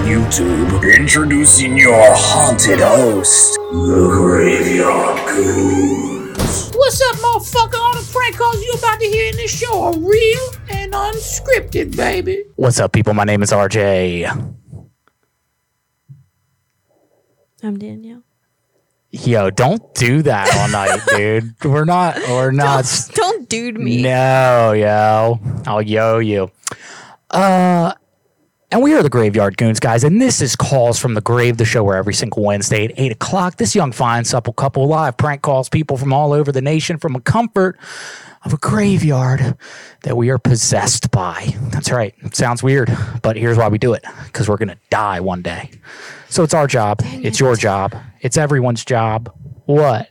YouTube. 0.00 0.96
Introducing 0.96 1.76
your 1.76 1.94
haunted 2.14 2.80
host, 2.80 3.54
the 3.70 4.08
Graveyard 4.10 5.26
Goons. 5.28 6.72
What's 6.74 7.00
up, 7.02 7.16
motherfucker? 7.16 7.74
All 7.78 7.92
the 7.94 8.08
prank 8.12 8.36
calls 8.36 8.62
you 8.62 8.72
about 8.78 8.98
to 9.00 9.06
hear 9.06 9.30
in 9.30 9.36
this 9.36 9.56
show 9.56 9.82
are 9.82 9.98
real 9.98 10.48
and 10.70 10.92
unscripted, 10.92 11.96
baby. 11.96 12.44
What's 12.56 12.80
up, 12.80 12.92
people? 12.92 13.14
My 13.14 13.24
name 13.24 13.42
is 13.42 13.50
RJ. 13.52 14.54
I'm 17.62 17.78
Danielle. 17.78 18.22
Yo, 19.10 19.50
don't 19.50 19.94
do 19.94 20.22
that 20.22 20.52
all 20.56 20.68
night, 20.70 21.00
dude. 21.16 21.54
We're 21.64 21.84
not. 21.84 22.16
We're 22.28 22.50
not. 22.50 22.86
Don't 23.14 23.46
dude 23.48 23.78
me. 23.78 24.02
No, 24.02 24.72
yo. 24.72 25.38
I'll 25.66 25.82
yo 25.82 26.18
you. 26.18 26.50
Uh, 27.30 27.92
and 28.72 28.82
we 28.82 28.94
are 28.94 29.02
the 29.02 29.10
Graveyard 29.10 29.58
Goons, 29.58 29.78
guys, 29.78 30.02
and 30.02 30.20
this 30.20 30.40
is 30.40 30.56
Calls 30.56 30.98
from 30.98 31.12
the 31.12 31.20
Grave, 31.20 31.58
the 31.58 31.64
show 31.64 31.84
where 31.84 31.96
every 31.96 32.14
single 32.14 32.42
Wednesday 32.42 32.86
at 32.86 32.92
8 32.96 33.12
o'clock, 33.12 33.56
this 33.56 33.74
young, 33.74 33.92
fine, 33.92 34.24
supple 34.24 34.54
couple 34.54 34.86
live 34.86 35.18
prank 35.18 35.42
calls 35.42 35.68
people 35.68 35.98
from 35.98 36.12
all 36.12 36.32
over 36.32 36.50
the 36.50 36.62
nation 36.62 36.96
from 36.96 37.14
a 37.14 37.20
comfort 37.20 37.78
of 38.44 38.54
a 38.54 38.56
graveyard 38.56 39.56
that 40.04 40.16
we 40.16 40.30
are 40.30 40.38
possessed 40.38 41.10
by. 41.10 41.54
That's 41.70 41.90
right. 41.90 42.14
It 42.20 42.34
sounds 42.34 42.62
weird, 42.62 42.90
but 43.20 43.36
here's 43.36 43.58
why 43.58 43.68
we 43.68 43.76
do 43.76 43.92
it 43.92 44.04
because 44.24 44.48
we're 44.48 44.56
going 44.56 44.70
to 44.70 44.78
die 44.90 45.20
one 45.20 45.42
day. 45.42 45.70
So 46.30 46.42
it's 46.42 46.54
our 46.54 46.66
job. 46.66 47.00
it's 47.04 47.38
your 47.38 47.56
job. 47.56 47.94
It's 48.20 48.38
everyone's 48.38 48.84
job. 48.86 49.30
What? 49.66 50.10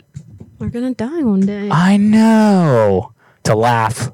We're 0.60 0.70
gonna 0.70 0.94
die 0.94 1.24
one 1.24 1.40
day. 1.40 1.70
I 1.72 1.98
know. 1.98 3.14
To 3.46 3.56
laugh. 3.56 4.12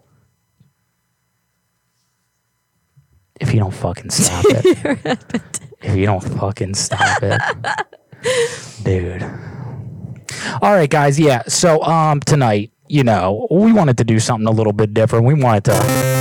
If 3.39 3.53
you 3.53 3.59
don't 3.59 3.73
fucking 3.73 4.09
stop 4.09 4.45
it. 4.49 5.59
if 5.81 5.95
you 5.95 6.05
don't 6.05 6.23
fucking 6.23 6.73
stop 6.73 7.19
it. 7.21 7.41
Dude. 8.83 9.23
All 10.61 10.73
right, 10.73 10.89
guys. 10.89 11.19
Yeah. 11.19 11.43
So, 11.47 11.83
um, 11.83 12.19
tonight, 12.21 12.71
you 12.87 13.03
know, 13.03 13.47
we 13.51 13.71
wanted 13.73 13.97
to 13.97 14.03
do 14.03 14.19
something 14.19 14.47
a 14.47 14.51
little 14.51 14.73
bit 14.73 14.93
different. 14.93 15.25
We 15.25 15.33
wanted 15.35 15.65
to. 15.65 16.16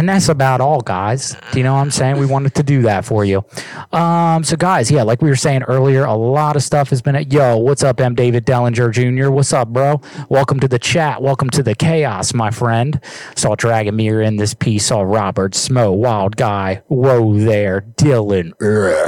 And 0.00 0.08
that's 0.08 0.30
about 0.30 0.62
all, 0.62 0.80
guys. 0.80 1.36
Do 1.52 1.58
you 1.58 1.62
know 1.62 1.74
what 1.74 1.80
I'm 1.80 1.90
saying? 1.90 2.16
We 2.16 2.24
wanted 2.24 2.54
to 2.54 2.62
do 2.62 2.80
that 2.84 3.04
for 3.04 3.22
you. 3.22 3.44
Um, 3.92 4.42
so, 4.42 4.56
guys, 4.56 4.90
yeah, 4.90 5.02
like 5.02 5.20
we 5.20 5.28
were 5.28 5.36
saying 5.36 5.64
earlier, 5.64 6.06
a 6.06 6.14
lot 6.14 6.56
of 6.56 6.62
stuff 6.62 6.88
has 6.88 7.02
been 7.02 7.16
at. 7.16 7.30
Yo, 7.30 7.58
what's 7.58 7.82
up, 7.82 8.00
M. 8.00 8.14
David 8.14 8.46
Dellinger 8.46 8.90
Jr.? 8.92 9.30
What's 9.30 9.52
up, 9.52 9.68
bro? 9.68 10.00
Welcome 10.30 10.58
to 10.60 10.68
the 10.68 10.78
chat. 10.78 11.20
Welcome 11.20 11.50
to 11.50 11.62
the 11.62 11.74
chaos, 11.74 12.32
my 12.32 12.50
friend. 12.50 12.98
Saw 13.36 13.56
Dragomir 13.56 14.26
in 14.26 14.36
this 14.36 14.54
piece. 14.54 14.86
Saw 14.86 15.02
Robert 15.02 15.52
Smo, 15.52 15.94
Wild 15.94 16.34
Guy. 16.38 16.80
Whoa 16.86 17.38
there, 17.38 17.82
Dylan 17.98 18.54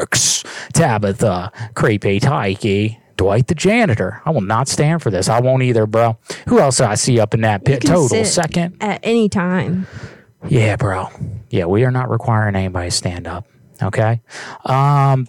X, 0.03 0.45
Tabitha, 0.75 1.53
Creepy 1.73 2.21
Tyke. 2.21 2.99
Dwight 3.17 3.47
the 3.47 3.55
janitor. 3.55 4.21
I 4.27 4.31
will 4.31 4.43
not 4.43 4.69
stand 4.69 5.03
for 5.03 5.11
this. 5.11 5.31
I 5.31 5.41
won't 5.41 5.63
either, 5.63 5.87
bro. 5.87 6.19
Who 6.49 6.59
else 6.59 6.77
do 6.77 6.85
I 6.85 6.97
see 6.97 7.19
up 7.19 7.33
in 7.33 7.41
that 7.41 7.65
pit? 7.65 7.81
Total 7.81 8.09
sit 8.09 8.27
second. 8.27 8.77
at 8.83 9.01
any 9.03 9.31
time. 9.31 9.87
Yeah, 10.49 10.77
bro. 10.77 11.09
Yeah, 11.51 11.67
we 11.67 11.85
are 11.85 11.91
not 11.91 12.11
requiring 12.11 12.57
anybody 12.57 12.89
to 12.89 12.97
stand 12.97 13.27
up. 13.27 13.47
Okay. 13.83 14.21
Um 14.65 15.29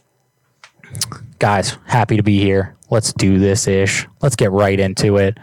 guys, 1.39 1.77
happy 1.85 2.17
to 2.17 2.23
be 2.23 2.39
here. 2.39 2.75
Let's 2.89 3.13
do 3.13 3.39
this 3.39 3.67
ish. 3.67 4.07
Let's 4.21 4.35
get 4.35 4.51
right 4.51 4.79
into 4.79 5.17
it. 5.17 5.37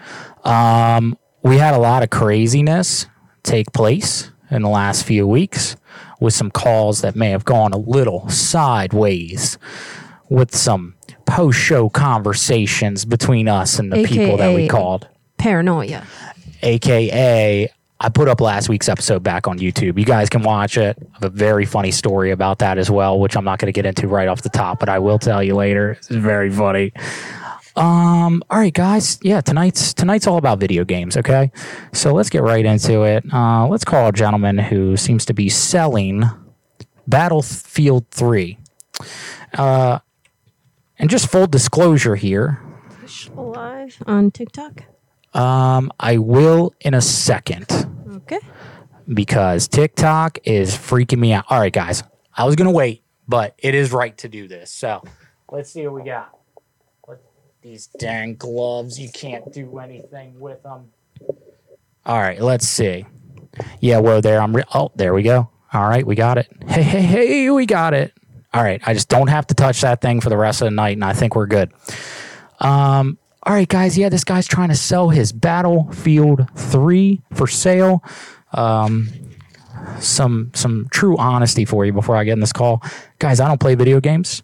Um 0.44 1.16
we 1.42 1.56
had 1.56 1.74
a 1.74 1.78
lot 1.78 2.02
of 2.02 2.10
craziness 2.10 3.06
take 3.42 3.72
place 3.72 4.30
in 4.50 4.62
the 4.62 4.68
last 4.68 5.04
few 5.04 5.26
weeks 5.26 5.76
with 6.20 6.34
some 6.34 6.50
calls 6.50 7.00
that 7.00 7.16
may 7.16 7.30
have 7.30 7.44
gone 7.44 7.72
a 7.72 7.78
little 7.78 8.28
sideways 8.28 9.56
with 10.28 10.54
some 10.54 10.94
post-show 11.26 11.88
conversations 11.88 13.04
between 13.04 13.48
us 13.48 13.78
and 13.78 13.92
the 13.92 14.04
people 14.04 14.36
that 14.36 14.54
we 14.54 14.68
called 14.68 15.08
Paranoia. 15.38 16.04
aka 16.62 17.72
I 18.02 18.08
put 18.08 18.28
up 18.28 18.40
last 18.40 18.70
week's 18.70 18.88
episode 18.88 19.22
back 19.22 19.46
on 19.46 19.58
YouTube. 19.58 19.98
You 19.98 20.06
guys 20.06 20.30
can 20.30 20.42
watch 20.42 20.78
it. 20.78 20.96
I 21.00 21.14
have 21.14 21.24
a 21.24 21.28
very 21.28 21.66
funny 21.66 21.90
story 21.90 22.30
about 22.30 22.60
that 22.60 22.78
as 22.78 22.90
well, 22.90 23.20
which 23.20 23.36
I'm 23.36 23.44
not 23.44 23.58
going 23.58 23.66
to 23.66 23.72
get 23.72 23.84
into 23.84 24.08
right 24.08 24.26
off 24.26 24.40
the 24.40 24.48
top, 24.48 24.80
but 24.80 24.88
I 24.88 24.98
will 24.98 25.18
tell 25.18 25.42
you 25.42 25.54
later. 25.54 25.92
It's 25.92 26.08
very 26.08 26.50
funny. 26.50 26.92
Um, 27.76 28.42
all 28.48 28.58
right, 28.58 28.72
guys. 28.72 29.18
Yeah, 29.22 29.42
tonight's 29.42 29.92
tonight's 29.92 30.26
all 30.26 30.38
about 30.38 30.58
video 30.58 30.84
games. 30.84 31.16
Okay, 31.16 31.52
so 31.92 32.12
let's 32.14 32.30
get 32.30 32.42
right 32.42 32.64
into 32.64 33.02
it. 33.02 33.24
Uh, 33.32 33.68
let's 33.68 33.84
call 33.84 34.08
a 34.08 34.12
gentleman 34.12 34.58
who 34.58 34.96
seems 34.96 35.24
to 35.26 35.34
be 35.34 35.48
selling 35.48 36.24
Battlefield 37.06 38.06
Three. 38.10 38.58
Uh, 39.54 39.98
and 40.98 41.08
just 41.08 41.30
full 41.30 41.46
disclosure 41.46 42.16
here, 42.16 42.60
Live 43.34 44.02
on 44.06 44.30
TikTok. 44.30 44.84
Um, 45.34 45.92
I 46.00 46.18
will 46.18 46.74
in 46.80 46.94
a 46.94 47.00
second. 47.00 47.66
Okay. 48.28 48.40
because 49.12 49.68
TikTok 49.68 50.38
is 50.44 50.74
freaking 50.76 51.18
me 51.18 51.32
out. 51.32 51.44
All 51.50 51.58
right, 51.60 51.72
guys, 51.72 52.02
I 52.36 52.44
was 52.44 52.56
gonna 52.56 52.70
wait, 52.70 53.02
but 53.28 53.54
it 53.58 53.74
is 53.74 53.92
right 53.92 54.16
to 54.18 54.28
do 54.28 54.46
this. 54.48 54.70
So 54.72 55.02
let's 55.50 55.70
see 55.72 55.86
what 55.86 55.94
we 56.02 56.08
got. 56.08 56.30
What 57.02 57.22
these 57.62 57.86
dang 57.98 58.36
gloves? 58.36 59.00
You 59.00 59.08
can't 59.12 59.52
do 59.52 59.78
anything 59.78 60.38
with 60.38 60.62
them. 60.62 60.90
All 62.06 62.18
right, 62.18 62.40
let's 62.40 62.66
see. 62.68 63.06
Yeah, 63.80 63.98
whoa 63.98 64.20
there. 64.20 64.40
I'm. 64.40 64.54
Re- 64.56 64.64
oh, 64.74 64.92
there 64.96 65.12
we 65.14 65.22
go. 65.22 65.50
All 65.72 65.88
right, 65.88 66.06
we 66.06 66.14
got 66.16 66.38
it. 66.38 66.48
Hey, 66.68 66.82
hey, 66.82 67.02
hey, 67.02 67.50
we 67.50 67.66
got 67.66 67.94
it. 67.94 68.12
All 68.52 68.62
right, 68.62 68.80
I 68.86 68.94
just 68.94 69.08
don't 69.08 69.28
have 69.28 69.46
to 69.48 69.54
touch 69.54 69.80
that 69.82 70.00
thing 70.00 70.20
for 70.20 70.28
the 70.28 70.36
rest 70.36 70.60
of 70.62 70.66
the 70.66 70.72
night, 70.72 70.96
and 70.96 71.04
I 71.04 71.12
think 71.14 71.36
we're 71.36 71.46
good. 71.46 71.72
Um. 72.60 73.18
All 73.44 73.54
right, 73.54 73.68
guys. 73.68 73.96
Yeah, 73.96 74.08
this 74.10 74.24
guy's 74.24 74.46
trying 74.46 74.68
to 74.68 74.74
sell 74.74 75.08
his 75.08 75.32
Battlefield 75.32 76.46
3 76.56 77.22
for 77.32 77.46
sale 77.46 78.02
um, 78.52 79.08
some 79.98 80.50
some 80.54 80.88
true 80.90 81.16
honesty 81.16 81.64
for 81.64 81.84
you 81.84 81.92
before 81.92 82.16
I 82.16 82.24
get 82.24 82.32
in 82.32 82.40
this 82.40 82.52
call, 82.52 82.82
guys. 83.18 83.40
I 83.40 83.48
don't 83.48 83.60
play 83.60 83.74
video 83.74 84.00
games. 84.00 84.42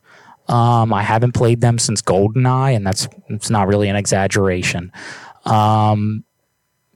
Um, 0.48 0.92
I 0.92 1.02
haven't 1.02 1.32
played 1.32 1.60
them 1.60 1.78
since 1.78 2.02
GoldenEye, 2.02 2.76
and 2.76 2.86
that's 2.86 3.08
it's 3.28 3.50
not 3.50 3.68
really 3.68 3.88
an 3.88 3.96
exaggeration. 3.96 4.92
Um, 5.44 6.24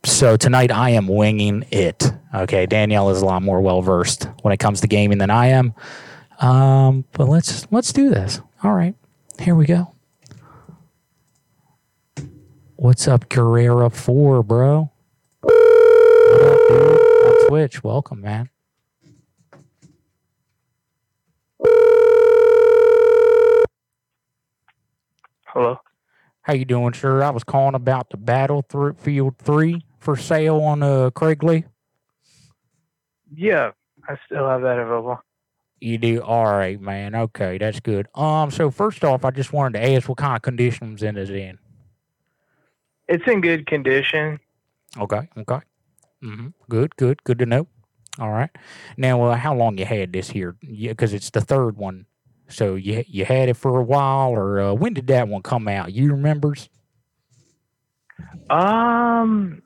so 0.04 0.36
tonight 0.36 0.70
I 0.70 0.90
am 0.90 1.08
winging 1.08 1.64
it. 1.70 2.10
Okay, 2.34 2.66
Danielle 2.66 3.10
is 3.10 3.22
a 3.22 3.26
lot 3.26 3.42
more 3.42 3.60
well 3.60 3.82
versed 3.82 4.28
when 4.42 4.52
it 4.52 4.58
comes 4.58 4.80
to 4.82 4.86
gaming 4.86 5.18
than 5.18 5.30
I 5.30 5.48
am. 5.48 5.74
Um, 6.40 7.04
but 7.12 7.28
let's 7.28 7.66
let's 7.70 7.92
do 7.92 8.08
this. 8.10 8.40
All 8.62 8.72
right, 8.72 8.94
here 9.38 9.54
we 9.54 9.66
go. 9.66 9.94
What's 12.80 13.06
up, 13.06 13.28
Guerrera 13.28 13.92
Four, 13.92 14.42
bro? 14.42 14.90
What 15.42 15.52
up, 15.52 16.58
dude? 16.66 17.26
On 17.26 17.48
Twitch, 17.48 17.84
welcome, 17.84 18.22
man. 18.22 18.48
Hello. 25.44 25.76
How 26.40 26.54
you 26.54 26.64
doing, 26.64 26.94
sir? 26.94 27.22
I 27.22 27.28
was 27.28 27.44
calling 27.44 27.74
about 27.74 28.08
the 28.08 28.16
Battlefield 28.16 29.36
Three 29.36 29.84
for 29.98 30.16
sale 30.16 30.56
on 30.62 30.82
uh 30.82 31.10
Craigslist. 31.10 31.66
Yeah, 33.36 33.72
I 34.08 34.16
still 34.24 34.48
have 34.48 34.62
that 34.62 34.78
available. 34.78 35.20
You 35.80 35.98
do 35.98 36.22
all 36.22 36.46
right, 36.46 36.80
man. 36.80 37.14
Okay, 37.14 37.58
that's 37.58 37.80
good. 37.80 38.06
Um, 38.14 38.50
so 38.50 38.70
first 38.70 39.04
off, 39.04 39.26
I 39.26 39.32
just 39.32 39.52
wanted 39.52 39.78
to 39.78 39.86
ask 39.86 40.08
what 40.08 40.16
kind 40.16 40.34
of 40.34 40.40
conditions 40.40 41.02
it 41.02 41.18
is 41.18 41.28
in. 41.28 41.58
It's 43.10 43.26
in 43.26 43.40
good 43.42 43.66
condition. 43.66 44.38
Okay, 44.96 45.28
okay. 45.36 45.58
Mm-hmm. 46.22 46.48
Good, 46.68 46.96
good, 46.96 47.22
good 47.24 47.38
to 47.40 47.46
know. 47.46 47.66
All 48.18 48.30
right. 48.30 48.50
Now, 48.96 49.22
uh, 49.24 49.36
how 49.36 49.54
long 49.54 49.78
you 49.78 49.84
had 49.84 50.12
this 50.12 50.30
here? 50.30 50.56
Yeah, 50.62 50.92
because 50.92 51.12
it's 51.12 51.30
the 51.30 51.40
third 51.40 51.76
one. 51.76 52.06
So 52.48 52.74
you 52.76 53.04
you 53.06 53.24
had 53.24 53.48
it 53.48 53.56
for 53.56 53.78
a 53.78 53.82
while, 53.82 54.30
or 54.30 54.60
uh, 54.60 54.72
when 54.74 54.94
did 54.94 55.06
that 55.08 55.28
one 55.28 55.42
come 55.42 55.68
out? 55.68 55.92
You 55.92 56.12
remembers? 56.12 56.68
Um, 58.50 59.62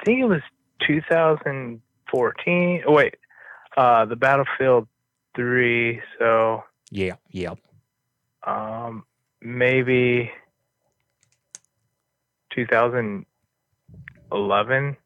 I 0.00 0.04
think 0.04 0.20
it 0.20 0.26
was 0.26 0.42
2014. 0.86 2.82
Oh, 2.86 2.92
wait, 2.92 3.14
uh, 3.76 4.04
the 4.04 4.16
Battlefield 4.16 4.86
3. 5.34 6.00
So 6.18 6.62
Yeah, 6.90 7.14
yeah. 7.30 7.54
um, 8.46 9.04
maybe 9.40 10.30
2011. 12.56 14.96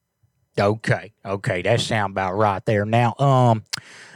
Okay, 0.59 1.13
okay, 1.25 1.63
that 1.63 1.81
sound 1.81 2.13
about 2.13 2.37
right 2.37 2.65
there. 2.65 2.85
Now, 2.85 3.15
um, 3.19 3.65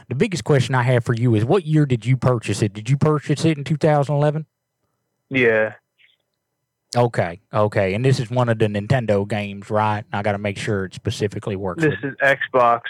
the 0.09 0.15
biggest 0.15 0.43
question 0.43 0.75
I 0.75 0.83
have 0.83 1.05
for 1.05 1.13
you 1.13 1.33
is, 1.35 1.45
what 1.45 1.65
year 1.65 1.85
did 1.85 2.05
you 2.05 2.17
purchase 2.17 2.61
it? 2.61 2.73
Did 2.73 2.89
you 2.89 2.97
purchase 2.97 3.45
it 3.45 3.57
in 3.57 3.63
2011? 3.63 4.45
Yeah, 5.29 5.73
Okay, 6.95 7.41
okay, 7.53 7.93
and 7.93 8.05
this 8.05 8.19
is 8.19 8.29
one 8.29 8.47
of 8.47 8.57
the 8.57 8.67
Nintendo 8.67 9.27
games, 9.27 9.69
right? 9.69 10.05
I 10.13 10.21
got 10.21 10.31
to 10.31 10.37
make 10.37 10.57
sure 10.57 10.85
it 10.85 10.93
specifically 10.93 11.55
works. 11.55 11.83
this 11.83 11.95
is 12.03 12.15
Xbox. 12.23 12.81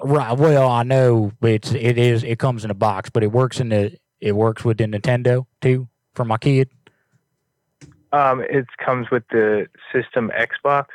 right. 0.00 0.38
Well, 0.38 0.68
I 0.68 0.84
know 0.84 1.32
it's 1.42 1.72
it 1.72 1.98
is 1.98 2.22
it 2.22 2.38
comes 2.38 2.64
in 2.64 2.70
a 2.70 2.74
box, 2.74 3.10
but 3.10 3.24
it 3.24 3.32
works 3.32 3.58
in 3.58 3.70
the 3.70 3.96
it 4.20 4.36
works 4.36 4.64
with 4.64 4.78
the 4.78 4.84
Nintendo 4.84 5.46
too 5.60 5.88
for 6.14 6.24
my 6.24 6.38
kid. 6.38 6.70
Um, 8.14 8.42
it 8.42 8.66
comes 8.78 9.10
with 9.10 9.24
the 9.32 9.66
system 9.92 10.30
Xbox. 10.38 10.86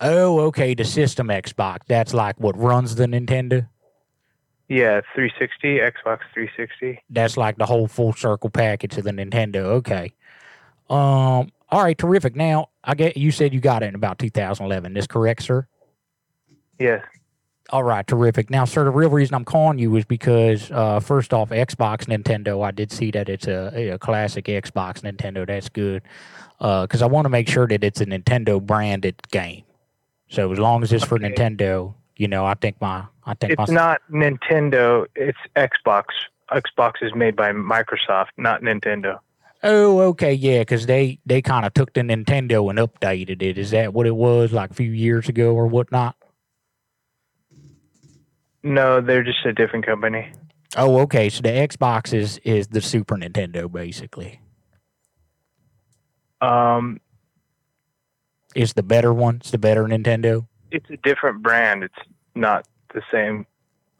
Oh, 0.00 0.40
okay, 0.40 0.72
the 0.74 0.84
system 0.84 1.28
Xbox. 1.28 1.80
That's 1.86 2.14
like 2.14 2.40
what 2.40 2.58
runs 2.58 2.94
the 2.94 3.04
Nintendo. 3.04 3.68
Yeah, 4.68 5.02
360, 5.14 5.80
Xbox 5.80 6.20
360. 6.32 7.02
that's 7.10 7.36
like 7.36 7.58
the 7.58 7.66
whole 7.66 7.86
full 7.86 8.14
circle 8.14 8.48
package 8.48 8.96
of 8.96 9.04
the 9.04 9.10
Nintendo. 9.10 9.64
Okay. 9.80 10.14
Um. 10.88 11.50
All 11.70 11.82
right. 11.82 11.96
Terrific. 11.98 12.34
Now, 12.34 12.70
I 12.82 12.94
get 12.94 13.18
you 13.18 13.30
said 13.30 13.52
you 13.52 13.60
got 13.60 13.82
it 13.82 13.86
in 13.86 13.94
about 13.94 14.18
2011. 14.18 14.96
Is 14.96 15.06
correct, 15.06 15.42
sir? 15.42 15.66
Yes. 16.78 17.04
All 17.70 17.82
right. 17.82 18.06
Terrific. 18.06 18.50
Now, 18.50 18.64
sir, 18.66 18.84
the 18.84 18.90
real 18.90 19.10
reason 19.10 19.34
I'm 19.34 19.44
calling 19.44 19.78
you 19.78 19.96
is 19.96 20.04
because, 20.04 20.70
uh, 20.70 21.00
first 21.00 21.32
off, 21.32 21.50
Xbox 21.50 22.04
Nintendo. 22.06 22.62
I 22.64 22.70
did 22.70 22.92
see 22.92 23.10
that 23.12 23.28
it's 23.28 23.46
a, 23.46 23.92
a 23.92 23.98
classic 23.98 24.44
Xbox 24.46 25.00
Nintendo. 25.00 25.46
That's 25.46 25.68
good. 25.70 26.02
Uh, 26.60 26.82
because 26.82 27.02
I 27.02 27.06
want 27.06 27.24
to 27.24 27.30
make 27.30 27.48
sure 27.48 27.66
that 27.66 27.82
it's 27.82 28.00
a 28.00 28.06
Nintendo 28.06 28.60
branded 28.60 29.16
game. 29.30 29.64
So 30.28 30.52
as 30.52 30.58
long 30.58 30.82
as 30.82 30.92
it's 30.92 31.04
for 31.04 31.16
Okay. 31.16 31.30
Nintendo, 31.30 31.94
you 32.16 32.28
know, 32.28 32.44
I 32.44 32.54
think 32.54 32.80
my 32.80 33.04
I 33.26 33.34
think 33.34 33.54
It's 33.54 33.68
my 33.70 33.74
not 33.74 34.02
Nintendo, 34.10 35.06
it's 35.14 35.38
Xbox. 35.56 36.04
Xbox 36.50 37.02
is 37.02 37.14
made 37.14 37.34
by 37.34 37.52
Microsoft, 37.52 38.28
not 38.36 38.60
Nintendo. 38.62 39.18
Oh, 39.62 40.00
okay, 40.00 40.32
yeah, 40.32 40.58
because 40.60 40.84
they 40.86 41.18
they 41.24 41.40
kind 41.40 41.64
of 41.64 41.72
took 41.72 41.94
the 41.94 42.02
Nintendo 42.02 42.68
and 42.68 42.78
updated 42.78 43.42
it. 43.42 43.56
Is 43.56 43.70
that 43.70 43.94
what 43.94 44.06
it 44.06 44.14
was 44.14 44.52
like 44.52 44.70
a 44.70 44.74
few 44.74 44.90
years 44.90 45.28
ago 45.28 45.54
or 45.54 45.66
whatnot? 45.66 46.16
No, 48.64 49.00
they're 49.00 49.22
just 49.22 49.44
a 49.44 49.52
different 49.52 49.86
company. 49.86 50.32
Oh, 50.76 50.98
okay. 51.00 51.28
So 51.28 51.42
the 51.42 51.50
Xbox 51.50 52.12
is 52.12 52.38
is 52.38 52.66
the 52.68 52.80
Super 52.80 53.16
Nintendo 53.16 53.70
basically. 53.70 54.40
Um, 56.40 57.00
It's 58.54 58.72
the 58.72 58.82
better 58.82 59.12
one. 59.12 59.36
It's 59.36 59.50
the 59.50 59.58
better 59.58 59.84
Nintendo. 59.84 60.46
it's 60.70 60.88
a 60.90 60.96
different 60.98 61.42
brand. 61.42 61.84
It's 61.84 61.94
not 62.34 62.66
the 62.92 63.02
same. 63.12 63.46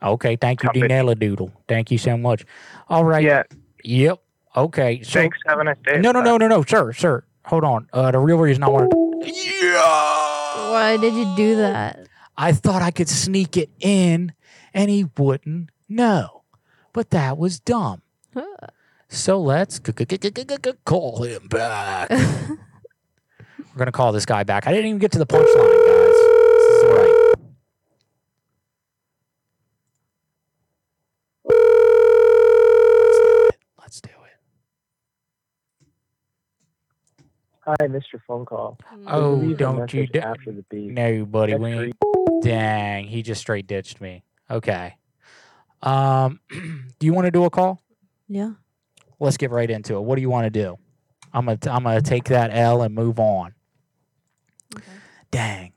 Okay, 0.02 0.36
thank 0.36 0.62
you, 0.62 0.68
Company. 0.68 0.88
Dinella 0.88 1.18
Doodle. 1.18 1.50
Thank 1.68 1.90
you 1.90 1.98
so 1.98 2.16
much. 2.16 2.44
All 2.88 3.04
right. 3.04 3.24
Yeah. 3.24 3.44
Yep. 3.84 4.20
Okay. 4.56 5.02
So 5.02 5.20
Thanks. 5.20 5.38
Have 5.46 5.60
a 5.60 5.64
nice 5.64 5.76
day. 5.84 5.98
no, 6.00 6.10
no, 6.12 6.20
no, 6.20 6.36
no, 6.36 6.48
no, 6.48 6.62
sir, 6.62 6.92
sir. 6.92 7.24
Hold 7.46 7.64
on. 7.64 7.88
Uh, 7.92 8.10
the 8.10 8.18
real 8.18 8.38
reason 8.38 8.62
I 8.62 8.68
wanted. 8.68 8.90
Yeah. 9.24 10.70
Why 10.72 10.96
did 11.00 11.14
you 11.14 11.34
do 11.36 11.56
that? 11.56 12.06
I 12.36 12.52
thought 12.52 12.82
I 12.82 12.90
could 12.90 13.08
sneak 13.08 13.56
it 13.56 13.70
in, 13.80 14.32
and 14.74 14.90
he 14.90 15.06
wouldn't 15.16 15.70
know. 15.88 16.42
But 16.92 17.10
that 17.10 17.38
was 17.38 17.60
dumb. 17.60 18.02
Huh. 18.34 18.44
So 19.08 19.40
let's 19.40 19.76
c- 19.76 19.92
c- 19.96 20.06
c- 20.10 20.18
c- 20.34 20.44
c- 20.64 20.72
call 20.84 21.22
him 21.22 21.46
back. 21.48 22.10
We're 22.10 23.78
gonna 23.78 23.92
call 23.92 24.12
this 24.12 24.26
guy 24.26 24.44
back. 24.44 24.66
I 24.66 24.72
didn't 24.72 24.86
even 24.86 24.98
get 24.98 25.12
to 25.12 25.18
the 25.18 25.26
punchline, 25.26 25.86
guys. 25.86 26.14
This 26.16 26.76
is 26.76 26.84
right. 26.90 27.34
Let's 31.46 33.20
do 33.20 33.48
it. 33.48 33.58
Let's 33.80 34.00
do 34.00 34.10
it. 34.10 34.38
Hi, 37.64 37.74
I 37.82 37.86
missed 37.88 38.06
your 38.12 38.22
phone 38.26 38.44
call. 38.44 38.78
Oh, 39.06 39.32
Leave 39.34 39.52
a 39.52 39.58
don't 39.58 39.92
you? 39.92 40.00
message 40.02 40.12
d- 40.12 40.18
after 40.20 40.52
the 40.52 40.64
beep. 40.70 40.92
No, 40.92 41.24
buddy. 41.24 41.52
That's 41.52 41.62
We 41.62 41.70
ain't- 41.72 41.96
Dang, 42.42 43.04
he 43.06 43.22
just 43.22 43.40
straight 43.40 43.66
ditched 43.66 44.00
me. 44.00 44.22
Okay. 44.50 44.96
Um, 45.82 46.40
do 46.50 47.06
you 47.06 47.12
want 47.12 47.26
to 47.26 47.30
do 47.30 47.44
a 47.44 47.50
call? 47.50 47.80
Yeah. 48.28 48.52
Let's 49.20 49.36
get 49.36 49.50
right 49.50 49.70
into 49.70 49.94
it. 49.96 50.00
What 50.00 50.16
do 50.16 50.22
you 50.22 50.30
want 50.30 50.44
to 50.46 50.50
do? 50.50 50.78
I'm 51.32 51.46
gonna 51.46 51.58
I'm 51.66 51.82
gonna 51.82 52.00
take 52.00 52.24
that 52.24 52.50
L 52.52 52.82
and 52.82 52.94
move 52.94 53.18
on. 53.18 53.54
Okay. 54.76 54.84
Dang, 55.30 55.72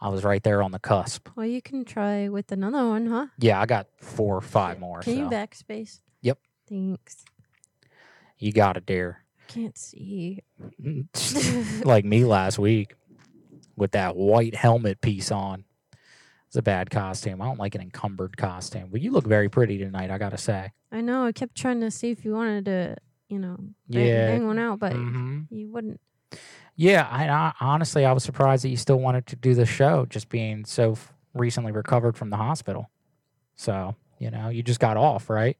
I 0.00 0.08
was 0.08 0.24
right 0.24 0.42
there 0.42 0.62
on 0.62 0.72
the 0.72 0.78
cusp. 0.80 1.28
Well, 1.36 1.46
you 1.46 1.62
can 1.62 1.84
try 1.84 2.28
with 2.28 2.50
another 2.50 2.88
one, 2.88 3.06
huh? 3.06 3.26
Yeah, 3.38 3.60
I 3.60 3.66
got 3.66 3.86
four 4.00 4.36
or 4.36 4.40
five 4.40 4.80
more. 4.80 5.00
Can 5.00 5.16
you 5.18 5.28
backspace? 5.28 6.00
Yep. 6.22 6.38
Thanks. 6.68 7.24
you 8.38 8.52
got 8.52 8.76
it 8.76 8.86
there. 8.88 9.24
Can't 9.46 9.78
see. 9.78 10.40
like 11.84 12.04
me 12.04 12.24
last 12.24 12.58
week 12.58 12.94
with 13.76 13.92
that 13.92 14.16
white 14.16 14.56
helmet 14.56 15.00
piece 15.00 15.30
on. 15.30 15.64
It's 16.56 16.60
a 16.60 16.62
bad 16.62 16.88
costume. 16.88 17.42
I 17.42 17.44
don't 17.44 17.58
like 17.58 17.74
an 17.74 17.82
encumbered 17.82 18.38
costume, 18.38 18.88
but 18.90 19.02
you 19.02 19.10
look 19.10 19.26
very 19.26 19.46
pretty 19.50 19.76
tonight. 19.76 20.10
I 20.10 20.16
gotta 20.16 20.38
say. 20.38 20.72
I 20.90 21.02
know. 21.02 21.26
I 21.26 21.32
kept 21.32 21.54
trying 21.54 21.82
to 21.82 21.90
see 21.90 22.10
if 22.10 22.24
you 22.24 22.32
wanted 22.32 22.64
to, 22.64 22.96
you 23.28 23.38
know, 23.38 23.58
bang, 23.90 24.06
Yeah. 24.06 24.26
bang 24.28 24.46
one 24.46 24.58
out, 24.58 24.78
but 24.78 24.94
hmm 24.94 25.40
you 25.50 25.68
wouldn't. 25.68 26.00
Yeah, 26.74 27.06
I, 27.10 27.28
I 27.28 27.52
honestly 27.60 28.06
I 28.06 28.12
was 28.12 28.24
surprised 28.24 28.64
that 28.64 28.70
you 28.70 28.78
still 28.78 28.98
wanted 28.98 29.26
to 29.26 29.36
do 29.36 29.52
the 29.54 29.66
show, 29.66 30.06
just 30.06 30.30
being 30.30 30.64
so 30.64 30.92
f- 30.92 31.12
recently 31.34 31.72
recovered 31.72 32.16
from 32.16 32.30
the 32.30 32.38
hospital. 32.38 32.88
So 33.56 33.94
you 34.18 34.30
know, 34.30 34.48
you 34.48 34.62
just 34.62 34.80
got 34.80 34.96
off, 34.96 35.28
right? 35.28 35.58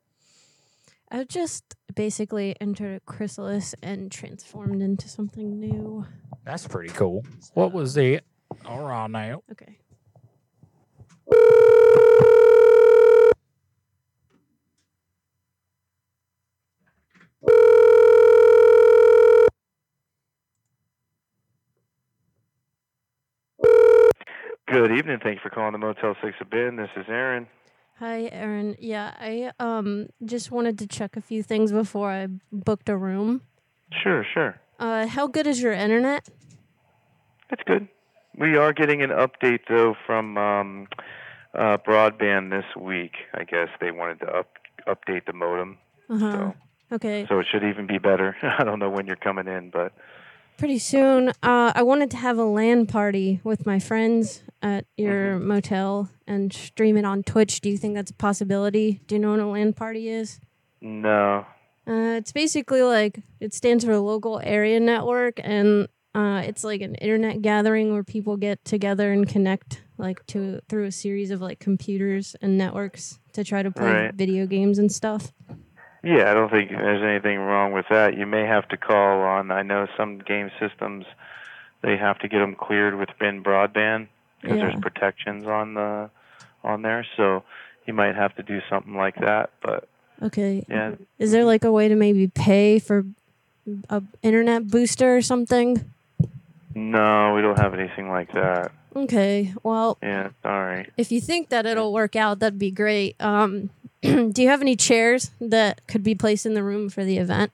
I 1.11 1.25
just 1.25 1.75
basically 1.95 2.57
entered 2.59 2.97
a 2.97 3.01
chrysalis 3.01 3.75
and 3.83 4.11
transformed 4.11 4.81
into 4.81 5.11
something 5.11 5.61
new. 5.61 6.07
That's 6.47 6.67
pretty 6.67 6.95
cool. 6.95 7.23
What 7.53 7.75
was 7.75 7.99
it? 7.99 8.25
All 8.65 8.81
right 8.81 9.11
now. 9.11 9.43
Okay. 9.53 9.77
Good 24.69 24.93
evening. 24.93 25.19
Thank 25.23 25.37
you 25.37 25.41
for 25.43 25.51
calling 25.51 25.73
the 25.73 25.79
Motel 25.79 26.15
6 26.23 26.37
of 26.41 26.51
Bend. 26.51 26.79
This 26.79 26.91
is 26.97 27.07
Aaron. 27.09 27.47
Hi, 27.99 28.29
Aaron. 28.31 28.77
Yeah, 28.79 29.15
I 29.19 29.51
um 29.59 30.09
just 30.25 30.51
wanted 30.51 30.79
to 30.81 30.87
check 30.87 31.17
a 31.17 31.21
few 31.21 31.43
things 31.43 31.73
before 31.73 32.11
I 32.11 32.29
booked 32.53 32.89
a 32.89 32.97
room. 32.97 33.43
Sure, 34.03 34.25
sure. 34.35 34.61
Uh, 34.79 35.07
how 35.07 35.27
good 35.27 35.47
is 35.47 35.63
your 35.63 35.73
internet? 35.73 36.29
That's 37.49 37.63
good. 37.63 37.89
We 38.39 38.57
are 38.57 38.73
getting 38.75 39.03
an 39.03 39.11
update, 39.11 39.61
though, 39.69 39.95
from 40.05 40.37
um, 40.37 40.89
uh, 41.57 41.79
broadband 41.79 42.51
this 42.51 42.65
week. 42.81 43.13
I 43.35 43.45
guess 43.45 43.69
they 43.81 43.91
wanted 43.91 44.21
to 44.21 44.27
up, 44.29 44.51
update 44.87 45.27
the 45.27 45.33
modem. 45.33 45.79
Uh 46.09 46.19
huh. 46.19 46.33
So, 46.33 46.55
Okay. 46.93 47.27
so 47.29 47.41
it 47.41 47.47
should 47.51 47.65
even 47.65 47.87
be 47.89 47.99
better. 47.99 48.37
I 48.59 48.63
don't 48.63 48.79
know 48.79 48.91
when 48.91 49.07
you're 49.07 49.17
coming 49.17 49.49
in, 49.49 49.71
but 49.71 49.93
Pretty 50.59 50.79
soon. 50.79 51.29
Uh, 51.43 51.73
I 51.75 51.83
wanted 51.83 52.11
to 52.13 52.17
have 52.17 52.39
a 52.39 52.45
LAN 52.45 52.87
party 52.87 53.41
with 53.45 53.67
my 53.67 53.79
friends 53.79 54.43
at 54.63 54.87
your 54.97 55.39
motel 55.39 56.09
and 56.27 56.51
stream 56.51 56.97
it 56.97 57.05
on 57.05 57.23
Twitch. 57.25 57.61
Do 57.61 57.69
you 57.69 57.77
think 57.77 57.95
that's 57.95 58.11
a 58.11 58.15
possibility? 58.15 59.03
Do 59.07 59.17
you 59.17 59.19
know 59.19 59.33
what 59.33 59.41
a 59.41 59.47
LAN 59.47 59.73
party 59.75 60.09
is? 60.09 60.41
no. 60.81 61.45
Uh, 61.89 62.17
it's 62.19 62.33
basically 62.33 62.83
like 62.83 63.21
it 63.39 63.53
stands 63.55 63.85
for 63.85 63.97
local 63.99 64.41
area 64.43 64.81
network, 64.81 65.39
and 65.45 65.87
uh, 66.17 66.43
it's 66.45 66.65
like 66.65 66.81
an 66.81 66.95
internet 66.97 67.43
gathering 67.43 67.93
where 67.93 68.03
people 68.03 68.37
get 68.37 68.65
together 68.65 69.13
and 69.13 69.29
connect 69.29 69.83
like 69.99 70.25
to 70.27 70.61
through 70.69 70.85
a 70.85 70.93
series 70.93 71.31
of 71.31 71.41
like 71.41 71.59
computers 71.59 72.37
and 72.43 72.59
networks 72.59 73.19
to 73.33 73.43
try 73.45 73.63
to 73.63 73.71
play 73.71 73.85
Right. 73.93 74.15
video 74.15 74.47
games 74.47 74.79
and 74.79 74.91
stuff. 74.93 75.33
Yeah, 76.03 76.31
I 76.31 76.35
don't 76.35 76.51
think 76.51 76.71
there's 76.71 77.03
anything 77.03 77.39
wrong 77.39 77.73
with 77.73 77.87
that. 77.91 78.17
You 78.17 78.27
may 78.27 78.43
have 78.47 78.69
to 78.69 78.77
call 78.77 79.23
on. 79.23 79.51
I 79.51 79.63
know 79.63 79.87
some 79.97 80.19
game 80.19 80.51
systems 80.61 81.05
they 81.83 81.97
have 81.97 82.19
to 82.21 82.29
get 82.29 82.39
them 82.39 82.55
cleared 82.55 82.95
with 82.99 83.09
Bend 83.19 83.45
broadband 83.45 84.09
because 84.41 84.57
Yeah. 84.59 84.63
there's 84.71 84.81
protections 84.81 85.47
on 85.47 85.75
the 85.75 86.11
on 86.65 86.83
there. 86.83 87.05
So 87.17 87.43
you 87.87 87.95
might 87.95 88.15
have 88.17 88.35
to 88.37 88.43
do 88.43 88.61
something 88.69 88.95
like 88.95 89.17
that. 89.17 89.51
But 89.63 89.89
Okay. 90.23 90.65
yeah, 90.69 90.93
Is 91.19 91.33
there 91.33 91.45
like 91.45 91.65
a 91.65 91.71
way 91.73 91.89
to 91.89 91.95
maybe 91.95 92.27
pay 92.29 92.79
for 92.79 93.05
a 93.91 94.03
internet 94.23 94.69
booster 94.69 95.17
or 95.17 95.23
something? 95.23 95.93
no, 96.75 97.35
we 97.35 97.41
don't 97.43 97.59
have 97.59 97.75
anything 97.75 98.09
like 98.11 98.31
that. 98.33 98.71
Okay. 98.97 99.53
Well, 99.63 99.99
Yeah, 100.03 100.31
sorry. 100.43 100.89
if 100.97 101.13
you 101.13 101.21
think 101.21 101.51
that 101.51 101.67
it'll 101.67 101.93
work 101.93 102.17
out, 102.17 102.39
that'd 102.39 102.59
be 102.59 102.71
great. 102.71 103.15
Um, 103.21 103.69
do 104.03 104.33
you 104.37 104.49
have 104.49 104.63
any 104.63 104.75
chairs 104.75 105.31
that 105.41 105.87
could 105.87 106.03
be 106.03 106.15
placed 106.15 106.47
in 106.47 106.55
the 106.55 106.63
room 106.63 106.89
for 106.89 107.05
the 107.05 107.19
event? 107.19 107.53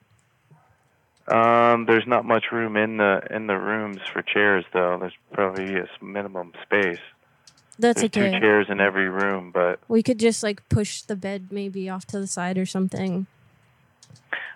Um, 1.28 1.86
there's 1.86 2.06
not 2.06 2.24
much 2.24 2.46
room 2.52 2.76
in 2.76 2.96
the 2.96 3.22
in 3.30 3.46
the 3.46 3.56
rooms 3.56 4.00
for 4.12 4.22
chairs, 4.22 4.64
though. 4.72 4.98
There's 5.00 5.12
probably 5.32 5.76
a 5.76 5.86
minimum 6.00 6.52
space. 6.62 6.98
That's 7.78 8.00
There's 8.00 8.10
okay. 8.16 8.32
two 8.32 8.40
chairs 8.40 8.66
in 8.68 8.80
every 8.80 9.08
room, 9.08 9.50
but 9.52 9.80
We 9.88 10.02
could 10.02 10.18
just 10.18 10.42
like 10.42 10.68
push 10.68 11.02
the 11.02 11.16
bed 11.16 11.48
maybe 11.50 11.88
off 11.88 12.06
to 12.08 12.20
the 12.20 12.26
side 12.26 12.58
or 12.58 12.66
something. 12.66 13.26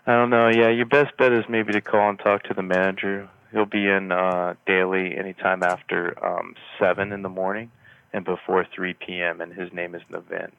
I 0.07 0.13
don't 0.15 0.31
know. 0.31 0.49
Yeah, 0.49 0.69
your 0.69 0.87
best 0.87 1.17
bet 1.17 1.33
is 1.33 1.45
maybe 1.49 1.73
to 1.73 1.81
call 1.81 2.11
and 2.11 2.19
talk 2.19 2.43
to 2.45 2.55
the 2.55 2.63
manager. 2.63 3.29
He'll 3.57 3.65
be 3.65 3.89
in 3.89 4.13
uh, 4.13 4.53
daily 4.67 5.17
anytime 5.17 5.63
after 5.63 6.23
um, 6.23 6.55
seven 6.79 7.11
in 7.11 7.23
the 7.23 7.31
morning 7.31 7.71
and 8.13 8.23
before 8.23 8.67
three 8.75 8.93
p.m. 8.93 9.41
And 9.41 9.51
his 9.51 9.73
name 9.73 9.95
is 9.95 10.03
Navin. 10.13 10.51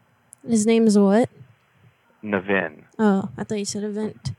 His 0.47 0.65
name 0.65 0.87
is 0.87 0.97
what? 0.97 1.29
Navin. 2.23 2.85
Oh, 2.97 3.29
I 3.37 3.43
thought 3.43 3.59
you 3.59 3.65
said 3.65 3.83
event. 3.83 4.31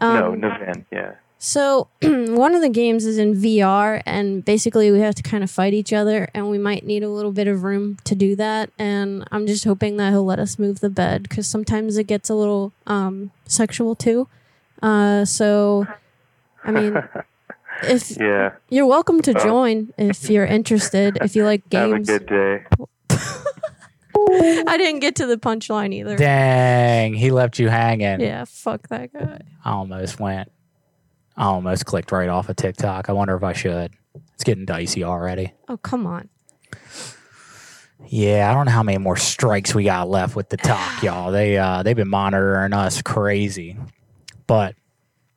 no, 0.00 0.28
Um, 0.34 0.40
Navin. 0.40 0.84
Yeah. 0.92 1.14
So 1.38 1.88
one 2.00 2.54
of 2.54 2.62
the 2.62 2.68
games 2.68 3.06
is 3.06 3.18
in 3.18 3.34
VR, 3.34 4.00
and 4.06 4.44
basically 4.44 4.92
we 4.92 5.00
have 5.00 5.16
to 5.16 5.22
kind 5.24 5.42
of 5.42 5.50
fight 5.50 5.74
each 5.74 5.92
other, 5.92 6.28
and 6.32 6.48
we 6.48 6.58
might 6.58 6.86
need 6.86 7.02
a 7.02 7.10
little 7.10 7.32
bit 7.32 7.48
of 7.48 7.64
room 7.64 7.96
to 8.04 8.14
do 8.14 8.36
that. 8.36 8.70
And 8.78 9.26
I'm 9.32 9.48
just 9.48 9.64
hoping 9.64 9.96
that 9.96 10.12
he'll 10.12 10.24
let 10.24 10.38
us 10.38 10.60
move 10.60 10.78
the 10.78 10.90
bed 10.90 11.24
because 11.24 11.48
sometimes 11.48 11.96
it 11.96 12.04
gets 12.04 12.30
a 12.30 12.36
little 12.36 12.72
um, 12.86 13.32
sexual 13.46 13.96
too. 13.96 14.28
Uh, 14.80 15.24
so, 15.24 15.88
I 16.62 16.70
mean, 16.70 16.94
if 17.82 18.16
Yeah. 18.18 18.52
you're 18.68 18.86
welcome 18.86 19.20
to 19.22 19.38
Oh. 19.38 19.42
join 19.44 19.92
if 19.98 20.28
you're 20.30 20.46
interested, 20.46 21.18
if 21.20 21.34
you 21.36 21.44
like 21.44 21.68
games. 21.68 22.08
Have 22.10 22.22
a 22.22 22.24
good 22.24 22.26
day. 22.28 22.64
I 24.68 24.76
didn't 24.78 25.00
get 25.00 25.16
to 25.16 25.26
the 25.26 25.36
punchline 25.36 25.92
either. 25.94 26.16
Dang, 26.16 27.14
he 27.14 27.30
left 27.30 27.58
you 27.58 27.68
hanging. 27.68 28.20
Yeah, 28.20 28.44
fuck 28.46 28.88
that 28.88 29.12
guy. 29.12 29.40
I 29.64 29.70
almost 29.72 30.18
went. 30.18 30.50
I 31.36 31.44
almost 31.44 31.84
clicked 31.86 32.10
right 32.12 32.28
off 32.28 32.48
of 32.48 32.56
TikTok. 32.56 33.08
I 33.08 33.12
wonder 33.12 33.36
if 33.36 33.42
I 33.42 33.52
should. 33.52 33.92
It's 34.34 34.42
getting 34.44 34.64
dicey 34.64 35.04
already. 35.04 35.52
Oh 35.68 35.76
come 35.76 36.06
on. 36.06 36.28
Yeah, 38.08 38.50
I 38.50 38.54
don't 38.54 38.66
know 38.66 38.72
how 38.72 38.82
many 38.82 38.98
more 38.98 39.16
strikes 39.16 39.74
we 39.74 39.84
got 39.84 40.08
left 40.08 40.34
with 40.36 40.48
the 40.48 40.56
talk, 40.56 41.02
y'all. 41.02 41.30
They 41.30 41.58
uh 41.58 41.82
they've 41.82 41.96
been 41.96 42.08
monitoring 42.08 42.72
us 42.72 43.02
crazy. 43.02 43.76
But 44.46 44.74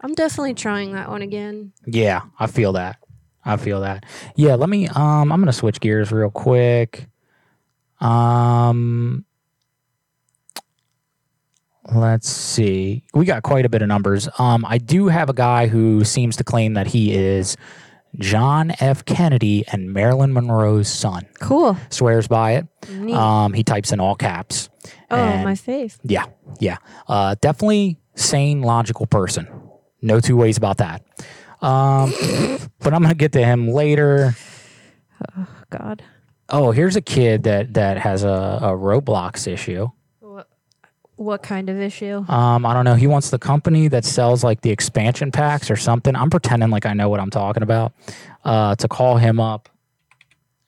I'm 0.02 0.14
definitely 0.14 0.54
trying 0.54 0.94
that 0.94 1.10
one 1.10 1.22
again. 1.22 1.74
yeah, 1.86 2.22
I 2.40 2.48
feel 2.48 2.74
that. 2.74 2.98
I 3.46 3.58
feel 3.58 3.82
that. 3.82 4.06
Yeah, 4.36 4.56
let 4.56 4.70
me 4.70 4.88
um 4.88 5.32
I'm 5.32 5.40
gonna 5.42 5.54
switch 5.54 5.80
gears 5.80 6.12
real 6.12 6.30
quick. 6.30 7.08
Um 8.00 9.26
let's 11.94 12.30
see. 12.30 13.04
We 13.14 13.26
got 13.26 13.44
quite 13.44 13.66
a 13.66 13.70
bit 13.70 13.82
of 13.82 13.88
numbers. 13.88 14.30
Um 14.38 14.66
I 14.68 14.78
do 14.78 15.08
have 15.08 15.30
a 15.30 15.34
guy 15.34 15.68
who 15.68 16.04
seems 16.04 16.36
to 16.38 16.44
claim 16.44 16.74
that 16.74 16.88
he 16.88 17.14
is 17.14 17.58
John 18.18 18.72
F. 18.80 19.06
Kennedy 19.06 19.64
and 19.72 19.94
Marilyn 19.94 20.34
Monroe's 20.34 20.88
son. 20.88 21.26
Cool. 21.40 21.78
Swears 21.90 22.28
by 22.28 22.54
it. 22.54 22.68
Neat. 22.90 23.16
Um 23.16 23.54
he 23.54 23.64
types 23.64 23.92
in 23.92 24.00
all 24.00 24.16
caps. 24.16 24.70
oh, 25.12 25.16
and- 25.18 25.44
my 25.44 25.54
fave. 25.54 25.98
yeah, 26.04 26.26
yeah. 26.60 26.78
Uh, 27.08 27.36
definitely 27.42 27.98
sane, 28.16 28.62
logical 28.62 29.06
person. 29.08 29.48
No 30.02 30.20
two 30.20 30.38
ways 30.38 30.58
about 30.58 30.78
that. 30.78 31.04
Um, 31.62 32.14
but 32.80 32.94
I'm 32.94 33.02
gonna 33.02 33.16
get 33.16 33.34
to 33.34 33.44
him 33.44 33.70
later. 33.70 34.36
Oh 35.38 35.48
God. 35.70 36.04
Oh, 36.50 36.72
here's 36.72 36.96
a 36.96 37.02
kid 37.02 37.44
that 37.44 37.74
that 37.74 37.98
has 37.98 38.24
a, 38.24 38.60
a 38.62 38.70
Roblox 38.70 39.48
issue. 39.48 39.90
What, 40.20 40.50
what 41.16 41.44
kind 41.44 41.70
of 41.70 41.80
issue? 41.80 42.26
Um, 42.28 42.66
I 42.66 42.74
don't 42.74 42.86
know. 42.86 42.96
He 42.96 43.08
wants 43.08 43.30
the 43.30 43.40
company 43.40 43.88
that 43.90 44.06
sells 44.06 44.44
like 44.44 44.62
the 44.62 44.72
expansion 44.72 45.32
packs 45.32 45.70
or 45.70 45.76
something. 45.76 46.16
I'm 46.16 46.30
pretending 46.30 46.70
like 46.70 46.86
I 46.86 46.94
know 46.94 47.10
what 47.10 47.20
I'm 47.20 47.30
talking 47.30 47.64
about. 47.64 47.94
Uh, 48.44 48.76
to 48.76 48.88
call 48.88 49.18
him 49.18 49.40
up 49.40 49.70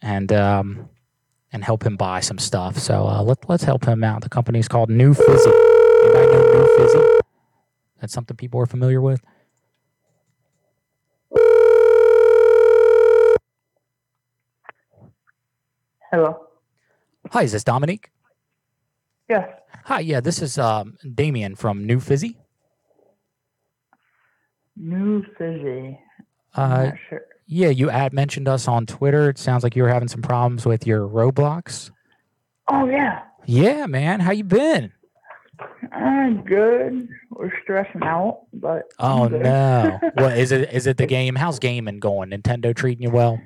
and 0.01 0.31
um, 0.33 0.89
and 1.53 1.63
help 1.63 1.85
him 1.85 1.95
buy 1.95 2.19
some 2.19 2.37
stuff. 2.37 2.77
So 2.77 3.07
uh, 3.07 3.23
let 3.23 3.49
let's 3.49 3.63
help 3.63 3.85
him 3.85 4.03
out. 4.03 4.21
The 4.21 4.29
company's 4.29 4.67
called 4.67 4.89
New 4.89 5.13
Fizzy. 5.13 5.51
Anybody 6.03 6.27
know 6.27 6.53
New 6.53 6.77
Fizzy? 6.77 7.20
That's 8.01 8.13
something 8.13 8.35
people 8.35 8.59
are 8.59 8.65
familiar 8.65 8.99
with. 8.99 9.21
Hello. 16.11 16.47
Hi, 17.31 17.43
is 17.43 17.53
this 17.53 17.63
Dominique? 17.63 18.09
Yes. 19.29 19.47
Hi, 19.85 19.99
yeah, 19.99 20.19
this 20.19 20.41
is 20.41 20.57
um, 20.57 20.97
Damien 21.13 21.55
from 21.55 21.85
New 21.85 21.99
Fizzy. 21.99 22.37
New 24.75 25.23
fizzy. 25.37 25.99
Uh, 26.55 26.85
not 26.85 26.93
sure. 27.07 27.21
yeah, 27.45 27.69
you 27.69 27.89
ad 27.89 28.13
mentioned 28.13 28.47
us 28.47 28.67
on 28.67 28.85
Twitter. 28.85 29.29
It 29.29 29.37
sounds 29.37 29.63
like 29.63 29.75
you 29.75 29.83
were 29.83 29.89
having 29.89 30.07
some 30.07 30.21
problems 30.21 30.65
with 30.65 30.87
your 30.87 31.07
Roblox. 31.07 31.91
Oh 32.67 32.87
yeah. 32.87 33.21
Yeah, 33.45 33.85
man, 33.85 34.19
how 34.21 34.31
you 34.31 34.43
been? 34.43 34.91
I'm 35.91 36.43
good. 36.43 37.07
We're 37.31 37.51
stressing 37.63 38.03
out, 38.03 38.41
but 38.53 38.83
Oh 38.99 39.27
no! 39.27 39.99
what 40.15 40.37
is 40.37 40.51
it? 40.51 40.71
Is 40.73 40.87
it 40.87 40.97
the 40.97 41.05
game? 41.05 41.35
How's 41.35 41.59
gaming 41.59 41.99
going? 41.99 42.29
Nintendo 42.31 42.75
treating 42.75 43.03
you 43.03 43.09
well? 43.11 43.39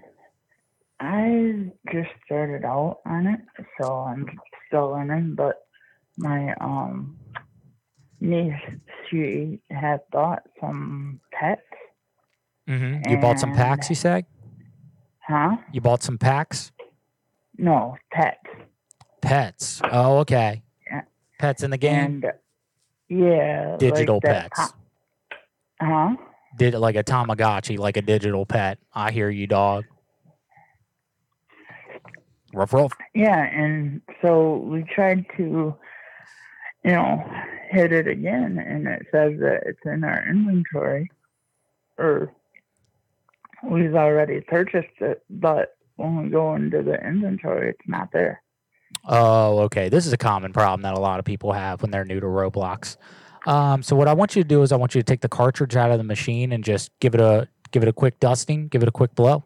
I 0.99 1.71
just 1.91 2.09
started 2.25 2.63
out 2.65 2.99
on 3.05 3.27
it, 3.27 3.39
so 3.81 3.93
I'm 3.95 4.25
still 4.67 4.89
learning. 4.91 5.35
But 5.35 5.55
my 6.17 6.53
um 6.61 7.17
niece, 8.21 8.53
she 9.09 9.59
had 9.69 10.01
bought 10.11 10.43
some 10.59 11.19
pets, 11.31 11.61
Mm-hmm. 12.67 13.11
You 13.11 13.17
bought 13.17 13.39
some 13.39 13.53
packs, 13.53 13.89
you 13.89 13.95
say? 13.95 14.25
huh? 15.27 15.57
You 15.71 15.81
bought 15.81 16.01
some 16.01 16.17
packs? 16.17 16.71
No, 17.57 17.95
pets. 18.11 18.39
Pets. 19.21 19.81
Oh, 19.91 20.17
okay. 20.19 20.63
Pets 21.39 21.63
in 21.63 21.71
the 21.71 21.77
game. 21.77 22.23
And 22.23 22.31
yeah, 23.09 23.77
Digital 23.77 24.19
that 24.21 24.51
pets. 24.51 24.73
huh? 25.81 26.15
Did 26.57 26.73
like 26.75 26.95
a 26.95 27.03
Tamagotchi, 27.03 27.77
like 27.77 27.97
a 27.97 28.01
digital 28.01 28.45
pet. 28.45 28.79
I 28.93 29.11
hear 29.11 29.29
you, 29.29 29.45
dog. 29.45 29.85
Ruff, 32.53 32.71
ruff. 32.71 32.93
Yeah, 33.13 33.43
and 33.43 34.01
so 34.21 34.57
we 34.57 34.83
tried 34.83 35.25
to, 35.35 35.75
you 36.85 36.91
know, 36.91 37.23
hit 37.69 37.91
it 37.91 38.07
again, 38.07 38.57
and 38.57 38.87
it 38.87 39.07
says 39.11 39.33
that 39.41 39.63
it's 39.65 39.81
in 39.85 40.05
our 40.05 40.25
inventory, 40.29 41.11
or 41.97 42.31
we've 43.61 43.95
already 43.95 44.39
purchased 44.39 45.01
it, 45.01 45.23
but 45.29 45.75
when 45.97 46.23
we 46.23 46.29
go 46.29 46.55
into 46.55 46.81
the 46.81 46.95
inventory, 47.05 47.71
it's 47.71 47.87
not 47.87 48.11
there. 48.13 48.41
Oh, 49.07 49.59
okay. 49.59 49.89
This 49.89 50.05
is 50.05 50.13
a 50.13 50.17
common 50.17 50.51
problem 50.53 50.81
that 50.81 50.93
a 50.95 50.99
lot 50.99 51.19
of 51.19 51.25
people 51.25 51.53
have 51.53 51.81
when 51.81 51.91
they're 51.91 52.05
new 52.05 52.19
to 52.19 52.25
Roblox. 52.25 52.97
Um, 53.45 53.83
so 53.83 53.95
what 53.95 54.07
I 54.07 54.13
want 54.13 54.35
you 54.35 54.41
to 54.41 54.47
do 54.47 54.63
is 54.63 54.71
I 54.71 54.75
want 54.75 54.95
you 54.95 55.01
to 55.01 55.05
take 55.05 55.21
the 55.21 55.29
cartridge 55.29 55.75
out 55.75 55.91
of 55.91 55.97
the 55.97 56.03
machine 56.03 56.51
and 56.51 56.63
just 56.63 56.91
give 56.99 57.13
it 57.13 57.21
a 57.21 57.47
give 57.71 57.83
it 57.83 57.89
a 57.89 57.93
quick 57.93 58.19
dusting, 58.19 58.67
give 58.69 58.81
it 58.81 58.87
a 58.87 58.91
quick 58.91 59.13
blow. 59.15 59.43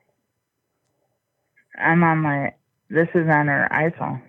I'm 1.78 2.04
on 2.04 2.20
my. 2.20 2.54
This 2.90 3.08
is 3.14 3.28
on 3.28 3.50
our 3.50 3.70
iPhone. 3.70 4.22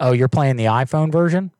Oh, 0.00 0.12
you're 0.12 0.28
playing 0.28 0.56
the 0.56 0.66
iPhone 0.66 1.10
version? 1.10 1.50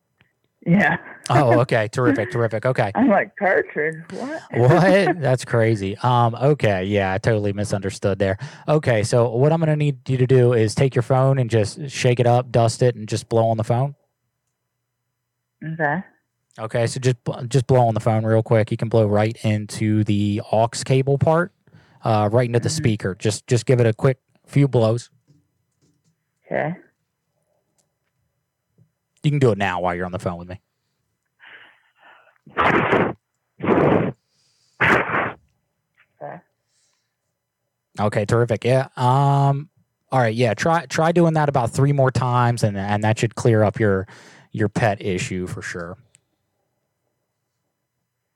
Yeah. 0.65 0.97
Oh, 1.29 1.59
okay. 1.61 1.87
terrific, 1.87 2.31
terrific. 2.31 2.65
Okay. 2.65 2.91
I'm 2.95 3.07
like 3.07 3.35
cartridge. 3.37 4.03
What? 4.11 4.41
What? 4.51 5.19
That's 5.21 5.45
crazy. 5.45 5.97
Um, 5.97 6.35
okay, 6.35 6.83
yeah, 6.83 7.13
I 7.13 7.17
totally 7.17 7.53
misunderstood 7.53 8.19
there. 8.19 8.37
Okay, 8.67 9.03
so 9.03 9.29
what 9.29 9.51
I'm 9.51 9.59
gonna 9.59 9.75
need 9.75 10.07
you 10.09 10.17
to 10.17 10.27
do 10.27 10.53
is 10.53 10.75
take 10.75 10.95
your 10.95 11.03
phone 11.03 11.39
and 11.39 11.49
just 11.49 11.89
shake 11.89 12.19
it 12.19 12.27
up, 12.27 12.51
dust 12.51 12.81
it, 12.81 12.95
and 12.95 13.07
just 13.07 13.29
blow 13.29 13.47
on 13.47 13.57
the 13.57 13.63
phone. 13.63 13.95
Okay. 15.63 16.03
Okay, 16.57 16.87
so 16.87 16.99
just 16.99 17.17
just 17.47 17.67
blow 17.67 17.87
on 17.87 17.93
the 17.93 17.99
phone 17.99 18.25
real 18.25 18.43
quick. 18.43 18.71
You 18.71 18.77
can 18.77 18.89
blow 18.89 19.05
right 19.05 19.37
into 19.45 20.03
the 20.03 20.41
aux 20.51 20.67
cable 20.83 21.17
part, 21.17 21.53
uh, 22.03 22.29
right 22.31 22.47
into 22.47 22.59
the 22.59 22.69
speaker. 22.69 23.15
Just 23.15 23.47
just 23.47 23.65
give 23.65 23.79
it 23.79 23.87
a 23.87 23.93
quick 23.93 24.19
few 24.45 24.67
blows. 24.67 25.09
Okay. 26.45 26.75
You 29.23 29.31
can 29.31 29.39
do 29.39 29.51
it 29.51 29.57
now 29.57 29.81
while 29.81 29.95
you're 29.95 30.05
on 30.05 30.11
the 30.11 30.19
phone 30.19 30.37
with 30.37 30.49
me. 30.49 30.61
Okay. 36.21 36.39
Okay, 37.99 38.25
terrific. 38.25 38.63
Yeah. 38.63 38.87
Um. 38.95 39.69
All 40.11 40.19
right. 40.19 40.33
Yeah. 40.33 40.53
Try 40.53 40.85
try 40.85 41.11
doing 41.11 41.33
that 41.33 41.49
about 41.49 41.71
three 41.71 41.91
more 41.91 42.11
times, 42.11 42.63
and 42.63 42.77
and 42.77 43.03
that 43.03 43.19
should 43.19 43.35
clear 43.35 43.63
up 43.63 43.79
your 43.79 44.07
your 44.51 44.69
pet 44.69 45.01
issue 45.01 45.47
for 45.47 45.61
sure. 45.61 45.97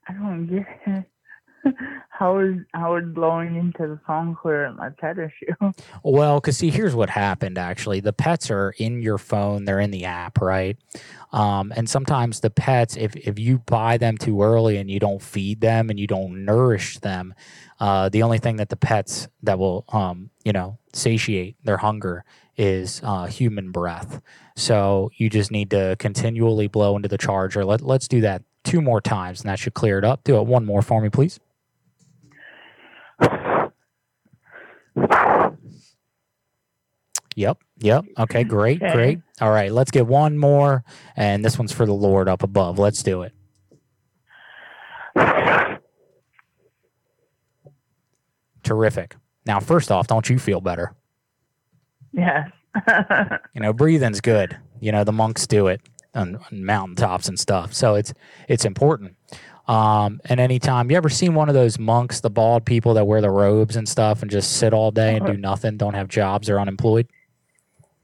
I 0.07 0.13
don't 0.13 0.47
get 0.47 0.67
it. 0.85 1.05
how 2.09 2.39
is 2.39 2.55
how 2.73 2.95
is 2.95 3.05
blowing 3.13 3.55
into 3.55 3.87
the 3.87 3.99
phone 4.05 4.35
clear 4.35 4.71
my 4.73 4.89
pet 4.89 5.17
issue? 5.17 5.53
Well, 6.03 6.39
because 6.39 6.57
see, 6.57 6.69
here's 6.69 6.95
what 6.95 7.09
happened 7.09 7.57
actually. 7.57 7.99
The 7.99 8.13
pets 8.13 8.51
are 8.51 8.73
in 8.77 9.01
your 9.01 9.17
phone, 9.17 9.65
they're 9.65 9.79
in 9.79 9.91
the 9.91 10.05
app, 10.05 10.41
right? 10.41 10.77
Um, 11.31 11.73
and 11.75 11.89
sometimes 11.89 12.41
the 12.41 12.49
pets, 12.49 12.95
if, 12.95 13.15
if 13.15 13.39
you 13.39 13.59
buy 13.59 13.97
them 13.97 14.17
too 14.17 14.41
early 14.43 14.77
and 14.77 14.89
you 14.89 14.99
don't 14.99 15.21
feed 15.21 15.61
them 15.61 15.89
and 15.89 15.99
you 15.99 16.07
don't 16.07 16.45
nourish 16.45 16.99
them, 16.99 17.33
uh, 17.79 18.09
the 18.09 18.21
only 18.23 18.37
thing 18.37 18.57
that 18.57 18.69
the 18.69 18.75
pets 18.75 19.27
that 19.41 19.57
will, 19.57 19.85
um, 19.89 20.29
you 20.43 20.53
know, 20.53 20.77
satiate 20.93 21.55
their 21.63 21.77
hunger 21.77 22.23
is 22.55 23.01
uh, 23.03 23.25
human 23.25 23.71
breath. 23.71 24.21
So 24.55 25.09
you 25.17 25.29
just 25.29 25.51
need 25.51 25.71
to 25.71 25.95
continually 25.97 26.67
blow 26.67 26.95
into 26.95 27.09
the 27.09 27.17
charger. 27.17 27.65
Let, 27.65 27.81
let's 27.81 28.07
do 28.07 28.21
that 28.21 28.43
two 28.63 28.81
more 28.81 29.01
times 29.01 29.41
and 29.41 29.49
that 29.49 29.59
should 29.59 29.73
clear 29.73 29.97
it 29.97 30.05
up. 30.05 30.23
Do 30.23 30.37
it 30.37 30.45
one 30.45 30.65
more 30.65 30.81
for 30.81 31.01
me, 31.01 31.09
please. 31.09 31.39
Yep. 37.35 37.57
Yep. 37.79 38.05
Okay. 38.19 38.43
Great. 38.43 38.81
Okay. 38.81 38.93
Great. 38.93 39.19
All 39.41 39.49
right. 39.49 39.71
Let's 39.71 39.91
get 39.91 40.05
one 40.05 40.37
more. 40.37 40.83
And 41.15 41.43
this 41.43 41.57
one's 41.57 41.71
for 41.71 41.85
the 41.85 41.93
Lord 41.93 42.29
up 42.29 42.43
above. 42.43 42.77
Let's 42.77 43.01
do 43.01 43.23
it. 43.23 43.33
Terrific. 48.63 49.15
Now, 49.45 49.59
first 49.59 49.91
off, 49.91 50.07
don't 50.07 50.29
you 50.29 50.39
feel 50.39 50.61
better? 50.61 50.93
yes. 52.11 52.49
You 53.53 53.61
know, 53.61 53.71
breathing's 53.71 54.19
good. 54.19 54.57
You 54.79 54.91
know, 54.91 55.03
the 55.03 55.11
monks 55.11 55.45
do 55.45 55.67
it 55.67 55.79
on, 56.15 56.37
on 56.37 56.65
mountaintops 56.65 57.27
and 57.27 57.39
stuff. 57.39 57.71
So 57.73 57.93
it's 57.93 58.13
it's 58.49 58.65
important. 58.65 59.15
Um, 59.67 60.19
and 60.25 60.39
anytime 60.39 60.91
you 60.91 60.97
ever 60.97 61.09
seen 61.09 61.35
one 61.35 61.47
of 61.47 61.55
those 61.55 61.79
monks, 61.79 62.19
the 62.19 62.29
bald 62.29 62.65
people 62.65 62.93
that 62.95 63.05
wear 63.05 63.21
the 63.21 63.29
robes 63.29 63.75
and 63.75 63.87
stuff 63.87 64.21
and 64.21 64.29
just 64.29 64.57
sit 64.57 64.73
all 64.73 64.91
day 64.91 65.15
and 65.15 65.25
do 65.25 65.37
nothing, 65.37 65.77
don't 65.77 65.93
have 65.93 66.09
jobs, 66.09 66.49
or 66.49 66.59
unemployed? 66.59 67.07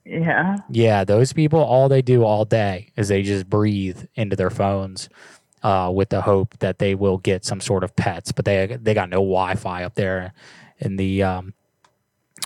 yeah. 0.10 0.58
Yeah, 0.70 1.04
those 1.04 1.34
people, 1.34 1.60
all 1.60 1.89
they 1.89 2.01
do 2.01 2.24
all 2.24 2.46
day 2.46 2.92
is 2.96 3.08
they 3.10 3.22
just 3.22 3.50
breathe 3.50 4.06
into 4.16 4.36
their 4.36 4.50
phones 4.50 5.10
uh, 5.63 5.92
with 5.94 6.10
the 6.10 6.22
hope 6.22 6.58
that 6.60 6.80
they 6.80 6.96
will 6.96 7.18
get 7.18 7.46
some 7.46 7.62
sort 7.62 7.84
of 7.84 7.96
pets, 7.96 8.32
but 8.32 8.46
they 8.46 8.78
they 8.82 8.94
got 8.94 9.10
no 9.10 9.18
Wi-Fi 9.18 9.84
up 9.84 9.96
there 9.96 10.34
in 10.80 10.96
the 10.96 11.22
um, 11.22 11.54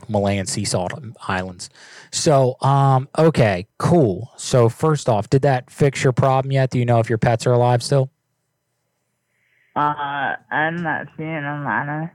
Malayan 0.09 0.45
Sea 0.45 0.65
Salt 0.65 0.93
Islands. 1.27 1.69
So, 2.11 2.57
um, 2.61 3.07
okay, 3.17 3.67
cool. 3.77 4.31
So 4.37 4.67
first 4.69 5.07
off, 5.07 5.29
did 5.29 5.43
that 5.43 5.69
fix 5.69 6.03
your 6.03 6.13
problem 6.13 6.51
yet? 6.51 6.71
Do 6.71 6.79
you 6.79 6.85
know 6.85 6.99
if 6.99 7.09
your 7.09 7.17
pets 7.19 7.45
are 7.45 7.53
alive 7.53 7.83
still? 7.83 8.09
Uh, 9.75 10.35
I'm 10.51 10.75
not 10.77 11.07
seeing 11.17 11.41
them 11.41 11.65
on. 11.65 12.11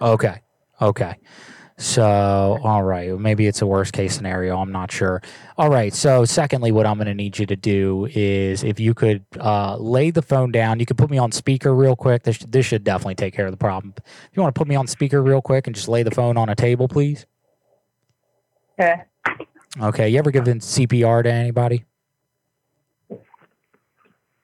Okay. 0.00 0.40
Okay. 0.80 1.16
So, 1.80 2.58
all 2.64 2.82
right. 2.82 3.16
Maybe 3.18 3.46
it's 3.46 3.62
a 3.62 3.66
worst 3.66 3.92
case 3.92 4.14
scenario. 4.14 4.58
I'm 4.58 4.72
not 4.72 4.90
sure. 4.90 5.22
All 5.56 5.70
right. 5.70 5.94
So, 5.94 6.24
secondly, 6.24 6.72
what 6.72 6.86
I'm 6.86 6.96
going 6.96 7.06
to 7.06 7.14
need 7.14 7.38
you 7.38 7.46
to 7.46 7.54
do 7.54 8.08
is 8.10 8.64
if 8.64 8.80
you 8.80 8.94
could 8.94 9.24
uh, 9.38 9.76
lay 9.76 10.10
the 10.10 10.22
phone 10.22 10.50
down, 10.50 10.80
you 10.80 10.86
could 10.86 10.98
put 10.98 11.08
me 11.08 11.18
on 11.18 11.30
speaker 11.30 11.72
real 11.72 11.94
quick. 11.94 12.24
This, 12.24 12.38
this 12.38 12.66
should 12.66 12.82
definitely 12.82 13.14
take 13.14 13.32
care 13.32 13.46
of 13.46 13.52
the 13.52 13.58
problem. 13.58 13.94
If 13.96 14.30
you 14.32 14.42
want 14.42 14.54
to 14.54 14.58
put 14.58 14.66
me 14.66 14.74
on 14.74 14.88
speaker 14.88 15.22
real 15.22 15.40
quick 15.40 15.68
and 15.68 15.76
just 15.76 15.86
lay 15.86 16.02
the 16.02 16.10
phone 16.10 16.36
on 16.36 16.48
a 16.48 16.56
table, 16.56 16.88
please. 16.88 17.26
Okay. 18.80 19.02
Okay. 19.80 20.08
You 20.08 20.18
ever 20.18 20.32
given 20.32 20.58
CPR 20.58 21.22
to 21.22 21.30
anybody? 21.30 21.84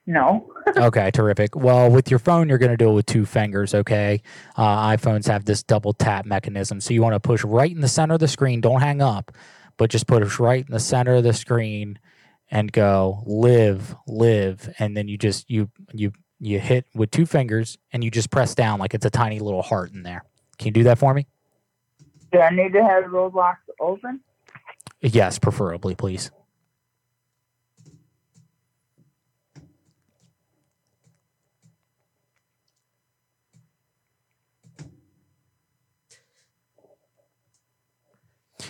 No. 0.05 0.54
Okay, 0.77 1.11
terrific. 1.11 1.55
Well, 1.55 1.89
with 1.89 2.09
your 2.09 2.19
phone, 2.19 2.49
you're 2.49 2.57
going 2.57 2.71
to 2.71 2.77
do 2.77 2.89
it 2.89 2.93
with 2.93 3.05
two 3.05 3.25
fingers, 3.25 3.73
okay? 3.73 4.21
Uh, 4.55 4.89
iPhones 4.89 5.27
have 5.27 5.45
this 5.45 5.63
double 5.63 5.93
tap 5.93 6.25
mechanism. 6.25 6.81
So 6.81 6.93
you 6.93 7.01
want 7.01 7.13
to 7.13 7.19
push 7.19 7.43
right 7.43 7.71
in 7.71 7.81
the 7.81 7.87
center 7.87 8.15
of 8.15 8.19
the 8.19 8.27
screen. 8.27 8.61
Don't 8.61 8.81
hang 8.81 9.01
up, 9.01 9.31
but 9.77 9.89
just 9.89 10.07
push 10.07 10.39
right 10.39 10.65
in 10.65 10.71
the 10.71 10.79
center 10.79 11.15
of 11.15 11.23
the 11.23 11.33
screen 11.33 11.99
and 12.49 12.71
go 12.71 13.23
live, 13.25 13.95
live. 14.07 14.73
And 14.79 14.95
then 14.95 15.07
you 15.07 15.17
just, 15.17 15.49
you, 15.49 15.69
you, 15.93 16.11
you 16.39 16.59
hit 16.59 16.85
with 16.93 17.11
two 17.11 17.25
fingers 17.25 17.77
and 17.91 18.03
you 18.03 18.11
just 18.11 18.29
press 18.29 18.55
down 18.55 18.79
like 18.79 18.93
it's 18.93 19.05
a 19.05 19.09
tiny 19.09 19.39
little 19.39 19.61
heart 19.61 19.91
in 19.91 20.03
there. 20.03 20.23
Can 20.57 20.67
you 20.67 20.73
do 20.73 20.83
that 20.83 20.97
for 20.97 21.13
me? 21.13 21.27
Do 22.31 22.39
I 22.39 22.49
need 22.49 22.73
to 22.73 22.83
have 22.83 23.05
Roblox 23.05 23.57
open? 23.79 24.21
Yes, 25.01 25.39
preferably, 25.39 25.95
please. 25.95 26.31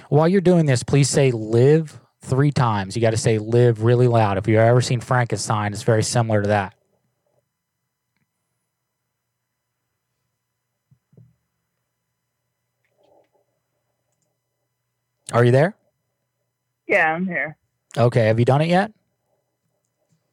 While 0.09 0.27
you're 0.27 0.41
doing 0.41 0.65
this, 0.65 0.83
please 0.83 1.09
say 1.09 1.31
live 1.31 1.99
three 2.21 2.51
times. 2.51 2.95
You 2.95 3.01
got 3.01 3.11
to 3.11 3.17
say 3.17 3.37
live 3.37 3.83
really 3.83 4.07
loud. 4.07 4.37
If 4.37 4.47
you've 4.47 4.59
ever 4.59 4.81
seen 4.81 4.99
Frankenstein, 4.99 5.73
it's 5.73 5.83
very 5.83 6.03
similar 6.03 6.41
to 6.41 6.47
that. 6.49 6.75
Are 15.33 15.43
you 15.43 15.51
there? 15.51 15.75
Yeah, 16.87 17.13
I'm 17.13 17.25
here. 17.27 17.57
Okay. 17.97 18.27
Have 18.27 18.39
you 18.39 18.45
done 18.45 18.61
it 18.61 18.69
yet? 18.69 18.91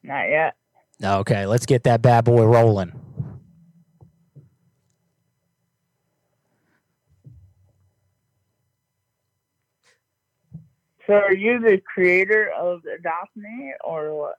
Not 0.03 0.29
yet. 0.29 0.55
Okay. 1.03 1.47
Let's 1.47 1.67
get 1.67 1.85
that 1.85 2.03
bad 2.03 2.25
boy 2.25 2.45
rolling. 2.45 2.93
So, 11.07 11.15
are 11.15 11.35
you 11.35 11.61
the 11.61 11.81
creator 11.93 12.51
of 12.59 12.83
Adopt 12.85 13.37
Me 13.37 13.73
or 13.85 14.15
what? 14.15 14.35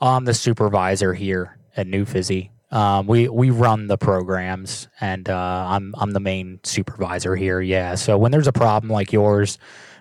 I'm 0.00 0.24
the 0.24 0.34
supervisor 0.34 1.14
here 1.14 1.58
at 1.76 1.86
New 1.86 2.04
Fizzy. 2.04 2.50
Um, 2.70 3.06
we 3.06 3.28
we 3.28 3.50
run 3.50 3.86
the 3.86 3.96
programs, 3.96 4.88
and 5.00 5.28
uh, 5.28 5.66
I'm 5.68 5.94
I'm 5.96 6.10
the 6.10 6.20
main 6.20 6.60
supervisor 6.64 7.34
here. 7.36 7.60
Yeah. 7.60 7.94
So 7.94 8.18
when 8.18 8.30
there's 8.32 8.48
a 8.48 8.52
problem 8.52 8.92
like 8.92 9.12
yours, 9.12 9.58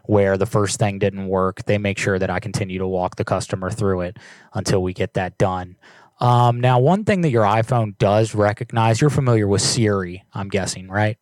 where 0.07 0.37
the 0.37 0.45
first 0.45 0.79
thing 0.79 0.99
didn't 0.99 1.27
work, 1.27 1.63
they 1.65 1.77
make 1.77 1.97
sure 1.97 2.17
that 2.17 2.29
I 2.29 2.39
continue 2.39 2.79
to 2.79 2.87
walk 2.87 3.15
the 3.15 3.25
customer 3.25 3.69
through 3.69 4.01
it 4.01 4.17
until 4.53 4.81
we 4.81 4.93
get 4.93 5.13
that 5.13 5.37
done. 5.37 5.77
Um, 6.19 6.59
now, 6.59 6.79
one 6.79 7.05
thing 7.05 7.21
that 7.21 7.29
your 7.29 7.43
iPhone 7.43 7.97
does 7.97 8.33
recognize, 8.33 8.99
you're 8.99 9.11
familiar 9.11 9.47
with 9.47 9.61
Siri, 9.61 10.23
I'm 10.33 10.49
guessing, 10.49 10.89
right? 10.89 11.17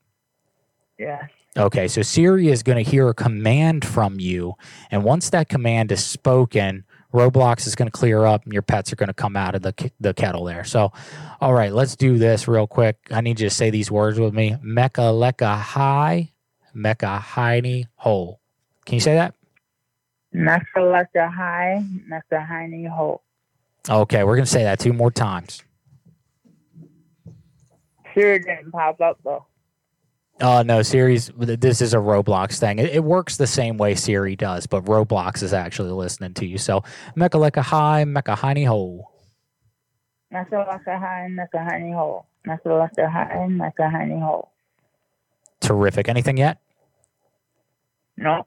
Yeah. 0.97 1.27
Okay, 1.57 1.87
so 1.87 2.01
Siri 2.01 2.49
is 2.49 2.63
going 2.63 2.83
to 2.83 2.89
hear 2.89 3.07
a 3.07 3.13
command 3.13 3.85
from 3.85 4.19
you, 4.19 4.55
and 4.91 5.03
once 5.05 5.29
that 5.29 5.47
command 5.47 5.89
is 5.91 6.03
spoken, 6.03 6.83
Roblox 7.13 7.65
is 7.65 7.75
going 7.75 7.87
to 7.87 7.91
clear 7.91 8.25
up, 8.25 8.43
and 8.43 8.51
your 8.51 8.61
pets 8.61 8.91
are 8.91 8.97
going 8.97 9.07
to 9.07 9.13
come 9.13 9.37
out 9.37 9.55
of 9.55 9.61
the 9.61 9.91
the 10.01 10.13
kettle 10.13 10.43
there. 10.43 10.65
So, 10.65 10.91
all 11.39 11.53
right, 11.53 11.71
let's 11.71 11.95
do 11.95 12.17
this 12.17 12.49
real 12.49 12.67
quick. 12.67 12.97
I 13.09 13.21
need 13.21 13.39
you 13.39 13.47
to 13.47 13.55
say 13.55 13.69
these 13.69 13.89
words 13.89 14.19
with 14.19 14.33
me: 14.33 14.57
Mecca 14.61 15.01
lecca 15.01 15.57
high, 15.57 16.33
Mecca 16.73 17.23
hiney 17.25 17.85
hole. 17.95 18.41
Can 18.85 18.95
you 18.95 19.01
say 19.01 19.13
that? 19.13 19.33
Nakalaka 20.35 21.33
high, 21.33 21.83
Nakahini 22.11 22.89
hole. 22.89 23.23
Okay, 23.89 24.25
we're 24.25 24.35
going 24.35 24.45
to 24.45 24.51
say 24.51 24.63
that 24.63 24.79
two 24.79 24.91
more 24.91 25.11
times. 25.11 25.63
Sure 28.13 28.39
didn't 28.39 28.71
pop 28.71 28.99
up 28.99 29.19
though. 29.23 29.45
Uh, 30.41 30.63
no, 30.63 30.81
Siri's. 30.81 31.31
This 31.37 31.81
is 31.81 31.93
a 31.93 31.97
Roblox 31.97 32.59
thing. 32.59 32.79
It, 32.79 32.93
it 32.93 33.03
works 33.03 33.37
the 33.37 33.47
same 33.47 33.77
way 33.77 33.95
Siri 33.95 34.35
does, 34.35 34.67
but 34.67 34.83
Roblox 34.85 35.41
is 35.41 35.53
actually 35.53 35.91
listening 35.91 36.33
to 36.35 36.45
you. 36.45 36.57
So, 36.57 36.83
Mecca 37.15 37.37
lecca 37.37 37.61
high, 37.61 38.03
Mecca 38.03 38.35
hiney 38.35 38.67
hole. 38.67 39.11
Nakalaka 40.35 40.99
high, 40.99 41.29
Nakahini 41.31 41.93
hole. 41.93 42.27
Nakalaka 42.45 43.09
high, 43.09 43.47
Nakahini 43.49 44.21
hole. 44.21 44.51
Terrific. 45.61 46.09
Anything 46.09 46.37
yet? 46.37 46.59
No. 48.17 48.45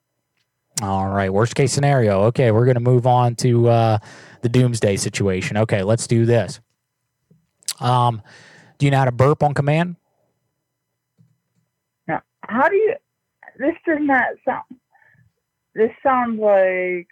All 0.82 1.08
right. 1.08 1.32
Worst 1.32 1.54
case 1.54 1.72
scenario. 1.72 2.22
Okay, 2.24 2.50
we're 2.50 2.64
going 2.64 2.74
to 2.74 2.80
move 2.80 3.06
on 3.06 3.34
to 3.36 3.68
uh, 3.68 3.98
the 4.42 4.48
doomsday 4.48 4.96
situation. 4.96 5.56
Okay, 5.56 5.82
let's 5.82 6.06
do 6.06 6.26
this. 6.26 6.60
Um, 7.80 8.22
do 8.78 8.86
you 8.86 8.90
know 8.90 8.98
how 8.98 9.04
to 9.06 9.12
burp 9.12 9.42
on 9.42 9.54
command? 9.54 9.96
How 12.48 12.68
do 12.68 12.76
you? 12.76 12.94
This 13.58 13.74
does 13.86 13.98
not 14.00 14.24
sound. 14.44 14.80
This 15.74 15.90
sounds 16.02 16.40
like. 16.40 17.06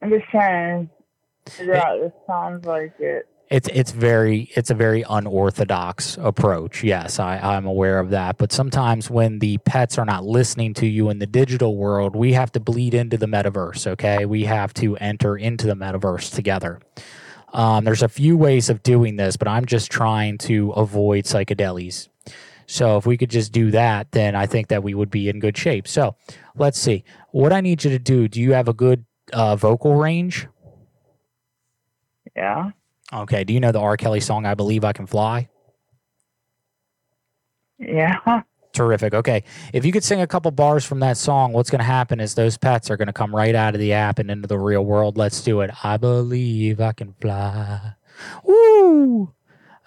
I'm 0.00 0.10
just 0.10 0.26
trying 0.30 0.88
to 1.46 1.52
figure 1.52 1.74
out. 1.74 2.00
This 2.00 2.12
sounds 2.26 2.64
like 2.64 2.94
it. 3.00 3.26
It's 3.50 3.68
it's 3.72 3.90
very 3.90 4.50
it's 4.54 4.70
a 4.70 4.74
very 4.74 5.04
unorthodox 5.08 6.16
approach. 6.20 6.82
Yes, 6.82 7.18
I, 7.18 7.38
I'm 7.38 7.66
aware 7.66 7.98
of 7.98 8.10
that. 8.10 8.38
But 8.38 8.52
sometimes 8.52 9.10
when 9.10 9.40
the 9.40 9.58
pets 9.58 9.98
are 9.98 10.04
not 10.04 10.24
listening 10.24 10.74
to 10.74 10.86
you 10.86 11.10
in 11.10 11.18
the 11.18 11.26
digital 11.26 11.76
world, 11.76 12.16
we 12.16 12.32
have 12.32 12.52
to 12.52 12.60
bleed 12.60 12.94
into 12.94 13.16
the 13.16 13.26
metaverse. 13.26 13.86
Okay, 13.86 14.24
we 14.26 14.44
have 14.44 14.72
to 14.74 14.96
enter 14.96 15.36
into 15.36 15.66
the 15.66 15.74
metaverse 15.74 16.34
together. 16.34 16.80
Um, 17.54 17.84
there's 17.84 18.02
a 18.02 18.08
few 18.08 18.36
ways 18.36 18.68
of 18.68 18.82
doing 18.82 19.16
this, 19.16 19.36
but 19.36 19.46
I'm 19.48 19.64
just 19.64 19.90
trying 19.90 20.38
to 20.38 20.72
avoid 20.72 21.24
psychedelics. 21.24 22.08
So 22.66 22.96
if 22.96 23.06
we 23.06 23.16
could 23.16 23.30
just 23.30 23.52
do 23.52 23.70
that, 23.70 24.10
then 24.12 24.34
I 24.34 24.46
think 24.46 24.68
that 24.68 24.82
we 24.82 24.94
would 24.94 25.10
be 25.10 25.28
in 25.28 25.38
good 25.38 25.56
shape. 25.56 25.86
So 25.86 26.16
let's 26.56 26.78
see. 26.78 27.04
What 27.30 27.52
I 27.52 27.60
need 27.60 27.84
you 27.84 27.90
to 27.90 27.98
do. 27.98 28.26
Do 28.26 28.40
you 28.40 28.52
have 28.52 28.68
a 28.68 28.72
good 28.72 29.04
uh, 29.32 29.54
vocal 29.56 29.94
range? 29.94 30.48
Yeah. 32.34 32.70
Okay. 33.12 33.44
Do 33.44 33.52
you 33.52 33.60
know 33.60 33.70
the 33.72 33.80
R. 33.80 33.96
Kelly 33.96 34.20
song 34.20 34.46
"I 34.46 34.54
Believe 34.54 34.84
I 34.84 34.92
Can 34.92 35.06
Fly"? 35.06 35.48
Yeah. 37.78 38.18
Terrific. 38.74 39.14
Okay. 39.14 39.44
If 39.72 39.84
you 39.84 39.92
could 39.92 40.02
sing 40.02 40.20
a 40.20 40.26
couple 40.26 40.50
bars 40.50 40.84
from 40.84 40.98
that 41.00 41.16
song, 41.16 41.52
what's 41.52 41.70
going 41.70 41.78
to 41.78 41.84
happen 41.84 42.18
is 42.18 42.34
those 42.34 42.58
pets 42.58 42.90
are 42.90 42.96
going 42.96 43.06
to 43.06 43.12
come 43.12 43.34
right 43.34 43.54
out 43.54 43.74
of 43.74 43.80
the 43.80 43.92
app 43.92 44.18
and 44.18 44.30
into 44.30 44.48
the 44.48 44.58
real 44.58 44.84
world. 44.84 45.16
Let's 45.16 45.40
do 45.42 45.60
it. 45.60 45.70
I 45.84 45.96
believe 45.96 46.80
I 46.80 46.92
can 46.92 47.14
fly. 47.20 47.92
Woo! 48.42 49.32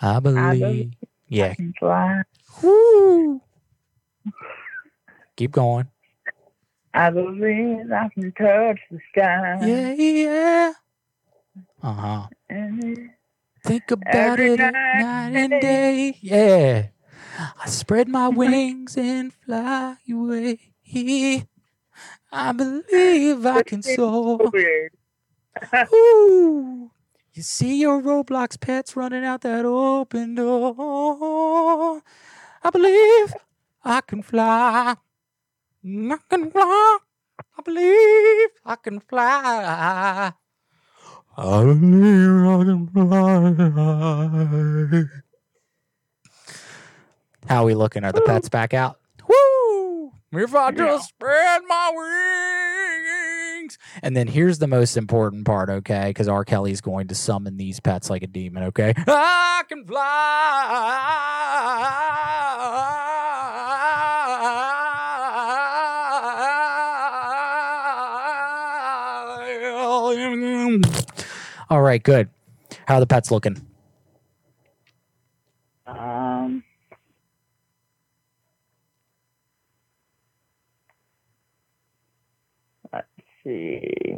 I 0.01 0.19
believe. 0.21 0.59
believe 0.59 0.93
yeah. 1.27 1.53
Can 1.53 1.73
fly. 1.77 2.21
Woo! 2.63 3.41
Keep 5.35 5.51
going. 5.51 5.87
I 6.93 7.09
believe 7.09 7.91
I 7.91 8.09
can 8.09 8.31
touch 8.31 8.79
the 8.89 8.99
sky. 9.11 9.59
Yeah, 9.67 9.93
yeah. 9.93 10.73
Uh 11.83 11.93
huh. 11.93 12.27
Think 13.63 13.91
about 13.91 14.15
Every 14.15 14.53
it 14.53 14.59
night 14.59 14.73
night 14.73 15.35
and 15.35 15.61
day. 15.61 16.17
Yeah. 16.21 16.87
I 17.39 17.67
spread 17.67 18.07
my 18.07 18.29
wings 18.29 18.97
and 18.97 19.31
fly 19.31 19.97
away. 20.09 20.59
I 22.31 22.51
believe 22.51 23.45
I 23.45 23.61
can 23.63 23.83
soar. 23.83 24.51
Ooh. 25.93 26.89
You 27.33 27.43
see 27.43 27.81
your 27.81 28.01
Roblox 28.01 28.59
pets 28.59 28.95
running 28.95 29.23
out 29.23 29.41
that 29.41 29.65
open 29.65 30.33
door. 30.35 32.01
I 32.63 32.69
believe 32.71 33.35
I 33.83 34.01
can 34.01 34.23
fly. 34.23 34.95
I 35.85 36.17
can 36.29 36.49
fly. 36.49 36.97
I 37.57 37.61
believe 37.63 38.49
I 38.65 38.75
can 38.75 38.99
fly. 38.99 40.33
I 41.37 41.63
believe 41.63 42.49
I 42.49 42.63
can 42.65 42.87
fly. 42.87 45.03
How 47.47 47.65
we 47.65 47.75
looking? 47.75 48.03
Are 48.03 48.11
the 48.11 48.21
pets 48.21 48.49
back 48.49 48.73
out? 48.73 48.99
Woo! 49.27 50.11
If 50.33 50.53
I 50.53 50.71
just 50.71 51.09
spread 51.09 51.61
my 51.67 51.91
wings. 53.61 53.77
And 54.03 54.15
then 54.17 54.27
here's 54.27 54.59
the 54.59 54.67
most 54.67 54.97
important 54.97 55.45
part, 55.45 55.69
okay? 55.69 56.09
Because 56.09 56.27
R. 56.27 56.43
Kelly's 56.43 56.81
going 56.81 57.07
to 57.07 57.15
summon 57.15 57.57
these 57.57 57.79
pets 57.79 58.09
like 58.09 58.23
a 58.23 58.27
demon, 58.27 58.63
okay? 58.63 58.93
I 59.07 59.63
can 59.69 59.85
fly. 59.85 61.13
All 71.69 71.81
right, 71.81 72.01
good. 72.01 72.29
How 72.87 72.95
are 72.95 72.99
the 73.01 73.07
pets 73.07 73.31
looking? 73.31 73.65
Um. 75.85 76.63
See. 83.47 84.17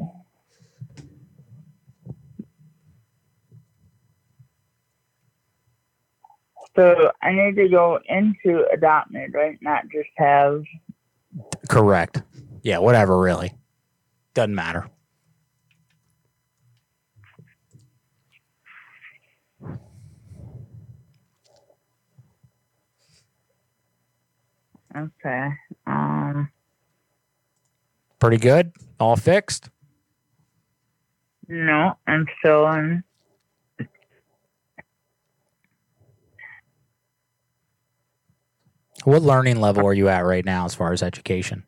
So 6.75 7.11
I 7.21 7.31
need 7.31 7.55
to 7.55 7.67
go 7.69 7.99
into 8.07 8.65
adopt 8.71 9.11
me, 9.11 9.27
right? 9.33 9.57
Not 9.61 9.83
just 9.91 10.09
have. 10.17 10.63
Correct. 11.67 12.21
Yeah, 12.63 12.79
whatever, 12.79 13.17
really. 13.17 13.51
Doesn't 14.33 14.55
matter. 14.55 14.87
Okay. 24.95 25.49
Um. 25.85 26.49
Pretty 28.19 28.37
good. 28.37 28.71
All 28.99 29.15
fixed. 29.15 29.69
No, 31.47 31.93
I'm 32.05 32.27
still 32.39 32.65
on. 32.65 33.03
What 39.05 39.21
learning 39.21 39.61
level 39.61 39.85
are 39.87 39.93
you 39.93 40.09
at 40.09 40.25
right 40.25 40.43
now 40.43 40.65
as 40.65 40.75
far 40.75 40.91
as 40.91 41.01
education? 41.01 41.63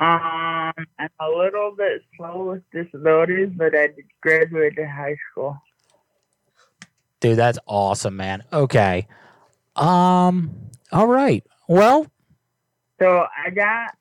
Um, 0.00 0.72
I'm 0.98 1.08
a 1.20 1.28
little 1.28 1.72
bit 1.76 2.02
slow 2.16 2.50
with 2.50 2.62
disabilities, 2.72 3.50
but 3.56 3.76
I 3.76 3.86
did 3.86 4.04
graduated 4.20 4.88
high 4.88 5.16
school. 5.30 5.56
Dude, 7.20 7.38
that's 7.38 7.58
awesome, 7.66 8.16
man. 8.16 8.42
Okay. 8.52 9.06
Um, 9.76 10.50
all 10.92 11.06
right. 11.06 11.44
Well, 11.68 12.06
So 13.00 13.24
I 13.46 13.50
got. 13.50 13.94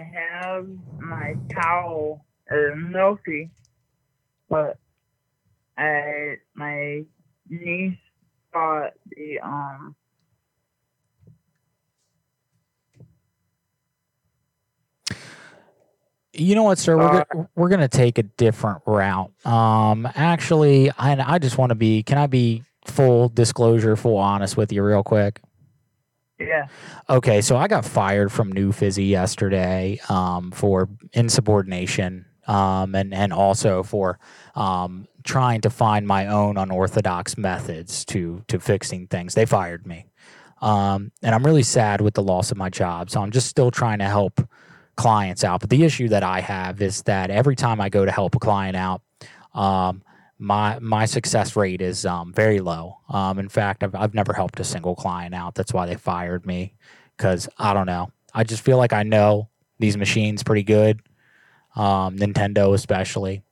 I 0.00 0.04
have 0.04 0.66
my 0.98 1.34
towel 1.52 2.24
or 2.50 2.74
Milky, 2.74 3.50
but 4.48 4.78
I 5.76 6.36
my 6.54 7.02
niece 7.50 7.98
bought 8.50 8.92
the 9.10 9.40
um 9.40 9.94
you 16.32 16.54
know 16.54 16.62
what, 16.62 16.78
sir? 16.78 16.96
We're 16.96 17.04
Uh, 17.20 17.24
go- 17.32 17.48
we're 17.56 17.68
gonna 17.68 17.88
take 17.88 18.16
a 18.16 18.22
different 18.22 18.80
route. 18.86 19.30
Um, 19.44 20.08
actually, 20.14 20.90
I 20.92 21.34
I 21.34 21.38
just 21.38 21.58
want 21.58 21.70
to 21.70 21.74
be. 21.74 22.02
Can 22.04 22.16
I 22.16 22.26
be 22.26 22.62
full 22.86 23.28
disclosure, 23.28 23.96
full 23.96 24.16
honest 24.16 24.56
with 24.56 24.72
you, 24.72 24.82
real 24.82 25.02
quick? 25.02 25.42
Yeah 26.40 26.66
Okay, 27.08 27.40
so 27.40 27.56
I 27.56 27.66
got 27.66 27.84
fired 27.84 28.30
from 28.30 28.52
New 28.52 28.70
Fizzy 28.70 29.06
yesterday 29.06 29.98
um, 30.08 30.52
for 30.52 30.88
insubordination 31.12 32.24
um, 32.46 32.94
and 32.94 33.12
and 33.12 33.32
also 33.32 33.82
for 33.82 34.18
um, 34.54 35.06
trying 35.24 35.60
to 35.62 35.70
find 35.70 36.06
my 36.06 36.26
own 36.26 36.56
unorthodox 36.56 37.36
methods 37.36 38.04
to 38.06 38.44
to 38.48 38.60
fixing 38.60 39.06
things. 39.06 39.34
They 39.34 39.46
fired 39.46 39.86
me, 39.86 40.06
um, 40.60 41.12
and 41.22 41.34
I'm 41.34 41.44
really 41.44 41.62
sad 41.62 42.00
with 42.00 42.14
the 42.14 42.22
loss 42.22 42.50
of 42.50 42.56
my 42.56 42.70
job. 42.70 43.10
So 43.10 43.20
I'm 43.20 43.30
just 43.30 43.48
still 43.48 43.70
trying 43.70 43.98
to 43.98 44.06
help 44.06 44.40
clients 44.96 45.44
out. 45.44 45.60
But 45.60 45.70
the 45.70 45.84
issue 45.84 46.08
that 46.08 46.22
I 46.22 46.40
have 46.40 46.82
is 46.82 47.02
that 47.02 47.30
every 47.30 47.56
time 47.56 47.80
I 47.80 47.88
go 47.88 48.04
to 48.04 48.10
help 48.10 48.34
a 48.34 48.38
client 48.38 48.76
out, 48.76 49.02
um, 49.54 50.02
my 50.40 50.78
my 50.80 51.04
success 51.04 51.54
rate 51.54 51.82
is 51.82 52.06
um, 52.06 52.32
very 52.32 52.60
low. 52.60 52.98
Um, 53.10 53.38
in 53.38 53.48
fact, 53.48 53.84
I've 53.84 53.94
I've 53.94 54.14
never 54.14 54.32
helped 54.32 54.58
a 54.58 54.64
single 54.64 54.96
client 54.96 55.34
out. 55.34 55.54
That's 55.54 55.72
why 55.72 55.86
they 55.86 55.96
fired 55.96 56.46
me 56.46 56.74
because 57.16 57.48
I 57.58 57.74
don't 57.74 57.86
know. 57.86 58.10
I 58.32 58.44
just 58.44 58.62
feel 58.62 58.78
like 58.78 58.94
I 58.94 59.02
know 59.02 59.48
these 59.78 59.96
machines 59.96 60.42
pretty 60.42 60.62
good, 60.62 61.02
um, 61.76 62.16
Nintendo 62.16 62.74
especially. 62.74 63.42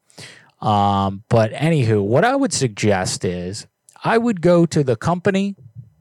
Um, 0.60 1.24
but 1.28 1.52
anywho, 1.52 2.02
what 2.02 2.24
I 2.24 2.34
would 2.34 2.52
suggest 2.52 3.24
is 3.24 3.66
I 4.02 4.16
would 4.16 4.40
go 4.40 4.64
to 4.66 4.82
the 4.82 4.96
company 4.96 5.56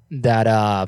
that 0.10 0.48
uh, 0.48 0.88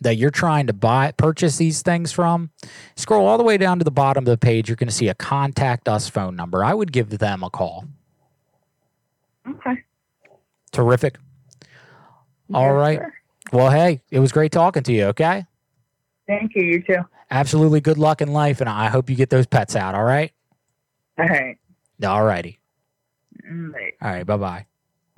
that 0.00 0.16
you're 0.16 0.30
trying 0.30 0.66
to 0.66 0.72
buy 0.72 1.12
purchase 1.12 1.56
these 1.56 1.82
things 1.82 2.10
from. 2.10 2.50
Scroll 2.96 3.26
all 3.26 3.38
the 3.38 3.44
way 3.44 3.58
down 3.58 3.78
to 3.78 3.84
the 3.84 3.92
bottom 3.92 4.22
of 4.22 4.26
the 4.26 4.38
page. 4.38 4.68
You're 4.68 4.76
going 4.76 4.88
to 4.88 4.94
see 4.94 5.08
a 5.08 5.14
contact 5.14 5.88
us 5.88 6.08
phone 6.08 6.34
number. 6.34 6.64
I 6.64 6.74
would 6.74 6.90
give 6.90 7.10
them 7.18 7.44
a 7.44 7.50
call. 7.50 7.84
Okay 9.48 9.82
Terrific. 10.72 11.16
All 12.52 12.64
Yes, 12.66 12.74
right. 12.74 12.98
sir. 12.98 13.12
Well, 13.52 13.70
hey, 13.70 14.02
it 14.10 14.20
was 14.20 14.32
great 14.32 14.52
talking 14.52 14.82
to 14.82 14.92
you. 14.92 15.04
Okay. 15.06 15.46
thank 16.26 16.54
you 16.54 16.62
you 16.62 16.82
too 16.82 16.98
Absolutely 17.30 17.80
good 17.80 17.98
luck 17.98 18.20
in 18.22 18.28
life, 18.32 18.60
and 18.60 18.68
I 18.70 18.88
hope 18.88 19.10
you 19.10 19.16
get 19.16 19.28
those 19.30 19.46
pets 19.46 19.76
out. 19.76 19.94
All 19.94 20.04
right. 20.04 20.32
all 21.18 21.26
right 21.26 21.58
All 22.06 22.24
righty. 22.24 22.58
Mm, 23.50 23.72
bye. 23.72 23.90
All 24.02 24.10
right. 24.10 24.26
Bye 24.26 24.36
bye. 24.36 24.66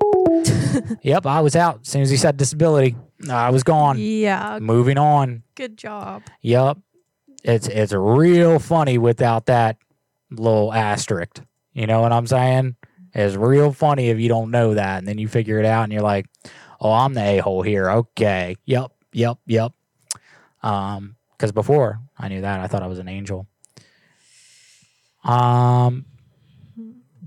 yep, 1.03 1.27
I 1.27 1.41
was 1.41 1.55
out 1.57 1.81
as 1.83 1.89
soon 1.89 2.03
as 2.03 2.11
he 2.11 2.17
said 2.17 2.37
disability. 2.37 2.97
I 3.31 3.51
was 3.51 3.63
gone. 3.63 3.97
Yeah, 3.99 4.59
Moving 4.61 4.99
on. 4.99 5.43
good 5.55 5.77
job. 5.77 6.23
Yep. 6.43 6.79
It's 7.45 7.69
it's 7.69 7.93
real 7.93 8.59
funny 8.59 8.99
without 8.99 9.47
that 9.47 9.77
little 10.31 10.73
asterisk. 10.73 11.41
You 11.75 11.87
know 11.87 12.01
what 12.03 12.13
I'm 12.13 12.27
saying? 12.27 12.77
It's 13.15 13.37
real 13.37 13.73
funny 13.73 14.09
if 14.09 14.21
you 14.21 14.29
don't 14.29 14.51
know 14.51 14.75
that, 14.75 14.99
and 14.99 15.09
then 15.09 15.19
you 15.19 15.29
figure 15.29 15.59
it 15.59 15.67
out, 15.67 15.85
and 15.85 15.93
you're 15.93 16.03
like, 16.03 16.27
"Oh, 16.81 16.93
I'm 16.93 17.15
the 17.15 17.23
a 17.23 17.39
hole 17.39 17.63
here." 17.63 17.91
Okay, 17.91 18.57
yep, 18.65 18.93
yep, 19.13 19.39
yep. 19.47 19.73
Um, 20.63 21.17
because 21.33 21.53
before 21.53 22.01
I 22.19 22.29
knew 22.29 22.43
that, 22.43 22.61
I 22.61 22.67
thought 22.67 22.83
I 22.83 22.87
was 22.87 22.99
an 22.99 23.09
angel. 23.09 23.47
Um, 25.25 26.05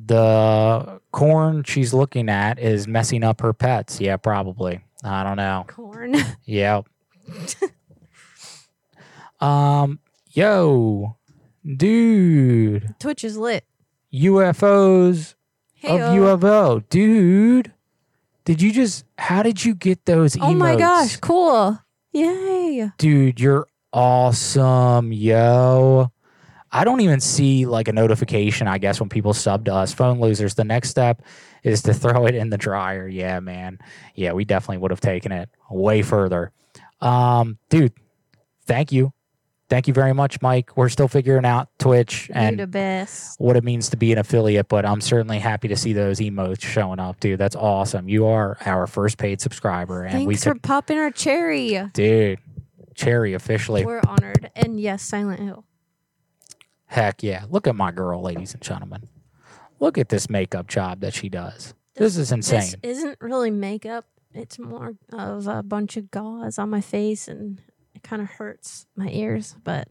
the 0.06 1.02
corn 1.12 1.64
she's 1.64 1.94
looking 1.94 2.30
at 2.30 2.60
is 2.60 2.88
messing 2.88 3.24
up 3.24 3.42
her 3.42 3.54
pets. 3.54 4.00
Yeah, 4.00 4.18
probably. 4.18 4.82
I 5.04 5.24
don't 5.24 5.38
know. 5.38 5.66
Corn. 5.68 6.16
Yep. 6.46 6.88
um, 9.40 10.00
yo, 10.30 11.18
dude, 11.66 12.96
Twitch 13.00 13.24
is 13.24 13.38
lit. 13.38 13.66
UFOs 14.14 15.36
Of 15.84 16.00
UFO, 16.00 16.84
dude. 16.90 17.74
Did 18.46 18.62
you 18.62 18.72
just? 18.72 19.06
How 19.18 19.44
did 19.44 19.64
you 19.64 19.76
get 19.76 20.06
those? 20.06 20.38
oh 20.40 20.54
my 20.54 20.76
gosh, 20.76 21.18
cool. 21.18 21.80
Yay. 22.12 22.92
dude, 22.98 23.40
you're 23.40 23.68
awesome, 23.92 25.12
yo. 25.12 26.12
I 26.72 26.84
don't 26.84 27.02
even 27.02 27.20
see 27.20 27.66
like 27.66 27.88
a 27.88 27.94
notification, 27.94 28.68
I 28.68 28.80
guess, 28.80 29.00
when 29.00 29.10
people 29.10 29.34
sub 29.34 29.66
to 29.66 29.74
us. 29.74 29.94
Phone 29.94 30.20
losers, 30.20 30.56
the 30.56 30.64
next 30.64 30.90
step 30.90 31.22
is 31.64 31.84
to 31.84 31.94
throw 31.94 32.26
it 32.26 32.36
in 32.36 32.50
the 32.50 32.58
dryer. 32.58 33.08
Yeah, 33.08 33.40
man. 33.40 33.80
Yeah, 34.16 34.34
we 34.34 34.46
definitely 34.46 34.78
would 34.78 34.92
have 34.92 35.02
taken 35.02 35.32
it 35.32 35.50
way 35.70 36.02
further. 36.02 36.52
Um, 37.00 37.58
dude, 37.70 37.94
thank 38.66 38.92
you. 38.92 39.14
Thank 39.74 39.88
you 39.88 39.94
very 39.96 40.14
much, 40.14 40.40
Mike. 40.40 40.78
We're 40.78 40.90
still 40.90 41.08
figuring 41.08 41.46
out 41.46 41.68
Twitch 41.80 42.30
and 42.32 42.60
what 43.40 43.56
it 43.56 43.64
means 43.64 43.90
to 43.90 43.98
be 43.98 44.12
an 44.12 44.20
affiliate, 44.20 44.68
but 44.68 44.86
I'm 44.86 45.02
certainly 45.02 45.40
happy 45.40 45.68
to 45.70 45.76
see 45.76 45.94
those 45.94 46.20
emotes 46.20 46.62
showing 46.62 47.00
up, 47.00 47.20
dude. 47.20 47.40
That's 47.40 47.56
awesome. 47.56 48.08
You 48.08 48.28
are 48.28 48.56
our 48.68 48.86
first 48.86 49.18
paid 49.18 49.42
subscriber, 49.42 50.04
and 50.04 50.28
we 50.28 50.36
Thanks 50.36 50.44
for 50.44 50.54
could, 50.54 50.62
popping 50.62 51.00
our 51.00 51.10
cherry. 51.10 51.90
dude, 51.92 52.38
Cherry 52.94 53.34
officially 53.34 53.84
We're 53.84 54.04
honored. 54.08 54.52
And 54.56 54.80
yes, 54.80 55.02
Silent 55.02 55.40
Hill. 55.40 55.66
Heck 56.86 57.24
yeah. 57.24 57.46
Look 57.50 57.66
at 57.66 57.76
my 57.76 57.92
girl, 57.92 58.22
ladies 58.22 58.54
and 58.54 58.62
gentlemen. 58.62 59.10
Look 59.80 59.98
at 59.98 60.10
this 60.10 60.30
makeup 60.30 60.68
job 60.68 61.00
that 61.00 61.16
she 61.16 61.30
does. 61.30 61.74
This, 61.96 62.16
is 62.16 62.32
insane. 62.32 62.76
This 62.84 63.00
isn't 63.00 63.18
really 63.20 63.50
makeup. 63.50 64.06
It's 64.36 64.60
more 64.60 64.94
of 65.12 65.48
a 65.48 65.64
bunch 65.64 65.98
of 65.98 66.12
gauze 66.12 66.60
on 66.60 66.70
my 66.70 66.82
face 66.82 67.28
and 67.28 67.60
kind 68.04 68.22
of 68.22 68.30
hurts 68.30 68.86
my 68.96 69.10
ears, 69.10 69.56
but 69.64 69.88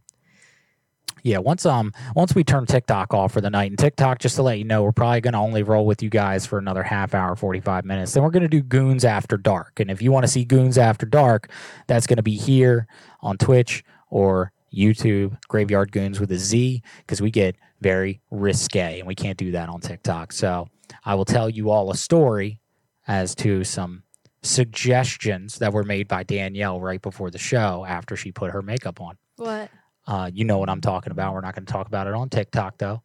yeah, 1.22 1.38
once 1.38 1.64
um 1.66 1.92
once 2.16 2.34
we 2.34 2.42
turn 2.42 2.66
TikTok 2.66 3.14
off 3.14 3.32
for 3.32 3.40
the 3.40 3.50
night, 3.50 3.70
and 3.70 3.78
TikTok, 3.78 4.18
just 4.18 4.36
to 4.36 4.42
let 4.42 4.58
you 4.58 4.64
know, 4.64 4.82
we're 4.82 4.92
probably 4.92 5.20
gonna 5.20 5.40
only 5.40 5.62
roll 5.62 5.86
with 5.86 6.02
you 6.02 6.10
guys 6.10 6.46
for 6.46 6.58
another 6.58 6.82
half 6.82 7.14
hour, 7.14 7.36
forty 7.36 7.60
five 7.60 7.84
minutes. 7.84 8.12
Then 8.12 8.22
we're 8.22 8.30
gonna 8.30 8.48
do 8.48 8.62
Goons 8.62 9.04
After 9.04 9.36
Dark, 9.36 9.78
and 9.78 9.90
if 9.90 10.02
you 10.02 10.10
want 10.10 10.24
to 10.24 10.30
see 10.30 10.44
Goons 10.44 10.78
After 10.78 11.06
Dark, 11.06 11.50
that's 11.86 12.06
gonna 12.06 12.22
be 12.22 12.36
here 12.36 12.88
on 13.20 13.38
Twitch 13.38 13.84
or 14.10 14.52
YouTube, 14.74 15.38
Graveyard 15.48 15.92
Goons 15.92 16.18
with 16.18 16.32
a 16.32 16.38
Z, 16.38 16.82
because 16.98 17.20
we 17.20 17.30
get 17.30 17.56
very 17.80 18.20
risque, 18.30 18.98
and 18.98 19.06
we 19.06 19.14
can't 19.14 19.38
do 19.38 19.52
that 19.52 19.68
on 19.68 19.80
TikTok. 19.80 20.32
So 20.32 20.68
I 21.04 21.14
will 21.14 21.24
tell 21.24 21.48
you 21.48 21.70
all 21.70 21.90
a 21.90 21.96
story 21.96 22.58
as 23.06 23.34
to 23.36 23.64
some 23.64 24.02
suggestions 24.42 25.58
that 25.58 25.72
were 25.72 25.84
made 25.84 26.08
by 26.08 26.22
Danielle 26.22 26.80
right 26.80 27.00
before 27.00 27.30
the 27.30 27.38
show 27.38 27.84
after 27.86 28.16
she 28.16 28.32
put 28.32 28.50
her 28.50 28.62
makeup 28.62 29.00
on. 29.00 29.16
what? 29.36 29.70
Uh, 30.06 30.28
you 30.34 30.44
know 30.44 30.58
what 30.58 30.68
I'm 30.68 30.80
talking 30.80 31.12
about. 31.12 31.32
We're 31.32 31.42
not 31.42 31.54
going 31.54 31.64
to 31.64 31.72
talk 31.72 31.86
about 31.86 32.08
it 32.08 32.14
on 32.14 32.28
TikTok 32.28 32.78
though. 32.78 33.02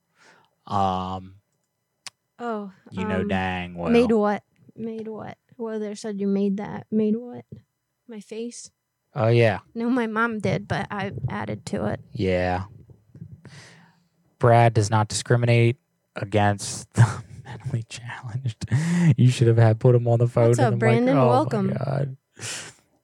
Um, 0.66 1.36
Oh, 2.40 2.72
you 2.92 3.04
know, 3.06 3.22
um, 3.22 3.28
dang 3.28 3.74
well. 3.76 3.92
Made 3.92 4.12
what? 4.12 4.44
Made 4.76 5.08
what? 5.08 5.38
Well, 5.58 5.80
there 5.80 5.96
said 5.96 6.20
you 6.20 6.28
made 6.28 6.58
that. 6.58 6.86
Made 6.92 7.16
what? 7.16 7.46
My 8.08 8.20
face? 8.20 8.70
Oh 9.16 9.28
yeah, 9.28 9.60
No, 9.74 9.90
my 9.90 10.06
mom 10.06 10.38
did, 10.40 10.68
but 10.68 10.88
I 10.92 11.12
added 11.30 11.66
to 11.68 11.86
it. 11.88 12.00
yeah. 12.14 12.66
Brad 14.40 14.74
does 14.74 14.90
not 14.92 15.08
discriminate 15.08 15.78
against 16.16 16.92
the 16.94 17.24
mentally 17.60 17.84
challenged. 17.90 18.66
You 19.16 19.30
should 19.32 19.48
have 19.48 19.58
had 19.58 19.80
put 19.80 19.96
him 19.96 20.08
on 20.08 20.20
the 20.20 20.28
phone. 20.28 20.50
What's 20.50 20.60
up, 20.60 20.74
I'm 20.74 20.80
Brandon? 20.80 21.16
Like, 21.16 21.24
oh, 21.24 21.30
Welcome. 21.30 21.74
God. 21.74 22.18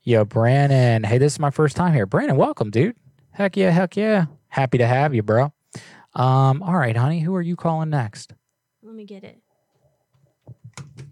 Yo, 0.03 0.25
Brandon. 0.25 1.03
Hey, 1.03 1.17
this 1.17 1.33
is 1.33 1.39
my 1.39 1.49
first 1.49 1.77
time 1.77 1.93
here. 1.93 2.05
Brandon, 2.05 2.35
welcome, 2.35 2.69
dude. 2.69 2.95
Heck 3.31 3.55
yeah, 3.55 3.69
heck 3.69 3.95
yeah. 3.95 4.25
Happy 4.49 4.77
to 4.77 4.85
have 4.85 5.15
you, 5.15 5.23
bro. 5.23 5.53
Um, 6.13 6.61
all 6.61 6.75
right, 6.75 6.95
honey. 6.95 7.21
Who 7.21 7.33
are 7.35 7.41
you 7.41 7.55
calling 7.55 7.89
next? 7.89 8.33
Let 8.83 8.93
me 8.93 9.05
get 9.05 9.23
it. 9.23 9.39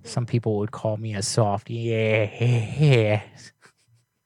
Some 0.03 0.25
people 0.25 0.57
would 0.57 0.71
call 0.71 0.97
me 0.97 1.15
a 1.15 1.23
soft. 1.23 1.69
Yeah. 1.69 3.21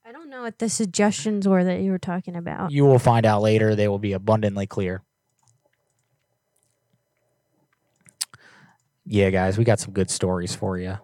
I 0.05 0.11
don't 0.11 0.29
know 0.29 0.41
what 0.41 0.57
the 0.57 0.67
suggestions 0.67 1.47
were 1.47 1.63
that 1.63 1.81
you 1.81 1.91
were 1.91 1.99
talking 1.99 2.35
about. 2.35 2.71
You 2.71 2.85
will 2.85 2.99
find 2.99 3.25
out 3.25 3.43
later. 3.43 3.75
They 3.75 3.87
will 3.87 3.99
be 3.99 4.13
abundantly 4.13 4.65
clear. 4.65 5.03
Yeah, 9.05 9.29
guys, 9.29 9.57
we 9.57 9.63
got 9.63 9.79
some 9.79 9.93
good 9.93 10.09
stories 10.09 10.55
for 10.55 10.77
you. 10.77 10.97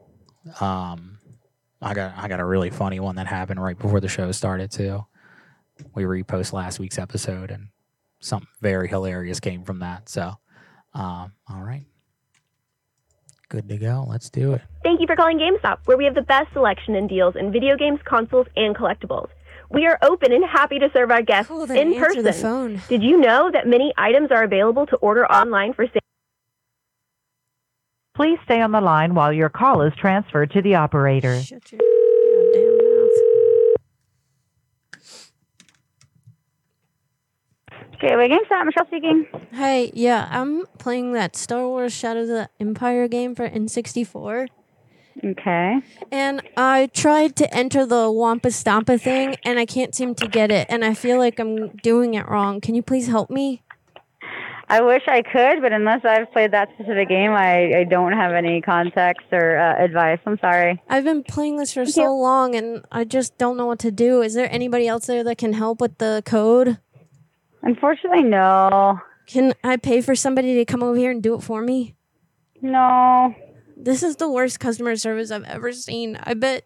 Um, 0.59 1.19
I 1.81 1.93
got 1.93 2.13
I 2.17 2.27
got 2.27 2.39
a 2.39 2.45
really 2.45 2.69
funny 2.69 2.99
one 2.99 3.15
that 3.15 3.27
happened 3.27 3.61
right 3.61 3.77
before 3.77 3.99
the 3.99 4.07
show 4.07 4.31
started 4.31 4.71
too. 4.71 5.05
We 5.93 6.03
repost 6.03 6.53
last 6.53 6.79
week's 6.79 6.97
episode, 6.99 7.51
and 7.51 7.67
something 8.19 8.47
very 8.61 8.87
hilarious 8.87 9.39
came 9.39 9.63
from 9.63 9.79
that. 9.79 10.09
So, 10.09 10.33
um, 10.93 11.33
all 11.47 11.61
right, 11.61 11.85
good 13.49 13.67
to 13.69 13.77
go. 13.77 14.05
Let's 14.07 14.29
do 14.29 14.53
it. 14.53 14.61
Thank 14.83 14.99
you 15.01 15.07
for 15.07 15.15
calling 15.15 15.39
GameStop, 15.39 15.79
where 15.85 15.97
we 15.97 16.05
have 16.05 16.15
the 16.15 16.21
best 16.23 16.51
selection 16.53 16.95
and 16.95 17.07
deals 17.09 17.35
in 17.35 17.51
video 17.51 17.77
games, 17.77 17.99
consoles, 18.05 18.47
and 18.55 18.75
collectibles. 18.75 19.29
We 19.69 19.85
are 19.85 19.97
open 20.01 20.33
and 20.33 20.43
happy 20.43 20.79
to 20.79 20.89
serve 20.91 21.11
our 21.11 21.21
guests 21.21 21.49
Cool, 21.49 21.65
then 21.65 21.93
in 21.93 21.99
person. 21.99 22.23
the 22.23 22.33
phone. 22.33 22.81
Did 22.89 23.01
you 23.03 23.17
know 23.19 23.49
that 23.51 23.67
many 23.67 23.93
items 23.97 24.29
are 24.31 24.43
available 24.43 24.85
to 24.87 24.95
order 24.97 25.25
online 25.31 25.73
for 25.73 25.85
sale? 25.85 26.01
Please 28.13 28.37
stay 28.43 28.61
on 28.61 28.71
the 28.71 28.81
line 28.81 29.15
while 29.15 29.31
your 29.31 29.49
call 29.49 29.81
is 29.81 29.93
transferred 29.95 30.51
to 30.51 30.61
the 30.61 30.75
operator. 30.75 31.41
Shut 31.41 31.71
your 31.71 31.79
goddamn 31.79 32.77
mouth. 32.77 33.09
Gateway 38.01 38.29
GameStop, 38.29 38.65
Michelle 38.65 38.87
speaking. 38.87 39.27
Hey, 39.51 39.91
yeah, 39.93 40.27
I'm 40.31 40.65
playing 40.79 41.13
that 41.13 41.35
Star 41.35 41.67
Wars 41.67 41.93
Shadows 41.93 42.29
of 42.29 42.35
the 42.35 42.49
Empire 42.59 43.07
game 43.07 43.35
for 43.35 43.47
N64. 43.47 44.47
Okay. 45.23 45.81
And 46.11 46.41
I 46.57 46.89
tried 46.93 47.35
to 47.37 47.53
enter 47.53 47.85
the 47.85 48.11
Wampa 48.11 48.47
Stompa 48.49 48.99
thing 48.99 49.35
and 49.45 49.59
I 49.59 49.65
can't 49.65 49.93
seem 49.93 50.15
to 50.15 50.27
get 50.27 50.51
it. 50.51 50.67
And 50.69 50.83
I 50.83 50.93
feel 50.93 51.17
like 51.17 51.39
I'm 51.39 51.69
doing 51.77 52.15
it 52.15 52.27
wrong. 52.27 52.59
Can 52.59 52.75
you 52.75 52.81
please 52.81 53.07
help 53.07 53.29
me? 53.29 53.61
I 54.71 54.79
wish 54.79 55.03
I 55.05 55.21
could, 55.21 55.61
but 55.61 55.73
unless 55.73 56.05
I've 56.05 56.31
played 56.31 56.51
that 56.51 56.69
specific 56.75 57.09
game, 57.09 57.31
I, 57.31 57.79
I 57.79 57.83
don't 57.83 58.13
have 58.13 58.31
any 58.31 58.61
context 58.61 59.27
or 59.33 59.57
uh, 59.57 59.83
advice. 59.83 60.19
I'm 60.25 60.39
sorry. 60.39 60.81
I've 60.87 61.03
been 61.03 61.23
playing 61.23 61.57
this 61.57 61.73
for 61.73 61.85
so 61.85 62.15
long 62.15 62.55
and 62.55 62.85
I 62.89 63.03
just 63.03 63.37
don't 63.37 63.57
know 63.57 63.65
what 63.65 63.79
to 63.79 63.91
do. 63.91 64.21
Is 64.21 64.33
there 64.33 64.47
anybody 64.49 64.87
else 64.87 65.07
there 65.07 65.25
that 65.25 65.37
can 65.37 65.51
help 65.51 65.81
with 65.81 65.97
the 65.97 66.23
code? 66.25 66.77
Unfortunately, 67.63 68.23
no. 68.23 68.97
Can 69.27 69.53
I 69.61 69.75
pay 69.75 69.99
for 69.99 70.15
somebody 70.15 70.55
to 70.55 70.63
come 70.63 70.81
over 70.81 70.97
here 70.97 71.11
and 71.11 71.21
do 71.21 71.35
it 71.35 71.43
for 71.43 71.61
me? 71.61 71.95
No. 72.61 73.35
This 73.75 74.03
is 74.03 74.15
the 74.15 74.29
worst 74.31 74.61
customer 74.61 74.95
service 74.95 75.31
I've 75.31 75.43
ever 75.43 75.73
seen. 75.73 76.17
I 76.23 76.33
bet 76.33 76.63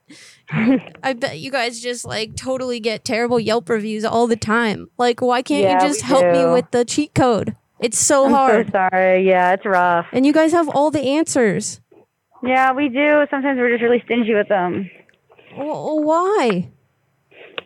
I 0.52 1.14
bet 1.14 1.40
you 1.40 1.50
guys 1.50 1.82
just 1.82 2.06
like 2.06 2.36
totally 2.36 2.80
get 2.80 3.04
terrible 3.04 3.40
Yelp 3.40 3.68
reviews 3.68 4.06
all 4.06 4.28
the 4.28 4.36
time. 4.36 4.90
Like 5.00 5.22
why 5.22 5.42
can't 5.42 5.64
Yeah, 5.64 5.82
you 5.82 5.88
just 5.90 6.04
we 6.04 6.08
help 6.08 6.32
me 6.32 6.46
with 6.46 6.70
the 6.70 6.86
cheat 6.86 7.16
code? 7.16 7.56
It's 7.86 8.00
so 8.00 8.26
I'm 8.26 8.32
hard. 8.32 8.68
so 8.68 8.72
sorry. 8.90 9.28
Yeah, 9.28 9.54
it's 9.54 9.66
rough. 9.66 10.08
And 10.12 10.26
you 10.26 10.34
guys 10.34 10.52
have 10.54 10.68
all 10.70 10.90
the 10.90 11.02
answers. 11.02 11.82
Yeah, 12.44 12.74
we 12.74 12.90
do. 12.90 13.26
Sometimes 13.30 13.60
we're 13.60 13.70
just 13.70 13.84
really 13.84 14.02
stingy 14.06 14.34
with 14.34 14.48
them. 14.48 14.90
Well, 15.56 16.00
why? 16.04 16.70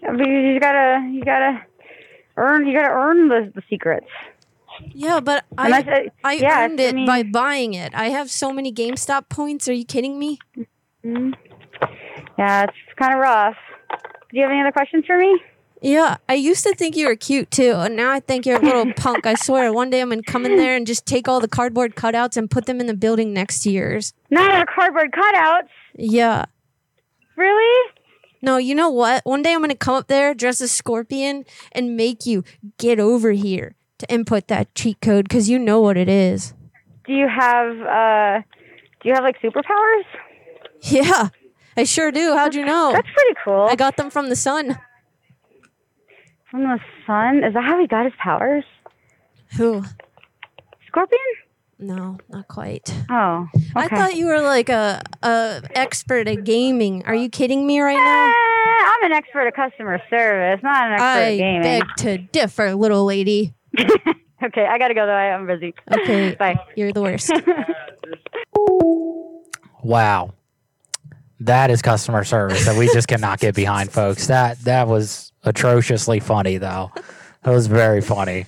Because 0.01 0.19
you 0.19 0.59
gotta, 0.59 1.09
you 1.11 1.23
gotta 1.23 1.61
earn, 2.35 2.67
you 2.67 2.73
gotta 2.75 2.93
earn 2.93 3.29
the, 3.29 3.51
the 3.55 3.61
secrets. 3.69 4.07
Yeah, 4.93 5.21
but 5.21 5.45
And 5.57 5.73
I 5.73 5.79
uh, 5.79 5.99
I 6.23 6.33
yeah, 6.33 6.65
earned 6.65 6.79
I 6.81 6.83
it 6.83 7.07
by 7.07 7.23
buying 7.23 7.73
it. 7.73 7.93
I 7.95 8.09
have 8.09 8.29
so 8.29 8.51
many 8.51 8.71
GameStop 8.73 9.29
points. 9.29 9.67
Are 9.69 9.73
you 9.73 9.85
kidding 9.85 10.19
me? 10.19 10.39
Mhm. 11.05 11.33
Yeah, 12.37 12.63
it's 12.63 12.77
kind 12.97 13.13
of 13.13 13.19
rough. 13.19 13.55
Do 13.89 14.37
you 14.37 14.43
have 14.43 14.51
any 14.51 14.61
other 14.61 14.71
questions 14.71 15.05
for 15.05 15.17
me? 15.17 15.41
Yeah, 15.81 16.17
I 16.27 16.33
used 16.33 16.63
to 16.65 16.75
think 16.75 16.97
you 16.97 17.07
were 17.07 17.15
cute 17.15 17.51
too, 17.51 17.71
and 17.75 17.95
now 17.95 18.11
I 18.11 18.19
think 18.19 18.45
you're 18.45 18.59
a 18.59 18.61
little 18.61 18.91
punk. 18.97 19.25
I 19.25 19.35
swear, 19.35 19.71
one 19.71 19.89
day 19.89 20.01
I'm 20.01 20.09
gonna 20.09 20.21
come 20.23 20.45
in 20.45 20.57
there 20.57 20.75
and 20.75 20.85
just 20.85 21.05
take 21.05 21.27
all 21.29 21.39
the 21.39 21.47
cardboard 21.47 21.95
cutouts 21.95 22.35
and 22.35 22.51
put 22.51 22.65
them 22.65 22.81
in 22.81 22.87
the 22.87 22.93
building 22.93 23.33
next 23.33 23.61
to 23.63 23.71
yours. 23.71 24.13
Not 24.29 24.51
our 24.51 24.65
cardboard 24.65 25.11
cutouts. 25.13 25.69
Yeah. 25.95 26.45
Really? 27.37 27.91
No, 28.41 28.57
you 28.57 28.75
know 28.75 28.89
what? 28.89 29.25
One 29.25 29.41
day 29.41 29.53
I'm 29.53 29.61
gonna 29.61 29.75
come 29.75 29.95
up 29.95 30.07
there, 30.07 30.33
dress 30.33 30.59
as 30.61 30.71
Scorpion, 30.71 31.45
and 31.71 31.95
make 31.95 32.25
you 32.25 32.43
get 32.77 32.99
over 32.99 33.31
here. 33.31 33.75
to 33.99 34.09
input 34.13 34.47
that 34.47 34.73
cheat 34.75 34.99
code 35.01 35.27
because 35.27 35.49
you 35.49 35.59
know 35.59 35.79
what 35.81 35.97
it 35.97 36.07
is. 36.09 36.53
Do 37.05 37.13
you 37.13 37.27
have 37.27 37.71
uh 37.81 38.41
do 39.01 39.09
you 39.09 39.13
have 39.15 39.23
like 39.23 39.39
superpowers? 39.41 40.03
Yeah, 40.81 41.29
I 41.75 41.83
sure 41.83 42.09
do. 42.11 42.35
How'd 42.35 42.55
you 42.55 42.63
know? 42.63 42.91
That's 42.93 43.07
pretty 43.13 43.35
cool. 43.43 43.67
I 43.69 43.75
got 43.75 43.97
them 43.97 44.09
from 44.09 44.29
the 44.29 44.35
sun. 44.37 44.77
From 46.51 46.63
the 46.63 46.79
sun? 47.05 47.43
Is 47.43 47.53
that 47.53 47.63
how 47.63 47.79
he 47.79 47.87
got 47.87 48.05
his 48.05 48.13
powers? 48.21 48.63
Who? 49.57 49.83
Scorpion? 50.87 51.19
No, 51.81 52.17
not 52.29 52.47
quite. 52.47 52.93
Oh. 53.09 53.47
I 53.75 53.87
thought 53.87 54.15
you 54.15 54.25
were 54.25 54.41
like 54.41 54.67
a 54.69 55.01
a 55.23 55.61
expert 55.75 56.27
at 56.27 56.43
gaming. 56.43 57.05
Are 57.05 57.15
you 57.15 57.29
kidding 57.29 57.65
me 57.65 57.79
right 57.79 57.95
now? 57.95 58.25
Eh, 58.27 58.89
I'm 58.91 59.03
an 59.05 59.11
expert 59.13 59.47
at 59.47 59.55
customer 59.55 60.01
service, 60.09 60.59
not 60.61 60.87
an 60.87 60.91
expert 60.93 61.03
at 61.05 61.27
I 61.27 61.37
gaming. 61.37 61.61
beg 61.61 61.83
to 61.99 62.17
differ, 62.17 62.75
little 62.75 63.05
lady. 63.05 63.53
okay, 64.43 64.65
I 64.65 64.77
gotta 64.77 64.93
go 64.93 65.05
though. 65.05 65.13
I 65.13 65.27
am 65.35 65.47
busy. 65.47 65.73
Okay, 65.93 66.35
Bye. 66.39 66.59
You're 66.75 66.91
the 66.93 67.01
worst. 67.01 67.31
Wow. 69.81 70.33
That 71.39 71.71
is 71.71 71.81
customer 71.81 72.25
service 72.25 72.65
that 72.65 72.77
we 72.77 72.87
just 72.87 73.07
cannot 73.07 73.39
get 73.39 73.55
behind, 73.55 73.91
folks. 73.93 74.27
That 74.27 74.59
that 74.65 74.87
was 74.89 75.28
atrociously 75.43 76.19
funny 76.19 76.57
though. 76.57 76.91
That 77.43 77.51
was 77.51 77.67
very 77.67 78.01
funny. 78.01 78.45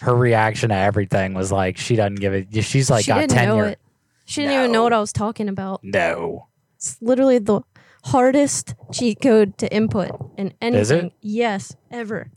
Her 0.00 0.14
reaction 0.14 0.68
to 0.70 0.76
everything 0.76 1.34
was 1.34 1.50
like 1.50 1.76
she 1.76 1.96
doesn't 1.96 2.16
give 2.16 2.32
it 2.34 2.48
she's 2.64 2.90
like 2.90 3.04
she 3.04 3.08
got 3.10 3.20
didn't 3.20 3.36
know 3.36 3.56
tenure. 3.56 3.66
it. 3.66 3.78
She 4.26 4.42
didn't 4.42 4.58
even 4.58 4.72
know 4.72 4.82
what 4.82 4.92
I 4.92 5.00
was 5.00 5.12
talking 5.12 5.48
about. 5.48 5.82
No. 5.82 6.46
It's 6.76 6.96
literally 7.00 7.38
the 7.38 7.62
hardest 8.04 8.74
cheat 8.92 9.20
code 9.22 9.56
to 9.58 9.74
input 9.74 10.10
in 10.36 10.52
anything. 10.60 10.80
Is 10.80 10.90
it? 10.90 11.12
Yes, 11.20 11.74
ever. 11.90 12.30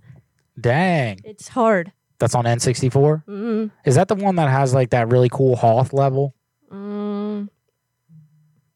Dang. 0.60 1.20
It's 1.24 1.50
hard. 1.50 1.92
That's 2.20 2.34
on 2.36 2.46
N64? 2.46 3.26
Mm, 3.26 3.72
Is 3.86 3.96
that 3.96 4.08
the 4.08 4.16
one 4.16 4.36
that 4.38 4.50
has 4.50 4.74
like 4.74 4.92
that 4.92 5.10
really 5.10 5.30
cool 5.30 5.56
Hoth 5.56 5.92
level? 5.92 6.34
mm, 6.72 7.11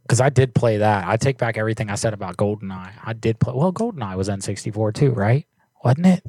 Because 0.06 0.22
I 0.22 0.30
did 0.30 0.54
play 0.54 0.78
that. 0.78 1.08
I 1.08 1.18
take 1.18 1.38
back 1.40 1.58
everything 1.58 1.90
I 1.90 1.96
said 1.96 2.14
about 2.14 2.38
GoldenEye. 2.38 2.92
I 3.04 3.14
did 3.14 3.40
play. 3.40 3.54
Well, 3.56 3.74
GoldenEye 3.74 4.16
was 4.16 4.30
N64 4.30 4.94
too, 4.94 5.12
right? 5.12 5.48
Wasn't 5.84 6.06
it? 6.06 6.24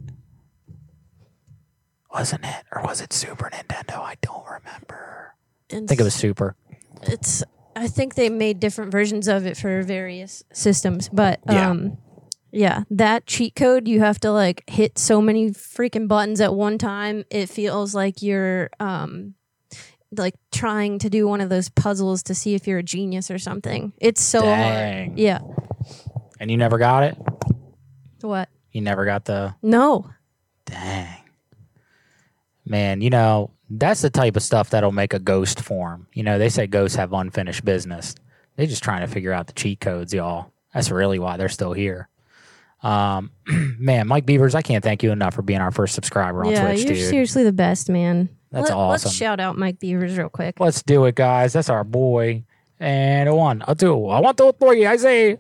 Wasn't 2.13 2.45
it? 2.45 2.65
Or 2.73 2.83
was 2.83 3.01
it 3.01 3.13
Super 3.13 3.51
Nintendo? 3.51 3.99
I 4.01 4.15
don't 4.23 4.45
remember. 4.47 5.35
I 5.71 5.75
think 5.87 6.01
it 6.01 6.05
was 6.05 6.15
Super. 6.15 6.57
it's 7.03 7.43
I 7.75 7.89
think 7.89 8.15
they 8.15 8.31
made 8.31 8.59
different 8.61 8.91
versions 8.91 9.29
of 9.29 9.45
it 9.45 9.57
for 9.57 9.83
various 9.83 10.43
systems, 10.53 11.09
but 11.11 11.41
Yeah. 11.51 11.71
um 11.71 11.99
yeah, 12.53 12.85
that 12.91 13.27
cheat 13.27 13.55
code 13.55 13.87
you 13.87 14.01
have 14.01 14.19
to 14.21 14.31
like 14.31 14.63
hit 14.71 14.99
so 14.99 15.21
many 15.21 15.51
freaking 15.51 16.09
buttons 16.09 16.41
at 16.41 16.55
one 16.55 16.79
time. 16.79 17.25
It 17.31 17.51
feels 17.51 17.95
like 17.95 18.23
you're 18.23 18.71
um 18.81 19.35
like 20.13 20.35
trying 20.53 20.99
to 21.01 21.11
do 21.11 21.27
one 21.27 21.41
of 21.41 21.49
those 21.49 21.69
puzzles 21.69 22.23
to 22.25 22.35
see 22.35 22.55
if 22.55 22.67
you're 22.67 22.79
a 22.79 22.83
genius 22.83 23.31
or 23.31 23.39
something. 23.39 23.93
It's 23.99 24.23
so 24.23 24.43
Dang. 24.43 25.09
hard. 25.09 25.19
Yeah. 25.19 25.41
And 26.39 26.51
you 26.51 26.57
never 26.57 26.79
got 26.79 27.03
it? 27.03 27.17
What? 28.21 28.49
You 28.73 28.81
never 28.81 29.05
got 29.05 29.25
the. 29.25 29.55
No. 29.63 30.11
Dang. 30.65 31.17
Man, 32.65 33.01
you 33.01 33.11
know, 33.11 33.51
that's 33.71 34.03
the 34.03 34.11
type 34.11 34.37
of 34.37 34.43
stuff 34.43 34.71
that'll 34.71 34.93
make 34.93 35.15
a 35.15 35.19
ghost 35.19 35.61
form. 35.61 36.09
You 36.13 36.23
know, 36.23 36.39
they 36.39 36.49
say 36.49 36.67
ghosts 36.67 36.97
have 36.97 37.13
unfinished 37.13 37.65
business. 37.65 38.15
They're 38.57 38.67
just 38.67 38.83
trying 38.83 39.03
to 39.03 39.07
figure 39.07 39.33
out 39.33 39.47
the 39.47 39.53
cheat 39.53 39.81
codes, 39.81 40.13
y'all. 40.13 40.53
That's 40.75 40.91
really 40.91 41.19
why 41.19 41.37
they're 41.37 41.49
still 41.49 41.73
here. 41.73 42.09
Um, 42.83 43.31
man, 43.79 44.07
Mike 44.09 44.27
Beavers, 44.27 44.55
I 44.55 44.63
can't 44.63 44.83
thank 44.85 45.03
you 45.03 45.13
enough 45.13 45.35
for 45.35 45.43
being 45.43 45.61
our 45.61 45.71
first 45.71 45.95
subscriber 45.95 46.45
on 46.45 46.53
yeah, 46.53 46.67
Twitch, 46.67 46.85
you're 46.85 46.95
dude. 46.95 47.09
seriously 47.09 47.45
the 47.45 47.53
best, 47.53 47.89
man. 47.89 48.29
That's 48.51 48.71
awesome. 48.71 49.09
Let's 49.09 49.17
shout 49.17 49.41
out 49.41 49.59
Mike 49.59 49.79
Beavers 49.79 50.17
real 50.17 50.29
quick. 50.29 50.61
Let's 50.61 50.83
do 50.83 51.05
it, 51.07 51.15
guys. 51.15 51.53
That's 51.53 51.69
our 51.69 51.85
boy. 51.85 52.45
And 52.79 53.29
a 53.29 53.35
one, 53.35 53.65
a 53.67 53.75
two, 53.75 53.93
a 53.93 54.21
one, 54.21 54.37
two, 54.37 54.53
three. 54.61 54.87
I 54.87 54.97
say. 54.97 55.39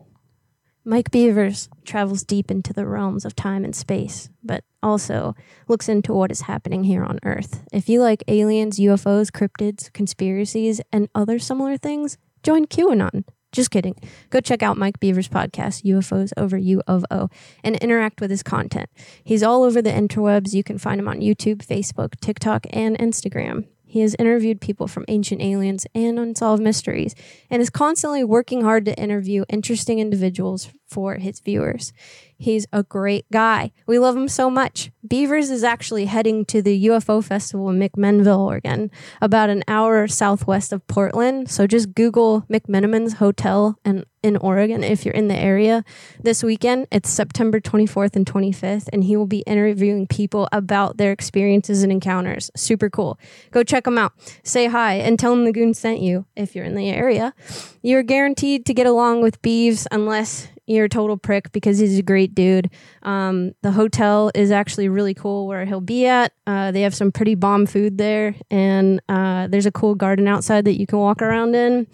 Mike 0.85 1.11
Beavers 1.11 1.69
travels 1.85 2.23
deep 2.23 2.51
into 2.51 2.73
the 2.73 2.87
realms 2.87 3.25
of 3.25 3.35
time 3.35 3.64
and 3.64 3.75
space, 3.75 4.29
but 4.45 4.62
also 4.83 5.35
looks 5.66 5.88
into 5.88 6.12
what 6.12 6.31
is 6.31 6.42
happening 6.42 6.85
here 6.85 7.03
on 7.03 7.19
Earth. 7.25 7.64
If 7.73 7.88
you 7.88 8.01
like 8.01 8.23
aliens, 8.29 8.79
UFOs, 8.79 9.33
cryptids, 9.33 9.92
conspiracies, 9.92 10.81
and 10.92 11.09
other 11.12 11.40
similar 11.40 11.77
things, 11.77 12.19
join 12.45 12.66
QAnon. 12.66 13.25
Just 13.57 13.71
kidding. 13.71 13.97
Go 14.29 14.40
check 14.40 14.62
out 14.62 14.77
Mike 14.77 15.01
Beaver's 15.01 15.31
podcast, 15.31 15.83
UFOs 15.83 16.31
Over 16.37 16.59
U 16.59 16.83
of 16.87 17.07
O, 17.11 17.31
and 17.64 17.75
interact 17.77 18.21
with 18.21 18.31
his 18.31 18.42
content. 18.42 18.90
He's 19.25 19.42
all 19.42 19.62
over 19.62 19.81
the 19.81 19.88
interwebs. 19.88 20.53
You 20.53 20.62
can 20.62 20.77
find 20.77 21.01
him 21.01 21.09
on 21.09 21.21
YouTube, 21.21 21.66
Facebook, 21.66 22.21
TikTok, 22.21 22.66
and 22.69 22.99
Instagram. 22.99 23.64
He 23.87 24.01
has 24.01 24.14
interviewed 24.19 24.61
people 24.61 24.87
from 24.88 25.07
ancient 25.09 25.40
aliens 25.40 25.87
and 25.95 26.19
unsolved 26.19 26.62
mysteries 26.62 27.14
and 27.49 27.62
is 27.62 27.71
constantly 27.71 28.23
working 28.23 28.61
hard 28.61 28.85
to 28.85 29.01
interview 29.01 29.47
interesting 29.49 30.01
individuals 30.01 30.69
for 30.87 31.16
his 31.16 31.40
viewers. 31.40 31.92
He's 32.38 32.66
a 32.72 32.83
great 32.83 33.27
guy. 33.33 33.72
We 33.87 33.99
love 33.99 34.16
him 34.16 34.29
so 34.29 34.51
much. 34.51 34.90
Beavers 35.07 35.51
is 35.51 35.64
actually 35.64 36.05
heading 36.05 36.44
to 36.46 36.61
the 36.61 36.87
UFO 36.87 37.25
Festival 37.25 37.70
in 37.70 37.79
McMinnville, 37.79 38.46
Oregon, 38.46 38.90
about 39.22 39.49
an 39.49 39.64
hour 39.66 40.07
southwest 40.07 40.72
of 40.72 40.87
Portland. 40.87 41.51
So 41.51 41.66
just 41.66 41.94
Google 41.94 42.42
McMenamins 42.51 43.14
Hotel 43.14 43.79
and 43.85 44.05
in 44.27 44.37
Oregon 44.38 44.83
if 44.83 45.05
you're 45.05 45.14
in 45.14 45.29
the 45.29 45.38
area 45.38 45.85
this 46.20 46.42
weekend. 46.42 46.88
It's 46.90 47.09
September 47.09 47.61
24th 47.61 48.16
and 48.16 48.27
25th, 48.27 48.88
and 48.92 49.05
he 49.05 49.16
will 49.16 49.27
be 49.27 49.44
interviewing 49.46 50.07
people 50.09 50.49
about 50.51 50.96
their 50.96 51.12
experiences 51.12 51.85
and 51.85 51.92
encounters. 51.92 52.51
Super 52.57 52.90
cool. 52.90 53.18
Go 53.53 53.62
check 53.62 53.87
him 53.87 53.99
out. 53.99 54.12
Say 54.42 54.66
hi 54.66 54.94
and 54.94 55.18
tell 55.18 55.33
him 55.33 55.44
the 55.44 55.53
goon 55.53 55.75
sent 55.75 56.01
you 56.01 56.27
if 56.35 56.57
you're 56.57 56.64
in 56.64 56.75
the 56.75 56.90
area. 56.90 57.35
You're 57.83 58.03
guaranteed 58.03 58.66
to 58.66 58.75
get 58.75 58.87
along 58.87 59.22
with 59.22 59.40
Beeves 59.42 59.87
unless 59.92 60.49
you're 60.66 60.87
a 60.87 60.88
total 60.88 61.16
prick 61.16 61.52
because 61.52 61.79
he's 61.79 61.98
a 61.98 62.02
great 62.02 62.35
dude. 62.35 62.70
Um, 63.02 63.52
the 63.62 63.72
hotel 63.72 64.31
is 64.35 64.50
actually 64.50 64.88
really 64.88 65.14
cool 65.14 65.46
where 65.46 65.64
he'll 65.64 65.81
be 65.81 66.07
at. 66.07 66.33
Uh, 66.46 66.72
they 66.72 66.83
have 66.83 66.94
some 66.94 67.12
pretty 67.12 67.35
bomb 67.35 67.66
food 67.66 67.98
there, 67.98 68.35
and 68.50 69.00
uh, 69.09 69.46
there's 69.46 69.66
a 69.66 69.72
cool 69.72 69.94
garden 69.94 70.29
outside 70.29 70.64
that 70.64 70.79
you 70.79 70.87
can 70.87 70.98
walk 70.98 71.22
around 71.22 71.55
in. 71.55 71.87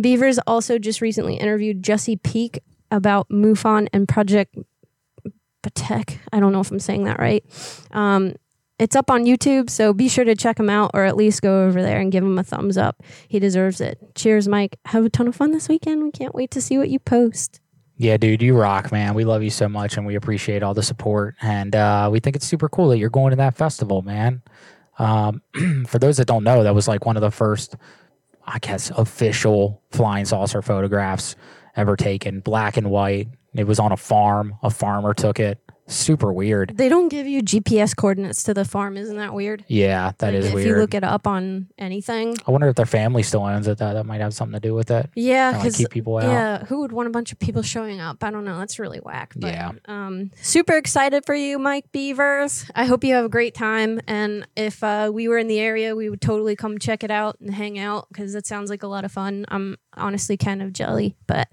Beavers 0.00 0.38
also 0.46 0.78
just 0.78 1.00
recently 1.00 1.36
interviewed 1.36 1.82
Jesse 1.82 2.16
Peak 2.16 2.60
about 2.90 3.28
MUFON 3.28 3.88
and 3.92 4.08
Project 4.08 4.56
Patek. 5.62 6.18
I 6.32 6.40
don't 6.40 6.52
know 6.52 6.60
if 6.60 6.70
I'm 6.70 6.78
saying 6.78 7.04
that 7.04 7.18
right. 7.18 7.44
Um, 7.90 8.34
it's 8.78 8.96
up 8.96 9.10
on 9.10 9.24
YouTube, 9.24 9.68
so 9.68 9.92
be 9.92 10.08
sure 10.08 10.24
to 10.24 10.34
check 10.34 10.58
him 10.58 10.70
out 10.70 10.92
or 10.94 11.04
at 11.04 11.16
least 11.16 11.42
go 11.42 11.66
over 11.66 11.82
there 11.82 12.00
and 12.00 12.10
give 12.10 12.24
him 12.24 12.38
a 12.38 12.42
thumbs 12.42 12.78
up. 12.78 13.02
He 13.28 13.38
deserves 13.38 13.80
it. 13.80 13.98
Cheers, 14.14 14.48
Mike. 14.48 14.78
Have 14.86 15.04
a 15.04 15.10
ton 15.10 15.28
of 15.28 15.36
fun 15.36 15.52
this 15.52 15.68
weekend. 15.68 16.02
We 16.02 16.10
can't 16.10 16.34
wait 16.34 16.50
to 16.52 16.62
see 16.62 16.78
what 16.78 16.88
you 16.88 16.98
post. 16.98 17.60
Yeah, 18.00 18.16
dude, 18.16 18.40
you 18.40 18.56
rock, 18.56 18.92
man. 18.92 19.12
We 19.12 19.26
love 19.26 19.42
you 19.42 19.50
so 19.50 19.68
much 19.68 19.98
and 19.98 20.06
we 20.06 20.14
appreciate 20.14 20.62
all 20.62 20.72
the 20.72 20.82
support. 20.82 21.36
And 21.42 21.76
uh, 21.76 22.08
we 22.10 22.18
think 22.18 22.34
it's 22.34 22.46
super 22.46 22.66
cool 22.66 22.88
that 22.88 22.96
you're 22.96 23.10
going 23.10 23.28
to 23.28 23.36
that 23.36 23.58
festival, 23.58 24.00
man. 24.00 24.40
Um, 24.98 25.42
for 25.86 25.98
those 25.98 26.16
that 26.16 26.24
don't 26.26 26.42
know, 26.42 26.62
that 26.62 26.74
was 26.74 26.88
like 26.88 27.04
one 27.04 27.18
of 27.18 27.20
the 27.20 27.30
first, 27.30 27.76
I 28.46 28.58
guess, 28.58 28.88
official 28.88 29.82
flying 29.90 30.24
saucer 30.24 30.62
photographs 30.62 31.36
ever 31.76 31.94
taken, 31.94 32.40
black 32.40 32.78
and 32.78 32.90
white. 32.90 33.28
It 33.52 33.66
was 33.66 33.78
on 33.78 33.92
a 33.92 33.98
farm. 33.98 34.54
A 34.62 34.70
farmer 34.70 35.12
took 35.12 35.38
it. 35.38 35.58
Super 35.90 36.32
weird. 36.32 36.76
They 36.76 36.88
don't 36.88 37.08
give 37.08 37.26
you 37.26 37.42
GPS 37.42 37.96
coordinates 37.96 38.44
to 38.44 38.54
the 38.54 38.64
farm. 38.64 38.96
Isn't 38.96 39.16
that 39.16 39.34
weird? 39.34 39.64
Yeah, 39.66 40.12
that 40.18 40.34
is 40.34 40.46
if 40.46 40.54
weird. 40.54 40.66
If 40.66 40.70
you 40.72 40.80
look 40.80 40.94
it 40.94 41.02
up 41.02 41.26
on 41.26 41.68
anything. 41.78 42.36
I 42.46 42.50
wonder 42.52 42.68
if 42.68 42.76
their 42.76 42.86
family 42.86 43.22
still 43.24 43.42
owns 43.42 43.66
it. 43.66 43.78
That 43.78 43.94
that 43.94 44.04
might 44.06 44.20
have 44.20 44.32
something 44.32 44.54
to 44.54 44.60
do 44.60 44.72
with 44.74 44.90
it. 44.90 45.10
Yeah, 45.14 45.58
like 45.62 45.74
keep 45.74 45.90
people 45.90 46.16
out. 46.18 46.24
yeah, 46.24 46.64
who 46.64 46.80
would 46.80 46.92
want 46.92 47.08
a 47.08 47.10
bunch 47.10 47.32
of 47.32 47.38
people 47.38 47.62
showing 47.62 48.00
up? 48.00 48.22
I 48.22 48.30
don't 48.30 48.44
know. 48.44 48.58
That's 48.58 48.78
really 48.78 48.98
whack. 48.98 49.32
But, 49.36 49.52
Yeah. 49.52 49.72
Um, 49.86 50.30
super 50.40 50.76
excited 50.76 51.26
for 51.26 51.34
you, 51.34 51.58
Mike 51.58 51.90
Beavers. 51.90 52.70
I 52.74 52.84
hope 52.84 53.02
you 53.02 53.14
have 53.14 53.24
a 53.24 53.28
great 53.28 53.54
time. 53.54 54.00
And 54.06 54.46
if 54.56 54.84
uh, 54.84 55.10
we 55.12 55.26
were 55.28 55.38
in 55.38 55.48
the 55.48 55.58
area, 55.58 55.96
we 55.96 56.08
would 56.08 56.20
totally 56.20 56.54
come 56.54 56.78
check 56.78 57.02
it 57.02 57.10
out 57.10 57.38
and 57.40 57.52
hang 57.52 57.78
out 57.78 58.06
because 58.08 58.34
it 58.34 58.46
sounds 58.46 58.70
like 58.70 58.82
a 58.82 58.88
lot 58.88 59.04
of 59.04 59.10
fun. 59.10 59.44
I'm 59.48 59.76
honestly 59.96 60.36
kind 60.36 60.62
of 60.62 60.72
jelly, 60.72 61.16
but 61.26 61.48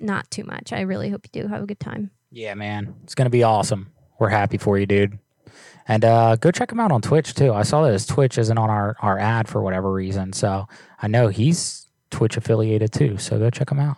not 0.00 0.30
too 0.30 0.44
much. 0.44 0.72
I 0.72 0.80
really 0.82 1.08
hope 1.08 1.26
you 1.32 1.42
do 1.42 1.48
have 1.48 1.62
a 1.62 1.66
good 1.66 1.80
time. 1.80 2.10
Yeah, 2.30 2.54
man. 2.54 2.94
It's 3.04 3.14
gonna 3.14 3.30
be 3.30 3.42
awesome. 3.42 3.92
We're 4.18 4.28
happy 4.28 4.58
for 4.58 4.78
you, 4.78 4.86
dude. 4.86 5.18
And 5.88 6.04
uh, 6.04 6.36
go 6.36 6.50
check 6.50 6.70
him 6.70 6.78
out 6.78 6.92
on 6.92 7.02
Twitch 7.02 7.34
too. 7.34 7.52
I 7.52 7.62
saw 7.62 7.82
that 7.82 7.92
his 7.92 8.06
Twitch 8.06 8.38
isn't 8.38 8.58
on 8.58 8.70
our, 8.70 8.94
our 9.00 9.18
ad 9.18 9.48
for 9.48 9.60
whatever 9.62 9.92
reason. 9.92 10.32
So 10.32 10.68
I 11.02 11.08
know 11.08 11.28
he's 11.28 11.88
Twitch 12.10 12.36
affiliated 12.36 12.92
too. 12.92 13.18
So 13.18 13.38
go 13.38 13.50
check 13.50 13.70
him 13.70 13.80
out. 13.80 13.96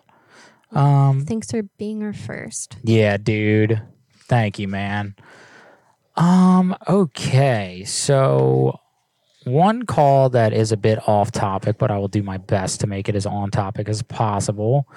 Um, 0.71 1.27
Thanks 1.27 1.51
for 1.51 1.63
being 1.77 2.03
our 2.03 2.15
first. 2.15 2.79
yeah, 2.83 3.19
dude. 3.19 3.83
Thank 4.27 4.59
you, 4.59 4.69
man. 4.69 5.17
Um, 6.17 6.75
okay. 6.89 7.85
So 7.85 8.81
one 9.45 9.83
call 9.83 10.31
that 10.31 10.55
is 10.55 10.73
a 10.73 10.77
bit 10.79 11.07
off 11.07 11.31
topic, 11.33 11.77
but 11.77 11.91
I 11.91 11.99
will 11.99 12.09
do 12.09 12.23
my 12.23 12.39
best 12.39 12.81
to 12.81 12.87
make 12.87 13.09
it 13.11 13.17
as 13.17 13.27
on 13.27 13.51
topic 13.51 13.89
as 13.89 14.03
possible. 14.03 14.89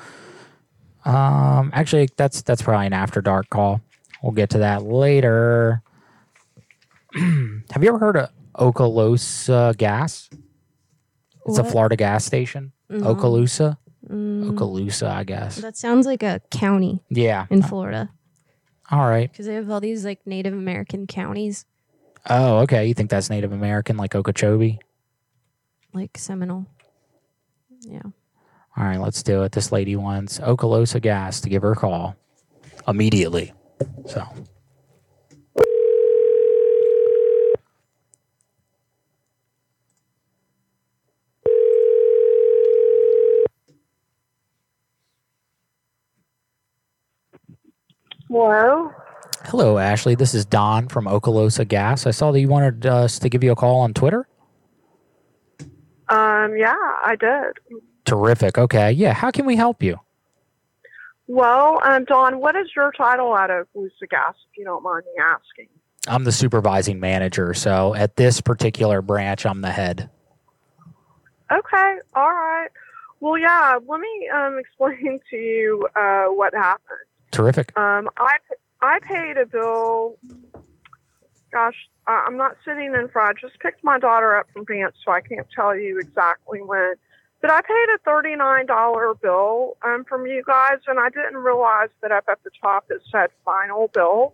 Um, 1.05 1.69
actually, 1.73 2.09
that's 2.17 2.41
that's 2.41 2.61
probably 2.61 2.87
an 2.87 2.93
after 2.93 3.21
dark 3.21 3.49
call. 3.49 3.81
We'll 4.23 4.31
get 4.31 4.49
to 4.51 4.57
that 4.59 4.83
later. 4.83 5.81
Have 7.15 7.83
you 7.83 7.89
ever 7.89 7.99
heard 7.99 8.17
of 8.17 8.29
Okaloosa 8.55 9.77
Gas? 9.77 10.29
It's 11.45 11.57
a 11.59 11.63
What? 11.63 11.71
Florida 11.71 11.95
gas 11.95 12.25
station. 12.25 12.71
No. 12.89 13.13
Okaloosa? 13.15 13.77
Mm, 14.09 14.51
Okaloosa, 14.51 15.07
I 15.09 15.23
guess. 15.23 15.57
that 15.57 15.77
sounds 15.77 16.05
like 16.05 16.23
a 16.23 16.41
county 16.51 17.01
Yeah. 17.09 17.45
in 17.49 17.61
Florida 17.63 18.09
All 18.91 19.07
right. 19.07 19.31
because 19.31 19.45
they 19.47 19.55
have 19.55 19.69
all 19.71 19.79
these 19.79 20.05
like 20.05 20.25
Native 20.27 20.53
American 20.53 21.07
counties, 21.07 21.65
Oh, 22.27 22.59
okay. 22.59 22.85
You 22.87 22.93
think 22.95 23.09
that's 23.11 23.29
Native 23.29 23.51
American, 23.51 23.97
like 23.97 24.15
Okeechobee? 24.15 24.79
like 25.93 26.17
Seminole. 26.17 26.65
Yeah. 27.81 28.01
All 28.77 28.83
right, 28.83 28.99
let's 28.99 29.23
do 29.23 29.43
it. 29.43 29.53
This 29.53 29.71
lady 29.71 29.95
wants 29.95 30.39
Okaloosa 30.39 31.01
Gas 31.01 31.39
to 31.41 31.49
give 31.49 31.61
her 31.61 31.71
a 31.71 31.75
call 31.75 32.15
immediately. 32.87 33.53
So, 34.05 34.25
Hello. 48.27 48.91
hello, 49.45 49.77
Ashley. 49.77 50.15
This 50.15 50.33
is 50.33 50.45
Don 50.45 50.89
from 50.89 51.05
Okaloosa 51.05 51.65
Gas. 51.65 52.05
I 52.05 52.11
saw 52.11 52.31
that 52.33 52.39
you 52.41 52.49
wanted 52.49 52.85
us 52.85 53.19
to 53.19 53.29
give 53.29 53.43
you 53.43 53.53
a 53.53 53.55
call 53.55 53.79
on 53.79 53.93
Twitter. 53.93 54.27
Um, 56.09 56.55
yeah, 56.57 56.75
I 56.75 57.15
did. 57.17 57.79
Terrific. 58.05 58.57
Okay. 58.57 58.91
Yeah. 58.91 59.13
How 59.13 59.31
can 59.31 59.45
we 59.45 59.55
help 59.55 59.83
you? 59.83 59.99
Well, 61.27 61.81
um, 61.83 62.05
Dawn, 62.05 62.39
what 62.39 62.55
is 62.55 62.67
your 62.75 62.91
title 62.91 63.35
at 63.35 63.49
Okaloosa 63.49 64.07
Gas, 64.09 64.35
if 64.51 64.57
you 64.57 64.63
don't 64.63 64.83
mind 64.83 65.03
me 65.05 65.21
asking? 65.21 65.67
I'm 66.07 66.23
the 66.23 66.31
supervising 66.31 66.99
manager. 66.99 67.53
So, 67.55 67.95
at 67.95 68.15
this 68.15 68.41
particular 68.41 69.01
branch, 69.01 69.43
I'm 69.45 69.61
the 69.61 69.71
head. 69.71 70.09
Okay, 71.51 71.97
all 72.15 72.31
right. 72.31 72.69
Well, 73.19 73.37
yeah, 73.37 73.79
let 73.87 73.99
me 73.99 74.29
um, 74.33 74.57
explain 74.59 75.19
to 75.31 75.35
you 75.35 75.87
uh, 75.95 76.25
what 76.25 76.53
happened. 76.53 76.99
Terrific. 77.31 77.77
Um, 77.77 78.09
I 78.17 78.37
I 78.81 78.99
paid 78.99 79.37
a 79.37 79.45
bill. 79.45 80.17
Gosh, 81.51 81.75
I'm 82.07 82.37
not 82.37 82.57
sitting 82.63 82.93
in 82.93 83.07
front. 83.09 83.37
I 83.37 83.47
just 83.47 83.59
picked 83.59 83.83
my 83.83 83.97
daughter 83.97 84.37
up 84.37 84.47
from 84.53 84.65
dance, 84.65 84.95
so 85.03 85.11
I 85.11 85.21
can't 85.21 85.47
tell 85.55 85.75
you 85.75 85.99
exactly 85.99 86.61
when. 86.61 86.93
But 87.45 87.53
I 87.53 87.61
paid 87.61 87.93
a 87.93 87.99
thirty-nine 88.03 88.65
dollar 88.65 89.13
bill 89.13 89.77
um, 89.85 90.03
from 90.09 90.25
you 90.25 90.41
guys, 90.47 90.79
and 90.87 90.99
I 90.99 91.09
didn't 91.09 91.37
realize 91.37 91.89
that 92.01 92.11
up 92.11 92.23
at 92.27 92.43
the 92.43 92.49
top 92.59 92.85
it 92.89 93.03
said 93.11 93.27
final 93.45 93.87
bill. 93.89 94.33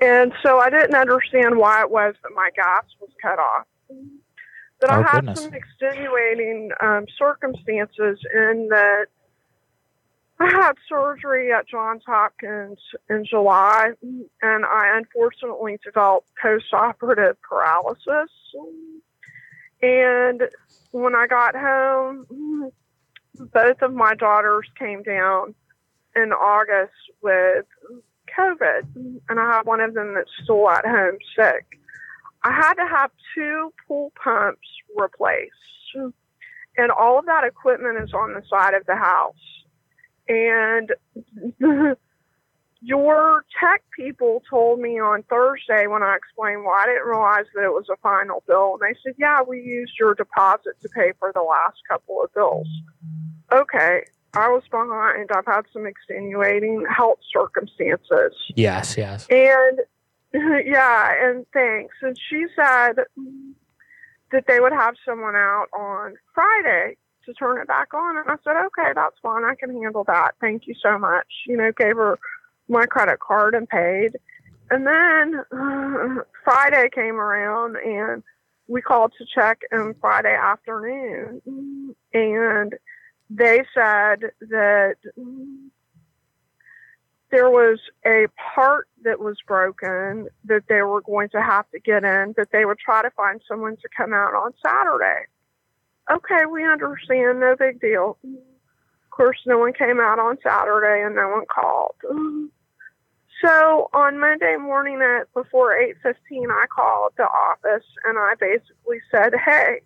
And 0.00 0.32
so 0.44 0.60
I 0.60 0.70
didn't 0.70 0.94
understand 0.94 1.56
why 1.58 1.80
it 1.80 1.90
was 1.90 2.14
that 2.22 2.30
my 2.36 2.50
gas 2.54 2.84
was 3.00 3.10
cut 3.20 3.40
off. 3.40 3.66
But 4.80 4.90
I 4.90 5.00
Oh, 5.00 5.02
had 5.02 5.20
goodness. 5.22 5.42
some 5.42 5.54
extenuating 5.54 6.70
um, 6.80 7.06
circumstances 7.18 8.20
in 8.32 8.68
that 8.70 9.06
I 10.38 10.48
had 10.48 10.74
surgery 10.88 11.52
at 11.52 11.66
Johns 11.66 12.04
Hopkins 12.06 12.78
in 13.10 13.24
July, 13.24 13.90
and 14.40 14.64
I 14.64 14.96
unfortunately 14.98 15.78
developed 15.82 16.28
postoperative 16.40 17.34
paralysis. 17.42 18.30
And 19.82 20.42
when 20.90 21.14
I 21.14 21.26
got 21.26 21.54
home, 21.54 22.70
both 23.34 23.82
of 23.82 23.92
my 23.92 24.14
daughters 24.14 24.66
came 24.78 25.02
down 25.02 25.54
in 26.14 26.32
August 26.32 26.92
with 27.22 27.66
COVID, 28.36 29.20
and 29.28 29.40
I 29.40 29.52
have 29.52 29.66
one 29.66 29.80
of 29.80 29.94
them 29.94 30.14
that's 30.14 30.30
still 30.42 30.68
at 30.70 30.86
home 30.86 31.18
sick. 31.36 31.66
I 32.42 32.52
had 32.52 32.74
to 32.74 32.86
have 32.86 33.10
two 33.34 33.72
pool 33.86 34.12
pumps 34.22 34.68
replaced, 34.96 35.52
and 36.76 36.90
all 36.90 37.18
of 37.18 37.26
that 37.26 37.44
equipment 37.44 37.98
is 38.02 38.12
on 38.14 38.34
the 38.34 38.42
side 38.48 38.74
of 38.74 38.86
the 38.86 38.96
house. 38.96 39.34
And 40.28 40.92
your 42.86 43.44
tech 43.60 43.82
people 43.96 44.42
told 44.48 44.78
me 44.78 45.00
on 45.00 45.24
Thursday 45.24 45.88
when 45.88 46.04
I 46.04 46.14
explained 46.14 46.64
why 46.64 46.84
I 46.84 46.86
didn't 46.86 47.08
realize 47.08 47.46
that 47.56 47.64
it 47.64 47.72
was 47.72 47.86
a 47.92 47.96
final 47.96 48.44
bill. 48.46 48.78
And 48.80 48.82
they 48.88 48.96
said, 49.02 49.16
Yeah, 49.18 49.42
we 49.42 49.60
used 49.60 49.94
your 49.98 50.14
deposit 50.14 50.80
to 50.82 50.88
pay 50.90 51.12
for 51.18 51.32
the 51.34 51.42
last 51.42 51.78
couple 51.88 52.22
of 52.22 52.32
bills. 52.32 52.68
Okay, 53.50 54.04
I 54.34 54.48
was 54.48 54.62
behind. 54.70 55.30
I've 55.34 55.46
had 55.46 55.62
some 55.72 55.84
extenuating 55.84 56.86
health 56.88 57.18
circumstances. 57.32 58.34
Yes. 58.54 58.96
Yes. 58.96 59.26
And 59.30 59.80
yeah, 60.64 61.28
and 61.28 61.44
thanks. 61.52 61.96
And 62.02 62.16
she 62.30 62.46
said 62.54 63.02
that 64.30 64.44
they 64.46 64.60
would 64.60 64.72
have 64.72 64.94
someone 65.04 65.34
out 65.34 65.66
on 65.76 66.14
Friday 66.32 66.96
to 67.24 67.34
turn 67.34 67.60
it 67.60 67.66
back 67.66 67.92
on. 67.92 68.16
And 68.16 68.28
I 68.28 68.36
said, 68.44 68.56
okay, 68.66 68.92
that's 68.94 69.16
fine. 69.20 69.44
I 69.44 69.56
can 69.58 69.70
handle 69.82 70.04
that. 70.04 70.36
Thank 70.40 70.68
you 70.68 70.74
so 70.80 70.98
much. 70.98 71.26
You 71.46 71.56
know, 71.56 71.72
gave 71.76 71.96
her 71.96 72.16
my 72.68 72.86
credit 72.86 73.20
card 73.20 73.54
and 73.54 73.68
paid. 73.68 74.16
And 74.70 74.86
then 74.86 75.42
uh, 75.52 76.22
Friday 76.44 76.88
came 76.94 77.16
around 77.16 77.76
and 77.76 78.22
we 78.68 78.82
called 78.82 79.12
to 79.18 79.24
check 79.32 79.60
in 79.70 79.94
Friday 80.00 80.34
afternoon. 80.34 81.94
And 82.12 82.74
they 83.30 83.64
said 83.74 84.30
that 84.40 84.96
there 87.30 87.50
was 87.50 87.78
a 88.04 88.26
part 88.54 88.88
that 89.02 89.20
was 89.20 89.36
broken 89.46 90.28
that 90.44 90.64
they 90.68 90.82
were 90.82 91.00
going 91.00 91.28
to 91.30 91.42
have 91.42 91.68
to 91.70 91.80
get 91.80 92.04
in, 92.04 92.34
that 92.36 92.48
they 92.52 92.64
would 92.64 92.78
try 92.78 93.02
to 93.02 93.10
find 93.10 93.40
someone 93.48 93.76
to 93.76 93.88
come 93.96 94.12
out 94.12 94.34
on 94.34 94.52
Saturday. 94.64 95.26
Okay, 96.10 96.46
we 96.46 96.64
understand, 96.64 97.40
no 97.40 97.56
big 97.58 97.80
deal. 97.80 98.16
Of 98.24 99.10
course, 99.10 99.38
no 99.44 99.58
one 99.58 99.72
came 99.72 100.00
out 100.00 100.18
on 100.18 100.38
Saturday 100.42 101.04
and 101.04 101.16
no 101.16 101.28
one 101.28 101.44
called. 101.52 101.96
So 103.42 103.90
on 103.92 104.18
Monday 104.18 104.56
morning 104.56 105.00
at 105.02 105.32
before 105.34 105.76
eight 105.76 105.96
fifteen, 106.02 106.50
I 106.50 106.64
called 106.74 107.12
the 107.16 107.24
office 107.24 107.84
and 108.04 108.18
I 108.18 108.34
basically 108.40 109.00
said, 109.10 109.34
"Hey, 109.44 109.80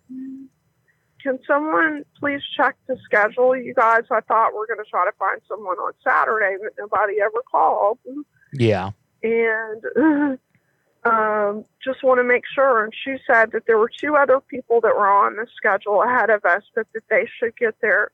can 1.21 1.37
someone 1.45 2.03
please 2.19 2.41
check 2.55 2.75
the 2.87 2.97
schedule? 3.03 3.55
You 3.55 3.73
guys, 3.73 4.03
I 4.09 4.21
thought 4.21 4.53
we're 4.53 4.67
going 4.67 4.83
to 4.83 4.89
try 4.89 5.05
to 5.05 5.11
find 5.17 5.41
someone 5.47 5.77
on 5.77 5.93
Saturday, 6.03 6.55
but 6.61 6.73
nobody 6.79 7.19
ever 7.21 7.41
called." 7.51 7.99
Yeah. 8.53 8.91
and 9.23 9.83
um, 11.03 11.65
just 11.83 12.03
want 12.03 12.19
to 12.19 12.23
make 12.23 12.43
sure. 12.53 12.83
And 12.83 12.93
she 13.03 13.17
said 13.27 13.51
that 13.51 13.65
there 13.67 13.77
were 13.77 13.89
two 13.95 14.15
other 14.15 14.39
people 14.39 14.81
that 14.81 14.95
were 14.95 15.09
on 15.09 15.35
the 15.35 15.47
schedule 15.55 16.01
ahead 16.03 16.29
of 16.29 16.45
us, 16.45 16.63
but 16.75 16.87
that 16.93 17.03
they 17.09 17.27
should 17.37 17.55
get 17.57 17.75
there, 17.81 18.11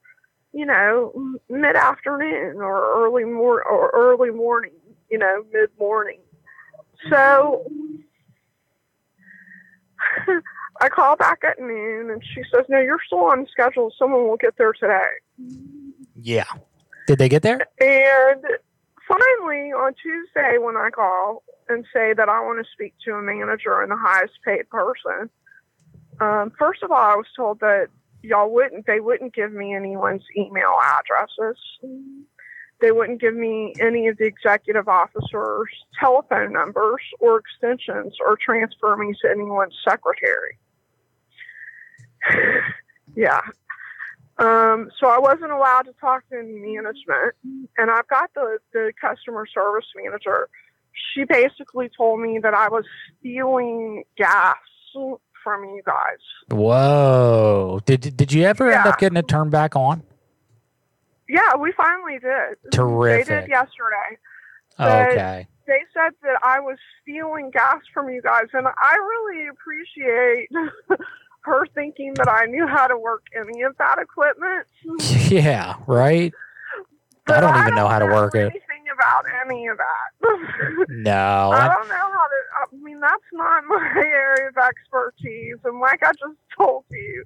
you 0.54 0.66
know, 0.66 1.36
mid 1.50 1.76
afternoon 1.76 2.58
or 2.58 3.06
early 3.06 3.24
mor- 3.26 3.64
or 3.64 3.90
early 3.94 4.32
morning, 4.32 4.72
you 5.10 5.18
know, 5.18 5.44
mid 5.52 5.70
morning. 5.80 6.20
So 7.10 7.66
I 10.82 10.90
call 10.90 11.16
back 11.16 11.44
at 11.44 11.60
noon, 11.60 12.10
and 12.10 12.24
she 12.24 12.44
says, 12.52 12.66
"No, 12.70 12.80
you're 12.80 13.00
still 13.06 13.26
on 13.26 13.48
schedule. 13.52 13.92
Someone 13.98 14.28
will 14.28 14.38
get 14.38 14.58
there 14.58 14.74
today." 14.74 15.04
Yeah. 16.16 16.46
Did 17.08 17.20
they 17.20 17.30
get 17.30 17.42
there? 17.42 17.66
And 17.80 18.44
finally, 19.08 19.72
on 19.72 19.94
Tuesday, 20.02 20.58
when 20.58 20.76
I 20.76 20.90
call 20.90 21.44
and 21.70 21.86
say 21.94 22.14
that 22.14 22.30
I 22.30 22.42
want 22.42 22.64
to 22.64 22.72
speak 22.72 22.94
to 23.06 23.14
a 23.14 23.22
manager 23.22 23.82
and 23.82 23.92
the 23.92 23.98
highest 23.98 24.34
paid 24.44 24.70
person, 24.70 25.30
um, 26.20 26.52
first 26.58 26.84
of 26.84 26.92
all, 26.92 26.98
I 26.98 27.16
was 27.16 27.28
told 27.36 27.60
that 27.62 27.88
y'all 28.22 28.52
wouldn't, 28.52 28.86
they 28.88 29.00
wouldn't 29.00 29.34
give 29.34 29.54
me 29.54 29.74
anyone's 29.74 30.24
email 30.36 30.76
addresses. 30.82 31.58
They 32.80 32.92
wouldn't 32.92 33.20
give 33.20 33.36
me 33.36 33.74
any 33.80 34.08
of 34.08 34.18
the 34.18 34.26
executive 34.26 34.88
officers' 34.88 35.70
telephone 36.00 36.54
numbers 36.54 37.02
or 37.20 37.40
extensions 37.40 38.16
or 38.24 38.38
transfer 38.38 38.96
me 38.96 39.16
to 39.22 39.30
anyone's 39.30 39.76
secretary. 39.88 40.58
yeah. 43.16 43.42
Um, 44.40 44.92
so 45.00 45.08
I 45.08 45.18
wasn't 45.18 45.52
allowed 45.52 45.84
to 45.84 45.94
talk 46.00 46.28
to 46.30 46.38
any 46.38 46.54
management, 46.54 47.34
and 47.78 47.90
I've 47.90 48.08
got 48.08 48.32
the 48.36 48.60
the 48.72 48.94
customer 49.02 49.48
service 49.52 49.88
manager. 49.96 50.48
She 51.14 51.24
basically 51.24 51.90
told 51.96 52.20
me 52.22 52.40
that 52.44 52.54
I 52.54 52.70
was 52.70 52.86
stealing 53.20 54.04
gas 54.16 54.56
from 55.44 55.64
you 55.64 55.82
guys. 55.86 56.18
Whoa. 56.50 57.80
Did 57.86 58.16
did 58.16 58.32
you 58.32 58.44
ever 58.44 58.72
end 58.72 58.86
up 58.86 59.00
getting 59.00 59.18
it 59.18 59.28
turned 59.28 59.52
back 59.52 59.76
on? 59.76 60.04
Yeah, 61.30 61.56
we 61.58 61.72
finally 61.74 62.20
did. 62.20 62.58
They 62.72 63.24
did 63.24 63.50
yesterday. 63.50 64.18
But 64.78 65.12
Okay. 65.12 65.48
They 65.66 65.82
said 65.94 66.12
that 66.24 66.40
I 66.44 66.60
was 66.62 66.78
stealing 67.02 67.52
gas 67.52 67.82
from 67.94 68.10
you 68.10 68.22
guys, 68.22 68.46
and 68.54 68.68
I 68.68 68.96
really 68.96 69.48
appreciate 69.50 70.50
her 71.42 71.66
thinking 71.76 72.14
that 72.16 72.30
I 72.30 72.46
knew 72.46 72.66
how 72.68 72.88
to 72.88 72.98
work 72.98 73.24
any 73.36 73.64
of 73.64 73.76
that 73.78 73.98
equipment. 74.00 74.66
Yeah, 75.30 75.76
right? 75.88 76.34
I 77.28 77.42
don't 77.42 77.58
even 77.60 77.76
know 77.76 77.90
how 77.90 78.00
to 78.00 78.06
work 78.06 78.34
it. 78.36 78.40
Anything 78.44 78.86
about 78.94 79.26
any 79.46 79.68
of 79.68 79.78
that. 79.78 80.86
No. 80.90 81.52
I 81.54 81.66
I- 81.66 81.68
don't 81.68 81.90
know 81.90 81.96
how 81.96 82.28
to. 82.28 82.38
I 82.74 82.76
mean, 82.82 83.00
that's 83.02 83.22
not 83.34 83.64
my 83.66 83.92
area 83.98 84.48
of 84.48 84.56
expertise. 84.58 85.58
And 85.66 85.80
like 85.82 86.02
I 86.04 86.12
just 86.14 86.38
told 86.58 86.86
you, 86.90 87.24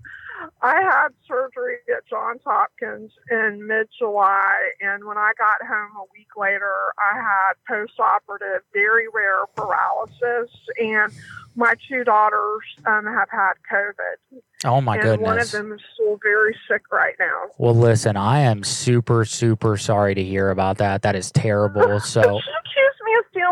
I 0.61 0.81
had 0.81 1.09
surgery 1.27 1.77
at 1.95 2.07
Johns 2.09 2.41
Hopkins 2.45 3.11
in 3.29 3.65
mid 3.67 3.87
July. 3.97 4.71
And 4.81 5.05
when 5.05 5.17
I 5.17 5.31
got 5.37 5.65
home 5.67 5.91
a 5.97 6.05
week 6.13 6.29
later, 6.37 6.73
I 6.97 7.17
had 7.17 7.53
post 7.67 7.99
operative, 7.99 8.61
very 8.73 9.05
rare 9.13 9.45
paralysis. 9.55 10.51
And 10.79 11.11
my 11.55 11.75
two 11.89 12.03
daughters 12.03 12.61
um, 12.85 13.05
have 13.05 13.29
had 13.29 13.53
COVID. 13.71 14.41
Oh 14.63 14.79
my 14.79 14.95
and 14.95 15.03
goodness. 15.03 15.25
one 15.25 15.39
of 15.39 15.51
them 15.51 15.71
is 15.73 15.81
still 15.93 16.19
very 16.21 16.55
sick 16.69 16.83
right 16.91 17.15
now. 17.19 17.47
Well, 17.57 17.75
listen, 17.75 18.15
I 18.15 18.41
am 18.41 18.63
super, 18.63 19.25
super 19.25 19.75
sorry 19.77 20.15
to 20.15 20.23
hear 20.23 20.49
about 20.49 20.77
that. 20.77 21.01
That 21.01 21.15
is 21.15 21.31
terrible. 21.31 21.99
So, 22.11 22.39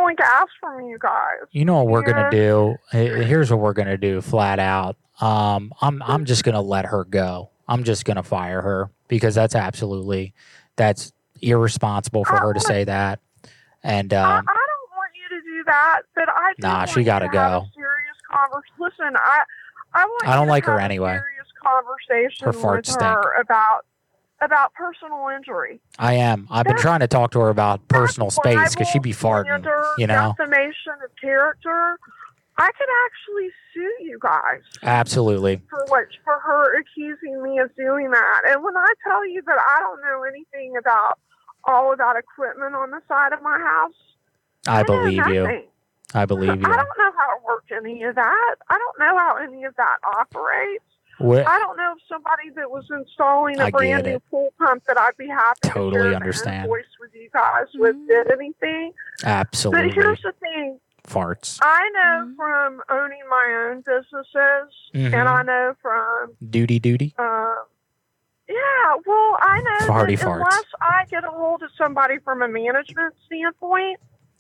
She 0.07 0.13
accused 0.13 0.13
me 0.13 0.13
of 0.13 0.15
stealing 0.15 0.15
gas 0.15 0.47
from 0.59 0.81
you 0.87 0.97
guys. 0.99 1.47
you 1.51 1.65
know 1.65 1.75
what 1.83 1.87
we're 1.87 2.01
Yeah. 2.01 2.13
gonna 2.13 2.31
do? 2.31 2.77
Here's 2.91 3.51
what 3.51 3.59
we're 3.59 3.73
gonna 3.73 3.97
do, 3.97 4.21
flat 4.21 4.59
out. 4.59 4.95
Um, 5.21 5.73
I'm 5.81 6.01
I'm 6.03 6.25
just 6.25 6.43
gonna 6.43 6.61
let 6.61 6.85
her 6.85 7.03
go. 7.03 7.49
I'm 7.67 7.83
just 7.83 8.05
gonna 8.05 8.23
fire 8.23 8.61
her 8.61 8.89
because 9.07 9.35
that's 9.35 9.55
absolutely 9.55 10.33
that's 10.75 11.11
irresponsible 11.41 12.25
for 12.25 12.39
her 12.39 12.53
to 12.53 12.59
say 12.59 12.83
that. 12.85 13.19
And 13.83 14.13
um, 14.13 14.27
I 14.27 14.35
don't 14.37 14.97
want 14.97 15.11
you 15.15 15.37
to 15.37 15.43
do 15.45 15.63
that, 15.65 16.01
but 16.15 16.29
I 16.29 16.53
Nah, 16.59 16.85
she 16.85 17.03
gotta 17.03 17.27
to 17.27 17.33
go. 17.33 17.67
serious 17.75 18.17
conversation. 18.31 18.75
Listen, 18.79 19.15
I 19.17 19.43
I 19.93 20.05
want 20.05 20.27
I 20.27 20.35
don't 20.35 20.47
to 20.47 20.49
like 20.51 20.65
her 20.65 20.79
anyway. 20.79 21.11
serious 21.13 21.47
conversation 21.63 22.45
Her 22.45 22.53
farts 22.53 22.75
with 22.77 22.85
stink. 22.85 23.01
her 23.01 23.41
about 23.41 23.85
about 24.41 24.73
personal 24.73 25.27
injury. 25.35 25.81
I 25.97 26.13
am. 26.15 26.47
I've 26.49 26.65
been 26.65 26.77
trying 26.77 27.01
to 27.01 27.07
talk 27.07 27.31
to 27.31 27.39
her 27.39 27.49
about 27.49 27.87
personal 27.87 28.31
space 28.31 28.73
because 28.73 28.87
she'd 28.89 29.01
be 29.01 29.13
farting. 29.13 29.65
You 29.97 30.07
know, 30.07 30.35
defamation 30.37 30.93
of 31.03 31.11
character. 31.21 31.99
I 32.57 32.71
could 32.77 32.89
actually 33.05 33.49
sue 33.73 34.05
you 34.05 34.19
guys 34.21 34.59
absolutely. 34.83 35.61
for 35.69 35.85
what 35.87 36.07
for 36.25 36.39
her 36.39 36.77
accusing 36.77 37.41
me 37.41 37.57
of 37.59 37.73
doing 37.77 38.11
that. 38.11 38.41
And 38.49 38.61
when 38.63 38.75
I 38.75 38.93
tell 39.07 39.25
you 39.25 39.41
that 39.45 39.57
I 39.57 39.79
don't 39.79 40.01
know 40.01 40.23
anything 40.23 40.75
about 40.77 41.19
all 41.63 41.93
of 41.93 41.99
that 41.99 42.17
equipment 42.17 42.75
on 42.75 42.91
the 42.91 43.01
side 43.07 43.31
of 43.31 43.41
my 43.41 43.57
house, 43.57 43.93
I 44.67 44.81
know 44.81 44.83
believe 44.83 45.27
you. 45.27 45.63
I 46.13 46.25
believe 46.25 46.49
you. 46.49 46.65
I 46.65 46.75
don't 46.75 46.97
know 46.97 47.11
how 47.17 47.37
to 47.37 47.45
work 47.45 47.63
any 47.71 48.03
of 48.03 48.15
that. 48.15 48.55
I 48.69 48.77
don't 48.77 48.99
know 48.99 49.17
how 49.17 49.37
any 49.37 49.63
of 49.63 49.75
that 49.77 49.97
operates. 50.17 50.83
What- 51.19 51.47
I 51.47 51.59
don't 51.59 51.77
know 51.77 51.93
if 51.97 52.03
somebody 52.07 52.49
that 52.55 52.69
was 52.71 52.85
installing 52.89 53.59
a 53.59 53.65
I 53.65 53.71
brand 53.71 54.05
new 54.05 54.19
pool 54.31 54.53
pump 54.57 54.83
that 54.85 54.97
I'd 54.97 55.17
be 55.17 55.27
happy 55.27 55.59
Totally 55.69 55.91
to 55.91 55.99
share 56.09 56.15
understand. 56.15 56.55
the 56.63 56.63
invoice 56.63 56.85
with 56.99 57.11
you 57.13 57.29
guys 57.33 57.65
with 57.75 57.95
did 58.07 58.31
anything. 58.31 58.93
Absolutely. 59.23 59.87
But 59.89 59.95
here's 59.95 60.21
the 60.21 60.31
thing. 60.39 60.79
Farts. 61.07 61.59
I 61.61 61.89
know 61.93 62.33
from 62.37 62.81
owning 62.89 63.21
my 63.29 63.67
own 63.69 63.81
businesses, 63.81 64.73
Mhm. 64.93 65.13
and 65.13 65.27
I 65.29 65.41
know 65.43 65.75
from 65.81 66.35
Duty, 66.49 66.79
duty. 66.79 67.15
uh, 67.17 67.55
yeah, 68.47 68.95
well, 69.05 69.37
I 69.41 69.61
know 69.61 69.87
Farty 69.87 70.17
that 70.17 70.25
farts. 70.25 70.35
unless 70.35 70.63
I 70.81 71.05
get 71.09 71.23
a 71.23 71.29
hold 71.31 71.63
of 71.63 71.69
somebody 71.77 72.19
from 72.19 72.41
a 72.41 72.47
management 72.47 73.15
standpoint, 73.25 73.99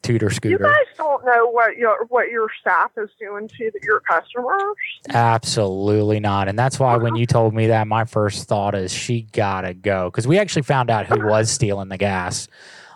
Tutor 0.09 0.31
you 0.43 0.57
guys 0.57 0.73
don't 0.97 1.23
know 1.23 1.47
what 1.51 1.77
your 1.77 2.05
what 2.05 2.31
your 2.31 2.49
staff 2.59 2.89
is 2.97 3.11
doing 3.19 3.47
to 3.47 3.71
the, 3.71 3.79
your 3.83 3.99
customers. 3.99 4.75
Absolutely 5.09 6.19
not. 6.19 6.47
And 6.47 6.57
that's 6.57 6.79
why 6.79 6.97
when 6.97 7.15
you 7.15 7.27
told 7.27 7.53
me 7.53 7.67
that, 7.67 7.87
my 7.87 8.05
first 8.05 8.47
thought 8.47 8.73
is 8.73 8.91
she 8.91 9.21
gotta 9.21 9.75
go 9.75 10.09
because 10.09 10.27
we 10.27 10.39
actually 10.39 10.63
found 10.63 10.89
out 10.89 11.05
who 11.05 11.27
was 11.27 11.51
stealing 11.51 11.89
the 11.89 11.97
gas. 11.99 12.47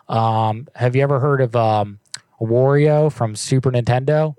Um, 0.09 0.68
have 0.74 0.95
you 0.95 1.03
ever 1.03 1.20
heard 1.20 1.41
of 1.41 1.55
um, 1.55 1.99
Wario 2.41 3.11
from 3.11 3.36
Super 3.36 3.72
Nintendo? 3.72 4.36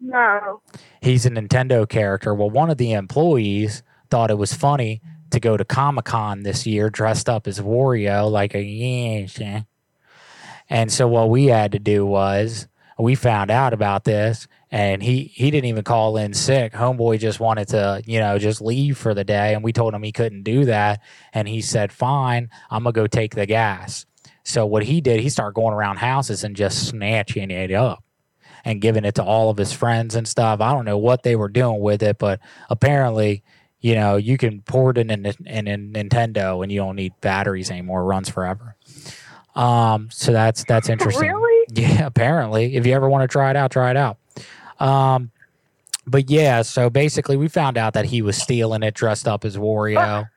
No. 0.00 0.60
He's 1.00 1.24
a 1.24 1.30
Nintendo 1.30 1.88
character. 1.88 2.34
Well, 2.34 2.50
one 2.50 2.68
of 2.68 2.78
the 2.78 2.94
employees 2.94 3.84
thought 4.10 4.32
it 4.32 4.38
was 4.38 4.52
funny 4.52 5.00
to 5.30 5.38
go 5.38 5.56
to 5.56 5.64
Comic 5.64 6.06
Con 6.06 6.42
this 6.42 6.66
year 6.66 6.90
dressed 6.90 7.28
up 7.28 7.46
as 7.46 7.60
Wario, 7.60 8.28
like 8.28 8.56
a 8.56 8.60
yeah. 8.60 9.62
And 10.72 10.90
so 10.90 11.06
what 11.06 11.28
we 11.28 11.48
had 11.48 11.72
to 11.72 11.78
do 11.78 12.06
was 12.06 12.66
we 12.98 13.14
found 13.14 13.50
out 13.50 13.74
about 13.74 14.04
this 14.04 14.48
and 14.70 15.02
he 15.02 15.24
he 15.24 15.50
didn't 15.50 15.66
even 15.66 15.84
call 15.84 16.16
in 16.16 16.32
sick. 16.32 16.72
Homeboy 16.72 17.18
just 17.18 17.40
wanted 17.40 17.68
to, 17.68 18.02
you 18.06 18.18
know, 18.18 18.38
just 18.38 18.62
leave 18.62 18.96
for 18.96 19.12
the 19.12 19.22
day 19.22 19.52
and 19.52 19.62
we 19.62 19.74
told 19.74 19.92
him 19.92 20.02
he 20.02 20.12
couldn't 20.12 20.44
do 20.44 20.64
that 20.64 21.02
and 21.34 21.46
he 21.46 21.60
said, 21.60 21.92
"Fine, 21.92 22.48
I'm 22.70 22.84
going 22.84 22.94
to 22.94 23.00
go 23.02 23.06
take 23.06 23.34
the 23.34 23.44
gas." 23.44 24.06
So 24.44 24.64
what 24.64 24.84
he 24.84 25.02
did, 25.02 25.20
he 25.20 25.28
started 25.28 25.54
going 25.54 25.74
around 25.74 25.98
houses 25.98 26.42
and 26.42 26.56
just 26.56 26.88
snatching 26.88 27.50
it 27.50 27.70
up 27.70 28.02
and 28.64 28.80
giving 28.80 29.04
it 29.04 29.16
to 29.16 29.22
all 29.22 29.50
of 29.50 29.58
his 29.58 29.74
friends 29.74 30.14
and 30.14 30.26
stuff. 30.26 30.62
I 30.62 30.72
don't 30.72 30.86
know 30.86 30.96
what 30.96 31.22
they 31.22 31.36
were 31.36 31.50
doing 31.50 31.80
with 31.80 32.02
it, 32.02 32.16
but 32.16 32.40
apparently, 32.70 33.42
you 33.80 33.94
know, 33.94 34.16
you 34.16 34.38
can 34.38 34.62
port 34.62 34.96
it 34.96 35.10
in, 35.10 35.26
in, 35.26 35.68
in 35.68 35.92
Nintendo 35.92 36.62
and 36.62 36.72
you 36.72 36.78
don't 36.78 36.96
need 36.96 37.12
batteries 37.20 37.70
anymore. 37.70 38.00
It 38.00 38.06
runs 38.06 38.30
forever. 38.30 38.76
Um, 39.54 40.08
so 40.10 40.32
that's 40.32 40.64
that's 40.64 40.88
interesting. 40.88 41.28
Really? 41.28 41.66
Yeah, 41.70 42.06
apparently. 42.06 42.76
If 42.76 42.86
you 42.86 42.94
ever 42.94 43.08
want 43.08 43.22
to 43.22 43.32
try 43.32 43.50
it 43.50 43.56
out, 43.56 43.70
try 43.70 43.90
it 43.90 43.96
out. 43.96 44.18
Um, 44.80 45.30
but 46.06 46.30
yeah, 46.30 46.62
so 46.62 46.90
basically, 46.90 47.36
we 47.36 47.48
found 47.48 47.78
out 47.78 47.94
that 47.94 48.06
he 48.06 48.22
was 48.22 48.36
stealing 48.36 48.82
it, 48.82 48.94
dressed 48.94 49.28
up 49.28 49.44
as 49.44 49.56
Wario, 49.56 50.28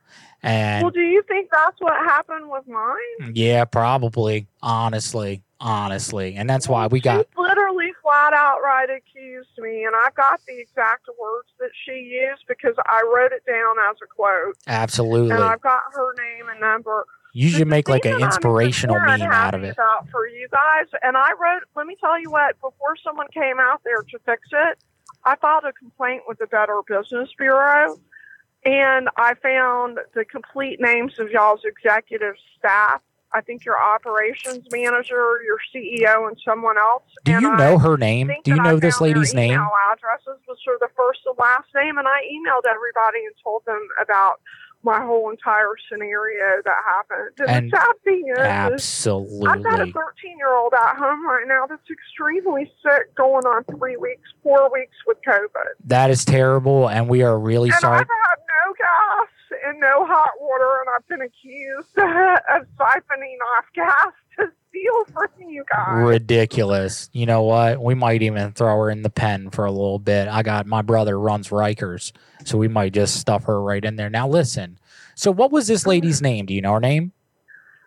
and 0.44 0.84
well, 0.84 0.92
do 0.92 1.02
you 1.02 1.24
think 1.28 1.50
that's 1.52 1.80
what 1.80 1.94
happened 2.06 2.50
with 2.50 2.68
mine? 2.68 3.34
yeah, 3.34 3.66
probably. 3.66 4.48
Honestly, 4.62 5.42
honestly, 5.60 6.36
and 6.36 6.48
that's 6.50 6.70
why 6.70 6.86
we 6.88 7.00
got 7.00 7.26
She 7.34 7.42
literally 7.42 7.92
flat 8.04 8.34
out 8.34 8.60
right 8.64 8.90
accused 8.90 9.50
me, 9.58 9.86
and 9.86 9.96
I've 10.06 10.14
got 10.14 10.40
the 10.48 10.60
exact 10.60 11.08
words 11.20 11.50
that 11.60 11.72
she 11.86 11.94
used 11.94 12.44
because 12.48 12.76
I 12.86 13.02
wrote 13.12 13.32
it 13.32 13.44
down 13.48 13.76
as 13.90 13.98
a 14.04 14.08
quote, 14.08 14.56
absolutely. 14.68 15.32
and 15.32 15.44
I've 15.44 15.62
got 15.62 15.82
her 15.94 16.14
name 16.14 16.50
and 16.50 16.60
number. 16.60 17.06
You 17.36 17.50
should 17.50 17.68
make 17.68 17.90
like 17.90 18.06
an 18.06 18.22
inspirational 18.22 18.98
meme 18.98 19.22
out 19.24 19.54
of 19.54 19.64
it. 19.66 19.74
About 19.74 20.10
for 20.10 20.26
you 20.26 20.48
guys, 20.50 20.86
and 21.04 21.18
I 21.18 21.32
wrote. 21.32 21.64
Let 21.76 21.86
me 21.86 21.98
tell 22.00 22.18
you 22.18 22.32
what. 22.32 22.56
Before 22.62 22.96
someone 23.04 23.28
came 23.34 23.60
out 23.60 23.82
there 23.84 24.02
to 24.04 24.20
fix 24.26 24.42
it, 24.54 24.78
I 25.26 25.36
filed 25.36 25.66
a 25.66 25.74
complaint 25.74 26.24
with 26.30 26.38
the 26.38 26.48
Better 26.48 26.80
Business 26.88 27.28
Bureau, 27.38 28.00
and 28.64 29.10
I 29.18 29.34
found 29.34 30.00
the 30.14 30.24
complete 30.24 30.80
names 30.80 31.20
of 31.20 31.30
y'all's 31.30 31.60
executive 31.66 32.36
staff. 32.58 33.02
I 33.34 33.42
think 33.42 33.66
your 33.66 33.78
operations 33.78 34.66
manager, 34.72 35.42
your 35.44 35.60
CEO, 35.76 36.30
and 36.30 36.40
someone 36.46 36.78
else. 36.78 37.04
Do 37.26 37.34
and 37.34 37.42
you 37.42 37.50
I 37.50 37.58
know 37.58 37.78
her 37.78 37.98
name? 37.98 38.32
Do 38.46 38.52
you 38.52 38.56
that 38.56 38.66
I 38.66 38.72
know 38.72 38.80
this 38.80 39.02
lady's 39.02 39.34
name? 39.34 39.52
Email 39.52 39.72
addresses 39.92 40.40
was 40.48 40.58
for 40.64 40.78
the 40.80 40.88
first 40.96 41.20
and 41.26 41.38
last 41.38 41.68
name, 41.76 41.98
and 41.98 42.08
I 42.08 42.22
emailed 42.32 42.64
everybody 42.64 43.26
and 43.26 43.36
told 43.44 43.66
them 43.66 43.86
about 44.02 44.40
my 44.86 45.04
whole 45.04 45.32
entire 45.32 45.74
scenario 45.92 46.62
that 46.64 46.76
happened. 46.86 47.32
And, 47.40 47.50
And 47.50 47.72
the 47.72 47.78
sad 47.78 47.94
thing 48.04 48.24
is, 48.30 48.38
is 48.38 48.84
I've 49.48 49.64
got 49.64 49.82
a 49.82 49.92
13 49.92 50.38
year 50.38 50.56
old 50.56 50.74
at 50.74 50.96
home 50.96 51.26
right 51.26 51.46
now 51.48 51.66
that's 51.68 51.90
extremely 51.90 52.72
sick, 52.84 53.14
going 53.16 53.46
on 53.46 53.64
three 53.78 53.98
weeks, 53.98 54.30
four 54.44 54.72
weeks 54.72 54.96
with 55.08 55.18
COVID. 55.28 55.74
That 55.86 56.12
is 56.12 56.24
terrible, 56.24 56.88
and 56.88 57.10
we 57.10 57.24
are 57.24 57.38
really 57.38 57.72
and 57.72 57.80
sorry. 57.80 58.00
I've 58.00 58.08
had 58.08 58.40
no 58.48 58.74
gas 58.78 59.30
and 59.68 59.80
no 59.80 60.06
hot 60.06 60.32
water, 60.40 60.80
and 60.82 60.90
I've 60.96 61.08
been 61.08 61.22
accused 61.22 61.98
of 61.98 62.68
siphoning 62.78 63.38
off 63.58 63.66
gas 63.74 64.14
to 64.38 64.52
steal 64.76 65.06
from 65.14 65.50
you 65.50 65.64
guys. 65.72 66.04
Ridiculous. 66.04 67.10
You 67.14 67.26
know 67.26 67.44
what? 67.44 67.82
We 67.82 67.96
might 67.96 68.22
even 68.22 68.52
throw 68.52 68.78
her 68.78 68.90
in 68.90 69.02
the 69.02 69.10
pen 69.10 69.50
for 69.50 69.66
a 69.66 69.72
little 69.72 70.00
bit. 70.00 70.28
I 70.28 70.44
got 70.44 70.66
my 70.66 70.82
brother 70.82 71.20
runs 71.20 71.50
Rikers, 71.50 72.12
so 72.44 72.58
we 72.58 72.68
might 72.68 72.94
just 72.94 73.20
stuff 73.20 73.46
her 73.46 73.62
right 73.62 73.84
in 73.84 73.96
there. 73.96 74.10
Now 74.10 74.28
listen. 74.28 74.80
So 75.16 75.32
what 75.32 75.52
was 75.52 75.68
this 75.68 75.86
lady's 75.86 76.22
name? 76.22 76.46
Do 76.46 76.54
you 76.54 76.62
know 76.62 76.74
her 76.74 76.80
name? 76.80 77.14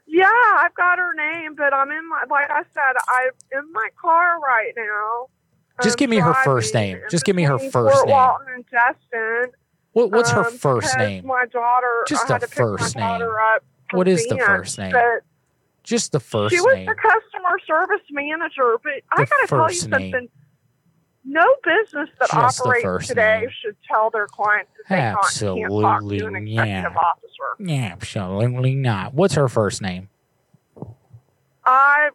Yeah, 0.07 0.31
I've 0.57 0.75
got 0.75 0.99
her 0.99 1.13
name, 1.15 1.55
but 1.55 1.75
I'm 1.75 1.91
in 1.91 2.09
my 2.09 2.25
like 2.31 2.51
I 2.51 2.63
said, 2.75 2.97
I'm 3.09 3.61
in 3.61 3.73
my 3.73 3.89
car 4.01 4.41
right 4.41 4.73
now. 4.77 5.29
Just 5.83 5.95
um, 5.95 5.99
give 5.99 6.11
me 6.11 6.17
her 6.17 6.35
first 6.45 6.75
name. 6.75 7.01
Just 7.11 7.25
give 7.25 7.37
me 7.37 7.45
her 7.45 7.59
first 7.59 7.95
Fort 7.95 8.07
name. 8.07 8.17
Walton 8.17 8.47
and 8.55 8.65
Destin. 8.71 9.53
What, 9.93 10.11
what's 10.11 10.31
her 10.31 10.47
um, 10.47 10.53
first 10.57 10.97
name? 10.99 11.27
My 11.27 11.45
daughter. 11.47 12.05
Just 12.09 12.31
I 12.31 12.39
the 12.39 12.47
to 12.47 12.51
pick 12.51 12.59
my 12.59 12.65
first 12.65 12.97
name. 12.97 13.29
What 13.93 14.09
is 14.09 14.27
the 14.27 14.39
first 14.39 14.79
name? 14.79 14.93
But 14.93 15.23
Just 15.89 16.13
the 16.13 16.21
first 16.21 16.55
she 16.55 16.61
was 16.61 16.75
name. 16.75 16.85
the 16.87 16.95
customer 16.95 17.59
service 17.67 18.05
manager, 18.11 18.77
but 18.83 18.93
I 19.13 19.25
The 19.25 19.27
gotta 19.27 19.47
tell 19.47 19.59
you 19.59 19.65
first 19.69 19.89
name. 19.89 20.13
something. 20.13 20.29
No 21.25 21.47
business 21.65 22.11
that 22.21 22.29
Just 22.31 22.61
operates 22.61 23.09
today 23.09 23.41
name. 23.41 23.51
should 23.63 23.77
tell 23.91 24.11
their 24.11 24.27
clients 24.27 24.71
that 24.77 24.85
they 24.89 24.97
can't, 24.97 25.15
can't 25.15 25.23
talk 25.23 25.25
Absolutely, 25.25 26.19
to 26.21 26.27
an 26.27 26.47
yeah. 26.47 26.63
executive 26.63 26.97
officer. 26.99 27.49
Yeah, 27.59 27.89
absolutely 27.93 28.75
not. 28.75 29.15
What's 29.15 29.35
her 29.35 29.49
first 29.49 29.81
name? 29.83 30.09
I, 31.65 32.11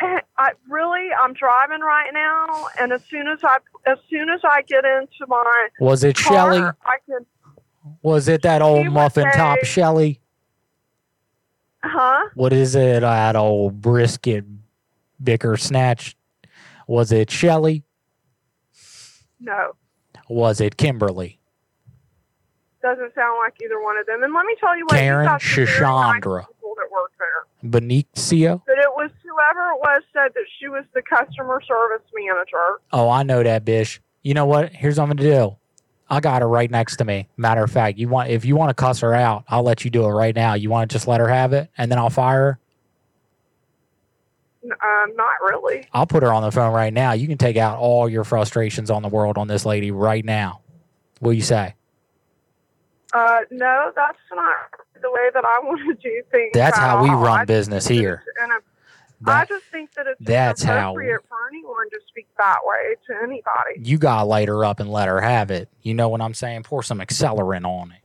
I 0.00 0.52
really, 0.68 1.08
I'm 1.22 1.32
driving 1.34 1.80
right 1.80 2.10
now, 2.12 2.66
and 2.80 2.92
as 2.92 3.02
soon 3.10 3.28
as 3.28 3.38
I, 3.44 3.58
as 3.86 3.98
soon 4.10 4.28
as 4.30 4.40
I 4.44 4.62
get 4.62 4.84
into 4.84 5.26
my 5.26 5.68
Was 5.80 6.04
it 6.04 6.16
car, 6.16 6.34
Shelley? 6.52 6.58
I 6.60 6.96
can, 7.06 7.26
Was 8.02 8.28
it 8.28 8.42
that 8.42 8.60
old 8.62 8.86
muffin 8.90 9.30
top 9.32 9.58
Shelley? 9.64 10.18
Huh? 11.84 12.28
What 12.34 12.52
is 12.52 12.74
it? 12.74 13.00
That 13.00 13.36
old 13.36 13.80
brisket 13.80 14.44
bicker 15.22 15.56
snatch? 15.56 16.16
Was 16.86 17.12
it 17.12 17.30
Shelly? 17.30 17.84
No, 19.40 19.72
Was 20.28 20.60
it 20.60 20.76
Kimberly? 20.76 21.38
doesn't 22.82 23.14
sound 23.14 23.38
like 23.44 23.54
either 23.62 23.80
one 23.80 23.96
of 23.96 24.06
them. 24.06 24.24
And 24.24 24.34
let 24.34 24.44
me 24.44 24.56
tell 24.58 24.76
you 24.76 24.84
what, 24.86 24.96
Karen? 24.98 25.22
you've 25.22 25.30
got 25.30 25.40
some 25.42 25.54
very 25.54 25.66
nice 25.66 25.78
Shashandra? 26.20 26.46
people 26.48 26.74
that 26.76 26.90
work 26.90 27.12
there. 27.16 27.70
Benicio? 27.70 28.60
But 28.66 28.78
it 28.78 28.88
was 28.96 29.10
whoever 29.22 29.70
it 29.70 29.78
was 29.80 30.02
said 30.12 30.32
that 30.34 30.44
she 30.58 30.66
was 30.68 30.84
the 30.92 31.00
customer 31.02 31.60
service 31.62 32.04
manager. 32.12 32.80
Oh, 32.92 33.08
I 33.08 33.22
know 33.22 33.40
that 33.44 33.64
bitch. 33.64 34.00
You 34.22 34.34
know 34.34 34.46
what? 34.46 34.72
Here's 34.72 34.98
what 34.98 35.04
I'm 35.10 35.16
gonna 35.16 35.22
do. 35.30 35.56
I 36.12 36.20
got 36.20 36.42
her 36.42 36.48
right 36.48 36.70
next 36.70 36.96
to 36.96 37.06
me. 37.06 37.26
Matter 37.38 37.64
of 37.64 37.70
fact, 37.70 37.96
you 37.96 38.06
want 38.06 38.28
if 38.28 38.44
you 38.44 38.54
want 38.54 38.68
to 38.68 38.74
cuss 38.74 39.00
her 39.00 39.14
out, 39.14 39.44
I'll 39.48 39.62
let 39.62 39.82
you 39.82 39.90
do 39.90 40.04
it 40.04 40.10
right 40.10 40.36
now. 40.36 40.52
You 40.52 40.68
want 40.68 40.90
to 40.90 40.94
just 40.94 41.08
let 41.08 41.20
her 41.20 41.28
have 41.28 41.54
it, 41.54 41.70
and 41.78 41.90
then 41.90 41.98
I'll 41.98 42.10
fire 42.10 42.58
her. 44.62 44.70
Um, 44.70 45.16
not 45.16 45.40
really. 45.40 45.88
I'll 45.94 46.06
put 46.06 46.22
her 46.22 46.30
on 46.30 46.42
the 46.42 46.52
phone 46.52 46.74
right 46.74 46.92
now. 46.92 47.12
You 47.12 47.26
can 47.26 47.38
take 47.38 47.56
out 47.56 47.78
all 47.78 48.10
your 48.10 48.24
frustrations 48.24 48.90
on 48.90 49.00
the 49.00 49.08
world 49.08 49.38
on 49.38 49.48
this 49.48 49.64
lady 49.64 49.90
right 49.90 50.22
now. 50.22 50.60
What 51.20 51.30
do 51.30 51.36
you 51.36 51.42
say? 51.42 51.76
Uh, 53.14 53.40
no, 53.50 53.90
that's 53.96 54.18
not 54.34 54.80
the 55.00 55.10
way 55.10 55.30
that 55.32 55.46
I 55.46 55.60
want 55.62 55.80
to 55.80 55.94
do 55.94 56.22
things. 56.30 56.50
That's 56.52 56.76
at 56.76 56.82
how 56.82 57.02
we 57.02 57.08
run 57.08 57.46
business 57.46 57.88
here. 57.88 58.22
And 59.24 59.30
I 59.30 59.44
just 59.44 59.64
think 59.66 59.92
that 59.94 60.06
it's 60.06 60.20
that's 60.20 60.62
how- 60.62 60.94
for 60.94 61.02
anyone 61.02 61.90
to 61.90 62.00
speak 62.08 62.28
that 62.38 62.58
way 62.64 62.94
to 63.06 63.14
anybody. 63.22 63.80
You 63.88 63.98
gotta 63.98 64.24
light 64.24 64.48
her 64.48 64.64
up 64.64 64.80
and 64.80 64.90
let 64.90 65.08
her 65.08 65.20
have 65.20 65.50
it. 65.50 65.68
You 65.82 65.94
know 65.94 66.08
what 66.08 66.20
I'm 66.20 66.34
saying? 66.34 66.64
Pour 66.64 66.82
some 66.82 66.98
accelerant 67.00 67.64
on 67.66 67.92
it. 67.92 67.98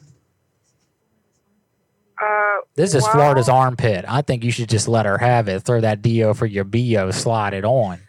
Uh, 2.22 2.62
This 2.76 2.96
is 2.96 3.04
well, 3.04 3.12
Florida's 3.14 3.50
armpit. 3.50 4.04
I 4.08 4.22
think 4.22 4.44
you 4.44 4.52
should 4.52 4.70
just 4.70 4.88
let 4.88 5.06
her 5.06 5.18
have 5.20 5.48
it. 5.48 5.60
Throw 5.62 5.82
that 5.82 6.02
DO 6.02 6.34
for 6.34 6.46
your 6.48 6.64
BO, 6.64 7.12
slide 7.12 7.54
it 7.54 7.64
on. 7.66 8.00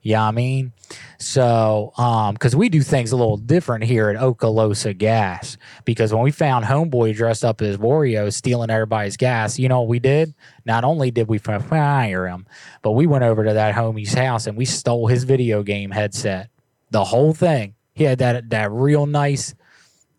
Yeah, 0.00 0.26
I 0.26 0.30
mean, 0.30 0.72
so 1.18 1.92
um, 1.98 2.34
because 2.34 2.54
we 2.54 2.68
do 2.68 2.82
things 2.82 3.10
a 3.10 3.16
little 3.16 3.36
different 3.36 3.84
here 3.84 4.08
at 4.08 4.16
Okaloosa 4.16 4.96
Gas. 4.96 5.56
Because 5.84 6.14
when 6.14 6.22
we 6.22 6.30
found 6.30 6.64
Homeboy 6.64 7.14
dressed 7.16 7.44
up 7.44 7.60
as 7.60 7.76
Wario 7.76 8.32
stealing 8.32 8.70
everybody's 8.70 9.16
gas, 9.16 9.58
you 9.58 9.68
know 9.68 9.80
what 9.80 9.88
we 9.88 9.98
did? 9.98 10.34
Not 10.64 10.84
only 10.84 11.10
did 11.10 11.28
we 11.28 11.38
fire 11.38 12.28
him, 12.28 12.46
but 12.82 12.92
we 12.92 13.06
went 13.06 13.24
over 13.24 13.44
to 13.44 13.52
that 13.54 13.74
homie's 13.74 14.14
house 14.14 14.46
and 14.46 14.56
we 14.56 14.64
stole 14.64 15.08
his 15.08 15.24
video 15.24 15.62
game 15.62 15.90
headset. 15.90 16.50
The 16.90 17.04
whole 17.04 17.34
thing. 17.34 17.74
He 17.94 18.04
had 18.04 18.18
that 18.20 18.50
that 18.50 18.70
real 18.70 19.06
nice 19.06 19.54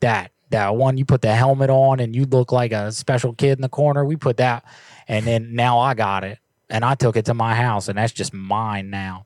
that 0.01 0.31
that 0.49 0.75
one 0.75 0.97
you 0.97 1.05
put 1.05 1.21
the 1.21 1.33
helmet 1.33 1.69
on 1.69 2.01
and 2.01 2.13
you 2.13 2.25
look 2.25 2.51
like 2.51 2.73
a 2.73 2.91
special 2.91 3.33
kid 3.33 3.57
in 3.57 3.61
the 3.61 3.69
corner. 3.69 4.03
We 4.03 4.17
put 4.17 4.37
that, 4.37 4.65
and 5.07 5.25
then 5.25 5.55
now 5.55 5.79
I 5.79 5.93
got 5.93 6.25
it, 6.25 6.39
and 6.69 6.83
I 6.83 6.95
took 6.95 7.15
it 7.15 7.25
to 7.25 7.33
my 7.33 7.55
house, 7.55 7.87
and 7.87 7.97
that's 7.97 8.11
just 8.11 8.33
mine 8.33 8.89
now. 8.89 9.25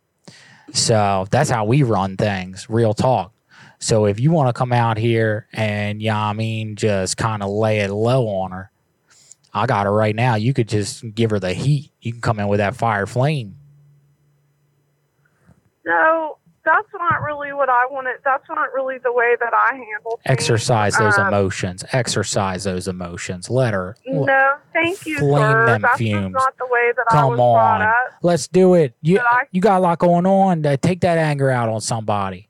So 0.74 1.28
that's 1.30 1.52
how 1.52 1.66
we 1.66 1.84
run 1.84 2.18
things, 2.18 2.68
real 2.70 2.94
talk. 2.94 3.32
So 3.80 4.06
if 4.06 4.20
you 4.20 4.32
want 4.32 4.50
to 4.50 4.58
come 4.58 4.74
out 4.74 4.98
here 4.98 5.48
and 5.54 6.02
yeah, 6.02 6.20
I 6.20 6.34
mean, 6.34 6.76
just 6.76 7.16
kind 7.16 7.44
of 7.44 7.50
lay 7.50 7.80
it 7.80 7.92
low 7.92 8.28
on 8.28 8.52
her, 8.52 8.72
I 9.54 9.68
got 9.68 9.86
her 9.86 9.94
right 9.94 10.16
now. 10.16 10.36
You 10.36 10.54
could 10.54 10.68
just 10.68 11.04
give 11.14 11.30
her 11.30 11.40
the 11.40 11.54
heat. 11.54 11.92
You 12.02 12.12
can 12.12 12.22
come 12.22 12.40
in 12.40 12.48
with 12.48 12.58
that 12.58 12.76
fire 12.76 13.06
flame. 13.06 13.56
No, 15.86 16.38
that's 16.66 16.88
not 16.94 17.22
really 17.22 17.52
what 17.54 17.70
I 17.70 17.86
wanted. 17.90 18.18
That's 18.24 18.48
not 18.50 18.72
really 18.74 18.98
the 18.98 19.12
way 19.12 19.36
that 19.40 19.54
I 19.54 19.76
handle. 19.76 20.20
things. 20.26 20.40
Exercise 20.40 20.98
those 20.98 21.18
Um, 21.18 21.28
emotions. 21.28 21.84
Exercise 21.92 22.64
those 22.64 22.88
emotions. 22.88 23.50
Let 23.50 23.74
her. 23.74 23.96
No, 24.06 24.56
thank 24.72 25.06
you, 25.06 25.20
Flame 25.20 25.52
sir. 25.52 25.66
them 25.66 25.82
That's 25.82 25.98
fumes. 25.98 26.34
not 26.34 26.58
the 26.58 26.66
way 26.68 26.92
that 26.96 27.06
I 27.10 27.16
was 27.26 27.30
Come 27.32 27.36
brought 27.36 27.82
on. 27.82 27.88
up. 27.88 27.96
Let's 28.22 28.48
do 28.48 28.74
it. 28.76 28.94
You, 29.02 29.20
I- 29.20 29.44
you 29.52 29.60
got 29.62 29.78
a 29.78 29.82
lot 29.82 30.00
going 30.00 30.26
on. 30.26 30.66
Uh, 30.66 30.78
Take 30.78 31.02
that 31.02 31.18
anger 31.18 31.50
out 31.50 31.70
on 31.70 31.82
somebody. 31.82 32.50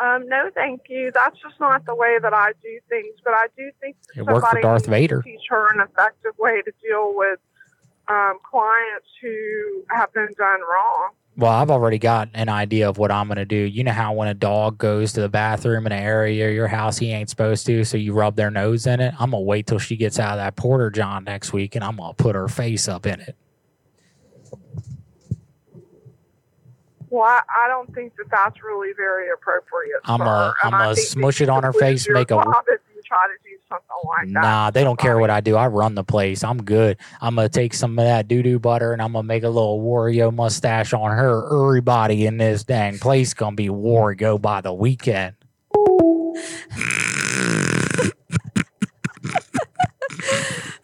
Um, 0.00 0.26
no, 0.28 0.50
thank 0.54 0.82
you. 0.88 1.10
That's 1.12 1.38
just 1.40 1.58
not 1.60 1.84
the 1.86 1.94
way 1.94 2.18
that 2.20 2.34
I 2.34 2.52
do 2.62 2.78
things. 2.88 3.14
But 3.24 3.34
I 3.34 3.46
do 3.56 3.70
think 3.80 3.96
It 4.16 4.22
worked 4.22 4.46
for 4.48 4.60
Darth 4.60 4.86
Vader. 4.86 5.22
teach 5.22 5.40
her 5.48 5.72
an 5.72 5.80
effective 5.80 6.32
way 6.38 6.60
to 6.62 6.72
deal 6.82 7.14
with 7.14 7.38
um, 8.08 8.38
clients 8.48 9.06
who 9.20 9.84
have 9.90 10.12
been 10.12 10.28
done 10.36 10.60
wrong. 10.60 11.10
Well, 11.34 11.50
I've 11.50 11.70
already 11.70 11.98
got 11.98 12.28
an 12.34 12.50
idea 12.50 12.88
of 12.88 12.98
what 12.98 13.10
I'm 13.10 13.26
going 13.26 13.38
to 13.38 13.46
do. 13.46 13.56
You 13.56 13.84
know 13.84 13.92
how 13.92 14.12
when 14.12 14.28
a 14.28 14.34
dog 14.34 14.76
goes 14.76 15.14
to 15.14 15.22
the 15.22 15.30
bathroom 15.30 15.86
in 15.86 15.92
an 15.92 16.02
area 16.02 16.48
of 16.48 16.54
your 16.54 16.68
house 16.68 16.98
he 16.98 17.10
ain't 17.10 17.30
supposed 17.30 17.64
to, 17.66 17.84
so 17.84 17.96
you 17.96 18.12
rub 18.12 18.36
their 18.36 18.50
nose 18.50 18.86
in 18.86 19.00
it? 19.00 19.14
I'm 19.18 19.30
going 19.30 19.42
to 19.42 19.46
wait 19.46 19.66
till 19.66 19.78
she 19.78 19.96
gets 19.96 20.18
out 20.18 20.32
of 20.32 20.36
that 20.38 20.56
Porta 20.56 20.90
John 20.94 21.24
next 21.24 21.52
week 21.54 21.74
and 21.74 21.82
I'm 21.82 21.96
going 21.96 22.14
to 22.14 22.22
put 22.22 22.34
her 22.34 22.48
face 22.48 22.86
up 22.86 23.06
in 23.06 23.20
it. 23.20 23.34
Well, 27.08 27.22
I, 27.24 27.40
I 27.64 27.68
don't 27.68 27.92
think 27.94 28.14
that 28.16 28.26
that's 28.30 28.62
really 28.62 28.92
very 28.96 29.30
appropriate. 29.30 30.00
I'm 30.04 30.18
going 30.18 30.28
to 30.28 30.54
I'm 30.64 30.74
I 30.74 30.90
a 30.90 30.94
think 30.94 31.06
smush 31.08 31.40
it 31.40 31.48
on 31.48 31.62
her 31.62 31.72
face, 31.72 32.06
make 32.10 32.30
a- 32.30 32.38
if 32.68 32.80
you 33.12 33.18
try 33.18 33.26
to 33.28 33.34
do 33.42 33.56
something 33.68 33.86
like 34.06 34.26
that. 34.28 34.40
Nah, 34.40 34.70
they 34.70 34.84
don't 34.84 34.98
care 34.98 35.18
what 35.18 35.30
I 35.30 35.40
do. 35.40 35.56
I 35.56 35.66
run 35.66 35.94
the 35.94 36.04
place. 36.04 36.44
I'm 36.44 36.62
good. 36.62 36.98
I'm 37.20 37.34
going 37.34 37.48
to 37.48 37.52
take 37.52 37.74
some 37.74 37.98
of 37.98 38.04
that 38.04 38.28
doo 38.28 38.42
doo 38.42 38.58
butter 38.58 38.92
and 38.92 39.02
I'm 39.02 39.12
going 39.12 39.24
to 39.24 39.26
make 39.26 39.42
a 39.42 39.48
little 39.48 39.80
Wario 39.80 40.34
mustache 40.34 40.92
on 40.92 41.10
her. 41.10 41.46
Everybody 41.52 42.26
in 42.26 42.38
this 42.38 42.64
dang 42.64 42.98
place 42.98 43.34
going 43.34 43.52
to 43.52 43.56
be 43.56 43.68
Wario 43.68 44.40
by 44.40 44.60
the 44.60 44.72
weekend. 44.72 45.36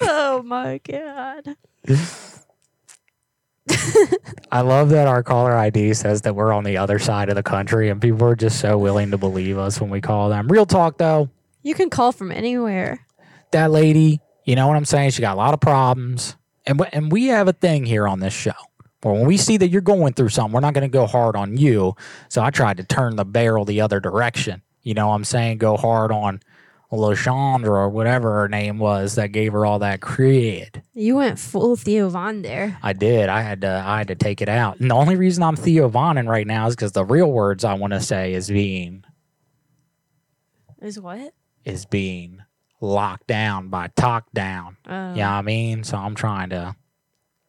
oh 0.01 0.43
my 0.45 0.81
god. 0.89 1.57
I 4.51 4.62
love 4.62 4.89
that 4.91 5.07
our 5.07 5.22
caller 5.22 5.55
ID 5.55 5.93
says 5.95 6.22
that 6.22 6.35
we're 6.35 6.53
on 6.53 6.64
the 6.64 6.79
other 6.79 6.99
side 6.99 7.29
of 7.29 7.35
the 7.35 7.43
country 7.43 7.91
and 7.91 8.01
people 8.01 8.26
are 8.26 8.35
just 8.37 8.61
so 8.61 8.79
willing 8.79 9.11
to 9.11 9.18
believe 9.18 9.59
us 9.59 9.81
when 9.81 9.91
we 9.91 10.01
call 10.01 10.31
them. 10.31 10.49
Real 10.49 10.64
talk 10.64 10.97
though, 10.97 11.29
You 11.63 11.75
can 11.75 11.91
call 11.91 12.13
from 12.13 12.31
anywhere. 12.33 13.07
that 13.53 13.71
lady, 13.71 14.21
you 14.45 14.57
know 14.57 14.67
what 14.69 14.77
I'm 14.77 14.85
saying? 14.85 15.11
She 15.11 15.21
got 15.23 15.35
a 15.35 15.37
lot 15.37 15.55
of 15.55 15.61
problems. 15.61 16.37
And, 16.67 16.79
w- 16.79 16.91
and 16.93 17.11
we 17.11 17.27
have 17.27 17.49
a 17.49 17.53
thing 17.53 17.85
here 17.87 18.07
on 18.07 18.21
this 18.21 18.33
show 18.35 18.53
where 19.03 19.15
when 19.15 19.27
we 19.27 19.37
see 19.37 19.57
that 19.59 19.69
you're 19.69 19.81
going 19.81 20.13
through 20.13 20.29
something, 20.31 20.53
we're 20.53 20.61
not 20.61 20.75
going 20.75 20.89
to 20.89 20.93
go 20.93 21.07
hard 21.07 21.37
on 21.37 21.57
you. 21.57 21.95
So 22.29 22.43
I 22.43 22.51
tried 22.51 22.77
to 22.79 22.85
turn 22.85 23.17
the 23.17 23.25
barrel 23.25 23.65
the 23.65 23.81
other 23.81 24.01
direction. 24.01 24.63
You 24.83 24.95
know 24.95 25.09
what 25.09 25.15
I'm 25.15 25.25
saying? 25.25 25.59
Go 25.59 25.77
hard 25.77 26.11
on 26.13 26.41
LaShandra 26.93 27.69
or 27.69 27.89
whatever 27.91 28.33
her 28.41 28.49
name 28.49 28.79
was 28.79 29.17
that 29.17 29.33
gave 29.33 29.53
her 29.53 29.67
all 29.67 29.79
that 29.81 30.01
cred. 30.01 30.83
You 30.95 31.17
went 31.17 31.39
full 31.39 31.77
Theo 31.77 32.09
Von 32.09 32.41
there. 32.43 32.79
I 32.83 32.95
did. 32.95 33.29
I 33.29 33.43
had 33.43 33.61
to. 33.63 33.83
I 33.87 33.99
had 33.99 34.09
to 34.09 34.15
take 34.15 34.41
it 34.41 34.49
out. 34.49 34.81
And 34.81 34.91
the 34.91 34.95
only 34.95 35.17
reason 35.17 35.43
I'm 35.43 35.57
Theo 35.57 35.91
Vonin 35.91 36.27
right 36.29 36.47
now 36.47 36.67
is 36.67 36.75
because 36.75 36.93
the 36.93 37.05
real 37.05 37.31
words 37.31 37.65
I 37.65 37.75
want 37.75 37.93
to 37.93 38.01
say 38.01 38.33
is 38.33 38.49
being 38.49 39.05
Is 40.81 40.99
what? 40.99 41.35
Is 41.69 41.85
being 41.87 42.43
locked 42.81 43.27
down 43.27 43.69
by 43.69 43.89
talk 43.89 44.33
down. 44.33 44.77
Oh. 44.89 45.14
Yeah, 45.14 45.37
I 45.37 45.43
mean, 45.43 45.85
so 45.85 45.97
I'm 45.99 46.14
trying 46.14 46.51
to 46.51 46.75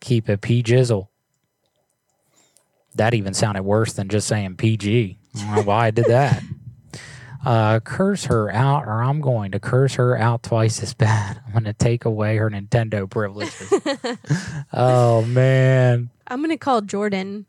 keep 0.01 0.30
it 0.30 0.41
P 0.41 0.61
jizzle. 0.63 1.07
That 2.95 3.13
even 3.13 3.34
sounded 3.34 3.63
worse 3.63 3.93
than 3.93 4.09
just 4.09 4.28
saying 4.28 4.55
PG. 4.57 5.17
I 5.36 5.39
don't 5.39 5.55
know 5.55 5.61
why 5.61 5.88
I 5.88 5.91
did 5.91 6.05
that. 6.05 6.43
Uh, 7.45 7.80
curse 7.80 8.26
her 8.26 8.51
out, 8.51 8.86
or 8.86 9.01
I'm 9.01 9.22
going 9.22 9.51
to 9.51 9.59
curse 9.59 9.93
her 9.95 10.17
out 10.17 10.43
twice 10.43 10.84
as 10.84 10.93
bad. 10.93 11.39
I'm 11.45 11.53
going 11.53 11.63
to 11.65 11.74
take 11.74 12.03
away 12.03 12.36
her 12.38 12.49
Nintendo 12.49 13.09
privileges. 13.09 13.72
oh 14.74 15.24
man. 15.24 16.09
I'm 16.28 16.41
gonna 16.41 16.57
call 16.57 16.82
Jordan. 16.82 17.45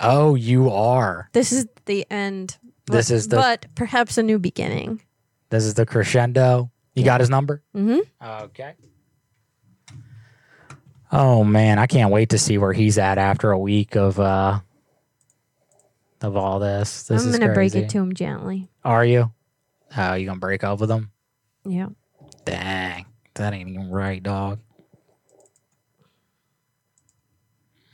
Oh, 0.00 0.34
you 0.34 0.70
are. 0.70 1.28
This 1.32 1.50
is 1.52 1.66
the 1.86 2.06
end. 2.10 2.58
This 2.86 3.08
but- 3.08 3.14
is 3.14 3.28
the- 3.28 3.36
but 3.36 3.66
perhaps 3.74 4.18
a 4.18 4.22
new 4.22 4.38
beginning. 4.38 5.00
This 5.50 5.64
is 5.64 5.74
the 5.74 5.86
crescendo. 5.86 6.70
You 6.94 7.04
got 7.04 7.20
his 7.20 7.30
number? 7.30 7.62
Mm-hmm. 7.74 8.00
Okay. 8.44 8.74
Oh 11.12 11.44
man, 11.44 11.78
I 11.78 11.86
can't 11.86 12.10
wait 12.10 12.30
to 12.30 12.38
see 12.38 12.58
where 12.58 12.72
he's 12.72 12.98
at 12.98 13.18
after 13.18 13.52
a 13.52 13.58
week 13.58 13.96
of 13.96 14.18
uh 14.18 14.60
of 16.20 16.36
all 16.36 16.58
this. 16.58 17.04
This 17.04 17.22
I'm 17.22 17.28
is 17.30 17.38
gonna 17.38 17.52
break 17.54 17.74
it 17.74 17.88
to 17.90 17.98
him 17.98 18.14
gently. 18.14 18.68
Are 18.84 19.04
you? 19.04 19.30
Oh, 19.96 20.14
you 20.14 20.26
gonna 20.26 20.40
break 20.40 20.64
up 20.64 20.80
with 20.80 20.90
him? 20.90 21.10
Yeah. 21.64 21.88
Dang, 22.44 23.06
that 23.34 23.52
ain't 23.52 23.68
even 23.68 23.90
right, 23.90 24.22
dog. 24.22 24.58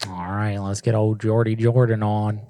All 0.08 0.14
right, 0.14 0.58
let's 0.58 0.80
get 0.80 0.94
old 0.94 1.20
Jordy 1.20 1.54
Jordan 1.54 2.02
on. 2.02 2.40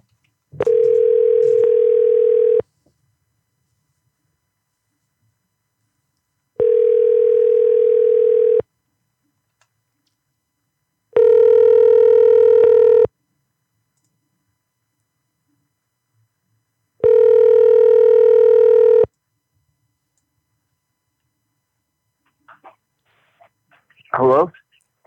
Hello? 24.15 24.51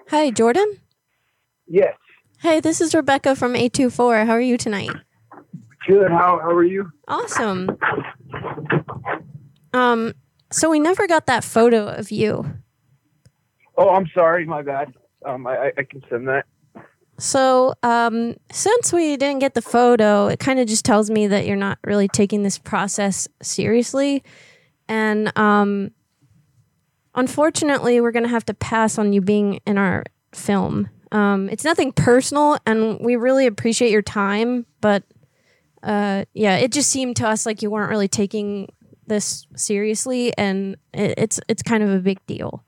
Hi, 0.09 0.31
Jordan. 0.31 0.79
Yes. 1.67 1.95
Hey, 2.39 2.59
this 2.59 2.81
is 2.81 2.93
Rebecca 2.95 3.35
from 3.35 3.55
824. 3.55 4.25
How 4.25 4.33
are 4.33 4.41
you 4.41 4.57
tonight? 4.57 4.91
Good. 5.87 6.09
How 6.11 6.39
how 6.41 6.49
are 6.49 6.63
you? 6.63 6.91
Awesome. 7.07 7.69
Um, 9.73 10.13
so 10.51 10.69
we 10.69 10.79
never 10.79 11.07
got 11.07 11.27
that 11.27 11.43
photo 11.43 11.87
of 11.87 12.11
you. 12.11 12.45
Oh, 13.77 13.89
I'm 13.89 14.07
sorry. 14.13 14.45
My 14.45 14.61
bad. 14.61 14.93
Um, 15.25 15.45
I- 15.45 15.71
I 15.77 15.83
can 15.83 16.01
send 16.09 16.27
that. 16.27 16.45
So, 17.17 17.73
um, 17.83 18.35
since 18.51 18.91
we 18.91 19.15
didn't 19.17 19.39
get 19.39 19.53
the 19.53 19.61
photo, 19.61 20.27
it 20.27 20.39
kind 20.39 20.59
of 20.59 20.67
just 20.67 20.83
tells 20.83 21.09
me 21.09 21.27
that 21.27 21.45
you're 21.45 21.55
not 21.55 21.77
really 21.85 22.07
taking 22.07 22.43
this 22.43 22.57
process 22.57 23.27
seriously. 23.41 24.23
And 24.89 25.31
um, 25.37 25.91
unfortunately, 27.15 27.99
we're 28.01 28.11
going 28.11 28.23
to 28.23 28.29
have 28.29 28.45
to 28.45 28.53
pass 28.53 28.97
on 28.97 29.13
you 29.13 29.21
being 29.21 29.59
in 29.65 29.77
our 29.77 30.03
film. 30.33 30.89
Um, 31.11 31.49
it's 31.49 31.63
nothing 31.63 31.91
personal, 31.91 32.57
and 32.65 32.99
we 32.99 33.15
really 33.15 33.47
appreciate 33.47 33.91
your 33.91 34.01
time. 34.01 34.65
But 34.81 35.03
uh, 35.81 36.25
yeah, 36.33 36.57
it 36.57 36.71
just 36.71 36.91
seemed 36.91 37.15
to 37.17 37.27
us 37.27 37.45
like 37.45 37.61
you 37.61 37.69
weren't 37.69 37.89
really 37.89 38.07
taking 38.07 38.71
this 39.07 39.47
seriously, 39.55 40.35
and 40.37 40.75
it, 40.93 41.13
it's 41.17 41.39
it's 41.47 41.63
kind 41.63 41.83
of 41.83 41.89
a 41.89 41.99
big 41.99 42.25
deal. 42.27 42.63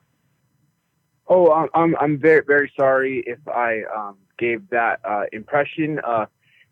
Oh, 1.27 1.69
I'm 1.73 1.95
I'm, 1.97 2.17
very 2.17 2.43
very 2.45 2.71
sorry 2.77 3.23
if 3.27 3.39
I 3.47 3.81
um, 3.93 4.17
gave 4.37 4.69
that 4.69 4.99
uh, 5.03 5.23
impression. 5.33 5.99
Uh, 5.99 6.27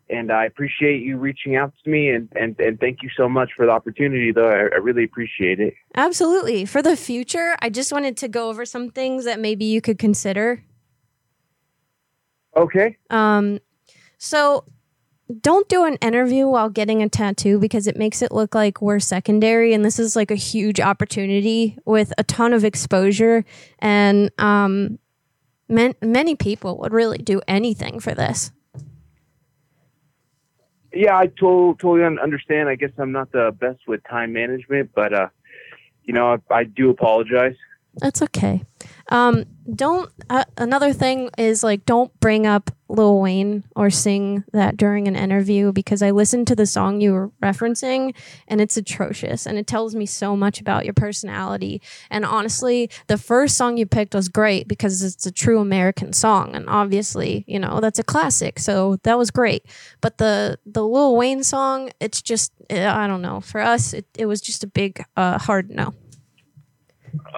and 0.08 0.30
I 0.30 0.44
appreciate 0.44 1.02
you 1.02 1.18
reaching 1.18 1.56
out 1.56 1.72
to 1.84 1.90
me, 1.90 2.10
and, 2.10 2.28
and, 2.36 2.58
and 2.60 2.78
thank 2.78 3.02
you 3.02 3.10
so 3.16 3.28
much 3.28 3.50
for 3.56 3.66
the 3.66 3.72
opportunity. 3.72 4.32
Though 4.32 4.48
I, 4.48 4.74
I 4.74 4.78
really 4.78 5.04
appreciate 5.04 5.60
it. 5.60 5.74
Absolutely. 5.94 6.64
For 6.64 6.82
the 6.82 6.96
future, 6.96 7.56
I 7.60 7.70
just 7.70 7.92
wanted 7.92 8.16
to 8.18 8.28
go 8.28 8.48
over 8.48 8.64
some 8.64 8.90
things 8.90 9.24
that 9.24 9.40
maybe 9.40 9.64
you 9.64 9.80
could 9.80 9.98
consider. 9.98 10.64
Okay. 12.56 12.96
Um, 13.10 13.58
so 14.18 14.64
don't 15.40 15.68
do 15.68 15.84
an 15.84 15.96
interview 15.96 16.46
while 16.46 16.70
getting 16.70 17.02
a 17.02 17.08
tattoo 17.08 17.58
because 17.58 17.86
it 17.86 17.96
makes 17.96 18.22
it 18.22 18.30
look 18.30 18.54
like 18.54 18.80
we're 18.80 19.00
secondary, 19.00 19.74
and 19.74 19.84
this 19.84 19.98
is 19.98 20.14
like 20.14 20.30
a 20.30 20.36
huge 20.36 20.80
opportunity 20.80 21.76
with 21.84 22.12
a 22.16 22.22
ton 22.22 22.52
of 22.52 22.64
exposure, 22.64 23.44
and 23.80 24.30
um, 24.38 24.98
man- 25.68 25.96
many 26.00 26.36
people 26.36 26.78
would 26.78 26.92
really 26.92 27.18
do 27.18 27.40
anything 27.48 27.98
for 27.98 28.14
this. 28.14 28.52
Yeah, 30.96 31.16
I 31.16 31.26
to- 31.26 31.76
totally 31.80 32.04
understand. 32.04 32.68
I 32.68 32.74
guess 32.74 32.90
I'm 32.98 33.12
not 33.12 33.32
the 33.32 33.54
best 33.58 33.80
with 33.86 34.02
time 34.04 34.32
management, 34.32 34.90
but 34.94 35.12
uh, 35.12 35.28
you 36.04 36.14
know, 36.14 36.38
I, 36.50 36.54
I 36.54 36.64
do 36.64 36.90
apologize. 36.90 37.56
That's 37.96 38.22
okay. 38.22 38.62
Um, 39.08 39.44
don't. 39.74 40.10
Uh, 40.28 40.44
another 40.56 40.92
thing 40.92 41.30
is 41.38 41.62
like, 41.62 41.84
don't 41.84 42.18
bring 42.20 42.46
up 42.46 42.70
Lil 42.88 43.20
Wayne 43.20 43.64
or 43.74 43.90
sing 43.90 44.44
that 44.52 44.76
during 44.76 45.08
an 45.08 45.16
interview 45.16 45.72
because 45.72 46.02
I 46.02 46.10
listened 46.10 46.46
to 46.48 46.56
the 46.56 46.66
song 46.66 47.00
you 47.00 47.12
were 47.12 47.30
referencing 47.42 48.14
and 48.46 48.60
it's 48.60 48.76
atrocious 48.76 49.46
and 49.46 49.58
it 49.58 49.66
tells 49.66 49.94
me 49.94 50.06
so 50.06 50.36
much 50.36 50.60
about 50.60 50.84
your 50.84 50.94
personality. 50.94 51.82
And 52.10 52.24
honestly, 52.24 52.90
the 53.08 53.18
first 53.18 53.56
song 53.56 53.76
you 53.76 53.86
picked 53.86 54.14
was 54.14 54.28
great 54.28 54.68
because 54.68 55.02
it's 55.02 55.26
a 55.26 55.32
true 55.32 55.60
American 55.60 56.12
song 56.12 56.54
and 56.54 56.68
obviously, 56.68 57.44
you 57.48 57.58
know, 57.58 57.80
that's 57.80 57.98
a 57.98 58.04
classic. 58.04 58.58
So 58.58 58.96
that 59.02 59.18
was 59.18 59.30
great. 59.30 59.66
But 60.00 60.18
the 60.18 60.58
the 60.64 60.86
Lil 60.86 61.16
Wayne 61.16 61.42
song, 61.42 61.90
it's 62.00 62.22
just 62.22 62.52
eh, 62.70 62.88
I 62.88 63.06
don't 63.06 63.22
know. 63.22 63.40
For 63.40 63.60
us, 63.60 63.92
it, 63.92 64.06
it 64.16 64.26
was 64.26 64.40
just 64.40 64.62
a 64.62 64.68
big 64.68 65.04
uh, 65.16 65.38
hard 65.38 65.70
no. 65.70 65.94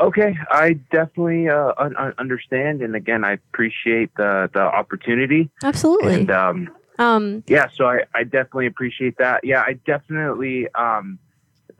Okay, 0.00 0.36
I 0.50 0.74
definitely 0.90 1.48
uh, 1.48 1.72
un- 1.78 1.96
un- 1.96 2.14
understand, 2.18 2.82
and 2.82 2.94
again, 2.94 3.24
I 3.24 3.32
appreciate 3.32 4.14
the 4.16 4.50
the 4.52 4.62
opportunity. 4.62 5.50
Absolutely. 5.62 6.14
And 6.14 6.30
um, 6.30 6.70
Um, 6.98 7.44
yeah, 7.46 7.68
so 7.74 7.86
I, 7.86 8.04
I 8.14 8.24
definitely 8.24 8.66
appreciate 8.66 9.18
that. 9.18 9.44
Yeah, 9.44 9.62
I 9.66 9.74
definitely 9.86 10.66
um, 10.74 11.18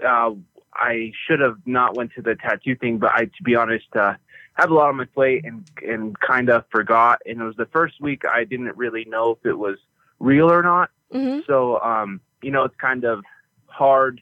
uh, 0.04 0.30
I 0.74 1.12
should 1.26 1.40
have 1.40 1.58
not 1.66 1.96
went 1.96 2.12
to 2.14 2.22
the 2.22 2.36
tattoo 2.36 2.76
thing, 2.76 2.98
but 2.98 3.10
I, 3.12 3.24
to 3.24 3.42
be 3.42 3.56
honest, 3.56 3.86
uh, 3.96 4.14
have 4.54 4.70
a 4.70 4.74
lot 4.74 4.88
on 4.88 4.96
my 4.96 5.06
plate 5.06 5.44
and 5.44 5.64
and 5.86 6.18
kind 6.20 6.48
of 6.50 6.64
forgot. 6.70 7.20
And 7.26 7.40
it 7.40 7.44
was 7.44 7.56
the 7.56 7.66
first 7.66 8.00
week 8.00 8.22
I 8.24 8.44
didn't 8.44 8.76
really 8.76 9.04
know 9.06 9.32
if 9.32 9.46
it 9.46 9.58
was 9.58 9.78
real 10.20 10.50
or 10.50 10.62
not. 10.62 10.90
Mhm. 11.12 11.44
So 11.46 11.80
um, 11.80 12.20
you 12.42 12.50
know, 12.52 12.64
it's 12.64 12.76
kind 12.76 13.04
of 13.04 13.24
hard 13.66 14.20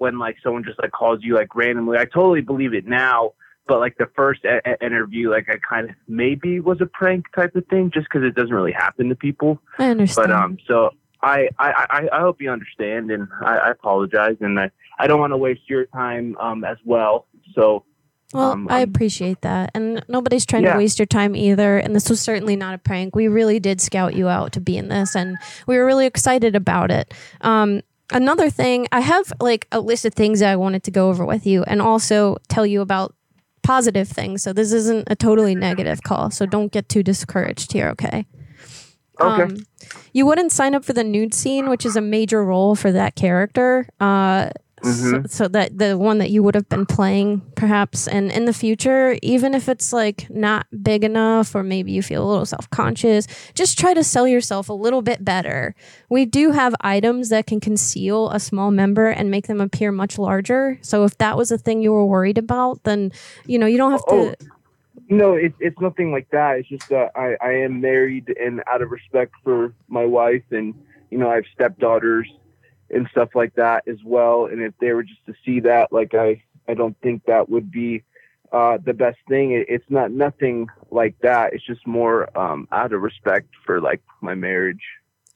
when 0.00 0.18
like 0.18 0.36
someone 0.42 0.64
just 0.64 0.80
like 0.80 0.92
calls 0.92 1.20
you 1.22 1.34
like 1.34 1.54
randomly. 1.54 1.98
I 1.98 2.06
totally 2.06 2.40
believe 2.40 2.72
it 2.72 2.86
now, 2.86 3.34
but 3.68 3.80
like 3.80 3.98
the 3.98 4.08
first 4.16 4.44
a- 4.46 4.62
a- 4.64 4.84
interview, 4.84 5.30
like 5.30 5.46
I 5.50 5.56
kind 5.58 5.90
of 5.90 5.96
maybe 6.08 6.58
was 6.58 6.80
a 6.80 6.86
prank 6.86 7.26
type 7.36 7.54
of 7.54 7.66
thing, 7.66 7.90
just 7.92 8.06
because 8.08 8.24
it 8.26 8.34
doesn't 8.34 8.54
really 8.54 8.72
happen 8.72 9.10
to 9.10 9.14
people. 9.14 9.60
I 9.78 9.90
understand. 9.90 10.28
But 10.28 10.34
um, 10.34 10.56
so 10.66 10.90
I 11.22 11.50
I, 11.58 11.86
I, 11.90 12.08
I 12.16 12.20
hope 12.20 12.40
you 12.40 12.50
understand, 12.50 13.10
and 13.10 13.28
I, 13.42 13.56
I 13.58 13.70
apologize, 13.72 14.36
and 14.40 14.58
I, 14.58 14.70
I 14.98 15.06
don't 15.06 15.20
want 15.20 15.32
to 15.32 15.36
waste 15.36 15.68
your 15.68 15.84
time 15.86 16.34
um 16.38 16.64
as 16.64 16.78
well. 16.84 17.26
So 17.54 17.84
Well, 18.32 18.52
um, 18.52 18.68
I 18.70 18.80
appreciate 18.80 19.42
that. 19.42 19.70
And 19.74 20.02
nobody's 20.08 20.46
trying 20.46 20.62
Yeah. 20.62 20.72
to 20.72 20.78
waste 20.78 20.98
your 20.98 21.06
time 21.06 21.36
either. 21.36 21.76
And 21.78 21.94
this 21.94 22.08
was 22.08 22.20
certainly 22.22 22.56
not 22.56 22.72
a 22.74 22.78
prank. 22.78 23.14
We 23.14 23.28
really 23.28 23.60
did 23.60 23.80
scout 23.82 24.14
you 24.14 24.28
out 24.28 24.52
to 24.52 24.60
be 24.60 24.78
in 24.78 24.88
this, 24.88 25.14
and 25.14 25.36
we 25.66 25.76
were 25.76 25.84
really 25.84 26.06
excited 26.06 26.56
about 26.56 26.90
it. 26.90 27.12
Um, 27.42 27.82
another 28.12 28.50
thing, 28.50 28.86
I 28.92 29.00
have 29.00 29.32
like 29.40 29.66
a 29.72 29.80
list 29.80 30.04
of 30.04 30.14
things 30.14 30.40
that 30.40 30.50
I 30.50 30.56
wanted 30.56 30.82
to 30.84 30.90
go 30.90 31.08
over 31.08 31.24
with 31.24 31.46
you 31.46 31.62
and 31.64 31.80
also 31.80 32.36
tell 32.48 32.66
you 32.66 32.80
about 32.80 33.14
positive 33.62 34.08
things. 34.08 34.42
So 34.42 34.52
this 34.52 34.72
isn't 34.72 35.08
a 35.10 35.16
totally 35.16 35.54
negative 35.54 36.02
call. 36.02 36.30
So 36.30 36.46
don't 36.46 36.72
get 36.72 36.88
too 36.88 37.02
discouraged 37.02 37.72
here, 37.72 37.88
okay? 37.90 38.26
Okay. 39.20 39.42
Um, 39.42 39.66
you 40.12 40.24
wouldn't 40.26 40.52
sign 40.52 40.74
up 40.74 40.84
for 40.84 40.92
the 40.92 41.04
nude 41.04 41.34
scene, 41.34 41.68
which 41.68 41.84
is 41.84 41.96
a 41.96 42.00
major 42.00 42.44
role 42.44 42.74
for 42.74 42.90
that 42.92 43.16
character. 43.16 43.86
Uh, 44.00 44.50
so, 44.82 44.88
Mhm. 44.88 45.30
so 45.30 45.48
that 45.48 45.76
the 45.78 45.98
one 45.98 46.18
that 46.18 46.30
you 46.30 46.42
would 46.42 46.54
have 46.54 46.68
been 46.68 46.86
playing, 46.86 47.42
perhaps, 47.54 48.08
and 48.08 48.30
in 48.32 48.44
the 48.46 48.52
future, 48.52 49.16
even 49.22 49.54
if 49.54 49.68
it's 49.68 49.92
like 49.92 50.26
not 50.30 50.66
big 50.82 51.04
enough, 51.04 51.54
or 51.54 51.62
maybe 51.62 51.92
you 51.92 52.02
feel 52.02 52.24
a 52.24 52.28
little 52.28 52.46
self 52.46 52.68
conscious, 52.70 53.26
just 53.54 53.78
try 53.78 53.94
to 53.94 54.02
sell 54.04 54.26
yourself 54.26 54.68
a 54.68 54.72
little 54.72 55.02
bit 55.02 55.24
better. 55.24 55.74
We 56.08 56.24
do 56.24 56.50
have 56.52 56.74
items 56.80 57.28
that 57.28 57.46
can 57.46 57.60
conceal 57.60 58.30
a 58.30 58.40
small 58.40 58.70
member 58.70 59.08
and 59.08 59.30
make 59.30 59.46
them 59.46 59.60
appear 59.60 59.92
much 59.92 60.18
larger. 60.18 60.78
So 60.82 61.04
if 61.04 61.18
that 61.18 61.36
was 61.36 61.50
a 61.50 61.58
thing 61.58 61.82
you 61.82 61.92
were 61.92 62.06
worried 62.06 62.38
about, 62.38 62.84
then 62.84 63.12
you 63.46 63.58
know 63.58 63.66
you 63.66 63.76
don't 63.78 63.92
have 63.92 64.02
Oh, 64.08 64.30
to. 64.30 64.36
no, 65.08 65.34
it's 65.34 65.56
it's 65.60 65.80
nothing 65.80 66.12
like 66.12 66.28
that. 66.30 66.58
It's 66.58 66.68
just 66.68 66.88
that 66.88 67.10
I 67.16 67.36
I 67.40 67.52
am 67.52 67.80
married, 67.80 68.34
and 68.40 68.62
out 68.66 68.82
of 68.82 68.90
respect 68.90 69.32
for 69.44 69.72
my 69.88 70.04
wife, 70.04 70.44
and 70.50 70.74
you 71.10 71.18
know 71.18 71.28
I 71.30 71.34
have 71.36 71.44
stepdaughters 71.54 72.28
and 72.90 73.08
stuff 73.10 73.30
like 73.34 73.54
that 73.54 73.86
as 73.86 73.98
well. 74.04 74.46
And 74.46 74.60
if 74.62 74.74
they 74.80 74.92
were 74.92 75.02
just 75.02 75.24
to 75.26 75.34
see 75.44 75.60
that, 75.60 75.92
like 75.92 76.14
I 76.14 76.42
I 76.68 76.74
don't 76.74 76.96
think 77.00 77.24
that 77.26 77.48
would 77.48 77.70
be 77.70 78.02
uh, 78.52 78.78
the 78.84 78.92
best 78.92 79.18
thing. 79.28 79.52
It, 79.52 79.66
it's 79.68 79.88
not 79.88 80.10
nothing 80.10 80.68
like 80.90 81.16
that. 81.22 81.52
It's 81.52 81.64
just 81.64 81.86
more 81.86 82.36
um, 82.38 82.68
out 82.72 82.92
of 82.92 83.00
respect 83.00 83.48
for 83.64 83.80
like 83.80 84.02
my 84.20 84.34
marriage. 84.34 84.82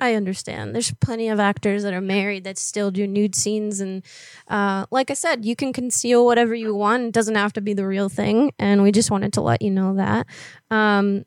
I 0.01 0.15
understand. 0.15 0.75
There's 0.75 0.93
plenty 0.93 1.29
of 1.29 1.39
actors 1.39 1.85
that 1.85 1.95
are 1.95 2.01
married 2.01 2.45
that 2.45 2.59
still 2.59 2.91
do 2.91 3.07
nude 3.07 3.35
scenes, 3.35 3.81
and 3.81 4.03
uh, 4.49 4.87
like 4.91 5.11
I 5.11 5.15
said, 5.15 5.45
you 5.45 5.55
can 5.55 5.73
conceal 5.73 6.27
whatever 6.27 6.55
you 6.55 6.75
want. 6.75 7.05
It 7.05 7.13
doesn't 7.13 7.37
have 7.37 7.53
to 7.55 7.61
be 7.61 7.75
the 7.75 7.87
real 7.87 8.09
thing, 8.09 8.53
and 8.59 8.83
we 8.83 8.91
just 8.91 9.11
wanted 9.11 9.33
to 9.35 9.41
let 9.41 9.63
you 9.63 9.71
know 9.71 9.95
that. 9.95 10.27
Um, 10.71 11.25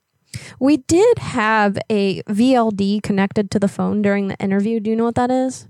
we 0.60 0.78
did 0.78 1.18
have 1.20 1.78
a 1.90 2.22
VLD 2.24 3.02
connected 3.02 3.50
to 3.52 3.60
the 3.60 3.70
phone 3.70 4.02
during 4.02 4.28
the 4.28 4.38
interview. 4.38 4.80
Do 4.82 4.90
you 4.90 4.96
know 4.96 5.06
what 5.06 5.16
that 5.16 5.32
is? 5.32 5.70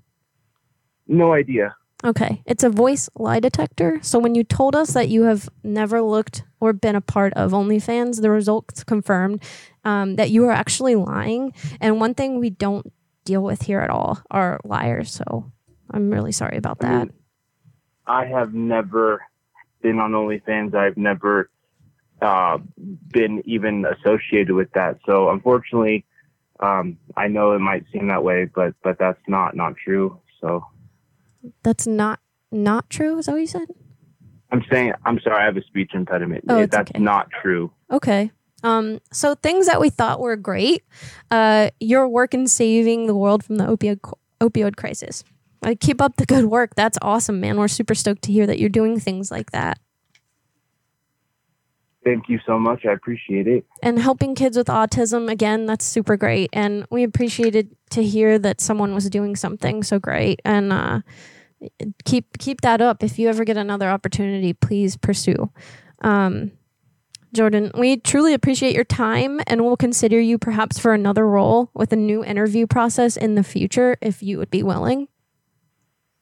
No 1.07 1.33
idea. 1.33 1.75
Okay, 2.05 2.43
it's 2.45 2.63
a 2.63 2.69
voice 2.69 3.09
lie 3.15 3.39
detector. 3.39 3.99
So 4.03 4.19
when 4.19 4.35
you 4.35 4.43
told 4.43 4.75
us 4.75 4.93
that 4.93 5.09
you 5.09 5.23
have 5.23 5.49
never 5.63 6.01
looked 6.01 6.43
or 6.59 6.71
been 6.71 6.95
a 6.95 7.01
part 7.01 7.33
of 7.33 7.51
OnlyFans, 7.51 8.21
the 8.21 8.29
results 8.29 8.83
confirmed 8.83 9.43
um, 9.83 10.15
that 10.15 10.29
you 10.29 10.45
are 10.45 10.51
actually 10.51 10.95
lying. 10.95 11.53
And 11.81 11.99
one 11.99 12.13
thing 12.13 12.39
we 12.39 12.51
don't 12.51 12.93
deal 13.25 13.41
with 13.41 13.63
here 13.63 13.79
at 13.79 13.89
all 13.89 14.21
are 14.29 14.59
liars. 14.63 15.11
So 15.11 15.51
I'm 15.89 16.11
really 16.11 16.31
sorry 16.31 16.57
about 16.57 16.77
I 16.81 16.87
that. 16.87 16.99
mean, 16.99 17.13
I 18.05 18.25
have 18.25 18.53
never 18.53 19.23
been 19.81 19.99
on 19.99 20.11
OnlyFans. 20.11 20.75
I've 20.75 20.97
never 20.97 21.49
uh, 22.21 22.59
been 23.09 23.41
even 23.45 23.85
associated 23.85 24.53
with 24.53 24.71
that. 24.73 24.99
So 25.05 25.29
unfortunately, 25.31 26.05
um, 26.59 26.97
I 27.15 27.27
know 27.27 27.53
it 27.53 27.59
might 27.59 27.85
seem 27.91 28.07
that 28.07 28.23
way, 28.23 28.45
but 28.45 28.73
but 28.83 28.97
that's 28.99 29.21
not 29.27 29.55
not 29.55 29.75
true. 29.77 30.19
So 30.41 30.63
That's 31.63 31.87
not 31.87 32.19
not 32.51 32.89
true. 32.89 33.17
Is 33.17 33.25
that 33.25 33.33
what 33.33 33.41
you 33.41 33.47
said? 33.47 33.67
I'm 34.51 34.63
saying 34.71 34.93
I'm 35.05 35.19
sorry. 35.19 35.41
I 35.41 35.45
have 35.45 35.57
a 35.57 35.63
speech 35.63 35.91
impediment. 35.93 36.45
Oh, 36.47 36.65
that's 36.65 36.91
okay. 36.91 36.99
not 36.99 37.29
true. 37.41 37.71
Okay. 37.91 38.31
Um, 38.63 38.99
so 39.11 39.35
things 39.35 39.67
that 39.67 39.79
we 39.79 39.89
thought 39.89 40.19
were 40.19 40.35
great, 40.35 40.83
uh, 41.29 41.69
your 41.79 42.07
work 42.07 42.33
in 42.33 42.47
saving 42.47 43.07
the 43.07 43.15
world 43.15 43.43
from 43.43 43.57
the 43.57 43.65
opioid 43.65 43.99
opioid 44.41 44.75
crisis. 44.75 45.23
Like, 45.61 45.79
keep 45.79 46.01
up 46.01 46.17
the 46.17 46.25
good 46.25 46.45
work. 46.45 46.75
That's 46.75 46.97
awesome, 47.01 47.39
man. 47.39 47.57
We're 47.57 47.67
super 47.67 47.95
stoked 47.95 48.21
to 48.23 48.31
hear 48.31 48.45
that 48.47 48.59
you're 48.59 48.69
doing 48.69 48.99
things 48.99 49.31
like 49.31 49.51
that. 49.51 49.79
Thank 52.07 52.29
you 52.29 52.39
so 52.45 52.57
much. 52.57 52.85
I 52.85 52.93
appreciate 52.93 53.47
it. 53.47 53.65
and 53.83 53.99
helping 53.99 54.33
kids 54.33 54.55
with 54.57 54.67
autism 54.67 55.29
again 55.29 55.65
that's 55.65 55.85
super 55.85 56.15
great 56.15 56.49
and 56.53 56.85
we 56.89 57.03
appreciated 57.03 57.75
to 57.89 58.01
hear 58.03 58.39
that 58.39 58.61
someone 58.61 58.93
was 58.93 59.09
doing 59.09 59.35
something 59.35 59.83
so 59.83 59.99
great 59.99 60.39
and 60.45 60.71
uh, 60.71 61.01
keep 62.05 62.37
keep 62.37 62.61
that 62.61 62.79
up 62.81 63.03
if 63.03 63.19
you 63.19 63.27
ever 63.29 63.43
get 63.43 63.57
another 63.57 63.89
opportunity 63.89 64.53
please 64.53 64.95
pursue 64.97 65.51
um, 66.01 66.51
jordan 67.33 67.71
we 67.77 67.97
truly 67.97 68.33
appreciate 68.33 68.73
your 68.75 68.85
time 68.85 69.41
and 69.47 69.63
we'll 69.65 69.77
consider 69.77 70.19
you 70.19 70.37
perhaps 70.37 70.79
for 70.79 70.93
another 70.93 71.27
role 71.27 71.69
with 71.73 71.91
a 71.91 71.95
new 71.95 72.23
interview 72.23 72.65
process 72.65 73.17
in 73.17 73.35
the 73.35 73.43
future 73.43 73.97
if 74.01 74.23
you 74.23 74.37
would 74.37 74.51
be 74.51 74.63
willing 74.63 75.07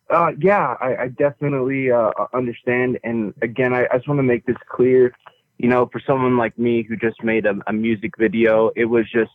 Uh, 0.09 0.31
yeah, 0.39 0.75
I, 0.79 0.89
I 1.03 1.07
definitely 1.07 1.89
uh, 1.89 2.11
understand. 2.31 2.99
And 3.03 3.33
again, 3.41 3.73
I, 3.73 3.88
I 3.91 3.97
just 3.97 4.07
want 4.07 4.19
to 4.19 4.23
make 4.33 4.45
this 4.45 4.61
clear. 4.69 5.11
You 5.58 5.70
know, 5.70 5.88
for 5.91 6.01
someone 6.06 6.38
like 6.38 6.58
me 6.60 6.84
who 6.84 6.95
just 6.95 7.24
made 7.24 7.45
a, 7.45 7.56
a 7.68 7.74
music 7.74 8.18
video, 8.18 8.72
it 8.76 8.86
was 8.86 9.06
just 9.12 9.32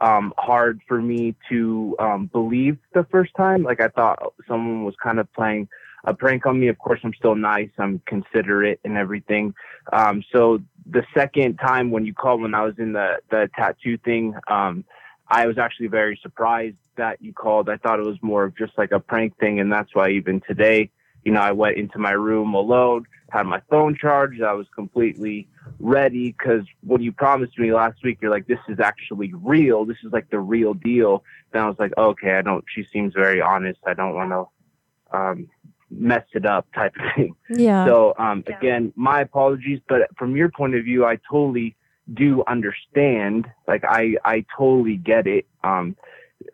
um, 0.00 0.32
hard 0.38 0.80
for 0.86 1.00
me 1.00 1.34
to 1.48 1.96
um, 1.98 2.26
believe 2.26 2.78
the 2.94 3.04
first 3.10 3.32
time. 3.36 3.62
Like 3.62 3.80
I 3.80 3.88
thought 3.88 4.34
someone 4.46 4.84
was 4.84 4.94
kind 5.02 5.18
of 5.18 5.32
playing 5.32 5.68
a 6.04 6.14
prank 6.14 6.46
on 6.46 6.60
me. 6.60 6.68
Of 6.68 6.78
course, 6.78 7.00
I'm 7.02 7.14
still 7.14 7.34
nice. 7.34 7.70
I'm 7.78 8.00
considerate 8.06 8.80
and 8.84 8.96
everything. 8.96 9.54
Um, 9.92 10.22
so 10.32 10.60
the 10.88 11.02
second 11.14 11.56
time 11.56 11.90
when 11.90 12.06
you 12.06 12.14
called, 12.14 12.42
when 12.42 12.54
I 12.54 12.62
was 12.62 12.74
in 12.78 12.92
the 12.92 13.18
the 13.30 13.48
tattoo 13.56 13.98
thing, 13.98 14.34
um, 14.48 14.84
I 15.28 15.46
was 15.46 15.58
actually 15.58 15.88
very 15.88 16.18
surprised 16.22 16.76
that 16.96 17.20
you 17.20 17.32
called. 17.32 17.68
I 17.68 17.76
thought 17.76 17.98
it 17.98 18.06
was 18.06 18.18
more 18.22 18.44
of 18.44 18.56
just 18.56 18.78
like 18.78 18.92
a 18.92 19.00
prank 19.00 19.36
thing, 19.38 19.58
and 19.60 19.72
that's 19.72 19.94
why 19.94 20.10
even 20.10 20.40
today, 20.46 20.90
you 21.24 21.32
know, 21.32 21.40
I 21.40 21.52
went 21.52 21.76
into 21.76 21.98
my 21.98 22.12
room 22.12 22.54
alone, 22.54 23.06
had 23.30 23.44
my 23.44 23.60
phone 23.68 23.96
charged. 24.00 24.42
I 24.42 24.52
was 24.52 24.66
completely 24.74 25.48
ready 25.78 26.32
because 26.32 26.62
when 26.82 27.02
you 27.02 27.12
promised 27.12 27.58
me 27.58 27.72
last 27.72 28.02
week, 28.04 28.18
you're 28.20 28.30
like, 28.30 28.46
"This 28.46 28.58
is 28.68 28.80
actually 28.80 29.32
real. 29.34 29.84
This 29.84 29.98
is 30.04 30.12
like 30.12 30.30
the 30.30 30.40
real 30.40 30.74
deal." 30.74 31.24
Then 31.52 31.62
I 31.62 31.68
was 31.68 31.78
like, 31.78 31.92
"Okay, 31.96 32.34
I 32.34 32.42
don't." 32.42 32.64
She 32.74 32.84
seems 32.92 33.14
very 33.14 33.40
honest. 33.40 33.80
I 33.86 33.94
don't 33.94 34.14
want 34.14 34.30
to 34.30 35.16
um, 35.16 35.48
mess 35.90 36.24
it 36.32 36.46
up, 36.46 36.66
type 36.74 36.94
of 36.96 37.14
thing. 37.16 37.36
Yeah. 37.48 37.86
So 37.86 38.14
um, 38.18 38.44
again, 38.46 38.92
my 38.96 39.20
apologies, 39.20 39.80
but 39.88 40.02
from 40.16 40.36
your 40.36 40.50
point 40.50 40.74
of 40.74 40.84
view, 40.84 41.04
I 41.04 41.18
totally 41.30 41.76
do 42.14 42.44
understand. 42.46 43.46
Like 43.66 43.84
I, 43.84 44.16
I 44.24 44.44
totally 44.56 44.96
get 44.96 45.26
it. 45.26 45.46
Um, 45.64 45.96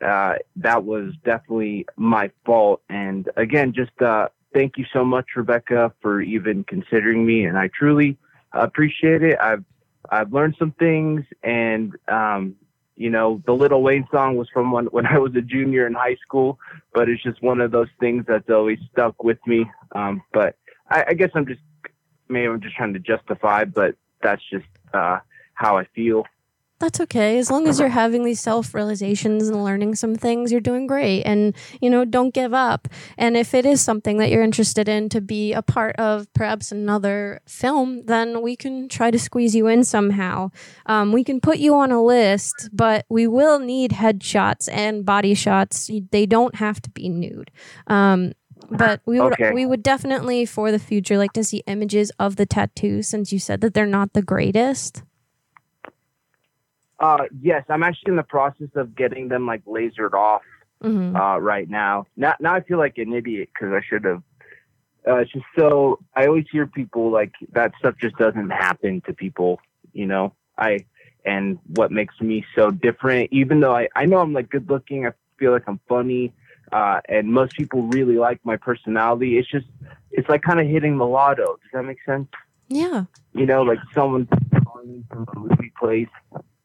uh, 0.05 0.35
that 0.57 0.85
was 0.85 1.13
definitely 1.25 1.87
my 1.97 2.31
fault. 2.47 2.83
And 2.89 3.29
again, 3.37 3.73
just 3.73 4.01
uh, 4.01 4.29
thank 4.55 4.77
you 4.77 4.85
so 4.93 5.05
much, 5.05 5.27
Rebecca, 5.37 5.93
for 6.01 6.21
even 6.21 6.65
considering 6.65 7.27
me, 7.27 7.45
and 7.45 7.59
I 7.59 7.69
truly 7.77 8.17
appreciate 8.53 9.23
it. 9.23 9.39
I've 9.41 9.65
I've 10.11 10.33
learned 10.33 10.57
some 10.59 10.73
things, 10.73 11.25
and 11.43 11.97
um, 12.09 12.57
you 12.97 13.11
know, 13.11 13.43
the 13.47 13.53
Little 13.53 13.83
Wayne 13.83 14.07
song 14.13 14.37
was 14.37 14.49
from 14.53 14.73
when 14.73 14.87
when 14.87 15.07
I 15.07 15.19
was 15.19 15.35
a 15.35 15.41
junior 15.41 15.87
in 15.87 15.95
high 15.95 16.17
school, 16.17 16.59
but 16.93 17.09
it's 17.09 17.23
just 17.23 17.43
one 17.43 17.61
of 17.61 17.71
those 17.71 17.89
things 18.01 18.25
that's 18.27 18.51
always 18.51 18.79
stuck 18.93 19.23
with 19.23 19.39
me. 19.47 19.71
Um, 19.93 20.23
but 20.33 20.57
I, 20.91 21.05
I 21.09 21.15
guess 21.15 21.31
I'm 21.35 21.47
just 21.47 21.61
maybe 22.29 22.47
I'm 22.47 22.61
just 22.61 22.77
trying 22.77 22.93
to 22.95 22.99
justify, 22.99 23.65
but 23.65 23.97
that's 24.23 24.43
just 24.51 24.67
uh, 24.93 25.19
how 25.55 25.79
I 25.79 25.85
feel. 25.95 26.25
That's 26.83 26.99
okay. 26.99 27.39
As 27.39 27.49
long 27.49 27.69
as 27.69 27.79
you're 27.79 27.89
having 27.89 28.25
these 28.25 28.41
self 28.41 28.75
realizations 28.75 29.49
and 29.49 29.63
learning 29.63 29.95
some 29.95 30.17
things, 30.17 30.51
you're 30.51 30.61
doing 30.61 30.89
great. 30.89 31.23
And, 31.23 31.55
you 31.81 31.89
know, 31.89 32.05
don't 32.05 32.35
give 32.35 32.53
up. 32.53 32.89
And 33.17 33.37
if 33.37 33.55
it 33.55 33.65
is 33.65 33.81
something 33.81 34.17
that 34.17 34.31
you're 34.31 34.43
interested 34.43 34.89
in 34.89 35.09
to 35.11 35.21
be 35.21 35.53
a 35.53 35.63
part 35.63 35.95
of 35.95 36.27
perhaps 36.35 36.73
another 36.73 37.41
film, 37.47 38.05
then 38.07 38.43
we 38.43 38.57
can 38.57 38.89
try 38.89 39.13
to 39.13 39.19
squeeze 39.21 39.55
you 39.55 39.69
in 39.69 39.85
somehow. 39.85 40.51
Um, 40.87 41.13
we 41.13 41.23
can 41.23 41.41
put 41.41 41.59
you 41.59 41.77
on 41.77 41.93
a 41.93 42.03
list, 42.03 42.69
but 42.73 43.07
we 43.09 43.29
will 43.29 43.61
need 43.61 43.93
headshots 43.93 44.69
and 44.73 45.07
body 45.07 45.35
shots. 45.35 45.89
They 46.11 46.27
don't 46.27 46.57
have 46.57 46.83
to 46.83 46.91
be 46.91 47.09
nude. 47.09 47.53
Um, 47.87 48.33
but 48.71 49.03
we 49.07 49.21
would 49.21 49.35
Okay. 49.35 49.53
we 49.53 49.67
would 49.67 49.85
definitely 49.85 50.47
for 50.47 50.73
the 50.73 50.81
future 50.81 51.17
like 51.17 51.33
to 51.35 51.45
see 51.45 51.63
images 51.69 52.11
of 52.19 52.35
the 52.35 52.47
tattoos 52.47 53.07
since 53.07 53.33
you 53.33 53.39
said 53.39 53.61
that 53.61 53.73
they're 53.73 53.87
not 53.87 54.15
the 54.15 54.23
greatest. 54.23 55.05
Uh, 57.03 57.25
yes, 57.41 57.65
I'm 57.69 57.83
actually 57.83 58.13
in 58.13 58.17
the 58.17 58.23
process 58.23 58.69
of 58.77 58.95
getting 58.95 59.29
them 59.29 59.45
like 59.47 59.65
lasered 59.65 60.15
off 60.15 60.43
Mhm. 60.83 61.15
uh, 61.19 61.41
right 61.41 61.69
now. 61.69 62.07
Now, 62.17 62.35
now 62.41 62.55
I 62.55 62.61
feel 62.61 62.79
like 62.79 62.97
an 62.99 63.13
idiot 63.13 63.51
because 63.53 63.73
I 63.73 63.81
should 63.83 64.05
have. 64.05 64.23
Uh, 65.07 65.17
it's 65.17 65.33
just 65.33 65.45
so 65.59 65.99
I 66.15 66.27
always 66.27 66.47
hear 66.51 66.67
people 66.67 67.11
like 67.11 67.33
that 67.53 67.73
stuff 67.79 67.97
just 68.01 68.17
doesn't 68.17 68.51
happen 68.51 69.01
to 69.03 69.13
people, 69.13 69.61
you 69.93 70.07
know. 70.07 70.33
I 70.57 70.81
and 71.25 71.59
what 71.69 71.91
makes 71.91 72.21
me 72.21 72.45
so 72.55 72.71
different, 72.71 73.29
even 73.33 73.59
though 73.61 73.75
I 73.75 73.89
I 73.97 74.07
know 74.07 74.19
I'm 74.19 74.33
like 74.33 74.49
good 74.49 74.71
looking, 74.71 75.07
I 75.07 75.13
feel 75.39 75.51
like 75.51 75.65
I'm 75.67 75.81
funny, 75.89 76.33
uh, 76.71 77.01
and 77.09 77.33
most 77.33 77.55
people 77.57 77.83
really 77.89 78.17
like 78.17 78.39
my 78.45 78.57
personality. 78.57 79.39
It's 79.39 79.51
just 79.51 79.67
it's 80.13 80.29
like 80.29 80.43
kind 80.43 80.61
of 80.61 80.67
hitting 80.69 80.99
the 80.99 81.07
lotto. 81.07 81.47
Does 81.63 81.71
that 81.73 81.83
make 81.83 81.99
sense? 82.07 82.29
Yeah. 82.69 83.05
you 83.35 83.45
know, 83.45 83.63
like 83.63 83.79
someone 83.93 84.27
calling 84.65 84.93
me 84.93 85.05
from 85.11 85.27
a 85.35 85.39
movie 85.39 85.73
place, 85.79 86.09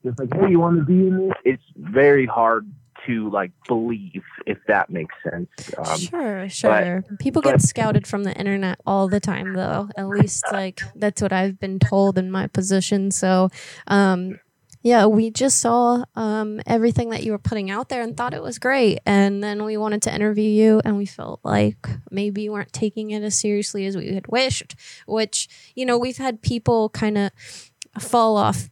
just 0.04 0.20
like, 0.20 0.34
hey, 0.34 0.50
you 0.50 0.60
want 0.60 0.78
to 0.78 0.84
be 0.84 1.08
in 1.08 1.28
this? 1.28 1.38
It's 1.43 1.64
very 1.76 2.26
hard 2.26 2.70
to 3.06 3.30
like 3.30 3.52
believe 3.68 4.24
if 4.45 4.58
that 4.68 4.89
makes 4.89 5.14
sense. 5.24 5.50
Um, 5.78 6.00
Sure, 6.00 6.50
sure. 6.50 7.04
People 7.20 7.41
get 7.41 7.62
scouted 7.62 8.08
from 8.08 8.24
the 8.24 8.34
internet 8.34 8.80
all 8.86 9.08
the 9.08 9.20
time, 9.20 9.54
though. 9.54 9.89
At 9.95 10.08
least, 10.08 10.45
like, 10.52 10.82
that's 10.95 11.22
what 11.22 11.32
I've 11.32 11.60
been 11.60 11.80
told 11.80 12.18
in 12.18 12.32
my 12.32 12.48
position. 12.48 13.12
So, 13.12 13.50
um, 13.88 14.39
yeah, 14.84 15.06
we 15.06 15.32
just 15.32 15.60
saw 15.60 16.06
um, 16.16 16.62
everything 16.66 17.10
that 17.10 17.24
you 17.24 17.32
were 17.32 17.39
putting 17.39 17.70
out 17.70 17.89
there 17.89 18.02
and 18.02 18.16
thought 18.16 18.34
it 18.34 18.43
was 18.43 18.58
great. 18.58 19.00
And 19.06 19.43
then 19.43 19.64
we 19.64 19.76
wanted 19.76 20.02
to 20.04 20.14
interview 20.14 20.50
you, 20.50 20.82
and 20.86 20.98
we 20.98 21.06
felt 21.06 21.39
like 21.43 21.88
maybe 22.10 22.43
you 22.43 22.52
weren't 22.52 22.74
taking 22.74 23.12
it 23.12 23.24
as 23.24 23.38
seriously 23.38 23.86
as 23.86 23.98
we 23.98 24.14
had 24.14 24.28
wished, 24.28 24.76
which, 25.06 25.50
you 25.76 25.86
know, 25.86 25.98
we've 25.98 26.18
had 26.18 26.41
people 26.41 26.89
kind 26.89 27.18
of 27.18 27.32
fall 28.00 28.38
off 28.38 28.70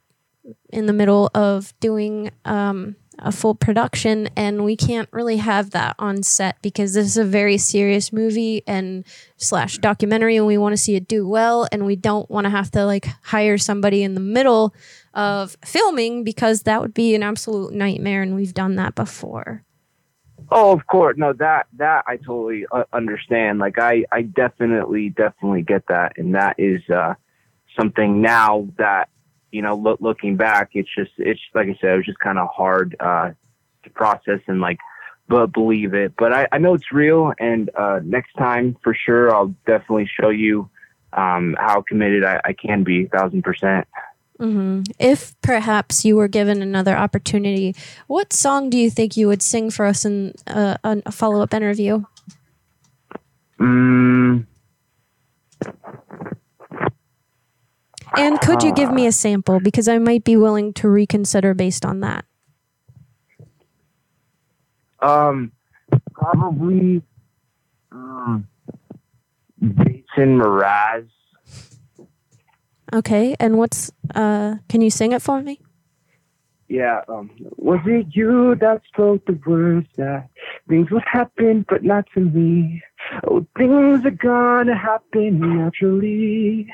in 0.76 0.86
the 0.86 0.94
middle 0.94 1.32
of 1.34 1.74
doing 1.80 2.30
um, 2.44 2.98
a 3.20 3.32
full 3.32 3.56
production, 3.56 4.28
and 4.36 4.66
we 4.66 4.76
can't 4.76 5.08
really 5.12 5.38
have 5.38 5.72
that 5.72 5.96
on 5.98 6.22
set 6.22 6.62
because 6.62 6.94
this 6.94 7.08
is 7.08 7.18
a 7.18 7.24
very 7.24 7.58
serious 7.58 8.12
movie 8.12 8.62
and 8.68 9.06
slash 9.38 9.78
documentary, 9.78 10.36
and 10.36 10.46
we 10.46 10.58
want 10.58 10.74
to 10.74 10.78
see 10.78 10.96
it 10.96 11.08
do 11.08 11.28
well, 11.28 11.68
and 11.72 11.86
we 11.86 11.96
don't 11.96 12.30
want 12.30 12.44
to 12.44 12.52
have 12.52 12.70
to 12.72 12.86
like 12.86 13.08
hire 13.24 13.58
somebody 13.58 14.04
in 14.04 14.16
the 14.16 14.20
middle 14.20 14.76
of 15.14 15.56
filming 15.64 16.26
because 16.26 16.64
that 16.64 16.82
would 16.82 16.94
be 16.94 17.16
an 17.16 17.24
absolute 17.24 17.74
nightmare, 17.74 18.22
and 18.22 18.36
we've 18.36 18.54
done 18.54 18.76
that 18.76 18.96
before. 18.96 19.64
oh, 20.52 20.74
of 20.74 20.86
course, 20.88 21.16
no, 21.18 21.32
that 21.34 21.68
that 21.78 22.04
I 22.08 22.18
totally 22.18 22.66
uh, 22.70 22.84
understand. 22.92 23.60
Like, 23.60 23.80
I 23.80 24.04
I 24.12 24.24
definitely 24.24 25.10
definitely 25.10 25.62
get 25.62 25.88
that, 25.88 26.18
and 26.18 26.36
that 26.36 26.56
is 26.60 26.82
uh, 26.90 27.14
something 27.80 28.22
now 28.22 28.68
that 28.78 29.08
you 29.56 29.62
know, 29.62 29.76
look, 29.76 30.02
looking 30.02 30.36
back, 30.36 30.72
it's 30.74 30.90
just 30.94 31.12
it's 31.18 31.40
like 31.54 31.68
I 31.68 31.78
said, 31.80 31.94
it 31.94 31.98
was 31.98 32.06
just 32.06 32.20
kind 32.20 32.38
of 32.38 32.50
hard 32.54 32.96
uh, 33.00 33.32
to 33.84 33.90
process 33.92 34.42
and 34.48 34.60
like 34.60 34.80
but 35.28 35.48
believe 35.48 35.94
it. 35.94 36.14
But 36.18 36.34
I, 36.34 36.48
I 36.52 36.58
know 36.58 36.74
it's 36.74 36.92
real, 36.92 37.34
and 37.40 37.70
uh, 37.76 38.00
next 38.04 38.34
time 38.34 38.76
for 38.84 38.94
sure, 38.94 39.34
I'll 39.34 39.56
definitely 39.66 40.10
show 40.20 40.30
you 40.30 40.70
um, 41.14 41.56
how 41.58 41.82
committed 41.82 42.24
I, 42.26 42.42
I 42.44 42.54
can 42.54 42.84
be, 42.84 43.06
thousand 43.06 43.44
percent. 43.44 43.88
hmm 44.38 44.82
If 45.00 45.34
perhaps 45.42 46.04
you 46.04 46.18
were 46.18 46.28
given 46.28 46.62
another 46.62 46.96
opportunity, 46.96 47.76
what 48.08 48.34
song 48.34 48.70
do 48.70 48.78
you 48.78 48.90
think 48.90 49.16
you 49.16 49.28
would 49.28 49.42
sing 49.42 49.72
for 49.72 49.86
us 49.86 50.04
in 50.04 50.34
uh, 50.48 50.76
a, 50.84 51.02
a 51.06 51.12
follow 51.12 51.42
up 51.42 51.54
interview? 51.54 52.04
Mm, 53.60 54.46
And 58.18 58.40
could 58.42 58.64
you 58.64 58.74
give 58.74 58.92
me 58.92 59.06
a 59.06 59.12
sample 59.12 59.60
because 59.60 59.88
I 59.88 59.98
might 59.98 60.24
be 60.24 60.38
willing 60.38 60.74
to 60.74 60.90
reconsider 60.90 61.54
based 61.54 61.86
on 61.86 62.00
that? 62.00 62.26
um, 65.06 65.52
probably 66.14 67.02
um, 67.92 68.48
Jason 69.62 70.40
Mraz. 70.40 71.08
Okay, 72.94 73.36
and 73.40 73.58
what's 73.58 73.92
uh 74.14 74.56
can 74.70 74.82
you 74.82 74.90
sing 74.90 75.12
it 75.12 75.22
for 75.22 75.42
me? 75.42 75.60
Yeah, 76.68 77.02
um, 77.08 77.30
was 77.58 77.80
it 77.86 78.08
you 78.12 78.56
that 78.60 78.82
spoke 78.88 79.26
the 79.26 79.40
words 79.46 79.88
that 79.98 80.30
things 80.68 80.90
would 80.92 81.04
happen, 81.12 81.66
but 81.70 81.84
not 81.84 82.06
to 82.14 82.22
me? 82.22 82.82
Oh, 83.28 83.46
things 83.58 84.06
are 84.06 84.12
gonna 84.12 84.76
happen 84.76 85.40
naturally. 85.40 86.68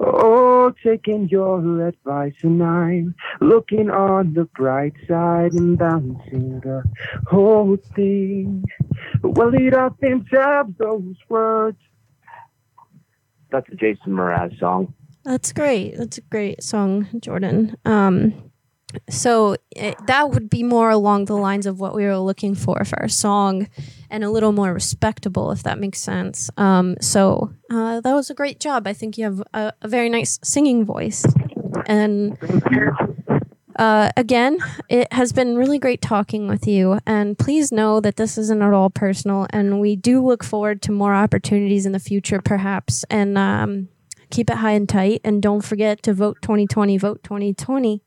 Oh, 0.00 0.72
taking 0.82 1.28
your 1.28 1.86
advice, 1.86 2.34
and 2.42 2.62
I'm 2.62 3.14
looking 3.40 3.90
on 3.90 4.34
the 4.34 4.44
bright 4.44 4.94
side 5.06 5.52
and 5.52 5.78
balancing 5.78 6.60
the 6.60 6.82
whole 7.26 7.76
thing. 7.94 8.64
Well, 9.22 9.54
it 9.54 9.74
often 9.74 10.24
have 10.32 10.76
those 10.78 11.16
words. 11.28 11.78
That's 13.50 13.68
a 13.70 13.76
Jason 13.76 14.12
Mraz 14.12 14.58
song. 14.58 14.94
That's 15.24 15.52
great. 15.52 15.96
That's 15.96 16.18
a 16.18 16.22
great 16.22 16.62
song, 16.62 17.08
Jordan. 17.20 17.76
Um, 17.84 18.50
so 19.08 19.56
it, 19.70 19.96
that 20.06 20.30
would 20.30 20.48
be 20.48 20.62
more 20.62 20.90
along 20.90 21.26
the 21.26 21.36
lines 21.36 21.66
of 21.66 21.78
what 21.78 21.94
we 21.94 22.04
were 22.04 22.18
looking 22.18 22.54
for 22.54 22.84
for 22.84 23.00
our 23.00 23.08
song, 23.08 23.68
and 24.10 24.24
a 24.24 24.30
little 24.30 24.52
more 24.52 24.72
respectable, 24.72 25.50
if 25.50 25.62
that 25.62 25.78
makes 25.78 25.98
sense. 25.98 26.50
Um, 26.56 26.96
so 27.00 27.52
uh, 27.70 28.00
that 28.00 28.14
was 28.14 28.30
a 28.30 28.34
great 28.34 28.60
job. 28.60 28.86
I 28.86 28.92
think 28.92 29.18
you 29.18 29.24
have 29.24 29.42
a, 29.52 29.72
a 29.82 29.88
very 29.88 30.08
nice 30.08 30.38
singing 30.42 30.84
voice, 30.84 31.26
and 31.86 32.38
uh, 33.78 34.10
again, 34.16 34.58
it 34.88 35.12
has 35.12 35.32
been 35.32 35.56
really 35.56 35.78
great 35.78 36.02
talking 36.02 36.48
with 36.48 36.66
you. 36.66 36.98
And 37.06 37.38
please 37.38 37.70
know 37.70 38.00
that 38.00 38.16
this 38.16 38.36
isn't 38.36 38.60
at 38.60 38.72
all 38.72 38.90
personal, 38.90 39.46
and 39.50 39.80
we 39.80 39.96
do 39.96 40.24
look 40.24 40.42
forward 40.42 40.82
to 40.82 40.92
more 40.92 41.14
opportunities 41.14 41.86
in 41.86 41.92
the 41.92 42.00
future, 42.00 42.40
perhaps. 42.40 43.04
And 43.08 43.38
um, 43.38 43.88
keep 44.30 44.50
it 44.50 44.56
high 44.56 44.72
and 44.72 44.88
tight, 44.88 45.20
and 45.24 45.40
don't 45.40 45.64
forget 45.64 46.02
to 46.02 46.12
vote 46.12 46.38
2020. 46.42 46.98
Vote 46.98 47.22
2020. 47.22 48.02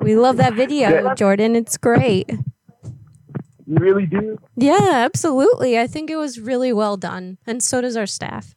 We 0.00 0.16
love 0.16 0.36
that 0.38 0.54
video, 0.54 0.88
Yeah. 0.90 1.14
Jordan. 1.14 1.56
It's 1.56 1.76
great. 1.76 2.30
You 2.30 3.76
really 3.76 4.06
do? 4.06 4.38
Yeah, 4.56 4.78
absolutely. 5.04 5.78
I 5.78 5.86
think 5.86 6.10
it 6.10 6.16
was 6.16 6.40
really 6.40 6.72
well 6.72 6.96
done, 6.96 7.36
and 7.46 7.62
so 7.62 7.80
does 7.82 7.96
our 7.96 8.06
staff. 8.06 8.54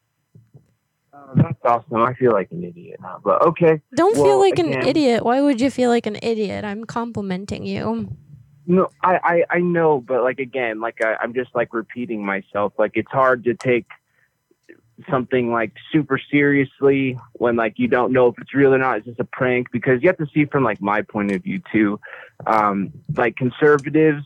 Oh, 1.14 1.32
that's 1.36 1.60
awesome. 1.66 1.98
I 2.02 2.14
feel 2.14 2.32
like 2.32 2.52
an 2.52 2.64
idiot 2.64 3.00
now, 3.02 3.20
but 3.24 3.46
okay. 3.46 3.82
Don't 3.96 4.16
feel 4.16 4.24
Well, 4.24 4.40
like 4.40 4.60
an 4.60 4.72
idiot. 4.72 5.26
Why 5.26 5.42
would 5.42 5.60
you 5.60 5.70
feel 5.70 5.90
like 5.90 6.06
an 6.06 6.18
idiot? 6.22 6.64
I'm 6.64 6.86
complimenting 6.86 7.66
you. 7.66 8.16
No, 8.68 8.90
I, 9.04 9.20
I, 9.50 9.56
I 9.58 9.60
know, 9.60 10.00
but 10.00 10.24
like 10.24 10.40
again, 10.40 10.80
like 10.80 11.04
I, 11.04 11.16
I'm 11.22 11.34
just 11.34 11.50
like 11.56 11.74
repeating 11.74 12.26
myself. 12.26 12.74
Like 12.78 12.92
it's 12.96 13.12
hard 13.12 13.44
to 13.46 13.54
take 13.54 13.88
something 15.10 15.52
like 15.52 15.72
super 15.92 16.20
seriously 16.30 17.18
when 17.34 17.56
like 17.56 17.74
you 17.78 17.88
don't 17.88 18.12
know 18.12 18.28
if 18.28 18.36
it's 18.40 18.54
real 18.54 18.74
or 18.74 18.78
not. 18.78 18.98
It's 18.98 19.08
just 19.08 19.20
a 19.20 19.26
prank 19.26 19.72
because 19.72 20.02
you 20.02 20.10
have 20.10 20.18
to 20.18 20.28
see 20.34 20.46
from 20.46 20.64
like 20.64 20.82
my 20.82 21.02
point 21.02 21.32
of 21.32 21.44
view 21.44 21.62
too. 21.72 22.00
Um, 22.46 22.92
like 23.16 23.36
conservatives, 23.36 24.24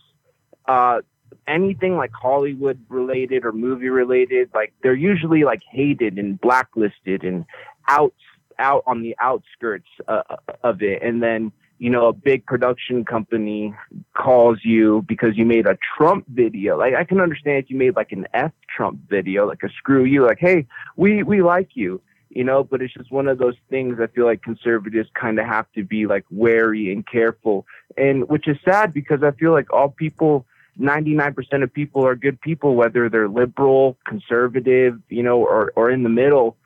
uh, 0.67 1.01
anything 1.47 1.95
like 1.95 2.11
Hollywood 2.11 2.79
related 2.89 3.45
or 3.45 3.51
movie 3.51 3.89
related, 3.89 4.49
like 4.53 4.73
they're 4.83 4.93
usually 4.93 5.43
like 5.43 5.61
hated 5.69 6.17
and 6.17 6.39
blacklisted 6.39 7.23
and 7.23 7.45
out 7.87 8.13
out 8.57 8.83
on 8.87 9.01
the 9.01 9.15
outskirts 9.19 9.87
uh, 10.07 10.23
of 10.63 10.81
it, 10.81 11.01
and 11.01 11.21
then 11.21 11.51
you 11.77 11.89
know 11.89 12.07
a 12.07 12.13
big 12.13 12.45
production 12.45 13.03
company 13.03 13.75
calls 14.15 14.59
you 14.63 15.03
because 15.07 15.37
you 15.37 15.45
made 15.45 15.67
a 15.67 15.77
Trump 15.97 16.25
video. 16.29 16.77
Like 16.77 16.93
I 16.93 17.03
can 17.03 17.19
understand 17.19 17.63
if 17.63 17.69
you 17.69 17.77
made 17.77 17.95
like 17.95 18.11
an 18.11 18.27
F 18.33 18.51
Trump 18.73 18.99
video, 19.09 19.47
like 19.47 19.63
a 19.63 19.69
screw 19.69 20.05
you, 20.05 20.25
like 20.25 20.39
hey, 20.39 20.67
we 20.95 21.23
we 21.23 21.41
like 21.41 21.71
you, 21.73 22.01
you 22.29 22.43
know. 22.43 22.63
But 22.63 22.81
it's 22.81 22.93
just 22.93 23.11
one 23.11 23.27
of 23.27 23.37
those 23.37 23.55
things. 23.69 23.99
I 23.99 24.07
feel 24.07 24.25
like 24.25 24.41
conservatives 24.41 25.09
kind 25.13 25.39
of 25.39 25.45
have 25.45 25.69
to 25.73 25.83
be 25.83 26.05
like 26.07 26.25
wary 26.31 26.91
and 26.91 27.05
careful, 27.05 27.65
and 27.97 28.27
which 28.29 28.47
is 28.47 28.57
sad 28.63 28.93
because 28.93 29.23
I 29.23 29.31
feel 29.31 29.51
like 29.51 29.71
all 29.71 29.89
people. 29.89 30.45
99% 30.77 31.63
of 31.63 31.73
people 31.73 32.05
are 32.05 32.17
good 32.17 32.41
people, 32.41 32.75
whether 32.75 33.07
they're 33.07 33.29
liberal, 33.29 33.97
conservative, 34.05 34.99
you 35.07 35.23
know, 35.23 35.39
or, 35.39 35.71
or 35.77 35.89
in 35.89 36.03
the 36.03 36.09
middle. 36.09 36.57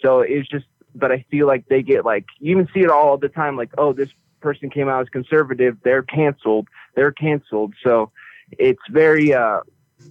So 0.00 0.20
it's 0.20 0.48
just, 0.48 0.66
but 0.94 1.10
I 1.10 1.24
feel 1.32 1.48
like 1.48 1.66
they 1.66 1.82
get 1.82 2.04
like, 2.04 2.26
you 2.38 2.52
even 2.52 2.68
see 2.72 2.82
it 2.82 2.90
all 2.90 3.18
the 3.18 3.28
time, 3.28 3.56
like, 3.56 3.70
oh, 3.76 3.92
this 3.92 4.10
person 4.46 4.70
came 4.70 4.88
out 4.88 5.00
as 5.02 5.08
conservative, 5.08 5.76
they're 5.82 6.04
canceled, 6.04 6.68
they're 6.94 7.10
canceled. 7.10 7.74
So 7.82 8.12
it's 8.52 8.86
very, 8.88 9.34
uh, 9.34 9.60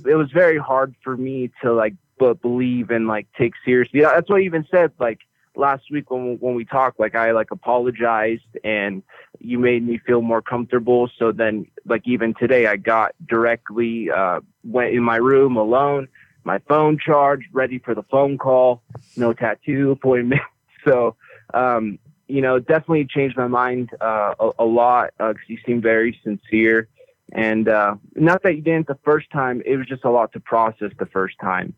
it 0.06 0.16
was 0.16 0.30
very 0.34 0.58
hard 0.58 0.94
for 1.02 1.16
me 1.16 1.52
to 1.62 1.74
like, 1.74 1.94
but 2.20 2.42
believe 2.42 2.90
and 2.90 3.08
like 3.08 3.28
take 3.38 3.54
seriously. 3.64 4.02
That's 4.02 4.30
what 4.30 4.42
I 4.42 4.44
even 4.44 4.66
said, 4.70 4.92
like, 5.00 5.20
last 5.56 5.84
week 5.90 6.12
when 6.12 6.36
when 6.42 6.54
we 6.54 6.66
talked 6.66 7.00
like 7.00 7.16
I 7.16 7.32
like 7.32 7.50
apologized 7.50 8.52
and 8.66 9.02
you 9.40 9.58
made 9.58 9.88
me 9.88 9.98
feel 10.06 10.22
more 10.22 10.42
comfortable 10.42 11.10
so 11.18 11.32
then 11.32 11.66
like 11.86 12.02
even 12.06 12.34
today 12.34 12.68
I 12.68 12.76
got 12.76 13.16
directly 13.26 14.12
uh 14.12 14.42
went 14.66 14.94
in 14.94 15.02
my 15.02 15.16
room 15.16 15.56
alone 15.56 16.10
my 16.44 16.60
phone 16.68 17.00
charged 17.00 17.48
ready 17.54 17.80
for 17.80 17.96
the 17.96 18.04
phone 18.12 18.38
call 18.38 18.82
no 19.16 19.32
tattoo 19.32 19.92
appointment 19.92 20.42
so 20.86 21.16
um 21.54 22.00
you 22.28 22.42
know 22.42 22.60
definitely 22.60 23.06
changed 23.06 23.38
my 23.38 23.48
mind 23.48 23.90
uh 24.02 24.34
a, 24.40 24.52
a 24.60 24.66
lot 24.66 25.12
because 25.18 25.36
you 25.48 25.58
seem 25.66 25.82
very 25.82 26.20
sincere 26.24 26.88
and 27.32 27.68
uh 27.68 27.96
not 28.16 28.44
that 28.44 28.56
you 28.56 28.62
didn't 28.62 28.88
the 28.88 28.98
first 29.04 29.30
time 29.32 29.62
it 29.66 29.78
was 29.78 29.88
just 29.88 30.04
a 30.04 30.10
lot 30.10 30.32
to 30.34 30.40
process 30.40 30.92
the 31.00 31.06
first 31.08 31.38
time 31.40 31.74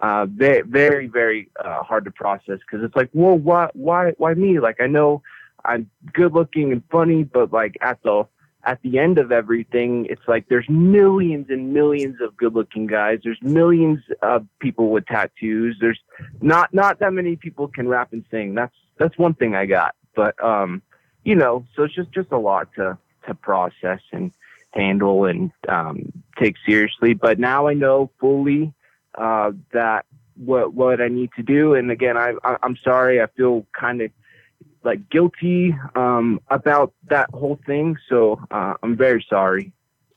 uh, 0.00 0.26
very, 0.26 0.62
very, 0.62 1.06
very 1.06 1.50
uh, 1.62 1.82
hard 1.82 2.04
to 2.06 2.10
process 2.10 2.58
because 2.60 2.82
it's 2.82 2.96
like, 2.96 3.10
well, 3.12 3.36
why, 3.36 3.68
why, 3.74 4.12
why 4.16 4.32
me? 4.34 4.58
Like, 4.58 4.80
I 4.80 4.86
know 4.86 5.22
I'm 5.64 5.90
good 6.12 6.32
looking 6.32 6.72
and 6.72 6.82
funny, 6.90 7.24
but 7.24 7.52
like 7.52 7.76
at 7.80 8.02
the 8.02 8.26
at 8.64 8.80
the 8.82 8.98
end 8.98 9.18
of 9.18 9.32
everything, 9.32 10.06
it's 10.10 10.26
like 10.28 10.48
there's 10.48 10.68
millions 10.68 11.46
and 11.48 11.72
millions 11.72 12.20
of 12.20 12.36
good 12.36 12.54
looking 12.54 12.86
guys. 12.86 13.20
There's 13.24 13.40
millions 13.42 14.00
of 14.22 14.46
people 14.58 14.90
with 14.90 15.06
tattoos. 15.06 15.76
There's 15.80 16.00
not 16.40 16.72
not 16.74 16.98
that 17.00 17.12
many 17.12 17.36
people 17.36 17.68
can 17.68 17.88
rap 17.88 18.12
and 18.12 18.24
sing. 18.30 18.54
That's 18.54 18.74
that's 18.98 19.16
one 19.16 19.34
thing 19.34 19.54
I 19.54 19.66
got. 19.66 19.94
But 20.14 20.42
um, 20.44 20.82
you 21.24 21.34
know, 21.34 21.66
so 21.74 21.84
it's 21.84 21.94
just 21.94 22.12
just 22.12 22.32
a 22.32 22.38
lot 22.38 22.68
to 22.74 22.98
to 23.26 23.34
process 23.34 24.00
and 24.12 24.30
handle 24.72 25.24
and 25.24 25.50
um, 25.68 26.12
take 26.38 26.56
seriously. 26.66 27.14
But 27.14 27.38
now 27.38 27.66
I 27.66 27.74
know 27.74 28.10
fully 28.20 28.74
uh, 29.16 29.52
that 29.72 30.04
what 30.36 30.74
what 30.74 31.00
I 31.00 31.08
need 31.08 31.30
to 31.36 31.42
do. 31.42 31.74
And 31.74 31.90
again, 31.90 32.16
I, 32.16 32.34
I 32.44 32.56
I'm 32.62 32.76
sorry. 32.84 33.22
I 33.22 33.26
feel 33.36 33.66
kind 33.78 34.02
of 34.02 34.10
like 34.82 35.08
guilty 35.10 35.74
um, 35.94 36.40
about 36.48 36.92
that 37.08 37.30
whole 37.30 37.58
thing. 37.66 37.96
So 38.08 38.40
uh, 38.50 38.74
I'm 38.82 38.96
very 38.96 39.24
sorry. 39.28 39.72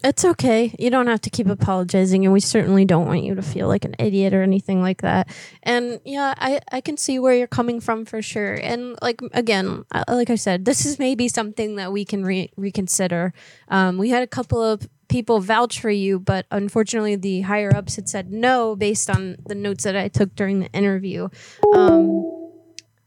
It's 0.05 0.26
okay. 0.26 0.76
You 0.78 0.89
don't 0.89 1.07
have 1.07 1.22
to 1.22 1.30
keep 1.30 1.47
apologizing, 1.47 2.26
and 2.26 2.34
we 2.34 2.41
certainly 2.41 2.84
don't 2.84 3.07
want 3.07 3.24
you 3.24 3.36
to 3.36 3.41
feel 3.41 3.70
like 3.70 3.86
an 3.86 3.95
idiot 3.97 4.34
or 4.34 4.43
anything 4.43 4.82
like 4.82 5.01
that. 5.01 5.30
And 5.64 6.01
yeah, 6.03 6.34
I, 6.38 6.59
I 6.74 6.82
can 6.82 6.97
see 6.97 7.20
where 7.20 7.34
you're 7.34 7.47
coming 7.47 7.80
from 7.80 8.03
for 8.03 8.22
sure. 8.22 8.53
And 8.55 8.97
like 9.01 9.22
again, 9.32 9.86
uh, 9.93 10.03
like 10.09 10.30
I 10.30 10.36
said, 10.36 10.66
this 10.66 10.86
is 10.86 10.99
maybe 10.99 11.30
something 11.30 11.78
that 11.78 11.93
we 11.93 12.03
can 12.03 12.26
re- 12.26 12.51
reconsider. 12.57 13.34
Um, 13.70 13.97
we 13.97 14.09
had 14.09 14.24
a 14.24 14.28
couple 14.28 14.61
of 14.61 14.89
people 15.07 15.39
vouch 15.39 15.80
for 15.80 15.89
you, 15.89 16.20
but 16.20 16.47
unfortunately, 16.51 17.16
the 17.16 17.41
higher 17.41 17.74
ups 17.74 17.95
had 17.95 18.09
said 18.09 18.30
no 18.30 18.76
based 18.76 19.09
on 19.09 19.38
the 19.45 19.55
notes 19.55 19.86
that 19.86 19.95
I 19.95 20.09
took 20.09 20.36
during 20.36 20.59
the 20.59 20.72
interview. 20.72 21.30
Um, 21.74 22.51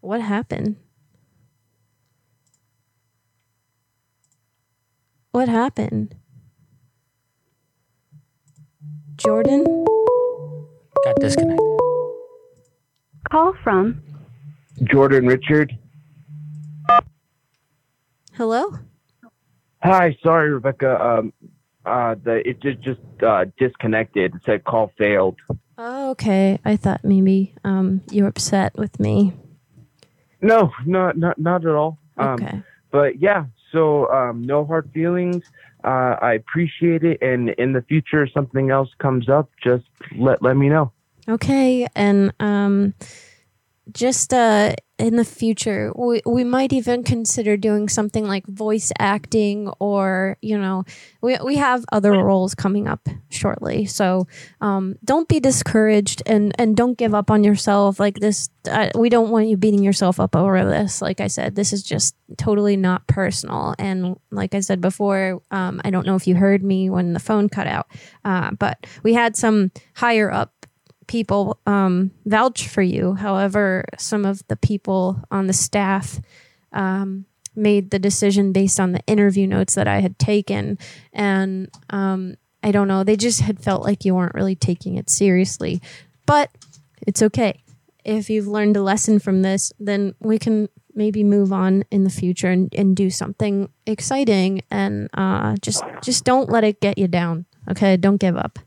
what 0.00 0.22
happened? 0.22 0.76
What 5.36 5.50
happened? 5.50 6.14
Jordan? 9.18 9.84
Got 11.04 11.16
disconnected. 11.16 11.60
Call 13.30 13.52
from 13.62 14.02
Jordan 14.84 15.26
Richard. 15.26 15.76
Hello? 18.32 18.78
Hi, 19.82 20.16
sorry, 20.22 20.54
Rebecca. 20.54 21.04
Um, 21.04 21.34
uh, 21.84 22.14
the 22.24 22.36
it 22.48 22.62
just 22.62 22.80
just 22.80 23.00
uh, 23.22 23.44
disconnected. 23.58 24.36
It 24.36 24.40
said 24.46 24.64
call 24.64 24.90
failed. 24.96 25.36
Oh, 25.76 26.12
okay. 26.12 26.58
I 26.64 26.76
thought 26.76 27.04
maybe 27.04 27.54
um 27.62 28.00
you 28.10 28.22
were 28.22 28.30
upset 28.30 28.74
with 28.78 28.98
me. 28.98 29.34
No, 30.40 30.72
not 30.86 31.18
not 31.18 31.38
not 31.38 31.66
at 31.66 31.74
all. 31.74 31.98
Um, 32.16 32.42
Okay. 32.42 32.62
But 32.90 33.20
yeah, 33.20 33.44
so 33.76 34.10
um, 34.10 34.42
no 34.42 34.64
hard 34.64 34.90
feelings. 34.94 35.44
Uh, 35.84 36.16
I 36.22 36.32
appreciate 36.32 37.04
it, 37.04 37.20
and 37.20 37.50
in 37.50 37.74
the 37.74 37.82
future, 37.82 38.24
if 38.24 38.32
something 38.32 38.70
else 38.70 38.88
comes 38.98 39.28
up, 39.28 39.50
just 39.62 39.84
let 40.16 40.42
let 40.42 40.56
me 40.56 40.68
know. 40.68 40.90
Okay, 41.28 41.86
and 41.94 42.32
um 42.40 42.94
just 43.92 44.32
uh 44.32 44.74
in 44.98 45.16
the 45.16 45.24
future 45.24 45.92
we, 45.94 46.22
we 46.24 46.42
might 46.42 46.72
even 46.72 47.02
consider 47.02 47.56
doing 47.56 47.88
something 47.88 48.26
like 48.26 48.46
voice 48.46 48.92
acting 48.98 49.68
or 49.78 50.38
you 50.40 50.58
know 50.58 50.84
we, 51.20 51.36
we 51.44 51.56
have 51.56 51.84
other 51.92 52.12
roles 52.12 52.54
coming 52.54 52.86
up 52.86 53.08
shortly. 53.28 53.84
So 53.86 54.26
um, 54.60 54.96
don't 55.04 55.28
be 55.28 55.40
discouraged 55.40 56.22
and 56.24 56.54
and 56.58 56.76
don't 56.76 56.96
give 56.96 57.14
up 57.14 57.30
on 57.30 57.44
yourself. 57.44 57.98
Like 58.00 58.16
this 58.20 58.48
uh, 58.70 58.90
we 58.94 59.08
don't 59.08 59.30
want 59.30 59.48
you 59.48 59.56
beating 59.56 59.82
yourself 59.82 60.18
up 60.20 60.34
over 60.34 60.64
this. 60.64 61.02
Like 61.02 61.20
i 61.20 61.26
said 61.26 61.54
this 61.54 61.72
is 61.72 61.82
just 61.82 62.14
totally 62.38 62.76
not 62.76 63.06
personal. 63.06 63.74
And 63.78 64.16
like 64.30 64.54
i 64.54 64.60
said 64.60 64.80
before 64.80 65.42
um, 65.50 65.80
i 65.84 65.90
don't 65.90 66.06
know 66.06 66.16
if 66.16 66.26
you 66.26 66.34
heard 66.34 66.62
me 66.62 66.90
when 66.90 67.12
the 67.12 67.20
phone 67.20 67.48
cut 67.48 67.66
out 67.66 67.86
uh, 68.24 68.50
but 68.52 68.86
we 69.02 69.14
had 69.14 69.36
some 69.36 69.70
higher 69.94 70.30
up 70.30 70.52
people 71.06 71.58
um, 71.66 72.10
vouch 72.24 72.68
for 72.68 72.82
you. 72.82 73.14
However, 73.14 73.84
some 73.98 74.24
of 74.24 74.46
the 74.48 74.56
people 74.56 75.22
on 75.30 75.46
the 75.46 75.52
staff 75.52 76.20
um, 76.72 77.26
made 77.54 77.90
the 77.90 77.98
decision 77.98 78.52
based 78.52 78.78
on 78.78 78.92
the 78.92 79.00
interview 79.06 79.46
notes 79.46 79.74
that 79.74 79.88
I 79.88 80.00
had 80.00 80.18
taken. 80.18 80.78
And 81.12 81.70
um, 81.90 82.36
I 82.62 82.72
don't 82.72 82.88
know, 82.88 83.04
they 83.04 83.16
just 83.16 83.40
had 83.40 83.60
felt 83.60 83.82
like 83.82 84.04
you 84.04 84.14
weren't 84.14 84.34
really 84.34 84.56
taking 84.56 84.96
it 84.96 85.08
seriously. 85.08 85.80
But 86.26 86.50
it's 87.06 87.22
okay. 87.22 87.62
if 88.04 88.30
you've 88.30 88.46
learned 88.46 88.76
a 88.76 88.82
lesson 88.82 89.18
from 89.18 89.42
this, 89.42 89.72
then 89.80 90.14
we 90.20 90.38
can 90.38 90.68
maybe 90.94 91.24
move 91.24 91.52
on 91.52 91.84
in 91.90 92.04
the 92.04 92.10
future 92.10 92.48
and, 92.48 92.72
and 92.74 92.96
do 92.96 93.10
something 93.10 93.68
exciting 93.84 94.62
and 94.70 95.10
uh, 95.14 95.54
just 95.60 95.82
just 96.02 96.24
don't 96.24 96.48
let 96.48 96.64
it 96.64 96.80
get 96.80 96.96
you 96.96 97.08
down. 97.08 97.44
Okay, 97.68 97.96
don't 97.96 98.16
give 98.18 98.36
up. 98.36 98.58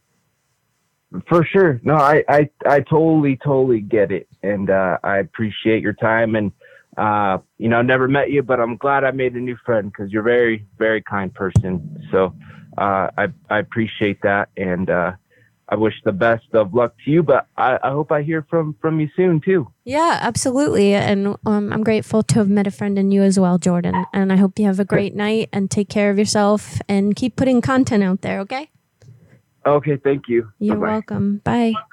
For 1.28 1.43
sure. 1.45 1.80
No, 1.84 1.95
I, 1.95 2.24
I, 2.30 2.49
I 2.66 2.80
totally, 2.82 3.38
totally 3.43 3.82
get 3.82 4.12
it. 4.12 4.28
And, 4.43 4.70
uh, 4.70 4.97
I 5.03 5.18
appreciate 5.18 5.82
your 5.82 5.93
time 5.93 6.36
and, 6.36 6.51
uh, 6.97 7.39
you 7.57 7.70
know, 7.70 7.82
never 7.82 8.07
met 8.07 8.30
you, 8.32 8.43
but 8.43 8.60
I'm 8.60 8.78
glad 8.78 9.03
I 9.03 9.12
made 9.12 9.34
a 9.34 9.39
new 9.39 9.57
friend 9.66 9.91
because 9.91 10.12
you're 10.12 10.22
a 10.22 10.32
very, 10.32 10.66
very 10.78 11.01
kind 11.01 11.34
person. 11.34 12.07
So, 12.12 12.36
uh, 12.78 13.10
I, 13.18 13.28
I 13.49 13.60
appreciate 13.60 14.22
that. 14.22 14.49
And, 14.55 14.89
uh, 14.89 15.14
I 15.72 15.76
wish 15.76 15.93
the 16.03 16.12
best 16.12 16.45
of 16.53 16.74
luck 16.74 16.95
to 17.05 17.12
you, 17.12 17.22
but 17.22 17.47
I, 17.55 17.78
I 17.84 17.91
hope 17.91 18.12
I 18.12 18.24
hear 18.24 18.45
from, 18.49 18.76
from 18.82 18.99
you 18.99 19.07
soon 19.16 19.39
too. 19.39 19.72
Yeah, 19.86 20.18
absolutely. 20.20 20.95
And 20.95 21.38
um, 21.45 21.72
I'm 21.72 21.84
grateful 21.84 22.24
to 22.24 22.36
have 22.39 22.49
met 22.49 22.66
a 22.66 22.72
friend 22.72 22.97
in 22.97 23.12
you 23.12 23.22
as 23.22 23.39
well, 23.39 23.60
Jordan. 23.60 24.05
And 24.12 24.34
I 24.34 24.36
hope 24.36 24.57
you 24.57 24.66
have 24.66 24.80
a 24.80 24.86
great 24.86 25.16
night 25.16 25.49
and 25.53 25.70
take 25.70 25.88
care 25.88 26.10
of 26.10 26.18
yourself 26.18 26.82
and 26.89 27.16
keep 27.16 27.36
putting 27.36 27.62
content 27.62 28.03
out 28.03 28.22
there, 28.22 28.39
okay? 28.41 28.72
Okay. 29.76 29.97
Thank 29.97 30.28
you. 30.28 30.51
You're 30.59 30.76
Bye-bye. 30.76 30.91
welcome. 30.91 31.41
Bye. 31.43 31.74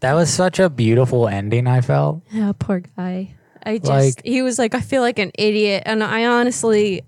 That 0.00 0.14
was 0.14 0.30
such 0.32 0.58
a 0.60 0.70
beautiful 0.70 1.26
ending. 1.26 1.66
I 1.66 1.80
felt. 1.80 2.22
Yeah, 2.30 2.52
poor 2.56 2.80
guy. 2.80 3.34
I 3.64 3.78
just 3.78 3.90
Like- 3.90 4.24
he 4.24 4.42
was 4.42 4.58
like 4.58 4.74
I 4.74 4.80
feel 4.80 5.02
like 5.02 5.18
an 5.18 5.32
idiot, 5.36 5.82
and 5.86 6.04
I 6.04 6.26
honestly, 6.26 7.02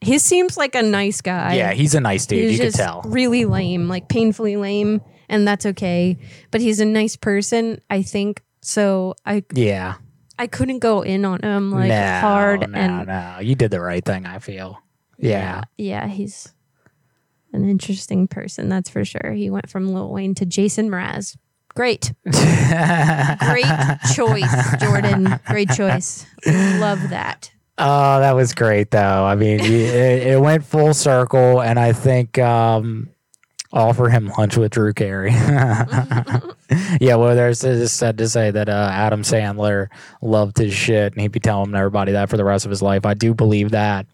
he 0.00 0.18
seems 0.18 0.56
like 0.56 0.74
a 0.74 0.82
nice 0.82 1.20
guy. 1.20 1.54
yeah, 1.54 1.72
he's 1.72 1.94
a 1.94 2.00
nice 2.00 2.26
dude. 2.26 2.50
He's 2.50 2.58
You 2.58 2.64
could 2.66 2.74
tell. 2.74 3.02
really 3.06 3.44
lame, 3.44 3.88
like 3.88 4.08
painfully 4.08 4.56
lame, 4.56 5.00
and 5.28 5.46
that's 5.46 5.64
okay. 5.64 6.18
But 6.50 6.60
he's 6.60 6.80
a 6.80 6.84
nice 6.84 7.14
person, 7.16 7.80
I 7.88 8.02
think. 8.02 8.42
So 8.62 9.14
I 9.24 9.44
Yeah. 9.54 9.94
I 10.38 10.46
couldn't 10.46 10.80
go 10.80 11.02
in 11.02 11.24
on 11.24 11.40
him 11.42 11.70
like 11.70 11.88
no, 11.88 12.20
hard 12.20 12.70
no, 12.70 12.78
and 12.78 13.06
no. 13.06 13.38
You 13.40 13.54
did 13.54 13.70
the 13.70 13.80
right 13.80 14.04
thing. 14.04 14.26
I 14.26 14.38
feel. 14.38 14.80
Yeah. 15.18 15.62
yeah, 15.78 16.06
he's 16.08 16.52
an 17.52 17.68
interesting 17.68 18.26
person, 18.26 18.68
that's 18.68 18.90
for 18.90 19.04
sure. 19.04 19.32
He 19.32 19.48
went 19.48 19.70
from 19.70 19.88
Lil 19.88 20.10
Wayne 20.10 20.34
to 20.36 20.44
Jason 20.44 20.90
Mraz. 20.90 21.36
Great. 21.74 22.12
Great 22.24 23.64
choice, 24.14 24.80
Jordan. 24.80 25.40
Great 25.46 25.70
choice. 25.70 26.26
Love 26.46 27.10
that. 27.10 27.50
Oh, 27.78 28.20
that 28.20 28.36
was 28.36 28.54
great, 28.54 28.92
though. 28.92 29.24
I 29.24 29.34
mean, 29.34 29.58
it, 29.58 30.26
it 30.26 30.40
went 30.40 30.64
full 30.64 30.94
circle, 30.94 31.60
and 31.60 31.78
I 31.78 31.92
think 31.92 32.38
um, 32.38 33.10
offer 33.74 34.08
him 34.08 34.30
lunch 34.38 34.56
with 34.56 34.72
Drew 34.72 34.92
Carey. 34.94 35.32
yeah, 37.00 37.16
well, 37.16 37.34
there's 37.34 37.60
just 37.60 37.96
said 37.96 38.16
to 38.18 38.28
say 38.28 38.52
that 38.52 38.68
uh, 38.68 38.88
Adam 38.92 39.22
Sandler 39.22 39.88
loved 40.22 40.56
his 40.58 40.72
shit, 40.72 41.12
and 41.12 41.20
he'd 41.20 41.32
be 41.32 41.40
telling 41.40 41.74
everybody 41.74 42.12
that 42.12 42.30
for 42.30 42.36
the 42.36 42.44
rest 42.44 42.64
of 42.64 42.70
his 42.70 42.80
life. 42.80 43.04
I 43.04 43.14
do 43.14 43.34
believe 43.34 43.72
that. 43.72 44.06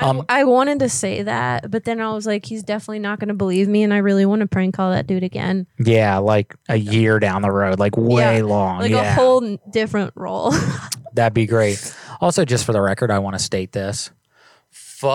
Um, 0.00 0.24
I 0.30 0.44
wanted 0.44 0.78
to 0.78 0.88
say 0.88 1.22
that, 1.24 1.70
but 1.70 1.84
then 1.84 2.00
I 2.00 2.12
was 2.12 2.26
like, 2.26 2.46
he's 2.46 2.62
definitely 2.62 3.00
not 3.00 3.18
going 3.18 3.28
to 3.28 3.34
believe 3.34 3.68
me, 3.68 3.82
and 3.82 3.92
I 3.92 3.98
really 3.98 4.24
want 4.24 4.40
to 4.40 4.46
prank 4.46 4.76
call 4.76 4.92
that 4.92 5.06
dude 5.06 5.24
again. 5.24 5.66
yeah, 5.78 6.18
like 6.18 6.54
a 6.68 6.76
year 6.76 7.18
down 7.18 7.42
the 7.42 7.50
road, 7.50 7.78
like 7.78 7.96
way 7.96 8.38
Yeah, 8.38 8.44
long. 8.44 8.78
like 8.80 8.90
yeah. 8.92 9.12
a 9.12 9.14
whole 9.14 9.58
different 9.70 10.12
role. 10.14 10.52
That'd 11.12 11.34
be 11.34 11.46
great. 11.46 11.94
Also, 12.20 12.44
just 12.44 12.64
for 12.64 12.72
the 12.72 12.80
record, 12.80 13.10
I 13.10 13.18
want 13.18 13.36
to 13.36 13.42
state 13.42 13.72
this. 13.72 14.10
Fuck. 14.70 15.12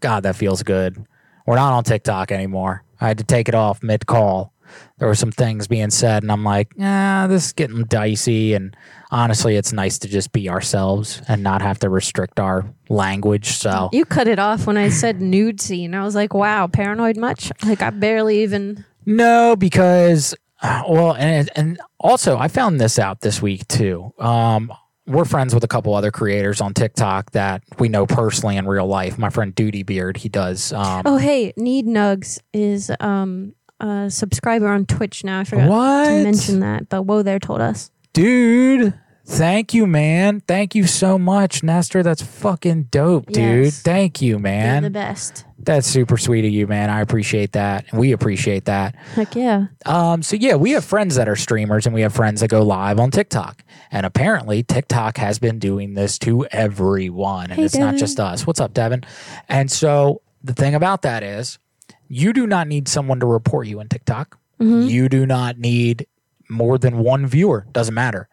God, 0.00 0.22
that 0.24 0.36
feels 0.36 0.62
good. 0.62 1.06
We're 1.46 1.56
not 1.56 1.72
on 1.72 1.84
TikTok 1.84 2.32
anymore. 2.32 2.82
I 3.00 3.08
had 3.08 3.18
to 3.18 3.24
take 3.24 3.48
it 3.48 3.54
off 3.54 3.82
mid 3.82 4.06
call. 4.06 4.52
There 4.98 5.06
were 5.06 5.14
some 5.14 5.30
things 5.30 5.68
being 5.68 5.90
said, 5.90 6.24
and 6.24 6.32
I'm 6.32 6.42
like, 6.42 6.72
ah, 6.80 7.26
this 7.28 7.46
is 7.46 7.52
getting 7.52 7.84
dicey. 7.84 8.54
And 8.54 8.76
honestly, 9.12 9.56
it's 9.56 9.72
nice 9.72 9.98
to 10.00 10.08
just 10.08 10.32
be 10.32 10.50
ourselves 10.50 11.22
and 11.28 11.42
not 11.42 11.62
have 11.62 11.78
to 11.80 11.88
restrict 11.88 12.40
our 12.40 12.64
language. 12.88 13.50
So, 13.50 13.90
you 13.92 14.04
cut 14.04 14.26
it 14.26 14.40
off 14.40 14.66
when 14.66 14.76
I 14.76 14.88
said 14.88 15.20
nude 15.20 15.60
scene. 15.60 15.94
I 15.94 16.02
was 16.02 16.16
like, 16.16 16.34
wow, 16.34 16.66
paranoid 16.66 17.16
much? 17.16 17.52
Like 17.64 17.80
I 17.80 17.90
barely 17.90 18.42
even. 18.42 18.84
No, 19.04 19.54
because 19.54 20.34
uh, 20.62 20.82
well, 20.88 21.14
and 21.14 21.48
and 21.54 21.80
also 22.00 22.38
I 22.38 22.48
found 22.48 22.80
this 22.80 22.98
out 22.98 23.20
this 23.20 23.40
week 23.40 23.68
too. 23.68 24.12
Um, 24.18 24.72
we're 25.06 25.24
friends 25.24 25.54
with 25.54 25.62
a 25.64 25.68
couple 25.68 25.94
other 25.94 26.10
creators 26.10 26.60
on 26.60 26.74
TikTok 26.74 27.30
that 27.32 27.62
we 27.78 27.88
know 27.88 28.06
personally 28.06 28.56
in 28.56 28.66
real 28.66 28.86
life. 28.86 29.18
My 29.18 29.30
friend 29.30 29.54
Duty 29.54 29.82
Beard, 29.82 30.16
he 30.16 30.28
does. 30.28 30.72
Um, 30.72 31.02
Oh, 31.04 31.16
hey, 31.16 31.52
Need 31.56 31.86
Nugs 31.86 32.40
is 32.52 32.90
um 33.00 33.54
a 33.80 34.08
subscriber 34.10 34.68
on 34.68 34.86
Twitch 34.86 35.22
now. 35.22 35.40
I 35.40 35.44
forgot 35.44 35.68
What? 35.68 36.06
to 36.08 36.22
mention 36.24 36.60
that, 36.60 36.88
but 36.88 37.02
Whoa 37.02 37.22
there 37.22 37.38
told 37.38 37.60
us. 37.60 37.90
dude. 38.12 38.94
Thank 39.28 39.74
you, 39.74 39.86
man. 39.88 40.40
Thank 40.46 40.76
you 40.76 40.86
so 40.86 41.18
much, 41.18 41.64
Nestor. 41.64 42.04
That's 42.04 42.22
fucking 42.22 42.84
dope, 42.84 43.26
dude. 43.26 43.64
Yes. 43.64 43.82
Thank 43.82 44.22
you, 44.22 44.38
man. 44.38 44.82
You're 44.82 44.90
the 44.90 44.92
best. 44.92 45.44
That's 45.58 45.88
super 45.88 46.16
sweet 46.16 46.44
of 46.44 46.52
you, 46.52 46.68
man. 46.68 46.90
I 46.90 47.00
appreciate 47.00 47.52
that. 47.52 47.86
And 47.90 47.98
we 47.98 48.12
appreciate 48.12 48.66
that. 48.66 48.94
Heck 49.16 49.34
yeah. 49.34 49.66
Um, 49.84 50.22
so 50.22 50.36
yeah, 50.36 50.54
we 50.54 50.70
have 50.72 50.84
friends 50.84 51.16
that 51.16 51.28
are 51.28 51.34
streamers 51.34 51.86
and 51.86 51.94
we 51.94 52.02
have 52.02 52.14
friends 52.14 52.40
that 52.40 52.48
go 52.50 52.62
live 52.62 53.00
on 53.00 53.10
TikTok. 53.10 53.64
And 53.90 54.06
apparently 54.06 54.62
TikTok 54.62 55.16
has 55.18 55.40
been 55.40 55.58
doing 55.58 55.94
this 55.94 56.20
to 56.20 56.46
everyone. 56.52 57.46
And 57.46 57.54
Hey, 57.54 57.64
it's 57.64 57.76
not 57.76 57.96
just 57.96 58.20
us. 58.20 58.46
What's 58.46 58.60
up, 58.60 58.74
Devin? 58.74 59.02
And 59.48 59.70
so 59.72 60.22
the 60.44 60.54
thing 60.54 60.76
about 60.76 61.02
that 61.02 61.24
is 61.24 61.58
you 62.06 62.32
do 62.32 62.46
not 62.46 62.68
need 62.68 62.86
someone 62.86 63.18
to 63.18 63.26
report 63.26 63.66
you 63.66 63.80
in 63.80 63.88
TikTok. 63.88 64.38
Mhm. 64.60 64.88
You 64.88 65.08
do 65.08 65.26
not 65.26 65.58
need 65.58 66.06
more 66.48 66.78
than 66.78 66.98
one 66.98 67.26
viewer. 67.26 67.66
Doesn't 67.72 67.94
matter. 67.94 68.28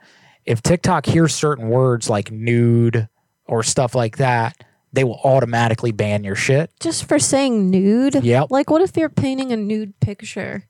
If 0.46 0.62
TikTok 0.62 1.06
hears 1.06 1.34
certain 1.34 1.70
words 1.70 2.10
like 2.10 2.32
nude 2.32 3.08
or 3.46 3.64
stuff 3.64 3.96
like 3.96 4.18
that, 4.18 4.64
they 4.92 5.04
will 5.04 5.20
automatically 5.24 5.92
ban 5.92 6.24
your 6.24 6.36
shit. 6.36 6.72
Just 6.80 7.08
for 7.08 7.18
saying 7.18 7.70
nude. 7.70 8.24
Yep. 8.24 8.48
Like, 8.52 8.70
what 8.70 8.82
if 8.82 8.96
you're 8.96 9.10
painting 9.10 9.52
a 9.52 9.58
nude 9.58 10.00
picture? 10.00 10.68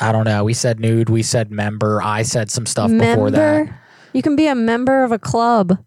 I 0.00 0.12
don't 0.12 0.24
know. 0.24 0.44
We 0.44 0.54
said 0.54 0.80
nude. 0.80 1.08
We 1.08 1.22
said 1.22 1.50
member. 1.50 2.00
I 2.02 2.22
said 2.22 2.50
some 2.50 2.66
stuff 2.66 2.90
before 2.90 3.30
that. 3.30 3.56
member. 3.56 3.80
You 4.12 4.22
can 4.22 4.36
be 4.36 4.46
a 4.46 4.54
member 4.54 5.04
of 5.04 5.12
a 5.12 5.18
club. 5.18 5.84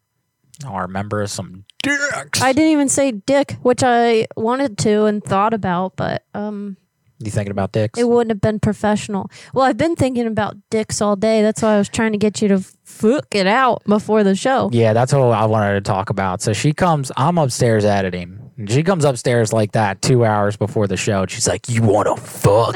Or 0.70 0.88
member 0.88 1.22
of 1.22 1.30
some 1.30 1.66
dicks. 1.84 2.41
I 2.41 2.53
didn't 2.53 2.72
even 2.72 2.89
say 2.89 3.11
dick, 3.11 3.57
which 3.61 3.84
I 3.84 4.28
wanted 4.36 4.78
to 4.80 5.05
and 5.05 5.24
thought 5.24 5.53
about, 5.53 5.95
but 5.95 6.24
um, 6.34 6.78
You 7.20 7.32
thinking 7.32 7.51
about 7.51 7.72
dicks? 7.72 7.97
it 7.99 8.07
wouldn't 8.09 8.32
have 8.32 8.41
been 8.41 8.59
professional. 8.59 9.30
Well, 9.53 9.66
I've 9.66 9.78
been 9.78 9.95
thinking 9.95 10.28
about 10.28 10.57
dicks 10.70 11.01
all 11.01 11.16
day. 11.16 11.41
That's 11.41 11.61
why 11.61 11.76
I 11.76 11.78
was 11.78 11.88
trying 11.88 12.11
to 12.11 12.18
get 12.18 12.41
you 12.41 12.49
to 12.49 12.59
fuck 12.84 13.34
it 13.34 13.47
out 13.47 13.84
before 13.86 14.24
the 14.24 14.36
show. 14.36 14.70
yeah, 14.74 14.91
that's 14.93 15.13
what 15.13 15.22
I 15.22 15.45
wanted 15.45 15.76
to 15.76 15.82
talk 15.82 16.09
about. 16.09 16.41
So 16.41 16.51
she 16.53 16.74
comes. 16.74 17.11
I'm 17.16 17.38
upstairs 17.38 17.86
editing. 17.86 18.41
And 18.57 18.70
she 18.70 18.84
comes 18.84 19.03
upstairs 19.05 19.51
like 19.51 19.74
that 19.74 20.01
two 20.01 20.24
hours 20.26 20.55
before 20.57 20.88
the 20.88 20.95
show. 20.97 21.22
And 21.24 21.32
she's 21.32 21.47
like, 21.47 21.68
"You 21.68 21.81
want 21.81 22.07
to 22.07 22.22
fuck?" 22.22 22.76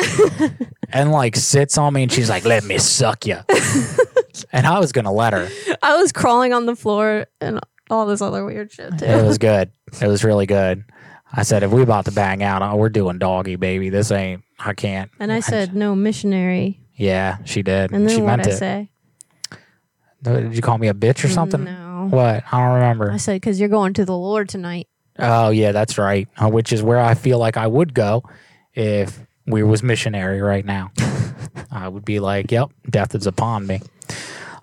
and 0.90 1.12
like 1.12 1.36
sits 1.38 1.78
on 1.78 1.94
me, 1.94 2.04
and 2.04 2.12
she's 2.12 2.30
like, 2.30 2.44
"Let 2.46 2.64
me 2.66 2.78
suck 2.80 3.26
you." 3.26 3.38
and 4.52 4.68
I 4.68 4.80
was 4.80 4.92
gonna 4.92 5.12
let 5.12 5.34
her. 5.34 5.48
I 5.82 5.96
was 6.02 6.12
crawling 6.12 6.54
on 6.54 6.66
the 6.66 6.76
floor 6.76 7.28
and 7.40 7.60
all 7.90 8.06
this 8.06 8.22
other 8.22 8.44
weird 8.46 8.72
shit 8.72 8.98
too. 9.00 9.06
It 9.06 9.26
was 9.26 9.38
good. 9.38 9.72
It 10.02 10.08
was 10.08 10.24
really 10.24 10.46
good. 10.46 10.84
I 11.32 11.44
said, 11.44 11.64
"If 11.64 11.72
we 11.72 11.82
about 11.82 12.06
to 12.06 12.12
bang 12.12 12.42
out, 12.44 12.62
oh, 12.62 12.76
we're 12.76 12.90
doing 12.90 13.20
doggy, 13.20 13.56
baby. 13.56 13.90
This 13.90 14.12
ain't. 14.12 14.44
I 14.60 14.74
can't." 14.74 15.12
and 15.20 15.32
I 15.32 15.40
said, 15.40 15.76
"No 15.76 15.96
missionary." 15.96 16.80
Yeah, 16.96 17.38
she 17.46 17.62
did. 17.62 17.92
And 17.92 18.08
then 18.08 18.16
she 18.16 18.22
what 18.22 18.38
meant 18.38 18.48
I 18.48 18.52
it. 18.52 18.58
say? 18.58 18.92
Did 20.22 20.56
you 20.56 20.62
call 20.62 20.78
me 20.78 20.90
a 20.90 20.94
bitch 20.94 21.24
or 21.24 21.30
something? 21.30 21.64
No. 21.64 22.08
What? 22.10 22.44
I 22.52 22.60
don't 22.60 22.74
remember. 22.76 23.12
I 23.12 23.18
said, 23.18 23.36
"Because 23.36 23.60
you're 23.60 23.70
going 23.70 23.94
to 23.94 24.06
the 24.06 24.18
Lord 24.18 24.50
tonight." 24.50 24.88
Oh 25.18 25.50
yeah, 25.50 25.72
that's 25.72 25.98
right. 25.98 26.28
Uh, 26.38 26.50
which 26.50 26.74
is 26.74 26.82
where 26.82 27.00
I 27.00 27.14
feel 27.14 27.40
like 27.40 27.58
I 27.58 27.68
would 27.68 27.94
go 27.94 28.24
if 28.74 29.20
we 29.46 29.64
was 29.64 29.84
missionary 29.84 30.42
right 30.42 30.66
now. 30.66 30.92
I 31.72 31.88
would 31.88 32.06
be 32.06 32.20
like, 32.20 32.52
"Yep, 32.52 32.72
death 32.90 33.16
is 33.16 33.28
upon 33.28 33.68
me." 33.68 33.82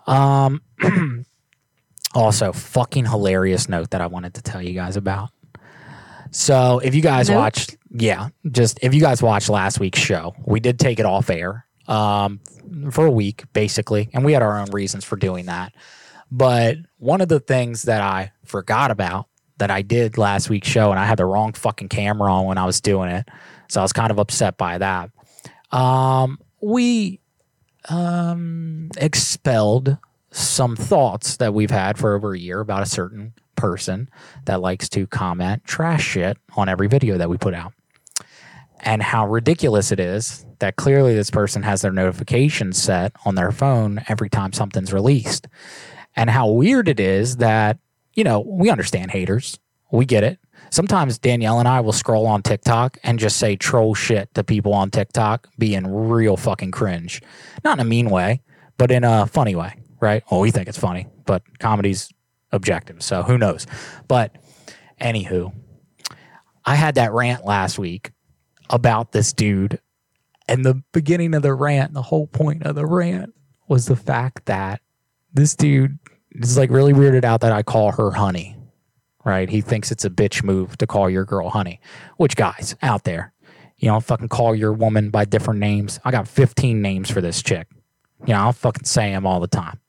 Um. 0.07 0.63
also, 2.15 2.53
fucking 2.53 3.07
hilarious 3.07 3.69
note 3.69 3.91
that 3.91 4.01
I 4.01 4.07
wanted 4.07 4.35
to 4.35 4.43
tell 4.43 4.63
you 4.63 4.73
guys 4.73 4.97
about. 4.97 5.31
So, 6.39 6.81
if 6.81 6.95
you 6.95 7.01
guys 7.01 7.31
Note? 7.31 7.37
watched, 7.37 7.79
yeah, 7.91 8.29
just 8.51 8.79
if 8.83 8.93
you 8.93 9.01
guys 9.01 9.23
watched 9.23 9.49
last 9.49 9.81
week's 9.81 9.99
show, 9.99 10.35
we 10.45 10.61
did 10.61 10.79
take 10.79 11.01
it 11.01 11.07
off 11.07 11.31
air 11.31 11.65
um, 11.89 12.41
for 12.91 13.07
a 13.07 13.11
week, 13.11 13.45
basically, 13.55 14.11
and 14.13 14.23
we 14.23 14.35
had 14.35 14.43
our 14.43 14.59
own 14.59 14.71
reasons 14.71 15.03
for 15.03 15.17
doing 15.17 15.47
that. 15.47 15.73
But 16.31 16.77
one 16.99 17.23
of 17.23 17.29
the 17.29 17.41
things 17.41 17.85
that 17.85 18.03
I 18.03 18.33
forgot 18.45 18.91
about 18.91 19.29
that 19.57 19.71
I 19.71 19.81
did 19.81 20.19
last 20.19 20.51
week's 20.51 20.69
show, 20.69 20.91
and 20.91 21.01
I 21.01 21.07
had 21.07 21.17
the 21.17 21.25
wrong 21.25 21.55
fucking 21.55 21.89
camera 21.89 22.31
on 22.31 22.45
when 22.45 22.59
I 22.59 22.67
was 22.67 22.83
doing 22.83 23.09
it, 23.09 23.27
so 23.69 23.81
I 23.81 23.83
was 23.83 23.95
kind 23.95 24.11
of 24.11 24.19
upset 24.19 24.59
by 24.59 24.77
that. 24.77 25.11
Um, 25.71 26.39
we 26.61 27.19
um, 27.89 28.91
expelled 28.99 29.97
some 30.33 30.77
thoughts 30.77 31.39
that 31.39 31.55
we've 31.55 31.71
had 31.71 31.97
for 31.97 32.15
over 32.15 32.35
a 32.35 32.39
year 32.39 32.61
about 32.61 32.83
a 32.83 32.87
certain 32.87 33.33
person 33.57 34.09
that 34.45 34.61
likes 34.61 34.89
to 34.91 35.07
comment 35.07 35.65
trash 35.65 36.05
shit 36.05 36.39
on 36.57 36.69
every 36.69 36.89
video 36.89 37.19
that 37.19 37.29
we 37.29 37.39
put 37.39 37.55
out. 37.55 37.73
And 38.81 39.03
how 39.03 39.27
ridiculous 39.27 39.91
it 39.91 39.99
is 39.99 40.45
that 40.59 40.77
clearly 40.77 41.15
this 41.15 41.31
person 41.31 41.63
has 41.63 41.83
their 41.83 41.93
notifications 41.93 42.81
set 42.81 43.13
on 43.25 43.35
their 43.35 43.53
phone 43.53 44.03
every 44.09 44.29
time 44.29 44.53
something's 44.53 44.93
released. 44.93 45.49
And 46.15 46.31
how 46.31 46.49
weird 46.49 46.89
it 46.89 47.01
is 47.01 47.37
that, 47.39 47.79
you 48.15 48.25
know, 48.25 48.41
we 48.41 48.71
understand 48.71 49.11
haters. 49.11 49.59
We 49.91 50.05
get 50.05 50.25
it. 50.25 50.39
Sometimes 50.71 51.19
Danielle 51.19 51.59
and 51.59 51.69
I 51.69 51.81
will 51.81 51.93
scroll 51.93 52.27
on 52.27 52.43
TikTok 52.43 52.99
and 53.03 53.19
just 53.19 53.37
say 53.37 53.57
troll 53.57 53.95
shit 53.95 54.33
to 54.35 54.43
people 54.43 54.73
on 54.73 54.91
TikTok, 54.91 55.49
being 55.59 55.87
real 55.87 56.37
fucking 56.37 56.73
cringe. 56.73 57.23
Not 57.65 57.79
in 57.79 57.87
a 57.87 57.89
mean 57.89 58.11
way, 58.11 58.43
but 58.79 58.91
in 58.91 59.05
a 59.05 59.27
funny 59.27 59.55
way, 59.55 59.75
right? 60.01 60.23
Oh, 60.31 60.41
we 60.41 60.51
think 60.51 60.69
it's 60.69 60.79
funny, 60.79 61.07
but 61.25 61.43
comedy's 61.61 62.13
objective. 62.53 63.03
So 63.03 63.23
who 63.23 63.39
knows? 63.39 63.67
But 64.09 64.37
anywho, 65.01 65.53
I 66.65 66.75
had 66.75 66.97
that 66.97 67.13
rant 67.13 67.45
last 67.45 67.79
week 67.79 68.13
about 68.71 69.13
this 69.13 69.33
dude. 69.33 69.81
And 70.49 70.65
the 70.65 70.83
beginning 70.93 71.35
of 71.35 71.43
the 71.43 71.55
rant, 71.55 71.93
the 71.93 72.03
whole 72.03 72.27
point 72.27 72.65
of 72.65 72.75
the 72.75 72.87
rant 72.87 73.35
was 73.69 73.87
the 73.87 73.97
fact 73.97 74.47
that 74.47 74.81
this 75.33 75.55
dude 75.55 75.99
is 76.33 76.57
like 76.57 76.71
really 76.71 76.93
weirded 76.93 77.25
out 77.25 77.41
that 77.41 77.53
I 77.53 77.63
call 77.63 77.93
her 77.93 78.13
honey, 78.13 78.57
right? 79.25 79.49
He 79.49 79.61
thinks 79.61 79.91
it's 79.91 80.05
a 80.05 80.11
bitch 80.11 80.43
move 80.43 80.77
to 80.79 80.87
call 80.87 81.11
your 81.11 81.25
girl 81.25 81.51
honey, 81.51 81.81
which 82.17 82.37
guys 82.37 82.77
out 82.83 83.05
there, 83.05 83.33
you 83.77 83.89
know, 83.89 83.99
fucking 84.01 84.29
call 84.29 84.55
your 84.55 84.73
woman 84.73 85.11
by 85.11 85.25
different 85.25 85.61
names. 85.61 85.99
I 86.05 86.11
got 86.11 86.29
15 86.29 86.81
names 86.81 87.11
for 87.11 87.21
this 87.21 87.43
chick. 87.43 87.67
You 88.27 88.33
know, 88.33 88.41
I'll 88.41 88.53
fucking 88.53 88.85
say 88.85 89.11
them 89.11 89.27
all 89.27 89.41
the 89.41 89.47
time. 89.47 89.81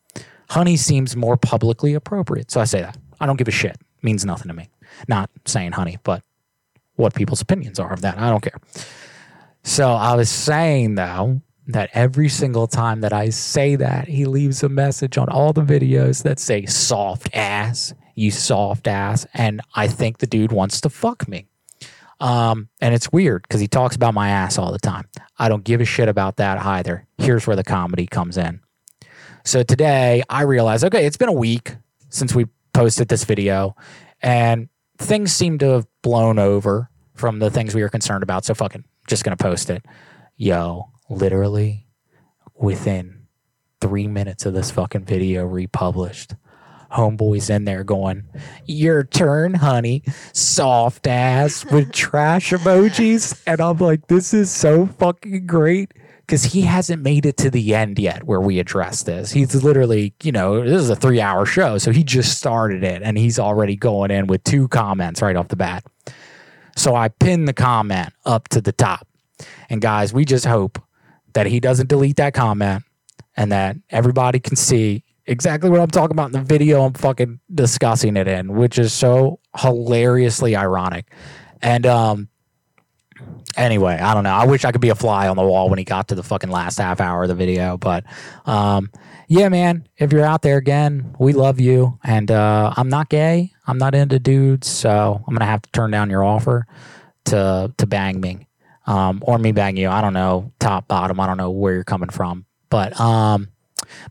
Honey 0.49 0.78
seems 0.78 1.15
more 1.15 1.38
publicly 1.38 1.94
appropriate. 1.94 2.52
So 2.52 2.61
I 2.61 2.65
say 2.65 2.82
that. 2.82 2.98
I 3.19 3.26
don't 3.26 3.38
give 3.38 3.48
a 3.48 3.52
shit. 3.52 3.78
means 4.02 4.26
nothing 4.26 4.48
to 4.48 4.53
me. 4.53 4.69
Not 5.07 5.30
saying 5.45 5.74
honey, 5.74 5.98
but 6.03 6.24
what 6.95 7.14
people's 7.14 7.41
opinions 7.41 7.80
are 7.80 7.91
of 7.91 8.02
that. 8.02 8.18
I 8.18 8.30
don't 8.30 8.41
care. 8.41 8.60
So 9.64 9.91
I 9.91 10.15
was 10.15 10.30
saying 10.30 10.95
though 10.95 11.41
that 11.68 11.90
every 11.94 12.30
single 12.30 12.68
time 12.68 13.02
that 13.02 13.14
I 13.14 13.30
say 13.30 13.76
that, 13.76 14.07
he 14.07 14.26
leaves 14.26 14.64
a 14.64 14.69
message 14.69 15.18
on 15.18 15.30
all 15.30 15.52
the 15.53 15.61
videos 15.61 16.24
that 16.24 16.40
say 16.40 16.65
soft 16.65 17.30
ass, 17.36 17.94
you 18.15 18.32
soft 18.32 18.88
ass. 18.88 19.26
And 19.34 19.61
I 19.76 19.88
think 19.88 20.19
the 20.19 20.28
dude 20.28 20.52
wants 20.52 20.80
to 20.82 20.90
fuck 20.90 21.28
me. 21.28 21.48
Um, 22.19 22.69
and 22.82 22.95
it's 22.95 23.11
weird 23.11 23.44
because 23.44 23.60
he 23.60 23.68
talks 23.68 23.95
about 23.95 24.14
my 24.14 24.30
ass 24.30 24.57
all 24.57 24.72
the 24.72 24.80
time. 24.80 25.07
I 25.38 25.49
don't 25.49 25.64
give 25.64 25.82
a 25.82 25.86
shit 25.86 26.10
about 26.10 26.38
that 26.38 26.65
either. 26.65 27.06
Here's 27.18 27.45
where 27.45 27.56
the 27.56 27.64
comedy 27.64 28.07
comes 28.07 28.38
in. 28.38 28.61
So 29.48 29.64
today 29.64 30.24
I 30.30 30.41
realized, 30.41 30.84
okay, 30.84 31.06
it's 31.06 31.15
been 31.15 31.30
a 31.30 31.34
week 31.34 31.78
since 32.10 32.36
we 32.36 32.48
posted 32.74 33.07
this 33.07 33.24
video, 33.24 33.78
and 34.22 34.68
things 34.98 35.32
seem 35.32 35.57
to 35.60 35.68
have 35.68 35.88
blown 36.02 36.38
over 36.38 36.90
from 37.15 37.40
the 37.40 37.49
things 37.49 37.74
we 37.74 37.82
were 37.82 37.88
concerned 37.88 38.24
about. 38.24 38.44
So 38.44 38.53
fucking 38.53 38.84
just 39.07 39.24
gonna 39.24 39.38
post 39.38 39.69
it. 39.69 39.86
Yo, 40.36 40.90
literally 41.10 41.88
within 42.56 43.28
three 43.80 44.06
minutes 44.06 44.45
of 44.45 44.53
this 44.53 44.69
fucking 44.69 45.06
video 45.06 45.45
republished. 45.45 46.36
Homeboy's 46.91 47.49
in 47.49 47.64
there 47.64 47.86
going, 47.86 48.26
Your 48.65 49.06
turn, 49.06 49.53
honey. 49.53 50.03
Soft 50.34 51.07
ass 51.07 51.64
with 51.72 51.94
trash 51.94 52.52
emojis. 52.52 53.41
And 53.48 53.61
I'm 53.61 53.78
like, 53.78 54.07
This 54.07 54.34
is 54.34 54.52
so 54.52 54.88
fucking 54.88 55.48
great 55.48 55.94
because 56.28 56.44
he 56.44 56.62
hasn't 56.62 57.02
made 57.02 57.26
it 57.26 57.38
to 57.38 57.49
the 57.49 57.74
end 57.74 57.98
yet 57.98 58.26
where 58.26 58.41
we 58.41 58.60
address 58.60 59.04
this. 59.04 59.32
He's 59.32 59.64
literally, 59.64 60.14
you 60.22 60.34
know, 60.34 60.62
this 60.62 60.82
is 60.82 60.90
a 60.90 60.95
three 60.95 61.22
hour 61.22 61.45
show. 61.45 61.78
So 61.78 61.91
he 61.91 62.04
just 62.04 62.38
started 62.38 62.84
it 62.84 63.02
and 63.02 63.18
he's 63.18 63.40
already 63.40 63.78
going 63.78 64.12
in 64.12 64.28
with 64.28 64.44
two 64.44 64.68
comments 64.68 65.22
right 65.22 65.38
off 65.38 65.48
the 65.48 65.56
bat. 65.56 65.86
So 66.76 66.95
I 66.95 67.08
pinned 67.08 67.48
the 67.48 67.54
comment 67.54 68.10
up 68.26 68.49
to 68.49 68.62
the 68.62 68.74
top. 68.74 69.08
And 69.70 69.82
guys, 69.82 70.14
we 70.14 70.26
just 70.26 70.45
hope 70.45 70.82
that 71.34 71.45
he 71.45 71.62
doesn't 71.62 71.88
delete 71.88 72.18
that 72.18 72.34
comment 72.34 72.84
and 73.38 73.52
that 73.54 73.78
everybody 73.90 74.40
can 74.40 74.58
see 74.58 75.06
exactly 75.28 75.70
what 75.70 75.80
I'm 75.80 75.88
talking 75.88 76.16
about 76.16 76.28
in 76.28 76.32
the 76.34 76.41
video 76.41 76.84
I'm 76.84 76.94
fucking 76.94 77.40
discussing 77.54 78.18
it 78.18 78.28
in, 78.28 78.54
which 78.54 78.78
is 78.78 78.91
so 78.91 79.40
hilariously 79.58 80.58
ironic. 80.58 81.10
And 81.62 81.86
um 81.86 82.30
anyway, 83.56 83.95
I 83.95 84.14
don't 84.14 84.23
know. 84.23 84.34
I 84.34 84.45
wish 84.45 84.65
I 84.65 84.72
could 84.72 84.81
be 84.81 84.89
a 84.89 84.95
fly 84.95 85.27
on 85.27 85.35
the 85.35 85.44
wall 85.44 85.69
when 85.69 85.77
he 85.77 85.85
got 85.85 86.07
to 86.10 86.15
the 86.15 86.23
fucking 86.23 86.49
last 86.49 86.77
half 86.77 87.02
hour 87.02 87.23
of 87.23 87.30
the 87.30 87.35
video, 87.35 87.77
but 87.77 88.03
um 88.45 88.91
yeah, 89.30 89.49
man, 89.49 89.88
if 89.98 90.14
you're 90.14 90.23
out 90.23 90.41
there 90.41 90.57
again, 90.57 91.14
we 91.19 91.34
love 91.34 91.60
you 91.60 91.99
and 92.03 92.31
uh 92.31 92.73
I'm 92.76 92.89
not 92.89 93.10
gay. 93.10 93.52
I'm 93.65 93.77
not 93.77 93.95
into 93.95 94.19
dudes, 94.19 94.68
so 94.68 95.23
I'm 95.27 95.34
going 95.34 95.41
to 95.41 95.45
have 95.45 95.61
to 95.64 95.72
turn 95.72 95.91
down 95.91 96.10
your 96.10 96.23
offer 96.23 96.65
to 97.26 97.73
to 97.77 97.85
bang 97.88 98.19
me. 98.22 98.48
Um 98.85 99.22
or 99.26 99.38
me 99.38 99.52
bang 99.52 99.77
you. 99.77 99.89
I 99.89 100.02
don't 100.02 100.14
know, 100.14 100.52
top 100.60 100.88
bottom, 100.88 101.19
I 101.19 101.27
don't 101.27 101.38
know 101.38 101.52
where 101.52 101.73
you're 101.73 101.84
coming 101.84 102.10
from. 102.10 102.45
But 102.69 102.99
um 102.99 103.49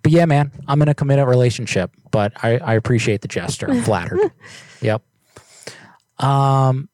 but 0.02 0.12
yeah, 0.12 0.24
man, 0.24 0.52
I'm 0.66 0.80
in 0.82 0.88
a 0.88 0.94
committed 0.94 1.26
relationship, 1.26 1.90
but 2.10 2.32
I, 2.42 2.58
I 2.58 2.74
appreciate 2.74 3.20
the 3.20 3.28
gesture. 3.28 3.70
I'm 3.70 3.82
flattered. 3.82 4.18
yep. 4.80 5.02
Um, 6.18 6.88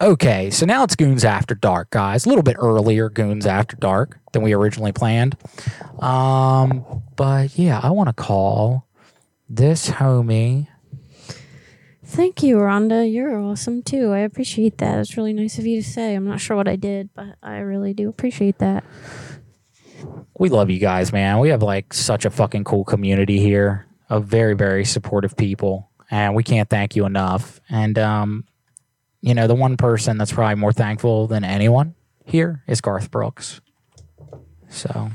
okay, 0.00 0.50
so 0.50 0.66
now 0.66 0.84
it's 0.84 0.96
Goons 0.96 1.24
After 1.24 1.54
Dark, 1.54 1.90
guys. 1.90 2.26
A 2.26 2.28
little 2.28 2.42
bit 2.42 2.56
earlier 2.58 3.08
Goons 3.08 3.46
After 3.46 3.76
Dark 3.76 4.18
than 4.32 4.42
we 4.42 4.52
originally 4.52 4.92
planned. 4.92 5.36
Um, 6.00 7.02
but 7.16 7.58
yeah, 7.58 7.80
I 7.82 7.90
want 7.90 8.08
to 8.08 8.12
call 8.12 8.86
this 9.48 9.88
homie. 9.90 10.68
Thank 12.04 12.42
you, 12.42 12.56
Rhonda. 12.56 13.12
You're 13.12 13.38
awesome 13.38 13.82
too. 13.82 14.10
I 14.12 14.18
appreciate 14.18 14.78
that. 14.78 14.98
It's 14.98 15.16
really 15.16 15.32
nice 15.32 15.58
of 15.58 15.66
you 15.66 15.80
to 15.80 15.88
say. 15.88 16.14
I'm 16.14 16.26
not 16.26 16.40
sure 16.40 16.56
what 16.56 16.66
I 16.66 16.74
did, 16.76 17.10
but 17.14 17.36
I 17.42 17.58
really 17.58 17.94
do 17.94 18.08
appreciate 18.08 18.58
that. 18.58 18.84
We 20.36 20.48
love 20.48 20.70
you 20.70 20.80
guys, 20.80 21.12
man. 21.12 21.38
We 21.38 21.50
have 21.50 21.62
like 21.62 21.94
such 21.94 22.24
a 22.24 22.30
fucking 22.30 22.64
cool 22.64 22.84
community 22.84 23.38
here 23.38 23.86
of 24.08 24.24
very, 24.24 24.54
very 24.54 24.84
supportive 24.84 25.36
people. 25.36 25.90
And 26.10 26.34
we 26.34 26.42
can't 26.42 26.68
thank 26.68 26.96
you 26.96 27.06
enough. 27.06 27.60
And 27.68 27.96
um, 27.96 28.44
you 29.20 29.34
know, 29.34 29.46
the 29.46 29.54
one 29.54 29.76
person 29.76 30.18
that's 30.18 30.32
probably 30.32 30.54
more 30.56 30.72
thankful 30.72 31.26
than 31.26 31.44
anyone 31.44 31.94
here 32.24 32.62
is 32.66 32.80
Garth 32.80 33.10
Brooks. 33.10 33.60
So 34.68 35.10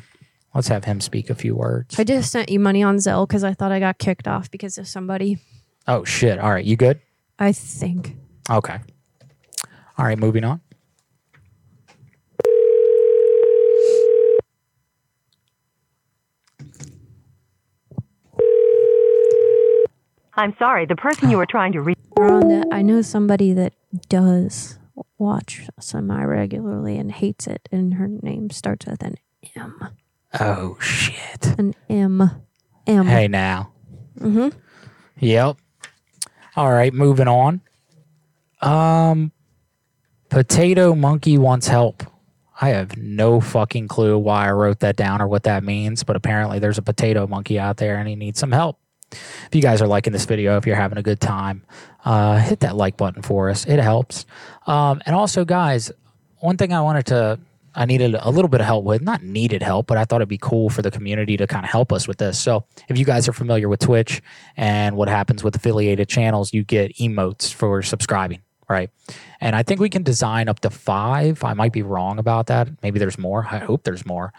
let's 0.53 0.67
have 0.67 0.83
him 0.83 1.01
speak 1.01 1.29
a 1.29 1.35
few 1.35 1.55
words. 1.55 1.99
I 1.99 2.03
just 2.03 2.31
sent 2.31 2.49
you 2.49 2.59
money 2.59 2.83
on 2.83 2.97
Zelle 2.97 3.27
because 3.27 3.43
I 3.43 3.53
thought 3.53 3.71
I 3.71 3.79
got 3.79 3.97
kicked 3.97 4.27
off 4.27 4.51
because 4.51 4.77
of 4.77 4.87
somebody. 4.87 5.39
Oh 5.87 6.03
shit. 6.03 6.39
All 6.39 6.51
right, 6.51 6.65
you 6.65 6.75
good? 6.75 6.99
I 7.39 7.51
think. 7.51 8.15
Okay. 8.49 8.79
All 9.97 10.05
right, 10.05 10.17
moving 10.17 10.43
on. 10.43 10.61
I'm 20.37 20.53
sorry, 20.59 20.85
the 20.85 20.97
person 20.97 21.29
you 21.31 21.37
were 21.37 21.45
trying 21.45 21.71
to 21.73 21.81
reach. 21.81 21.94
Rhonda, 22.17 22.63
I 22.71 22.81
know 22.81 23.01
somebody 23.01 23.53
that 23.53 23.73
does 24.09 24.79
watch 25.17 25.67
semi 25.79 26.23
regularly 26.23 26.97
and 26.97 27.11
hates 27.11 27.47
it, 27.47 27.67
and 27.71 27.95
her 27.95 28.07
name 28.07 28.49
starts 28.49 28.85
with 28.85 29.03
an 29.03 29.15
M. 29.55 29.89
Oh 30.39 30.77
shit. 30.79 31.45
An 31.57 31.73
M. 31.89 32.31
M. 32.87 33.05
Hey 33.05 33.27
now. 33.27 33.71
Mm-hmm. 34.19 34.57
Yep. 35.19 35.57
All 36.55 36.71
right, 36.71 36.93
moving 36.93 37.27
on. 37.27 37.61
Um 38.61 39.31
Potato 40.29 40.95
Monkey 40.95 41.37
wants 41.37 41.67
help. 41.67 42.03
I 42.59 42.69
have 42.69 42.97
no 42.97 43.41
fucking 43.41 43.87
clue 43.89 44.17
why 44.17 44.47
I 44.47 44.51
wrote 44.51 44.79
that 44.79 44.95
down 44.95 45.21
or 45.21 45.27
what 45.27 45.43
that 45.43 45.63
means, 45.63 46.03
but 46.03 46.15
apparently 46.15 46.59
there's 46.59 46.77
a 46.77 46.81
potato 46.81 47.27
monkey 47.27 47.59
out 47.59 47.77
there 47.77 47.97
and 47.97 48.07
he 48.07 48.15
needs 48.15 48.39
some 48.39 48.51
help. 48.53 48.79
If 49.47 49.55
you 49.55 49.61
guys 49.61 49.81
are 49.81 49.87
liking 49.87 50.13
this 50.13 50.25
video, 50.25 50.57
if 50.57 50.65
you're 50.65 50.75
having 50.75 50.97
a 50.97 51.03
good 51.03 51.19
time, 51.19 51.63
uh, 52.03 52.37
hit 52.37 52.61
that 52.61 52.75
like 52.75 52.97
button 52.97 53.21
for 53.21 53.49
us. 53.49 53.65
It 53.65 53.79
helps. 53.79 54.25
Um, 54.67 55.01
and 55.05 55.15
also, 55.15 55.45
guys, 55.45 55.91
one 56.39 56.57
thing 56.57 56.73
I 56.73 56.81
wanted 56.81 57.07
to, 57.07 57.39
I 57.73 57.85
needed 57.85 58.15
a 58.15 58.29
little 58.29 58.47
bit 58.47 58.61
of 58.61 58.67
help 58.67 58.85
with, 58.85 59.01
not 59.01 59.23
needed 59.23 59.61
help, 59.61 59.87
but 59.87 59.97
I 59.97 60.05
thought 60.05 60.17
it'd 60.17 60.29
be 60.29 60.37
cool 60.37 60.69
for 60.69 60.81
the 60.81 60.91
community 60.91 61.37
to 61.37 61.47
kind 61.47 61.65
of 61.65 61.71
help 61.71 61.91
us 61.91 62.07
with 62.07 62.17
this. 62.17 62.39
So, 62.39 62.65
if 62.87 62.97
you 62.97 63.05
guys 63.05 63.27
are 63.27 63.33
familiar 63.33 63.67
with 63.67 63.79
Twitch 63.79 64.21
and 64.55 64.95
what 64.95 65.09
happens 65.09 65.43
with 65.43 65.55
affiliated 65.55 66.07
channels, 66.07 66.53
you 66.53 66.63
get 66.63 66.95
emotes 66.97 67.53
for 67.53 67.81
subscribing, 67.81 68.41
right? 68.69 68.89
And 69.41 69.55
I 69.55 69.63
think 69.63 69.79
we 69.79 69.89
can 69.89 70.03
design 70.03 70.47
up 70.47 70.61
to 70.61 70.69
five. 70.69 71.43
I 71.43 71.53
might 71.53 71.73
be 71.73 71.81
wrong 71.81 72.19
about 72.19 72.47
that. 72.47 72.69
Maybe 72.81 72.99
there's 72.99 73.17
more. 73.17 73.47
I 73.49 73.57
hope 73.57 73.83
there's 73.83 74.05
more. 74.05 74.31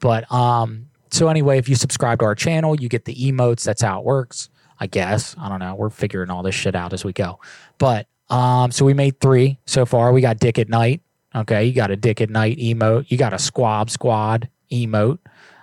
But 0.00 0.30
um, 0.30 0.88
so 1.10 1.28
anyway, 1.28 1.58
if 1.58 1.68
you 1.68 1.74
subscribe 1.74 2.18
to 2.20 2.24
our 2.24 2.34
channel, 2.34 2.78
you 2.78 2.88
get 2.88 3.04
the 3.04 3.14
emotes. 3.14 3.64
That's 3.64 3.82
how 3.82 4.00
it 4.00 4.04
works. 4.04 4.48
I 4.78 4.86
guess. 4.86 5.34
I 5.38 5.48
don't 5.48 5.60
know. 5.60 5.74
We're 5.74 5.90
figuring 5.90 6.30
all 6.30 6.42
this 6.42 6.54
shit 6.54 6.74
out 6.74 6.92
as 6.92 7.04
we 7.04 7.12
go. 7.12 7.40
But 7.78 8.08
um, 8.28 8.70
so 8.70 8.84
we 8.84 8.94
made 8.94 9.20
three 9.20 9.58
so 9.66 9.86
far. 9.86 10.12
We 10.12 10.20
got 10.20 10.38
Dick 10.38 10.58
at 10.58 10.68
Night. 10.68 11.00
Okay, 11.34 11.64
you 11.64 11.72
got 11.72 11.90
a 11.90 11.96
Dick 11.96 12.20
at 12.20 12.30
Night 12.30 12.58
emote. 12.58 13.10
You 13.10 13.18
got 13.18 13.32
a 13.32 13.38
Squab 13.38 13.90
Squad 13.90 14.48
emote. 14.70 15.18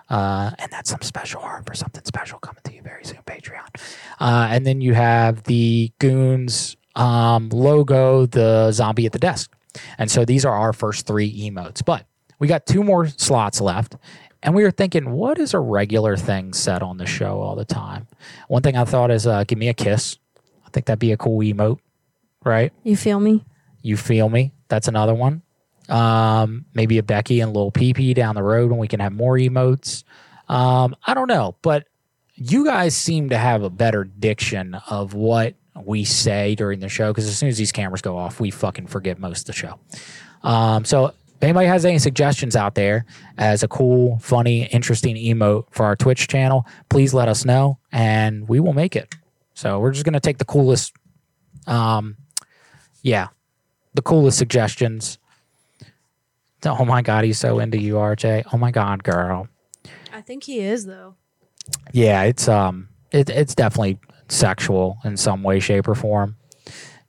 Uh, 0.10 0.52
and 0.60 0.72
that's 0.72 0.90
some 0.90 1.02
special 1.02 1.41
art 1.41 1.65
for 1.65 1.74
something 1.74 2.03
special 2.06 2.38
coming 2.40 2.61
to 2.64 2.74
you 2.74 2.82
very 2.82 3.03
soon, 3.03 3.20
Patreon. 3.26 3.68
Uh, 4.20 4.48
and 4.52 4.65
then 4.65 4.82
you 4.82 4.94
have 4.94 5.44
the 5.44 5.91
Goons 5.99 6.76
um, 6.95 7.49
logo, 7.49 8.26
the 8.26 8.72
zombie 8.72 9.06
at 9.06 9.11
the 9.11 9.20
desk. 9.20 9.52
And 9.98 10.11
so 10.11 10.26
these 10.26 10.45
are 10.45 10.56
our 10.56 10.74
first 10.74 11.07
three 11.07 11.49
emotes. 11.49 11.84
But 11.84 12.06
we 12.38 12.48
got 12.48 12.65
two 12.65 12.84
more 12.84 13.07
slots 13.07 13.61
left. 13.61 13.95
And 14.44 14.53
we 14.53 14.64
were 14.64 14.72
thinking, 14.72 15.11
what 15.11 15.40
is 15.40 15.53
a 15.53 15.60
regular 15.60 16.18
thing 16.18 16.53
said 16.53 16.84
on 16.84 16.98
the 16.98 17.06
show 17.06 17.40
all 17.40 17.56
the 17.56 17.65
time? 17.65 18.07
One 18.49 18.61
thing 18.61 18.76
I 18.76 18.84
thought 18.84 19.10
is, 19.10 19.26
uh, 19.26 19.45
give 19.45 19.57
me 19.57 19.70
a 19.70 19.74
kiss. 19.74 20.18
I 20.65 20.70
think 20.70 20.86
that'd 20.86 20.99
be 20.99 21.14
a 21.14 21.18
cool 21.18 21.40
emote, 21.40 21.80
right? 22.44 22.74
You 22.84 22.98
feel 22.98 23.22
me? 23.22 23.45
You 23.82 23.95
feel 23.95 24.28
me? 24.28 24.52
That's 24.68 24.90
another 24.90 25.14
one. 25.14 25.44
Um, 25.88 26.65
maybe 26.74 26.98
a 26.98 27.03
Becky 27.03 27.40
and 27.40 27.53
Lil 27.53 27.72
PP 27.72 28.14
down 28.14 28.36
the 28.36 28.44
road 28.44 28.70
when 28.70 28.80
we 28.80 28.88
can 28.88 28.99
have 28.99 29.14
more 29.14 29.36
emotes. 29.36 30.03
Um, 30.49 30.95
I 31.06 31.14
don't 31.14 31.28
know, 31.28 31.56
but 31.61 31.88
you 32.36 32.65
guys 32.65 32.95
seem 32.95 33.30
to 33.30 33.38
have 33.38 33.64
a 33.64 33.70
better 33.70 34.03
diction 34.03 34.76
of 34.90 35.14
what 35.14 35.56
we 35.82 36.03
say 36.03 36.56
during 36.56 36.80
the 36.80 36.90
show 36.90 37.11
because 37.11 37.28
as 37.28 37.38
soon 37.38 37.49
as 37.49 37.57
these 37.57 37.72
cameras 37.72 38.02
go 38.02 38.18
off, 38.18 38.40
we 38.40 38.52
fucking 38.52 38.88
forget 38.88 39.20
most 39.20 39.41
of 39.41 39.45
the 39.48 39.53
show. 39.53 39.80
Um, 40.44 40.84
so 40.84 41.14
if 41.44 41.48
anybody 41.48 41.68
has 41.68 41.84
any 41.84 41.99
suggestions 41.99 42.56
out 42.56 42.74
there 42.74 43.03
as 43.38 43.64
a 43.64 43.68
cool, 43.68 44.18
funny, 44.20 44.64
interesting 44.68 45.18
emote 45.18 45.65
for 45.72 45.86
our 45.86 45.94
Twitch 45.94 46.30
channel, 46.30 46.65
please 46.88 47.14
let 47.14 47.28
us 47.28 47.44
know 47.44 47.78
and 47.91 48.48
we 48.48 48.61
will 48.61 48.72
make 48.72 48.95
it. 48.95 49.14
So 49.53 49.78
we're 49.78 49.91
just 49.91 50.06
gonna 50.06 50.22
take 50.22 50.38
the 50.38 50.45
coolest, 50.45 50.94
um, 51.68 52.15
yeah, 53.02 53.28
the 53.94 54.02
coolest 54.02 54.38
suggestions. 54.38 55.18
Oh 56.65 56.86
my 56.86 57.02
god, 57.02 57.26
he's 57.26 57.40
so 57.40 57.60
into 57.60 57.78
you, 57.78 57.95
RJ. 57.95 58.45
Oh 58.53 58.57
my 58.57 58.72
god, 58.72 59.03
girl. 59.03 59.49
I 60.14 60.22
think 60.22 60.45
he 60.45 60.61
is 60.61 60.86
though. 60.86 61.15
Yeah, 61.91 62.24
it's 62.24 62.48
um, 62.48 62.88
it, 63.11 63.30
it's 63.30 63.53
definitely 63.53 63.99
sexual 64.30 64.98
in 65.03 65.18
some 65.18 65.44
way, 65.44 65.60
shape, 65.60 65.90
or 65.90 65.95
form. 65.95 66.38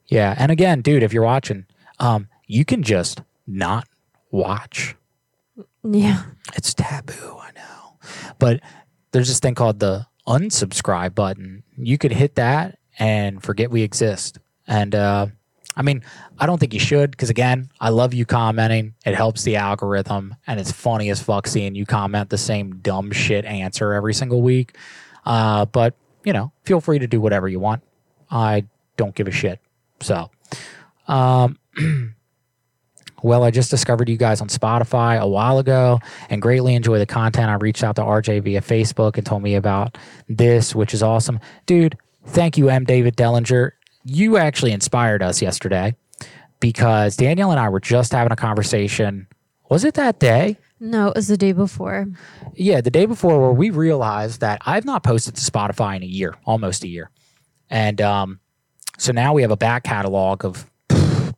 Yeah, 0.08 0.34
and 0.36 0.50
again, 0.50 0.80
dude, 0.80 1.04
if 1.04 1.12
you're 1.12 1.22
watching, 1.22 1.66
um, 2.00 2.26
you 2.48 2.64
can 2.64 2.82
just 2.82 3.22
not 3.46 3.86
watch. 4.34 4.96
Yeah. 5.82 6.24
It's 6.54 6.74
taboo, 6.74 7.38
I 7.40 7.50
know. 7.52 7.98
But 8.38 8.60
there's 9.12 9.28
this 9.28 9.38
thing 9.38 9.54
called 9.54 9.78
the 9.78 10.06
unsubscribe 10.26 11.14
button. 11.14 11.62
You 11.76 11.98
could 11.98 12.12
hit 12.12 12.34
that 12.34 12.78
and 12.98 13.42
forget 13.42 13.70
we 13.70 13.82
exist. 13.82 14.38
And 14.66 14.94
uh, 14.94 15.26
I 15.76 15.82
mean, 15.82 16.02
I 16.38 16.46
don't 16.46 16.58
think 16.58 16.74
you 16.74 16.80
should 16.80 17.10
because 17.10 17.30
again, 17.30 17.70
I 17.80 17.90
love 17.90 18.12
you 18.14 18.26
commenting. 18.26 18.94
It 19.06 19.14
helps 19.14 19.42
the 19.42 19.56
algorithm, 19.56 20.34
and 20.46 20.58
it's 20.58 20.72
funny 20.72 21.10
as 21.10 21.22
fuck 21.22 21.46
seeing 21.46 21.74
you 21.74 21.86
comment 21.86 22.30
the 22.30 22.38
same 22.38 22.76
dumb 22.78 23.12
shit 23.12 23.44
answer 23.44 23.92
every 23.92 24.14
single 24.14 24.42
week. 24.42 24.76
Uh, 25.24 25.64
but 25.66 25.94
you 26.24 26.32
know, 26.32 26.52
feel 26.64 26.80
free 26.80 26.98
to 26.98 27.06
do 27.06 27.20
whatever 27.20 27.48
you 27.48 27.60
want. 27.60 27.82
I 28.30 28.66
don't 28.96 29.14
give 29.14 29.28
a 29.28 29.32
shit. 29.32 29.60
So, 30.00 30.30
um, 31.06 31.58
well, 33.24 33.42
I 33.42 33.50
just 33.50 33.70
discovered 33.70 34.10
you 34.10 34.18
guys 34.18 34.42
on 34.42 34.48
Spotify 34.48 35.18
a 35.18 35.26
while 35.26 35.58
ago 35.58 35.98
and 36.28 36.42
greatly 36.42 36.74
enjoy 36.74 36.98
the 36.98 37.06
content. 37.06 37.48
I 37.48 37.54
reached 37.54 37.82
out 37.82 37.96
to 37.96 38.02
RJ 38.02 38.42
via 38.42 38.60
Facebook 38.60 39.16
and 39.16 39.24
told 39.24 39.42
me 39.42 39.54
about 39.54 39.96
this, 40.28 40.74
which 40.74 40.92
is 40.92 41.02
awesome. 41.02 41.40
Dude, 41.64 41.96
thank 42.26 42.58
you, 42.58 42.68
M. 42.68 42.84
David 42.84 43.16
Dellinger. 43.16 43.70
You 44.04 44.36
actually 44.36 44.72
inspired 44.72 45.22
us 45.22 45.40
yesterday 45.40 45.96
because 46.60 47.16
Danielle 47.16 47.50
and 47.50 47.58
I 47.58 47.70
were 47.70 47.80
just 47.80 48.12
having 48.12 48.30
a 48.30 48.36
conversation. 48.36 49.26
Was 49.70 49.86
it 49.86 49.94
that 49.94 50.20
day? 50.20 50.58
No, 50.78 51.08
it 51.08 51.16
was 51.16 51.28
the 51.28 51.38
day 51.38 51.52
before. 51.52 52.06
Yeah, 52.52 52.82
the 52.82 52.90
day 52.90 53.06
before 53.06 53.40
where 53.40 53.52
we 53.52 53.70
realized 53.70 54.42
that 54.42 54.60
I've 54.66 54.84
not 54.84 55.02
posted 55.02 55.34
to 55.36 55.50
Spotify 55.50 55.96
in 55.96 56.02
a 56.02 56.06
year, 56.06 56.34
almost 56.44 56.84
a 56.84 56.88
year. 56.88 57.10
And 57.70 58.02
um, 58.02 58.40
so 58.98 59.12
now 59.12 59.32
we 59.32 59.40
have 59.40 59.50
a 59.50 59.56
back 59.56 59.84
catalog 59.84 60.44
of 60.44 60.70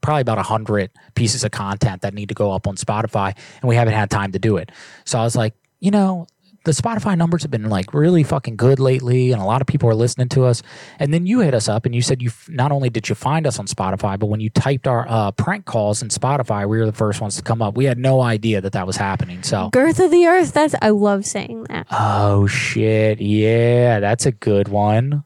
probably 0.07 0.23
about 0.23 0.39
100 0.39 0.91
pieces 1.15 1.45
of 1.45 1.51
content 1.51 2.03
that 2.03 2.15
need 2.15 2.29
to 2.29 2.35
go 2.35 2.53
up 2.53 2.67
on 2.67 2.77
Spotify, 2.77 3.37
and 3.61 3.69
we 3.69 3.75
haven't 3.75 3.95
had 3.95 4.09
time 4.09 4.33
to 4.33 4.39
do 4.39 4.57
it. 4.57 4.71
So 5.05 5.19
I 5.19 5.25
was 5.25 5.37
like, 5.37 5.55
you 5.81 5.91
know, 5.91 6.27
the 6.65 6.73
Spotify 6.73 7.17
numbers 7.17 7.43
have 7.43 7.51
been 7.51 7.69
like 7.69 7.95
really 7.95 8.23
fucking 8.25 8.57
good 8.57 8.79
lately, 8.81 9.33
and 9.33 9.41
a 9.41 9.45
lot 9.45 9.61
of 9.61 9.67
people 9.67 9.89
are 9.89 9.95
listening 9.95 10.29
to 10.31 10.45
us. 10.45 10.63
And 10.99 11.15
then 11.15 11.27
you 11.27 11.41
hit 11.41 11.55
us 11.55 11.69
up 11.69 11.87
and 11.87 11.95
you 11.95 12.03
said 12.03 12.21
you 12.23 12.29
f- 12.29 12.49
not 12.49 12.73
only 12.73 12.91
did 12.91 13.09
you 13.09 13.15
find 13.15 13.47
us 13.47 13.59
on 13.59 13.67
Spotify, 13.67 14.19
but 14.19 14.27
when 14.27 14.41
you 14.41 14.51
typed 14.51 14.87
our 14.89 15.07
uh, 15.09 15.31
prank 15.31 15.65
calls 15.65 16.03
in 16.03 16.09
Spotify, 16.09 16.69
we 16.69 16.79
were 16.79 16.87
the 16.87 16.93
first 16.93 17.21
ones 17.21 17.37
to 17.37 17.43
come 17.43 17.63
up. 17.63 17.77
We 17.77 17.85
had 17.85 17.99
no 17.99 18.21
idea 18.21 18.61
that 18.61 18.73
that 18.73 18.87
was 18.87 18.97
happening. 18.97 19.43
So 19.45 19.71
Girth 19.71 20.01
of 20.01 20.11
the 20.11 20.27
Earth. 20.27 20.53
That's 20.53 20.75
I 20.83 20.91
love 20.91 21.25
saying 21.25 21.65
that. 21.65 21.87
Oh 21.91 22.47
shit. 22.49 23.21
Yeah, 23.21 24.01
that's 24.01 24.27
a 24.27 24.33
good 24.33 24.69
one. 24.69 25.25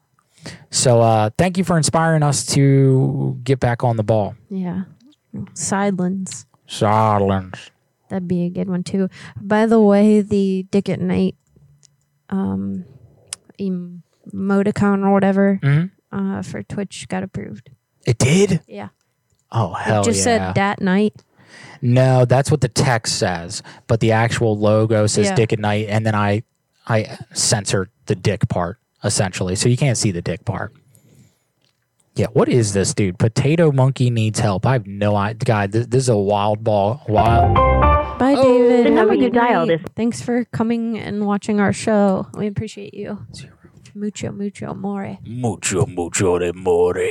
So 0.69 1.01
uh 1.01 1.29
thank 1.37 1.57
you 1.57 1.63
for 1.63 1.77
inspiring 1.77 2.23
us 2.23 2.45
to 2.47 3.39
get 3.43 3.59
back 3.59 3.83
on 3.83 3.97
the 3.97 4.03
ball. 4.03 4.35
Yeah. 4.49 4.83
Sidelands. 5.53 6.45
Silence. 6.67 7.71
That'd 8.09 8.27
be 8.27 8.43
a 8.45 8.49
good 8.49 8.69
one 8.69 8.83
too. 8.83 9.09
By 9.39 9.65
the 9.65 9.79
way, 9.79 10.21
the 10.21 10.65
Dick 10.71 10.89
at 10.89 10.99
Night 10.99 11.35
um 12.29 12.85
emoticon 13.59 15.03
or 15.05 15.11
whatever 15.13 15.59
Mhm. 15.61 15.91
uh 16.11 16.41
for 16.41 16.63
Twitch 16.63 17.07
got 17.07 17.23
approved. 17.23 17.69
It 18.05 18.17
did? 18.17 18.61
Yeah. 18.67 18.89
Oh 19.51 19.73
hell 19.73 20.01
it 20.01 20.05
just 20.05 20.19
yeah. 20.19 20.23
said 20.23 20.53
dat 20.55 20.81
night. 20.81 21.13
no, 21.81 22.25
that's 22.25 22.49
what 22.49 22.61
the 22.61 22.69
text 22.69 23.17
says, 23.19 23.61
but 23.87 23.99
the 23.99 24.11
actual 24.13 24.57
logo 24.57 25.07
says 25.07 25.27
Yeah. 25.27 25.35
Dick 25.35 25.53
at 25.53 25.59
Night, 25.59 25.87
and 25.89 26.05
then 26.05 26.15
I 26.15 26.43
I 26.87 27.17
censored 27.33 27.89
the 28.07 28.15
dick 28.15 28.47
part 28.49 28.79
essentially, 29.03 29.55
so 29.55 29.69
you 29.69 29.77
can't 29.77 29.97
see 29.97 30.11
the 30.11 30.21
dick 30.21 30.45
part. 30.45 30.73
Yeah, 32.15 32.27
what 32.33 32.49
is 32.49 32.73
this, 32.73 32.93
dude? 32.93 33.17
Potato 33.17 33.71
Monkey 33.71 34.09
needs 34.09 34.39
help. 34.39 34.65
I 34.65 34.73
have 34.73 34.85
no 34.85 35.15
idea. 35.15 35.45
God, 35.45 35.71
this, 35.71 35.87
this 35.87 36.03
is 36.03 36.09
a 36.09 36.17
wild 36.17 36.61
ball. 36.63 37.03
Wild. 37.07 37.55
Bye, 38.19 38.35
Oh. 38.37 38.43
David. 38.43 38.79
The 38.79 38.83
Have 38.89 38.93
number 38.93 39.13
a 39.13 39.15
you 39.15 39.21
good 39.23 39.33
dialed 39.33 39.69
night. 39.69 39.89
Thanks 39.95 40.21
for 40.21 40.43
coming 40.45 40.97
and 40.99 41.25
watching 41.25 41.59
our 41.61 41.71
show. 41.71 42.27
We 42.33 42.47
appreciate 42.47 42.93
you. 42.93 43.25
Mucho, 43.95 44.31
mucho 44.31 44.73
more. 44.73 45.17
Mucho, 45.25 45.85
mucho 45.85 46.37
de 46.39 46.51
more. 46.53 47.09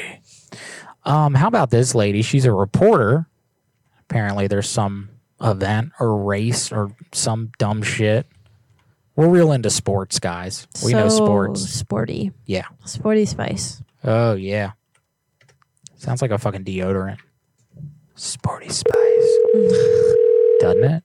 Um, 1.04 1.34
how 1.34 1.48
about 1.48 1.70
this 1.70 1.94
lady? 1.94 2.20
She's 2.22 2.44
a 2.44 2.52
reporter. 2.52 3.26
Apparently, 4.00 4.48
there's 4.48 4.68
some 4.68 5.08
event 5.40 5.92
or 5.98 6.22
race 6.22 6.70
or 6.70 6.92
some 7.12 7.52
dumb 7.58 7.82
shit. 7.82 8.26
We're 9.20 9.28
real 9.28 9.52
into 9.52 9.68
sports, 9.68 10.18
guys. 10.18 10.66
We 10.82 10.94
know 10.94 11.10
sports. 11.10 11.60
Sporty. 11.68 12.32
Yeah. 12.46 12.64
Sporty 12.86 13.26
spice. 13.26 13.82
Oh 14.02 14.32
yeah. 14.32 14.70
Sounds 15.96 16.22
like 16.22 16.30
a 16.30 16.38
fucking 16.38 16.64
deodorant. 16.64 17.18
Sporty 18.14 18.70
Spice. 18.70 19.38
Mm. 19.54 20.14
Doesn't 20.60 20.84
it? 20.84 21.04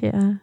Yeah. 0.00 0.34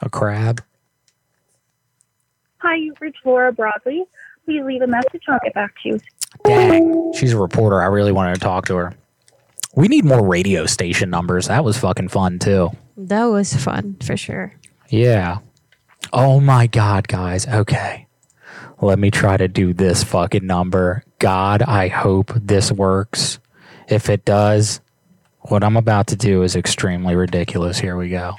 A 0.00 0.08
crab. 0.08 0.62
Hi, 2.58 2.76
you've 2.76 3.00
reached 3.00 3.24
Laura 3.24 3.52
Broadley. 3.52 4.02
Please 4.44 4.62
leave 4.62 4.82
a 4.82 4.86
message. 4.86 5.22
I'll 5.28 5.38
get 5.42 5.54
back 5.54 5.74
to 5.82 5.88
you. 5.90 6.00
Dang. 6.44 7.12
She's 7.14 7.32
a 7.32 7.38
reporter. 7.38 7.80
I 7.80 7.86
really 7.86 8.12
wanted 8.12 8.34
to 8.34 8.40
talk 8.40 8.66
to 8.66 8.76
her. 8.76 8.94
We 9.74 9.88
need 9.88 10.04
more 10.04 10.26
radio 10.26 10.66
station 10.66 11.10
numbers. 11.10 11.48
That 11.48 11.64
was 11.64 11.78
fucking 11.78 12.08
fun 12.08 12.38
too. 12.38 12.70
That 12.96 13.24
was 13.24 13.54
fun 13.54 13.96
for 14.02 14.16
sure. 14.16 14.54
Yeah. 14.88 15.38
Oh 16.12 16.40
my 16.40 16.66
God, 16.66 17.08
guys. 17.08 17.46
Okay. 17.46 18.06
Let 18.82 18.98
me 18.98 19.10
try 19.10 19.36
to 19.36 19.46
do 19.46 19.72
this 19.72 20.02
fucking 20.02 20.46
number. 20.46 21.04
God, 21.18 21.62
I 21.62 21.88
hope 21.88 22.32
this 22.34 22.72
works. 22.72 23.38
If 23.88 24.08
it 24.08 24.24
does, 24.24 24.80
what 25.42 25.62
I'm 25.62 25.76
about 25.76 26.08
to 26.08 26.16
do 26.16 26.42
is 26.42 26.56
extremely 26.56 27.14
ridiculous. 27.14 27.78
Here 27.78 27.96
we 27.96 28.08
go. 28.08 28.36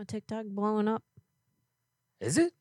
My 0.00 0.04
TikTok 0.04 0.46
blowing 0.46 0.88
up. 0.88 1.02
Is 2.22 2.38
it? 2.38 2.54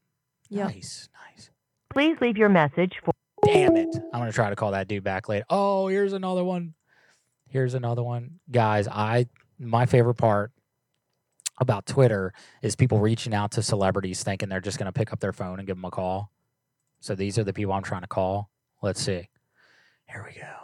Yeah. 0.50 0.66
Nice. 0.66 1.08
Nice. 1.32 1.50
Please 1.90 2.18
leave 2.20 2.36
your 2.36 2.50
message 2.50 3.00
for. 3.02 3.14
Damn 3.46 3.78
it. 3.78 3.96
I'm 3.96 4.20
gonna 4.20 4.34
try 4.34 4.50
to 4.50 4.58
call 4.58 4.72
that 4.72 4.90
dude 4.90 5.06
back 5.06 5.30
later. 5.30 5.46
Oh, 5.50 5.88
here's 5.88 6.12
another 6.12 6.44
one. 6.44 6.74
Here's 7.48 7.76
another 7.76 8.04
one. 8.04 8.42
Guys, 8.52 8.90
I 8.90 9.28
my 9.58 9.86
favorite 9.86 10.16
part 10.16 10.52
about 11.62 11.86
Twitter 11.86 12.34
is 12.62 12.76
people 12.76 13.00
reaching 13.00 13.34
out 13.34 13.52
to 13.52 13.64
celebrities 13.64 14.22
thinking 14.22 14.50
they're 14.50 14.60
just 14.60 14.78
gonna 14.78 14.92
pick 14.92 15.14
up 15.14 15.22
their 15.22 15.32
phone 15.32 15.60
and 15.60 15.66
give 15.66 15.78
them 15.78 15.86
a 15.86 15.92
call. 15.92 16.34
So 17.00 17.16
these 17.16 17.40
are 17.40 17.46
the 17.46 17.54
people 17.54 17.72
I'm 17.72 17.84
trying 17.84 18.02
to 18.02 18.08
call. 18.08 18.50
Let's 18.82 19.02
see. 19.02 19.30
Here 20.10 20.28
we 20.28 20.42
go. 20.42 20.59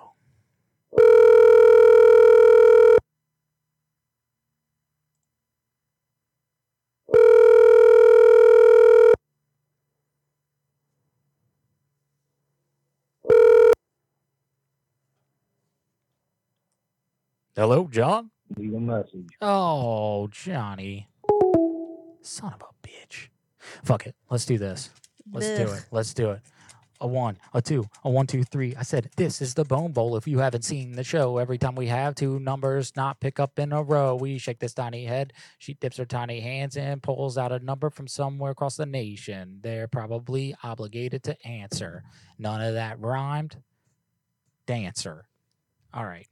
Hello, 17.56 17.88
John? 17.90 18.32
Leave 18.57 18.73
a 18.73 18.80
message. 18.82 19.30
Oh, 19.41 20.27
Johnny. 20.30 21.07
Son 22.22 22.52
of 22.53 22.61
a 22.61 22.88
bitch. 22.88 23.30
Fuck 23.86 24.07
it. 24.07 24.15
Let's 24.30 24.45
do 24.45 24.57
this. 24.57 24.90
Let's 25.32 25.48
do 25.48 25.72
it. 25.72 25.86
Let's 25.90 26.14
do 26.14 26.32
it. 26.32 26.41
A 26.99 27.07
one, 27.07 27.38
a 27.53 27.61
two, 27.61 27.86
a 28.03 28.10
one, 28.10 28.27
two, 28.27 28.44
three. 28.44 28.76
I 28.76 28.84
said, 28.84 29.10
this 29.15 29.41
is 29.41 29.53
the 29.53 29.64
Bone 29.64 29.94
Bowl. 29.94 30.18
If 30.18 30.27
you 30.27 30.40
haven't 30.40 30.64
seen 30.64 30.94
the 30.94 31.03
show, 31.06 31.38
every 31.38 31.57
time 31.57 31.76
we 31.76 31.88
have 31.88 32.15
two 32.15 32.40
numbers 32.40 32.94
not 32.98 33.22
pick 33.22 33.40
up 33.40 33.57
in 33.57 33.72
a 33.72 33.82
row, 33.82 34.15
we 34.15 34.38
shake 34.38 34.60
this 34.60 34.73
tiny 34.73 35.06
head. 35.06 35.32
She 35.57 35.76
dips 35.76 35.95
her 35.95 36.06
tiny 36.06 36.41
hands 36.41 36.76
and 36.76 37.02
pulls 37.02 37.38
out 37.38 37.53
a 37.53 37.60
number 37.60 37.90
from 37.90 38.07
somewhere 38.07 38.52
across 38.52 38.76
the 38.76 38.86
nation. 38.86 39.60
They're 39.61 39.88
probably 39.88 40.56
obligated 40.61 41.23
to 41.23 41.48
answer. 41.48 42.03
None 42.38 42.61
of 42.61 42.73
that 42.73 42.99
rhymed. 42.99 43.61
Dancer. 44.65 45.26
All 45.94 46.06
right. 46.06 46.27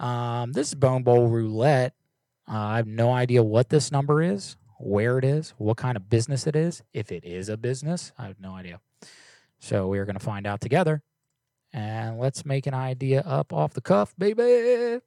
Um, 0.00 0.52
this 0.52 0.68
is 0.68 0.74
Bone 0.74 1.02
Bowl 1.02 1.28
Roulette. 1.28 1.92
Uh, 2.48 2.56
I 2.56 2.76
have 2.78 2.86
no 2.86 3.12
idea 3.12 3.42
what 3.42 3.68
this 3.68 3.92
number 3.92 4.22
is, 4.22 4.56
where 4.78 5.18
it 5.18 5.24
is, 5.24 5.50
what 5.58 5.76
kind 5.76 5.94
of 5.94 6.08
business 6.08 6.46
it 6.46 6.56
is. 6.56 6.82
If 6.94 7.12
it 7.12 7.22
is 7.22 7.50
a 7.50 7.58
business, 7.58 8.10
I 8.16 8.26
have 8.26 8.40
no 8.40 8.54
idea. 8.54 8.80
So 9.58 9.88
we 9.88 9.98
are 9.98 10.06
going 10.06 10.18
to 10.18 10.24
find 10.24 10.46
out 10.46 10.62
together. 10.62 11.02
And 11.74 12.18
let's 12.18 12.46
make 12.46 12.66
an 12.66 12.72
idea 12.72 13.20
up 13.20 13.52
off 13.52 13.74
the 13.74 13.82
cuff, 13.82 14.14
baby. 14.16 15.00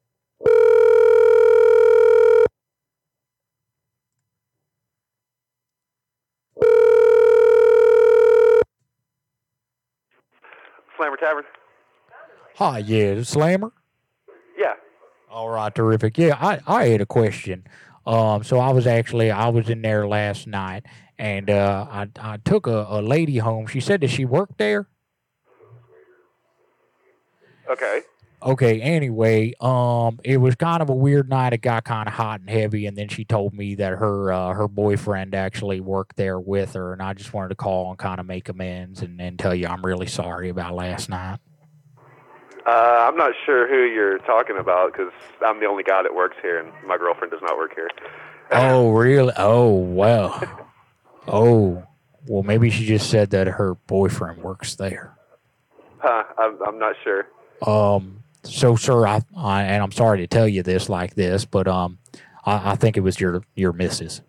Slammer 10.95 11.18
Tavern. 11.18 11.44
Hi, 12.57 12.78
yeah, 12.78 13.24
Slammer. 13.24 13.72
All 15.34 15.49
right, 15.49 15.73
terrific. 15.73 16.19
Yeah, 16.19 16.38
I, 16.39 16.60
I 16.68 16.85
had 16.89 17.01
a 17.01 17.07
question. 17.07 17.64
Um, 18.05 18.43
so 18.43 18.60
I 18.60 18.72
was 18.72 18.85
actually 18.85 19.31
I 19.31 19.49
was 19.49 19.68
in 19.68 19.81
there 19.81 20.07
last 20.07 20.45
night, 20.45 20.85
and 21.18 21.49
uh, 21.49 21.88
I 21.89 22.07
I 22.19 22.38
took 22.38 22.68
a, 22.68 22.85
a 22.88 23.01
lady 23.01 23.39
home. 23.39 23.65
She 23.65 23.80
said 23.80 24.01
that 24.01 24.10
she 24.10 24.26
worked 24.26 24.60
there. 24.60 24.88
Okay. 27.68 28.01
Okay. 28.43 28.80
Anyway, 28.81 29.53
um, 29.60 30.19
it 30.23 30.38
was 30.38 30.53
kind 30.53 30.84
of 30.84 30.89
a 30.89 30.93
weird 30.93 31.30
night. 31.30 31.53
It 31.53 31.61
got 31.64 31.84
kind 31.84 32.07
of 32.07 32.14
hot 32.14 32.41
and 32.41 32.49
heavy, 32.49 32.85
and 32.85 32.95
then 32.95 33.07
she 33.07 33.26
told 33.26 33.55
me 33.55 33.73
that 33.76 33.93
her 33.93 34.31
uh, 34.31 34.53
her 34.53 34.68
boyfriend 34.68 35.34
actually 35.34 35.80
worked 35.80 36.15
there 36.15 36.39
with 36.39 36.73
her, 36.73 36.93
and 36.93 37.01
I 37.01 37.14
just 37.14 37.34
wanted 37.34 37.49
to 37.49 37.55
call 37.55 37.89
and 37.89 37.97
kind 37.97 38.19
of 38.19 38.27
make 38.27 38.49
amends 38.49 39.01
and, 39.01 39.19
and 39.19 39.39
tell 39.39 39.55
you 39.55 39.65
I'm 39.65 39.84
really 39.84 40.07
sorry 40.07 40.49
about 40.49 40.76
last 40.76 41.10
night. 41.10 41.39
Uh, 42.65 43.07
I'm 43.10 43.18
not 43.18 43.34
sure 43.45 43.68
who 43.68 43.84
you're 43.94 44.19
talking 44.19 44.57
about 44.57 44.94
because 44.94 45.11
I'm 45.45 45.60
the 45.60 45.65
only 45.65 45.84
guy 45.84 46.02
that 46.02 46.15
works 46.15 46.38
here, 46.41 46.60
and 46.60 46.72
my 46.88 46.98
girlfriend 46.98 47.31
does 47.31 47.41
not 47.41 47.57
work 47.57 47.76
here. 47.76 47.90
Oh, 48.52 48.91
really? 48.91 49.34
Oh, 49.38 49.72
well. 49.76 50.41
Oh, 51.26 51.81
well, 52.27 52.44
maybe 52.44 52.69
she 52.69 52.85
just 52.85 53.10
said 53.10 53.30
that 53.30 53.48
her 53.48 53.76
boyfriend 53.76 54.44
works 54.44 54.76
there. 54.76 55.15
Huh? 55.99 56.26
I'm, 56.38 56.61
I'm 56.61 56.77
not 56.77 56.95
sure. 57.02 57.27
Um, 57.65 58.23
so, 58.44 58.76
sir, 58.76 59.07
I, 59.07 59.22
I 59.35 59.64
and 59.64 59.81
I'm 59.81 59.91
sorry 59.91 60.18
to 60.19 60.27
tell 60.27 60.48
you 60.48 60.64
this 60.64 60.90
like 60.90 61.15
this, 61.15 61.45
but 61.45 61.65
um, 61.68 61.98
I, 62.45 62.72
I 62.72 62.76
think 62.76 62.98
it 62.98 63.02
was 63.02 63.19
your 63.19 63.44
your 63.56 63.72
missus. 63.72 64.22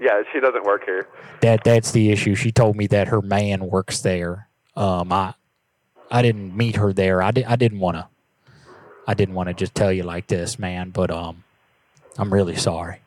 Yeah, 0.00 0.22
she 0.32 0.40
doesn't 0.40 0.64
work 0.64 0.84
here. 0.86 1.06
That 1.42 1.64
that's 1.64 1.92
the 1.92 2.10
issue. 2.10 2.34
She 2.34 2.50
told 2.50 2.76
me 2.76 2.86
that 2.86 3.08
her 3.08 3.20
man 3.20 3.66
works 3.66 4.00
there. 4.00 4.48
Um, 4.74 5.12
I 5.12 5.34
I 6.10 6.22
didn't 6.22 6.56
meet 6.56 6.76
her 6.76 6.92
there. 6.92 7.22
I, 7.22 7.30
di- 7.30 7.44
I 7.44 7.56
didn't 7.56 7.78
want 7.80 7.96
to. 7.96 8.08
I 9.06 9.14
didn't 9.14 9.34
want 9.34 9.48
to 9.48 9.54
just 9.54 9.74
tell 9.74 9.92
you 9.92 10.02
like 10.02 10.26
this, 10.26 10.58
man. 10.58 10.90
But 10.90 11.10
um, 11.10 11.44
I'm 12.18 12.32
really 12.32 12.56
sorry. 12.56 13.00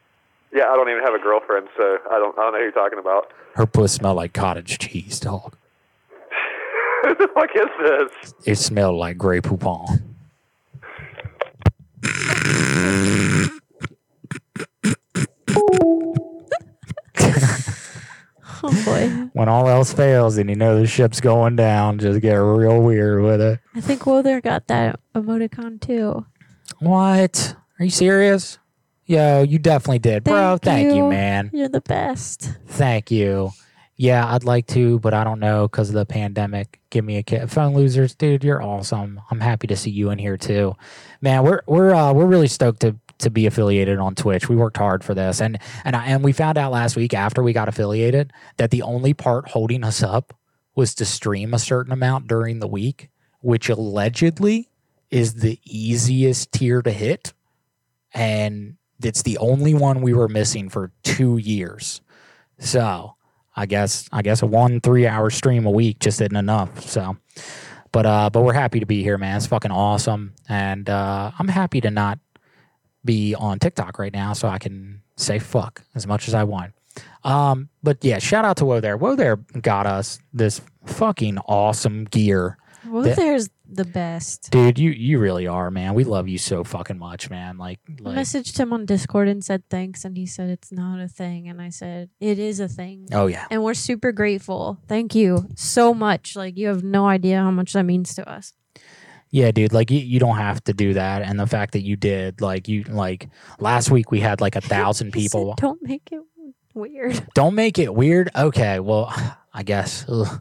Yeah, 0.53 0.69
I 0.69 0.75
don't 0.75 0.89
even 0.89 1.03
have 1.03 1.13
a 1.13 1.19
girlfriend, 1.19 1.67
so 1.77 1.97
I 2.11 2.17
don't 2.19 2.37
I 2.37 2.43
don't 2.43 2.53
know 2.53 2.59
who 2.59 2.63
you're 2.63 2.71
talking 2.71 2.99
about. 2.99 3.31
Her 3.55 3.65
puss 3.65 3.93
smelled 3.93 4.17
like 4.17 4.33
cottage 4.33 4.77
cheese, 4.79 5.19
dog. 5.19 5.55
Who 7.03 7.15
the 7.15 7.27
fuck 7.33 7.49
is 7.55 7.69
this? 7.81 8.33
It 8.45 8.55
smelled 8.55 8.97
like 8.97 9.17
Grey 9.17 9.41
Poupon. 9.41 10.01
Oh 18.63 18.85
boy. 18.85 19.29
When 19.33 19.49
all 19.49 19.67
else 19.67 19.91
fails 19.91 20.37
and 20.37 20.49
you 20.49 20.55
know 20.55 20.79
the 20.79 20.87
ship's 20.87 21.19
going 21.19 21.55
down, 21.55 21.99
just 21.99 22.21
get 22.21 22.35
real 22.35 22.81
weird 22.81 23.21
with 23.21 23.41
it. 23.41 23.59
I 23.75 23.81
think 23.81 24.05
Wother 24.05 24.39
got 24.41 24.67
that 24.67 24.99
emoticon 25.13 25.81
too. 25.81 26.25
What? 26.79 27.55
Are 27.79 27.85
you 27.85 27.91
serious? 27.91 28.59
Yo, 29.05 29.43
you 29.43 29.59
definitely 29.59 29.99
did, 29.99 30.23
bro. 30.23 30.57
Thank 30.57 30.95
you, 30.95 31.09
man. 31.09 31.49
You're 31.51 31.67
the 31.67 31.81
best. 31.81 32.51
Thank 32.67 33.11
you. 33.11 33.51
Yeah, 33.95 34.33
I'd 34.33 34.43
like 34.43 34.65
to, 34.67 34.99
but 34.99 35.13
I 35.13 35.23
don't 35.23 35.39
know 35.39 35.67
because 35.67 35.89
of 35.89 35.95
the 35.95 36.05
pandemic. 36.05 36.79
Give 36.89 37.05
me 37.05 37.17
a 37.17 37.23
kid. 37.23 37.51
Phone 37.51 37.75
losers, 37.75 38.15
dude, 38.15 38.43
you're 38.43 38.63
awesome. 38.63 39.21
I'm 39.29 39.39
happy 39.39 39.67
to 39.67 39.75
see 39.75 39.91
you 39.91 40.09
in 40.09 40.17
here 40.17 40.37
too, 40.37 40.75
man. 41.21 41.43
We're 41.43 41.61
we're 41.67 41.93
uh, 41.93 42.13
we're 42.13 42.25
really 42.25 42.47
stoked 42.47 42.79
to 42.81 42.95
to 43.19 43.29
be 43.29 43.45
affiliated 43.45 43.99
on 43.99 44.15
Twitch. 44.15 44.49
We 44.49 44.55
worked 44.55 44.77
hard 44.77 45.03
for 45.03 45.13
this, 45.13 45.41
and 45.41 45.59
and 45.83 45.95
I, 45.95 46.05
and 46.05 46.23
we 46.23 46.31
found 46.31 46.57
out 46.57 46.71
last 46.71 46.95
week 46.95 47.13
after 47.13 47.43
we 47.43 47.53
got 47.53 47.69
affiliated 47.69 48.33
that 48.57 48.71
the 48.71 48.81
only 48.81 49.13
part 49.13 49.49
holding 49.49 49.83
us 49.83 50.03
up 50.03 50.33
was 50.75 50.95
to 50.95 51.05
stream 51.05 51.53
a 51.53 51.59
certain 51.59 51.93
amount 51.93 52.27
during 52.27 52.59
the 52.59 52.67
week, 52.67 53.09
which 53.41 53.69
allegedly 53.69 54.69
is 55.11 55.35
the 55.35 55.59
easiest 55.63 56.51
tier 56.51 56.81
to 56.81 56.91
hit, 56.91 57.33
and 58.13 58.77
it's 59.01 59.21
the 59.21 59.37
only 59.37 59.73
one 59.73 60.01
we 60.01 60.13
were 60.13 60.27
missing 60.27 60.69
for 60.69 60.91
two 61.03 61.37
years. 61.37 62.01
So 62.59 63.15
I 63.55 63.65
guess 63.65 64.07
I 64.11 64.21
guess 64.21 64.41
a 64.41 64.47
one 64.47 64.81
three 64.81 65.07
hour 65.07 65.29
stream 65.29 65.65
a 65.65 65.71
week 65.71 65.99
just 65.99 66.21
isn't 66.21 66.35
enough. 66.35 66.81
So, 66.81 67.17
but 67.91 68.05
uh, 68.05 68.29
but 68.31 68.41
we're 68.41 68.53
happy 68.53 68.79
to 68.79 68.85
be 68.85 69.03
here, 69.03 69.17
man. 69.17 69.37
It's 69.37 69.47
fucking 69.47 69.71
awesome, 69.71 70.33
and 70.49 70.89
uh, 70.89 71.31
I'm 71.37 71.47
happy 71.47 71.81
to 71.81 71.91
not 71.91 72.19
be 73.05 73.35
on 73.35 73.59
TikTok 73.59 73.99
right 73.99 74.13
now, 74.13 74.33
so 74.33 74.47
I 74.47 74.57
can 74.59 75.01
say 75.17 75.39
fuck 75.39 75.81
as 75.95 76.07
much 76.07 76.27
as 76.27 76.33
I 76.33 76.43
want. 76.43 76.73
Um, 77.23 77.69
but 77.81 78.03
yeah, 78.03 78.19
shout 78.19 78.45
out 78.45 78.57
to 78.57 78.65
Woe 78.65 78.79
there. 78.79 78.97
Woe 78.97 79.15
there 79.15 79.37
got 79.61 79.85
us 79.87 80.19
this 80.33 80.61
fucking 80.85 81.37
awesome 81.39 82.05
gear. 82.05 82.57
that- 82.83 82.91
Wother's 82.91 83.49
the 83.65 83.85
best. 83.85 84.51
dude, 84.51 84.77
you 84.77 84.91
you 84.91 85.17
really 85.17 85.47
are, 85.47 85.71
man. 85.71 85.95
We 85.95 86.03
love 86.03 86.27
you 86.27 86.37
so 86.37 86.63
fucking 86.63 86.99
much, 86.99 87.29
man. 87.31 87.57
Like 87.57 87.79
I 87.89 88.09
messaged 88.09 88.59
him 88.59 88.71
on 88.73 88.85
Discord 88.85 89.27
and 89.27 89.43
said 89.43 89.63
thanks, 89.69 90.05
and 90.05 90.15
he 90.15 90.27
said 90.27 90.49
it's 90.49 90.71
not 90.71 90.99
a 90.99 91.07
thing, 91.07 91.47
and 91.49 91.59
I 91.61 91.69
said 91.69 92.09
it 92.19 92.37
is 92.37 92.59
a 92.59 92.67
thing. 92.67 93.07
Oh, 93.11 93.25
yeah. 93.27 93.47
and 93.49 93.63
we're 93.63 93.73
super 93.73 94.11
grateful. 94.11 94.77
Thank 94.87 95.15
you 95.15 95.47
so 95.55 95.93
much. 95.95 96.35
Like 96.35 96.55
you 96.57 96.67
have 96.67 96.83
no 96.83 97.07
idea 97.07 97.39
how 97.39 97.49
much 97.51 97.73
that 97.73 97.83
means 97.83 98.13
to 98.15 98.29
us. 98.29 98.53
Yeah, 99.33 99.49
dude, 99.49 99.73
like 99.73 99.89
you, 99.89 99.97
you 99.97 100.19
don't 100.19 100.37
have 100.37 100.63
to 100.65 100.73
do 100.73 100.93
that. 100.93 101.23
And 101.23 101.39
the 101.39 101.47
fact 101.47 101.73
that 101.73 101.81
you 101.81 101.95
did, 101.95 102.39
like 102.39 102.67
you 102.67 102.83
like 102.83 103.29
last 103.57 103.89
week 103.89 104.11
we 104.11 104.19
had 104.19 104.39
like 104.41 104.55
a 104.55 104.61
thousand 104.61 105.07
He 105.15 105.27
said, 105.27 105.39
people. 105.39 105.55
Don't 105.57 105.81
make 105.81 106.11
it 106.11 106.21
weird. 106.75 107.25
Don't 107.33 107.55
make 107.55 107.79
it 107.79 107.91
weird. 107.95 108.29
Okay, 108.35 108.79
well, 108.79 109.11
I 109.53 109.63
guess. 109.63 110.05
Ugh. 110.07 110.39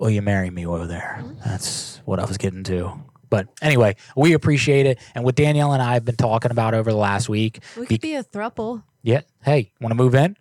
Will 0.00 0.10
you 0.10 0.22
marry 0.22 0.50
me 0.50 0.66
over 0.66 0.88
there? 0.88 1.22
That's 1.46 2.00
what 2.04 2.18
I 2.18 2.24
was 2.24 2.36
getting 2.36 2.64
to. 2.64 2.92
But 3.30 3.46
anyway, 3.62 3.94
we 4.16 4.32
appreciate 4.32 4.86
it. 4.86 4.98
And 5.14 5.22
what 5.24 5.36
Danielle 5.36 5.72
and 5.72 5.80
I 5.80 5.94
have 5.94 6.04
been 6.04 6.16
talking 6.16 6.50
about 6.50 6.74
over 6.74 6.90
the 6.90 6.98
last 6.98 7.28
week. 7.28 7.60
We 7.76 7.82
be- 7.82 7.86
could 7.94 8.00
be 8.00 8.14
a 8.16 8.24
thruple. 8.24 8.82
yeah. 9.02 9.20
Hey, 9.44 9.70
want 9.80 9.92
to 9.92 9.94
move 9.96 10.16
in? 10.16 10.36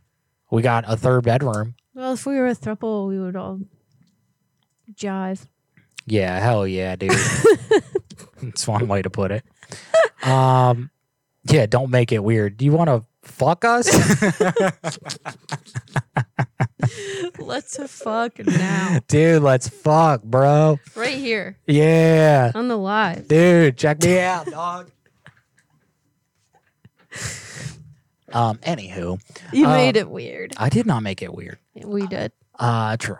We 0.49 0.63
got 0.63 0.85
a 0.87 0.97
third 0.97 1.23
bedroom. 1.23 1.75
Well, 1.93 2.13
if 2.13 2.25
we 2.25 2.33
were 2.35 2.47
a 2.47 2.55
thruple, 2.55 3.07
we 3.07 3.19
would 3.19 3.35
all 3.35 3.59
jive. 4.95 5.45
Yeah, 6.05 6.39
hell 6.39 6.67
yeah, 6.67 6.95
dude. 6.95 7.11
That's 8.41 8.67
one 8.67 8.87
way 8.87 9.01
to 9.01 9.09
put 9.09 9.31
it. 9.31 9.43
Um, 10.23 10.91
yeah, 11.45 11.65
don't 11.65 11.89
make 11.89 12.11
it 12.11 12.23
weird. 12.23 12.57
Do 12.57 12.65
you 12.65 12.71
want 12.73 12.89
to 12.89 13.03
fuck 13.23 13.65
us? 13.65 13.89
Let's 17.39 17.77
fuck 17.91 18.37
now. 18.39 18.99
Dude, 19.07 19.41
let's 19.41 19.67
fuck, 19.69 20.21
bro. 20.23 20.79
Right 20.95 21.15
here 21.15 21.57
Yeah. 21.65 22.51
on 22.53 22.67
the 22.67 22.77
live. 22.77 23.27
Dude, 23.27 23.77
check 23.77 24.03
me 24.03 24.19
out, 24.19 24.45
dog. 24.47 24.91
Um, 28.31 28.57
anywho. 28.63 29.19
You 29.51 29.65
um, 29.67 29.73
made 29.73 29.95
it 29.95 30.09
weird. 30.09 30.55
I 30.57 30.69
did 30.69 30.87
not 30.87 31.03
make 31.03 31.21
it 31.21 31.31
weird. 31.31 31.59
We 31.75 32.07
did. 32.07 32.31
Uh 32.57 32.97
true. 32.97 33.17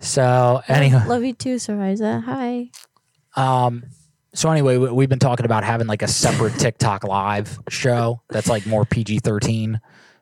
So 0.00 0.62
anyway, 0.68 1.02
Love 1.06 1.24
you 1.24 1.32
too, 1.34 1.56
Sariza. 1.56 2.22
Hi. 2.24 2.70
um 3.36 3.84
so 4.32 4.48
anyway, 4.50 4.76
we- 4.76 4.90
we've 4.92 5.08
been 5.08 5.18
talking 5.18 5.44
about 5.44 5.64
having 5.64 5.86
like 5.88 6.02
a 6.02 6.08
separate 6.08 6.54
TikTok 6.58 7.02
live 7.04 7.58
show 7.68 8.22
that's 8.30 8.48
like 8.48 8.64
more 8.64 8.84
PG-13 8.84 9.80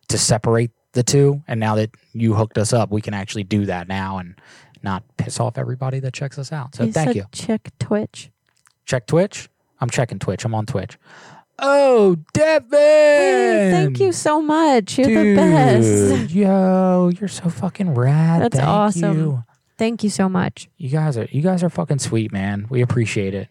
to 0.08 0.18
separate 0.18 0.70
the 0.94 1.02
two. 1.02 1.42
And 1.46 1.60
now 1.60 1.74
that 1.74 1.90
you 2.14 2.34
hooked 2.34 2.56
us 2.56 2.72
up, 2.72 2.90
we 2.90 3.02
can 3.02 3.12
actually 3.12 3.44
do 3.44 3.66
that 3.66 3.86
now 3.86 4.16
and 4.16 4.34
not 4.82 5.02
piss 5.18 5.38
off 5.38 5.58
everybody 5.58 6.00
that 6.00 6.14
checks 6.14 6.38
us 6.38 6.52
out. 6.52 6.74
So 6.74 6.84
You 6.84 6.92
thank 6.92 7.08
said 7.08 7.16
you. 7.16 7.24
Check 7.32 7.70
Twitch. 7.78 8.30
Check 8.86 9.06
Twitch. 9.06 9.50
I'm 9.78 9.90
checking 9.90 10.18
Twitch. 10.18 10.44
I'm 10.46 10.54
on 10.54 10.64
Twitch. 10.64 10.98
Oh, 11.58 12.16
Devin! 12.32 12.70
Hey, 12.72 13.70
thank 13.72 14.00
you 14.00 14.12
so 14.12 14.40
much. 14.40 14.96
You're 14.96 15.08
the 15.08 15.34
best. 15.36 16.30
Yo, 16.30 17.10
you're 17.20 17.28
so 17.28 17.50
fucking 17.50 17.92
rad. 17.94 18.40
That's 18.40 18.56
Thank 18.56 18.68
awesome. 18.68 19.18
You. 19.18 19.44
Thank 19.78 20.02
you 20.04 20.10
so 20.10 20.28
much. 20.28 20.68
You 20.76 20.90
guys 20.90 21.16
are 21.16 21.28
you 21.30 21.40
guys 21.42 21.62
are 21.62 21.70
fucking 21.70 22.00
sweet, 22.00 22.32
man. 22.32 22.66
We 22.68 22.82
appreciate 22.82 23.34
it. 23.34 23.48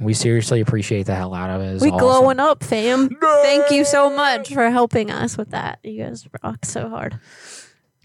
We 0.00 0.14
seriously 0.14 0.60
appreciate 0.60 1.06
the 1.06 1.14
hell 1.14 1.34
out 1.34 1.50
of 1.50 1.60
it. 1.60 1.74
It's 1.74 1.82
we 1.82 1.90
awesome. 1.90 1.98
glowing 2.00 2.40
up, 2.40 2.62
fam. 2.62 3.08
Thank 3.42 3.70
you 3.70 3.84
so 3.84 4.10
much 4.14 4.52
for 4.52 4.70
helping 4.70 5.10
us 5.10 5.36
with 5.36 5.50
that. 5.50 5.80
You 5.82 6.04
guys 6.04 6.26
rock 6.42 6.64
so 6.64 6.88
hard. 6.88 7.18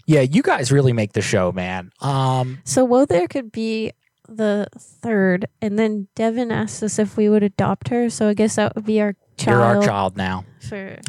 Yeah, 0.06 0.20
you 0.22 0.42
guys 0.42 0.70
really 0.72 0.92
make 0.92 1.12
the 1.12 1.22
show, 1.22 1.52
man. 1.52 1.90
Um, 2.00 2.58
So, 2.64 2.84
well, 2.84 3.06
there 3.06 3.26
could 3.28 3.50
be 3.52 3.92
the 4.28 4.66
third, 4.76 5.46
and 5.62 5.78
then 5.78 6.08
Devin 6.14 6.50
asked 6.50 6.82
us 6.82 6.98
if 6.98 7.16
we 7.16 7.28
would 7.28 7.42
adopt 7.42 7.88
her. 7.88 8.10
So, 8.10 8.28
I 8.28 8.34
guess 8.34 8.56
that 8.56 8.74
would 8.74 8.84
be 8.84 9.00
our 9.00 9.14
child. 9.38 9.56
you're 9.56 9.62
our 9.62 9.82
child 9.82 10.16
now. 10.16 10.44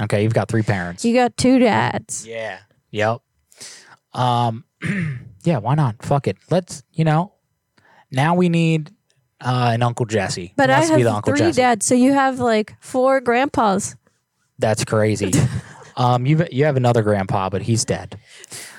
Okay, 0.01 0.23
you've 0.23 0.33
got 0.33 0.47
three 0.49 0.63
parents. 0.63 1.03
you 1.03 1.13
got 1.15 1.35
two 1.35 1.59
dads. 1.59 2.25
Yeah. 2.27 2.59
Yep. 2.91 3.21
Um 4.13 4.63
yeah, 5.45 5.57
why 5.59 5.75
not? 5.75 6.03
Fuck 6.03 6.27
it. 6.27 6.37
Let's, 6.49 6.83
you 6.93 7.05
know, 7.05 7.33
now 8.11 8.35
we 8.35 8.49
need 8.49 8.91
uh 9.41 9.71
an 9.73 9.83
Uncle 9.83 10.05
Jesse. 10.05 10.53
But 10.55 10.69
I 10.69 10.79
wants 10.79 10.91
be 10.91 11.03
the 11.03 11.09
have 11.09 11.17
Uncle 11.17 11.31
three 11.33 11.39
Jesse? 11.47 11.61
dads, 11.61 11.85
so 11.85 11.95
you 11.95 12.13
have 12.13 12.39
like 12.39 12.75
four 12.79 13.21
grandpas. 13.21 13.95
That's 14.59 14.83
crazy. 14.85 15.31
um 15.97 16.25
you 16.25 16.45
you 16.51 16.65
have 16.65 16.77
another 16.77 17.01
grandpa, 17.03 17.49
but 17.49 17.61
he's 17.61 17.85
dead. 17.85 18.17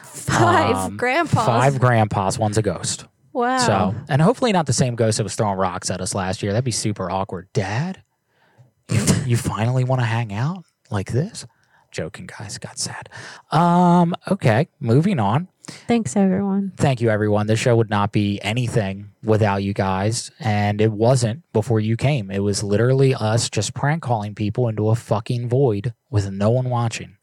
Five 0.03 0.77
Um, 0.77 0.97
grandpas. 0.97 1.47
Five 1.47 1.79
grandpas, 1.79 2.39
one's 2.39 2.59
a 2.59 2.63
ghost. 2.63 3.05
Wow. 3.33 3.59
So, 3.59 3.95
and 4.09 4.23
hopefully 4.23 4.51
not 4.53 4.65
the 4.65 4.73
same 4.73 4.97
ghost 4.97 5.19
that 5.19 5.25
was 5.25 5.35
throwing 5.35 5.59
rocks 5.59 5.91
at 5.91 6.01
us 6.01 6.15
last 6.15 6.43
year. 6.43 6.53
That'd 6.53 6.65
be 6.65 6.71
super 6.71 7.11
awkward. 7.11 7.49
Dad, 7.53 8.03
you, 8.91 9.05
you 9.27 9.37
finally 9.37 9.85
want 9.85 10.01
to 10.01 10.07
hang 10.07 10.33
out 10.33 10.65
like 10.91 11.13
this? 11.13 11.45
Joking, 11.91 12.27
guys. 12.27 12.57
Got 12.59 12.79
sad. 12.79 13.11
Um. 13.53 14.15
Okay. 14.31 14.69
Moving 14.81 15.21
on. 15.21 15.49
Thanks, 15.67 16.17
everyone. 16.17 16.73
Thank 16.77 17.01
you, 17.01 17.11
everyone. 17.11 17.47
This 17.49 17.59
show 17.59 17.75
would 17.77 17.91
not 17.91 18.13
be 18.13 18.41
anything 18.43 19.11
without 19.25 19.63
you 19.65 19.73
guys, 19.75 20.31
and 20.39 20.81
it 20.81 20.93
wasn't 20.93 21.43
before 21.53 21.81
you 21.81 21.97
came. 21.97 22.31
It 22.31 22.39
was 22.41 22.63
literally 22.63 23.15
us 23.15 23.51
just 23.51 23.75
prank 23.75 24.03
calling 24.03 24.35
people 24.35 24.69
into 24.69 24.91
a 24.91 24.95
fucking 24.95 25.49
void 25.49 25.93
with 26.11 26.31
no 26.31 26.51
one 26.51 26.71
watching. 26.71 27.17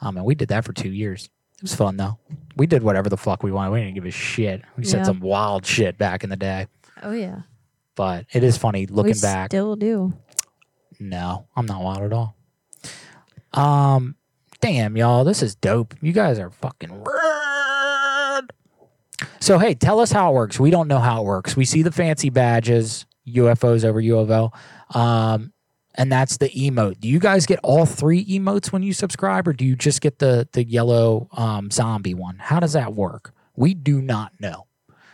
Um, 0.00 0.16
and 0.16 0.24
we 0.24 0.34
did 0.34 0.48
that 0.48 0.64
for 0.64 0.72
two 0.72 0.90
years. 0.90 1.28
It 1.56 1.62
was 1.62 1.74
fun 1.74 1.96
though. 1.96 2.18
We 2.56 2.66
did 2.66 2.82
whatever 2.82 3.08
the 3.08 3.16
fuck 3.16 3.42
we 3.42 3.52
wanted. 3.52 3.70
We 3.72 3.80
didn't 3.80 3.94
give 3.96 4.06
a 4.06 4.10
shit. 4.10 4.62
We 4.76 4.84
said 4.84 4.98
Yeah. 4.98 5.04
some 5.04 5.20
wild 5.20 5.66
shit 5.66 5.98
back 5.98 6.22
in 6.24 6.30
the 6.30 6.36
day. 6.36 6.68
Oh 7.02 7.12
yeah. 7.12 7.40
But 7.96 8.24
it 8.32 8.42
is 8.44 8.56
funny 8.56 8.86
looking 8.86 9.14
we 9.14 9.20
back. 9.20 9.50
Still 9.50 9.76
do. 9.76 10.14
No, 10.98 11.48
I'm 11.56 11.66
not 11.66 11.82
wild 11.82 12.02
at 12.04 12.12
all. 12.12 12.36
Um, 13.52 14.14
damn, 14.60 14.96
y'all, 14.96 15.24
this 15.24 15.42
is 15.42 15.54
dope. 15.54 15.94
You 16.00 16.12
guys 16.12 16.38
are 16.38 16.50
fucking. 16.50 17.04
So 19.40 19.58
hey, 19.58 19.74
tell 19.74 20.00
us 20.00 20.12
how 20.12 20.30
it 20.30 20.34
works. 20.34 20.60
We 20.60 20.70
don't 20.70 20.88
know 20.88 20.98
how 20.98 21.22
it 21.22 21.24
works. 21.24 21.56
We 21.56 21.64
see 21.64 21.82
the 21.82 21.90
fancy 21.90 22.30
badges, 22.30 23.06
UFOs 23.26 23.84
over 23.84 24.00
UFO, 24.00 24.52
um, 24.94 25.52
and 25.94 26.12
that's 26.12 26.36
the 26.36 26.50
emote. 26.50 27.00
Do 27.00 27.08
you 27.08 27.18
guys 27.18 27.46
get 27.46 27.58
all 27.62 27.86
three 27.86 28.24
emotes 28.26 28.70
when 28.70 28.82
you 28.82 28.92
subscribe, 28.92 29.48
or 29.48 29.52
do 29.52 29.64
you 29.64 29.76
just 29.76 30.00
get 30.00 30.18
the 30.18 30.48
the 30.52 30.64
yellow 30.64 31.28
um, 31.32 31.70
zombie 31.70 32.14
one? 32.14 32.36
How 32.38 32.60
does 32.60 32.74
that 32.74 32.94
work? 32.94 33.32
We 33.56 33.74
do 33.74 34.02
not 34.02 34.32
know. 34.40 34.66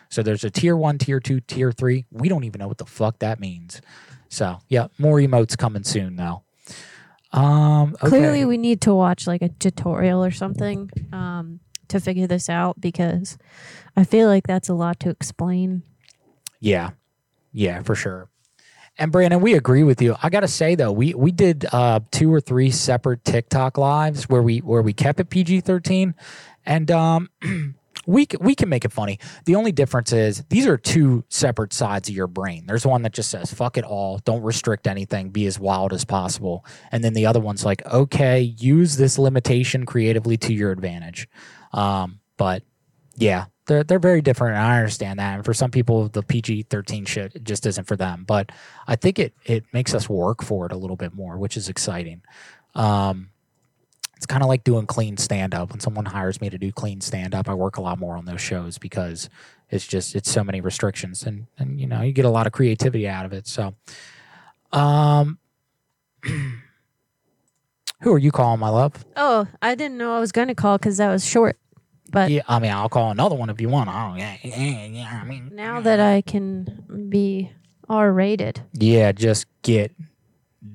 So 0.08 0.22
there's 0.22 0.44
a 0.44 0.50
tier 0.50 0.76
one, 0.76 0.98
tier 0.98 1.20
two, 1.20 1.40
tier 1.40 1.72
three. 1.72 2.04
We 2.10 2.28
don't 2.28 2.44
even 2.44 2.58
know 2.58 2.68
what 2.68 2.78
the 2.78 2.86
fuck 2.86 3.20
that 3.20 3.38
means. 3.40 3.80
So 4.28 4.58
yeah, 4.68 4.88
more 4.98 5.18
emotes 5.18 5.56
coming 5.56 5.84
soon 5.84 6.16
though. 6.16 6.42
Um, 7.32 7.94
okay. 7.96 8.08
Clearly, 8.08 8.44
we 8.44 8.56
need 8.56 8.80
to 8.82 8.94
watch 8.94 9.26
like 9.26 9.42
a 9.42 9.48
tutorial 9.48 10.24
or 10.24 10.30
something 10.30 10.90
um, 11.12 11.60
to 11.88 12.00
figure 12.00 12.26
this 12.26 12.48
out 12.48 12.80
because 12.80 13.38
I 13.96 14.04
feel 14.04 14.28
like 14.28 14.46
that's 14.46 14.68
a 14.68 14.74
lot 14.74 15.00
to 15.00 15.10
explain. 15.10 15.82
Yeah. 16.60 16.90
Yeah, 17.52 17.82
for 17.82 17.94
sure. 17.94 18.28
And 18.98 19.12
Brandon, 19.12 19.40
we 19.40 19.54
agree 19.54 19.82
with 19.82 20.00
you. 20.00 20.16
I 20.22 20.30
gotta 20.30 20.48
say 20.48 20.74
though, 20.74 20.92
we 20.92 21.14
we 21.14 21.30
did 21.30 21.66
uh, 21.70 22.00
two 22.10 22.32
or 22.32 22.40
three 22.40 22.70
separate 22.70 23.24
TikTok 23.24 23.76
lives 23.76 24.28
where 24.28 24.42
we 24.42 24.58
where 24.58 24.82
we 24.82 24.92
kept 24.92 25.20
it 25.20 25.28
PG 25.28 25.60
thirteen, 25.62 26.14
and 26.64 26.90
um, 26.90 27.28
we 28.06 28.26
we 28.40 28.54
can 28.54 28.70
make 28.70 28.86
it 28.86 28.92
funny. 28.92 29.18
The 29.44 29.54
only 29.54 29.70
difference 29.70 30.12
is 30.12 30.44
these 30.48 30.66
are 30.66 30.78
two 30.78 31.24
separate 31.28 31.74
sides 31.74 32.08
of 32.08 32.14
your 32.14 32.26
brain. 32.26 32.64
There's 32.66 32.86
one 32.86 33.02
that 33.02 33.12
just 33.12 33.30
says 33.30 33.52
"fuck 33.52 33.76
it 33.76 33.84
all," 33.84 34.18
don't 34.18 34.42
restrict 34.42 34.86
anything, 34.86 35.28
be 35.28 35.44
as 35.44 35.58
wild 35.58 35.92
as 35.92 36.06
possible, 36.06 36.64
and 36.90 37.04
then 37.04 37.12
the 37.12 37.26
other 37.26 37.40
one's 37.40 37.66
like, 37.66 37.84
okay, 37.86 38.40
use 38.40 38.96
this 38.96 39.18
limitation 39.18 39.84
creatively 39.84 40.38
to 40.38 40.54
your 40.54 40.72
advantage. 40.72 41.28
Um, 41.76 42.20
but 42.36 42.62
yeah, 43.16 43.46
they're 43.66 43.84
they're 43.84 43.98
very 43.98 44.22
different, 44.22 44.56
and 44.56 44.64
I 44.64 44.78
understand 44.78 45.18
that. 45.18 45.36
And 45.36 45.44
for 45.44 45.54
some 45.54 45.70
people, 45.70 46.08
the 46.08 46.22
PG 46.22 46.64
thirteen 46.64 47.04
shit 47.04 47.44
just 47.44 47.66
isn't 47.66 47.86
for 47.86 47.96
them. 47.96 48.24
But 48.26 48.50
I 48.86 48.96
think 48.96 49.18
it 49.18 49.34
it 49.44 49.64
makes 49.72 49.94
us 49.94 50.08
work 50.08 50.42
for 50.42 50.66
it 50.66 50.72
a 50.72 50.76
little 50.76 50.96
bit 50.96 51.14
more, 51.14 51.36
which 51.36 51.56
is 51.56 51.68
exciting. 51.68 52.22
Um, 52.74 53.30
it's 54.16 54.26
kind 54.26 54.42
of 54.42 54.48
like 54.48 54.64
doing 54.64 54.86
clean 54.86 55.16
stand 55.18 55.54
up. 55.54 55.70
When 55.70 55.80
someone 55.80 56.06
hires 56.06 56.40
me 56.40 56.48
to 56.48 56.58
do 56.58 56.72
clean 56.72 57.00
stand 57.00 57.34
up, 57.34 57.48
I 57.48 57.54
work 57.54 57.76
a 57.76 57.82
lot 57.82 57.98
more 57.98 58.16
on 58.16 58.24
those 58.24 58.40
shows 58.40 58.78
because 58.78 59.28
it's 59.68 59.86
just 59.86 60.14
it's 60.14 60.30
so 60.30 60.42
many 60.42 60.60
restrictions, 60.60 61.24
and 61.24 61.46
and 61.58 61.80
you 61.80 61.86
know 61.86 62.02
you 62.02 62.12
get 62.12 62.24
a 62.24 62.30
lot 62.30 62.46
of 62.46 62.52
creativity 62.52 63.08
out 63.08 63.26
of 63.26 63.32
it. 63.32 63.46
So, 63.46 63.74
um, 64.72 65.38
who 66.22 68.12
are 68.12 68.18
you 68.18 68.30
calling, 68.30 68.60
my 68.60 68.68
love? 68.68 69.04
Oh, 69.16 69.48
I 69.60 69.74
didn't 69.74 69.98
know 69.98 70.16
I 70.16 70.20
was 70.20 70.32
going 70.32 70.48
to 70.48 70.54
call 70.54 70.78
because 70.78 70.96
that 70.98 71.10
was 71.10 71.26
short. 71.26 71.58
But 72.10 72.30
yeah, 72.30 72.42
I 72.48 72.58
mean, 72.58 72.70
I'll 72.72 72.88
call 72.88 73.10
another 73.10 73.34
one 73.34 73.50
if 73.50 73.60
you 73.60 73.68
want. 73.68 73.88
I 73.90 74.08
don't. 74.08 74.18
Yeah, 74.18 74.36
yeah, 74.42 74.86
yeah. 74.86 75.20
I 75.22 75.26
mean, 75.26 75.50
now 75.54 75.80
that 75.80 76.00
I 76.00 76.20
can 76.22 77.06
be 77.10 77.50
R 77.88 78.12
rated, 78.12 78.60
Yeah, 78.72 79.12
just 79.12 79.46
get 79.62 79.92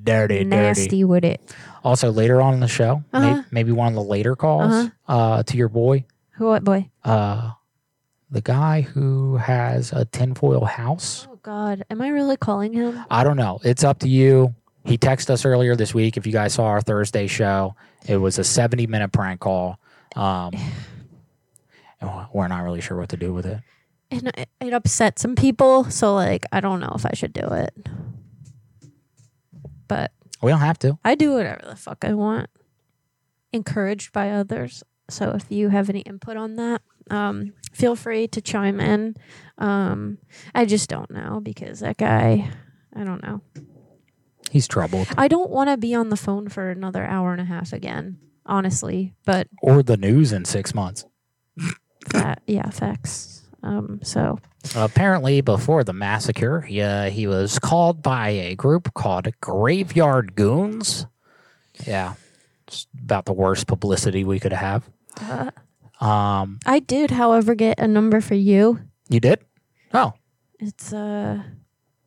dirty, 0.03 0.43
nasty 0.43 0.83
dirty. 0.87 1.03
with 1.05 1.25
it. 1.25 1.41
Also, 1.83 2.11
later 2.11 2.41
on 2.41 2.53
in 2.53 2.59
the 2.59 2.67
show, 2.67 3.03
Uh-huh. 3.13 3.43
maybe 3.51 3.71
one 3.71 3.87
of 3.87 3.95
the 3.95 4.03
later 4.03 4.35
calls 4.35 4.71
Uh-huh. 4.71 4.89
uh, 5.07 5.43
to 5.43 5.57
your 5.57 5.69
boy, 5.69 6.05
Who? 6.31 6.47
What 6.47 6.63
boy? 6.63 6.89
uh, 7.03 7.51
the 8.29 8.41
guy 8.41 8.81
who 8.81 9.37
has 9.37 9.91
a 9.91 10.05
tinfoil 10.05 10.65
house. 10.65 11.27
Oh 11.31 11.39
God, 11.41 11.83
am 11.89 12.01
I 12.01 12.09
really 12.09 12.37
calling 12.37 12.73
him? 12.73 12.99
I 13.09 13.23
don't 13.23 13.35
know. 13.37 13.59
It's 13.63 13.83
up 13.83 13.99
to 13.99 14.07
you. 14.09 14.53
He 14.85 14.97
texted 14.97 15.31
us 15.31 15.43
earlier 15.45 15.75
this 15.75 15.93
week. 15.93 16.17
If 16.17 16.25
you 16.25 16.31
guys 16.33 16.53
saw 16.53 16.65
our 16.65 16.81
Thursday 16.81 17.27
show, 17.27 17.75
it 18.07 18.17
was 18.17 18.37
a 18.39 18.43
70 18.43 18.87
minute 18.87 19.11
prank 19.11 19.39
call. 19.41 19.79
Um, 20.15 20.51
and 22.01 22.09
we're 22.33 22.47
not 22.47 22.63
really 22.63 22.81
sure 22.81 22.97
what 22.97 23.09
to 23.09 23.17
do 23.17 23.33
with 23.33 23.45
it. 23.45 23.59
And 24.09 24.27
it, 24.35 24.49
it 24.59 24.73
upset 24.73 25.19
some 25.19 25.35
people, 25.35 25.85
so 25.85 26.13
like 26.13 26.45
I 26.51 26.59
don't 26.59 26.79
know 26.79 26.93
if 26.95 27.05
I 27.05 27.13
should 27.13 27.33
do 27.33 27.47
it. 27.47 27.73
But 29.87 30.11
We 30.41 30.51
don't 30.51 30.59
have 30.59 30.79
to. 30.79 30.97
I 31.03 31.15
do 31.15 31.33
whatever 31.33 31.61
the 31.65 31.75
fuck 31.75 32.03
I 32.03 32.13
want. 32.13 32.49
Encouraged 33.53 34.11
by 34.13 34.31
others. 34.31 34.83
So 35.09 35.31
if 35.31 35.45
you 35.49 35.69
have 35.69 35.89
any 35.89 35.99
input 36.01 36.37
on 36.37 36.55
that, 36.55 36.81
um, 37.09 37.53
feel 37.73 37.95
free 37.97 38.27
to 38.29 38.41
chime 38.41 38.79
in. 38.79 39.15
Um, 39.57 40.17
I 40.55 40.65
just 40.65 40.89
don't 40.89 41.11
know 41.11 41.41
because 41.41 41.81
that 41.81 41.97
guy, 41.97 42.49
I 42.95 43.03
don't 43.03 43.21
know. 43.21 43.41
He's 44.49 44.67
troubled. 44.67 45.07
I 45.17 45.27
don't 45.27 45.49
want 45.49 45.69
to 45.69 45.77
be 45.77 45.93
on 45.93 46.09
the 46.09 46.17
phone 46.17 46.47
for 46.49 46.69
another 46.69 47.05
hour 47.05 47.31
and 47.33 47.41
a 47.41 47.45
half 47.45 47.73
again, 47.73 48.17
honestly. 48.45 49.13
But 49.25 49.47
Or 49.61 49.83
the 49.83 49.97
news 49.97 50.31
in 50.31 50.45
six 50.45 50.73
months. 50.73 51.05
That, 52.09 52.41
yeah, 52.47 52.69
facts. 52.69 53.43
Um, 53.63 53.99
so 54.03 54.39
Apparently, 54.75 55.41
before 55.41 55.83
the 55.83 55.93
massacre, 55.93 56.61
he, 56.61 56.81
uh, 56.81 57.09
he 57.09 57.27
was 57.27 57.59
called 57.59 58.01
by 58.01 58.29
a 58.29 58.55
group 58.55 58.93
called 58.93 59.27
Graveyard 59.41 60.35
Goons. 60.35 61.05
Yeah, 61.85 62.13
it's 62.67 62.87
about 63.03 63.25
the 63.25 63.33
worst 63.33 63.67
publicity 63.67 64.23
we 64.23 64.39
could 64.39 64.53
have. 64.53 64.89
uh, 65.19 65.51
Um, 66.03 66.59
I 66.65 66.79
did, 66.79 67.11
however, 67.11 67.53
get 67.55 67.79
a 67.79 67.87
number 67.87 68.21
for 68.21 68.35
you. 68.35 68.79
you 69.09 69.19
did? 69.19 69.39
Oh, 69.93 70.13
It's 70.59 70.93
uh 70.93 71.43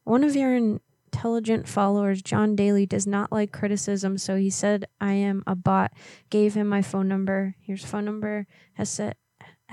one 0.05 0.23
of 0.25 0.35
your 0.37 0.55
intelligent 0.55 1.69
followers, 1.69 2.21
John 2.23 2.57
Daly, 2.57 2.87
does 2.87 3.07
not 3.07 3.31
like 3.33 3.53
criticism, 3.53 4.19
so 4.19 4.37
he 4.37 4.51
said 4.51 4.87
I 5.01 5.13
am 5.13 5.43
a 5.47 5.55
bot. 5.55 5.93
Gave 6.31 6.55
him 6.55 6.67
my 6.69 6.83
phone 6.83 7.09
number. 7.09 7.55
Here's 7.61 7.85
phone 7.85 8.05
number. 8.05 8.47
Has 8.75 8.91
said 8.91 9.15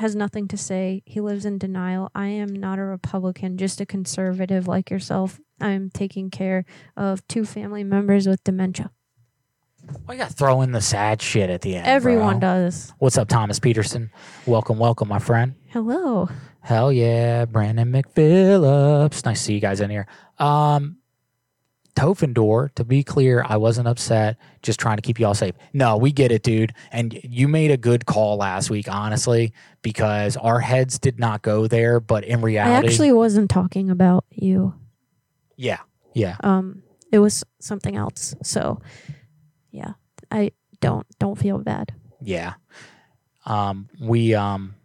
has 0.02 0.16
nothing 0.16 0.48
to 0.50 0.58
say. 0.58 1.04
He 1.06 1.22
lives 1.22 1.46
in 1.46 1.58
denial. 1.60 2.10
I 2.14 2.28
am 2.28 2.54
not 2.54 2.80
a 2.80 2.84
Republican, 2.84 3.58
just 3.58 3.80
a 3.80 3.86
conservative 3.86 4.68
like 4.68 4.90
yourself. 4.90 5.40
I 5.62 5.70
am 5.70 5.90
taking 5.92 6.30
care 6.32 6.66
of 6.98 7.26
two 7.28 7.46
family 7.46 7.84
members 7.84 8.28
with 8.28 8.44
dementia. 8.44 8.90
why 10.06 10.16
you 10.16 10.20
got 10.20 10.30
to 10.30 10.36
throw 10.36 10.62
in 10.62 10.72
the 10.72 10.82
sad 10.82 11.22
shit 11.22 11.50
at 11.52 11.62
the 11.62 11.76
end? 11.76 11.86
Everyone 11.86 12.40
bro? 12.40 12.50
does. 12.50 12.94
What's 12.98 13.18
up, 13.18 13.28
Thomas 13.28 13.60
Peterson? 13.60 14.10
Welcome, 14.48 14.80
welcome, 14.80 15.08
my 15.08 15.20
friend. 15.20 15.54
Hello. 15.70 16.28
Hell 16.62 16.92
yeah, 16.92 17.46
Brandon 17.46 17.92
McPhillips. 17.92 19.24
Nice 19.26 19.40
to 19.40 19.46
see 19.46 19.54
you 19.54 19.60
guys 19.62 19.82
in 19.82 19.90
here. 19.90 20.08
Um, 20.40 20.98
Tofendor, 21.96 22.74
to 22.76 22.84
be 22.84 23.04
clear, 23.04 23.46
I 23.48 23.58
wasn't 23.58 23.88
upset, 23.88 24.38
just 24.62 24.80
trying 24.80 24.98
to 24.98 25.02
keep 25.02 25.20
you 25.20 25.28
all 25.28 25.34
safe. 25.34 25.56
No, 25.74 25.98
we 25.98 26.12
get 26.12 26.32
it, 26.32 26.44
dude. 26.44 26.74
And 26.92 27.20
you 27.24 27.48
made 27.48 27.72
a 27.72 27.78
good 27.78 28.06
call 28.06 28.38
last 28.38 28.70
week, 28.70 28.88
honestly, 28.90 29.54
because 29.82 30.38
our 30.38 30.60
heads 30.60 31.00
did 31.00 31.20
not 31.20 31.42
go 31.42 31.68
there, 31.68 32.00
but 32.00 32.24
in 32.24 32.42
reality 32.42 32.74
I 32.74 32.78
actually 32.78 33.12
wasn't 33.12 33.50
talking 33.50 33.90
about 33.90 34.26
you. 34.32 34.74
yeah, 35.58 35.80
yeah. 36.14 36.38
Um 36.42 36.84
it 37.12 37.20
was 37.20 37.44
something 37.60 37.96
else. 37.96 38.36
So 38.44 38.80
yeah. 39.72 39.94
I 40.32 40.52
don't 40.80 41.06
don't 41.20 41.38
feel 41.38 41.58
bad. 41.60 41.94
Yeah. 42.22 42.54
Um, 43.46 43.90
we 44.00 44.34
um, 44.34 44.76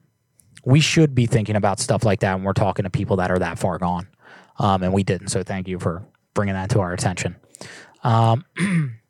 we 0.65 0.81
should 0.81 1.15
be 1.15 1.27
thinking 1.27 1.57
about 1.57 1.79
stuff 1.79 2.05
like 2.05 2.21
that 2.21 2.35
when 2.35 2.45
we're 2.45 2.53
talking 2.53 2.85
to 2.85 2.91
people 2.91 3.17
that 3.17 3.31
are 3.31 3.39
that 3.39 3.59
far 3.59 3.79
gone, 3.79 4.09
um, 4.59 4.83
and 4.83 4.93
we 4.93 5.03
didn't. 5.03 5.29
So 5.29 5.43
thank 5.43 5.69
you 5.69 5.79
for 5.79 6.05
bringing 6.37 6.55
that 6.55 6.71
to 6.71 6.79
our 6.81 6.93
attention. 6.93 7.35
Um, 8.05 8.45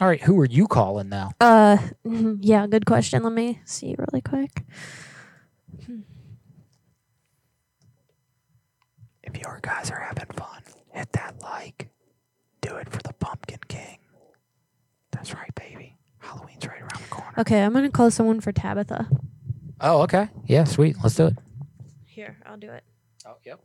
all 0.00 0.08
right, 0.08 0.22
who 0.22 0.40
are 0.40 0.46
you 0.46 0.66
calling 0.66 1.10
now? 1.10 1.32
Uh, 1.40 1.76
yeah, 2.40 2.66
good 2.66 2.86
question. 2.86 3.22
Let 3.22 3.34
me 3.34 3.60
see 3.66 3.94
really 3.98 4.22
quick. 4.22 4.64
If 9.22 9.36
your 9.38 9.58
guys 9.62 9.90
are 9.90 10.00
having 10.00 10.26
fun, 10.36 10.62
hit 10.92 11.12
that 11.12 11.34
like. 11.42 11.88
Do 12.62 12.76
it 12.76 12.88
for 12.88 13.00
the 13.02 13.12
Pumpkin 13.12 13.60
King. 13.68 13.98
That's 15.12 15.34
right, 15.34 15.54
baby. 15.54 15.96
Halloween's 16.18 16.66
right 16.66 16.80
around 16.80 17.02
the 17.02 17.08
corner. 17.10 17.32
Okay, 17.38 17.62
I'm 17.62 17.72
gonna 17.72 17.90
call 17.90 18.10
someone 18.10 18.40
for 18.40 18.52
Tabitha. 18.52 19.08
Oh, 19.80 20.02
okay. 20.02 20.28
Yeah, 20.46 20.64
sweet. 20.64 20.96
Let's 21.02 21.14
do 21.14 21.26
it. 21.26 21.34
Here, 22.06 22.38
I'll 22.44 22.56
do 22.56 22.70
it. 22.70 22.84
Oh, 23.26 23.36
yep. 23.44 23.60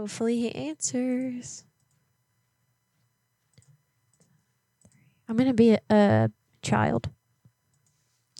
Hopefully 0.00 0.38
he 0.40 0.50
answers. 0.54 1.62
I'm 5.28 5.36
gonna 5.36 5.52
be 5.52 5.72
a, 5.72 5.80
a 5.90 6.30
child. 6.62 7.10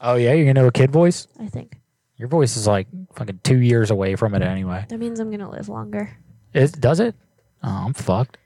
Oh 0.00 0.14
yeah, 0.14 0.32
you're 0.32 0.46
gonna 0.46 0.62
do 0.62 0.68
a 0.68 0.72
kid 0.72 0.90
voice. 0.90 1.28
I 1.38 1.48
think 1.48 1.78
Your 2.16 2.28
voice 2.28 2.56
is 2.56 2.66
like 2.66 2.86
fucking 3.14 3.40
two 3.44 3.58
years 3.58 3.90
away 3.90 4.16
from 4.16 4.34
it 4.34 4.40
anyway. 4.40 4.86
that 4.88 4.96
means 4.96 5.20
I'm 5.20 5.30
gonna 5.30 5.50
live 5.50 5.68
longer. 5.68 6.16
Is 6.54 6.72
does 6.72 6.98
it? 6.98 7.14
Oh, 7.62 7.68
I'm 7.68 7.92
fucked. 7.92 8.38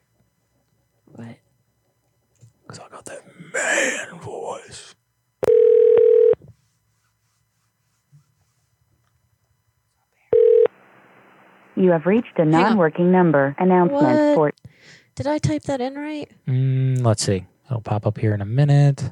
What? 1.05 1.36
Cause 2.66 2.81
I 2.81 2.89
got 2.89 3.05
that 3.05 3.23
man 3.53 4.19
voice. 4.19 4.97
You 11.77 11.91
have 11.91 12.07
reached 12.07 12.39
a 12.39 12.45
non-working 12.45 13.11
number. 13.11 13.57
Announcement 13.59 14.35
for 14.35 14.53
Did 15.15 15.27
I 15.27 15.39
type 15.39 15.63
that 15.65 15.81
in 15.81 15.95
right? 15.95 16.31
Mm, 16.47 17.05
let's 17.05 17.25
see. 17.25 17.47
It'll 17.67 17.81
pop 17.81 18.07
up 18.07 18.19
here 18.19 18.35
in 18.35 18.41
a 18.41 18.47
minute. 18.47 19.11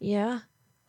Yeah. 0.00 0.40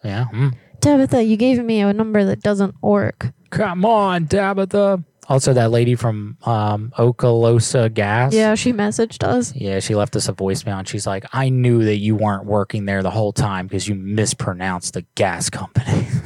Yeah. 0.03 0.25
mm. 0.33 0.55
Tabitha, 0.79 1.23
you 1.23 1.37
gave 1.37 1.63
me 1.63 1.81
a 1.81 1.93
number 1.93 2.23
that 2.25 2.41
doesn't 2.41 2.81
work. 2.81 3.31
Come 3.51 3.85
on, 3.85 4.27
Tabitha. 4.27 5.03
Also, 5.27 5.53
that 5.53 5.69
lady 5.69 5.95
from 5.95 6.37
um, 6.45 6.91
Okaloosa 6.97 7.93
Gas. 7.93 8.33
Yeah, 8.33 8.55
she 8.55 8.73
messaged 8.73 9.23
us. 9.23 9.55
Yeah, 9.55 9.79
she 9.79 9.93
left 9.93 10.15
us 10.15 10.27
a 10.27 10.33
voicemail 10.33 10.79
and 10.79 10.87
she's 10.87 11.05
like, 11.05 11.25
I 11.31 11.49
knew 11.49 11.83
that 11.83 11.97
you 11.97 12.15
weren't 12.15 12.45
working 12.45 12.85
there 12.85 13.03
the 13.03 13.11
whole 13.11 13.31
time 13.31 13.67
because 13.67 13.87
you 13.87 13.95
mispronounced 13.95 14.95
the 14.95 15.05
gas 15.15 15.49
company. 15.49 16.07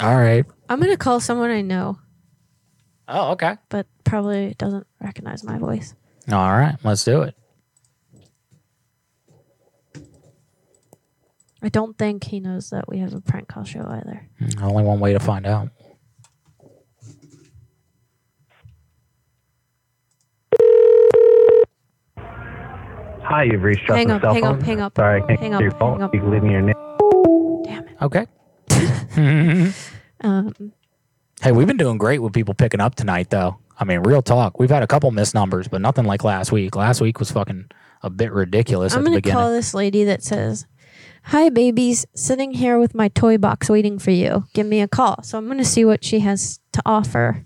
All 0.00 0.14
right. 0.16 0.44
I'm 0.68 0.80
gonna 0.80 0.96
call 0.96 1.20
someone 1.20 1.50
I 1.50 1.62
know, 1.62 1.98
Oh, 3.08 3.32
okay. 3.32 3.56
but 3.68 3.86
probably 4.04 4.54
doesn't 4.58 4.86
recognize 5.00 5.42
my 5.44 5.58
voice. 5.58 5.94
All 6.30 6.50
right. 6.56 6.76
Let's 6.84 7.04
do 7.04 7.22
it. 7.22 7.34
I 11.62 11.68
don't 11.68 11.96
think 11.98 12.24
he 12.24 12.38
knows 12.40 12.70
that 12.70 12.88
we 12.88 12.98
have 12.98 13.14
a 13.14 13.20
prank 13.20 13.48
call 13.48 13.64
show 13.64 13.84
either. 13.88 14.28
Only 14.60 14.84
one 14.84 15.00
way 15.00 15.12
to 15.14 15.20
find 15.20 15.46
out. 15.46 15.68
Hi, 22.18 23.42
you've 23.44 23.62
reached 23.62 23.80
Hang 23.90 24.06
Justin's 24.08 24.12
up, 24.12 24.22
cell 24.22 24.34
hang 24.34 24.44
up, 24.44 24.56
phone. 24.56 24.64
hang 24.64 24.80
up, 24.80 24.96
Sorry, 24.96 25.22
I 25.22 25.26
can't 25.26 25.40
hang 25.40 25.50
get 25.50 25.56
up, 25.56 25.60
your 25.62 25.70
hang 25.72 25.78
phone. 25.80 26.02
up. 26.02 26.14
You 26.14 26.20
can 26.20 26.30
leave 26.30 26.42
me 26.42 26.52
your 26.52 26.62
name. 26.62 26.74
Damn 27.64 27.88
it. 27.88 27.96
Okay. 28.02 28.26
Um, 30.22 30.72
Hey, 31.42 31.52
we've 31.52 31.66
been 31.66 31.76
doing 31.76 31.98
great 31.98 32.20
with 32.22 32.32
people 32.32 32.54
picking 32.54 32.80
up 32.80 32.94
tonight, 32.94 33.28
though. 33.28 33.58
I 33.78 33.84
mean, 33.84 34.00
real 34.00 34.22
talk. 34.22 34.58
We've 34.58 34.70
had 34.70 34.82
a 34.82 34.86
couple 34.86 35.10
missed 35.10 35.34
numbers, 35.34 35.68
but 35.68 35.82
nothing 35.82 36.06
like 36.06 36.24
last 36.24 36.50
week. 36.50 36.74
Last 36.74 37.02
week 37.02 37.18
was 37.18 37.30
fucking 37.30 37.66
a 38.02 38.08
bit 38.08 38.32
ridiculous 38.32 38.94
I'm 38.94 39.00
at 39.00 39.02
the 39.02 39.08
gonna 39.10 39.16
beginning. 39.18 39.36
call 39.38 39.50
this 39.50 39.74
lady 39.74 40.04
that 40.04 40.22
says, 40.22 40.66
"Hi, 41.24 41.50
babies, 41.50 42.06
sitting 42.14 42.52
here 42.52 42.78
with 42.78 42.94
my 42.94 43.08
toy 43.08 43.36
box 43.36 43.68
waiting 43.68 43.98
for 43.98 44.12
you. 44.12 44.44
Give 44.54 44.66
me 44.66 44.80
a 44.80 44.88
call." 44.88 45.22
So 45.22 45.36
I'm 45.36 45.46
gonna 45.46 45.62
see 45.64 45.84
what 45.84 46.02
she 46.02 46.20
has 46.20 46.58
to 46.72 46.80
offer. 46.86 47.44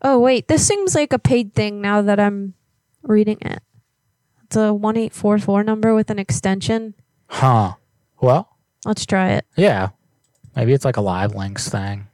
Oh 0.00 0.18
wait, 0.18 0.48
this 0.48 0.66
seems 0.66 0.94
like 0.94 1.12
a 1.12 1.18
paid 1.18 1.52
thing 1.54 1.82
now 1.82 2.00
that 2.00 2.18
I'm 2.18 2.54
reading 3.02 3.36
it. 3.42 3.60
It's 4.44 4.56
a 4.56 4.72
one 4.72 4.96
eight 4.96 5.12
four 5.12 5.38
four 5.38 5.62
number 5.62 5.94
with 5.94 6.08
an 6.08 6.18
extension. 6.18 6.94
Huh. 7.28 7.74
Well, 8.22 8.56
Let's 8.86 9.04
try 9.04 9.32
it. 9.32 9.44
yeah. 9.54 9.90
Maybe 10.56 10.72
it's 10.72 10.86
like 10.86 10.96
a 10.96 11.02
live 11.02 11.34
links 11.34 11.68
thing. 11.68 12.08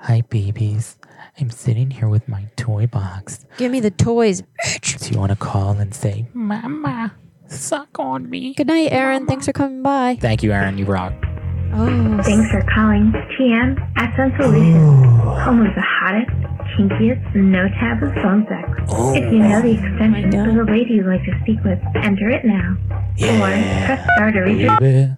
Hi, 0.00 0.22
babies. 0.22 0.96
I'm 1.38 1.50
sitting 1.50 1.90
here 1.90 2.08
with 2.08 2.26
my 2.28 2.48
toy 2.56 2.86
box. 2.86 3.44
Give 3.58 3.70
me 3.70 3.80
the 3.80 3.90
toys. 3.90 4.42
Bitch. 4.64 4.98
Do 5.02 5.12
you 5.12 5.20
want 5.20 5.30
to 5.32 5.36
call 5.36 5.72
and 5.72 5.94
say, 5.94 6.28
Mama, 6.32 7.14
suck 7.48 7.98
on 7.98 8.30
me? 8.30 8.54
Good 8.54 8.68
night, 8.68 8.90
Aaron. 8.90 9.26
Thanks 9.26 9.44
for 9.44 9.52
coming 9.52 9.82
by. 9.82 10.16
Thank 10.18 10.42
you, 10.42 10.50
Aaron. 10.52 10.78
You 10.78 10.86
rock. 10.86 11.12
Oh. 11.74 12.22
Thanks 12.22 12.50
for 12.50 12.62
calling 12.72 13.12
TM 13.38 13.92
Accent 13.96 14.32
Solutions, 14.40 14.76
oh. 14.78 15.38
home 15.44 15.66
of 15.66 15.74
the 15.74 15.82
hottest, 15.82 16.30
kinkiest, 16.78 17.34
no 17.34 17.68
taboo 17.68 18.14
phone 18.22 18.46
sex. 18.48 18.70
Oh. 18.88 19.14
if 19.14 19.30
you 19.30 19.40
know 19.40 19.60
the 19.60 19.72
extension 19.72 20.58
of 20.58 20.66
the 20.66 20.72
lady 20.72 20.94
you'd 20.94 21.06
like 21.06 21.24
to 21.24 21.38
speak 21.42 21.62
with, 21.64 21.78
enter 21.96 22.30
it 22.30 22.46
now. 22.46 22.76
Or 23.20 23.50
press 23.84 24.08
star 24.14 24.32
to 24.32 24.40
reach 24.40 24.60
your 24.60 24.78
Baby. 24.78 25.16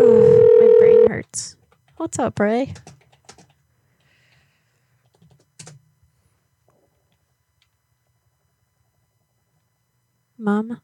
Oh, 0.00 0.56
my 0.60 0.74
brain 0.78 1.08
hurts. 1.08 1.56
Ray? 2.38 2.72
Mom? 10.36 10.80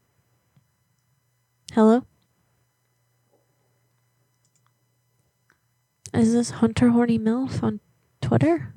Hello? 1.71 2.05
Is 6.13 6.33
this 6.33 6.49
Hunter 6.49 6.89
Horny 6.89 7.17
MILF 7.17 7.63
on 7.63 7.79
Twitter? 8.21 8.73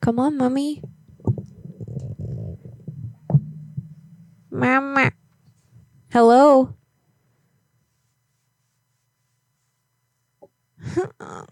Come 0.00 0.18
on, 0.18 0.36
Mummy. 0.36 0.82
Mama. 4.50 5.12
Hello. 6.10 6.74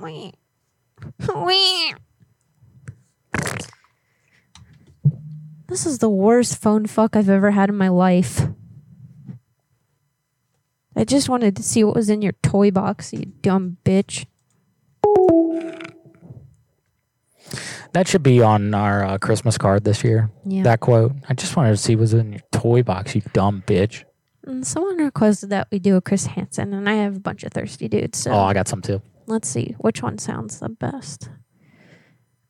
Wait. 0.01 0.35
Wait. 1.35 1.95
This 5.69 5.87
is 5.87 5.99
the 5.99 6.11
worst 6.11 6.61
phone 6.61 6.87
fuck 6.87 7.15
I've 7.15 7.29
ever 7.29 7.53
had 7.53 7.69
in 7.69 7.77
my 7.77 7.89
life. 7.89 8.43
I 10.97 11.05
just 11.05 11.29
wanted 11.29 11.57
to 11.57 11.63
see 11.63 11.85
what 11.85 11.95
was 11.95 12.11
in 12.11 12.23
your 12.23 12.33
toy 12.43 12.71
box, 12.71 13.13
you 13.13 13.27
dumb 13.41 13.77
bitch. 13.85 14.27
That 17.93 18.07
should 18.07 18.23
be 18.23 18.43
on 18.43 18.75
our 18.75 19.05
uh, 19.05 19.19
Christmas 19.19 19.59
card 19.59 19.85
this 19.85 20.05
year. 20.05 20.31
Yeah. 20.45 20.63
That 20.63 20.81
quote. 20.81 21.13
I 21.29 21.35
just 21.35 21.57
wanted 21.57 21.71
to 21.71 21.77
see 21.77 21.97
what 21.97 22.03
was 22.03 22.15
in 22.15 22.33
your 22.33 22.43
toy 22.53 22.83
box, 22.83 23.15
you 23.15 23.23
dumb 23.33 23.63
bitch. 23.67 24.05
And 24.45 24.67
someone 24.67 24.99
requested 24.99 25.51
that 25.51 25.69
we 25.71 25.79
do 25.79 25.97
a 25.97 26.01
Chris 26.01 26.27
Hansen, 26.27 26.73
and 26.73 26.89
I 26.89 26.95
have 26.95 27.17
a 27.17 27.21
bunch 27.21 27.45
of 27.45 27.53
thirsty 27.53 27.89
dudes. 27.89 28.19
So 28.19 28.33
Oh, 28.33 28.41
I 28.41 28.55
got 28.55 28.69
some 28.69 28.81
too. 28.83 29.03
Let's 29.31 29.49
see 29.49 29.75
which 29.79 30.03
one 30.03 30.19
sounds 30.19 30.61
the 30.61 30.69
best. 30.69 31.31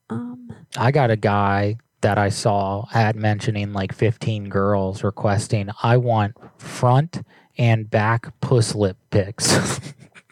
Um, 0.08 0.52
I 0.76 0.90
got 0.90 1.10
a 1.10 1.16
guy 1.16 1.76
that 2.00 2.18
I 2.18 2.30
saw 2.30 2.86
ad 2.92 3.16
mentioning 3.16 3.72
like 3.72 3.92
15 3.92 4.48
girls 4.48 5.04
requesting, 5.04 5.68
I 5.82 5.98
want 5.98 6.34
front 6.58 7.22
and 7.58 7.90
back 7.90 8.32
puss 8.40 8.74
lip 8.74 8.96
pics. 9.10 9.80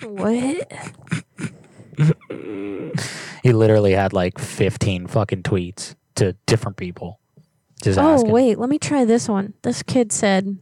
what? 0.03 0.73
he 3.43 3.53
literally 3.53 3.93
had 3.93 4.13
like 4.13 4.39
15 4.39 5.07
fucking 5.09 5.43
tweets 5.43 5.95
to 6.15 6.35
different 6.47 6.77
people. 6.77 7.21
Just 7.83 7.99
oh 7.99 8.15
asking. 8.15 8.31
wait, 8.31 8.59
let 8.59 8.69
me 8.71 8.79
try 8.79 9.05
this 9.05 9.29
one. 9.29 9.55
This 9.63 9.85
kid 9.85 10.11
said, 10.11 10.59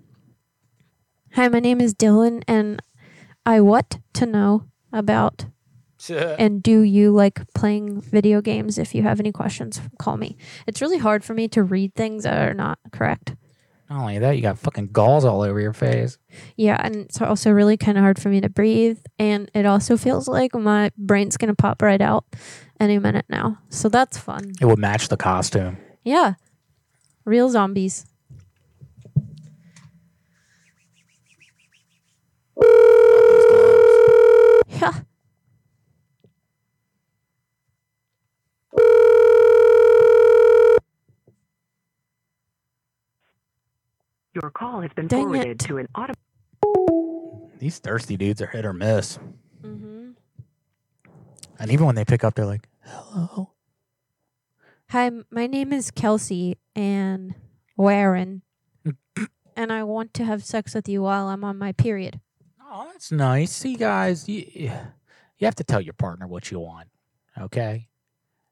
"Hi, 1.32 1.48
my 1.48 1.60
name 1.60 1.80
is 1.80 1.94
Dylan, 1.94 2.42
and 2.46 2.82
I 3.46 3.60
want 3.60 4.00
to 4.14 4.26
know 4.26 4.66
about 4.92 5.46
and 6.38 6.62
do 6.62 6.80
you 6.80 7.12
like 7.12 7.40
playing 7.54 8.00
video 8.00 8.40
games? 8.40 8.78
If 8.78 8.94
you 8.94 9.02
have 9.02 9.20
any 9.20 9.32
questions, 9.32 9.80
call 9.98 10.16
me. 10.16 10.36
It's 10.66 10.80
really 10.80 10.98
hard 10.98 11.24
for 11.24 11.34
me 11.34 11.48
to 11.48 11.62
read 11.62 11.94
things 11.94 12.24
that 12.24 12.48
are 12.48 12.54
not 12.54 12.78
correct. 12.92 13.34
Not 13.88 14.00
only 14.00 14.18
that, 14.18 14.34
you 14.34 14.42
got 14.42 14.58
fucking 14.58 14.88
galls 14.88 15.24
all 15.24 15.42
over 15.42 15.60
your 15.60 15.72
face. 15.72 16.18
Yeah, 16.56 16.80
and 16.82 16.96
it's 16.96 17.20
also 17.22 17.52
really 17.52 17.76
kind 17.76 17.96
of 17.96 18.02
hard 18.02 18.20
for 18.20 18.28
me 18.28 18.40
to 18.40 18.48
breathe, 18.48 18.98
and 19.18 19.48
it 19.54 19.64
also 19.64 19.96
feels 19.96 20.26
like 20.26 20.54
my 20.54 20.90
brain's 20.98 21.36
gonna 21.36 21.54
pop 21.54 21.82
right 21.82 22.00
out 22.00 22.24
any 22.80 22.98
minute 22.98 23.26
now. 23.28 23.58
So 23.68 23.88
that's 23.88 24.18
fun. 24.18 24.52
It 24.60 24.64
would 24.66 24.78
match 24.78 25.08
the 25.08 25.16
costume. 25.16 25.76
Yeah, 26.02 26.34
real 27.24 27.48
zombies. 27.48 28.06
Yeah. 34.68 34.92
Your 44.42 44.50
call 44.50 44.82
has 44.82 44.90
been 44.94 45.06
Dang 45.06 45.22
forwarded 45.22 45.62
it. 45.62 45.66
to 45.66 45.78
an 45.78 45.88
auto. 45.94 46.12
These 47.58 47.78
thirsty 47.78 48.18
dudes 48.18 48.42
are 48.42 48.46
hit 48.46 48.66
or 48.66 48.74
miss. 48.74 49.18
Mm-hmm. 49.62 50.10
And 51.58 51.70
even 51.70 51.86
when 51.86 51.94
they 51.94 52.04
pick 52.04 52.22
up, 52.22 52.34
they're 52.34 52.44
like, 52.44 52.68
hello. 52.82 53.52
Hi, 54.90 55.10
my 55.30 55.46
name 55.46 55.72
is 55.72 55.90
Kelsey 55.90 56.58
and 56.74 57.34
Warren, 57.78 58.42
and 59.56 59.72
I 59.72 59.82
want 59.84 60.12
to 60.14 60.24
have 60.26 60.44
sex 60.44 60.74
with 60.74 60.86
you 60.86 61.00
while 61.02 61.28
I'm 61.28 61.42
on 61.42 61.56
my 61.56 61.72
period. 61.72 62.20
Oh, 62.62 62.88
that's 62.92 63.10
nice. 63.10 63.52
See, 63.52 63.74
guys, 63.74 64.28
you, 64.28 64.44
you 64.54 65.44
have 65.46 65.54
to 65.54 65.64
tell 65.64 65.80
your 65.80 65.94
partner 65.94 66.26
what 66.26 66.50
you 66.50 66.60
want, 66.60 66.88
okay? 67.40 67.88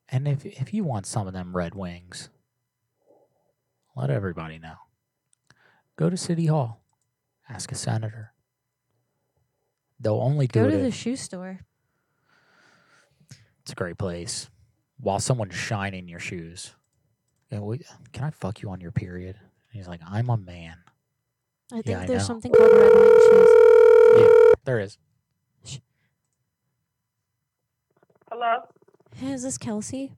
And 0.08 0.26
if 0.26 0.46
if 0.46 0.72
you 0.72 0.82
want 0.82 1.04
some 1.04 1.26
of 1.26 1.34
them 1.34 1.54
red 1.54 1.74
wings, 1.74 2.30
let 3.94 4.08
everybody 4.10 4.58
know. 4.58 4.76
Go 5.96 6.10
to 6.10 6.16
City 6.16 6.46
Hall. 6.46 6.80
Ask 7.48 7.70
a 7.72 7.74
senator. 7.74 8.32
They'll 10.00 10.20
only 10.20 10.46
do 10.46 10.60
Go 10.62 10.68
it. 10.68 10.70
to 10.72 10.76
the 10.78 10.86
if- 10.88 10.94
shoe 10.94 11.16
store. 11.16 11.60
it's 13.62 13.72
a 13.72 13.74
great 13.74 13.98
place. 13.98 14.50
While 14.98 15.20
someone's 15.20 15.54
shining 15.54 16.08
your 16.08 16.18
shoes. 16.20 16.74
Yeah, 17.50 17.60
we, 17.60 17.80
can 18.12 18.24
I 18.24 18.30
fuck 18.30 18.62
you 18.62 18.70
on 18.70 18.80
your 18.80 18.92
period? 18.92 19.36
And 19.36 19.72
he's 19.78 19.88
like, 19.88 20.00
I'm 20.06 20.30
a 20.30 20.36
man. 20.36 20.76
I 21.72 21.76
think 21.76 21.86
Yeah, 21.86 22.00
I 22.02 22.06
there's 22.06 22.20
know. 22.22 22.26
something 22.26 22.52
called 22.52 22.72
red 22.72 22.92
wing 22.94 23.20
shoes. 23.30 23.48
Yeah, 24.18 24.52
there 24.64 24.80
is. 24.80 24.98
Hello? 28.30 28.56
Is 29.22 29.42
this 29.42 29.58
Kelsey? 29.58 30.16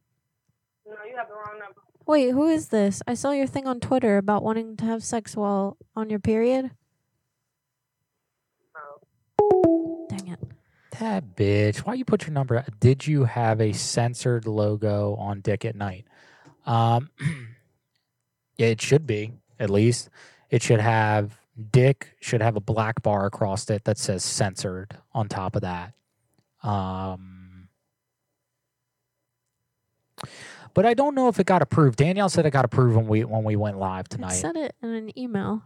No, 0.86 0.94
you 1.09 1.16
have 1.16 1.28
the 1.28 1.35
wrong 1.35 1.59
number. 1.59 1.81
Wait, 2.07 2.31
who 2.31 2.47
is 2.47 2.69
this? 2.69 3.03
I 3.07 3.15
saw 3.15 3.33
your 3.33 3.49
thing 3.49 3.66
on 3.66 3.81
Twitter 3.81 4.16
about 4.16 4.45
wanting 4.45 4.77
to 4.77 4.85
have 4.85 5.03
sex 5.03 5.37
while 5.37 5.77
on 5.97 6.09
your 6.09 6.20
period. 6.20 6.70
Dang 10.09 10.28
it. 10.28 10.39
That 11.01 11.35
bitch. 11.35 11.78
Why 11.78 11.95
you 11.95 12.05
put 12.05 12.23
your 12.23 12.33
number? 12.33 12.65
Did 12.78 13.07
you 13.07 13.24
have 13.24 13.61
a 13.61 13.73
censored 13.73 14.47
logo 14.47 15.16
on 15.16 15.41
Dick 15.41 15.65
at 15.65 15.74
Night? 15.74 16.07
Um, 16.65 17.11
yeah, 18.57 18.66
it 18.69 18.81
should 18.81 19.07
be 19.07 19.33
at 19.59 19.69
least. 19.69 20.09
It 20.49 20.62
should 20.62 20.81
have 20.81 21.37
Dick 21.73 22.16
should 22.20 22.41
have 22.41 22.55
a 22.55 22.61
black 22.61 23.03
bar 23.03 23.27
across 23.27 23.69
it 23.69 23.85
that 23.85 23.99
says 23.99 24.23
censored 24.23 24.97
on 25.12 25.28
top 25.28 25.57
of 25.57 25.62
that. 25.62 25.95
Um, 26.62 27.69
but 30.77 30.86
I 30.86 30.94
don't 30.94 31.15
know 31.16 31.27
if 31.28 31.40
it 31.40 31.47
got 31.47 31.61
approved. 31.62 31.97
Danielle 31.98 32.28
said 32.28 32.47
it 32.47 32.51
got 32.53 32.65
approved 32.65 32.94
when 32.97 33.09
we 33.09 33.24
when 33.24 33.43
we 33.43 33.57
went 33.57 33.78
live 33.78 34.07
I 34.12 34.15
tonight. 34.15 34.32
sent 34.35 34.57
it 34.57 34.74
in 34.82 34.90
an 34.90 35.19
email. 35.19 35.62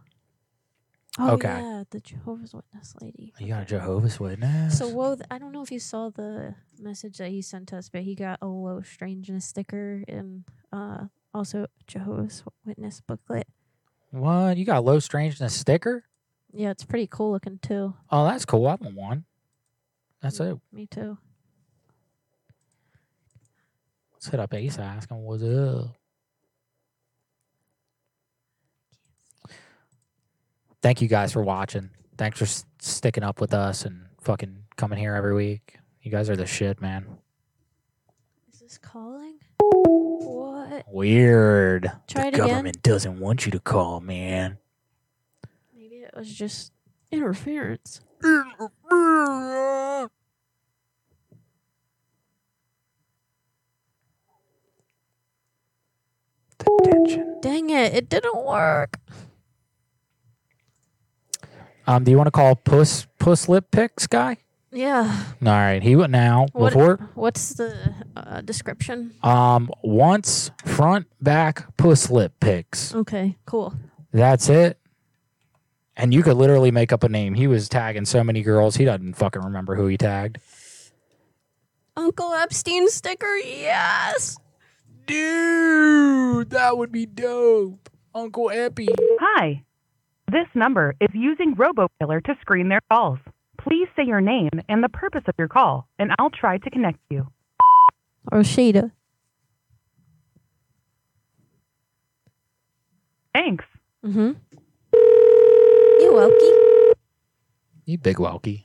Oh 1.19 1.31
Okay. 1.31 1.49
yeah, 1.49 1.83
the 1.89 1.99
Jehovah's 1.99 2.53
Witness 2.53 2.93
lady. 3.01 3.33
You 3.37 3.47
got 3.49 3.63
a 3.63 3.65
Jehovah's 3.65 4.17
Witness. 4.19 4.77
So 4.79 4.87
th- 5.15 5.27
I 5.29 5.37
don't 5.37 5.51
know 5.51 5.61
if 5.61 5.69
you 5.69 5.79
saw 5.79 6.09
the 6.09 6.55
message 6.79 7.17
that 7.17 7.29
he 7.29 7.41
sent 7.41 7.73
us, 7.73 7.89
but 7.89 8.01
he 8.03 8.15
got 8.15 8.39
a 8.41 8.47
low 8.47 8.81
strangeness 8.81 9.43
sticker 9.45 10.03
and 10.07 10.45
uh, 10.71 11.05
also 11.33 11.67
Jehovah's 11.85 12.43
Witness 12.65 13.01
booklet. 13.05 13.45
what? 14.11 14.55
You 14.57 14.63
got 14.65 14.77
a 14.77 14.81
low 14.81 14.99
strangeness 14.99 15.53
sticker? 15.53 16.05
Yeah, 16.53 16.69
it's 16.71 16.85
pretty 16.85 17.07
cool 17.07 17.31
looking 17.31 17.59
too. 17.59 17.93
Oh, 18.09 18.25
that's 18.25 18.45
cool. 18.45 18.65
I 18.67 18.75
want 18.75 18.95
one. 18.95 19.25
That's 20.21 20.39
it. 20.39 20.57
Me 20.71 20.85
too. 20.87 21.17
Let's 24.21 24.29
hit 24.29 24.39
up 24.39 24.53
Ace 24.53 24.77
ask 24.77 25.09
him 25.09 25.23
what's 25.23 25.41
up. 25.41 25.95
Thank 30.83 31.01
you 31.01 31.07
guys 31.07 31.33
for 31.33 31.41
watching. 31.41 31.89
Thanks 32.19 32.37
for 32.37 32.43
s- 32.45 32.65
sticking 32.79 33.23
up 33.23 33.41
with 33.41 33.51
us 33.51 33.83
and 33.83 34.05
fucking 34.21 34.57
coming 34.75 34.99
here 34.99 35.15
every 35.15 35.33
week. 35.33 35.77
You 36.03 36.11
guys 36.11 36.29
are 36.29 36.35
the 36.35 36.45
shit, 36.45 36.79
man. 36.79 37.07
Is 38.53 38.59
this 38.59 38.77
calling? 38.77 39.39
What? 39.59 40.85
Weird. 40.87 41.91
Try 42.07 42.21
the 42.21 42.27
it 42.27 42.33
again. 42.35 42.47
government 42.47 42.83
doesn't 42.83 43.19
want 43.19 43.47
you 43.47 43.51
to 43.53 43.59
call, 43.59 44.01
man. 44.01 44.59
Maybe 45.75 45.95
it 45.95 46.13
was 46.15 46.31
just 46.31 46.73
interference. 47.11 48.01
Dang 57.41 57.69
it! 57.69 57.93
It 57.93 58.09
didn't 58.09 58.45
work. 58.45 58.97
Um, 61.87 62.03
do 62.03 62.11
you 62.11 62.17
want 62.17 62.27
to 62.27 62.31
call 62.31 62.55
Puss 62.55 63.07
Puss 63.19 63.49
Lip 63.49 63.71
Picks 63.71 64.07
guy? 64.07 64.37
Yeah. 64.71 65.25
All 65.41 65.47
right, 65.51 65.83
he 65.83 65.95
went 65.97 66.11
now. 66.11 66.47
What? 66.53 66.69
Before 66.73 67.09
What's 67.15 67.55
the 67.55 67.93
uh, 68.15 68.41
description? 68.41 69.13
um 69.21 69.69
once 69.83 70.51
front 70.65 71.07
back 71.21 71.75
Puss 71.75 72.09
Lip 72.09 72.33
picks. 72.39 72.95
Okay. 72.95 73.35
Cool. 73.45 73.73
That's 74.13 74.47
it. 74.47 74.77
And 75.97 76.13
you 76.13 76.23
could 76.23 76.37
literally 76.37 76.71
make 76.71 76.93
up 76.93 77.03
a 77.03 77.09
name. 77.09 77.33
He 77.33 77.47
was 77.47 77.67
tagging 77.67 78.05
so 78.05 78.23
many 78.23 78.43
girls, 78.43 78.77
he 78.77 78.85
doesn't 78.85 79.15
fucking 79.15 79.41
remember 79.41 79.75
who 79.75 79.87
he 79.87 79.97
tagged. 79.97 80.39
Uncle 81.97 82.33
Epstein 82.33 82.87
sticker. 82.87 83.35
Yes. 83.37 84.37
Dude, 85.11 86.51
that 86.51 86.77
would 86.77 86.91
be 86.91 87.05
dope. 87.05 87.89
Uncle 88.15 88.49
Epi. 88.49 88.87
Hi. 89.19 89.61
This 90.31 90.47
number 90.55 90.95
is 91.01 91.09
using 91.13 91.53
RoboKiller 91.55 92.23
to 92.23 92.35
screen 92.39 92.69
their 92.69 92.79
calls. 92.89 93.19
Please 93.59 93.89
say 93.97 94.05
your 94.05 94.21
name 94.21 94.51
and 94.69 94.81
the 94.81 94.87
purpose 94.87 95.23
of 95.27 95.35
your 95.37 95.49
call, 95.49 95.85
and 95.99 96.11
I'll 96.17 96.29
try 96.29 96.57
to 96.59 96.69
connect 96.69 96.99
you. 97.09 97.27
Rashida. 98.31 98.91
Thanks. 103.33 103.65
Mm-hmm. 104.05 104.31
Welky. 106.01 106.93
You 107.85 107.97
big 107.97 108.17
Welky. 108.17 108.63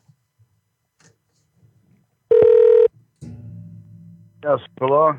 Yes, 4.44 4.60
hello. 4.78 5.18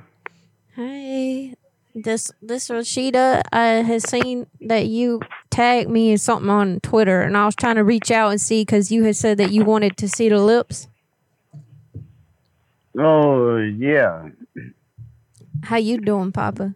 This 1.99 2.31
this 2.43 2.69
Rashida 2.69 3.41
I 3.51 3.63
has 3.81 4.07
seen 4.07 4.45
that 4.61 4.85
you 4.85 5.19
tagged 5.49 5.89
me 5.89 6.11
in 6.11 6.19
something 6.19 6.47
on 6.47 6.79
Twitter, 6.81 7.21
and 7.21 7.35
I 7.35 7.45
was 7.45 7.55
trying 7.55 7.77
to 7.77 7.83
reach 7.83 8.11
out 8.11 8.29
and 8.29 8.39
see 8.39 8.61
because 8.61 8.91
you 8.91 9.03
had 9.03 9.15
said 9.15 9.39
that 9.39 9.51
you 9.51 9.65
wanted 9.65 9.97
to 9.97 10.07
see 10.07 10.29
the 10.29 10.37
lips. 10.37 10.87
Oh 12.95 13.57
yeah. 13.57 14.29
How 15.63 15.77
you 15.77 15.99
doing, 15.99 16.31
Papa? 16.31 16.75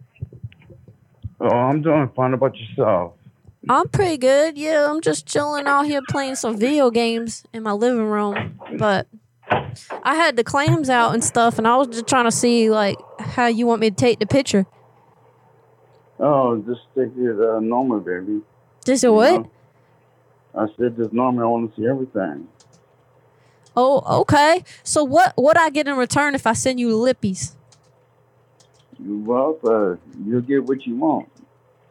Oh, 1.40 1.48
I'm 1.48 1.82
doing 1.82 2.10
fine. 2.16 2.34
About 2.34 2.56
yourself? 2.56 3.12
I'm 3.68 3.88
pretty 3.90 4.18
good. 4.18 4.58
Yeah, 4.58 4.90
I'm 4.90 5.00
just 5.00 5.24
chilling 5.24 5.68
out 5.68 5.84
here 5.84 6.00
playing 6.08 6.34
some 6.34 6.56
video 6.58 6.90
games 6.90 7.44
in 7.52 7.62
my 7.62 7.72
living 7.72 8.06
room. 8.06 8.58
But 8.76 9.06
I 10.02 10.16
had 10.16 10.34
the 10.34 10.42
clams 10.42 10.90
out 10.90 11.14
and 11.14 11.22
stuff, 11.22 11.58
and 11.58 11.68
I 11.68 11.76
was 11.76 11.86
just 11.86 12.08
trying 12.08 12.24
to 12.24 12.32
see 12.32 12.70
like 12.70 12.96
how 13.20 13.46
you 13.46 13.68
want 13.68 13.82
me 13.82 13.90
to 13.90 13.96
take 13.96 14.18
the 14.18 14.26
picture. 14.26 14.66
Oh, 16.24 16.56
just 16.58 16.82
take 16.96 17.10
it 17.16 17.40
uh, 17.40 17.58
normal, 17.58 17.98
baby. 17.98 18.42
Just 18.86 19.02
a 19.02 19.12
what? 19.12 19.44
I 20.54 20.66
said 20.78 20.96
just 20.96 21.12
normal. 21.12 21.42
I 21.42 21.46
want 21.46 21.74
to 21.74 21.80
see 21.80 21.88
everything. 21.88 22.46
Oh, 23.76 24.20
okay. 24.20 24.62
So 24.84 25.02
what 25.02 25.32
what 25.36 25.58
I 25.58 25.70
get 25.70 25.88
in 25.88 25.96
return 25.96 26.36
if 26.36 26.46
I 26.46 26.52
send 26.52 26.78
you 26.78 26.90
lippies? 26.90 27.54
Well, 29.00 29.58
uh, 29.64 29.96
you'll 30.24 30.42
get 30.42 30.62
what 30.64 30.86
you 30.86 30.94
want. 30.94 31.28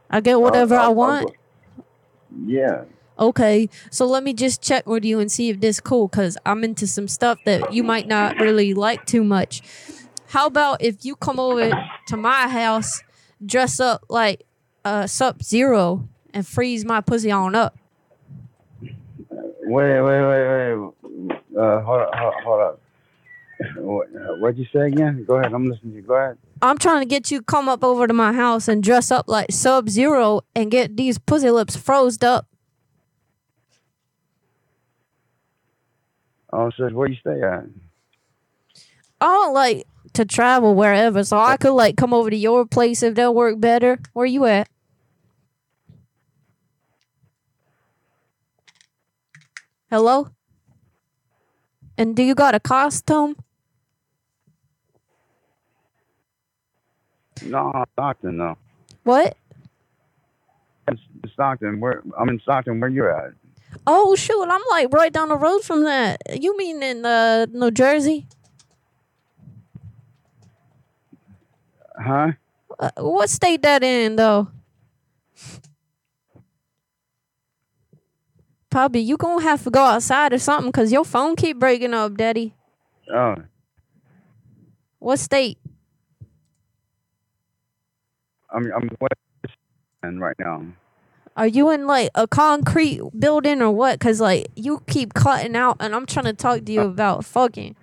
I 0.10 0.22
get 0.22 0.40
whatever 0.40 0.76
I 0.76 0.88
want. 0.88 1.32
Yeah. 2.46 2.86
Okay, 3.20 3.70
so 3.92 4.06
let 4.08 4.24
me 4.24 4.34
just 4.34 4.64
check 4.64 4.88
with 4.88 5.04
you 5.04 5.20
and 5.20 5.32
see 5.32 5.50
if 5.50 5.60
this 5.60 5.80
cool, 5.80 6.08
cause 6.08 6.38
I'm 6.46 6.64
into 6.64 6.88
some 6.88 7.08
stuff 7.08 7.38
that 7.46 7.74
you 7.74 7.84
might 7.84 8.08
not 8.08 8.38
really 8.40 8.74
like 8.74 9.06
too 9.06 9.24
much. 9.24 9.62
How 10.30 10.48
about 10.48 10.82
if 10.82 11.04
you 11.06 11.16
come 11.18 11.40
over 11.40 11.72
to 12.08 12.18
my 12.18 12.48
house, 12.48 13.04
dress 13.46 13.80
up 13.80 14.04
like 14.10 14.44
uh 14.86 15.08
Sub 15.08 15.44
Zero, 15.44 16.08
and 16.34 16.48
freeze 16.48 16.86
my 16.86 17.02
pussy 17.02 17.32
on 17.32 17.56
up? 17.56 17.78
Wait, 18.82 20.02
wait, 20.02 20.22
wait, 20.22 20.48
wait. 20.48 21.38
Uh, 21.58 21.82
hold 21.82 22.02
up, 22.02 22.16
hold, 22.16 22.34
hold 22.44 22.62
up. 22.62 22.82
What, 23.76 24.08
what'd 24.40 24.58
you 24.58 24.66
say 24.74 24.88
again? 24.88 25.24
Go 25.24 25.36
ahead. 25.36 25.54
I'm 25.54 25.70
listening 25.70 25.92
to 25.94 25.98
you. 25.98 26.02
Go 26.02 26.16
ahead. 26.16 26.38
I'm 26.64 26.78
trying 26.78 27.02
to 27.02 27.06
get 27.06 27.32
you 27.32 27.40
to 27.40 27.44
come 27.44 27.70
up 27.70 27.84
over 27.84 28.08
to 28.08 28.14
my 28.14 28.34
house 28.34 28.68
and 28.68 28.84
dress 28.84 29.12
up 29.12 29.28
like 29.28 29.52
Sub 29.52 29.90
Zero 29.90 30.42
and 30.56 30.72
get 30.72 30.98
these 30.98 31.18
pussy 31.18 31.52
lips 31.52 31.76
froze 31.76 32.22
up. 32.24 32.48
Oh, 36.54 36.70
so 36.76 36.90
where 36.90 37.08
you 37.08 37.16
stay 37.16 37.42
at? 37.42 37.66
Don't 39.20 39.54
like 39.54 39.88
to 40.14 40.26
travel 40.26 40.76
wherever, 40.76 41.24
so 41.24 41.38
I 41.38 41.58
could 41.58 41.72
like 41.74 41.96
come 41.98 42.14
over 42.14 42.30
to 42.30 42.36
your 42.36 42.66
place 42.66 43.02
if 43.04 43.16
that 43.16 43.34
work 43.34 43.60
better. 43.60 44.00
Where 44.14 44.26
you 44.26 44.46
at? 44.46 44.68
Hello? 49.90 50.30
And 51.98 52.16
do 52.16 52.24
you 52.24 52.34
got 52.36 52.56
a 52.56 52.60
costume? 52.60 53.36
No, 57.46 57.84
Stockton. 57.94 58.38
No, 58.38 58.58
What? 59.04 59.36
It's 60.88 61.02
Stockton. 61.34 61.80
Where 61.80 62.02
I'm 62.18 62.30
in 62.30 62.40
Stockton. 62.40 62.80
Where 62.80 62.90
you 62.90 63.08
at? 63.10 63.32
Oh 63.88 64.16
shoot, 64.16 64.44
I'm 64.44 64.62
like 64.70 64.92
right 64.94 65.12
down 65.14 65.30
the 65.30 65.38
road 65.38 65.62
from 65.64 65.84
that. 65.86 66.22
You 66.42 66.56
mean 66.58 66.84
in 66.84 67.06
uh 67.06 67.46
New 67.52 67.72
Jersey? 67.72 68.28
Huh? 72.02 72.32
Uh, 72.80 72.90
what 72.98 73.30
state 73.30 73.62
that 73.62 73.84
in 73.84 74.16
though? 74.16 74.48
Probably 78.70 79.02
you 79.02 79.18
gonna 79.18 79.44
have 79.44 79.64
to 79.64 79.70
go 79.70 79.84
outside 79.84 80.34
or 80.34 80.40
something 80.40 80.72
because 80.72 80.92
your 80.92 81.04
phone 81.04 81.36
keep 81.36 81.60
breaking 81.60 81.94
up, 81.94 82.16
Daddy. 82.16 82.56
Oh, 83.14 83.36
What 85.00 85.20
state? 85.20 85.58
I'm 88.50 88.72
I'm 88.74 88.90
west 89.00 89.56
end 90.04 90.22
right 90.22 90.36
now. 90.40 90.66
Are 91.36 91.48
you 91.48 91.70
in 91.72 91.88
like 91.88 92.10
a 92.16 92.28
concrete 92.28 93.02
building 93.18 93.62
or 93.62 93.72
what? 93.72 94.00
Cause 94.00 94.20
like 94.22 94.48
you 94.56 94.84
keep 94.88 95.14
cutting 95.14 95.56
out, 95.56 95.78
and 95.80 95.94
I'm 95.94 96.06
trying 96.06 96.26
to 96.26 96.34
talk 96.34 96.64
to 96.66 96.72
you 96.72 96.82
about 96.82 97.26
fucking. 97.26 97.76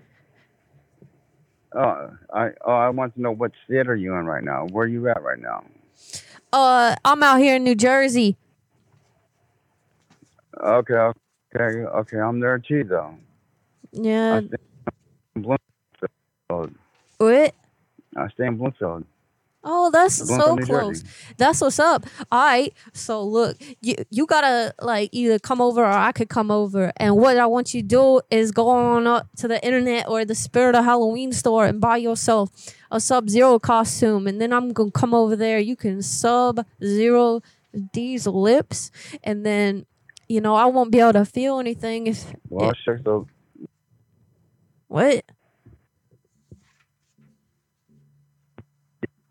Oh, 1.75 2.11
I 2.33 2.51
oh 2.65 2.73
I 2.73 2.89
want 2.89 3.15
to 3.15 3.21
know 3.21 3.33
what 3.33 3.53
state 3.65 3.89
are 3.89 3.97
you 3.97 4.15
in 4.15 4.27
right 4.27 4.43
now? 4.43 4.67
Where 4.71 4.85
are 4.85 4.89
you 4.89 5.09
at 5.09 5.23
right 5.23 5.39
now? 5.39 5.65
Uh, 6.53 6.97
I'm 7.05 7.23
out 7.23 7.41
here 7.41 7.57
in 7.57 7.65
New 7.65 7.75
Jersey. 7.75 8.37
Okay, 10.59 10.95
okay, 10.95 11.79
okay. 11.81 12.19
I'm 12.19 12.41
there 12.41 12.59
too, 12.59 12.85
though. 12.85 13.15
Yeah. 13.93 14.37
I 14.37 14.47
stay 14.47 14.57
in 15.37 15.43
Bloomfield. 15.43 16.75
What? 17.19 17.55
I 18.17 18.29
stay 18.31 18.47
in 18.47 18.57
Bloomfield. 18.57 19.05
Oh, 19.65 19.91
that's 19.91 20.15
so 20.15 20.57
close. 20.57 21.03
That's 21.37 21.61
what's 21.61 21.79
up. 21.79 22.07
All 22.31 22.45
right. 22.45 22.73
So 22.93 23.23
look, 23.25 23.57
you 23.81 23.97
you 24.09 24.25
gotta 24.25 24.73
like 24.81 25.11
either 25.13 25.39
come 25.39 25.61
over 25.61 25.83
or 25.83 25.93
I 25.93 26.13
could 26.13 26.29
come 26.29 26.51
over. 26.51 26.93
And 26.97 27.17
what 27.17 27.37
I 27.37 27.47
want 27.47 27.75
you 27.75 27.83
to 27.83 27.87
do 27.89 28.21
is 28.31 28.53
go 28.53 28.69
on 28.69 29.07
up 29.07 29.29
to 29.39 29.49
the 29.49 29.63
internet 29.65 30.09
or 30.09 30.25
the 30.25 30.35
Spirit 30.35 30.77
of 30.77 30.85
Halloween 30.85 31.33
store 31.33 31.67
and 31.67 31.81
buy 31.81 31.97
yourself 31.97 32.51
a 32.91 33.01
Sub 33.01 33.29
Zero 33.29 33.59
costume. 33.59 34.27
And 34.29 34.41
then 34.41 34.53
I'm 34.53 34.73
gonna 34.73 34.93
come 34.93 35.13
over 35.13 35.35
there. 35.35 35.59
You 35.59 35.75
can 35.75 36.03
Sub 36.03 36.65
Zero 36.83 37.43
these 37.93 38.27
lips, 38.27 38.91
and 39.25 39.45
then 39.45 39.87
you 40.29 40.41
know 40.41 40.55
I 40.55 40.67
won't 40.67 40.93
be 40.93 41.01
able 41.01 41.15
to 41.15 41.25
feel 41.25 41.59
anything 41.59 42.07
if 42.07 42.33
Well, 42.49 42.73
sure. 42.85 43.01
So 43.05 43.27
what. 44.87 45.25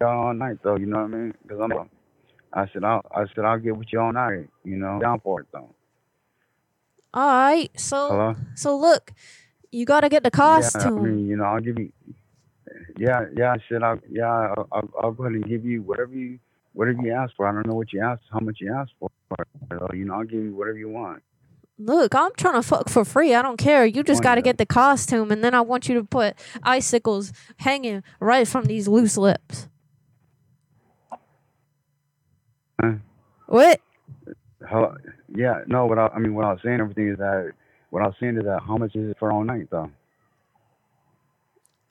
All 0.06 0.34
night 0.34 0.58
though. 0.64 0.76
You 0.78 0.86
know 0.86 0.98
what 0.98 1.06
I 1.06 1.08
mean? 1.18 1.34
Because 1.44 1.60
I'm. 1.62 1.72
A, 1.72 1.86
I 2.54 2.68
said 2.74 2.84
I'll. 2.84 3.02
I 3.14 3.26
said 3.36 3.46
I'll 3.46 3.60
get 3.60 3.76
with 3.78 3.88
you 3.92 4.00
all 4.00 4.14
night. 4.14 4.48
You 4.64 4.78
know, 4.78 5.00
down 5.00 5.20
for 5.20 5.42
it 5.42 5.48
though. 5.52 5.70
All 7.14 7.28
right. 7.28 7.70
So 7.80 8.10
Hello. 8.10 8.36
so 8.56 8.78
look, 8.78 9.12
you 9.72 9.86
gotta 9.86 10.10
get 10.10 10.24
the 10.24 10.32
Yeah, 10.34 10.42
I 10.42 10.60
costume. 10.60 11.04
mean, 11.04 11.28
you 11.28 11.36
know, 11.38 11.46
I'll 11.46 11.62
give 11.62 11.78
you. 11.80 11.92
Yeah, 12.98 13.26
yeah. 13.36 13.52
I 13.54 13.58
said 13.70 13.84
I'll. 13.84 14.00
Yeah, 14.10 14.26
I'll, 14.30 14.68
I'll, 14.72 14.90
I'll 15.02 15.12
go 15.12 15.24
ahead 15.26 15.36
and 15.36 15.46
give 15.48 15.66
you 15.66 15.82
whatever 15.82 16.14
you 16.14 16.40
whatever 16.74 17.02
you 17.02 17.12
ask 17.14 17.36
for. 17.36 17.48
I 17.48 17.52
don't 17.54 17.66
know 17.68 17.76
what 17.76 17.92
you 17.94 18.02
asked, 18.02 18.24
how 18.32 18.40
much 18.40 18.58
you 18.60 18.74
asked 18.74 18.94
for. 19.00 19.10
So, 19.72 19.78
uh, 19.78 19.94
you 19.94 20.06
know, 20.06 20.14
I'll 20.16 20.24
give 20.24 20.44
you 20.44 20.54
whatever 20.56 20.78
you 20.78 20.90
want. 20.90 21.24
Look, 21.80 22.16
I'm 22.16 22.32
trying 22.38 22.56
to 22.56 22.64
fuck 22.64 22.90
for 22.90 23.06
free. 23.06 23.36
I 23.36 23.44
don't 23.44 23.58
care. 23.58 23.86
You 23.86 24.02
just 24.02 24.24
got 24.24 24.36
to 24.36 24.42
get 24.42 24.58
the 24.58 24.66
costume, 24.66 25.32
and 25.32 25.44
then 25.44 25.54
I 25.54 25.62
want 25.62 25.88
you 25.88 25.94
to 25.96 26.04
put 26.04 26.36
icicles 26.64 27.32
hanging 27.58 28.04
right 28.20 28.48
from 28.48 28.66
these 28.66 28.88
loose 28.88 29.16
lips. 29.16 29.68
Huh? 32.82 32.94
What? 33.48 33.82
How, 34.68 34.96
yeah, 35.36 35.62
no. 35.68 35.86
What 35.86 36.00
I, 36.00 36.08
I 36.08 36.20
mean, 36.20 36.34
what 36.34 36.46
I 36.46 36.52
was 36.52 36.60
saying, 36.64 36.80
everything 36.80 37.10
is 37.10 37.18
that 37.18 37.52
what 37.90 38.04
I 38.04 38.08
was 38.08 38.16
saying 38.20 38.38
is 38.38 38.44
that 38.44 38.62
how 38.66 38.78
much 38.78 38.96
is 38.96 39.10
it 39.10 39.18
for 39.20 39.32
all 39.32 39.44
night 39.44 39.68
though? 39.72 39.90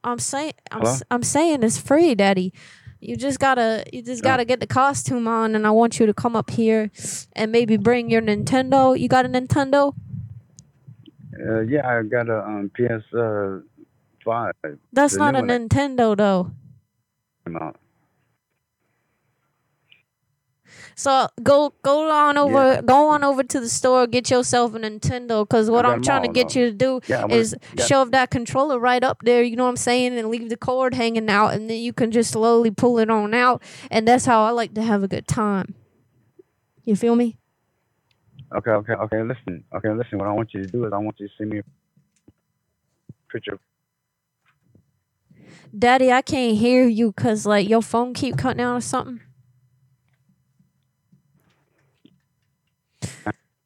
I'm 0.05 0.19
saying, 0.19 0.53
I'm, 0.71 0.81
Hello? 0.83 0.97
I'm 1.11 1.23
saying 1.23 1.63
it's 1.63 1.79
free, 1.79 2.15
Daddy. 2.15 2.53
You 3.01 3.17
just 3.17 3.39
gotta, 3.39 3.85
you 3.93 4.03
just 4.03 4.23
gotta 4.23 4.45
get 4.45 4.61
the 4.61 4.67
costume 4.67 5.29
on, 5.29 5.55
and 5.55 5.67
I 5.67 5.71
want 5.71 6.01
you 6.01 6.07
to 6.07 6.15
come 6.15 6.35
up 6.35 6.51
here 6.51 6.91
and 7.35 7.53
maybe 7.53 7.77
bring 7.77 8.11
your 8.11 8.23
Nintendo. 8.23 8.99
You 8.99 9.09
got 9.09 9.27
a 9.27 9.29
Nintendo? 9.29 9.95
Uh, 11.39 11.61
yeah, 11.61 11.87
I 11.87 12.03
got 12.03 12.29
a 12.29 12.43
um, 12.43 12.71
PS 12.75 13.13
uh, 13.15 13.59
five. 14.25 14.55
That's 14.93 15.13
the 15.13 15.19
not 15.19 15.35
new 15.35 15.39
a 15.39 15.41
one 15.41 15.47
that 15.49 15.61
Nintendo 15.61 16.17
though. 16.17 16.51
came 17.45 17.57
out. 17.57 17.77
So 20.99 21.29
go 21.43 21.75
go 21.83 22.11
on 22.11 22.39
over 22.39 22.81
go 22.81 23.09
on 23.09 23.23
over 23.23 23.43
to 23.43 23.61
the 23.61 23.69
store 23.69 24.07
get 24.07 24.31
yourself 24.31 24.75
a 24.75 24.79
Nintendo 24.79 25.43
because 25.47 25.69
what 25.71 25.85
I'm 25.85 26.01
trying 26.03 26.23
to 26.23 26.29
get 26.33 26.55
though. 26.55 26.61
you 26.61 26.67
to 26.71 26.73
do 26.73 27.01
Yeah, 27.07 27.19
I 27.19 27.21
wanna- 27.23 27.35
is 27.35 27.55
yeah. 27.75 27.85
shove 27.85 28.13
that 28.13 28.31
controller 28.31 28.79
right 28.79 29.05
up 29.05 29.21
there. 29.23 29.43
You 29.43 29.57
know 29.57 29.65
what 29.65 29.69
I'm 29.71 29.77
saying, 29.77 30.17
and 30.19 30.31
leave 30.31 30.49
the 30.49 30.57
cord 30.57 30.95
hanging 30.95 31.29
out, 31.29 31.49
and 31.53 31.69
then 31.69 31.79
you 31.83 31.93
can 31.93 32.11
just 32.11 32.31
slowly 32.31 32.71
pull 32.71 32.99
it 32.99 33.11
on 33.11 33.35
out, 33.35 33.63
and 33.91 34.09
that's 34.09 34.25
how 34.25 34.43
I 34.45 34.51
like 34.51 34.73
to 34.75 34.83
have 34.83 35.03
a 35.03 35.09
good 35.09 35.29
time. 35.29 35.75
You 36.85 36.97
feel 36.97 37.15
me? 37.15 37.37
Okay, 38.57 38.71
okay, 38.71 38.93
okay. 38.95 39.23
Listen, 39.23 39.65
okay, 39.75 39.91
listen. 39.91 40.19
What 40.19 40.29
I 40.29 40.33
want 40.33 40.55
you 40.55 40.63
to 40.63 40.69
do 40.69 40.87
is 40.87 40.93
I 40.95 40.99
want 40.99 41.21
you 41.21 41.29
to 41.29 41.35
send 41.37 41.51
me 41.51 41.59
a 41.59 41.63
picture. 43.31 43.59
Daddy, 45.79 46.11
I 46.11 46.23
can't 46.23 46.57
hear 46.57 46.87
you 46.87 47.13
because 47.13 47.45
like 47.45 47.69
your 47.69 47.83
phone 47.83 48.15
keep 48.15 48.39
cutting 48.39 48.63
out 48.63 48.77
or 48.77 48.81
something. 48.81 49.21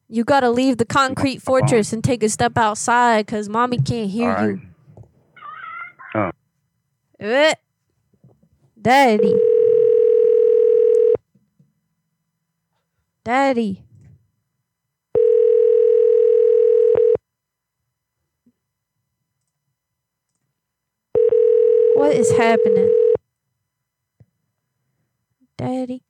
You 0.07 0.25
gotta 0.25 0.49
leave 0.49 0.77
the 0.77 0.85
concrete 0.85 1.41
fortress 1.41 1.93
and 1.93 2.03
take 2.03 2.21
a 2.21 2.27
step 2.27 2.57
outside 2.57 3.25
because 3.25 3.47
mommy 3.47 3.77
can't 3.77 4.09
hear 4.09 4.29
right. 4.29 4.49
you. 4.49 4.61
Oh. 6.13 6.31
Eh. 7.17 7.53
Daddy. 8.81 9.39
Daddy. 13.23 13.83
What 21.95 22.15
is 22.15 22.31
happening? 22.31 22.93
Daddy. 25.55 26.03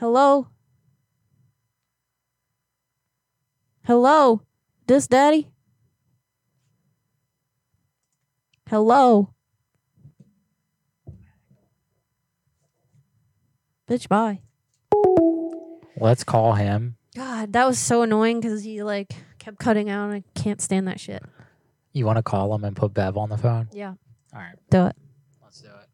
Hello? 0.00 0.48
Hello? 3.84 4.40
This 4.86 5.06
daddy? 5.06 5.50
Hello? 8.70 9.34
Bitch, 13.86 14.08
bye. 14.08 14.40
Let's 15.98 16.24
call 16.24 16.54
him. 16.54 16.96
God, 17.14 17.52
that 17.52 17.66
was 17.66 17.78
so 17.78 18.00
annoying 18.00 18.40
because 18.40 18.64
he 18.64 18.82
like 18.82 19.12
kept 19.38 19.58
cutting 19.58 19.90
out 19.90 20.06
and 20.06 20.14
I 20.14 20.40
can't 20.40 20.62
stand 20.62 20.88
that 20.88 20.98
shit. 20.98 21.22
You 21.92 22.06
want 22.06 22.16
to 22.16 22.22
call 22.22 22.54
him 22.54 22.64
and 22.64 22.74
put 22.74 22.94
Bev 22.94 23.18
on 23.18 23.28
the 23.28 23.36
phone? 23.36 23.68
Yeah. 23.70 23.92
All 24.32 24.40
right. 24.40 24.56
Do 24.70 24.86
it. 24.86 24.96
Let's 25.42 25.60
do 25.60 25.68
it. 25.68 25.89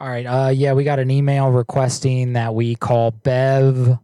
All 0.00 0.08
right. 0.08 0.24
Uh, 0.24 0.50
yeah, 0.50 0.74
we 0.74 0.84
got 0.84 0.98
an 0.98 1.10
email 1.10 1.50
requesting 1.50 2.34
that 2.34 2.54
we 2.54 2.76
call 2.76 3.10
Bev. 3.10 3.98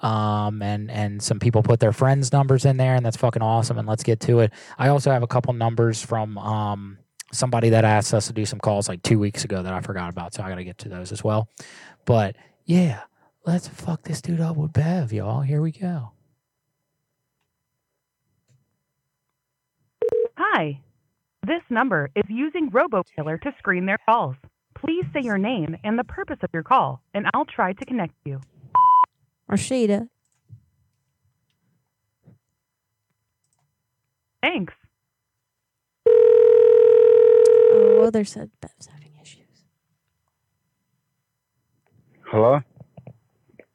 Um, 0.00 0.62
and 0.62 0.90
and 0.90 1.22
some 1.22 1.38
people 1.38 1.62
put 1.62 1.80
their 1.80 1.92
friends' 1.92 2.32
numbers 2.32 2.64
in 2.64 2.78
there, 2.78 2.94
and 2.94 3.04
that's 3.04 3.18
fucking 3.18 3.42
awesome. 3.42 3.76
And 3.78 3.86
let's 3.86 4.02
get 4.02 4.20
to 4.20 4.40
it. 4.40 4.52
I 4.78 4.88
also 4.88 5.10
have 5.10 5.22
a 5.22 5.26
couple 5.26 5.52
numbers 5.52 6.02
from 6.02 6.38
um 6.38 6.98
somebody 7.32 7.68
that 7.70 7.84
asked 7.84 8.14
us 8.14 8.26
to 8.28 8.32
do 8.32 8.46
some 8.46 8.58
calls 8.58 8.88
like 8.88 9.02
two 9.02 9.18
weeks 9.18 9.44
ago 9.44 9.62
that 9.62 9.72
I 9.72 9.80
forgot 9.80 10.10
about, 10.10 10.34
so 10.34 10.42
I 10.42 10.48
got 10.48 10.56
to 10.56 10.64
get 10.64 10.78
to 10.78 10.88
those 10.88 11.12
as 11.12 11.22
well. 11.22 11.48
But 12.04 12.36
yeah, 12.64 13.02
let's 13.44 13.68
fuck 13.68 14.02
this 14.02 14.22
dude 14.22 14.40
up 14.40 14.56
with 14.56 14.72
Bev, 14.72 15.12
y'all. 15.12 15.40
Here 15.42 15.60
we 15.60 15.70
go. 15.72 16.12
Hi. 20.36 20.80
This 21.46 21.62
number 21.70 22.10
is 22.14 22.24
using 22.28 22.70
RoboKiller 22.70 23.40
to 23.42 23.54
screen 23.58 23.86
their 23.86 23.98
calls. 24.06 24.36
Please 24.80 25.04
say 25.12 25.20
your 25.22 25.36
name 25.36 25.76
and 25.84 25.98
the 25.98 26.04
purpose 26.04 26.38
of 26.42 26.48
your 26.54 26.62
call, 26.62 27.02
and 27.12 27.26
I'll 27.34 27.44
try 27.44 27.74
to 27.74 27.84
connect 27.84 28.14
you. 28.24 28.40
Rashida. 29.50 30.08
Thanks. 34.42 34.72
Oh, 37.72 38.04
other 38.06 38.24
said 38.24 38.50
Bev's 38.62 38.86
having 38.86 39.12
issues. 39.20 39.64
Hello? 42.26 42.62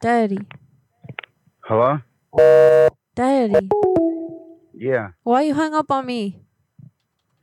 Daddy. 0.02 0.40
Hello? 1.60 2.00
Daddy. 3.14 3.70
Yeah. 4.74 5.10
Why 5.24 5.44
you 5.44 5.54
hung 5.54 5.76
up 5.76 5.92
on 5.92 6.08
me? 6.08 6.40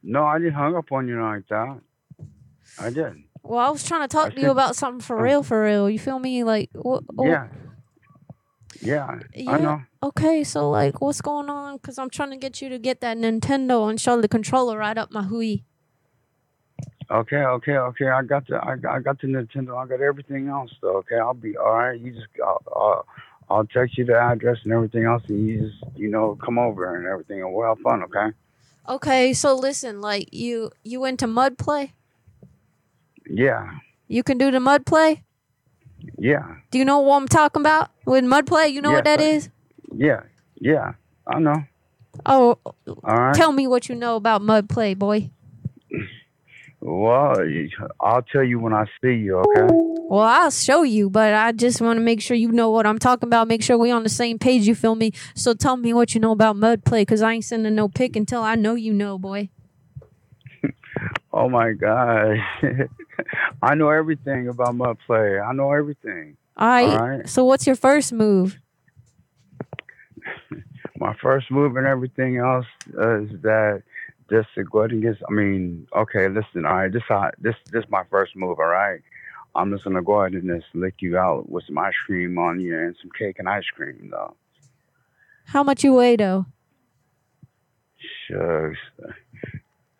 No, 0.02 0.24
I 0.24 0.38
didn't 0.38 0.54
hung 0.54 0.74
up 0.74 0.90
on 0.90 1.06
you 1.06 1.22
like 1.22 1.46
that. 1.48 1.80
I 2.80 2.90
didn't. 2.90 3.26
Well, 3.42 3.58
I 3.58 3.70
was 3.70 3.84
trying 3.84 4.02
to 4.02 4.08
talk 4.08 4.34
to 4.34 4.40
you 4.40 4.50
about 4.50 4.76
something 4.76 5.00
for 5.00 5.18
oh. 5.18 5.22
real, 5.22 5.42
for 5.42 5.64
real. 5.64 5.90
You 5.90 5.98
feel 5.98 6.18
me? 6.18 6.44
Like, 6.44 6.70
what? 6.74 7.02
Yeah. 7.18 7.48
Yeah, 8.80 9.20
I 9.46 9.58
know. 9.58 9.82
Okay, 10.02 10.42
so 10.42 10.68
like, 10.68 11.00
what's 11.00 11.20
going 11.20 11.48
on? 11.48 11.78
Cause 11.78 11.98
I'm 11.98 12.10
trying 12.10 12.30
to 12.30 12.36
get 12.36 12.60
you 12.60 12.68
to 12.68 12.78
get 12.78 13.00
that 13.00 13.16
Nintendo 13.16 13.88
and 13.88 14.00
show 14.00 14.20
the 14.20 14.26
controller 14.26 14.76
right 14.78 14.98
up 14.98 15.12
my 15.12 15.22
hui. 15.22 15.58
Okay, 17.08 17.36
okay, 17.36 17.76
okay. 17.76 18.08
I 18.08 18.22
got 18.22 18.48
the 18.48 18.58
I, 18.64 18.76
got- 18.76 18.94
I 18.94 18.98
got 19.00 19.20
the 19.20 19.28
Nintendo. 19.28 19.76
I 19.76 19.86
got 19.86 20.00
everything 20.00 20.48
else 20.48 20.72
though. 20.80 20.96
Okay, 20.96 21.16
I'll 21.16 21.34
be 21.34 21.56
all 21.56 21.74
right. 21.74 22.00
You 22.00 22.12
just 22.12 22.26
I'll, 22.44 22.62
I'll, 22.74 23.06
I'll 23.50 23.66
text 23.66 23.98
you 23.98 24.04
the 24.04 24.18
address 24.18 24.58
and 24.64 24.72
everything 24.72 25.04
else, 25.04 25.22
and 25.28 25.46
you 25.46 25.60
just 25.68 25.96
you 25.96 26.08
know 26.08 26.36
come 26.44 26.58
over 26.58 26.96
and 26.96 27.06
everything, 27.06 27.40
and 27.42 27.52
we'll 27.52 27.68
have 27.68 27.78
fun. 27.80 28.02
Okay. 28.04 28.34
Okay, 28.88 29.32
so 29.32 29.54
listen, 29.54 30.00
like, 30.00 30.32
you 30.32 30.72
you 30.82 31.04
into 31.04 31.28
mud 31.28 31.56
play? 31.56 31.92
Yeah, 33.28 33.70
You 34.08 34.22
can 34.22 34.38
do 34.38 34.50
the 34.50 34.60
mud 34.60 34.84
play. 34.86 35.22
yeah, 36.18 36.56
Do 36.70 36.78
you 36.78 36.84
know 36.84 36.98
what 37.00 37.16
I'm 37.18 37.28
talking 37.28 37.62
about 37.62 37.90
with 38.04 38.24
mud 38.24 38.46
play? 38.46 38.68
You 38.68 38.82
know 38.82 38.92
what 38.92 39.04
that 39.04 39.20
I- 39.20 39.24
is? 39.24 39.48
yeah, 39.94 40.22
yeah. 40.60 40.94
I 41.26 41.38
know. 41.38 41.64
Oh, 42.26 42.58
All 42.64 42.74
right. 43.04 43.34
tell 43.34 43.52
me 43.52 43.66
what 43.66 43.88
you 43.88 43.94
know 43.94 44.16
about 44.16 44.42
mud 44.42 44.68
play, 44.68 44.94
boy. 44.94 45.30
Well, 46.80 47.36
I'll 48.00 48.22
tell 48.22 48.42
you 48.42 48.58
when 48.58 48.72
I 48.72 48.86
see 49.00 49.14
you. 49.14 49.36
Okay. 49.38 49.68
Well, 49.70 50.24
I'll 50.24 50.50
show 50.50 50.82
you, 50.82 51.08
but 51.08 51.32
I 51.32 51.52
just 51.52 51.80
want 51.80 51.96
to 51.96 52.00
make 52.00 52.20
sure 52.20 52.36
you 52.36 52.50
know 52.50 52.70
what 52.70 52.86
I'm 52.86 52.98
talking 52.98 53.28
about. 53.28 53.46
Make 53.46 53.62
sure 53.62 53.78
we're 53.78 53.94
on 53.94 54.02
the 54.02 54.08
same 54.08 54.38
page. 54.38 54.66
You 54.66 54.74
feel 54.74 54.96
me? 54.96 55.12
So 55.36 55.54
tell 55.54 55.76
me 55.76 55.94
what 55.94 56.14
you 56.14 56.20
know 56.20 56.32
about 56.32 56.56
mud 56.56 56.84
play, 56.84 57.04
cause 57.04 57.22
I 57.22 57.34
ain't 57.34 57.44
sending 57.44 57.76
no 57.76 57.88
pic 57.88 58.16
until 58.16 58.42
I 58.42 58.56
know 58.56 58.74
you 58.74 58.92
know, 58.92 59.16
boy. 59.16 59.48
Oh 61.32 61.48
my 61.48 61.72
God. 61.72 62.36
I 63.62 63.74
know 63.74 63.88
everything 63.88 64.48
about 64.48 64.74
my 64.74 64.94
play. 65.06 65.38
I 65.40 65.52
know 65.52 65.72
everything. 65.72 66.36
All 66.56 66.68
right. 66.68 66.84
All 66.84 67.08
right. 67.08 67.28
So 67.28 67.44
what's 67.44 67.66
your 67.66 67.76
first 67.76 68.12
move? 68.12 68.58
my 70.98 71.14
first 71.22 71.50
move 71.50 71.76
and 71.76 71.86
everything 71.86 72.36
else 72.36 72.66
is 72.86 73.30
that 73.42 73.82
just 74.30 74.48
to 74.54 74.64
go 74.64 74.80
ahead 74.80 74.92
and 74.92 75.02
get. 75.02 75.16
I 75.28 75.32
mean, 75.32 75.86
okay, 75.94 76.28
listen. 76.28 76.64
All 76.64 76.74
right, 76.74 76.92
this 76.92 77.02
this 77.40 77.56
this 77.70 77.84
my 77.88 78.04
first 78.10 78.36
move. 78.36 78.58
All 78.58 78.66
right, 78.66 79.00
I'm 79.54 79.70
just 79.72 79.84
gonna 79.84 80.02
go 80.02 80.20
ahead 80.20 80.32
and 80.34 80.60
just 80.60 80.74
lick 80.74 80.96
you 81.00 81.18
out 81.18 81.48
with 81.50 81.64
some 81.66 81.78
ice 81.78 81.94
cream 82.06 82.38
on 82.38 82.60
you 82.60 82.78
and 82.78 82.96
some 83.00 83.10
cake 83.18 83.38
and 83.38 83.48
ice 83.48 83.64
cream 83.74 84.08
though. 84.10 84.34
How 85.46 85.62
much 85.62 85.84
you 85.84 85.94
weigh 85.94 86.16
though? 86.16 86.46
Shucks. 88.28 88.78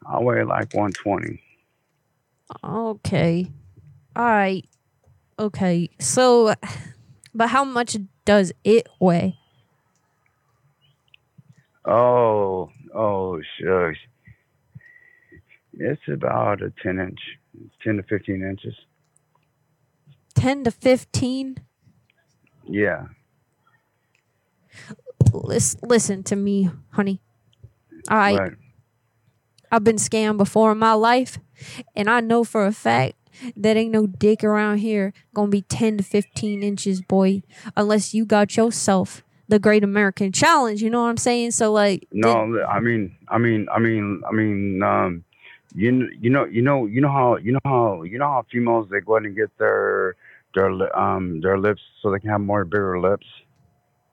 I 0.07 0.21
weigh 0.21 0.45
like 0.45 0.75
120. 0.75 1.43
Okay. 2.65 3.51
All 4.17 4.25
right. 4.25 4.67
Okay. 5.39 5.91
So, 5.99 6.55
but 7.35 7.49
how 7.49 7.65
much 7.65 7.97
does 8.25 8.53
it 8.65 8.89
weigh? 9.01 9.39
Oh, 11.85 12.71
oh, 12.95 13.41
shucks. 13.59 13.99
It's 15.75 16.03
about 16.09 16.63
a 16.63 16.73
10 16.83 16.99
inch, 16.99 17.19
10 17.83 17.97
to 17.97 18.03
15 18.05 18.43
inches. 18.43 18.75
10 20.35 20.65
to 20.65 20.71
15? 20.71 21.57
Yeah. 22.69 23.07
Listen, 25.33 25.81
listen 25.83 26.23
to 26.25 26.37
me, 26.37 26.71
honey. 26.91 27.21
All 28.11 28.19
right. 28.19 28.53
I've 29.73 29.85
been 29.85 29.97
scammed 29.97 30.37
before 30.37 30.71
in 30.73 30.79
my 30.79 30.93
life, 30.93 31.39
and 31.97 32.09
I 32.11 32.21
know 32.21 32.45
for 32.45 32.67
a 32.67 32.73
fact 32.73 33.15
that 33.57 33.77
ain't 33.79 33.91
no 33.91 34.07
dick 34.07 34.45
around 34.45 34.79
here 34.79 35.15
gonna 35.35 35.49
be 35.49 35.63
10 35.63 35.97
to 35.97 36.03
15 36.05 36.63
inches, 36.63 37.01
boy, 37.01 37.43
unless 37.75 38.13
you 38.13 38.27
got 38.27 38.55
yourself 38.55 39.25
the 39.49 39.59
Great 39.59 39.83
American 39.83 40.31
Challenge. 40.31 40.83
You 40.83 40.91
know 40.91 41.03
what 41.03 41.09
I'm 41.09 41.17
saying? 41.17 41.53
So, 41.53 41.73
like, 41.73 42.07
No, 42.13 42.63
I 42.69 42.81
mean, 42.81 43.17
I 43.29 43.39
mean, 43.39 43.67
I 43.73 43.79
mean, 43.79 44.23
I 44.29 44.33
mean, 44.33 44.83
um, 44.83 45.25
you 45.75 46.11
you 46.21 46.29
know, 46.29 46.45
you 46.45 46.61
know, 46.61 46.85
you 46.85 47.01
know 47.01 47.11
how 47.11 47.37
you 47.37 47.53
know 47.53 47.61
how 47.65 48.03
you 48.03 48.19
know 48.19 48.29
how 48.29 48.45
females 48.53 48.89
they 48.91 49.01
go 49.01 49.17
ahead 49.17 49.27
and 49.27 49.35
get 49.35 49.57
their 49.59 50.17
their 50.55 50.99
um 50.99 51.41
their 51.41 51.59
lips 51.59 51.81
so 52.03 52.11
they 52.11 52.19
can 52.19 52.29
have 52.29 52.43
more 52.43 52.65
bigger 52.67 53.01
lips. 53.01 53.27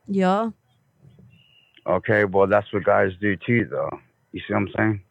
yeah. 0.07 0.51
Okay, 1.85 2.23
well 2.23 2.47
that's 2.47 2.71
what 2.71 2.83
guys 2.83 3.11
do 3.19 3.35
too, 3.35 3.67
though. 3.69 3.89
You 4.31 4.41
see 4.41 4.53
what 4.53 4.59
I'm 4.59 4.69
saying? 4.77 5.01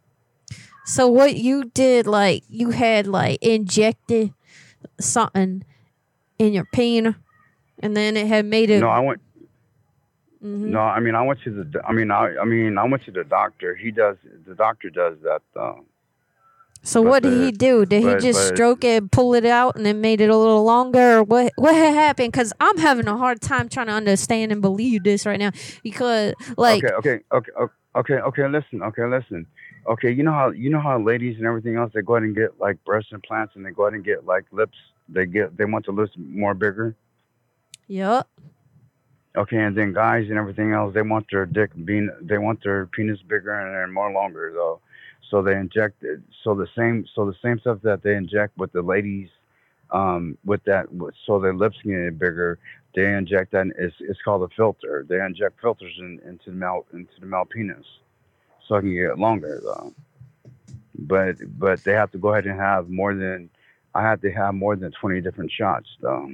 So 0.88 1.06
what 1.06 1.36
you 1.36 1.64
did, 1.64 2.06
like 2.06 2.44
you 2.48 2.70
had 2.70 3.06
like 3.06 3.38
injected 3.42 4.32
something 4.98 5.62
in 6.38 6.52
your 6.54 6.64
penis, 6.72 7.14
and 7.78 7.94
then 7.94 8.16
it 8.16 8.26
had 8.26 8.46
made 8.46 8.70
it. 8.70 8.80
No, 8.80 8.88
I 8.88 9.00
went. 9.00 9.20
Mhm. 10.42 10.70
No, 10.70 10.80
I 10.80 10.98
mean, 11.00 11.14
I 11.14 11.22
went 11.22 11.40
to 11.42 11.50
the. 11.50 11.82
I 11.86 11.92
mean, 11.92 12.10
I 12.10 12.36
I 12.40 12.44
mean, 12.46 12.78
I 12.78 12.84
went 12.84 13.04
to 13.04 13.10
the 13.10 13.22
doctor. 13.24 13.74
He 13.74 13.90
does. 13.90 14.16
The 14.46 14.54
doctor 14.54 14.88
does 14.88 15.18
that 15.24 15.42
though. 15.52 15.84
So 16.82 17.02
what 17.02 17.22
did 17.22 17.32
the- 17.32 17.44
he 17.46 17.50
do? 17.52 17.84
Did 17.84 18.02
he 18.04 18.26
just 18.26 18.38
but- 18.38 18.54
stroke 18.56 18.82
it, 18.82 19.10
pull 19.10 19.34
it 19.34 19.44
out, 19.44 19.76
and 19.76 19.84
then 19.84 20.00
made 20.00 20.22
it 20.22 20.30
a 20.30 20.36
little 20.36 20.64
longer? 20.64 21.18
Or 21.18 21.22
what 21.22 21.52
what 21.56 21.74
happened? 21.74 22.32
Because 22.32 22.54
I'm 22.60 22.78
having 22.78 23.08
a 23.08 23.16
hard 23.16 23.42
time 23.42 23.68
trying 23.68 23.88
to 23.88 23.92
understand 23.92 24.52
and 24.52 24.62
believe 24.62 25.04
this 25.04 25.26
right 25.26 25.38
now. 25.38 25.50
Because 25.82 26.32
like 26.56 26.82
okay, 26.82 26.94
okay, 26.94 27.18
okay, 27.32 27.50
okay, 27.60 27.72
Okay, 27.98 28.14
okay, 28.14 28.46
listen, 28.46 28.80
okay, 28.80 29.04
listen. 29.06 29.44
Okay, 29.88 30.12
you 30.12 30.22
know 30.22 30.30
how 30.32 30.50
you 30.50 30.70
know 30.70 30.78
how 30.80 31.00
ladies 31.00 31.36
and 31.38 31.46
everything 31.46 31.74
else 31.74 31.90
they 31.92 32.00
go 32.00 32.14
ahead 32.14 32.22
and 32.22 32.36
get 32.36 32.60
like 32.60 32.82
breast 32.84 33.08
implants 33.10 33.56
and 33.56 33.66
they 33.66 33.70
go 33.70 33.84
ahead 33.84 33.94
and 33.94 34.04
get 34.04 34.24
like 34.24 34.44
lips. 34.52 34.76
They 35.08 35.26
get 35.26 35.56
they 35.56 35.64
want 35.64 35.86
the 35.86 35.92
lips 35.92 36.12
more 36.16 36.54
bigger. 36.54 36.94
Yup. 37.88 38.28
Okay, 39.36 39.58
and 39.58 39.76
then 39.76 39.92
guys 39.92 40.28
and 40.28 40.38
everything 40.38 40.72
else 40.72 40.94
they 40.94 41.02
want 41.02 41.26
their 41.32 41.44
dick 41.44 41.70
being 41.84 42.08
they 42.20 42.38
want 42.38 42.62
their 42.62 42.86
penis 42.86 43.18
bigger 43.22 43.52
and, 43.52 43.84
and 43.84 43.92
more 43.92 44.12
longer 44.12 44.52
though. 44.54 44.80
So 45.28 45.42
they 45.42 45.56
inject 45.56 46.04
it. 46.04 46.20
So 46.44 46.54
the 46.54 46.68
same 46.76 47.04
so 47.16 47.26
the 47.26 47.36
same 47.42 47.58
stuff 47.58 47.78
that 47.82 48.04
they 48.04 48.14
inject 48.14 48.56
with 48.58 48.70
the 48.70 48.82
ladies, 48.82 49.28
um, 49.90 50.38
with 50.44 50.62
that 50.64 50.86
so 51.26 51.40
their 51.40 51.54
lips 51.54 51.78
can 51.82 52.04
get 52.04 52.18
bigger. 52.18 52.60
They 52.94 53.14
inject 53.14 53.52
that. 53.52 53.66
It's 53.78 53.96
it's 54.00 54.20
called 54.22 54.42
a 54.42 54.54
filter. 54.54 55.04
They 55.08 55.20
inject 55.20 55.60
filters 55.60 55.94
in, 55.98 56.20
into 56.26 56.50
the 56.50 56.56
male 56.56 56.86
into 56.92 57.20
the 57.20 57.26
male 57.26 57.44
penis, 57.44 57.84
so 58.66 58.76
I 58.76 58.80
can 58.80 58.94
get 58.94 59.18
longer 59.18 59.60
though. 59.62 59.92
But 60.98 61.36
but 61.58 61.84
they 61.84 61.92
have 61.92 62.10
to 62.12 62.18
go 62.18 62.30
ahead 62.32 62.46
and 62.46 62.58
have 62.58 62.88
more 62.88 63.14
than 63.14 63.50
I 63.94 64.02
have 64.02 64.20
to 64.22 64.32
have 64.32 64.54
more 64.54 64.74
than 64.74 64.92
twenty 64.92 65.20
different 65.20 65.50
shots 65.50 65.88
though. 66.00 66.30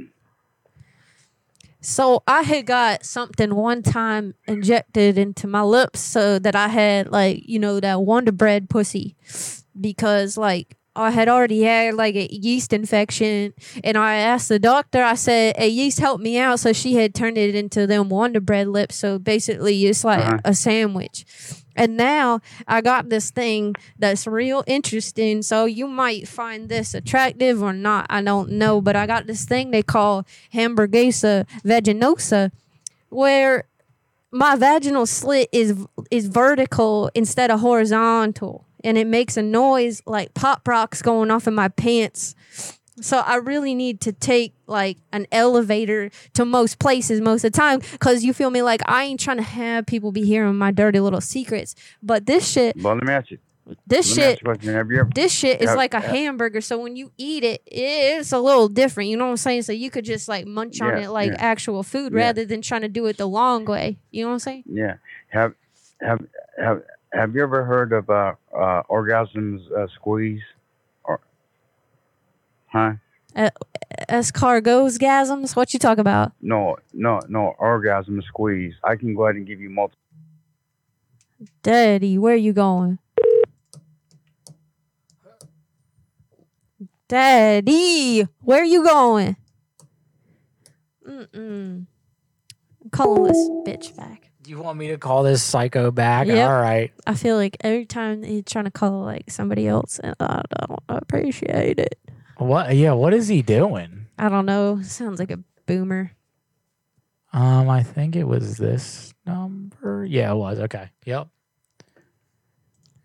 So 1.81 2.23
I 2.27 2.43
had 2.43 2.65
got 2.65 3.05
something 3.05 3.55
one 3.55 3.83
time 3.83 4.35
injected 4.49 5.19
into 5.19 5.47
my 5.47 5.61
lips 5.61 6.01
so 6.01 6.39
that 6.39 6.57
I 6.57 6.69
had 6.69 7.11
like, 7.13 7.47
you 7.47 7.59
know, 7.59 7.79
that 7.79 8.01
Wonder 8.01 8.33
Bread 8.33 8.71
pussy 8.71 9.17
because 9.79 10.39
like 10.39 10.79
I 10.97 11.11
had 11.11 11.29
already 11.29 11.63
had 11.63 11.95
like 11.95 12.15
a 12.15 12.33
yeast 12.33 12.73
infection 12.73 13.53
and 13.83 13.97
I 13.99 14.15
asked 14.17 14.49
the 14.49 14.59
doctor, 14.59 15.03
I 15.03 15.15
said, 15.15 15.57
Hey, 15.57 15.69
yeast 15.69 15.99
helped 16.01 16.23
me 16.23 16.39
out. 16.39 16.61
So 16.61 16.73
she 16.73 16.95
had 16.95 17.15
turned 17.15 17.37
it 17.37 17.55
into 17.55 17.87
them 17.87 18.09
Wonder 18.09 18.41
Bread 18.41 18.69
lips. 18.69 18.97
So 18.97 19.19
basically 19.19 19.85
it's 19.87 20.05
like 20.05 20.21
Uh-huh. 20.25 20.39
a 20.45 20.55
sandwich. 20.55 21.25
And 21.77 21.97
now 21.97 22.41
I 22.69 22.81
got 22.81 23.09
this 23.09 23.33
thing 23.33 23.75
that's 23.99 24.29
real 24.29 24.63
interesting. 24.69 25.43
So 25.43 25.65
you 25.65 25.89
might 25.89 26.29
find 26.29 26.69
this 26.69 26.95
attractive 26.95 27.61
or 27.61 27.73
not. 27.73 28.07
I 28.09 28.23
don't 28.23 28.51
know. 28.53 28.81
But 28.81 28.95
I 28.95 29.07
got 29.07 29.27
this 29.27 29.45
thing 29.45 29.73
they 29.73 29.83
call 29.83 30.25
Hamburguesa 30.55 31.47
vaginosa, 31.65 32.53
where 33.09 33.65
my 34.31 34.55
vaginal 34.55 35.07
slit 35.07 35.49
is 35.51 35.75
is 36.13 36.29
vertical 36.29 37.11
instead 37.15 37.51
of 37.51 37.59
horizontal. 37.61 38.65
And 38.85 38.97
it 38.97 39.07
makes 39.09 39.37
a 39.37 39.43
noise 39.43 40.01
like 40.07 40.35
pop 40.35 40.69
rocks 40.69 41.03
going 41.03 41.31
off 41.33 41.49
in 41.49 41.55
my 41.55 41.69
pants. 41.69 42.37
So 43.01 43.19
I 43.19 43.37
really 43.37 43.75
need 43.75 44.01
to 44.03 44.13
take 44.13 44.55
like 44.69 44.99
an 45.13 45.27
elevator 45.33 46.11
to 46.35 46.45
most 46.45 46.79
places 46.79 47.21
most 47.21 47.43
of 47.45 47.51
the 47.51 47.57
time 47.59 47.81
because 47.91 48.23
you 48.23 48.33
feel 48.33 48.51
me 48.51 48.63
like 48.63 48.83
I 48.87 49.03
ain't 49.05 49.19
trying 49.19 49.39
to 49.39 49.43
have 49.43 49.87
people 49.87 50.13
be 50.13 50.25
hearing 50.25 50.55
my 50.57 50.71
dirty 50.71 51.01
little 51.01 51.21
secrets. 51.21 51.75
But 52.05 52.27
this 52.27 52.49
shit, 52.49 52.77
Well, 52.81 52.95
let 52.95 53.03
me 53.03 53.13
ask 53.13 53.33
you. 53.33 53.39
this 53.87 54.11
let 54.11 54.17
me 54.17 54.23
ask 54.23 54.31
shit, 54.31 54.43
you 54.43 54.51
a 54.53 54.55
question. 54.55 54.75
Have 54.75 54.91
you 54.93 55.01
ever, 55.01 55.11
this 55.13 55.33
shit 55.33 55.61
is 55.61 55.71
have- 55.71 55.77
like 55.77 55.93
a 55.95 55.99
have- 56.01 56.11
hamburger. 56.11 56.61
So 56.61 56.79
when 56.79 56.95
you 56.95 57.11
eat 57.19 57.43
it, 57.43 57.63
it's 57.67 58.31
a 58.31 58.39
little 58.39 58.69
different. 58.69 59.11
You 59.11 59.17
know 59.17 59.25
what 59.25 59.31
I'm 59.33 59.37
saying? 59.39 59.63
So 59.63 59.73
you 59.73 59.91
could 59.91 60.05
just 60.05 60.29
like 60.29 60.47
munch 60.47 60.81
on 60.81 60.91
Yeah, 60.97 61.05
it 61.07 61.11
like 61.11 61.31
yeah. 61.33 61.37
actual 61.41 61.83
food 61.83 62.13
Yeah. 62.13 62.19
rather 62.21 62.45
than 62.45 62.63
trying 62.63 62.83
to 62.83 62.89
do 62.89 63.07
it 63.07 63.17
the 63.17 63.27
long 63.27 63.65
way. 63.65 63.97
You 64.13 64.23
know 64.23 64.29
what 64.29 64.35
I'm 64.35 64.39
saying? 64.41 64.65
Yeah. 64.67 64.97
Have 65.31 65.55
have 66.01 66.21
have 66.63 66.83
have 67.15 67.35
you 67.35 67.43
ever 67.43 67.65
heard 67.65 67.93
of 67.93 68.11
uh, 68.11 68.35
uh 68.55 68.83
orgasms 68.91 69.71
uh, 69.73 69.87
squeeze? 69.95 70.43
Or 71.05 71.21
huh? 72.67 72.95
Uh, 73.35 73.51
escargots 74.09 74.99
gasms. 74.99 75.57
What 75.57 75.73
you 75.73 75.79
talk 75.79 75.99
about? 75.99 76.33
No, 76.41 76.77
no, 76.93 77.21
no. 77.29 77.55
Orgasm 77.59 78.21
squeeze. 78.23 78.75
I 78.83 78.97
can 78.97 79.15
go 79.15 79.25
ahead 79.25 79.37
and 79.37 79.47
give 79.47 79.61
you 79.61 79.71
multiple. 79.71 79.99
Daddy, 81.63 82.19
where 82.19 82.37
you 82.37 82.53
going? 82.53 82.99
Daddy, 87.09 88.27
where 88.41 88.65
you 88.65 88.83
going? 88.83 89.37
Mm-mm. 91.07 91.87
I'm 92.83 92.91
calling 92.91 93.25
this 93.25 93.49
bitch 93.67 93.97
back. 93.97 94.31
You 94.47 94.61
want 94.61 94.79
me 94.79 94.89
to 94.89 94.99
call 94.99 95.23
this 95.23 95.43
psycho 95.43 95.91
back? 95.91 96.27
Yep. 96.27 96.49
All 96.49 96.61
right. 96.61 96.93
I 97.07 97.15
feel 97.15 97.37
like 97.37 97.57
every 97.61 97.87
time 97.87 98.23
he's 98.23 98.45
trying 98.45 98.67
to 98.67 98.71
call 98.71 99.03
like 99.03 99.31
somebody 99.31 99.67
else, 99.67 99.99
and 99.99 100.15
I 100.21 100.43
don't 100.59 100.81
appreciate 100.89 101.79
it. 101.79 101.99
What? 102.37 102.75
Yeah. 102.77 102.93
What 102.93 103.15
is 103.15 103.29
he 103.29 103.43
doing? 103.43 104.07
I 104.19 104.29
don't 104.29 104.47
know. 104.47 104.83
Sounds 104.83 105.19
like 105.19 105.31
a 105.31 105.39
boomer. 105.67 106.13
Um, 107.33 107.69
I 107.69 107.83
think 107.83 108.17
it 108.17 108.25
was 108.25 108.59
this 108.59 109.13
number. 109.27 110.05
Yeah, 110.05 110.33
it 110.33 110.37
was. 110.37 110.61
Okay. 110.61 110.91
Yep. 111.05 111.29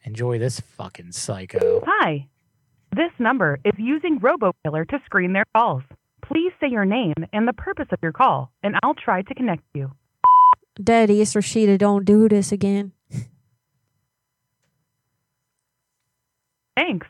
Enjoy 0.03 0.39
this 0.39 0.59
fucking 0.59 1.11
psycho. 1.11 1.83
Hi. 1.85 2.27
This 2.95 3.11
number 3.19 3.59
is 3.63 3.73
using 3.77 4.19
RoboKiller 4.19 4.87
to 4.89 4.99
screen 5.05 5.33
their 5.33 5.45
calls. 5.55 5.83
Please 6.23 6.51
say 6.59 6.67
your 6.69 6.85
name 6.85 7.13
and 7.33 7.47
the 7.47 7.53
purpose 7.53 7.87
of 7.91 7.99
your 8.01 8.11
call, 8.11 8.51
and 8.63 8.75
I'll 8.83 8.93
try 8.95 9.21
to 9.21 9.35
connect 9.35 9.63
you. 9.73 9.91
Daddy, 10.81 11.21
it's 11.21 11.33
Rashida. 11.33 11.77
Don't 11.77 12.05
do 12.05 12.29
this 12.29 12.51
again. 12.51 12.93
Thanks. 16.75 17.07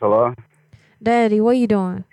Hello. 0.00 0.34
Daddy, 1.02 1.40
what 1.40 1.52
you 1.56 1.66
doing? 1.66 2.04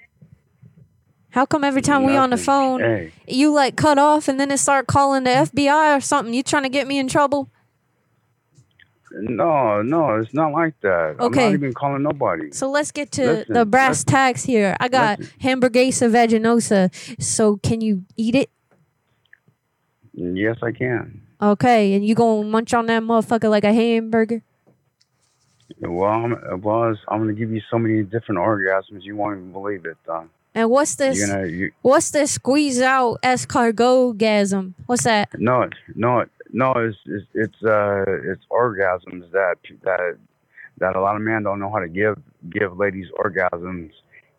How 1.30 1.46
come 1.46 1.64
every 1.64 1.82
time 1.82 2.04
we 2.04 2.16
on 2.16 2.32
the 2.32 2.38
phone, 2.38 2.80
Hey. 2.80 3.12
you 3.28 3.54
like 3.54 3.76
cut 3.76 3.98
off 4.00 4.28
and 4.28 4.40
then 4.40 4.50
it 4.50 4.58
start 4.58 4.88
calling 4.88 5.24
the 5.24 5.30
FBI 5.30 5.96
or 5.98 6.02
something? 6.02 6.34
You 6.34 6.42
trying 6.44 6.64
to 6.64 6.70
get 6.70 6.88
me 6.88 6.98
in 6.98 7.08
trouble? 7.08 7.50
No, 9.12 9.82
no, 9.82 10.16
it's 10.16 10.34
not 10.34 10.52
like 10.52 10.74
that. 10.82 11.16
Okay. 11.20 11.46
I'm 11.46 11.52
not 11.52 11.58
even 11.60 11.74
calling 11.74 12.04
nobody. 12.04 12.52
So 12.52 12.70
let's 12.70 12.92
get 12.92 13.12
to 13.14 13.26
Listen, 13.26 13.54
the 13.54 13.66
brass 13.66 14.00
listen. 14.00 14.06
tacks 14.08 14.44
here. 14.44 14.76
I 14.80 14.88
got 14.90 15.20
hamburguesa 15.42 16.10
vaginosa. 16.12 17.22
So 17.22 17.58
can 17.58 17.82
you 17.82 18.04
eat 18.18 18.36
it? 18.36 18.50
Yes, 20.14 20.58
I 20.62 20.72
can. 20.72 21.22
Okay, 21.42 21.94
and 21.94 22.06
you 22.06 22.16
gonna 22.16 22.48
munch 22.48 22.74
on 22.74 22.88
that 22.88 23.04
motherfucker 23.04 23.50
like 23.50 23.64
a 23.64 23.74
hamburger? 23.74 24.42
Well, 25.80 26.10
I'm, 26.10 26.62
well, 26.62 26.96
I'm 27.08 27.20
gonna 27.20 27.34
give 27.34 27.52
you 27.52 27.62
so 27.70 27.78
many 27.78 28.02
different 28.04 28.40
orgasms 28.40 29.04
you 29.04 29.16
won't 29.16 29.38
even 29.38 29.52
believe 29.52 29.86
it. 29.86 29.98
Though. 30.06 30.28
And 30.56 30.72
what's 30.72 30.96
this? 30.96 31.24
Gonna, 31.24 31.46
you, 31.46 31.72
What's 31.84 32.10
this 32.10 32.32
squeeze 32.32 32.82
out 32.82 33.22
escargot-gasm? 33.22 34.74
What's 34.88 35.04
that? 35.04 35.30
no, 35.40 35.70
no, 35.94 36.26
no, 36.52 36.72
it's 36.74 36.98
it's 37.06 37.28
it's 37.34 37.64
uh 37.64 38.06
it's 38.24 38.44
orgasms 38.52 39.32
that 39.32 39.58
that 39.84 40.18
that 40.80 40.96
a 40.96 41.02
lot 41.02 41.16
of 41.16 41.22
men 41.22 41.44
don't 41.44 41.60
know 41.60 41.72
how 41.72 41.80
to 41.80 41.88
give 41.88 42.18
give 42.50 42.78
ladies 42.78 43.08
orgasms, 43.20 43.92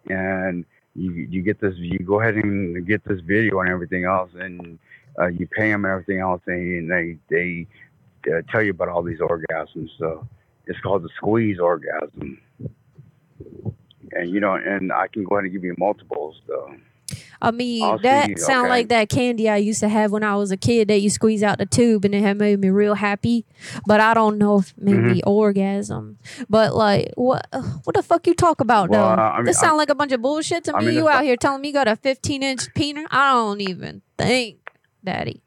and 0.08 0.64
you 0.94 1.12
you 1.12 1.42
get 1.42 1.60
this 1.60 1.74
you 1.76 1.98
go 1.98 2.20
ahead 2.20 2.34
and 2.34 2.86
get 2.86 3.04
this 3.04 3.20
video 3.20 3.60
and 3.60 3.70
everything 3.70 4.04
else, 4.04 4.30
and 4.38 4.78
uh, 5.20 5.26
you 5.26 5.46
pay 5.46 5.70
them 5.70 5.84
and 5.84 5.92
everything 5.92 6.20
else, 6.20 6.42
and 6.46 6.90
they 6.90 7.18
they 7.28 7.66
uh, 8.32 8.42
tell 8.50 8.62
you 8.62 8.70
about 8.70 8.88
all 8.88 9.02
these 9.02 9.20
orgasms. 9.20 9.90
So 9.98 10.26
it's 10.66 10.80
called 10.80 11.02
the 11.02 11.10
squeeze 11.16 11.58
orgasm, 11.58 12.40
and 14.12 14.30
you 14.30 14.40
know, 14.40 14.54
and 14.54 14.92
I 14.92 15.08
can 15.08 15.24
go 15.24 15.36
ahead 15.36 15.44
and 15.44 15.52
give 15.52 15.64
you 15.64 15.74
multiples 15.78 16.40
though. 16.46 16.74
I 17.40 17.50
mean, 17.52 17.84
I'll 17.84 17.98
that 18.00 18.38
sound 18.38 18.66
okay. 18.66 18.68
like 18.70 18.88
that 18.88 19.08
candy 19.08 19.48
I 19.48 19.56
used 19.58 19.80
to 19.80 19.88
have 19.88 20.10
when 20.10 20.24
I 20.24 20.34
was 20.36 20.50
a 20.50 20.56
kid 20.56 20.88
that 20.88 21.00
you 21.00 21.08
squeeze 21.10 21.42
out 21.42 21.58
the 21.58 21.66
tube 21.66 22.04
and 22.04 22.14
it 22.14 22.20
had 22.22 22.36
made 22.36 22.58
me 22.58 22.70
real 22.70 22.94
happy. 22.94 23.46
But 23.86 24.00
I 24.00 24.12
don't 24.14 24.38
know 24.38 24.58
if 24.58 24.74
maybe 24.76 25.20
Mhm. 25.20 25.26
orgasm. 25.26 26.18
But 26.50 26.74
like, 26.74 27.12
what 27.16 27.46
what 27.84 27.94
the 27.94 28.02
fuck 28.02 28.26
you 28.26 28.34
talk 28.34 28.60
about 28.60 28.90
Well, 28.90 29.16
though? 29.16 29.22
I 29.22 29.36
mean, 29.36 29.44
this 29.46 29.58
sound 29.60 29.74
I- 29.74 29.76
like 29.76 29.90
a 29.90 29.94
bunch 29.94 30.12
of 30.12 30.20
bullshit 30.22 30.64
to 30.64 30.74
I 30.76 30.80
me. 30.80 30.86
mean, 30.86 30.94
you 30.96 31.08
out 31.08 31.22
here 31.24 31.36
telling 31.36 31.60
me 31.60 31.68
you 31.68 31.74
got 31.74 31.86
a 31.88 31.96
15 31.96 32.42
inch 32.42 32.74
penis? 32.74 33.06
I 33.10 33.32
don't 33.32 33.60
even 33.60 34.02
think, 34.18 34.58
Daddy. 35.04 35.42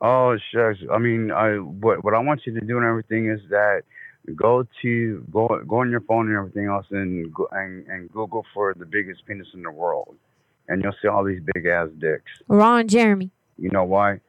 Oh 0.00 0.36
shucks. 0.52 0.78
I 0.90 0.98
mean, 0.98 1.30
I 1.30 1.56
what 1.58 2.02
what 2.02 2.14
I 2.14 2.18
want 2.20 2.40
you 2.46 2.54
to 2.58 2.60
do 2.64 2.78
and 2.78 2.86
everything 2.86 3.28
is 3.28 3.40
that 3.50 3.82
go 4.34 4.66
to 4.82 5.26
go 5.30 5.48
go 5.68 5.76
on 5.80 5.90
your 5.90 6.00
phone 6.00 6.28
and 6.28 6.36
everything 6.38 6.66
else 6.66 6.86
and 6.90 7.32
go 7.34 7.48
and, 7.52 7.86
and 7.86 8.10
Google 8.10 8.46
for 8.54 8.74
the 8.74 8.86
biggest 8.86 9.26
penis 9.26 9.48
in 9.52 9.62
the 9.62 9.70
world, 9.70 10.16
and 10.68 10.82
you'll 10.82 10.94
see 11.02 11.08
all 11.08 11.24
these 11.24 11.40
big 11.54 11.66
ass 11.66 11.88
dicks. 11.98 12.30
Ron 12.48 12.88
Jeremy. 12.88 13.30
You 13.58 13.70
know 13.70 13.84
why? 13.84 14.20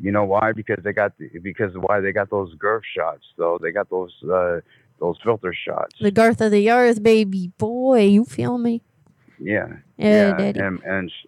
You 0.00 0.10
know 0.10 0.24
why? 0.24 0.52
Because 0.52 0.82
they 0.82 0.92
got 0.92 1.16
the, 1.18 1.28
because 1.42 1.72
why 1.76 2.00
they 2.00 2.12
got 2.12 2.30
those 2.30 2.54
girth 2.54 2.82
shots 2.96 3.24
though. 3.36 3.58
They 3.60 3.70
got 3.70 3.88
those 3.90 4.12
uh 4.24 4.60
those 5.00 5.16
filter 5.22 5.54
shots. 5.54 5.94
The 6.00 6.10
girth 6.10 6.40
of 6.40 6.50
the 6.52 6.70
earth, 6.70 7.02
baby. 7.02 7.52
Boy, 7.58 8.02
you 8.06 8.24
feel 8.24 8.58
me? 8.58 8.82
Yeah. 9.38 9.68
Yeah, 9.96 10.36
Daddy. 10.36 10.60
And 10.60 10.82
and 10.82 11.10
sh- 11.10 11.26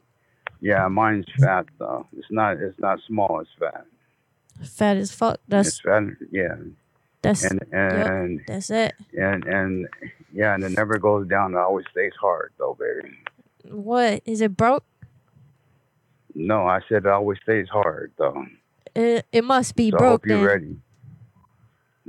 yeah, 0.61 0.89
mine's 0.89 1.27
fat 1.39 1.67
though. 1.79 2.07
It's 2.17 2.31
not 2.31 2.57
it's 2.59 2.79
not 2.79 2.99
small. 3.07 3.41
It's 3.41 3.51
fat. 3.59 3.85
Fat 4.65 4.97
as 4.97 5.13
fuck. 5.13 5.35
it's 5.35 5.43
That's 5.49 5.81
fat. 5.81 6.03
Yeah. 6.33 6.57
that's 7.23 7.45
and 7.45 7.61
yep, 7.73 8.47
that's 8.47 8.71
it. 8.71 8.95
and 9.13 9.45
and 9.45 9.89
yeah, 10.33 10.55
and 10.55 10.65
it 10.65 10.71
never 10.73 10.99
goes 10.99 11.27
down. 11.29 11.53
It 11.55 11.59
always 11.59 11.87
stays 11.91 12.13
hard, 12.21 12.53
though, 12.59 12.77
baby. 12.79 13.15
What 13.71 14.23
is 14.25 14.41
it 14.41 14.57
broke? 14.57 14.85
No, 16.35 16.67
I 16.67 16.81
said 16.89 17.05
it 17.05 17.07
always 17.07 17.39
stays 17.43 17.69
hard 17.69 18.13
though. 18.19 18.45
It, 18.95 19.27
it 19.33 19.45
must 19.45 19.75
be 19.77 19.91
So 19.91 19.97
I 19.97 20.01
broke 20.01 20.11
hope 20.11 20.27
you're 20.27 20.39
then. 20.39 20.47
ready. 20.47 20.77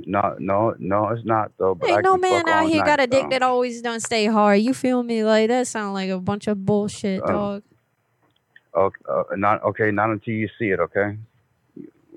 No, 0.06 0.36
no, 0.38 0.74
no, 0.78 1.08
it's 1.08 1.24
not 1.24 1.52
though. 1.58 1.74
But 1.74 1.90
I 1.90 1.94
Ain't 1.94 2.04
no 2.04 2.16
man 2.16 2.48
out 2.48 2.68
here 2.68 2.82
got 2.84 3.00
a 3.00 3.06
dick 3.06 3.24
though. 3.24 3.28
that 3.30 3.42
always 3.42 3.82
don't 3.82 4.00
stay 4.00 4.26
hard. 4.26 4.60
You 4.60 4.72
feel 4.74 5.02
me? 5.02 5.24
Like 5.24 5.48
that 5.48 5.66
sound 5.66 5.94
like 5.94 6.10
a 6.10 6.18
bunch 6.20 6.46
of 6.46 6.64
bullshit, 6.64 7.22
Oh. 7.22 7.26
dog. 7.26 7.62
Okay, 8.76 9.02
uh, 9.10 9.22
not 9.36 9.62
okay. 9.64 9.90
Not 9.90 10.10
until 10.10 10.34
you 10.34 10.48
see 10.58 10.70
it. 10.70 10.78
Okay. 10.78 11.16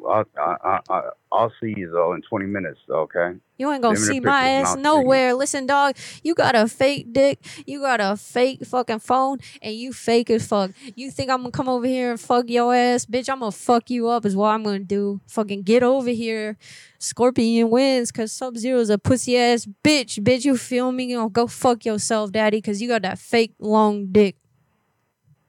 I'll, 0.08 0.26
I, 0.38 0.80
I, 0.90 1.02
I'll 1.32 1.54
see 1.62 1.74
you 1.78 1.92
though 1.92 2.14
in 2.14 2.22
20 2.22 2.46
minutes. 2.46 2.80
Okay. 2.90 3.34
You 3.58 3.72
ain't 3.72 3.82
gonna 3.84 3.96
Send 3.96 4.08
me 4.08 4.08
the 4.08 4.14
see 4.14 4.20
my 4.20 4.50
ass 4.50 4.66
I'll 4.70 4.74
see 4.76 4.80
you. 4.80 4.84
nowhere. 4.84 5.34
Listen, 5.36 5.66
dog, 5.68 5.96
you 6.24 6.34
got 6.34 6.56
a 6.56 6.68
fake 6.68 7.14
dick, 7.14 7.40
you 7.68 7.80
got 7.80 8.02
a 8.02 8.18
fake 8.18 8.66
fucking 8.66 9.00
phone, 9.00 9.38
and 9.62 9.76
you 9.76 9.94
fake 9.94 10.32
as 10.32 10.48
fuck. 10.48 10.72
You 10.96 11.12
think 11.12 11.30
I'm 11.30 11.40
gonna 11.42 11.52
come 11.52 11.70
over 11.70 11.86
here 11.86 12.12
and 12.12 12.20
fuck 12.20 12.50
your 12.50 12.74
ass, 12.74 13.06
bitch? 13.06 13.30
I'm 13.30 13.40
gonna 13.40 13.52
fuck 13.52 13.90
you 13.90 14.08
up 14.10 14.26
is 14.26 14.36
what 14.36 14.50
I'm 14.50 14.64
gonna 14.64 14.80
do. 14.80 15.22
Fucking 15.28 15.62
get 15.64 15.84
over 15.84 16.10
here. 16.10 16.58
Scorpion 16.98 17.70
wins 17.70 18.12
cause 18.12 18.32
Sub 18.32 18.58
Zero's 18.58 18.90
a 18.90 18.98
pussy 18.98 19.38
ass 19.38 19.68
bitch. 19.84 20.20
Bitch, 20.20 20.44
you 20.46 20.58
feel 20.58 20.92
me? 20.92 21.06
You 21.06 21.18
know, 21.18 21.30
go 21.30 21.46
fuck 21.48 21.86
yourself, 21.86 22.32
daddy, 22.32 22.62
cause 22.62 22.82
you 22.82 22.88
got 22.88 23.04
that 23.04 23.20
fake 23.20 23.54
long 23.60 24.08
dick. 24.12 24.38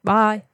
Bye. 0.05 0.45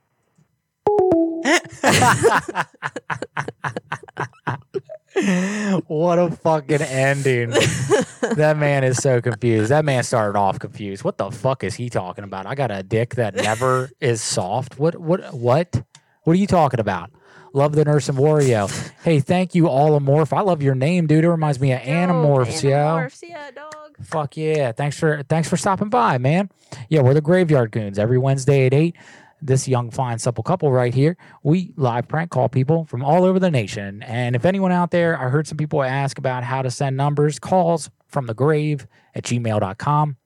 What 5.87 6.19
a 6.19 6.31
fucking 6.31 6.83
ending. 6.83 7.51
that 7.51 8.57
man 8.59 8.85
is 8.85 8.99
so 8.99 9.21
confused. 9.21 9.71
That 9.71 9.85
man 9.85 10.03
started 10.03 10.39
off 10.39 10.59
confused. 10.59 11.05
What 11.05 11.19
the 11.19 11.31
fuck 11.31 11.65
is 11.65 11.75
he 11.75 11.91
talking 11.91 12.25
about? 12.25 12.47
I 12.47 12.55
got 12.55 12.71
a 12.71 12.83
dick 12.83 13.17
that 13.17 13.35
never 13.35 13.91
is 14.01 14.23
soft. 14.23 14.79
What 14.79 14.97
what 14.97 15.35
what? 15.35 15.83
What 16.25 16.33
are 16.33 16.39
you 16.39 16.47
talking 16.47 16.81
about? 16.81 17.11
Love 17.55 17.73
the 17.73 17.85
nurse 17.85 18.09
and 18.09 18.19
Wario. 18.19 18.71
Hey, 19.03 19.21
thank 19.21 19.55
you, 19.55 19.65
Allamorph. 19.65 20.37
I 20.37 20.43
love 20.43 20.63
your 20.63 20.75
name, 20.75 21.07
dude. 21.07 21.25
It 21.25 21.31
reminds 21.31 21.59
me 21.59 21.73
of 21.73 21.81
Animorphs, 21.81 22.63
yo. 22.63 22.71
Animorphs, 22.71 23.23
yeah, 23.27 23.51
dog. 23.51 23.97
Fuck 24.03 24.37
yeah. 24.37 24.73
Thanks 24.73 24.99
for 24.99 25.23
thanks 25.25 25.49
for 25.49 25.57
stopping 25.57 25.89
by, 25.89 26.19
man. 26.19 26.51
Yeah, 26.89 27.01
we're 27.01 27.15
the 27.15 27.21
Graveyard 27.21 27.73
Goons 27.73 27.99
every 27.99 28.19
Wednesday 28.19 28.67
at 28.67 28.75
8. 28.75 28.95
This 29.41 29.69
young, 29.69 29.91
fine, 29.91 30.19
supple 30.19 30.43
couple 30.43 30.73
right 30.73 30.93
here, 30.93 31.17
we 31.43 31.73
live 31.77 32.09
prank 32.09 32.31
call 32.31 32.49
people 32.49 32.85
from 32.87 33.05
all 33.05 33.25
over 33.25 33.39
the 33.39 33.51
nation. 33.51 34.03
And 34.03 34.35
if 34.35 34.45
anyone 34.45 34.73
out 34.73 34.91
there, 34.91 35.19
I 35.19 35.29
heard 35.29 35.47
some 35.47 35.57
people 35.57 35.83
ask 35.83 36.19
about 36.19 36.43
how 36.45 36.63
to 36.63 36.71
send 36.71 36.97
numbers, 36.97 37.39
calls 37.39 37.89
from 38.09 38.27
the 38.27 38.35
grave 38.35 38.87
at 39.15 39.25
gmail.com. 39.25 40.17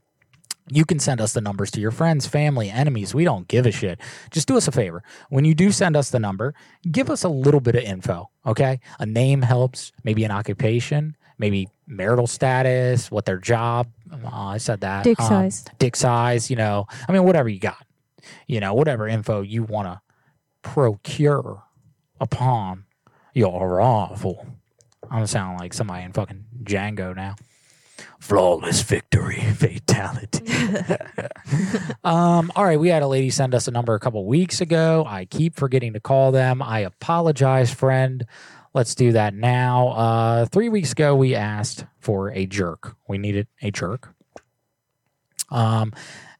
You 0.70 0.84
can 0.84 0.98
send 1.00 1.20
us 1.20 1.32
the 1.32 1.40
numbers 1.40 1.70
to 1.72 1.80
your 1.80 1.90
friends, 1.90 2.26
family, 2.26 2.70
enemies. 2.70 3.14
We 3.14 3.24
don't 3.24 3.48
give 3.48 3.66
a 3.66 3.72
shit. 3.72 4.00
Just 4.30 4.48
do 4.48 4.56
us 4.56 4.68
a 4.68 4.72
favor. 4.72 5.02
When 5.28 5.44
you 5.44 5.54
do 5.54 5.72
send 5.72 5.96
us 5.96 6.10
the 6.10 6.20
number, 6.20 6.54
give 6.90 7.10
us 7.10 7.24
a 7.24 7.28
little 7.28 7.60
bit 7.60 7.74
of 7.74 7.82
info, 7.82 8.30
okay? 8.46 8.80
A 8.98 9.04
name 9.04 9.42
helps, 9.42 9.92
maybe 10.04 10.24
an 10.24 10.30
occupation, 10.30 11.16
maybe 11.36 11.68
marital 11.86 12.28
status, 12.28 13.10
what 13.10 13.24
their 13.26 13.38
job. 13.38 13.88
Uh, 14.10 14.28
I 14.32 14.58
said 14.58 14.80
that. 14.82 15.04
Dick 15.04 15.20
Um, 15.20 15.26
size. 15.26 15.64
Dick 15.78 15.96
size, 15.96 16.48
you 16.48 16.56
know. 16.56 16.86
I 17.08 17.12
mean, 17.12 17.24
whatever 17.24 17.48
you 17.48 17.58
got. 17.58 17.84
You 18.46 18.60
know, 18.60 18.74
whatever 18.74 19.06
info 19.08 19.42
you 19.42 19.62
want 19.62 19.88
to 19.88 20.00
procure 20.62 21.62
upon 22.20 22.84
your 23.34 23.66
arrival. 23.66 24.46
I'm 25.10 25.26
sounding 25.26 25.58
like 25.58 25.74
somebody 25.74 26.04
in 26.04 26.12
fucking 26.12 26.44
Django 26.62 27.14
now. 27.14 27.36
Flawless 28.18 28.82
victory, 28.82 29.40
fatality. 29.40 30.46
um, 32.04 32.52
all 32.54 32.64
right, 32.64 32.78
we 32.78 32.88
had 32.88 33.02
a 33.02 33.06
lady 33.06 33.30
send 33.30 33.54
us 33.54 33.68
a 33.68 33.70
number 33.70 33.94
a 33.94 34.00
couple 34.00 34.24
weeks 34.26 34.60
ago. 34.60 35.04
I 35.06 35.24
keep 35.24 35.56
forgetting 35.56 35.92
to 35.94 36.00
call 36.00 36.32
them. 36.32 36.62
I 36.62 36.80
apologize, 36.80 37.72
friend. 37.72 38.24
Let's 38.74 38.94
do 38.94 39.12
that 39.12 39.34
now. 39.34 39.88
Uh, 39.88 40.46
three 40.46 40.68
weeks 40.68 40.92
ago, 40.92 41.14
we 41.14 41.34
asked 41.34 41.84
for 41.98 42.30
a 42.30 42.46
jerk. 42.46 42.96
We 43.06 43.18
needed 43.18 43.48
a 43.60 43.70
jerk. 43.70 44.14
Um, 45.50 45.92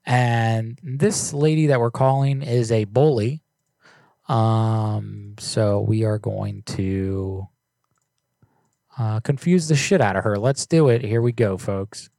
and 0.04 0.78
this 0.82 1.32
lady 1.32 1.66
that 1.66 1.80
we're 1.80 1.90
calling 1.90 2.42
is 2.42 2.72
a 2.72 2.84
bully. 2.84 3.42
Um, 4.28 5.34
so 5.38 5.80
we 5.80 6.04
are 6.04 6.18
going 6.18 6.62
to 6.66 7.46
uh, 8.98 9.20
confuse 9.20 9.68
the 9.68 9.76
shit 9.76 10.00
out 10.00 10.16
of 10.16 10.24
her. 10.24 10.38
Let's 10.38 10.66
do 10.66 10.88
it. 10.88 11.02
Here 11.02 11.22
we 11.22 11.32
go, 11.32 11.56
folks. 11.56 12.10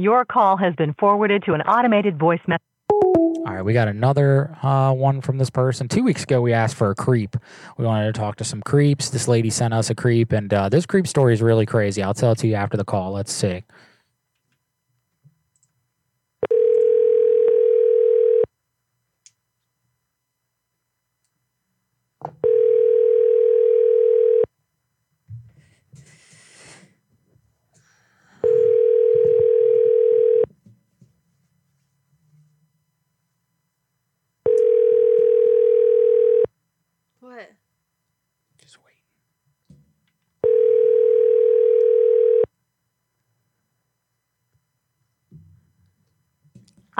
Your 0.00 0.24
call 0.24 0.56
has 0.56 0.74
been 0.76 0.94
forwarded 0.94 1.42
to 1.44 1.52
an 1.52 1.60
automated 1.60 2.18
voice 2.18 2.40
message. 2.48 2.62
All 2.90 3.44
right, 3.44 3.62
we 3.62 3.74
got 3.74 3.86
another 3.86 4.56
uh, 4.62 4.94
one 4.94 5.20
from 5.20 5.36
this 5.36 5.50
person. 5.50 5.88
Two 5.88 6.02
weeks 6.02 6.22
ago, 6.22 6.40
we 6.40 6.54
asked 6.54 6.74
for 6.74 6.88
a 6.88 6.94
creep. 6.94 7.36
We 7.76 7.84
wanted 7.84 8.06
to 8.06 8.18
talk 8.18 8.36
to 8.36 8.44
some 8.44 8.62
creeps. 8.62 9.10
This 9.10 9.28
lady 9.28 9.50
sent 9.50 9.74
us 9.74 9.90
a 9.90 9.94
creep, 9.94 10.32
and 10.32 10.54
uh, 10.54 10.70
this 10.70 10.86
creep 10.86 11.06
story 11.06 11.34
is 11.34 11.42
really 11.42 11.66
crazy. 11.66 12.02
I'll 12.02 12.14
tell 12.14 12.32
it 12.32 12.38
to 12.38 12.46
you 12.46 12.54
after 12.54 12.78
the 12.78 12.84
call. 12.84 13.12
Let's 13.12 13.30
see. 13.30 13.64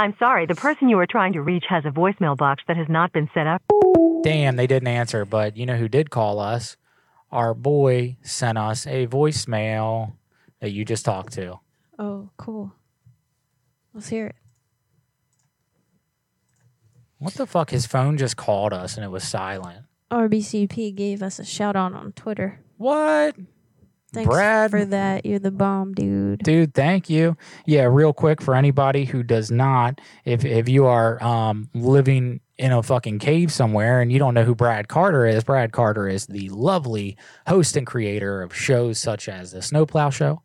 I'm 0.01 0.17
sorry, 0.19 0.47
the 0.47 0.55
person 0.55 0.89
you 0.89 0.99
are 0.99 1.07
trying 1.07 1.35
to 1.35 1.43
reach 1.43 1.65
has 1.69 1.85
a 1.85 1.91
voicemail 1.91 2.35
box 2.35 2.63
that 2.67 2.79
has 2.79 2.89
not 2.89 3.13
been 3.13 3.29
set 3.35 3.47
up. 3.47 3.63
Damn, 4.23 4.57
they 4.57 4.67
didn't 4.67 4.89
answer. 4.89 5.27
But 5.27 5.59
you 5.59 5.67
know 5.67 5.77
who 5.77 5.89
did 5.89 6.09
call 6.09 6.41
us? 6.41 6.79
Our 7.31 7.53
boy 7.53 8.17
sent 8.23 8.57
us 8.57 8.87
a 8.87 9.07
voicemail 9.09 10.15
that 10.61 10.71
you 10.71 10.87
just 10.87 11.05
talked 11.05 11.35
to. 11.35 11.61
Oh, 11.99 12.31
cool. 12.39 12.73
Let's 13.93 14.09
hear 14.09 14.29
it. 14.29 14.37
What 17.19 17.35
the 17.35 17.47
fuck? 17.47 17.69
His 17.69 17.85
phone 17.85 18.17
just 18.17 18.39
called 18.39 18.73
us 18.73 18.97
and 18.97 19.05
it 19.05 19.11
was 19.11 19.25
silent. 19.25 19.85
RBCP 20.11 20.95
gave 20.95 21.23
us 21.23 21.39
a 21.39 21.45
shout 21.45 21.77
out 21.77 21.93
on 21.93 22.13
Twitter. 22.13 22.61
What? 22.79 23.37
Thanks 24.13 24.29
Brad? 24.29 24.71
for 24.71 24.85
that. 24.85 25.25
You're 25.25 25.39
the 25.39 25.51
bomb, 25.51 25.95
dude. 25.95 26.41
Dude, 26.43 26.75
thank 26.75 27.09
you. 27.09 27.37
Yeah, 27.67 27.85
real 27.85 28.13
quick 28.13 28.43
for 28.43 28.55
anybody 28.55 29.05
who 29.05 29.23
does 29.23 29.51
not, 29.51 30.01
if 30.25 30.45
if 30.45 30.69
you 30.69 30.87
are 30.87 31.23
um, 31.23 31.71
living 31.75 32.41
in 32.59 32.73
a 32.73 32.83
fucking 32.83 33.19
cave 33.19 33.53
somewhere 33.53 34.01
and 34.01 34.13
you 34.13 34.19
don't 34.19 34.35
know 34.35 34.45
who 34.45 34.55
Brad 34.55 34.89
Carter 34.89 35.27
is, 35.27 35.45
Brad 35.45 35.73
Carter 35.73 36.09
is 36.09 36.27
the 36.27 36.49
lovely 36.51 37.17
host 37.47 37.77
and 37.77 37.87
creator 37.87 38.43
of 38.43 38.55
shows 38.55 38.99
such 38.99 39.29
as 39.29 39.53
the 39.53 39.63
Snowplow 39.63 40.11
Show, 40.11 40.43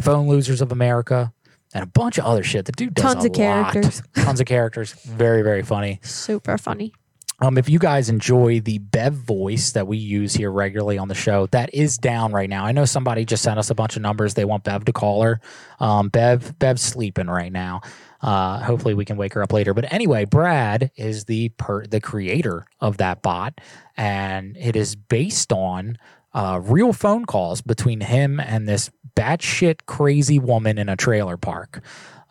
Phone 0.00 0.28
Losers 0.28 0.60
of 0.60 0.70
America, 0.70 1.32
and 1.74 1.82
a 1.82 1.86
bunch 1.86 2.18
of 2.18 2.24
other 2.24 2.42
shit. 2.42 2.66
The 2.66 2.72
dude 2.72 2.94
does 2.94 3.14
Tons 3.14 3.24
of 3.24 3.32
characters. 3.32 4.02
Tons 4.14 4.40
of 4.40 4.46
characters. 4.46 4.92
Very, 4.92 5.42
very 5.42 5.62
funny. 5.62 5.98
Super 6.02 6.58
funny. 6.58 6.92
Um, 7.40 7.56
if 7.56 7.68
you 7.68 7.78
guys 7.78 8.08
enjoy 8.08 8.60
the 8.60 8.78
Bev 8.78 9.14
voice 9.14 9.70
that 9.72 9.86
we 9.86 9.96
use 9.96 10.34
here 10.34 10.50
regularly 10.50 10.98
on 10.98 11.06
the 11.06 11.14
show, 11.14 11.46
that 11.48 11.72
is 11.72 11.96
down 11.96 12.32
right 12.32 12.50
now. 12.50 12.64
I 12.64 12.72
know 12.72 12.84
somebody 12.84 13.24
just 13.24 13.44
sent 13.44 13.58
us 13.60 13.70
a 13.70 13.76
bunch 13.76 13.94
of 13.94 14.02
numbers. 14.02 14.34
They 14.34 14.44
want 14.44 14.64
Bev 14.64 14.84
to 14.86 14.92
call 14.92 15.22
her. 15.22 15.40
Um, 15.78 16.08
Bev, 16.08 16.58
Bev's 16.58 16.82
sleeping 16.82 17.28
right 17.28 17.52
now. 17.52 17.82
Uh, 18.20 18.58
hopefully 18.60 18.94
we 18.94 19.04
can 19.04 19.16
wake 19.16 19.34
her 19.34 19.42
up 19.42 19.52
later. 19.52 19.72
But 19.72 19.92
anyway, 19.92 20.24
Brad 20.24 20.90
is 20.96 21.26
the 21.26 21.50
per- 21.50 21.86
the 21.86 22.00
creator 22.00 22.66
of 22.80 22.96
that 22.96 23.22
bot, 23.22 23.60
and 23.96 24.56
it 24.56 24.74
is 24.74 24.96
based 24.96 25.52
on 25.52 25.96
uh, 26.34 26.60
real 26.60 26.92
phone 26.92 27.24
calls 27.24 27.60
between 27.60 28.00
him 28.00 28.40
and 28.40 28.68
this 28.68 28.90
batshit 29.14 29.86
crazy 29.86 30.40
woman 30.40 30.78
in 30.78 30.88
a 30.88 30.96
trailer 30.96 31.36
park. 31.36 31.82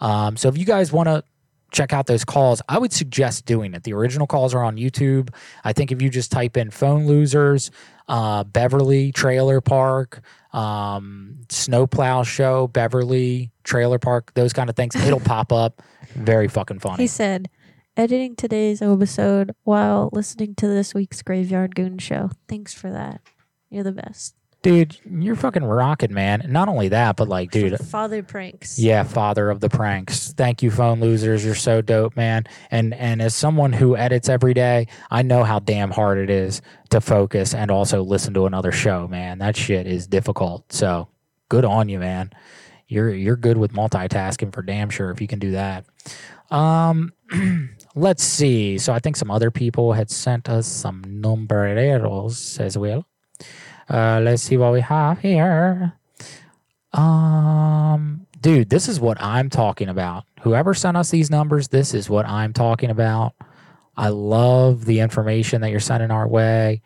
Um, 0.01 0.35
so 0.35 0.49
if 0.49 0.57
you 0.57 0.65
guys 0.65 0.91
want 0.91 1.07
to 1.07 1.23
check 1.71 1.93
out 1.93 2.05
those 2.07 2.23
calls, 2.23 2.61
I 2.69 2.77
would 2.79 2.93
suggest 2.93 3.45
doing 3.45 3.73
it. 3.73 3.83
The 3.83 3.93
original 3.93 4.27
calls 4.27 4.53
are 4.53 4.63
on 4.63 4.77
YouTube. 4.77 5.33
I 5.63 5.73
think 5.73 5.91
if 5.91 6.01
you 6.01 6.09
just 6.09 6.31
type 6.31 6.57
in 6.57 6.71
phone 6.71 7.07
losers, 7.07 7.71
uh, 8.07 8.43
Beverly 8.43 9.11
Trailer 9.11 9.61
Park, 9.61 10.21
um, 10.53 11.39
Snowplow 11.49 12.23
Show, 12.23 12.67
Beverly 12.67 13.51
Trailer 13.63 13.99
Park, 13.99 14.33
those 14.33 14.53
kind 14.53 14.69
of 14.69 14.75
things, 14.75 14.95
it'll 14.95 15.19
pop 15.21 15.51
up. 15.51 15.81
Very 16.15 16.47
fucking 16.47 16.79
funny. 16.79 17.03
He 17.03 17.07
said, 17.07 17.49
editing 17.97 18.35
today's 18.35 18.81
episode 18.81 19.53
while 19.63 20.09
listening 20.13 20.55
to 20.55 20.67
this 20.67 20.93
week's 20.93 21.21
Graveyard 21.21 21.75
Goon 21.75 21.97
show. 21.97 22.31
Thanks 22.47 22.73
for 22.73 22.91
that. 22.91 23.21
You're 23.69 23.83
the 23.83 23.91
best. 23.91 24.36
Dude, 24.63 24.97
you're 25.09 25.35
fucking 25.35 25.63
rocking, 25.63 26.13
man. 26.13 26.43
Not 26.49 26.67
only 26.67 26.89
that, 26.89 27.15
but 27.15 27.27
like, 27.27 27.51
dude, 27.51 27.79
Father 27.79 28.23
pranks. 28.23 28.79
Yeah, 28.79 29.03
father 29.03 29.49
of 29.49 29.59
the 29.59 29.69
pranks. 29.69 30.33
Thank 30.33 30.63
you, 30.63 30.71
phone 30.71 30.99
losers. 30.99 31.45
You're 31.45 31.55
so 31.55 31.81
dope, 31.81 32.15
man. 32.15 32.45
And 32.71 32.93
and 32.95 33.21
as 33.21 33.35
someone 33.35 33.71
who 33.71 33.95
edits 33.95 34.29
every 34.29 34.55
day, 34.55 34.87
I 35.11 35.21
know 35.21 35.43
how 35.43 35.59
damn 35.59 35.91
hard 35.91 36.17
it 36.17 36.29
is 36.31 36.61
to 36.89 36.99
focus 36.99 37.53
and 37.53 37.69
also 37.69 38.01
listen 38.01 38.33
to 38.33 38.45
another 38.47 38.71
show, 38.71 39.07
man. 39.07 39.37
That 39.37 39.55
shit 39.55 39.85
is 39.85 40.07
difficult. 40.07 40.73
So 40.73 41.07
good 41.49 41.63
on 41.63 41.87
you, 41.87 41.99
man. 41.99 42.31
You're 42.87 43.13
you're 43.13 43.35
good 43.35 43.57
with 43.57 43.73
multitasking 43.73 44.53
for 44.53 44.63
damn 44.63 44.89
sure 44.89 45.11
if 45.11 45.21
you 45.21 45.27
can 45.27 45.39
do 45.39 45.51
that. 45.51 45.85
Um 46.49 47.13
let's 47.95 48.23
see. 48.23 48.79
So 48.79 48.91
I 48.91 48.99
think 48.99 49.17
some 49.17 49.29
other 49.29 49.51
people 49.51 49.93
had 49.93 50.09
sent 50.09 50.49
us 50.49 50.65
some 50.65 51.03
numbereros 51.03 52.59
as 52.59 52.77
well. 52.77 53.05
Uh, 53.89 54.19
let's 54.21 54.43
see 54.43 54.57
what 54.57 54.73
we 54.73 54.81
have 54.81 55.19
here. 55.19 55.93
Um, 56.93 58.27
dude, 58.41 58.69
this 58.69 58.87
is 58.87 58.99
what 58.99 59.21
I'm 59.21 59.49
talking 59.49 59.89
about. 59.89 60.25
Whoever 60.41 60.73
sent 60.73 60.97
us 60.97 61.09
these 61.09 61.29
numbers, 61.29 61.69
this 61.69 61.93
is 61.93 62.09
what 62.09 62.27
I'm 62.27 62.53
talking 62.53 62.89
about. 62.89 63.33
I 63.95 64.09
love 64.09 64.85
the 64.85 64.99
information 64.99 65.61
that 65.61 65.71
you're 65.71 65.79
sending 65.79 66.11
our 66.11 66.27
way. 66.27 66.81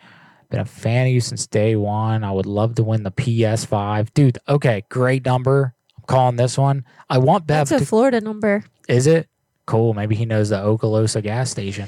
Been 0.50 0.60
a 0.60 0.66
fan 0.66 1.08
of 1.08 1.14
you 1.14 1.22
since 1.22 1.48
day 1.48 1.76
one. 1.76 2.24
I 2.24 2.32
would 2.32 2.46
love 2.46 2.76
to 2.76 2.84
win 2.84 3.04
the 3.04 3.12
PS5. 3.12 4.14
Dude, 4.14 4.38
okay, 4.48 4.84
great 4.90 5.26
number. 5.26 5.74
I'm 5.98 6.04
calling 6.08 6.36
this 6.36 6.58
one. 6.58 6.86
I 7.10 7.18
want 7.20 7.48
Bev 7.48 7.70
That's 7.70 7.82
a 7.82 7.86
to. 7.86 7.86
Florida 7.86 8.22
number. 8.22 8.64
Is 8.88 9.08
it? 9.08 9.28
Cool. 9.66 9.94
Maybe 9.94 10.16
he 10.16 10.26
knows 10.26 10.50
the 10.50 10.58
Okaloosa 10.58 11.24
gas 11.24 11.50
station. 11.50 11.88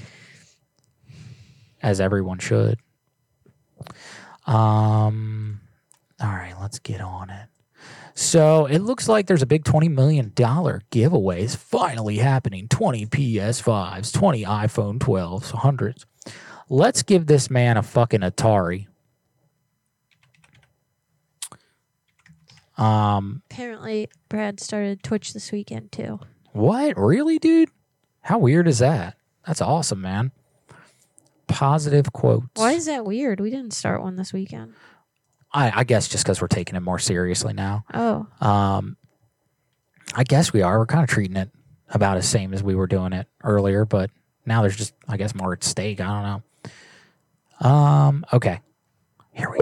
As 1.81 1.99
everyone 1.99 2.39
should. 2.39 2.79
Um 4.45 5.61
all 6.21 6.29
right, 6.29 6.53
let's 6.61 6.79
get 6.79 7.01
on 7.01 7.29
it. 7.29 7.47
So 8.15 8.65
it 8.67 8.79
looks 8.79 9.09
like 9.09 9.25
there's 9.27 9.41
a 9.41 9.47
big 9.47 9.63
$20 9.63 9.89
million 9.89 10.29
giveaways 10.31 11.57
finally 11.57 12.17
happening. 12.17 12.67
20 12.67 13.07
PS5s, 13.07 14.13
20 14.13 14.43
iPhone 14.45 14.99
12s, 14.99 15.51
hundreds. 15.51 16.05
Let's 16.69 17.01
give 17.03 17.25
this 17.25 17.49
man 17.49 17.75
a 17.75 17.81
fucking 17.83 18.21
Atari. 18.21 18.85
Um, 22.77 23.41
Apparently, 23.51 24.09
Brad 24.29 24.59
started 24.59 25.03
Twitch 25.03 25.33
this 25.33 25.51
weekend 25.51 25.91
too. 25.91 26.19
what? 26.53 26.97
Really, 26.97 27.37
dude? 27.39 27.69
How 28.21 28.37
weird 28.39 28.67
is 28.67 28.79
that? 28.79 29.17
That's 29.45 29.61
awesome, 29.61 30.01
man. 30.01 30.31
Positive 31.53 32.11
quotes. 32.13 32.45
Why 32.55 32.73
is 32.73 32.85
that 32.85 33.05
weird? 33.05 33.39
We 33.39 33.49
didn't 33.49 33.73
start 33.73 34.01
one 34.01 34.15
this 34.15 34.33
weekend. 34.33 34.73
I, 35.51 35.71
I 35.81 35.83
guess 35.83 36.07
just 36.07 36.23
because 36.25 36.41
we're 36.41 36.47
taking 36.47 36.75
it 36.75 36.79
more 36.81 36.99
seriously 36.99 37.53
now. 37.53 37.85
Oh, 37.93 38.27
Um, 38.41 38.97
I 40.15 40.23
guess 40.23 40.51
we 40.51 40.61
are. 40.61 40.79
We're 40.79 40.85
kind 40.87 41.03
of 41.03 41.09
treating 41.09 41.37
it 41.37 41.49
about 41.89 42.15
the 42.15 42.23
same 42.23 42.53
as 42.53 42.63
we 42.63 42.75
were 42.75 42.87
doing 42.87 43.13
it 43.13 43.27
earlier, 43.43 43.85
but 43.85 44.09
now 44.45 44.61
there's 44.61 44.75
just, 44.75 44.93
I 45.07 45.17
guess, 45.17 45.33
more 45.35 45.53
at 45.53 45.63
stake. 45.63 46.01
I 46.01 46.05
don't 46.05 46.43
know. 47.61 47.69
Um, 47.69 48.25
okay. 48.33 48.59
Here 49.31 49.49
we 49.49 49.59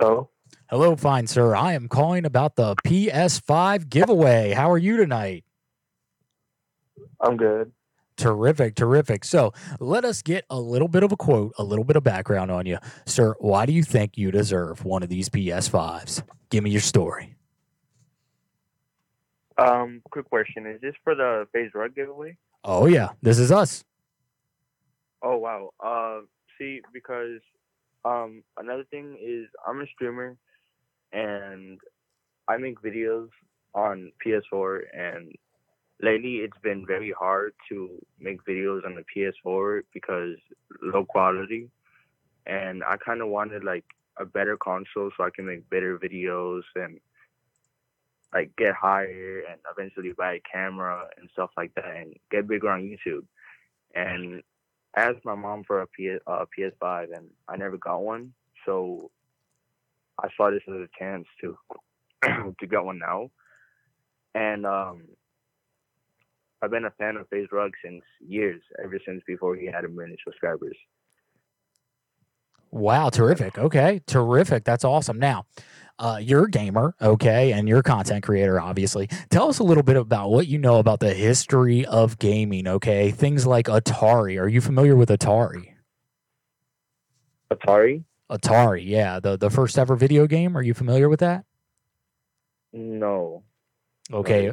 Hello. 0.00 0.30
Hello, 0.70 0.96
fine 0.96 1.26
sir. 1.26 1.54
I 1.54 1.74
am 1.74 1.86
calling 1.86 2.24
about 2.24 2.56
the 2.56 2.74
PS5 2.86 3.90
giveaway. 3.90 4.52
How 4.52 4.70
are 4.70 4.78
you 4.78 4.96
tonight? 4.96 5.44
I'm 7.20 7.36
good. 7.36 7.70
Terrific, 8.16 8.76
terrific. 8.76 9.26
So 9.26 9.52
let 9.78 10.06
us 10.06 10.22
get 10.22 10.46
a 10.48 10.58
little 10.58 10.88
bit 10.88 11.02
of 11.02 11.12
a 11.12 11.18
quote, 11.18 11.52
a 11.58 11.62
little 11.62 11.84
bit 11.84 11.96
of 11.96 12.02
background 12.02 12.50
on 12.50 12.64
you. 12.64 12.78
Sir, 13.04 13.34
why 13.40 13.66
do 13.66 13.74
you 13.74 13.82
think 13.82 14.16
you 14.16 14.30
deserve 14.30 14.86
one 14.86 15.02
of 15.02 15.10
these 15.10 15.28
PS5s? 15.28 16.22
Give 16.48 16.64
me 16.64 16.70
your 16.70 16.80
story. 16.80 17.36
Um, 19.58 20.00
quick 20.10 20.24
question: 20.30 20.66
Is 20.66 20.80
this 20.80 20.94
for 21.04 21.14
the 21.14 21.46
FaZe 21.52 21.72
Rug 21.74 21.94
giveaway? 21.94 22.38
Oh, 22.64 22.86
yeah, 22.86 23.10
this 23.20 23.38
is 23.38 23.52
us. 23.52 23.84
Oh 25.22 25.36
wow. 25.36 25.72
Uh, 25.78 26.20
see, 26.58 26.80
because 26.90 27.40
um, 28.04 28.42
another 28.56 28.84
thing 28.90 29.16
is 29.20 29.46
I'm 29.66 29.80
a 29.80 29.86
streamer, 29.86 30.36
and 31.12 31.78
I 32.48 32.56
make 32.56 32.82
videos 32.82 33.28
on 33.74 34.12
PS4, 34.24 34.80
and 34.92 35.32
lately 36.02 36.36
it's 36.36 36.58
been 36.62 36.86
very 36.86 37.12
hard 37.12 37.52
to 37.68 37.90
make 38.18 38.44
videos 38.44 38.84
on 38.84 38.94
the 38.94 39.04
PS4 39.14 39.82
because 39.92 40.36
low 40.82 41.04
quality, 41.04 41.68
and 42.46 42.82
I 42.84 42.96
kind 42.96 43.20
of 43.20 43.28
wanted 43.28 43.64
like 43.64 43.84
a 44.18 44.24
better 44.24 44.56
console 44.56 45.10
so 45.16 45.24
I 45.24 45.30
can 45.34 45.46
make 45.46 45.68
better 45.70 45.98
videos 45.98 46.62
and 46.74 47.00
like 48.32 48.50
get 48.56 48.74
higher 48.74 49.42
and 49.50 49.60
eventually 49.70 50.12
buy 50.16 50.34
a 50.34 50.40
camera 50.50 51.06
and 51.18 51.28
stuff 51.32 51.50
like 51.56 51.74
that 51.74 51.96
and 51.96 52.14
get 52.30 52.46
bigger 52.46 52.68
on 52.68 52.82
YouTube. 52.82 53.24
And 53.94 54.42
asked 54.96 55.24
my 55.24 55.34
mom 55.34 55.64
for 55.64 55.82
a 55.82 55.86
PS, 55.86 56.22
uh, 56.26 56.44
PS5 56.56 57.16
and 57.16 57.28
I 57.48 57.56
never 57.56 57.76
got 57.76 58.02
one. 58.02 58.32
So 58.66 59.10
I 60.22 60.28
saw 60.36 60.50
this 60.50 60.62
as 60.68 60.74
a 60.74 60.88
chance 60.98 61.26
to 61.40 61.56
to 62.60 62.66
get 62.66 62.84
one 62.84 62.98
now. 62.98 63.30
And 64.34 64.66
um, 64.66 65.04
I've 66.62 66.70
been 66.70 66.84
a 66.84 66.90
fan 66.92 67.16
of 67.16 67.28
FaZe 67.28 67.48
Rug 67.50 67.72
since 67.82 68.02
years, 68.20 68.60
ever 68.82 68.98
since 69.06 69.22
before 69.26 69.56
he 69.56 69.66
had 69.66 69.84
a 69.84 69.88
million 69.88 70.16
subscribers. 70.24 70.76
Wow, 72.70 73.08
terrific. 73.08 73.58
Okay, 73.58 74.00
terrific. 74.06 74.64
That's 74.64 74.84
awesome. 74.84 75.18
Now, 75.18 75.44
uh, 75.98 76.18
you're 76.22 76.44
a 76.44 76.50
gamer, 76.50 76.94
okay, 77.02 77.52
and 77.52 77.68
you're 77.68 77.80
a 77.80 77.82
content 77.82 78.22
creator, 78.22 78.60
obviously. 78.60 79.08
Tell 79.28 79.48
us 79.48 79.58
a 79.58 79.64
little 79.64 79.82
bit 79.82 79.96
about 79.96 80.30
what 80.30 80.46
you 80.46 80.58
know 80.58 80.78
about 80.78 81.00
the 81.00 81.12
history 81.12 81.84
of 81.84 82.18
gaming, 82.18 82.66
okay? 82.66 83.10
Things 83.10 83.46
like 83.46 83.66
Atari. 83.66 84.40
Are 84.40 84.48
you 84.48 84.60
familiar 84.60 84.96
with 84.96 85.10
Atari? 85.10 85.74
Atari? 87.52 88.04
Atari, 88.30 88.86
yeah, 88.86 89.18
the 89.18 89.36
the 89.36 89.50
first 89.50 89.76
ever 89.76 89.96
video 89.96 90.26
game. 90.26 90.56
Are 90.56 90.62
you 90.62 90.72
familiar 90.72 91.08
with 91.08 91.20
that? 91.20 91.44
No. 92.72 93.42
Okay, 94.12 94.50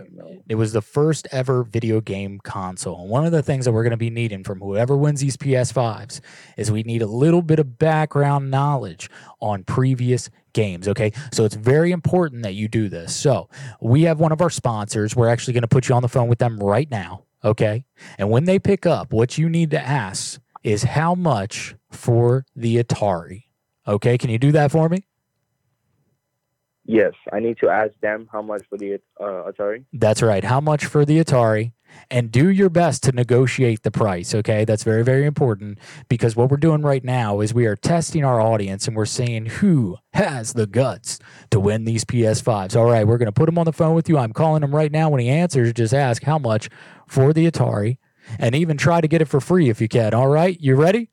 it 0.48 0.56
was 0.56 0.74
the 0.74 0.82
first 0.82 1.28
ever 1.32 1.64
video 1.64 2.00
game 2.00 2.40
console. 2.40 3.02
And 3.02 3.10
one 3.10 3.26
of 3.26 3.32
the 3.32 3.42
things 3.42 3.66
that 3.66 3.72
we're 3.72 3.84
going 3.84 3.92
to 3.92 3.98
be 3.98 4.12
needing 4.12 4.44
from 4.44 4.60
whoever 4.60 4.96
wins 4.96 5.22
these 5.22 5.36
PS5s 5.36 6.20
is 6.58 6.72
we 6.72 6.84
need 6.84 7.02
a 7.02 7.08
little 7.08 7.42
bit 7.42 7.58
of 7.58 7.80
background 7.80 8.52
knowledge 8.52 9.10
on 9.40 9.64
previous 9.64 10.30
games. 10.54 10.88
Okay, 10.88 11.12
so 11.32 11.44
it's 11.44 11.56
very 11.56 11.92
important 11.92 12.44
that 12.44 12.54
you 12.54 12.68
do 12.68 12.88
this. 12.88 13.16
So 13.16 13.50
we 13.82 14.04
have 14.04 14.20
one 14.20 14.32
of 14.32 14.42
our 14.42 14.50
sponsors. 14.50 15.16
We're 15.16 15.30
actually 15.30 15.54
going 15.54 15.64
to 15.64 15.68
put 15.68 15.90
you 15.90 15.96
on 15.96 16.04
the 16.04 16.10
phone 16.10 16.28
with 16.28 16.40
them 16.40 16.58
right 16.58 16.90
now. 16.90 17.24
Okay, 17.44 17.86
and 18.18 18.30
when 18.30 18.46
they 18.46 18.60
pick 18.60 18.86
up, 18.86 19.14
what 19.14 19.38
you 19.38 19.50
need 19.50 19.72
to 19.72 19.80
ask 19.80 20.40
is 20.64 20.84
how 20.84 21.16
much 21.16 21.76
for 21.92 22.46
the 22.56 22.84
Atari. 22.84 23.46
Okay, 23.88 24.18
can 24.18 24.30
you 24.30 24.38
do 24.38 24.52
that 24.52 24.72
for 24.72 24.90
me? 24.90 25.06
Yes, 26.88 27.12
I 27.34 27.42
need 27.42 27.58
to 27.60 27.70
ask 27.70 27.92
them 28.02 28.30
how 28.32 28.42
much 28.42 28.64
for 28.70 28.78
the 28.78 28.96
uh, 29.20 29.52
Atari. 29.52 29.84
That's 29.92 30.22
right. 30.22 30.44
How 30.44 30.62
much 30.62 30.86
for 30.86 31.04
the 31.04 31.22
Atari? 31.22 31.74
And 32.10 32.32
do 32.32 32.50
your 32.50 32.70
best 32.70 33.04
to 33.04 33.12
negotiate 33.12 33.84
the 33.84 33.92
price. 33.92 34.34
Okay. 34.34 34.64
That's 34.66 34.84
very, 34.84 35.04
very 35.04 35.26
important 35.26 35.80
because 36.10 36.36
what 36.36 36.50
we're 36.50 36.58
doing 36.58 36.82
right 36.82 37.04
now 37.04 37.42
is 37.42 37.54
we 37.54 37.66
are 37.66 37.76
testing 37.76 38.24
our 38.24 38.40
audience 38.40 38.88
and 38.88 38.96
we're 38.96 39.06
seeing 39.06 39.46
who 39.46 39.98
has 40.14 40.54
the 40.54 40.68
guts 40.68 41.20
to 41.52 41.60
win 41.60 41.86
these 41.86 42.06
PS5s. 42.06 42.76
All 42.76 42.86
right. 42.90 43.08
We're 43.08 43.18
going 43.18 43.28
to 43.28 43.32
put 43.32 43.50
him 43.50 43.58
on 43.58 43.66
the 43.66 43.74
phone 43.74 43.96
with 43.96 44.08
you. 44.10 44.18
I'm 44.18 44.34
calling 44.34 44.64
him 44.64 44.76
right 44.76 44.92
now. 44.92 45.10
When 45.10 45.22
he 45.22 45.30
answers, 45.30 45.74
just 45.74 45.94
ask 45.94 46.24
how 46.24 46.38
much 46.38 46.70
for 47.08 47.34
the 47.34 47.50
Atari 47.50 47.98
and 48.38 48.54
even 48.54 48.78
try 48.78 49.02
to 49.02 49.08
get 49.08 49.22
it 49.22 49.26
for 49.26 49.40
free 49.40 49.70
if 49.70 49.82
you 49.82 49.88
can. 49.88 50.14
All 50.14 50.28
right. 50.28 50.58
You 50.60 50.76
ready? 50.76 51.10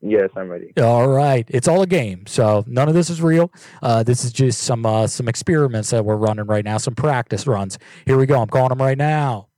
Yes, 0.00 0.30
I'm 0.36 0.48
ready. 0.48 0.72
All 0.80 1.08
right, 1.08 1.44
it's 1.48 1.66
all 1.66 1.82
a 1.82 1.86
game, 1.86 2.24
so 2.26 2.64
none 2.68 2.88
of 2.88 2.94
this 2.94 3.10
is 3.10 3.20
real. 3.20 3.50
Uh, 3.82 4.04
this 4.04 4.24
is 4.24 4.32
just 4.32 4.60
some 4.62 4.86
uh, 4.86 5.08
some 5.08 5.26
experiments 5.26 5.90
that 5.90 6.04
we're 6.04 6.16
running 6.16 6.46
right 6.46 6.64
now, 6.64 6.78
some 6.78 6.94
practice 6.94 7.46
runs. 7.48 7.78
Here 8.06 8.16
we 8.16 8.26
go. 8.26 8.40
I'm 8.40 8.46
calling 8.48 8.68
them 8.68 8.80
right 8.80 8.96
now. 8.96 9.48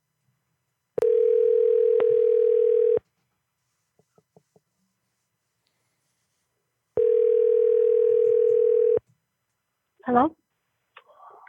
Hello? 10.07 10.35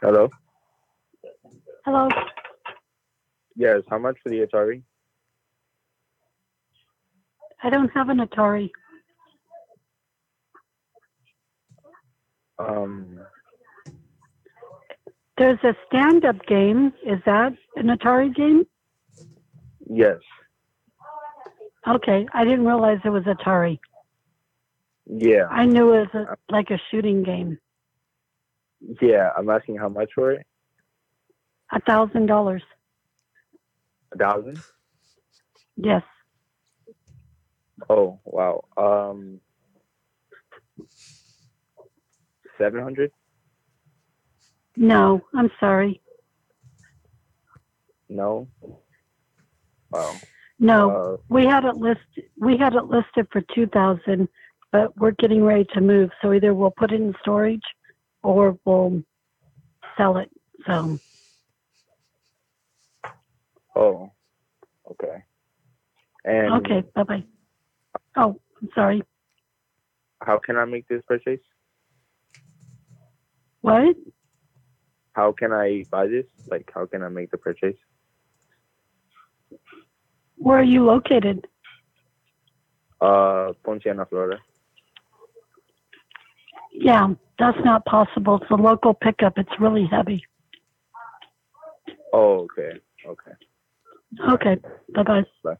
Hello. 0.02 0.28
Hello? 1.86 2.08
Yes. 3.56 3.80
How 3.88 3.98
much 3.98 4.18
for 4.22 4.28
the 4.28 4.46
Atari? 4.46 4.82
I 7.62 7.70
don't 7.70 7.88
have 7.88 8.10
an 8.10 8.18
Atari. 8.18 8.70
Um. 12.68 13.20
There's 15.38 15.58
a 15.64 15.74
stand 15.86 16.24
up 16.24 16.44
game. 16.46 16.92
Is 17.04 17.18
that 17.26 17.54
an 17.76 17.86
Atari 17.86 18.34
game? 18.34 18.64
Yes. 19.88 20.18
Okay. 21.88 22.26
I 22.32 22.44
didn't 22.44 22.66
realize 22.66 22.98
it 23.04 23.08
was 23.08 23.24
Atari. 23.24 23.78
Yeah. 25.06 25.46
I 25.50 25.64
knew 25.64 25.92
it 25.94 26.08
was 26.12 26.26
a, 26.28 26.52
like 26.52 26.70
a 26.70 26.78
shooting 26.90 27.22
game. 27.22 27.58
Yeah. 29.00 29.30
I'm 29.36 29.48
asking 29.48 29.78
how 29.78 29.88
much 29.88 30.10
for 30.14 30.32
it. 30.32 30.46
A 31.72 31.80
thousand 31.80 32.26
dollars. 32.26 32.62
A 34.12 34.18
thousand. 34.18 34.62
Yes. 35.76 36.02
Oh 37.88 38.20
wow. 38.24 38.64
Um. 38.76 39.40
Seven 42.62 42.80
hundred. 42.80 43.10
No, 44.76 45.20
I'm 45.34 45.50
sorry. 45.58 46.00
No. 48.08 48.46
Wow. 49.90 50.20
No, 50.60 50.90
Uh, 50.90 51.16
we 51.28 51.44
had 51.44 51.64
it 51.64 51.74
list. 51.74 51.98
We 52.38 52.56
had 52.56 52.74
it 52.74 52.84
listed 52.84 53.26
for 53.32 53.42
two 53.52 53.66
thousand, 53.66 54.28
but 54.70 54.96
we're 54.96 55.10
getting 55.18 55.42
ready 55.42 55.66
to 55.74 55.80
move. 55.80 56.10
So 56.22 56.32
either 56.32 56.54
we'll 56.54 56.70
put 56.70 56.92
it 56.92 57.00
in 57.00 57.12
storage, 57.20 57.64
or 58.22 58.56
we'll 58.64 59.02
sell 59.96 60.18
it. 60.18 60.30
So 60.64 61.00
Oh. 63.74 64.12
Okay. 64.88 65.24
And 66.24 66.64
okay, 66.64 66.84
bye 66.94 67.02
bye. 67.02 67.24
Oh, 68.16 68.40
I'm 68.60 68.68
sorry. 68.72 69.02
how 70.20 70.38
can 70.38 70.56
I 70.56 70.64
make 70.64 70.86
this 70.86 71.02
purchase? 71.08 71.40
What? 73.62 73.96
How 75.14 75.32
can 75.32 75.52
I 75.52 75.84
buy 75.90 76.06
this? 76.06 76.26
Like, 76.48 76.70
how 76.74 76.86
can 76.86 77.02
I 77.02 77.08
make 77.08 77.30
the 77.30 77.38
purchase? 77.38 77.76
Where 80.36 80.58
are 80.58 80.64
you 80.64 80.84
located? 80.84 81.46
Uh, 83.00 83.52
Poinciana, 83.64 84.06
Florida. 84.06 84.38
Yeah, 86.72 87.08
that's 87.38 87.58
not 87.64 87.84
possible. 87.84 88.38
It's 88.40 88.50
a 88.50 88.54
local 88.54 88.94
pickup. 88.94 89.38
It's 89.38 89.50
really 89.60 89.86
heavy. 89.86 90.24
Oh, 92.12 92.46
okay. 92.46 92.78
Okay. 93.06 93.32
Okay, 94.28 94.56
bye 94.94 95.02
bye. 95.02 95.24
Bye. 95.42 95.56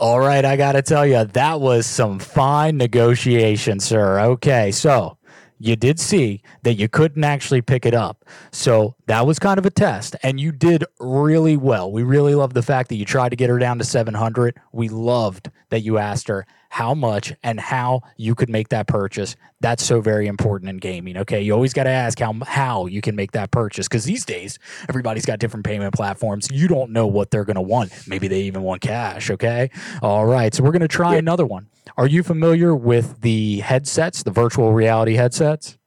All 0.00 0.20
right, 0.20 0.44
I 0.44 0.56
got 0.56 0.72
to 0.72 0.82
tell 0.82 1.04
you, 1.06 1.24
that 1.24 1.60
was 1.60 1.86
some 1.86 2.20
fine 2.20 2.76
negotiation, 2.76 3.80
sir. 3.80 4.20
Okay, 4.20 4.70
so 4.70 5.17
you 5.58 5.76
did 5.76 5.98
see 5.98 6.42
that 6.62 6.74
you 6.74 6.88
couldn't 6.88 7.24
actually 7.24 7.62
pick 7.62 7.84
it 7.84 7.94
up. 7.94 8.24
So 8.50 8.94
that 9.06 9.26
was 9.26 9.38
kind 9.38 9.58
of 9.58 9.66
a 9.66 9.70
test, 9.70 10.16
and 10.22 10.40
you 10.40 10.52
did 10.52 10.84
really 10.98 11.56
well. 11.56 11.90
We 11.90 12.02
really 12.02 12.34
love 12.34 12.54
the 12.54 12.62
fact 12.62 12.88
that 12.90 12.96
you 12.96 13.04
tried 13.04 13.30
to 13.30 13.36
get 13.36 13.50
her 13.50 13.58
down 13.58 13.78
to 13.78 13.84
700. 13.84 14.60
We 14.72 14.88
loved 14.88 15.50
that 15.70 15.80
you 15.80 15.98
asked 15.98 16.28
her 16.28 16.46
how 16.68 16.94
much 16.94 17.32
and 17.42 17.58
how 17.58 18.02
you 18.16 18.34
could 18.34 18.48
make 18.48 18.68
that 18.68 18.86
purchase. 18.86 19.36
That's 19.60 19.82
so 19.82 20.00
very 20.00 20.26
important 20.26 20.68
in 20.68 20.76
gaming. 20.78 21.16
Okay, 21.16 21.40
you 21.40 21.52
always 21.52 21.72
got 21.72 21.84
to 21.84 21.90
ask 21.90 22.18
how 22.18 22.34
how 22.44 22.86
you 22.86 23.00
can 23.00 23.16
make 23.16 23.32
that 23.32 23.50
purchase 23.50 23.88
because 23.88 24.04
these 24.04 24.24
days 24.24 24.58
everybody's 24.88 25.26
got 25.26 25.38
different 25.38 25.64
payment 25.64 25.94
platforms. 25.94 26.48
You 26.52 26.68
don't 26.68 26.90
know 26.90 27.06
what 27.06 27.30
they're 27.30 27.44
going 27.44 27.56
to 27.56 27.62
want. 27.62 27.92
Maybe 28.06 28.28
they 28.28 28.42
even 28.42 28.62
want 28.62 28.82
cash. 28.82 29.30
Okay, 29.30 29.70
all 30.02 30.26
right. 30.26 30.54
So 30.54 30.62
we're 30.62 30.72
going 30.72 30.82
to 30.82 30.88
try 30.88 31.16
another 31.16 31.46
one. 31.46 31.68
Are 31.96 32.06
you 32.06 32.22
familiar 32.22 32.74
with 32.74 33.22
the 33.22 33.60
headsets, 33.60 34.22
the 34.22 34.30
virtual 34.30 34.72
reality 34.72 35.14
headsets? 35.14 35.78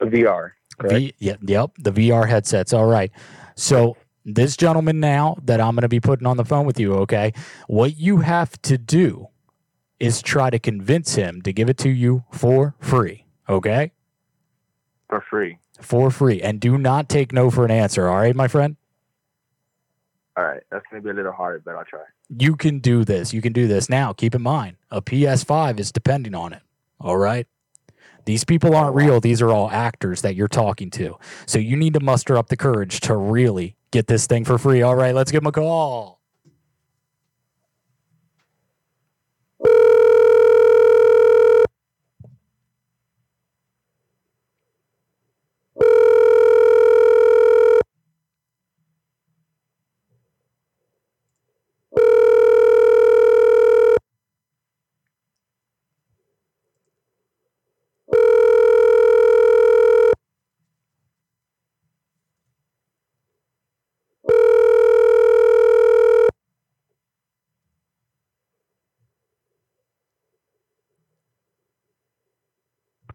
VR. 0.00 0.52
V, 0.82 1.14
yep, 1.18 1.38
yep, 1.42 1.70
the 1.78 1.92
VR 1.92 2.28
headsets. 2.28 2.72
All 2.72 2.86
right. 2.86 3.10
So 3.54 3.96
this 4.26 4.56
gentleman 4.56 4.98
now 4.98 5.36
that 5.44 5.60
I'm 5.60 5.76
going 5.76 5.82
to 5.82 5.88
be 5.88 6.00
putting 6.00 6.26
on 6.26 6.36
the 6.36 6.44
phone 6.44 6.66
with 6.66 6.80
you, 6.80 6.94
okay? 6.94 7.32
What 7.68 7.96
you 7.96 8.18
have 8.18 8.60
to 8.62 8.76
do 8.76 9.28
is 10.00 10.20
try 10.20 10.50
to 10.50 10.58
convince 10.58 11.14
him 11.14 11.40
to 11.42 11.52
give 11.52 11.70
it 11.70 11.78
to 11.78 11.88
you 11.88 12.24
for 12.32 12.74
free, 12.80 13.24
okay? 13.48 13.92
For 15.08 15.24
free. 15.30 15.58
For 15.80 16.10
free. 16.10 16.42
And 16.42 16.60
do 16.60 16.76
not 16.76 17.08
take 17.08 17.32
no 17.32 17.50
for 17.50 17.64
an 17.64 17.70
answer, 17.70 18.08
all 18.08 18.16
right, 18.16 18.34
my 18.34 18.48
friend? 18.48 18.76
All 20.36 20.44
right. 20.44 20.62
That's 20.70 20.84
gonna 20.90 21.02
be 21.02 21.10
a 21.10 21.14
little 21.14 21.32
hard, 21.32 21.64
but 21.64 21.76
I'll 21.76 21.84
try. 21.84 22.00
You 22.36 22.56
can 22.56 22.80
do 22.80 23.04
this. 23.04 23.32
You 23.32 23.40
can 23.40 23.52
do 23.52 23.68
this. 23.68 23.88
Now, 23.88 24.12
keep 24.12 24.34
in 24.34 24.42
mind, 24.42 24.76
a 24.90 25.00
PS5 25.00 25.78
is 25.78 25.92
depending 25.92 26.34
on 26.34 26.52
it, 26.52 26.62
all 27.00 27.16
right? 27.16 27.46
These 28.24 28.42
people 28.42 28.74
aren't 28.74 28.96
real. 28.96 29.20
These 29.20 29.40
are 29.40 29.52
all 29.52 29.70
actors 29.70 30.22
that 30.22 30.34
you're 30.34 30.48
talking 30.48 30.90
to. 30.90 31.16
So 31.46 31.60
you 31.60 31.76
need 31.76 31.94
to 31.94 32.00
muster 32.00 32.36
up 32.36 32.48
the 32.48 32.56
courage 32.56 32.98
to 33.02 33.16
really 33.16 33.76
get 33.96 34.06
this 34.06 34.26
thing 34.26 34.44
for 34.44 34.58
free. 34.58 34.82
All 34.82 34.94
right, 34.94 35.14
let's 35.14 35.32
give 35.32 35.42
him 35.42 35.46
a 35.46 35.52
call. 35.52 36.15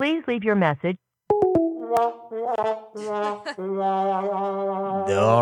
Please 0.01 0.23
leave 0.27 0.43
your 0.43 0.55
message. 0.55 0.97
All 1.29 2.57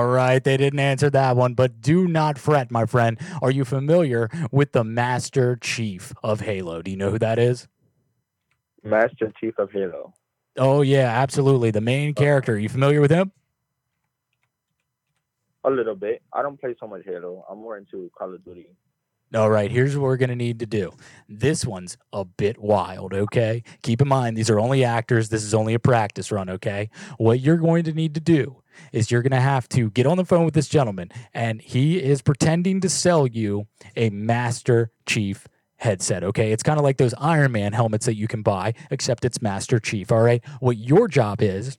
right, 0.06 0.44
they 0.44 0.58
didn't 0.58 0.80
answer 0.80 1.10
that 1.12 1.38
one, 1.38 1.54
but 1.54 1.80
do 1.80 2.10
not 2.10 2.38
fret, 2.38 2.70
my 2.70 2.86
friend. 2.86 3.18
Are 3.42 3.52
you 3.52 3.64
familiar 3.64 4.30
with 4.52 4.74
the 4.74 4.84
Master 4.84 5.56
Chief 5.56 6.12
of 6.22 6.42
Halo? 6.42 6.82
Do 6.82 6.92
you 6.92 6.98
know 6.98 7.10
who 7.10 7.20
that 7.20 7.40
is? 7.40 7.70
Master 8.84 9.32
Chief 9.40 9.58
of 9.58 9.72
Halo. 9.72 10.14
Oh, 10.58 10.82
yeah, 10.82 11.08
absolutely. 11.08 11.72
The 11.72 11.80
main 11.80 12.14
character. 12.14 12.56
Are 12.56 12.60
you 12.60 12.68
familiar 12.68 13.00
with 13.00 13.12
him? 13.12 13.32
A 15.64 15.70
little 15.70 15.96
bit. 15.96 16.22
I 16.34 16.42
don't 16.42 16.60
play 16.60 16.76
so 16.78 16.86
much 16.86 17.04
Halo. 17.06 17.46
I'm 17.50 17.60
more 17.60 17.78
into 17.78 18.12
Call 18.18 18.34
of 18.34 18.44
Duty. 18.44 18.68
All 19.36 19.52
right, 19.52 19.70
here's 19.70 19.96
what 19.96 20.04
we're 20.04 20.18
going 20.18 20.30
to 20.30 20.36
need 20.36 20.60
to 20.60 20.66
do. 20.66 20.92
This 21.28 21.64
one's 21.64 21.98
a 22.12 22.26
bit 22.26 22.58
wild, 22.58 23.14
okay? 23.14 23.62
Keep 23.84 24.02
in 24.02 24.08
mind, 24.08 24.36
these 24.36 24.50
are 24.50 24.60
only 24.60 24.84
actors. 24.84 25.30
This 25.30 25.44
is 25.44 25.54
only 25.54 25.76
a 25.76 25.80
practice 25.80 26.32
run, 26.32 26.50
okay? 26.50 26.90
What 27.20 27.40
you're 27.40 27.58
going 27.58 27.84
to 27.84 27.94
need 27.94 28.16
to 28.16 28.20
do 28.20 28.64
is 28.92 29.12
you're 29.12 29.22
going 29.22 29.32
to 29.32 29.40
have 29.40 29.70
to 29.70 29.92
get 29.92 30.08
on 30.08 30.18
the 30.18 30.26
phone 30.26 30.46
with 30.46 30.56
this 30.56 30.68
gentleman, 30.68 31.12
and 31.32 31.62
he 31.62 32.02
is 32.02 32.24
pretending 32.24 32.82
to 32.82 32.90
sell 32.90 33.28
you 33.28 33.68
a 33.96 34.10
Master 34.10 34.92
Chief 35.06 35.48
headset, 35.76 36.24
okay? 36.24 36.52
It's 36.52 36.64
kind 36.64 36.80
of 36.80 36.84
like 36.84 36.98
those 36.98 37.14
Iron 37.20 37.52
Man 37.52 37.74
helmets 37.74 38.08
that 38.08 38.16
you 38.16 38.28
can 38.28 38.42
buy, 38.42 38.74
except 38.90 39.26
it's 39.26 39.44
Master 39.44 39.80
Chief, 39.80 40.12
all 40.12 40.24
right? 40.24 40.44
What 40.60 40.78
your 40.78 41.08
job 41.08 41.44
is, 41.44 41.78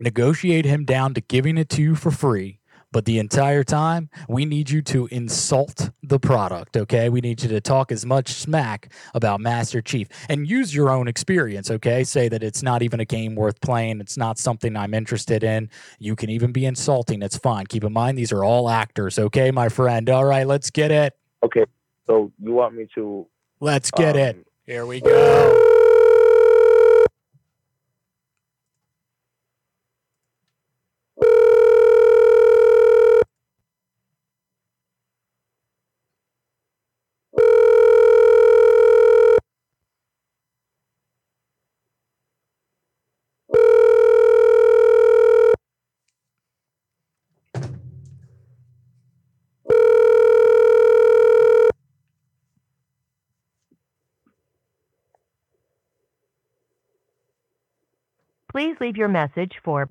negotiate 0.00 0.64
him 0.64 0.84
down 0.84 1.14
to 1.14 1.20
giving 1.20 1.56
it 1.56 1.68
to 1.68 1.82
you 1.82 1.94
for 1.94 2.10
free. 2.10 2.58
But 2.94 3.06
the 3.06 3.18
entire 3.18 3.64
time, 3.64 4.08
we 4.28 4.44
need 4.44 4.70
you 4.70 4.80
to 4.82 5.08
insult 5.10 5.90
the 6.04 6.20
product, 6.20 6.76
okay? 6.76 7.08
We 7.08 7.20
need 7.20 7.42
you 7.42 7.48
to 7.48 7.60
talk 7.60 7.90
as 7.90 8.06
much 8.06 8.34
smack 8.34 8.92
about 9.14 9.40
Master 9.40 9.82
Chief 9.82 10.06
and 10.28 10.48
use 10.48 10.72
your 10.72 10.90
own 10.90 11.08
experience, 11.08 11.72
okay? 11.72 12.04
Say 12.04 12.28
that 12.28 12.44
it's 12.44 12.62
not 12.62 12.84
even 12.84 13.00
a 13.00 13.04
game 13.04 13.34
worth 13.34 13.60
playing. 13.60 13.98
It's 14.00 14.16
not 14.16 14.38
something 14.38 14.76
I'm 14.76 14.94
interested 14.94 15.42
in. 15.42 15.70
You 15.98 16.14
can 16.14 16.30
even 16.30 16.52
be 16.52 16.66
insulting. 16.66 17.20
It's 17.20 17.36
fine. 17.36 17.66
Keep 17.66 17.82
in 17.82 17.92
mind, 17.92 18.16
these 18.16 18.30
are 18.30 18.44
all 18.44 18.70
actors, 18.70 19.18
okay, 19.18 19.50
my 19.50 19.68
friend? 19.68 20.08
All 20.08 20.24
right, 20.24 20.46
let's 20.46 20.70
get 20.70 20.92
it. 20.92 21.14
Okay. 21.42 21.64
So 22.06 22.30
you 22.40 22.52
want 22.52 22.76
me 22.76 22.86
to? 22.94 23.26
Let's 23.58 23.90
get 23.90 24.14
um, 24.14 24.20
it. 24.20 24.46
Here 24.66 24.86
we 24.86 25.00
go. 25.00 25.73
Please 58.54 58.76
leave 58.80 58.96
your 58.96 59.08
message 59.08 59.54
for 59.64 59.88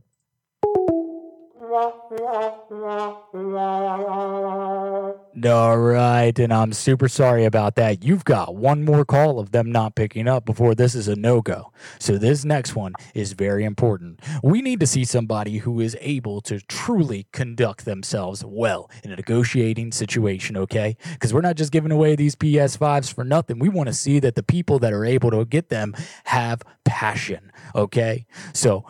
All 5.46 5.80
right, 5.80 6.38
and 6.38 6.54
I'm 6.54 6.72
super 6.72 7.08
sorry 7.08 7.46
about 7.46 7.76
that. 7.78 8.04
You've 8.04 8.26
got 8.26 8.56
one 8.56 8.86
more 8.86 9.04
call 9.04 9.40
of 9.40 9.52
them 9.52 9.72
not 9.72 9.96
picking 9.96 10.28
up 10.28 10.46
before 10.46 10.76
this 10.76 10.94
is 10.94 11.08
a 11.08 11.16
no 11.16 11.42
go. 11.42 11.74
So, 12.00 12.20
this 12.20 12.46
next 12.46 12.76
one 12.76 12.94
is 13.16 13.34
very 13.34 13.64
important. 13.64 14.20
We 14.44 14.62
need 14.62 14.80
to 14.82 14.88
see 14.88 15.04
somebody 15.04 15.58
who 15.58 15.80
is 15.80 15.98
able 16.00 16.42
to 16.42 16.60
truly 16.62 17.26
conduct 17.34 17.86
themselves 17.86 18.46
well 18.46 18.92
in 19.04 19.12
a 19.12 19.16
negotiating 19.16 19.94
situation, 19.94 20.56
okay? 20.56 20.96
Because 21.14 21.34
we're 21.34 21.42
not 21.42 21.56
just 21.56 21.72
giving 21.72 21.92
away 21.92 22.16
these 22.16 22.36
PS5s 22.36 23.12
for 23.12 23.24
nothing. 23.24 23.58
We 23.58 23.70
want 23.70 23.88
to 23.88 23.94
see 23.94 24.20
that 24.20 24.36
the 24.36 24.44
people 24.44 24.78
that 24.80 24.94
are 24.94 25.06
able 25.06 25.32
to 25.32 25.44
get 25.44 25.70
them 25.70 25.96
have 26.26 26.62
passion, 26.86 27.52
okay? 27.74 28.28
So, 28.54 28.86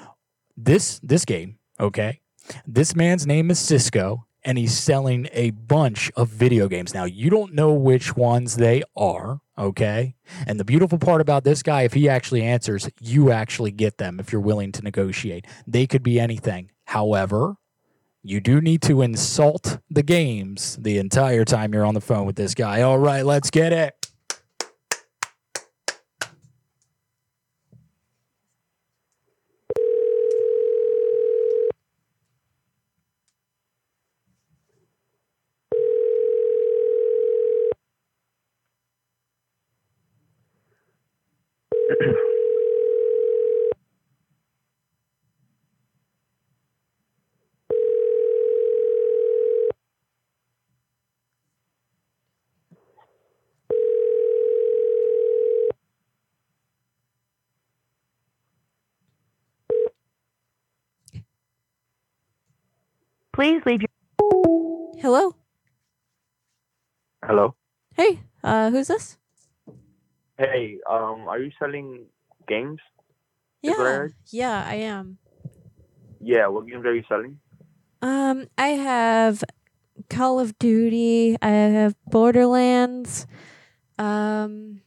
this 0.57 0.99
this 1.01 1.23
game, 1.23 1.59
okay? 1.79 2.19
This 2.65 2.95
man's 2.95 3.25
name 3.25 3.51
is 3.51 3.59
Cisco, 3.59 4.25
and 4.43 4.57
he's 4.57 4.77
selling 4.77 5.27
a 5.31 5.51
bunch 5.51 6.11
of 6.15 6.29
video 6.29 6.67
games. 6.67 6.93
Now, 6.93 7.05
you 7.05 7.29
don't 7.29 7.53
know 7.53 7.73
which 7.73 8.15
ones 8.15 8.57
they 8.57 8.83
are, 8.95 9.39
okay? 9.57 10.15
And 10.45 10.59
the 10.59 10.65
beautiful 10.65 10.97
part 10.97 11.21
about 11.21 11.43
this 11.43 11.63
guy, 11.63 11.83
if 11.83 11.93
he 11.93 12.09
actually 12.09 12.43
answers, 12.43 12.89
you 12.99 13.31
actually 13.31 13.71
get 13.71 13.97
them 13.97 14.19
if 14.19 14.31
you're 14.31 14.41
willing 14.41 14.71
to 14.73 14.81
negotiate. 14.81 15.45
They 15.65 15.87
could 15.87 16.03
be 16.03 16.19
anything. 16.19 16.71
However, 16.85 17.55
you 18.21 18.39
do 18.39 18.61
need 18.61 18.81
to 18.83 19.01
insult 19.01 19.79
the 19.89 20.03
games 20.03 20.77
the 20.81 20.97
entire 20.97 21.45
time 21.45 21.73
you're 21.73 21.85
on 21.85 21.93
the 21.93 22.01
phone 22.01 22.25
with 22.25 22.35
this 22.35 22.53
guy. 22.53 22.81
All 22.81 22.99
right, 22.99 23.25
let's 23.25 23.49
get 23.49 23.73
it. 23.73 24.02
Please 63.33 63.63
leave 63.65 63.81
your 63.81 64.93
Hello. 65.01 65.35
Hello. 67.25 67.55
Hey, 67.95 68.19
uh, 68.43 68.69
who's 68.69 68.87
this? 68.87 69.17
Hey, 70.37 70.77
um, 70.87 71.27
are 71.27 71.39
you 71.39 71.51
selling 71.57 72.05
games? 72.47 72.79
Is 73.63 73.73
I 73.79 73.81
Yeah, 73.81 74.07
yeah, 74.29 74.63
I 74.67 74.75
am. 74.75 75.17
Yeah. 76.21 76.47
What 76.47 76.67
games 76.67 76.85
are 76.85 76.93
you 76.93 77.03
selling? 77.09 77.39
Um, 78.03 78.47
I 78.55 78.67
have 78.67 79.43
Call 80.11 80.39
of 80.39 80.57
Duty. 80.59 81.35
I 81.41 81.49
have 81.49 81.95
Borderlands. 82.05 83.25
Um, 83.97 84.81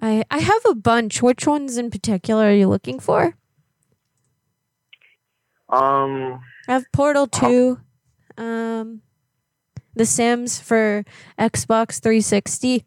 I 0.00 0.24
I 0.30 0.38
have 0.38 0.62
a 0.66 0.74
bunch. 0.74 1.20
Which 1.20 1.46
ones 1.46 1.76
in 1.76 1.90
particular 1.90 2.44
are 2.44 2.54
you 2.54 2.68
looking 2.68 3.00
for? 3.00 3.36
Um, 5.70 6.40
I 6.68 6.72
have 6.72 6.84
Portal 6.92 7.26
Two. 7.26 7.80
Um, 8.36 9.02
The 9.94 10.06
Sims 10.06 10.58
for 10.60 11.04
Xbox 11.38 12.00
360. 12.00 12.84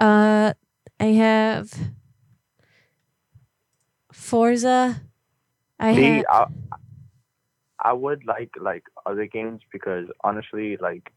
Uh, 0.00 0.54
I 0.98 1.04
have 1.04 1.72
Forza. 4.12 5.02
I 5.78 5.94
see, 5.94 6.02
have. 6.02 6.24
I, 6.30 6.46
I 7.82 7.92
would 7.92 8.24
like 8.26 8.50
like 8.60 8.84
other 9.06 9.26
games 9.26 9.62
because 9.72 10.06
honestly, 10.22 10.76
like 10.76 11.12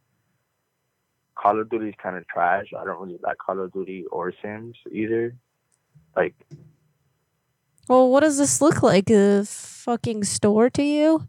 Call 1.36 1.60
of 1.60 1.70
Duty 1.70 1.90
is 1.90 1.96
kind 2.02 2.16
of 2.16 2.28
trash. 2.28 2.68
I 2.78 2.86
don't 2.86 3.02
really 3.02 3.20
like 3.22 3.38
Call 3.38 3.60
of 3.60 3.72
Duty 3.74 4.06
or 4.12 4.34
Sims 4.42 4.78
either. 4.92 5.36
Like, 6.16 6.36
Well, 7.88 8.10
what 8.10 8.22
does 8.22 8.38
this 8.38 8.62
look 8.62 8.82
like? 8.84 9.10
A 9.10 9.46
fucking 9.46 10.24
store 10.24 10.70
to 10.72 10.84
you? 10.84 11.28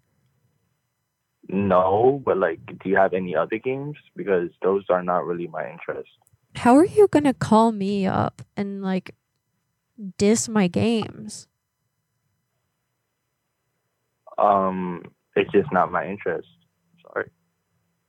no, 1.48 2.22
but 2.24 2.38
like, 2.38 2.60
do 2.82 2.88
you 2.88 2.96
have 2.96 3.12
any 3.14 3.34
other 3.36 3.58
games? 3.58 3.96
Because 4.16 4.50
those 4.62 4.84
are 4.90 5.02
not 5.02 5.26
really 5.26 5.46
my 5.46 5.70
interest. 5.70 6.08
How 6.56 6.76
are 6.76 6.84
you 6.86 7.06
gonna 7.08 7.34
call 7.34 7.70
me 7.72 8.06
up 8.06 8.42
and 8.56 8.82
like 8.82 9.14
diss 10.18 10.48
my 10.48 10.68
games? 10.68 11.48
Um, 14.38 15.02
it's 15.36 15.50
just 15.52 15.72
not 15.72 15.92
my 15.92 16.06
interest. 16.06 16.48
Sorry. 17.02 17.30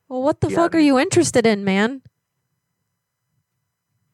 Well, 0.09 0.23
what 0.23 0.41
the 0.41 0.49
Yeah, 0.49 0.55
fuck 0.55 0.73
are 0.75 0.79
you 0.79 0.97
interested 0.97 1.45
in, 1.45 1.63
man? 1.63 2.01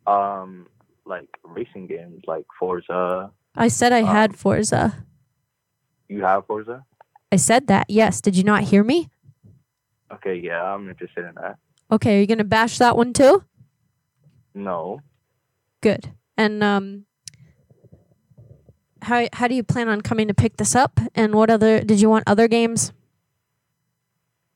Um, 0.07 0.67
like 1.05 1.29
racing 1.43 1.87
games, 1.87 2.23
like 2.27 2.45
Forza. 2.59 3.31
I 3.55 3.67
said 3.67 3.91
I 3.91 4.03
had 4.03 4.35
Forza. 4.35 5.05
You 6.07 6.23
have 6.23 6.45
Forza? 6.45 6.85
I 7.31 7.35
said 7.35 7.67
that. 7.67 7.89
Yes. 7.89 8.21
Did 8.21 8.35
you 8.35 8.43
not 8.43 8.63
hear 8.63 8.83
me? 8.83 9.09
Okay, 10.11 10.35
yeah, 10.35 10.61
I'm 10.61 10.89
interested 10.89 11.25
in 11.25 11.35
that. 11.35 11.57
Okay, 11.91 12.17
are 12.17 12.19
you 12.21 12.27
gonna 12.27 12.43
bash 12.43 12.77
that 12.79 12.97
one 12.97 13.13
too? 13.13 13.43
No. 14.53 14.99
Good. 15.81 16.13
And 16.37 16.63
um 16.63 17.05
how 19.01 19.27
how 19.33 19.47
do 19.47 19.55
you 19.55 19.63
plan 19.63 19.89
on 19.89 20.01
coming 20.01 20.27
to 20.27 20.33
pick 20.33 20.57
this 20.57 20.75
up? 20.75 20.99
And 21.15 21.33
what 21.33 21.49
other 21.49 21.81
did 21.81 22.01
you 22.01 22.09
want 22.09 22.25
other 22.27 22.47
games? 22.47 22.93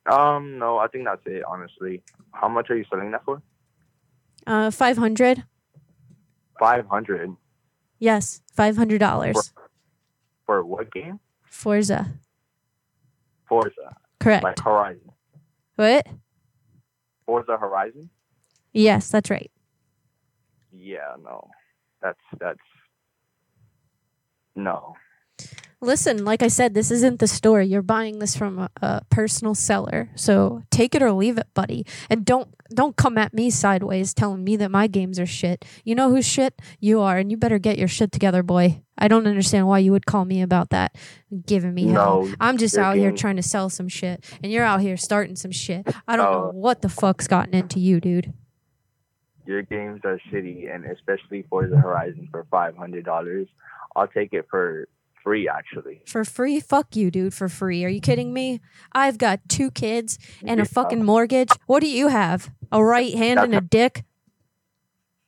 Um, 0.08 0.60
no, 0.60 0.78
I 0.78 0.88
think 0.88 1.06
that's 1.06 1.26
it. 1.26 1.44
Honestly, 1.48 2.04
how 2.32 2.48
much 2.48 2.70
are 2.70 2.78
you 2.78 2.86
selling 2.90 3.12
that 3.12 3.26
for? 3.26 3.42
Uh 4.46 4.72
five 4.72 4.98
hundred? 4.98 5.44
Five 6.60 6.86
hundred 6.88 7.36
Yes, 8.00 8.42
five 8.54 8.76
hundred 8.78 9.00
dollars. 9.00 9.52
for 10.46 10.64
what 10.64 10.92
game? 10.92 11.20
Forza. 11.44 12.14
Forza. 13.48 13.96
Correct. 14.20 14.44
Like 14.44 14.60
Horizon. 14.60 15.12
What? 15.76 16.08
Forza 17.26 17.58
Horizon. 17.58 18.10
Yes, 18.74 19.10
that's 19.10 19.30
right. 19.30 19.52
Yeah, 20.72 21.16
no, 21.24 21.50
that's 22.02 22.20
that's 22.40 22.60
no. 24.56 24.96
Listen, 25.86 26.26
like 26.26 26.42
I 26.42 26.48
said, 26.48 26.74
this 26.74 26.90
isn't 26.90 27.20
the 27.20 27.28
store. 27.28 27.62
You're 27.62 27.82
buying 27.82 28.20
this 28.20 28.36
from 28.36 28.58
a, 28.60 28.70
a 28.82 29.02
personal 29.10 29.54
seller. 29.54 30.10
So 30.16 30.64
take 30.72 30.96
it 30.96 31.04
or 31.04 31.12
leave 31.12 31.38
it, 31.38 31.48
buddy. 31.54 31.86
And 32.10 32.26
don't 32.26 32.50
don't 32.74 32.96
come 32.96 33.18
at 33.20 33.34
me 33.34 33.52
sideways 33.52 34.14
telling 34.14 34.44
me 34.44 34.56
that 34.58 34.72
my 34.72 34.88
games 34.88 35.20
are 35.20 35.26
shit. 35.28 35.64
You 35.84 35.94
know 35.94 36.10
who's 36.10 36.26
shit? 36.28 36.60
You 36.80 37.00
are, 37.02 37.18
and 37.18 37.30
you 37.30 37.38
better 37.38 37.60
get 37.60 37.78
your 37.78 37.88
shit 37.88 38.12
together, 38.12 38.42
boy. 38.42 38.82
I 38.98 39.08
don't 39.08 39.28
understand 39.28 39.68
why 39.68 39.80
you 39.80 39.92
would 39.92 40.08
call 40.08 40.26
me 40.26 40.42
about 40.42 40.72
that, 40.72 40.96
giving 41.46 41.74
me 41.76 41.90
hell. 41.90 42.28
I'm 42.40 42.58
just 42.58 42.78
out 42.78 42.96
here 42.96 43.12
trying 43.12 43.36
to 43.36 43.44
sell 43.44 43.70
some 43.70 43.88
shit, 43.88 44.26
and 44.42 44.52
you're 44.52 44.64
out 44.64 44.82
here 44.82 44.98
starting 44.98 45.36
some 45.36 45.52
shit. 45.52 45.86
I 46.08 46.16
don't 46.16 46.32
know 46.32 46.50
Oh. 46.50 46.52
what 46.58 46.82
the 46.82 46.90
fuck's 46.90 47.28
gotten 47.28 47.54
into 47.54 47.80
you, 47.80 48.00
dude. 48.02 48.34
Your 49.46 49.62
games 49.62 50.02
are 50.04 50.20
shitty, 50.32 50.74
and 50.74 50.86
especially 50.86 51.46
Forza 51.50 51.76
Horizon 51.78 52.28
for 52.32 52.46
five 52.50 52.76
hundred 52.76 53.06
dollars. 53.06 53.48
I'll 53.96 54.08
take 54.08 54.34
it 54.34 54.48
for 54.50 54.88
free, 55.26 55.50
actually. 55.50 56.02
For 56.06 56.24
free? 56.24 56.62
Fuck 56.62 56.96
you, 56.96 57.12
dude, 57.12 57.34
for 57.34 57.50
free. 57.50 57.84
Are 57.84 57.90
you 57.90 58.00
kidding 58.00 58.34
me? 58.34 58.62
I've 58.94 59.18
got 59.18 59.42
two 59.50 59.72
kids 59.72 60.18
and 60.46 60.62
a 60.62 60.66
fucking 60.66 61.04
mortgage. 61.04 61.50
What 61.66 61.82
do 61.82 61.90
you 61.90 62.08
have? 62.08 62.50
A 62.72 62.82
right 62.82 63.14
hand 63.14 63.40
and 63.40 63.54
a 63.54 63.60
dick? 63.62 64.06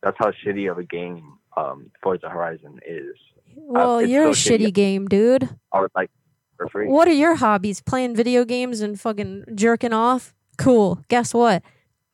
that's 0.04 0.18
how 0.20 0.32
shitty 0.32 0.72
of 0.72 0.78
a 0.78 0.84
game 0.84 1.34
um, 1.58 1.92
Forza 2.02 2.30
Horizon 2.30 2.80
is. 2.88 3.16
Well, 3.56 4.00
it's 4.00 4.10
you're 4.10 4.28
a 4.28 4.32
shitty. 4.32 4.68
shitty 4.68 4.74
game, 4.74 5.08
dude. 5.08 5.50
I 5.74 5.82
would 5.82 5.92
like 5.96 6.12
for 6.56 6.68
free. 6.70 6.88
What 6.88 7.08
are 7.08 7.14
your 7.14 7.36
hobbies? 7.36 7.82
Playing 7.82 8.16
video 8.16 8.46
games 8.46 8.82
and 8.82 9.00
fucking 9.00 9.46
jerking 9.56 9.94
off? 9.94 10.34
Cool. 10.58 11.04
Guess 11.10 11.34
what? 11.34 11.64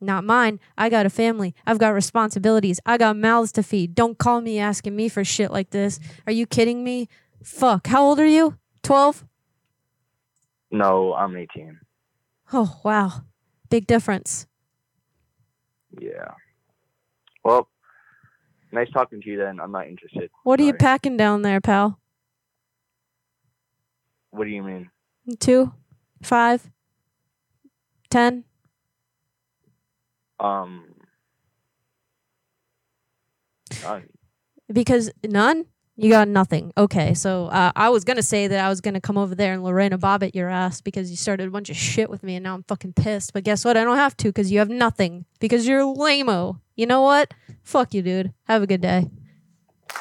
Not 0.02 0.24
mine. 0.24 0.60
I 0.78 0.90
got 0.90 1.06
a 1.06 1.10
family. 1.10 1.54
I've 1.66 1.78
got 1.78 1.90
responsibilities. 1.90 2.80
I 2.86 2.98
got 2.98 3.16
mouths 3.16 3.52
to 3.54 3.64
feed. 3.64 3.96
Don't 3.96 4.18
call 4.18 4.42
me 4.42 4.60
asking 4.60 4.96
me 4.96 5.08
for 5.08 5.24
shit 5.24 5.52
like 5.52 5.70
this. 5.70 6.00
Are 6.26 6.34
you 6.34 6.46
kidding 6.46 6.84
me? 6.84 7.08
Fuck. 7.44 7.88
How 7.88 8.04
old 8.04 8.20
are 8.20 8.26
you? 8.26 8.58
12? 8.84 9.26
No, 10.72 11.14
I'm 11.14 11.36
18. 11.36 11.80
Oh, 12.54 12.80
wow. 12.84 13.24
Big 13.70 13.86
difference. 13.86 14.48
Yeah. 16.00 16.32
Well, 17.44 17.68
nice 18.72 18.90
talking 18.92 19.22
to 19.22 19.30
you. 19.30 19.38
Then 19.38 19.60
I'm 19.60 19.72
not 19.72 19.88
interested. 19.88 20.30
What 20.44 20.60
are 20.60 20.64
you 20.64 20.74
packing 20.74 21.18
down 21.18 21.42
there, 21.42 21.62
pal? 21.62 22.00
What 24.32 24.46
do 24.46 24.50
you 24.50 24.64
mean? 24.64 24.90
Two? 25.40 25.74
Five? 26.24 26.72
Ten? 28.10 28.46
Um. 30.40 30.86
none. 33.84 34.04
Because 34.72 35.12
none? 35.24 35.66
You 35.96 36.10
got 36.10 36.28
nothing. 36.28 36.74
Okay, 36.76 37.14
so 37.14 37.48
uh, 37.48 37.72
I 37.76 37.90
was 37.90 38.04
gonna 38.04 38.24
say 38.24 38.48
that 38.48 38.66
I 38.66 38.68
was 38.68 38.82
gonna 38.82 39.02
come 39.02 39.18
over 39.18 39.36
there 39.36 39.54
and 39.54 39.64
Lorena 39.64 39.98
Bobbitt 39.98 40.34
your 40.34 40.50
ass 40.50 40.82
because 40.82 41.12
you 41.12 41.18
started 41.18 41.48
a 41.48 41.52
bunch 41.52 41.70
of 41.70 41.76
shit 41.76 42.10
with 42.10 42.24
me 42.24 42.36
and 42.36 42.44
now 42.44 42.56
I'm 42.56 42.64
fucking 42.64 42.94
pissed. 42.94 43.32
But 43.34 43.44
guess 43.44 43.64
what? 43.64 43.78
I 43.78 43.84
don't 43.84 43.98
have 43.98 44.18
to 44.18 44.30
because 44.30 44.52
you 44.52 44.58
have 44.58 44.70
nothing 44.70 45.26
because 45.40 45.68
you're 45.68 45.84
lameo. 45.84 46.60
You 46.76 46.88
know 46.88 47.02
what? 47.02 47.34
Fuck 47.62 47.94
you, 47.94 48.02
dude. 48.02 48.34
Have 48.46 48.64
a 48.64 48.68
good 48.68 48.82
day. 48.82 49.08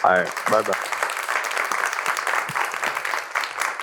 All 0.02 0.12
right. 0.12 0.32
Bye 0.50 0.62
bye. 0.62 1.02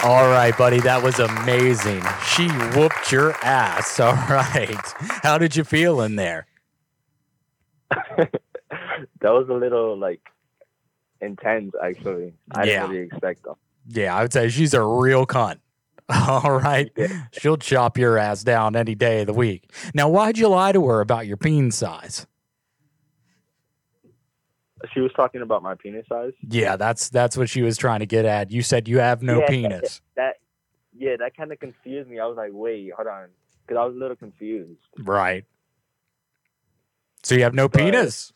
All 0.01 0.29
right, 0.29 0.57
buddy, 0.57 0.79
that 0.79 1.03
was 1.03 1.19
amazing. 1.19 2.01
She 2.25 2.47
whooped 2.75 3.11
your 3.11 3.33
ass. 3.43 3.99
All 3.99 4.13
right. 4.13 4.93
How 5.21 5.37
did 5.37 5.55
you 5.55 5.63
feel 5.63 6.01
in 6.01 6.15
there? 6.15 6.47
that 7.89 8.31
was 9.21 9.47
a 9.49 9.53
little 9.53 9.97
like 9.97 10.21
intense, 11.21 11.73
actually. 11.83 12.33
I 12.51 12.63
Yeah. 12.65 12.81
didn't 12.81 12.89
really 12.91 13.05
expect 13.07 13.43
them. 13.43 13.55
Yeah, 13.87 14.15
I 14.15 14.21
would 14.21 14.33
say 14.33 14.49
she's 14.49 14.73
a 14.73 14.83
real 14.83 15.25
cunt. 15.25 15.59
All 16.09 16.51
right. 16.59 16.91
She'll 17.33 17.57
chop 17.57 17.97
your 17.97 18.17
ass 18.17 18.43
down 18.43 18.75
any 18.75 18.95
day 18.95 19.21
of 19.21 19.27
the 19.27 19.33
week. 19.33 19.71
Now, 19.93 20.09
why'd 20.09 20.37
you 20.37 20.47
lie 20.47 20.71
to 20.71 20.87
her 20.87 21.01
about 21.01 21.27
your 21.27 21.37
peen 21.37 21.71
size? 21.71 22.25
She 24.93 25.01
was 25.01 25.11
talking 25.13 25.41
about 25.41 25.61
my 25.61 25.75
penis 25.75 26.05
size. 26.07 26.31
Yeah, 26.41 26.77
that's 26.77 27.09
that's 27.09 27.35
what 27.35 27.49
she 27.49 27.61
was 27.61 27.77
trying 27.77 27.99
to 27.99 28.05
get 28.05 28.25
at. 28.25 28.49
You 28.49 28.61
said 28.61 28.87
you 28.87 28.99
have 28.99 29.21
no 29.21 29.39
Yeah, 29.41 29.47
penis. 29.49 30.01
That, 30.15 30.35
yeah, 30.97 31.15
that 31.19 31.35
kind 31.35 31.51
of 31.51 31.59
confused 31.59 32.09
me. 32.09 32.19
I 32.19 32.25
was 32.25 32.37
like, 32.37 32.51
wait, 32.53 32.91
hold 32.95 33.07
on, 33.09 33.27
because 33.67 33.77
I 33.79 33.85
was 33.85 33.95
a 33.95 33.99
little 33.99 34.15
confused. 34.15 34.79
Right. 34.99 35.43
So 37.23 37.35
you 37.35 37.43
have 37.43 37.53
no 37.53 37.67
penis? 37.67 38.31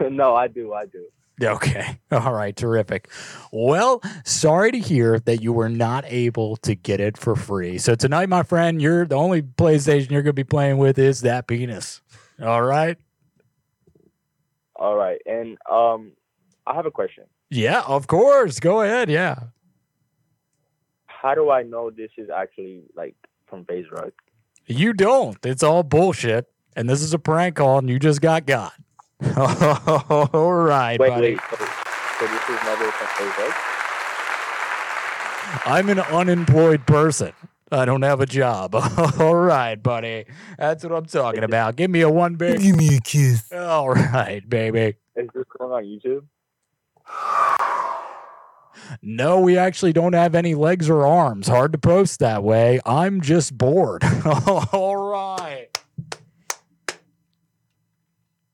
no, 0.00 0.34
I 0.34 0.48
do, 0.48 0.72
I 0.72 0.86
do. 0.86 1.04
Okay. 1.42 1.98
All 2.10 2.32
right. 2.32 2.56
Terrific. 2.56 3.10
Well, 3.52 4.00
sorry 4.24 4.72
to 4.72 4.78
hear 4.78 5.18
that 5.20 5.42
you 5.42 5.52
were 5.52 5.68
not 5.68 6.04
able 6.06 6.56
to 6.58 6.74
get 6.74 7.00
it 7.00 7.18
for 7.18 7.36
free. 7.36 7.78
So 7.78 7.94
tonight, 7.94 8.28
my 8.28 8.42
friend, 8.42 8.80
you're 8.80 9.06
the 9.06 9.16
only 9.16 9.42
PlayStation 9.42 10.10
you're 10.10 10.22
going 10.22 10.30
to 10.30 10.32
be 10.32 10.44
playing 10.44 10.78
with 10.78 10.98
is 10.98 11.20
that 11.22 11.46
penis. 11.46 12.00
All 12.42 12.62
right. 12.62 12.96
All 14.78 14.94
right, 14.94 15.20
and 15.24 15.56
um, 15.70 16.12
I 16.66 16.74
have 16.74 16.84
a 16.84 16.90
question. 16.90 17.24
Yeah, 17.48 17.82
of 17.86 18.06
course. 18.06 18.60
Go 18.60 18.82
ahead. 18.82 19.08
Yeah. 19.08 19.36
How 21.06 21.34
do 21.34 21.50
I 21.50 21.62
know 21.62 21.90
this 21.90 22.10
is 22.18 22.28
actually 22.28 22.82
like 22.94 23.14
from 23.46 23.64
Phase 23.64 23.86
Rock? 23.90 24.12
You 24.66 24.92
don't. 24.92 25.38
It's 25.44 25.62
all 25.62 25.82
bullshit. 25.82 26.46
And 26.76 26.90
this 26.90 27.00
is 27.00 27.14
a 27.14 27.18
prank 27.18 27.56
call, 27.56 27.78
and 27.78 27.88
you 27.88 27.98
just 27.98 28.20
got 28.20 28.44
got. 28.44 28.74
all 29.36 30.52
right, 30.52 30.98
Wait, 31.00 31.08
buddy. 31.08 31.22
wait. 31.34 31.40
So, 31.50 31.56
so 31.56 32.26
this 32.26 32.42
is 32.48 32.62
never 32.64 32.90
from 32.92 33.06
Phase 33.08 33.38
Rock? 33.38 33.56
I'm 35.66 35.88
an 35.88 36.00
unemployed 36.00 36.86
person. 36.86 37.32
I 37.72 37.84
don't 37.84 38.02
have 38.02 38.20
a 38.20 38.26
job. 38.26 38.74
All 39.18 39.34
right, 39.34 39.74
buddy. 39.82 40.26
That's 40.58 40.84
what 40.84 40.92
I'm 40.92 41.06
talking 41.06 41.42
about. 41.42 41.74
Give 41.76 41.90
me 41.90 42.02
a 42.02 42.10
one 42.10 42.36
big. 42.36 42.60
Give 42.60 42.76
me 42.76 42.96
a 42.96 43.00
kiss. 43.00 43.50
All 43.52 43.90
right, 43.90 44.48
baby. 44.48 44.96
Is 45.16 45.28
this 45.34 45.44
going 45.58 45.72
on 45.72 45.82
YouTube? 45.84 46.24
No, 49.02 49.40
we 49.40 49.56
actually 49.58 49.92
don't 49.92 50.12
have 50.12 50.34
any 50.36 50.54
legs 50.54 50.88
or 50.88 51.04
arms. 51.06 51.48
Hard 51.48 51.72
to 51.72 51.78
post 51.78 52.20
that 52.20 52.44
way. 52.44 52.78
I'm 52.86 53.20
just 53.20 53.56
bored. 53.56 54.04
All 54.72 54.96
right. 54.96 55.68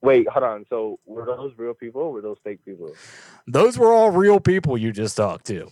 Wait, 0.02 0.28
hold 0.28 0.44
on. 0.44 0.66
So 0.68 0.98
were 1.06 1.24
those 1.24 1.52
real 1.56 1.74
people? 1.74 2.02
Or 2.02 2.12
were 2.12 2.22
those 2.22 2.39
fake 2.42 2.64
people? 2.64 2.92
Those 3.47 3.78
were 3.78 3.92
all 3.92 4.10
real 4.10 4.40
people 4.40 4.76
you 4.76 4.92
just 4.92 5.16
talked 5.16 5.47
to. 5.47 5.70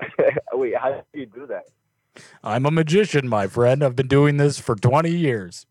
wait, 0.52 0.76
how 0.76 1.04
do 1.12 1.20
you 1.20 1.26
do 1.26 1.46
that? 1.46 1.64
I'm 2.42 2.64
a 2.64 2.70
magician, 2.70 3.28
my 3.28 3.46
friend. 3.46 3.84
I've 3.84 3.96
been 3.96 4.08
doing 4.08 4.38
this 4.38 4.58
for 4.58 4.74
20 4.74 5.10
years. 5.10 5.66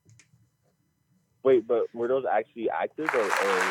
Wait, 1.44 1.68
but 1.68 1.84
were 1.94 2.08
those 2.08 2.26
actually 2.32 2.70
actors 2.70 3.10
or? 3.14 3.22
or... 3.22 3.64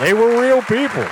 They 0.00 0.12
were 0.14 0.40
real 0.40 0.62
people. 0.62 1.06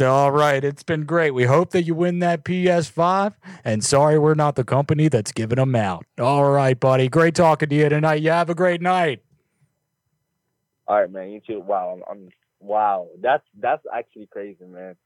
All 0.00 0.30
right, 0.30 0.62
it's 0.64 0.82
been 0.82 1.04
great. 1.04 1.32
We 1.32 1.44
hope 1.44 1.70
that 1.70 1.82
you 1.82 1.94
win 1.94 2.20
that 2.20 2.44
PS5. 2.44 3.34
And 3.64 3.84
sorry, 3.84 4.18
we're 4.18 4.34
not 4.34 4.54
the 4.54 4.64
company 4.64 5.08
that's 5.08 5.32
giving 5.32 5.56
them 5.56 5.74
out. 5.74 6.06
All 6.18 6.50
right, 6.50 6.78
buddy. 6.78 7.08
Great 7.08 7.34
talking 7.34 7.68
to 7.68 7.74
you 7.74 7.88
tonight. 7.88 8.22
You 8.22 8.30
have 8.30 8.48
a 8.48 8.54
great 8.54 8.80
night. 8.80 9.22
All 10.86 11.00
right, 11.00 11.10
man. 11.10 11.30
You 11.30 11.40
too. 11.46 11.60
Wow, 11.60 11.98
I'm, 11.98 12.02
I'm 12.10 12.28
wow. 12.60 13.08
That's 13.20 13.44
that's 13.58 13.84
actually 13.94 14.26
crazy, 14.26 14.64
man. 14.64 14.96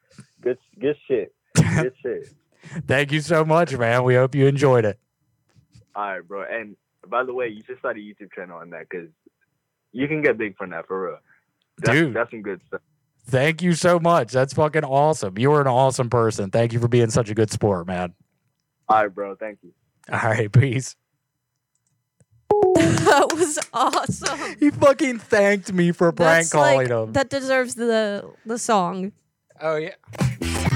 Good 0.41 0.59
good 0.79 0.97
shit. 1.09 1.35
Good 1.55 1.95
shit. 2.03 2.29
Thank 2.87 3.13
you 3.13 3.21
so 3.21 3.45
much, 3.45 3.77
man. 3.77 4.05
We 4.05 4.15
hope 4.15 4.35
you 4.35 4.47
enjoyed 4.47 4.85
it. 4.85 4.99
All 5.95 6.05
right, 6.05 6.27
bro. 6.27 6.45
And 6.51 6.77
by 7.09 7.25
the 7.25 7.35
way, 7.35 7.49
you 7.49 7.63
should 7.67 7.79
start 7.79 7.97
a 7.97 8.01
YouTube 8.01 8.33
channel 8.35 8.59
on 8.59 8.71
that 8.71 8.87
because 8.89 9.09
you 9.93 10.09
can 10.09 10.23
get 10.23 10.39
big 10.39 10.57
from 10.57 10.71
that 10.71 10.87
for 10.87 11.05
real. 11.07 11.19
That's, 11.79 11.99
Dude. 11.99 12.15
that's 12.15 12.31
some 12.31 12.43
good 12.43 12.61
stuff. 12.67 12.81
Thank 13.27 13.63
you 13.63 13.73
so 13.73 13.99
much. 13.99 14.33
That's 14.33 14.53
fucking 14.53 14.85
awesome. 14.85 15.39
You 15.39 15.53
are 15.53 15.61
an 15.61 15.67
awesome 15.67 16.11
person. 16.11 16.51
Thank 16.51 16.73
you 16.73 16.81
for 16.81 16.89
being 16.89 17.11
such 17.11 17.31
a 17.31 17.35
good 17.35 17.51
sport, 17.51 17.87
man. 17.87 18.15
All 18.89 19.03
right, 19.03 19.15
bro. 19.15 19.35
Thank 19.35 19.61
you. 19.63 19.73
All 20.13 20.19
right, 20.19 20.53
peace. 20.53 20.95
that 22.75 23.27
was 23.35 23.59
awesome. 23.73 24.57
He 24.61 24.71
fucking 24.71 25.19
thanked 25.21 25.73
me 25.73 25.93
for 25.93 26.13
prank 26.13 26.51
That's 26.51 26.53
calling 26.53 26.77
like, 26.77 26.89
him. 26.89 27.13
that 27.13 27.31
deserves 27.31 27.75
the 27.75 28.31
the 28.45 28.59
song. 28.59 29.13
Oh 29.61 29.77
yeah. 29.77 29.95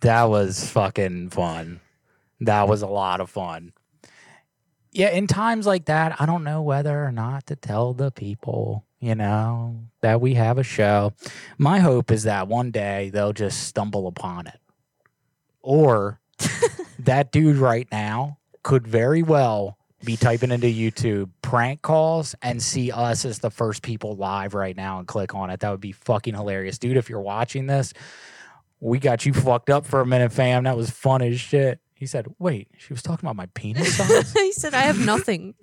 That 0.00 0.24
was 0.24 0.68
fucking 0.68 1.30
fun. 1.30 1.80
That 2.44 2.68
was 2.68 2.82
a 2.82 2.86
lot 2.86 3.20
of 3.20 3.30
fun. 3.30 3.72
Yeah, 4.92 5.10
in 5.10 5.26
times 5.26 5.66
like 5.66 5.86
that, 5.86 6.20
I 6.20 6.26
don't 6.26 6.44
know 6.44 6.62
whether 6.62 7.04
or 7.04 7.10
not 7.10 7.46
to 7.46 7.56
tell 7.56 7.94
the 7.94 8.12
people, 8.12 8.84
you 9.00 9.16
know, 9.16 9.80
that 10.02 10.20
we 10.20 10.34
have 10.34 10.56
a 10.56 10.62
show. 10.62 11.12
My 11.58 11.80
hope 11.80 12.12
is 12.12 12.22
that 12.24 12.46
one 12.46 12.70
day 12.70 13.10
they'll 13.10 13.32
just 13.32 13.64
stumble 13.64 14.06
upon 14.06 14.46
it. 14.46 14.60
Or 15.62 16.20
that 17.00 17.32
dude 17.32 17.56
right 17.56 17.88
now 17.90 18.38
could 18.62 18.86
very 18.86 19.22
well 19.22 19.78
be 20.04 20.16
typing 20.16 20.52
into 20.52 20.66
YouTube 20.66 21.30
prank 21.42 21.82
calls 21.82 22.34
and 22.42 22.62
see 22.62 22.92
us 22.92 23.24
as 23.24 23.38
the 23.38 23.50
first 23.50 23.82
people 23.82 24.14
live 24.14 24.54
right 24.54 24.76
now 24.76 24.98
and 24.98 25.08
click 25.08 25.34
on 25.34 25.50
it. 25.50 25.60
That 25.60 25.70
would 25.70 25.80
be 25.80 25.92
fucking 25.92 26.34
hilarious. 26.34 26.78
Dude, 26.78 26.96
if 26.96 27.08
you're 27.08 27.20
watching 27.20 27.66
this, 27.66 27.92
we 28.80 28.98
got 28.98 29.24
you 29.24 29.32
fucked 29.32 29.70
up 29.70 29.86
for 29.86 30.00
a 30.00 30.06
minute, 30.06 30.32
fam. 30.32 30.64
That 30.64 30.76
was 30.76 30.90
fun 30.90 31.22
as 31.22 31.40
shit. 31.40 31.80
He 32.04 32.08
said, 32.08 32.26
Wait, 32.38 32.68
she 32.76 32.92
was 32.92 33.00
talking 33.00 33.26
about 33.26 33.34
my 33.34 33.46
penis 33.54 33.96
size? 33.96 34.30
he 34.34 34.52
said, 34.52 34.74
I 34.74 34.82
have 34.82 35.02
nothing. 35.06 35.54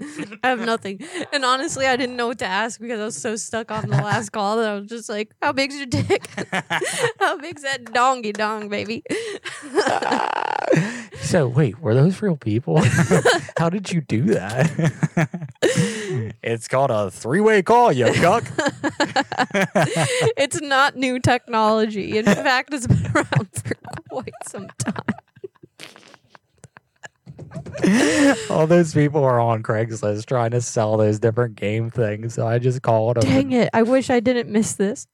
I 0.43 0.47
have 0.49 0.59
nothing. 0.59 0.99
And 1.31 1.45
honestly, 1.45 1.85
I 1.85 1.95
didn't 1.95 2.15
know 2.15 2.29
what 2.29 2.39
to 2.39 2.47
ask 2.47 2.79
because 2.81 2.99
I 2.99 3.05
was 3.05 3.15
so 3.15 3.35
stuck 3.35 3.69
on 3.69 3.87
the 3.87 3.97
last 3.97 4.29
call 4.31 4.57
that 4.57 4.67
I 4.67 4.73
was 4.73 4.89
just 4.89 5.07
like, 5.07 5.35
How 5.39 5.51
big's 5.51 5.75
your 5.77 5.85
dick? 5.85 6.27
How 7.19 7.37
big's 7.37 7.61
that 7.61 7.83
dongy 7.85 8.33
dong, 8.33 8.69
baby? 8.69 9.03
So 11.21 11.47
wait, 11.47 11.79
were 11.79 11.93
those 11.93 12.19
real 12.23 12.37
people? 12.37 12.81
How 13.59 13.69
did 13.69 13.91
you 13.91 14.01
do 14.01 14.23
that? 14.33 14.71
it's 16.41 16.67
called 16.67 16.89
a 16.89 17.11
three-way 17.11 17.61
call, 17.61 17.91
you 17.91 18.11
cuck. 18.13 18.45
it's 20.37 20.59
not 20.59 20.95
new 20.95 21.19
technology. 21.19 22.17
In 22.17 22.25
fact, 22.25 22.73
it's 22.73 22.87
been 22.87 23.05
around 23.13 23.49
for 23.63 23.75
quite 24.09 24.33
some 24.47 24.69
time. 24.79 25.03
All 28.49 28.67
those 28.67 28.93
people 28.93 29.23
are 29.23 29.39
on 29.39 29.63
Craigslist 29.63 30.25
trying 30.25 30.51
to 30.51 30.61
sell 30.61 30.97
those 30.97 31.19
different 31.19 31.55
game 31.55 31.89
things. 31.89 32.33
So 32.33 32.47
I 32.47 32.59
just 32.59 32.81
called 32.81 33.17
them. 33.17 33.23
Dang 33.23 33.51
it. 33.51 33.69
I 33.73 33.83
wish 33.83 34.09
I 34.09 34.19
didn't 34.19 34.49
miss 34.51 34.73
this. 34.73 35.07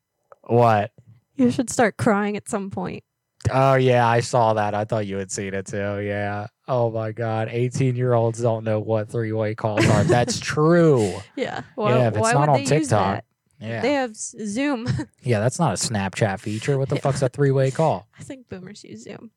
What? 0.43 0.91
You 1.35 1.51
should 1.51 1.69
start 1.69 1.97
crying 1.97 2.35
at 2.37 2.49
some 2.49 2.69
point. 2.71 3.03
Oh 3.51 3.75
yeah, 3.75 4.07
I 4.07 4.19
saw 4.21 4.53
that. 4.55 4.73
I 4.73 4.83
thought 4.85 5.05
you 5.05 5.17
had 5.17 5.31
seen 5.31 5.53
it 5.53 5.67
too. 5.67 5.99
Yeah. 6.01 6.47
Oh 6.67 6.89
my 6.91 7.11
god, 7.11 7.47
eighteen-year-olds 7.51 8.41
don't 8.41 8.63
know 8.63 8.79
what 8.79 9.09
three-way 9.09 9.55
calls 9.55 9.87
are. 9.87 10.03
That's 10.03 10.39
true. 10.41 11.13
Yeah. 11.35 11.61
Well, 11.75 11.95
yeah, 11.97 12.07
if 12.07 12.13
it's 12.15 12.21
why 12.21 12.33
not 12.33 12.39
would 12.41 12.49
on 12.49 12.55
they 12.55 12.61
use 12.61 12.69
TikTok. 12.69 12.89
that? 13.17 13.25
Yeah. 13.59 13.81
They 13.81 13.93
have 13.93 14.15
Zoom. 14.15 14.87
Yeah, 15.21 15.39
that's 15.39 15.59
not 15.59 15.71
a 15.71 15.75
Snapchat 15.75 16.39
feature. 16.39 16.77
What 16.77 16.89
the 16.89 16.95
fuck's 17.01 17.21
a 17.21 17.29
three-way 17.29 17.71
call? 17.71 18.07
I 18.19 18.23
think 18.23 18.49
boomers 18.49 18.83
use 18.83 19.03
Zoom. 19.03 19.31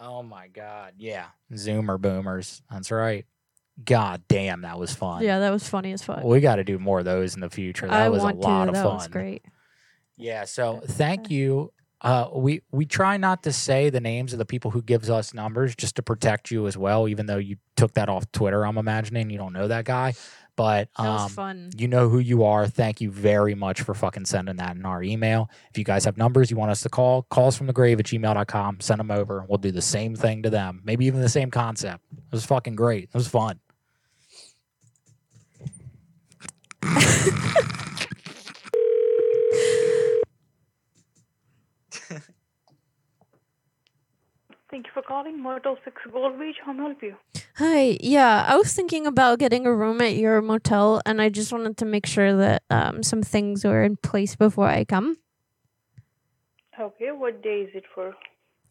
Oh 0.00 0.22
my 0.22 0.48
god. 0.48 0.94
Yeah. 0.98 1.26
Zoomer 1.52 2.00
boomers. 2.00 2.62
That's 2.70 2.90
right. 2.90 3.26
God 3.84 4.22
damn, 4.28 4.62
that 4.62 4.78
was 4.78 4.92
fun. 4.92 5.22
Yeah, 5.22 5.38
that 5.40 5.50
was 5.50 5.68
funny 5.68 5.92
as 5.92 6.02
fuck. 6.02 6.24
We 6.24 6.40
got 6.40 6.56
to 6.56 6.64
do 6.64 6.78
more 6.78 6.98
of 6.98 7.04
those 7.04 7.34
in 7.34 7.40
the 7.40 7.50
future. 7.50 7.86
That 7.86 7.94
I 8.00 8.08
was 8.08 8.22
want 8.22 8.38
a 8.38 8.40
lot 8.40 8.64
to. 8.64 8.68
of 8.70 8.74
that 8.74 8.82
fun. 8.84 8.94
was 8.94 9.08
great. 9.08 9.44
Yeah, 10.16 10.44
so 10.46 10.80
thank 10.84 11.30
you. 11.30 11.72
Uh, 12.00 12.28
we 12.32 12.62
we 12.72 12.86
try 12.86 13.16
not 13.16 13.42
to 13.44 13.52
say 13.52 13.90
the 13.90 14.00
names 14.00 14.32
of 14.32 14.38
the 14.38 14.44
people 14.44 14.70
who 14.70 14.82
gives 14.82 15.10
us 15.10 15.32
numbers 15.34 15.74
just 15.76 15.96
to 15.96 16.02
protect 16.02 16.50
you 16.50 16.66
as 16.66 16.76
well. 16.76 17.08
Even 17.08 17.26
though 17.26 17.38
you 17.38 17.56
took 17.76 17.94
that 17.94 18.08
off 18.08 18.30
Twitter, 18.32 18.64
I'm 18.66 18.78
imagining 18.78 19.30
you 19.30 19.38
don't 19.38 19.52
know 19.52 19.68
that 19.68 19.84
guy, 19.84 20.14
but 20.58 20.88
um, 20.96 21.28
fun. 21.30 21.70
you 21.78 21.86
know 21.86 22.08
who 22.08 22.18
you 22.18 22.42
are. 22.42 22.66
Thank 22.66 23.00
you 23.00 23.12
very 23.12 23.54
much 23.54 23.82
for 23.82 23.94
fucking 23.94 24.24
sending 24.24 24.56
that 24.56 24.74
in 24.74 24.84
our 24.84 25.04
email. 25.04 25.48
If 25.70 25.78
you 25.78 25.84
guys 25.84 26.04
have 26.04 26.16
numbers 26.18 26.50
you 26.50 26.56
want 26.56 26.72
us 26.72 26.82
to 26.82 26.88
call, 26.88 27.22
calls 27.30 27.56
from 27.56 27.68
the 27.68 27.72
grave 27.72 28.00
at 28.00 28.06
gmail.com. 28.06 28.80
Send 28.80 28.98
them 28.98 29.12
over. 29.12 29.38
and 29.38 29.48
We'll 29.48 29.58
do 29.58 29.70
the 29.70 29.80
same 29.80 30.16
thing 30.16 30.42
to 30.42 30.50
them. 30.50 30.82
Maybe 30.84 31.06
even 31.06 31.20
the 31.20 31.28
same 31.28 31.52
concept. 31.52 32.02
It 32.12 32.32
was 32.32 32.44
fucking 32.44 32.74
great. 32.74 33.04
It 33.04 33.14
was 33.14 33.28
fun. 33.28 33.60
Thank 44.70 44.86
you 44.86 44.92
for 44.92 45.02
calling 45.02 45.40
Motel 45.40 45.78
6 45.84 45.96
Gold 46.12 46.36
Beach. 46.40 46.56
How 46.66 46.72
may 46.72 46.82
I 46.82 46.86
help 46.86 47.02
you? 47.02 47.14
Hi. 47.58 47.98
Yeah, 48.00 48.44
I 48.46 48.56
was 48.56 48.72
thinking 48.72 49.04
about 49.04 49.40
getting 49.40 49.66
a 49.66 49.74
room 49.74 50.00
at 50.00 50.14
your 50.14 50.40
motel, 50.40 51.02
and 51.04 51.20
I 51.20 51.28
just 51.28 51.52
wanted 51.52 51.76
to 51.78 51.84
make 51.84 52.06
sure 52.06 52.36
that 52.36 52.62
um, 52.70 53.02
some 53.02 53.20
things 53.20 53.64
were 53.64 53.82
in 53.82 53.96
place 53.96 54.36
before 54.36 54.68
I 54.68 54.84
come. 54.84 55.16
Okay, 56.78 57.10
what 57.10 57.42
day 57.42 57.62
is 57.62 57.70
it 57.74 57.82
for? 57.92 58.14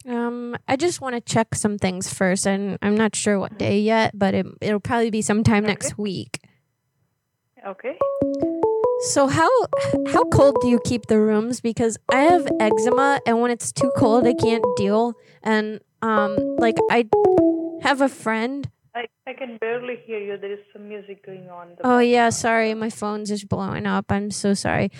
Um, 0.08 0.56
I 0.66 0.76
just 0.76 1.02
want 1.02 1.16
to 1.16 1.20
check 1.20 1.54
some 1.54 1.76
things 1.76 2.10
first, 2.10 2.46
and 2.46 2.78
I'm 2.80 2.94
not 2.94 3.14
sure 3.14 3.38
what 3.38 3.58
day 3.58 3.78
yet, 3.78 4.18
but 4.18 4.32
it, 4.32 4.46
it'll 4.62 4.80
probably 4.80 5.10
be 5.10 5.20
sometime 5.20 5.64
next 5.66 5.98
week. 5.98 6.40
Okay. 7.66 7.98
So 9.10 9.26
how 9.26 9.50
how 10.06 10.24
cold 10.32 10.56
do 10.62 10.68
you 10.68 10.80
keep 10.82 11.06
the 11.08 11.20
rooms? 11.20 11.60
Because 11.60 11.98
I 12.10 12.20
have 12.20 12.48
eczema, 12.58 13.20
and 13.26 13.42
when 13.42 13.50
it's 13.50 13.70
too 13.70 13.92
cold, 13.98 14.26
I 14.26 14.32
can't 14.32 14.64
deal. 14.78 15.12
And 15.42 15.80
um, 16.00 16.38
like 16.56 16.78
I 16.90 17.04
have 17.82 18.00
a 18.00 18.08
friend. 18.08 18.70
I, 18.98 19.06
I 19.28 19.32
can 19.32 19.58
barely 19.58 19.96
hear 20.04 20.18
you. 20.18 20.36
There 20.36 20.52
is 20.52 20.58
some 20.72 20.88
music 20.88 21.24
going 21.24 21.48
on. 21.48 21.76
Oh 21.84 22.00
yeah, 22.00 22.30
sorry, 22.30 22.74
my 22.74 22.90
phone's 22.90 23.28
just 23.28 23.48
blowing 23.48 23.86
up. 23.86 24.06
I'm 24.08 24.32
so 24.32 24.54
sorry. 24.54 24.90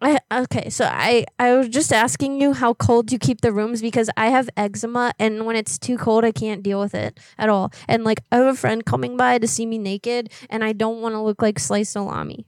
I, 0.00 0.18
okay, 0.32 0.70
so 0.70 0.86
I 0.86 1.26
I 1.38 1.54
was 1.54 1.68
just 1.68 1.92
asking 1.92 2.40
you 2.40 2.54
how 2.54 2.72
cold 2.72 3.12
you 3.12 3.18
keep 3.18 3.42
the 3.42 3.52
rooms 3.52 3.82
because 3.82 4.08
I 4.16 4.28
have 4.28 4.48
eczema 4.56 5.12
and 5.18 5.44
when 5.44 5.54
it's 5.54 5.78
too 5.78 5.98
cold 5.98 6.24
I 6.24 6.32
can't 6.32 6.62
deal 6.62 6.80
with 6.80 6.94
it 6.94 7.20
at 7.38 7.50
all. 7.50 7.70
And 7.86 8.04
like 8.04 8.20
I 8.32 8.36
have 8.36 8.46
a 8.46 8.56
friend 8.56 8.86
coming 8.86 9.18
by 9.18 9.38
to 9.38 9.46
see 9.46 9.66
me 9.66 9.76
naked 9.76 10.32
and 10.48 10.64
I 10.64 10.72
don't 10.72 11.02
want 11.02 11.14
to 11.14 11.20
look 11.20 11.42
like 11.42 11.58
sliced 11.58 11.92
salami. 11.92 12.46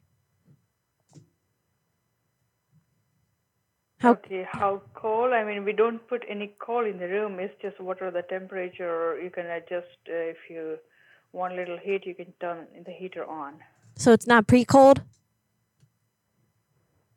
How 3.99 4.13
Okay, 4.13 4.47
how 4.51 4.83
cold? 4.95 5.33
I 5.33 5.45
mean, 5.45 5.65
we 5.65 5.73
don't 5.73 6.07
put 6.09 6.25
any 6.29 6.55
cold 6.59 6.87
in 6.87 6.99
the 6.99 7.09
room. 7.09 7.39
It's 7.39 7.55
just 7.63 7.79
what 7.81 8.03
are 8.03 8.11
the 8.11 8.23
temperature. 8.23 9.21
You 9.23 9.31
can 9.31 9.47
adjust 9.47 10.01
uh, 10.09 10.33
if 10.35 10.39
you 10.51 10.79
want 11.35 11.55
little 11.57 11.79
heat. 11.79 12.07
You 12.07 12.15
can 12.15 12.33
turn 12.41 12.67
the 12.87 12.93
heater 12.93 13.25
on. 13.25 13.55
so 13.97 14.13
it's 14.13 14.27
not 14.27 14.47
pre-cold? 14.47 15.03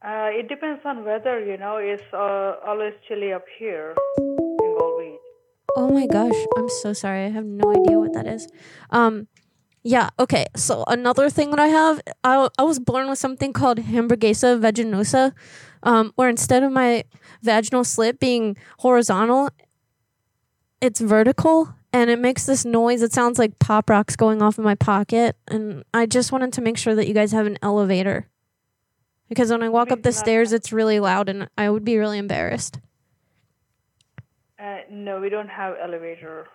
Uh, 0.01 0.29
it 0.31 0.47
depends 0.47 0.81
on 0.85 1.03
weather. 1.05 1.43
You 1.43 1.57
know, 1.57 1.77
it's 1.77 2.03
uh, 2.13 2.55
always 2.65 2.93
chilly 3.07 3.33
up 3.33 3.45
here 3.57 3.95
in 4.17 4.57
Gold 4.79 4.99
Beach. 4.99 5.19
Oh 5.75 5.89
my 5.89 6.07
gosh, 6.07 6.35
I'm 6.57 6.69
so 6.69 6.93
sorry. 6.93 7.25
I 7.25 7.29
have 7.29 7.45
no 7.45 7.71
idea 7.71 7.99
what 7.99 8.13
that 8.13 8.27
is. 8.27 8.47
Um 8.89 9.27
yeah, 9.83 10.09
okay. 10.19 10.45
So 10.55 10.83
another 10.87 11.29
thing 11.29 11.51
that 11.51 11.59
I 11.59 11.67
have, 11.67 12.01
I, 12.21 12.49
I 12.57 12.63
was 12.63 12.77
born 12.77 13.07
with 13.07 13.19
something 13.19 13.53
called 13.53 13.77
Hamburguesa 13.77 14.59
vaginosa, 14.59 15.31
um, 15.81 16.11
where 16.15 16.27
instead 16.27 16.61
of 16.63 16.73
my 16.73 17.05
vaginal 17.41 17.85
slit 17.85 18.19
being 18.19 18.57
horizontal, 18.79 19.49
it's 20.81 20.99
vertical 20.99 21.73
and 21.93 22.09
it 22.09 22.19
makes 22.19 22.45
this 22.45 22.65
noise. 22.65 23.01
It 23.01 23.13
sounds 23.13 23.39
like 23.39 23.59
pop 23.59 23.89
rocks 23.89 24.15
going 24.15 24.41
off 24.41 24.57
in 24.57 24.63
my 24.63 24.75
pocket. 24.75 25.37
And 25.47 25.83
I 25.93 26.05
just 26.05 26.31
wanted 26.31 26.53
to 26.53 26.61
make 26.61 26.77
sure 26.77 26.95
that 26.95 27.07
you 27.07 27.13
guys 27.13 27.31
have 27.31 27.45
an 27.45 27.57
elevator. 27.61 28.27
Because 29.29 29.51
when 29.51 29.63
I 29.63 29.69
walk 29.69 29.91
up 29.91 30.03
the 30.03 30.11
stairs, 30.11 30.53
it's 30.53 30.71
really 30.71 30.99
loud 30.99 31.27
and 31.27 31.49
I 31.57 31.69
would 31.69 31.83
be 31.83 31.97
really 31.97 32.17
embarrassed. 32.17 32.79
Uh, 34.59 34.79
no, 34.89 35.19
we 35.19 35.29
don't 35.29 35.49
have 35.49 35.75
elevator. 35.81 36.47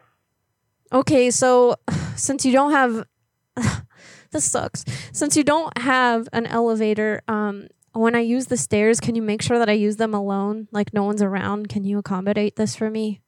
Okay, 0.93 1.31
so 1.31 1.77
since 2.17 2.45
you 2.45 2.53
don't 2.53 2.73
have 2.73 3.07
this 4.31 4.45
sucks. 4.45 4.85
Since 5.13 5.37
you 5.37 5.45
don't 5.45 5.77
have 5.79 6.29
an 6.33 6.47
elevator, 6.47 7.23
um 7.29 7.69
when 7.95 8.15
I 8.15 8.21
use 8.21 8.47
the 8.47 8.57
stairs, 8.57 9.01
can 9.01 9.15
you 9.15 9.21
make 9.21 9.43
sure 9.43 9.59
that 9.59 9.69
I 9.69 9.73
use 9.73 9.97
them 9.97 10.15
alone? 10.15 10.69
Like 10.73 10.95
no 10.95 11.05
one's 11.05 11.21
around. 11.21 11.69
Can 11.69 11.85
you 11.85 11.99
accommodate 11.99 12.57
this 12.57 12.75
for 12.75 12.89
me? 12.91 13.21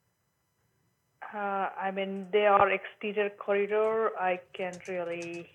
Uh, 1.35 1.69
I 1.77 1.91
mean, 1.91 2.29
they 2.33 2.47
are 2.47 2.71
exterior 2.71 3.31
corridor. 3.31 4.11
I 4.19 4.39
can't 4.53 4.87
really 4.87 5.49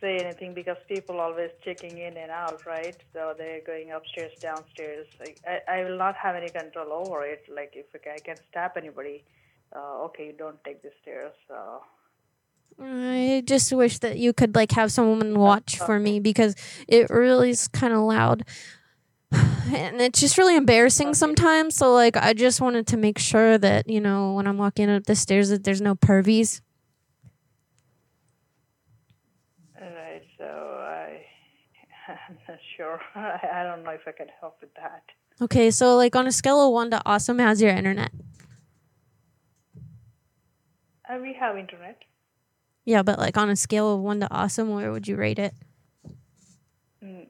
say 0.00 0.16
anything 0.18 0.54
because 0.54 0.76
people 0.88 1.20
always 1.20 1.50
checking 1.62 1.98
in 1.98 2.16
and 2.16 2.30
out, 2.30 2.64
right? 2.64 2.96
So 3.12 3.34
they're 3.36 3.60
going 3.66 3.92
upstairs, 3.92 4.32
downstairs. 4.40 5.06
Like, 5.20 5.38
I, 5.46 5.80
I 5.80 5.84
will 5.84 5.98
not 5.98 6.14
have 6.16 6.36
any 6.36 6.48
control 6.48 6.92
over 6.92 7.24
it. 7.24 7.42
Like 7.54 7.72
if 7.74 7.86
I 7.94 8.18
can 8.18 8.36
stop 8.50 8.74
anybody, 8.76 9.24
uh, 9.76 10.04
okay, 10.04 10.28
you 10.28 10.32
don't 10.32 10.62
take 10.64 10.82
the 10.82 10.90
stairs. 11.02 11.32
So 11.46 11.82
I 12.80 13.42
just 13.44 13.72
wish 13.72 13.98
that 13.98 14.18
you 14.18 14.32
could 14.32 14.54
like 14.54 14.72
have 14.72 14.92
someone 14.92 15.38
watch 15.38 15.78
for 15.78 15.98
me 15.98 16.20
because 16.20 16.54
it 16.86 17.10
really 17.10 17.50
is 17.50 17.68
kind 17.68 17.92
of 17.92 18.00
loud. 18.00 18.44
And 19.74 20.00
it's 20.00 20.20
just 20.20 20.38
really 20.38 20.56
embarrassing 20.56 21.12
sometimes. 21.12 21.76
So 21.76 21.92
like 21.92 22.16
I 22.16 22.32
just 22.32 22.60
wanted 22.60 22.86
to 22.86 22.96
make 22.96 23.18
sure 23.18 23.58
that, 23.58 23.88
you 23.88 24.00
know, 24.00 24.32
when 24.32 24.46
I'm 24.46 24.56
walking 24.56 24.88
up 24.88 25.04
the 25.04 25.14
stairs 25.14 25.50
that 25.50 25.64
there's 25.64 25.82
no 25.82 25.94
pervies. 25.94 26.62
all 29.80 29.88
right. 29.88 30.22
So 30.38 30.44
I, 30.44 31.20
I'm 32.08 32.38
not 32.48 32.58
sure. 32.76 33.00
I, 33.14 33.38
I 33.52 33.62
don't 33.64 33.84
know 33.84 33.90
if 33.90 34.06
I 34.06 34.12
can 34.12 34.28
help 34.40 34.56
with 34.60 34.74
that. 34.74 35.02
Okay, 35.40 35.70
so 35.70 35.96
like 35.96 36.16
on 36.16 36.26
a 36.26 36.32
scale 36.32 36.66
of 36.66 36.72
1 36.72 36.90
to 36.90 37.02
awesome, 37.06 37.38
how's 37.38 37.62
your 37.62 37.70
internet? 37.70 38.10
Uh, 41.08 41.18
we 41.22 41.32
have 41.38 41.56
internet. 41.56 42.02
Yeah, 42.84 43.02
but 43.02 43.18
like 43.18 43.36
on 43.36 43.48
a 43.48 43.54
scale 43.56 43.94
of 43.94 44.00
1 44.00 44.20
to 44.20 44.32
awesome, 44.32 44.70
where 44.70 44.90
would 44.90 45.06
you 45.06 45.16
rate 45.16 45.38
it? 45.38 45.54
Mm. 47.04 47.28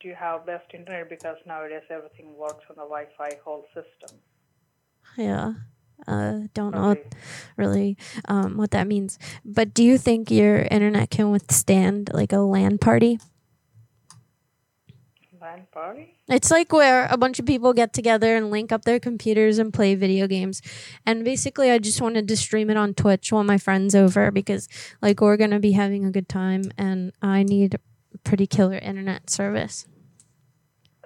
Do 0.00 0.14
have 0.18 0.46
best 0.46 0.64
internet 0.72 1.10
because 1.10 1.36
nowadays 1.46 1.82
everything 1.90 2.34
works 2.36 2.64
on 2.70 2.76
the 2.76 2.82
Wi-Fi 2.82 3.38
whole 3.44 3.66
system. 3.74 4.18
Yeah. 5.16 5.52
Uh, 6.06 6.40
don't 6.54 6.74
know 6.74 6.96
really 7.58 7.98
um, 8.26 8.56
what 8.56 8.70
that 8.70 8.86
means. 8.86 9.18
But 9.44 9.74
do 9.74 9.84
you 9.84 9.98
think 9.98 10.30
your 10.30 10.62
internet 10.70 11.10
can 11.10 11.30
withstand 11.30 12.10
like 12.14 12.32
a 12.32 12.38
LAN 12.38 12.78
party? 12.78 13.18
LAN 15.40 15.66
party? 15.70 16.16
It's 16.28 16.50
like 16.50 16.72
where 16.72 17.06
a 17.10 17.16
bunch 17.16 17.38
of 17.38 17.46
people 17.46 17.72
get 17.72 17.92
together 17.92 18.36
and 18.36 18.50
link 18.50 18.72
up 18.72 18.84
their 18.84 19.00
computers 19.00 19.58
and 19.58 19.72
play 19.72 19.94
video 19.94 20.26
games. 20.26 20.62
And 21.04 21.24
basically, 21.24 21.70
I 21.70 21.78
just 21.78 22.00
wanted 22.00 22.28
to 22.28 22.36
stream 22.36 22.70
it 22.70 22.76
on 22.76 22.94
Twitch 22.94 23.32
while 23.32 23.44
my 23.44 23.58
friends 23.58 23.94
over 23.94 24.30
because 24.30 24.68
like 25.02 25.20
we're 25.20 25.36
going 25.36 25.50
to 25.50 25.60
be 25.60 25.72
having 25.72 26.04
a 26.04 26.10
good 26.10 26.28
time 26.28 26.62
and 26.78 27.12
I 27.20 27.42
need 27.42 27.78
pretty 28.24 28.46
killer 28.46 28.78
internet 28.78 29.30
service. 29.30 29.86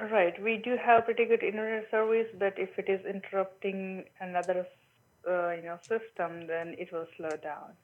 Right. 0.01 0.41
We 0.43 0.57
do 0.57 0.77
have 0.77 1.05
pretty 1.05 1.25
good 1.25 1.43
internet 1.43 1.89
service, 1.91 2.27
but 2.39 2.55
if 2.59 2.79
it 2.79 2.89
is 2.89 3.05
interrupting 3.07 4.05
another 4.21 4.67
uh, 5.29 5.53
you 5.53 5.63
know 5.63 5.79
system, 5.83 6.47
then 6.47 6.75
it 6.79 6.93
will 6.93 7.07
slow 7.17 7.31
down. 7.43 7.75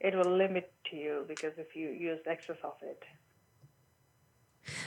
It 0.00 0.14
will 0.14 0.36
limit 0.36 0.72
to 0.90 0.96
you 0.96 1.24
because 1.26 1.52
if 1.56 1.74
you 1.74 1.88
use 1.90 2.20
excess 2.26 2.58
of 2.62 2.74
it. 2.82 3.02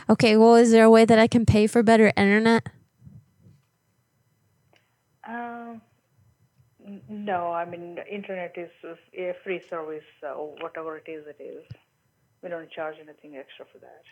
Okay, 0.09 0.37
well, 0.37 0.55
is 0.55 0.71
there 0.71 0.83
a 0.83 0.89
way 0.89 1.05
that 1.05 1.17
I 1.17 1.27
can 1.27 1.45
pay 1.45 1.65
for 1.65 1.81
better 1.81 2.11
internet? 2.15 2.67
Um, 5.27 5.81
no, 7.09 7.51
I 7.51 7.65
mean 7.65 7.97
internet 8.11 8.55
is 8.57 8.69
a 9.17 9.33
free 9.43 9.61
service, 9.69 10.03
so 10.21 10.55
whatever 10.61 10.97
it 10.97 11.09
is, 11.09 11.25
it 11.27 11.41
is. 11.41 11.63
We 12.41 12.49
don't 12.49 12.69
charge 12.69 12.95
anything 13.01 13.37
extra 13.37 13.65
for 13.71 13.79
that. 13.79 14.03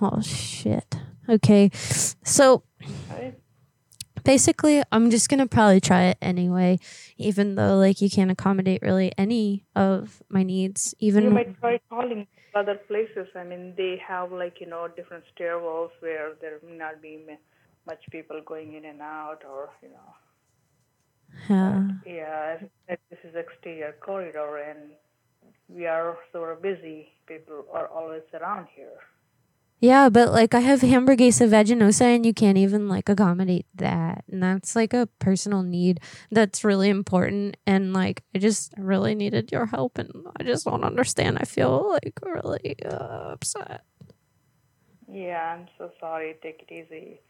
Oh 0.00 0.20
shit. 0.22 0.96
Okay. 1.28 1.70
So 1.72 2.62
basically 4.26 4.82
I'm 4.92 5.10
just 5.10 5.28
gonna 5.30 5.46
probably 5.46 5.80
try 5.80 6.02
it 6.10 6.18
anyway, 6.20 6.78
even 7.16 7.54
though 7.54 7.76
like 7.78 8.02
you 8.02 8.10
can't 8.10 8.30
accommodate 8.30 8.82
really 8.82 9.12
any 9.16 9.64
of 9.74 10.22
my 10.28 10.42
needs. 10.42 10.94
Even 10.98 11.24
you 11.24 11.30
might 11.30 11.58
try 11.60 11.80
calling 11.88 12.26
other 12.54 12.74
places. 12.74 13.28
I 13.34 13.44
mean, 13.44 13.74
they 13.76 14.02
have 14.06 14.32
like 14.32 14.60
you 14.60 14.66
know 14.66 14.88
different 14.88 15.24
stairwells 15.32 15.90
where 16.00 16.34
there 16.40 16.58
may 16.66 16.76
not 16.76 17.00
be 17.00 17.24
much 17.86 18.02
people 18.10 18.40
going 18.44 18.74
in 18.74 18.84
and 18.84 19.00
out, 19.00 19.42
or 19.48 19.70
you 19.82 19.90
know. 19.90 20.10
yeah. 21.48 21.88
Yeah, 22.04 22.56
as 22.56 22.60
I 22.62 22.70
said, 22.88 22.98
this 23.10 23.18
is 23.24 23.34
exterior 23.36 23.94
corridor, 24.00 24.58
and 24.58 24.90
we 25.68 25.86
are 25.86 26.18
sort 26.32 26.52
of 26.52 26.62
busy. 26.62 27.08
People 27.26 27.64
are 27.72 27.86
always 27.88 28.22
around 28.34 28.66
here. 28.74 29.00
Yeah, 29.78 30.08
but 30.08 30.32
like 30.32 30.54
I 30.54 30.60
have 30.60 30.80
hamburguesa 30.80 31.48
veginosa 31.48 32.14
and 32.16 32.24
you 32.24 32.32
can't 32.32 32.56
even 32.56 32.88
like 32.88 33.08
accommodate 33.10 33.66
that. 33.74 34.24
And 34.30 34.42
that's 34.42 34.74
like 34.74 34.94
a 34.94 35.06
personal 35.18 35.62
need 35.62 36.00
that's 36.30 36.64
really 36.64 36.88
important. 36.88 37.58
And 37.66 37.92
like 37.92 38.22
I 38.34 38.38
just 38.38 38.72
really 38.78 39.14
needed 39.14 39.52
your 39.52 39.66
help 39.66 39.98
and 39.98 40.10
I 40.40 40.44
just 40.44 40.64
don't 40.64 40.82
understand. 40.82 41.38
I 41.38 41.44
feel 41.44 41.90
like 41.92 42.18
really 42.24 42.76
uh, 42.86 43.34
upset. 43.36 43.84
Yeah, 45.12 45.54
I'm 45.54 45.68
so 45.76 45.90
sorry. 46.00 46.36
Take 46.42 46.66
it 46.68 46.72
easy. 46.72 47.20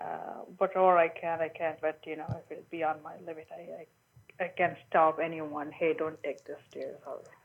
Uh, 0.00 0.42
whatever 0.58 0.98
I 0.98 1.08
can, 1.08 1.40
I 1.40 1.48
can't. 1.48 1.80
But 1.80 2.00
you 2.04 2.16
know, 2.16 2.26
if 2.28 2.50
it's 2.50 2.68
beyond 2.70 3.02
my 3.04 3.14
limit, 3.24 3.46
I, 3.52 4.42
I, 4.42 4.44
I 4.44 4.48
can't 4.48 4.76
stop 4.88 5.20
anyone. 5.22 5.70
Hey, 5.70 5.94
don't 5.96 6.20
take 6.24 6.44
the 6.44 6.56
stairs. 6.68 6.98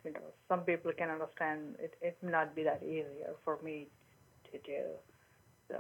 You 0.03 0.13
know, 0.13 0.33
some 0.47 0.61
people 0.61 0.91
can 0.97 1.09
understand. 1.09 1.75
It 1.79 1.93
it 2.01 2.17
may 2.23 2.31
not 2.31 2.55
be 2.55 2.63
that 2.63 2.81
easier 2.83 3.35
for 3.45 3.59
me 3.63 3.89
to 4.51 4.59
do. 4.59 4.83
So 5.69 5.77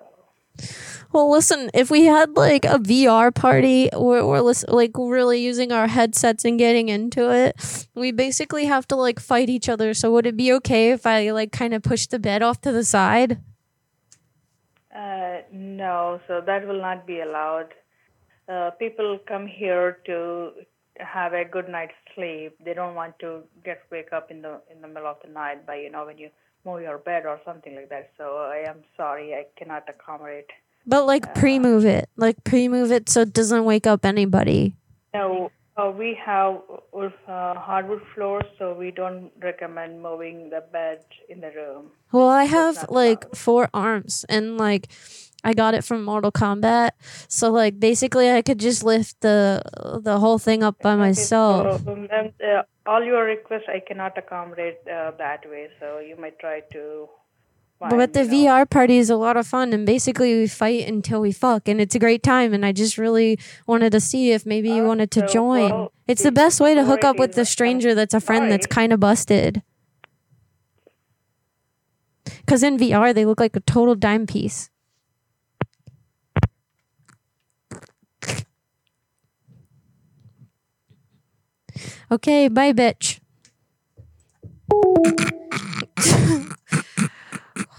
Well, 1.11 1.31
listen, 1.31 1.69
if 1.73 1.89
we 1.89 2.05
had 2.05 2.35
like 2.35 2.65
a 2.65 2.79
VR 2.79 3.33
party 3.33 3.89
or 3.93 4.27
we're 4.27 4.53
like 4.67 4.91
really 4.97 5.39
using 5.39 5.71
our 5.71 5.87
headsets 5.87 6.45
and 6.45 6.59
getting 6.59 6.89
into 6.89 7.31
it, 7.31 7.87
we 7.95 8.11
basically 8.11 8.65
have 8.65 8.87
to 8.89 8.95
like 8.95 9.19
fight 9.19 9.49
each 9.49 9.69
other. 9.69 9.93
So 9.93 10.11
would 10.11 10.25
it 10.25 10.37
be 10.37 10.53
okay 10.53 10.91
if 10.91 11.05
I 11.05 11.31
like 11.31 11.51
kind 11.51 11.73
of 11.73 11.83
push 11.83 12.07
the 12.07 12.19
bed 12.19 12.43
off 12.43 12.61
to 12.61 12.71
the 12.71 12.83
side? 12.83 13.39
Uh, 14.93 15.41
no, 15.51 16.19
so 16.27 16.41
that 16.45 16.67
will 16.67 16.81
not 16.81 17.07
be 17.07 17.21
allowed. 17.21 17.73
Uh, 18.47 18.71
people 18.71 19.19
come 19.27 19.45
here 19.47 19.99
to 20.05 20.51
have 20.99 21.33
a 21.33 21.45
good 21.45 21.69
night's 21.69 21.93
sleep. 22.15 22.55
They 22.63 22.73
don't 22.73 22.95
want 22.95 23.17
to 23.19 23.43
get 23.63 23.83
wake 23.91 24.11
up 24.11 24.31
in 24.31 24.41
the 24.41 24.61
in 24.71 24.81
the 24.81 24.87
middle 24.87 25.07
of 25.07 25.17
the 25.23 25.29
night 25.31 25.65
by 25.65 25.75
you 25.75 25.89
know 25.89 26.05
when 26.05 26.17
you 26.17 26.29
move 26.65 26.81
your 26.81 26.97
bed 26.97 27.25
or 27.25 27.39
something 27.45 27.75
like 27.75 27.89
that. 27.89 28.11
So 28.17 28.37
I 28.37 28.63
am 28.67 28.83
sorry, 28.97 29.33
I 29.33 29.45
cannot 29.57 29.83
accommodate. 29.87 30.49
But 30.85 31.05
like 31.05 31.35
pre-move 31.35 31.85
it, 31.85 32.09
like 32.15 32.43
pre-move 32.43 32.91
it 32.91 33.09
so 33.09 33.21
it 33.21 33.33
doesn't 33.33 33.63
wake 33.65 33.85
up 33.85 34.05
anybody. 34.05 34.75
No, 35.13 35.51
uh, 35.77 35.91
we 35.91 36.17
have 36.25 36.61
uh, 36.93 37.53
hardwood 37.55 38.01
floors, 38.13 38.45
so 38.57 38.73
we 38.73 38.91
don't 38.91 39.31
recommend 39.41 40.01
moving 40.01 40.49
the 40.49 40.63
bed 40.71 41.03
in 41.29 41.41
the 41.41 41.51
room. 41.55 41.91
Well, 42.11 42.27
I 42.27 42.45
have 42.45 42.89
like 42.89 43.35
four 43.35 43.69
arms 43.73 44.25
and 44.27 44.57
like 44.57 44.89
I 45.43 45.53
got 45.53 45.73
it 45.73 45.83
from 45.83 46.03
Mortal 46.03 46.31
Kombat. 46.31 46.91
So 47.27 47.51
like 47.51 47.79
basically 47.79 48.31
I 48.31 48.41
could 48.41 48.59
just 48.59 48.83
lift 48.83 49.21
the 49.21 49.61
the 50.01 50.19
whole 50.19 50.39
thing 50.39 50.63
up 50.63 50.79
by 50.81 50.95
myself. 50.95 51.81
So, 51.83 51.91
um, 51.91 52.09
um, 52.11 52.33
uh, 52.43 52.63
all 52.89 53.03
your 53.03 53.23
requests 53.23 53.69
I 53.69 53.79
cannot 53.87 54.17
accommodate 54.17 54.79
uh, 54.91 55.11
that 55.19 55.47
way, 55.49 55.69
so 55.79 55.99
you 55.99 56.15
might 56.17 56.39
try 56.39 56.61
to. 56.73 57.07
But 57.79 58.11
the 58.11 58.21
VR 58.21 58.69
party 58.69 58.97
is 58.97 59.09
a 59.09 59.15
lot 59.15 59.37
of 59.37 59.47
fun 59.47 59.71
and 59.71 59.85
basically 59.85 60.37
we 60.37 60.47
fight 60.47 60.85
until 60.85 61.21
we 61.21 61.31
fuck 61.31 61.69
and 61.69 61.79
it's 61.79 61.95
a 61.95 61.99
great 61.99 62.23
time 62.23 62.53
and 62.53 62.65
I 62.65 62.73
just 62.73 62.97
really 62.97 63.39
wanted 63.67 63.93
to 63.93 64.01
see 64.01 64.33
if 64.33 64.45
maybe 64.45 64.69
you 64.69 64.83
wanted 64.83 65.11
to 65.11 65.21
so, 65.21 65.27
join. 65.27 65.69
well, 65.69 65.93
it's 66.05 66.23
the 66.23 66.33
best 66.33 66.59
way 66.59 66.75
to 66.75 66.83
hook 66.83 67.05
up 67.05 67.17
with 67.17 67.37
a 67.37 67.45
stranger 67.45 67.95
that's 67.95 68.13
a 68.13 68.19
friend 68.19 68.51
that's 68.51 68.67
kind 68.67 68.91
of 68.91 68.99
busted. 68.99 69.63
Cuz 72.47 72.63
in 72.63 72.77
VR 72.77 73.13
they 73.13 73.25
look 73.25 73.39
like 73.39 73.55
a 73.55 73.61
total 73.61 73.95
dime 73.95 74.27
piece. 74.27 74.69
Okay, 82.11 82.47
bye 82.47 82.73
bitch. 82.73 83.19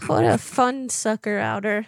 what 0.06 0.24
a 0.24 0.38
fun 0.38 0.88
sucker 0.88 1.38
outer. 1.38 1.86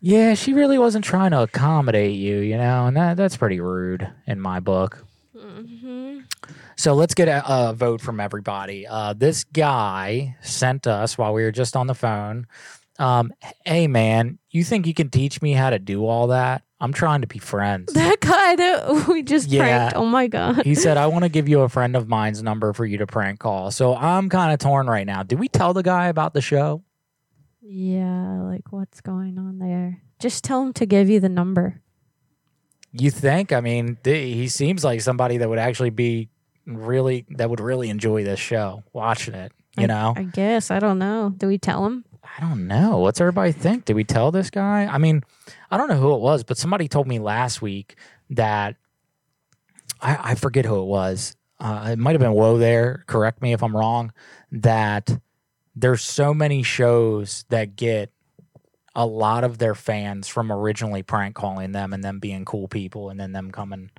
Yeah, 0.00 0.34
she 0.34 0.52
really 0.52 0.78
wasn't 0.78 1.04
trying 1.04 1.30
to 1.30 1.42
accommodate 1.42 2.16
you, 2.16 2.38
you 2.38 2.56
know, 2.56 2.86
and 2.86 2.96
that 2.96 3.16
that's 3.16 3.36
pretty 3.36 3.60
rude 3.60 4.10
in 4.26 4.40
my 4.40 4.60
book. 4.60 5.04
Mm-hmm. 5.36 6.20
So 6.76 6.94
let's 6.94 7.14
get 7.14 7.28
a, 7.28 7.42
a 7.46 7.72
vote 7.74 8.00
from 8.00 8.18
everybody. 8.18 8.86
Uh, 8.86 9.12
this 9.12 9.44
guy 9.44 10.36
sent 10.42 10.86
us 10.86 11.16
while 11.16 11.32
we 11.32 11.42
were 11.42 11.52
just 11.52 11.76
on 11.76 11.86
the 11.86 11.94
phone. 11.94 12.46
Um, 12.98 13.32
hey 13.64 13.86
man, 13.86 14.38
you 14.50 14.64
think 14.64 14.86
you 14.86 14.94
can 14.94 15.10
teach 15.10 15.40
me 15.40 15.52
how 15.52 15.70
to 15.70 15.78
do 15.78 16.06
all 16.06 16.28
that? 16.28 16.63
I'm 16.80 16.92
trying 16.92 17.20
to 17.22 17.26
be 17.26 17.38
friends. 17.38 17.92
That 17.94 18.20
guy 18.20 18.56
that 18.56 19.06
we 19.08 19.22
just 19.22 19.48
Yeah. 19.48 19.62
pranked. 19.62 19.96
Oh 19.96 20.04
my 20.06 20.26
god. 20.26 20.64
he 20.64 20.74
said, 20.74 20.96
I 20.96 21.06
want 21.06 21.24
to 21.24 21.28
give 21.36 21.48
you 21.48 21.60
a 21.62 21.68
friend 21.68 21.96
of 21.96 22.08
mine's 22.08 22.42
number 22.42 22.72
for 22.72 22.84
you 22.84 22.98
to 22.98 23.06
prank 23.06 23.38
call. 23.40 23.70
So 23.70 23.94
I'm 23.94 24.28
kind 24.28 24.52
of 24.52 24.58
torn 24.58 24.86
right 24.86 25.06
now. 25.06 25.22
Did 25.22 25.38
we 25.38 25.48
tell 25.48 25.72
the 25.72 25.82
guy 25.82 26.08
about 26.08 26.34
the 26.34 26.40
show? 26.40 26.82
Yeah, 27.62 28.42
like 28.42 28.72
what's 28.72 29.00
going 29.00 29.38
on 29.38 29.58
there? 29.58 30.02
Just 30.18 30.44
tell 30.44 30.62
him 30.62 30.72
to 30.74 30.86
give 30.86 31.08
you 31.08 31.20
the 31.20 31.28
number. 31.28 31.80
You 32.92 33.10
think? 33.10 33.52
I 33.52 33.60
mean, 33.60 33.96
th- 34.04 34.34
he 34.34 34.48
seems 34.48 34.84
like 34.84 35.00
somebody 35.00 35.38
that 35.38 35.48
would 35.48 35.58
actually 35.58 35.90
be 35.90 36.28
really, 36.66 37.24
that 37.30 37.50
would 37.50 37.60
really 37.60 37.88
enjoy 37.90 38.22
this 38.24 38.38
show, 38.38 38.84
watching 38.92 39.34
it, 39.34 39.52
you 39.78 39.84
I- 39.84 39.86
know? 39.86 40.12
I 40.16 40.24
guess. 40.24 40.70
I 40.70 40.78
don't 40.78 40.98
know. 40.98 41.32
Do 41.36 41.46
we 41.48 41.58
tell 41.58 41.84
him? 41.86 42.04
I 42.36 42.40
don't 42.40 42.66
know. 42.66 42.98
What's 42.98 43.20
everybody 43.20 43.52
think? 43.52 43.84
Did 43.84 43.94
we 43.94 44.04
tell 44.04 44.32
this 44.32 44.50
guy? 44.50 44.86
I 44.86 44.98
mean, 44.98 45.22
I 45.70 45.76
don't 45.76 45.88
know 45.88 45.96
who 45.98 46.14
it 46.14 46.20
was, 46.20 46.42
but 46.42 46.58
somebody 46.58 46.88
told 46.88 47.06
me 47.06 47.18
last 47.18 47.62
week 47.62 47.96
that 48.30 48.76
I, 50.00 50.18
I 50.30 50.34
forget 50.34 50.64
who 50.64 50.80
it 50.80 50.86
was. 50.86 51.36
Uh, 51.60 51.90
it 51.92 51.98
might 51.98 52.12
have 52.12 52.20
been 52.20 52.32
Woe 52.32 52.58
there. 52.58 53.04
Correct 53.06 53.40
me 53.40 53.52
if 53.52 53.62
I'm 53.62 53.76
wrong. 53.76 54.12
That 54.50 55.16
there's 55.76 56.02
so 56.02 56.34
many 56.34 56.62
shows 56.64 57.44
that 57.50 57.76
get 57.76 58.10
a 58.96 59.06
lot 59.06 59.44
of 59.44 59.58
their 59.58 59.74
fans 59.74 60.28
from 60.28 60.52
originally 60.52 61.02
prank 61.02 61.34
calling 61.34 61.72
them 61.72 61.92
and 61.92 62.02
them 62.02 62.18
being 62.20 62.44
cool 62.44 62.68
people 62.68 63.10
and 63.10 63.18
then 63.18 63.32
them 63.32 63.50
coming 63.50 63.90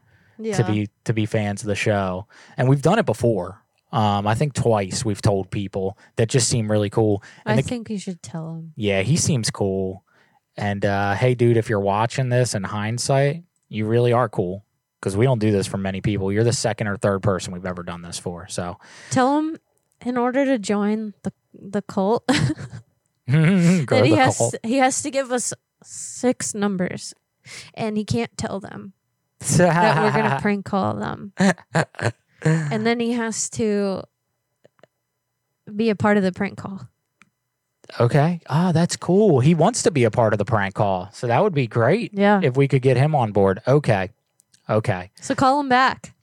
to 0.57 0.63
be 0.65 0.89
to 1.05 1.13
be 1.13 1.25
fans 1.25 1.61
of 1.61 1.67
the 1.67 1.75
show. 1.75 2.27
And 2.57 2.67
we've 2.69 2.81
done 2.81 2.99
it 2.99 3.05
before. 3.05 3.61
Um, 3.91 4.27
I 4.27 4.35
think 4.35 4.53
twice 4.53 5.05
we've 5.05 5.21
told 5.21 5.49
people 5.51 5.97
that 6.17 6.27
just 6.29 6.49
seem 6.49 6.69
really 6.69 6.89
cool. 6.89 7.23
And 7.45 7.59
I 7.59 7.61
the- 7.61 7.67
think 7.67 7.89
you 7.89 7.97
should 7.97 8.21
tell 8.21 8.55
him. 8.55 8.73
yeah, 8.75 9.01
he 9.03 9.15
seems 9.17 9.49
cool. 9.51 10.03
And 10.57 10.83
uh, 10.85 11.13
hey, 11.15 11.35
dude, 11.35 11.57
if 11.57 11.69
you're 11.69 11.79
watching 11.79 12.29
this 12.29 12.55
in 12.55 12.63
hindsight, 12.63 13.43
you 13.69 13.85
really 13.85 14.11
are 14.13 14.29
cool 14.29 14.65
because 14.99 15.15
we 15.17 15.25
don't 15.25 15.39
do 15.39 15.51
this 15.51 15.67
for 15.67 15.77
many 15.77 16.01
people. 16.01 16.31
You're 16.31 16.43
the 16.45 16.53
second 16.53 16.87
or 16.87 16.97
third 16.97 17.21
person 17.23 17.53
we've 17.53 17.65
ever 17.65 17.83
done 17.83 18.01
this 18.01 18.17
for. 18.17 18.47
So 18.47 18.77
Tell 19.11 19.37
him 19.37 19.57
in 20.05 20.17
order 20.17 20.45
to 20.45 20.57
join 20.59 21.13
the 21.23 21.31
the 21.53 21.81
cult 21.81 22.25
that 23.27 24.01
he 24.05 24.11
has 24.13 24.37
cult. 24.37 24.55
he 24.63 24.77
has 24.77 25.01
to 25.03 25.11
give 25.11 25.31
us 25.31 25.53
six 25.83 26.53
numbers 26.53 27.13
and 27.73 27.97
he 27.97 28.03
can't 28.05 28.35
tell 28.37 28.59
them 28.59 28.93
that 29.57 30.01
we're 30.03 30.11
gonna 30.21 30.39
prank 30.41 30.65
call 30.65 30.95
them. 30.95 31.33
And 32.45 32.85
then 32.85 32.99
he 32.99 33.13
has 33.13 33.49
to 33.51 34.03
be 35.75 35.89
a 35.89 35.95
part 35.95 36.17
of 36.17 36.23
the 36.23 36.31
prank 36.31 36.57
call. 36.57 36.87
okay. 37.99 38.39
Ah, 38.47 38.71
that's 38.71 38.95
cool. 38.95 39.39
He 39.39 39.55
wants 39.55 39.83
to 39.83 39.91
be 39.91 40.03
a 40.03 40.11
part 40.11 40.33
of 40.33 40.37
the 40.37 40.45
prank 40.45 40.75
call. 40.75 41.09
So 41.11 41.27
that 41.27 41.41
would 41.41 41.53
be 41.53 41.67
great. 41.67 42.11
Yeah. 42.13 42.39
If 42.43 42.55
we 42.55 42.67
could 42.67 42.81
get 42.81 42.97
him 42.97 43.15
on 43.15 43.31
board. 43.31 43.61
Okay. 43.67 44.11
Okay. 44.69 45.11
So 45.21 45.35
call 45.35 45.59
him 45.59 45.69
back. 45.69 46.13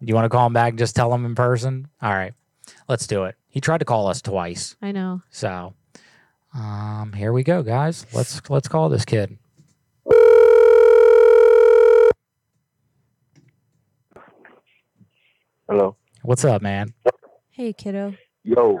You 0.00 0.14
want 0.14 0.24
to 0.26 0.28
call 0.28 0.46
him 0.46 0.52
back 0.52 0.70
and 0.70 0.78
just 0.78 0.94
tell 0.96 1.12
him 1.14 1.24
in 1.24 1.34
person? 1.34 1.88
All 2.02 2.12
right. 2.12 2.34
Let's 2.88 3.06
do 3.06 3.24
it. 3.24 3.36
He 3.48 3.60
tried 3.60 3.78
to 3.78 3.84
call 3.84 4.06
us 4.08 4.20
twice. 4.20 4.76
I 4.82 4.92
know. 4.92 5.22
So 5.30 5.74
um 6.54 7.12
here 7.14 7.32
we 7.32 7.42
go, 7.42 7.62
guys. 7.62 8.06
Let's 8.12 8.42
let's 8.50 8.68
call 8.68 8.88
this 8.88 9.04
kid. 9.04 9.38
Hello. 15.68 15.96
What's 16.22 16.44
up, 16.44 16.62
man? 16.62 16.94
Hey, 17.50 17.72
kiddo. 17.72 18.14
Yo. 18.42 18.80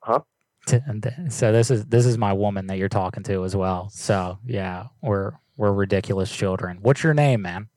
Huh? 0.00 0.20
T- 0.66 0.78
and 0.86 1.02
th- 1.02 1.14
So 1.30 1.52
this 1.52 1.70
is 1.70 1.86
this 1.86 2.06
is 2.06 2.18
my 2.18 2.32
woman 2.32 2.66
that 2.68 2.78
you're 2.78 2.88
talking 2.88 3.22
to 3.24 3.44
as 3.44 3.56
well. 3.56 3.88
So 3.90 4.38
yeah, 4.46 4.86
we're 5.02 5.32
we're 5.56 5.72
ridiculous 5.72 6.30
children. 6.30 6.78
What's 6.82 7.02
your 7.02 7.14
name, 7.14 7.42
man? 7.42 7.68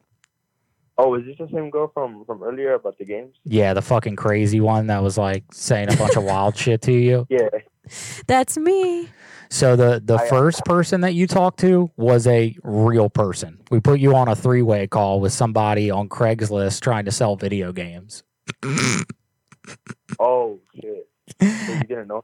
Oh, 0.98 1.16
is 1.16 1.26
this 1.26 1.38
the 1.40 1.48
same 1.52 1.70
girl 1.70 1.90
from 1.94 2.24
from 2.26 2.44
earlier 2.44 2.74
about 2.74 2.98
the 2.98 3.06
games? 3.06 3.36
Yeah, 3.46 3.74
the 3.74 3.82
fucking 3.82 4.16
crazy 4.16 4.60
one 4.60 4.88
that 4.88 5.02
was 5.02 5.18
like 5.18 5.46
saying 5.52 5.92
a 5.92 5.98
bunch 5.98 6.16
of 6.16 6.24
wild 6.24 6.56
shit 6.58 6.82
to 6.84 6.92
you. 6.94 7.26
Yeah. 7.30 7.48
That's 8.28 8.58
me. 8.58 9.10
So 9.50 9.76
the 9.76 10.02
the 10.04 10.16
I- 10.16 10.28
first 10.30 10.66
person 10.66 11.02
that 11.02 11.14
you 11.14 11.28
talked 11.28 11.60
to 11.60 11.92
was 11.98 12.26
a 12.28 12.56
real 12.64 13.10
person. 13.10 13.60
We 13.70 13.80
put 13.80 14.00
you 14.00 14.16
on 14.16 14.28
a 14.28 14.36
three 14.36 14.62
way 14.64 14.88
call 14.88 15.20
with 15.20 15.34
somebody 15.34 15.92
on 15.92 16.10
Craigslist 16.10 16.82
trying 16.82 17.06
to 17.06 17.12
sell 17.12 17.36
video 17.36 17.72
games. 17.72 18.24
Oh 20.20 20.60
shit. 20.76 21.08
So 21.40 21.46
you 21.74 21.80
didn't 21.84 22.08
know? 22.08 22.24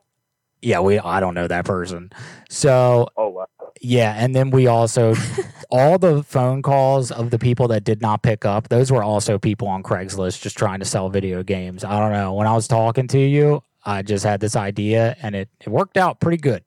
Yeah, 0.62 0.82
we 0.82 1.00
I 1.00 1.20
don't 1.22 1.34
know 1.34 1.48
that 1.48 1.66
person. 1.66 2.12
So 2.50 3.08
Oh 3.16 3.30
wow. 3.30 3.46
yeah, 3.82 4.14
and 4.18 4.36
then 4.36 4.52
we 4.52 4.68
also 4.68 5.16
all 5.72 5.98
the 5.98 6.22
phone 6.24 6.62
calls 6.62 7.12
of 7.12 7.30
the 7.30 7.40
people 7.40 7.70
that 7.70 7.84
did 7.86 8.02
not 8.02 8.24
pick 8.24 8.44
up, 8.46 8.68
those 8.68 8.92
were 8.92 9.04
also 9.04 9.38
people 9.40 9.68
on 9.70 9.84
Craigslist 9.84 10.42
just 10.42 10.58
trying 10.58 10.80
to 10.80 10.86
sell 10.86 11.10
video 11.10 11.44
games. 11.44 11.84
I 11.86 11.98
don't 12.00 12.12
know. 12.12 12.34
When 12.34 12.46
I 12.48 12.54
was 12.54 12.68
talking 12.68 13.08
to 13.08 13.20
you, 13.20 13.64
I 13.90 14.04
just 14.04 14.24
had 14.24 14.40
this 14.40 14.56
idea 14.56 15.18
and 15.22 15.36
it, 15.36 15.50
it 15.60 15.68
worked 15.68 15.98
out 15.98 16.20
pretty 16.20 16.38
good 16.38 16.64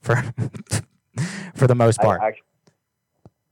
for 0.00 0.14
for 1.56 1.66
the 1.66 1.74
most 1.74 2.00
I 2.00 2.04
part. 2.04 2.20
actually 2.22 2.46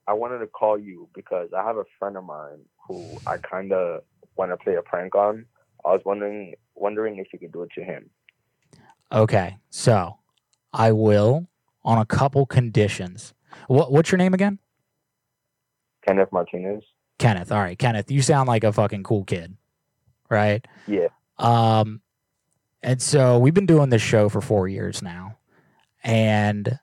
I 0.06 0.12
wanted 0.12 0.38
to 0.38 0.46
call 0.46 0.78
you 0.78 1.08
because 1.12 1.50
I 1.56 1.64
have 1.64 1.76
a 1.76 1.84
friend 1.98 2.16
of 2.16 2.24
mine 2.24 2.60
who 2.86 3.04
I 3.26 3.36
kind 3.38 3.72
of 3.72 4.02
want 4.36 4.52
to 4.52 4.56
play 4.56 4.74
a 4.76 4.82
prank 4.82 5.14
on. 5.14 5.44
I 5.84 5.88
was 5.88 6.02
wondering 6.04 6.54
wondering 6.76 7.18
if 7.18 7.26
you 7.32 7.40
could 7.40 7.52
do 7.52 7.62
it 7.62 7.70
to 7.74 7.82
him. 7.82 8.10
Okay, 9.10 9.58
so 9.70 10.18
I 10.72 10.92
will 10.92 11.48
on 11.84 11.98
a 11.98 12.06
couple 12.06 12.46
conditions. 12.46 13.34
What 13.66 13.90
what's 13.90 14.12
your 14.12 14.18
name 14.18 14.34
again? 14.34 14.60
Kenneth 16.06 16.30
Martinez. 16.30 16.84
Kenneth. 17.18 17.50
All 17.50 17.58
right, 17.60 17.78
Kenneth, 17.78 18.10
you 18.10 18.22
sound 18.22 18.48
like 18.48 18.62
a 18.62 18.72
fucking 18.72 19.02
cool 19.02 19.24
kid, 19.24 19.56
right? 20.28 20.66
Yeah. 20.86 21.08
Um, 21.38 22.00
and 22.82 23.00
so 23.00 23.38
we've 23.38 23.54
been 23.54 23.66
doing 23.66 23.90
this 23.90 24.02
show 24.02 24.28
for 24.28 24.40
four 24.40 24.68
years 24.68 25.02
now, 25.02 25.36
and 26.02 26.78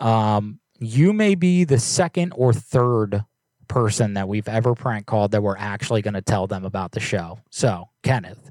um, 0.00 0.60
you 0.78 1.12
may 1.12 1.34
be 1.34 1.64
the 1.64 1.78
second 1.78 2.32
or 2.36 2.52
third 2.52 3.24
person 3.68 4.14
that 4.14 4.28
we've 4.28 4.48
ever 4.48 4.74
prank 4.74 5.06
called 5.06 5.32
that 5.32 5.42
we're 5.42 5.56
actually 5.56 6.02
going 6.02 6.14
to 6.14 6.22
tell 6.22 6.46
them 6.46 6.64
about 6.64 6.92
the 6.92 7.00
show. 7.00 7.40
So, 7.50 7.88
Kenneth, 8.02 8.50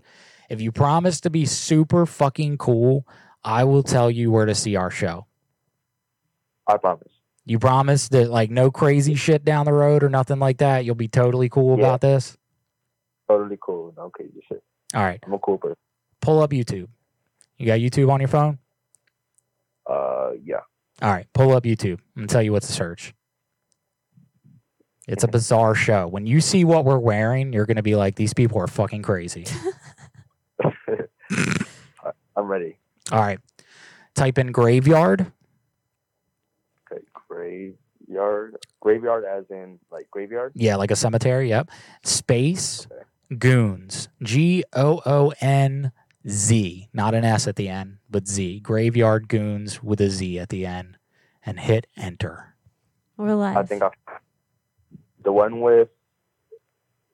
if 0.50 0.60
you 0.62 0.72
promise 0.72 1.22
to 1.22 1.30
be 1.30 1.46
super 1.46 2.06
fucking 2.06 2.58
cool, 2.58 3.08
I 3.44 3.64
will 3.64 3.84
tell 3.84 4.10
you 4.12 4.32
where 4.32 4.46
to 4.46 4.56
see 4.56 4.76
our 4.76 4.90
show. 4.92 5.26
I 6.68 6.78
promise. 6.78 7.12
You 7.46 7.60
promise 7.60 8.10
that 8.10 8.30
like 8.32 8.50
no 8.50 8.72
crazy 8.72 9.14
shit 9.16 9.46
down 9.46 9.66
the 9.66 9.74
road 9.74 10.04
or 10.04 10.10
nothing 10.10 10.40
like 10.40 10.58
that. 10.58 10.84
You'll 10.84 10.96
be 10.96 11.08
totally 11.08 11.48
cool 11.48 11.78
Yeah. 11.78 11.86
about 11.86 12.02
this. 12.02 12.36
Totally 13.30 13.58
cool. 13.62 13.94
No 13.96 14.10
crazy 14.10 14.42
shit. 14.48 14.64
All 14.96 15.04
right. 15.04 15.20
I'm 15.26 15.34
a 15.34 15.40
cool 15.40 15.60
person. 15.60 15.78
Pull 16.26 16.42
up 16.42 16.50
YouTube. 16.50 16.88
You 17.60 17.68
got 17.68 17.78
YouTube 17.78 18.10
on 18.10 18.20
your 18.20 18.28
phone? 18.28 18.58
Uh 19.88 20.32
yeah. 20.44 20.62
All 21.04 21.12
right, 21.12 21.28
pull 21.34 21.56
up 21.56 21.66
YouTube. 21.66 22.00
I'm 22.00 22.24
gonna 22.24 22.28
tell 22.28 22.42
you 22.42 22.52
what 22.52 22.64
to 22.64 22.72
search. 22.72 23.14
It's 25.08 25.24
a 25.24 25.28
bizarre 25.28 25.76
show. 25.76 26.08
When 26.08 26.26
you 26.26 26.42
see 26.42 26.66
what 26.66 26.84
we're 26.84 26.98
wearing, 26.98 27.54
you're 27.54 27.68
gonna 27.68 27.84
be 27.84 27.96
like, 27.96 28.16
these 28.16 28.34
people 28.34 28.60
are 28.60 28.66
fucking 28.66 29.04
crazy. 29.04 29.46
I'm 32.36 32.48
ready. 32.48 32.80
All 33.12 33.20
right. 33.20 33.40
Type 34.16 34.40
in 34.40 34.52
graveyard. 34.52 35.32
Okay. 36.92 37.04
Graveyard. 37.30 38.58
Graveyard 38.80 39.26
as 39.26 39.46
in 39.52 39.78
like 39.92 40.10
graveyard? 40.10 40.54
Yeah, 40.56 40.78
like 40.78 40.90
a 40.90 40.96
cemetery. 40.96 41.50
Yep. 41.50 41.70
Space 42.04 42.88
goons. 43.38 44.10
G 44.24 44.64
O 44.74 45.04
O 45.06 45.32
N 45.40 45.92
Z. 46.28 46.90
Not 46.94 47.14
an 47.14 47.24
S 47.24 47.48
at 47.48 47.56
the 47.56 47.70
end, 47.70 47.98
but 48.10 48.28
Z. 48.28 48.60
Graveyard 48.62 49.28
goons 49.28 49.84
with 49.84 50.02
a 50.02 50.10
Z 50.10 50.40
at 50.40 50.50
the 50.50 50.66
end. 50.66 50.98
And 51.46 51.60
hit 51.60 51.86
enter. 51.96 52.56
We're 53.18 53.36
live. 53.36 53.58
I 53.58 53.64
think 53.64 53.84
I 53.84 53.90
the 55.24 55.32
one 55.32 55.62
with 55.62 55.90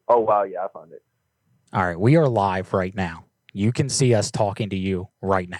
Oh 0.07 0.19
wow, 0.19 0.43
yeah, 0.43 0.65
I 0.65 0.67
found 0.73 0.93
it. 0.93 1.03
All 1.73 1.85
right. 1.85 1.99
We 1.99 2.15
are 2.15 2.27
live 2.27 2.73
right 2.73 2.95
now. 2.95 3.25
You 3.53 3.73
can 3.73 3.89
see 3.89 4.13
us 4.13 4.31
talking 4.31 4.69
to 4.69 4.77
you 4.77 5.09
right 5.21 5.49
now. 5.49 5.57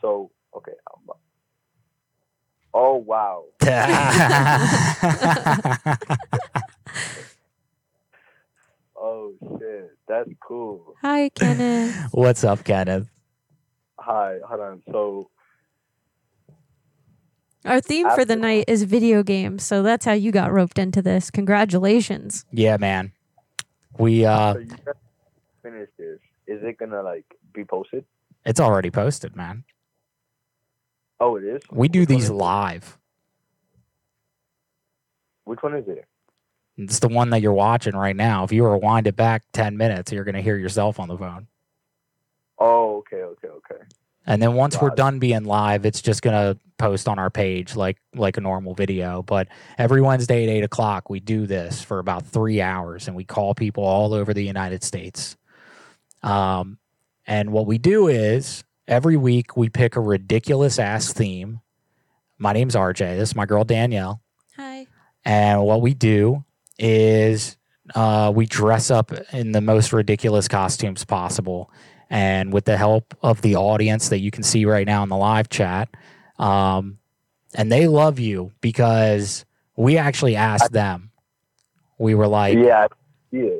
So 0.00 0.32
okay. 0.56 0.72
Oh 2.74 2.96
wow. 2.96 3.44
shit. 9.42 9.90
That's 10.08 10.30
cool. 10.46 10.94
Hi, 11.02 11.28
Kenneth. 11.34 12.08
What's 12.12 12.44
up, 12.44 12.64
Kenneth? 12.64 13.08
Hi, 13.98 14.38
hold 14.46 14.60
on. 14.60 14.82
So 14.90 15.30
Our 17.64 17.80
theme 17.80 18.08
for 18.10 18.24
the 18.24 18.36
night 18.36 18.64
is 18.68 18.84
video 18.84 19.22
games, 19.22 19.62
so 19.64 19.82
that's 19.82 20.04
how 20.04 20.12
you 20.12 20.32
got 20.32 20.52
roped 20.52 20.78
into 20.78 21.02
this. 21.02 21.30
Congratulations. 21.30 22.44
Yeah, 22.52 22.76
man. 22.78 23.12
We 23.98 24.24
uh 24.24 24.54
so 24.54 24.60
finish 25.62 25.88
this. 25.98 26.18
Is 26.46 26.60
it 26.62 26.78
gonna 26.78 27.02
like 27.02 27.26
be 27.52 27.64
posted? 27.64 28.04
it's 28.46 28.60
already 28.60 28.90
posted, 28.90 29.36
man. 29.36 29.64
Oh 31.20 31.36
it 31.36 31.44
is? 31.44 31.62
We 31.70 31.88
do 31.88 32.06
these 32.06 32.30
live. 32.30 32.96
Which 35.44 35.62
one 35.62 35.74
is 35.74 35.84
it? 35.88 36.06
It's 36.84 36.98
the 36.98 37.08
one 37.08 37.30
that 37.30 37.42
you're 37.42 37.52
watching 37.52 37.94
right 37.94 38.16
now. 38.16 38.44
If 38.44 38.52
you 38.52 38.66
rewind 38.66 39.06
it 39.06 39.16
back 39.16 39.42
10 39.52 39.76
minutes, 39.76 40.12
you're 40.12 40.24
going 40.24 40.34
to 40.34 40.42
hear 40.42 40.56
yourself 40.56 40.98
on 40.98 41.08
the 41.08 41.16
phone. 41.18 41.46
Oh, 42.58 42.98
okay, 42.98 43.22
okay, 43.22 43.48
okay. 43.48 43.84
And 44.26 44.40
then 44.40 44.54
once 44.54 44.80
we're 44.80 44.88
it. 44.88 44.96
done 44.96 45.18
being 45.18 45.44
live, 45.44 45.86
it's 45.86 46.02
just 46.02 46.22
gonna 46.22 46.56
post 46.78 47.08
on 47.08 47.18
our 47.18 47.30
page 47.30 47.74
like 47.74 47.96
like 48.14 48.36
a 48.36 48.40
normal 48.40 48.74
video. 48.74 49.22
But 49.22 49.48
every 49.78 50.02
Wednesday 50.02 50.44
at 50.44 50.50
eight 50.50 50.62
o'clock, 50.62 51.08
we 51.08 51.20
do 51.20 51.46
this 51.46 51.82
for 51.82 51.98
about 51.98 52.26
three 52.26 52.60
hours, 52.60 53.08
and 53.08 53.16
we 53.16 53.24
call 53.24 53.54
people 53.54 53.82
all 53.82 54.12
over 54.12 54.34
the 54.34 54.44
United 54.44 54.84
States. 54.84 55.36
Um, 56.22 56.78
and 57.26 57.50
what 57.50 57.66
we 57.66 57.78
do 57.78 58.08
is 58.08 58.62
every 58.86 59.16
week 59.16 59.56
we 59.56 59.68
pick 59.68 59.96
a 59.96 60.00
ridiculous 60.00 60.78
ass 60.78 61.12
theme. 61.12 61.60
My 62.38 62.52
name's 62.52 62.74
RJ. 62.74 63.16
This 63.16 63.30
is 63.30 63.36
my 63.36 63.46
girl 63.46 63.64
Danielle. 63.64 64.20
Hi. 64.56 64.86
And 65.24 65.62
what 65.62 65.80
we 65.80 65.94
do 65.94 66.44
is 66.80 67.56
uh, 67.94 68.32
we 68.34 68.46
dress 68.46 68.90
up 68.90 69.12
in 69.32 69.52
the 69.52 69.60
most 69.60 69.92
ridiculous 69.92 70.48
costumes 70.48 71.04
possible. 71.04 71.70
And 72.08 72.52
with 72.52 72.64
the 72.64 72.76
help 72.76 73.16
of 73.22 73.40
the 73.42 73.54
audience 73.54 74.08
that 74.08 74.18
you 74.18 74.32
can 74.32 74.42
see 74.42 74.64
right 74.64 74.86
now 74.86 75.04
in 75.04 75.08
the 75.08 75.16
live 75.16 75.48
chat, 75.48 75.88
um, 76.38 76.98
and 77.54 77.70
they 77.70 77.86
love 77.86 78.18
you 78.18 78.52
because 78.60 79.44
we 79.76 79.96
actually 79.96 80.34
asked 80.34 80.72
them. 80.72 81.12
We 81.98 82.16
were 82.16 82.26
like, 82.26 82.58
yeah, 82.58 82.88
yeah. 83.30 83.50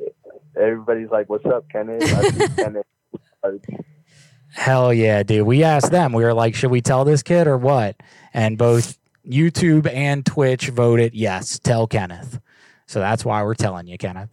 Everybody's 0.56 1.10
like, 1.10 1.28
"What's 1.28 1.46
up, 1.46 1.68
Kenneth?" 1.70 2.02
Kenneth. 2.56 2.86
Hell 4.52 4.92
yeah, 4.92 5.22
dude. 5.22 5.46
We 5.46 5.62
asked 5.62 5.92
them. 5.92 6.12
We 6.12 6.24
were 6.24 6.34
like, 6.34 6.54
should 6.54 6.70
we 6.70 6.80
tell 6.80 7.04
this 7.04 7.22
kid 7.22 7.46
or 7.46 7.56
what? 7.56 7.96
And 8.34 8.58
both 8.58 8.98
YouTube 9.26 9.88
and 9.92 10.26
Twitch 10.26 10.68
voted 10.70 11.14
yes, 11.14 11.58
tell 11.58 11.86
Kenneth. 11.86 12.40
So 12.90 12.98
that's 12.98 13.24
why 13.24 13.44
we're 13.44 13.54
telling 13.54 13.86
you, 13.86 13.96
Kenneth. 13.96 14.30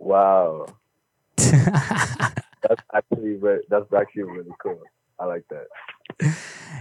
wow. 0.00 0.66
that's 1.36 2.82
actually 2.92 3.34
re- 3.36 3.62
that's 3.70 3.92
actually 3.96 4.24
really 4.24 4.50
cool. 4.60 4.80
I 5.20 5.26
like 5.26 5.44
that. 5.50 6.36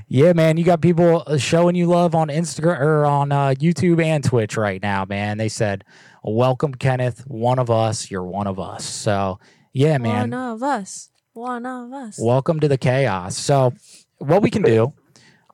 Yeah, 0.08 0.34
man, 0.34 0.58
you 0.58 0.64
got 0.64 0.82
people 0.82 1.22
uh, 1.28 1.38
showing 1.38 1.76
you 1.76 1.86
love 1.86 2.16
on 2.16 2.30
Instagram 2.30 2.80
or 2.80 3.06
on 3.06 3.32
uh, 3.32 3.50
YouTube 3.50 4.04
and 4.04 4.24
Twitch 4.24 4.58
right 4.58 4.82
now, 4.82 5.06
man. 5.06 5.38
They 5.38 5.50
said, 5.50 5.84
"Welcome, 6.24 6.74
Kenneth, 6.74 7.24
one 7.28 7.60
of 7.60 7.70
us. 7.70 8.10
You're 8.10 8.24
one 8.24 8.48
of 8.48 8.60
us." 8.60 8.84
So, 8.84 9.38
yeah, 9.72 10.00
man, 10.00 10.32
One 10.32 10.34
of 10.34 10.64
us. 10.64 11.10
One 11.34 11.66
of 11.68 11.94
us. 11.94 12.18
welcome 12.20 12.60
to 12.62 12.68
the 12.68 12.80
chaos. 12.80 13.38
So, 13.38 13.72
what 14.18 14.42
we 14.42 14.50
can 14.50 14.64
do 14.64 14.94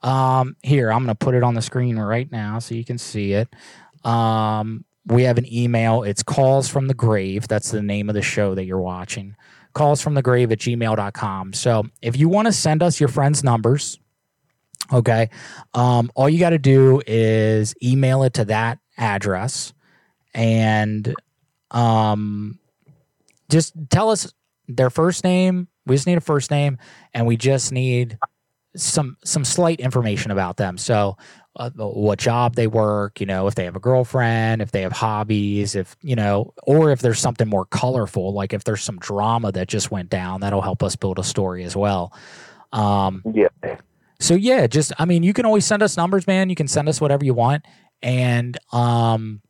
um, 0.03 0.56
here, 0.64 0.92
I'm 0.92 1.00
going 1.03 1.16
to 1.16 1.16
put 1.16 1.35
it 1.35 1.43
on 1.43 1.53
the 1.53 1.61
screen 1.61 2.00
right 2.00 2.32
now 2.32 2.60
so 2.60 2.76
you 2.76 2.85
can 2.85 2.98
see 2.98 3.34
it. 3.34 3.53
Um, 4.03 4.85
we 5.05 5.23
have 5.23 5.38
an 5.38 5.51
email. 5.51 6.03
It's 6.03 6.23
calls 6.23 6.67
from 6.67 6.88
the 6.88 6.93
grave. 6.93 7.47
That's 7.47 7.71
the 7.71 7.81
name 7.81 8.09
of 8.09 8.15
the 8.15 8.21
show 8.21 8.55
that 8.55 8.65
you're 8.65 8.80
watching. 8.80 9.35
Calls 9.73 10.01
from 10.01 10.13
the 10.13 10.21
grave 10.21 10.51
at 10.51 10.59
gmail.com. 10.59 11.53
So, 11.53 11.85
if 12.01 12.17
you 12.17 12.30
want 12.30 12.47
to 12.47 12.51
send 12.51 12.83
us 12.83 12.99
your 12.99 13.09
friends' 13.09 13.43
numbers, 13.43 13.99
okay, 14.91 15.30
um, 15.73 16.11
all 16.13 16.30
you 16.30 16.39
got 16.39 16.49
to 16.51 16.59
do 16.59 17.01
is 17.07 17.73
email 17.81 18.23
it 18.23 18.33
to 18.35 18.45
that 18.45 18.80
address 18.97 19.73
and 20.33 21.13
um, 21.71 22.59
just 23.49 23.73
tell 23.89 24.09
us 24.09 24.31
their 24.67 24.89
first 24.89 25.23
name. 25.23 25.67
We 25.85 25.95
just 25.95 26.07
need 26.07 26.17
a 26.17 26.21
first 26.21 26.51
name, 26.51 26.77
and 27.13 27.25
we 27.25 27.38
just 27.38 27.71
need 27.71 28.17
some 28.75 29.17
some 29.23 29.43
slight 29.43 29.80
information 29.80 30.31
about 30.31 30.57
them. 30.57 30.77
So, 30.77 31.17
uh, 31.55 31.69
what 31.75 32.17
job 32.17 32.55
they 32.55 32.67
work, 32.67 33.19
you 33.19 33.25
know, 33.25 33.47
if 33.47 33.55
they 33.55 33.65
have 33.65 33.75
a 33.75 33.80
girlfriend, 33.80 34.61
if 34.61 34.71
they 34.71 34.81
have 34.81 34.93
hobbies, 34.93 35.75
if 35.75 35.97
you 36.01 36.15
know, 36.15 36.53
or 36.63 36.91
if 36.91 37.01
there's 37.01 37.19
something 37.19 37.47
more 37.47 37.65
colorful, 37.65 38.33
like 38.33 38.53
if 38.53 38.63
there's 38.63 38.81
some 38.81 38.97
drama 38.99 39.51
that 39.51 39.67
just 39.67 39.91
went 39.91 40.09
down, 40.09 40.41
that'll 40.41 40.61
help 40.61 40.81
us 40.81 40.95
build 40.95 41.19
a 41.19 41.23
story 41.23 41.63
as 41.63 41.75
well. 41.75 42.13
Um, 42.71 43.21
yeah. 43.33 43.49
So 44.19 44.33
yeah, 44.35 44.67
just 44.67 44.93
I 44.97 45.05
mean, 45.05 45.23
you 45.23 45.33
can 45.33 45.45
always 45.45 45.65
send 45.65 45.83
us 45.83 45.97
numbers, 45.97 46.25
man. 46.25 46.49
You 46.49 46.55
can 46.55 46.67
send 46.67 46.88
us 46.88 47.01
whatever 47.01 47.25
you 47.25 47.33
want, 47.33 47.65
and 48.01 48.57
um, 48.71 49.41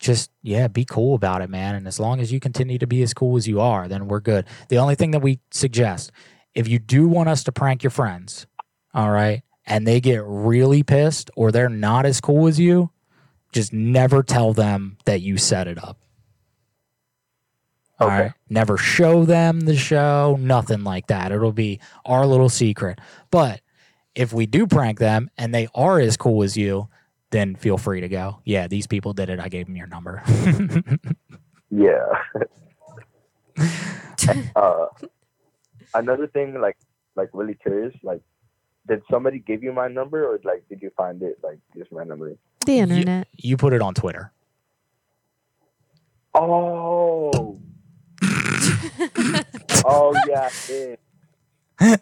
just 0.00 0.32
yeah, 0.42 0.66
be 0.66 0.84
cool 0.84 1.14
about 1.14 1.40
it, 1.40 1.50
man. 1.50 1.76
And 1.76 1.86
as 1.86 2.00
long 2.00 2.20
as 2.20 2.32
you 2.32 2.40
continue 2.40 2.78
to 2.78 2.86
be 2.86 3.02
as 3.02 3.14
cool 3.14 3.36
as 3.36 3.46
you 3.46 3.60
are, 3.60 3.86
then 3.86 4.08
we're 4.08 4.20
good. 4.20 4.46
The 4.70 4.78
only 4.78 4.96
thing 4.96 5.12
that 5.12 5.20
we 5.20 5.38
suggest, 5.52 6.10
if 6.54 6.66
you 6.66 6.80
do 6.80 7.06
want 7.06 7.28
us 7.28 7.44
to 7.44 7.52
prank 7.52 7.84
your 7.84 7.90
friends, 7.90 8.46
all 8.92 9.10
right, 9.10 9.42
and 9.66 9.86
they 9.86 10.00
get 10.00 10.22
really 10.24 10.82
pissed 10.82 11.30
or 11.36 11.52
they're 11.52 11.68
not 11.68 12.06
as 12.06 12.20
cool 12.20 12.46
as 12.46 12.58
you, 12.58 12.90
just 13.52 13.72
never 13.72 14.22
tell 14.22 14.52
them 14.52 14.96
that 15.04 15.20
you 15.20 15.36
set 15.36 15.68
it 15.68 15.82
up. 15.82 15.98
All 17.98 18.08
right. 18.08 18.32
Never 18.48 18.78
show 18.78 19.24
them 19.24 19.60
the 19.60 19.76
show, 19.76 20.36
nothing 20.40 20.84
like 20.84 21.08
that. 21.08 21.32
It'll 21.32 21.52
be 21.52 21.80
our 22.06 22.26
little 22.26 22.48
secret. 22.48 22.98
But 23.30 23.60
if 24.14 24.32
we 24.32 24.46
do 24.46 24.66
prank 24.66 24.98
them 24.98 25.30
and 25.36 25.54
they 25.54 25.68
are 25.74 26.00
as 26.00 26.16
cool 26.16 26.42
as 26.42 26.56
you, 26.56 26.88
then 27.30 27.56
feel 27.56 27.76
free 27.76 28.00
to 28.00 28.08
go. 28.08 28.40
Yeah, 28.44 28.68
these 28.68 28.86
people 28.86 29.12
did 29.12 29.28
it. 29.28 29.38
I 29.38 29.48
gave 29.48 29.66
them 29.66 29.76
your 29.76 29.86
number. 29.86 30.22
Yeah. 31.70 32.06
uh, 34.56 34.86
another 35.94 36.26
thing, 36.26 36.60
like, 36.60 36.76
like 37.16 37.30
really 37.32 37.54
curious, 37.54 37.94
like, 38.02 38.22
did 38.90 39.02
somebody 39.08 39.38
give 39.38 39.62
you 39.62 39.72
my 39.72 39.86
number, 39.86 40.26
or 40.26 40.40
like, 40.42 40.68
did 40.68 40.82
you 40.82 40.90
find 40.96 41.22
it 41.22 41.38
like 41.44 41.58
just 41.76 41.90
randomly? 41.92 42.36
The 42.66 42.80
internet. 42.80 43.28
you 43.36 43.56
put 43.56 43.72
it 43.72 43.80
on 43.80 43.94
Twitter. 43.94 44.32
Oh. 46.34 47.58
oh 49.84 50.14
yeah. 50.28 50.50
Did. 50.66 50.98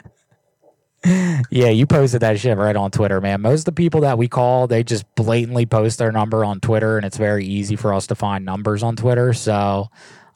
Yeah, 1.50 1.68
you 1.68 1.86
posted 1.86 2.20
that 2.22 2.38
shit 2.40 2.58
right 2.58 2.74
on 2.74 2.90
Twitter, 2.90 3.20
man. 3.20 3.40
Most 3.40 3.60
of 3.60 3.64
the 3.66 3.72
people 3.72 4.00
that 4.00 4.18
we 4.18 4.28
call, 4.28 4.66
they 4.66 4.82
just 4.82 5.04
blatantly 5.14 5.64
post 5.64 5.98
their 5.98 6.10
number 6.10 6.44
on 6.44 6.60
Twitter, 6.60 6.96
and 6.96 7.06
it's 7.06 7.16
very 7.16 7.46
easy 7.46 7.76
for 7.76 7.94
us 7.94 8.08
to 8.08 8.14
find 8.16 8.44
numbers 8.44 8.82
on 8.82 8.96
Twitter. 8.96 9.32
So, 9.32 9.88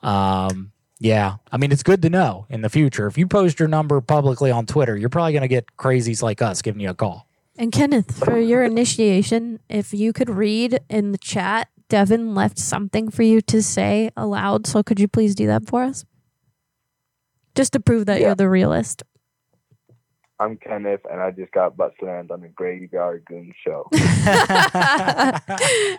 um, 0.02 0.71
yeah, 1.02 1.38
I 1.50 1.56
mean, 1.56 1.72
it's 1.72 1.82
good 1.82 2.00
to 2.02 2.10
know 2.10 2.46
in 2.48 2.60
the 2.60 2.68
future. 2.68 3.08
If 3.08 3.18
you 3.18 3.26
post 3.26 3.58
your 3.58 3.68
number 3.68 4.00
publicly 4.00 4.52
on 4.52 4.66
Twitter, 4.66 4.96
you're 4.96 5.08
probably 5.08 5.32
going 5.32 5.42
to 5.42 5.48
get 5.48 5.66
crazies 5.76 6.22
like 6.22 6.40
us 6.40 6.62
giving 6.62 6.80
you 6.80 6.90
a 6.90 6.94
call. 6.94 7.26
And 7.58 7.72
Kenneth, 7.72 8.24
for 8.24 8.38
your 8.38 8.62
initiation, 8.62 9.58
if 9.68 9.92
you 9.92 10.12
could 10.12 10.30
read 10.30 10.78
in 10.88 11.10
the 11.10 11.18
chat, 11.18 11.68
Devin 11.88 12.36
left 12.36 12.56
something 12.56 13.10
for 13.10 13.24
you 13.24 13.40
to 13.42 13.62
say 13.62 14.10
aloud. 14.16 14.66
So 14.66 14.84
could 14.84 15.00
you 15.00 15.08
please 15.08 15.34
do 15.34 15.46
that 15.48 15.66
for 15.66 15.82
us? 15.82 16.04
Just 17.56 17.72
to 17.72 17.80
prove 17.80 18.06
that 18.06 18.20
you're 18.20 18.36
the 18.36 18.48
realist. 18.48 19.02
I'm 20.42 20.56
Kenneth, 20.56 21.02
and 21.08 21.20
I 21.20 21.30
just 21.30 21.52
got 21.52 21.76
butt 21.76 21.94
slammed 22.00 22.32
on 22.32 22.40
the 22.40 22.48
Graveyard 22.48 23.24
Goon 23.26 23.54
show. 23.64 23.86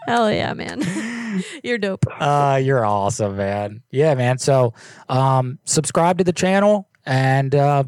Hell 0.05 0.29
yeah, 0.29 0.53
man. 0.53 1.43
You're 1.63 1.77
dope. 1.77 2.05
Uh, 2.19 2.59
you're 2.61 2.85
awesome, 2.85 3.37
man. 3.37 3.81
Yeah, 3.89 4.13
man. 4.15 4.37
So, 4.37 4.73
um, 5.09 5.59
subscribe 5.63 6.17
to 6.19 6.23
the 6.23 6.33
channel, 6.33 6.89
and 7.05 7.55
uh, 7.55 7.85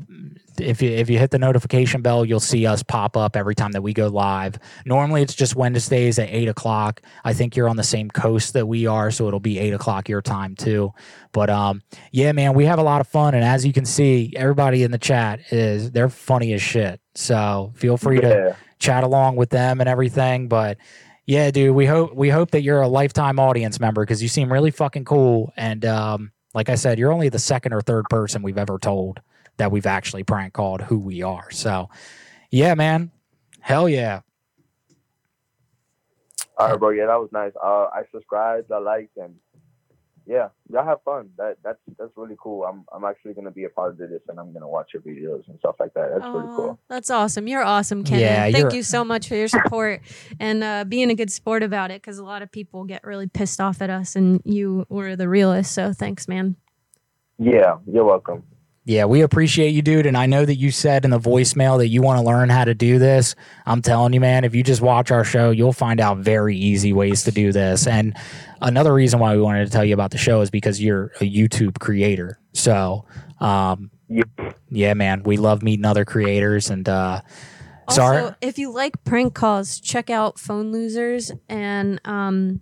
if 0.59 0.81
you 0.81 0.89
if 0.91 1.09
you 1.09 1.19
hit 1.19 1.31
the 1.31 1.39
notification 1.39 2.01
bell, 2.01 2.25
you'll 2.25 2.39
see 2.39 2.65
us 2.65 2.83
pop 2.83 3.15
up 3.17 3.35
every 3.35 3.55
time 3.55 3.71
that 3.73 3.81
we 3.81 3.93
go 3.93 4.07
live. 4.07 4.57
Normally, 4.85 5.21
it's 5.21 5.35
just 5.35 5.55
Wednesdays 5.55 6.19
at 6.19 6.29
eight 6.29 6.47
o'clock. 6.47 7.01
I 7.23 7.33
think 7.33 7.55
you're 7.55 7.69
on 7.69 7.75
the 7.77 7.83
same 7.83 8.09
coast 8.09 8.53
that 8.53 8.67
we 8.67 8.87
are, 8.87 9.11
so 9.11 9.27
it'll 9.27 9.39
be 9.39 9.59
eight 9.59 9.73
o'clock 9.73 10.09
your 10.09 10.21
time 10.21 10.55
too. 10.55 10.93
But 11.31 11.49
um, 11.49 11.81
yeah, 12.11 12.31
man, 12.31 12.53
we 12.53 12.65
have 12.65 12.79
a 12.79 12.83
lot 12.83 13.01
of 13.01 13.07
fun, 13.07 13.33
and 13.35 13.43
as 13.43 13.65
you 13.65 13.73
can 13.73 13.85
see, 13.85 14.33
everybody 14.35 14.83
in 14.83 14.91
the 14.91 14.97
chat 14.97 15.39
is 15.51 15.91
they're 15.91 16.09
funny 16.09 16.53
as 16.53 16.61
shit. 16.61 16.99
So 17.15 17.71
feel 17.75 17.97
free 17.97 18.17
Yeah. 18.21 18.29
to 18.29 18.55
chat 18.79 19.03
along 19.03 19.35
with 19.37 19.49
them 19.49 19.79
and 19.79 19.89
everything. 19.89 20.47
But 20.47 20.77
yeah, 21.25 21.49
dude, 21.51 21.75
we 21.75 21.85
hope 21.85 22.13
we 22.13 22.29
hope 22.29 22.51
that 22.51 22.61
you're 22.61 22.81
a 22.81 22.87
lifetime 22.87 23.39
audience 23.39 23.79
member 23.79 24.03
because 24.03 24.21
you 24.21 24.29
seem 24.29 24.51
really 24.51 24.71
fucking 24.71 25.05
cool. 25.05 25.51
And 25.57 25.83
um, 25.85 26.31
like 26.53 26.69
I 26.69 26.75
said, 26.75 26.99
you're 26.99 27.11
only 27.11 27.29
the 27.29 27.39
second 27.39 27.73
or 27.73 27.81
third 27.81 28.05
person 28.09 28.41
we've 28.43 28.57
ever 28.57 28.77
told 28.77 29.21
that 29.57 29.71
we've 29.71 29.85
actually 29.85 30.23
prank 30.23 30.53
called 30.53 30.81
who 30.81 30.97
we 30.99 31.21
are. 31.21 31.49
So 31.51 31.89
yeah, 32.51 32.73
man, 32.75 33.11
hell 33.59 33.89
yeah. 33.89 34.21
All 36.57 36.69
right, 36.69 36.79
bro. 36.79 36.91
Yeah, 36.91 37.07
that 37.07 37.19
was 37.19 37.29
nice. 37.33 37.51
Uh, 37.61 37.87
I 37.93 38.03
subscribed, 38.13 38.71
I 38.71 38.77
liked, 38.77 39.17
and 39.17 39.35
yeah, 40.25 40.49
y'all 40.71 40.85
have 40.85 41.01
fun. 41.03 41.29
That 41.37 41.57
that's 41.63 41.79
that's 41.99 42.11
really 42.15 42.37
cool. 42.39 42.63
I'm 42.63 42.85
I'm 42.93 43.03
actually 43.03 43.33
gonna 43.33 43.51
be 43.51 43.65
a 43.65 43.69
part 43.69 43.91
of 43.91 43.97
this, 43.97 44.21
and 44.29 44.39
I'm 44.39 44.53
gonna 44.53 44.67
watch 44.67 44.91
your 44.93 45.01
videos 45.01 45.47
and 45.49 45.59
stuff 45.59 45.75
like 45.79 45.93
that. 45.95 46.11
That's 46.13 46.25
really 46.25 46.47
cool. 46.55 46.79
That's 46.87 47.09
awesome. 47.09 47.47
You're 47.47 47.63
awesome, 47.63 48.03
Kenneth. 48.03 48.21
Yeah, 48.21 48.43
Thank 48.43 48.57
you're- 48.57 48.75
you 48.77 48.83
so 48.83 49.03
much 49.03 49.27
for 49.27 49.35
your 49.35 49.49
support 49.49 50.01
and 50.39 50.63
uh, 50.63 50.85
being 50.85 51.09
a 51.09 51.15
good 51.15 51.29
sport 51.29 51.61
about 51.61 51.91
it 51.91 52.01
because 52.01 52.17
a 52.19 52.23
lot 52.23 52.41
of 52.41 52.51
people 52.51 52.85
get 52.85 53.03
really 53.03 53.27
pissed 53.27 53.59
off 53.59 53.81
at 53.81 53.89
us, 53.89 54.15
and 54.15 54.41
you 54.45 54.85
were 54.87 55.15
the 55.15 55.27
realist. 55.27 55.73
So 55.73 55.91
thanks, 55.91 56.27
man. 56.27 56.55
Yeah, 57.37 57.79
you're 57.85 58.05
welcome. 58.05 58.43
Yeah, 58.87 59.05
we 59.05 59.21
appreciate 59.21 59.71
you, 59.71 59.81
dude. 59.81 60.05
And 60.05 60.15
I 60.15 60.27
know 60.27 60.45
that 60.45 60.57
you 60.57 60.69
said 60.69 61.05
in 61.05 61.11
the 61.11 61.19
voicemail 61.19 61.79
that 61.79 61.87
you 61.87 62.03
want 62.03 62.19
to 62.19 62.25
learn 62.25 62.49
how 62.49 62.65
to 62.65 62.75
do 62.75 62.99
this. 62.99 63.33
I'm 63.65 63.81
telling 63.81 64.13
you, 64.13 64.19
man, 64.19 64.43
if 64.43 64.53
you 64.53 64.61
just 64.61 64.79
watch 64.79 65.09
our 65.09 65.23
show, 65.23 65.49
you'll 65.49 65.73
find 65.73 65.99
out 65.99 66.19
very 66.19 66.55
easy 66.55 66.93
ways 66.93 67.23
to 67.23 67.31
do 67.31 67.51
this. 67.51 67.87
And 67.87 68.15
another 68.61 68.93
reason 68.93 69.19
why 69.19 69.35
we 69.35 69.41
wanted 69.41 69.65
to 69.65 69.71
tell 69.71 69.83
you 69.83 69.95
about 69.95 70.11
the 70.11 70.19
show 70.19 70.41
is 70.41 70.51
because 70.51 70.79
you're 70.79 71.05
a 71.19 71.23
YouTube 71.29 71.79
creator. 71.79 72.39
So, 72.53 73.05
um, 73.39 73.89
yeah, 74.69 74.93
man, 74.93 75.23
we 75.23 75.37
love 75.37 75.63
meeting 75.63 75.85
other 75.85 76.05
creators. 76.05 76.69
And 76.69 76.87
uh, 76.87 77.21
Also, 77.87 78.01
sorry, 78.01 78.35
if 78.41 78.59
you 78.59 78.71
like 78.71 79.03
prank 79.03 79.33
calls, 79.33 79.79
check 79.79 80.11
out 80.11 80.37
Phone 80.37 80.71
Losers 80.71 81.31
and 81.49 81.99
um, 82.05 82.61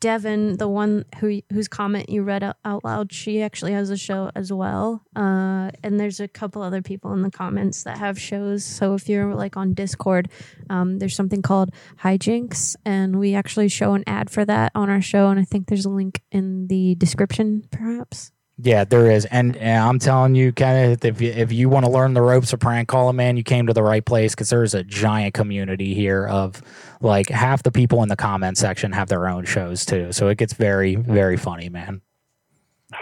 Devin, 0.00 0.56
the 0.56 0.68
one 0.68 1.04
who 1.18 1.42
whose 1.52 1.68
comment 1.68 2.08
you 2.08 2.22
read 2.22 2.42
out, 2.42 2.84
loud. 2.84 3.12
She 3.12 3.42
actually 3.42 3.72
has 3.72 3.90
a 3.90 3.96
show 3.96 4.30
as 4.34 4.52
well. 4.52 5.02
Uh, 5.14 5.70
and 5.84 6.00
there's 6.00 6.20
a 6.20 6.28
couple 6.28 6.62
other 6.62 6.80
people 6.82 7.12
in 7.12 7.22
the 7.22 7.30
comments 7.30 7.84
that 7.84 7.98
have 7.98 8.18
shows. 8.18 8.64
So 8.64 8.94
if 8.94 9.08
you're 9.08 9.34
like 9.34 9.56
on 9.56 9.74
Discord, 9.74 10.30
um, 10.70 10.98
there's 10.98 11.14
something 11.14 11.42
called 11.42 11.70
Hijinks, 12.02 12.76
and 12.84 13.18
we 13.18 13.34
actually 13.34 13.68
show 13.68 13.92
an 13.94 14.04
ad 14.06 14.30
for 14.30 14.44
that 14.46 14.72
on 14.74 14.88
our 14.88 15.02
show. 15.02 15.28
And 15.28 15.38
I 15.38 15.44
think 15.44 15.68
there's 15.68 15.84
a 15.84 15.90
link 15.90 16.22
in 16.32 16.66
the 16.68 16.94
description, 16.94 17.64
perhaps. 17.70 18.32
Yeah, 18.62 18.84
there 18.84 19.10
is, 19.10 19.24
and, 19.26 19.56
and 19.56 19.82
I'm 19.82 19.98
telling 19.98 20.34
you, 20.34 20.52
Kenneth, 20.52 21.04
if 21.04 21.20
you 21.20 21.30
if 21.30 21.52
you 21.52 21.68
want 21.68 21.86
to 21.86 21.90
learn 21.90 22.14
the 22.14 22.20
ropes 22.20 22.52
of 22.52 22.60
prank 22.60 22.88
calling, 22.88 23.16
man, 23.16 23.36
you 23.36 23.42
came 23.42 23.66
to 23.66 23.72
the 23.72 23.82
right 23.82 24.04
place 24.04 24.34
because 24.34 24.50
there's 24.50 24.74
a 24.74 24.82
giant 24.82 25.34
community 25.34 25.94
here 25.94 26.26
of 26.26 26.62
like 27.00 27.28
half 27.28 27.62
the 27.62 27.70
people 27.70 28.02
in 28.02 28.08
the 28.08 28.16
comment 28.16 28.58
section 28.58 28.92
have 28.92 29.08
their 29.08 29.28
own 29.28 29.44
shows 29.44 29.86
too, 29.86 30.12
so 30.12 30.28
it 30.28 30.36
gets 30.36 30.52
very 30.52 30.96
very 30.96 31.36
funny, 31.36 31.68
man. 31.68 32.02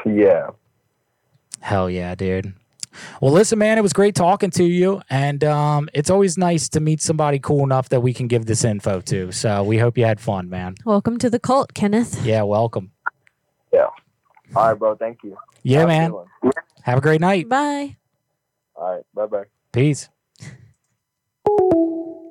Yeah. 0.06 0.50
Hell 1.60 1.90
yeah, 1.90 2.14
dude. 2.14 2.54
Well, 3.20 3.32
listen, 3.32 3.58
man, 3.58 3.78
it 3.78 3.82
was 3.82 3.92
great 3.92 4.14
talking 4.14 4.50
to 4.52 4.64
you, 4.64 5.02
and 5.10 5.42
um, 5.44 5.88
it's 5.92 6.10
always 6.10 6.38
nice 6.38 6.68
to 6.70 6.80
meet 6.80 7.00
somebody 7.00 7.38
cool 7.38 7.64
enough 7.64 7.88
that 7.90 8.00
we 8.00 8.12
can 8.12 8.28
give 8.28 8.46
this 8.46 8.64
info 8.64 9.00
to. 9.02 9.32
So 9.32 9.62
we 9.62 9.78
hope 9.78 9.98
you 9.98 10.04
had 10.04 10.20
fun, 10.20 10.48
man. 10.48 10.74
Welcome 10.84 11.18
to 11.18 11.30
the 11.30 11.38
cult, 11.38 11.74
Kenneth. 11.74 12.24
Yeah, 12.24 12.42
welcome. 12.42 12.92
Yeah. 13.72 13.86
All 14.56 14.68
right, 14.68 14.78
bro. 14.78 14.96
Thank 14.96 15.22
you. 15.22 15.36
Yeah, 15.62 15.80
Have 15.80 15.88
man. 15.88 16.10
good. 16.10 16.52
Have 16.82 16.98
a 16.98 17.00
great 17.00 17.20
night. 17.20 17.48
Bye. 17.48 17.96
All 18.74 18.94
right. 18.94 19.04
Bye 19.14 19.26
bye. 19.26 19.44
Peace. 19.72 20.08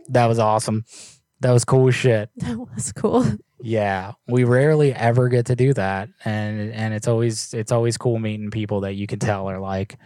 That 0.09 0.27
was 0.27 0.39
awesome. 0.39 0.85
That 1.41 1.51
was 1.51 1.65
cool 1.65 1.87
as 1.89 1.95
shit. 1.95 2.29
That 2.37 2.57
was 2.57 2.91
cool. 2.93 3.25
Yeah, 3.59 4.13
we 4.27 4.43
rarely 4.43 4.93
ever 4.93 5.29
get 5.29 5.47
to 5.47 5.55
do 5.55 5.73
that, 5.73 6.09
and 6.23 6.71
and 6.71 6.93
it's 6.93 7.07
always 7.07 7.53
it's 7.55 7.71
always 7.71 7.97
cool 7.97 8.19
meeting 8.19 8.51
people 8.51 8.81
that 8.81 8.93
you 8.93 9.07
can 9.07 9.17
tell 9.19 9.49
are 9.49 9.59
like 9.59 9.97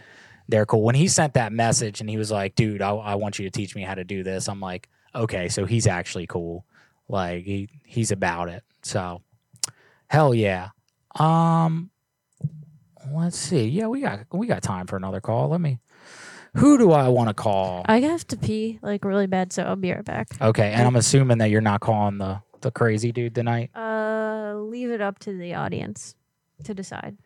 they're 0.48 0.64
cool. 0.66 0.82
When 0.82 0.94
he 0.94 1.06
sent 1.06 1.34
that 1.34 1.52
message 1.52 2.00
and 2.00 2.08
he 2.08 2.16
was 2.16 2.30
like, 2.30 2.54
"Dude, 2.54 2.80
I, 2.82 2.90
I 2.94 3.14
want 3.16 3.38
you 3.38 3.44
to 3.44 3.50
teach 3.50 3.74
me 3.76 3.82
how 3.82 3.94
to 3.94 4.04
do 4.04 4.22
this," 4.22 4.48
I'm 4.48 4.60
like, 4.60 4.88
"Okay, 5.14 5.48
so 5.48 5.66
he's 5.66 5.86
actually 5.86 6.26
cool. 6.26 6.64
Like 7.08 7.44
he 7.44 7.68
he's 7.84 8.10
about 8.10 8.48
it." 8.48 8.64
So, 8.82 9.20
hell 10.08 10.34
yeah. 10.34 10.70
Um, 11.16 11.90
let's 13.10 13.38
see. 13.38 13.66
Yeah, 13.68 13.86
we 13.86 14.00
got 14.00 14.20
we 14.32 14.46
got 14.46 14.62
time 14.62 14.86
for 14.86 14.96
another 14.96 15.20
call. 15.20 15.48
Let 15.48 15.60
me. 15.60 15.80
Who 16.56 16.76
do 16.76 16.92
I 16.92 17.08
want 17.08 17.28
to 17.28 17.34
call? 17.34 17.82
I 17.86 18.00
have 18.00 18.26
to 18.28 18.36
pee 18.36 18.78
like 18.82 19.04
really 19.04 19.26
bad, 19.26 19.52
so 19.52 19.62
I'll 19.62 19.76
be 19.76 19.92
right 19.92 20.04
back. 20.04 20.28
Okay, 20.40 20.70
and 20.72 20.86
I'm 20.86 20.96
assuming 20.96 21.38
that 21.38 21.50
you're 21.50 21.60
not 21.62 21.80
calling 21.80 22.18
the 22.18 22.42
the 22.60 22.70
crazy 22.70 23.12
dude 23.12 23.34
tonight. 23.34 23.70
Uh, 23.74 24.54
leave 24.56 24.90
it 24.90 25.00
up 25.00 25.18
to 25.20 25.36
the 25.36 25.54
audience 25.54 26.14
to 26.64 26.74
decide. 26.74 27.16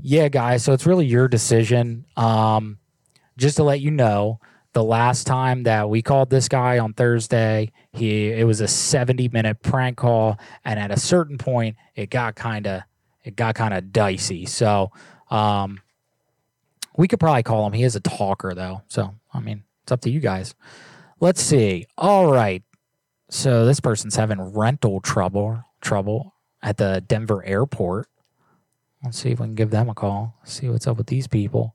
Yeah, 0.00 0.28
guys. 0.28 0.64
So 0.64 0.72
it's 0.72 0.86
really 0.86 1.06
your 1.06 1.28
decision. 1.28 2.04
Um, 2.16 2.78
just 3.36 3.56
to 3.56 3.64
let 3.64 3.80
you 3.80 3.90
know, 3.90 4.40
the 4.72 4.84
last 4.84 5.26
time 5.26 5.64
that 5.64 5.90
we 5.90 6.02
called 6.02 6.30
this 6.30 6.48
guy 6.48 6.78
on 6.78 6.92
Thursday, 6.92 7.72
he 7.92 8.30
it 8.30 8.46
was 8.46 8.60
a 8.60 8.68
70 8.68 9.28
minute 9.28 9.62
prank 9.62 9.96
call, 9.96 10.38
and 10.64 10.78
at 10.78 10.90
a 10.90 10.98
certain 10.98 11.38
point, 11.38 11.76
it 11.96 12.10
got 12.10 12.36
kind 12.36 12.66
of 12.66 12.82
it 13.24 13.36
got 13.36 13.54
kind 13.54 13.74
of 13.74 13.92
dicey. 13.92 14.46
So, 14.46 14.92
um, 15.30 15.80
we 16.96 17.08
could 17.08 17.20
probably 17.20 17.42
call 17.42 17.66
him. 17.66 17.72
He 17.72 17.84
is 17.84 17.96
a 17.96 18.00
talker, 18.00 18.54
though. 18.54 18.82
So, 18.88 19.14
I 19.32 19.40
mean, 19.40 19.64
it's 19.82 19.92
up 19.92 20.00
to 20.02 20.10
you 20.10 20.20
guys. 20.20 20.54
Let's 21.20 21.40
see. 21.40 21.86
All 21.96 22.30
right. 22.30 22.62
So 23.30 23.66
this 23.66 23.80
person's 23.80 24.16
having 24.16 24.40
rental 24.40 25.00
trouble 25.00 25.62
trouble 25.80 26.34
at 26.62 26.76
the 26.76 27.04
Denver 27.06 27.44
airport. 27.44 28.08
Let's 29.04 29.18
see 29.18 29.30
if 29.30 29.40
we 29.40 29.46
can 29.46 29.54
give 29.54 29.70
them 29.70 29.88
a 29.88 29.94
call. 29.94 30.34
See 30.44 30.68
what's 30.68 30.86
up 30.86 30.96
with 30.96 31.06
these 31.06 31.26
people. 31.26 31.74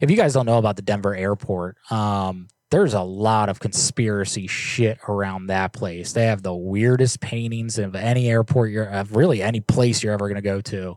If 0.00 0.10
you 0.10 0.16
guys 0.16 0.34
don't 0.34 0.46
know 0.46 0.58
about 0.58 0.76
the 0.76 0.82
Denver 0.82 1.14
airport, 1.14 1.76
um, 1.90 2.48
there's 2.70 2.94
a 2.94 3.02
lot 3.02 3.48
of 3.48 3.58
conspiracy 3.58 4.46
shit 4.46 4.98
around 5.08 5.46
that 5.46 5.72
place. 5.72 6.12
They 6.12 6.26
have 6.26 6.42
the 6.42 6.54
weirdest 6.54 7.20
paintings 7.20 7.78
of 7.78 7.94
any 7.94 8.28
airport 8.28 8.70
you're 8.70 8.84
of 8.84 9.16
really 9.16 9.42
any 9.42 9.60
place 9.60 10.02
you're 10.02 10.12
ever 10.12 10.28
gonna 10.28 10.42
go 10.42 10.60
to. 10.62 10.96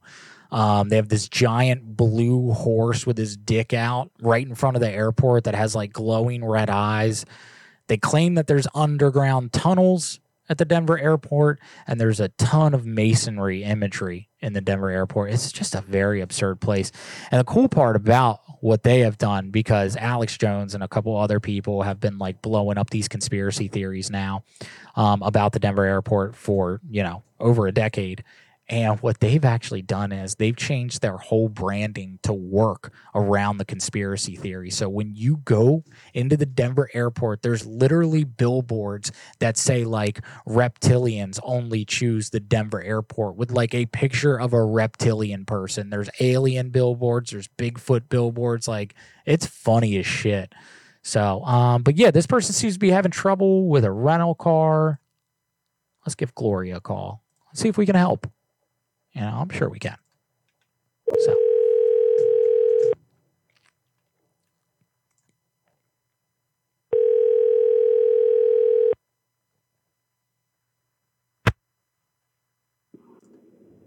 Um, 0.52 0.90
they 0.90 0.96
have 0.96 1.10
this 1.10 1.30
giant 1.30 1.96
blue 1.96 2.54
horse 2.54 3.06
with 3.06 3.18
his 3.18 3.38
dick 3.38 3.74
out 3.74 4.12
right 4.22 4.46
in 4.46 4.56
front 4.56 4.76
of 4.76 4.82
the 4.82 4.90
airport 4.90 5.44
that 5.44 5.56
has 5.56 5.76
like 5.76 5.94
glowing 5.94 6.44
red 6.44 6.70
eyes. 6.70 7.26
They 7.88 7.98
claim 7.98 8.36
that 8.36 8.48
there's 8.48 8.68
underground 8.74 9.54
tunnels 9.54 10.20
at 10.50 10.58
the 10.58 10.66
Denver 10.66 10.98
airport, 10.98 11.60
and 11.86 12.02
there's 12.02 12.20
a 12.20 12.30
ton 12.30 12.74
of 12.74 12.86
masonry 12.86 13.64
imagery 13.64 14.30
in 14.40 14.54
the 14.54 14.62
Denver 14.62 14.90
airport. 14.90 15.32
It's 15.32 15.52
just 15.52 15.76
a 15.76 15.82
very 15.82 16.22
absurd 16.22 16.60
place. 16.60 16.92
And 17.32 17.40
the 17.40 17.44
cool 17.44 17.70
part 17.70 17.96
about 17.96 18.42
what 18.62 18.82
they 18.84 19.02
have 19.02 19.18
done, 19.18 19.52
because 19.52 19.96
Alex 19.96 20.38
Jones 20.38 20.74
and 20.74 20.84
a 20.84 20.88
couple 20.88 21.16
other 21.16 21.40
people 21.40 21.84
have 21.84 22.00
been 22.00 22.18
like 22.18 22.42
blowing 22.42 22.78
up 22.78 22.90
these 22.90 23.08
conspiracy 23.08 23.68
theories 23.68 24.10
now 24.10 24.44
um, 24.96 25.22
about 25.22 25.52
the 25.54 25.60
Denver 25.60 25.86
airport 25.86 26.36
for, 26.36 26.82
you 26.90 27.04
know, 27.04 27.22
over 27.40 27.68
a 27.68 27.72
decade. 27.72 28.24
And 28.70 29.00
what 29.02 29.20
they've 29.20 29.44
actually 29.44 29.82
done 29.82 30.12
is 30.12 30.36
they've 30.36 30.56
changed 30.56 31.02
their 31.02 31.18
whole 31.18 31.50
branding 31.50 32.20
to 32.22 32.34
work 32.34 32.94
around 33.16 33.58
the 33.58 33.66
conspiracy 33.66 34.36
theory. 34.36 34.70
So 34.70 34.88
when 34.88 35.16
you 35.16 35.38
go 35.38 35.84
into 36.14 36.38
the 36.38 36.46
Denver 36.46 36.88
airport, 36.94 37.42
there's 37.42 37.66
literally 37.66 38.24
billboards 38.24 39.12
that 39.40 39.58
say 39.58 39.86
like 39.86 40.22
reptilians 40.48 41.40
only 41.42 41.84
choose 41.84 42.30
the 42.30 42.40
Denver 42.40 42.80
airport 42.82 43.38
with 43.38 43.50
like 43.50 43.74
a 43.74 43.88
picture 43.88 44.40
of 44.40 44.54
a 44.54 44.64
reptilian 44.64 45.46
person. 45.46 45.90
There's 45.90 46.10
alien 46.20 46.70
billboards, 46.70 47.32
there's 47.32 47.48
Bigfoot 47.48 48.08
billboards. 48.08 48.68
Like 48.68 48.94
it's 49.26 49.48
funny 49.48 49.98
as 49.98 50.06
shit. 50.06 50.54
So, 51.02 51.44
um, 51.44 51.82
but 51.82 51.98
yeah, 51.98 52.12
this 52.12 52.28
person 52.28 52.54
seems 52.54 52.74
to 52.74 52.80
be 52.80 52.92
having 52.92 53.12
trouble 53.12 53.68
with 53.68 53.84
a 53.84 53.92
rental 53.92 54.36
car. 54.36 55.00
Let's 56.06 56.14
give 56.14 56.36
Gloria 56.36 56.78
a 56.78 56.82
call. 56.82 57.24
Let's 57.48 57.62
see 57.62 57.70
if 57.70 57.78
we 57.78 57.88
can 57.88 57.96
help. 57.96 58.28
You 59.20 59.26
know, 59.26 59.40
I'm 59.42 59.50
sure 59.50 59.68
we 59.68 59.80
can. 59.80 59.98
So. 61.20 61.36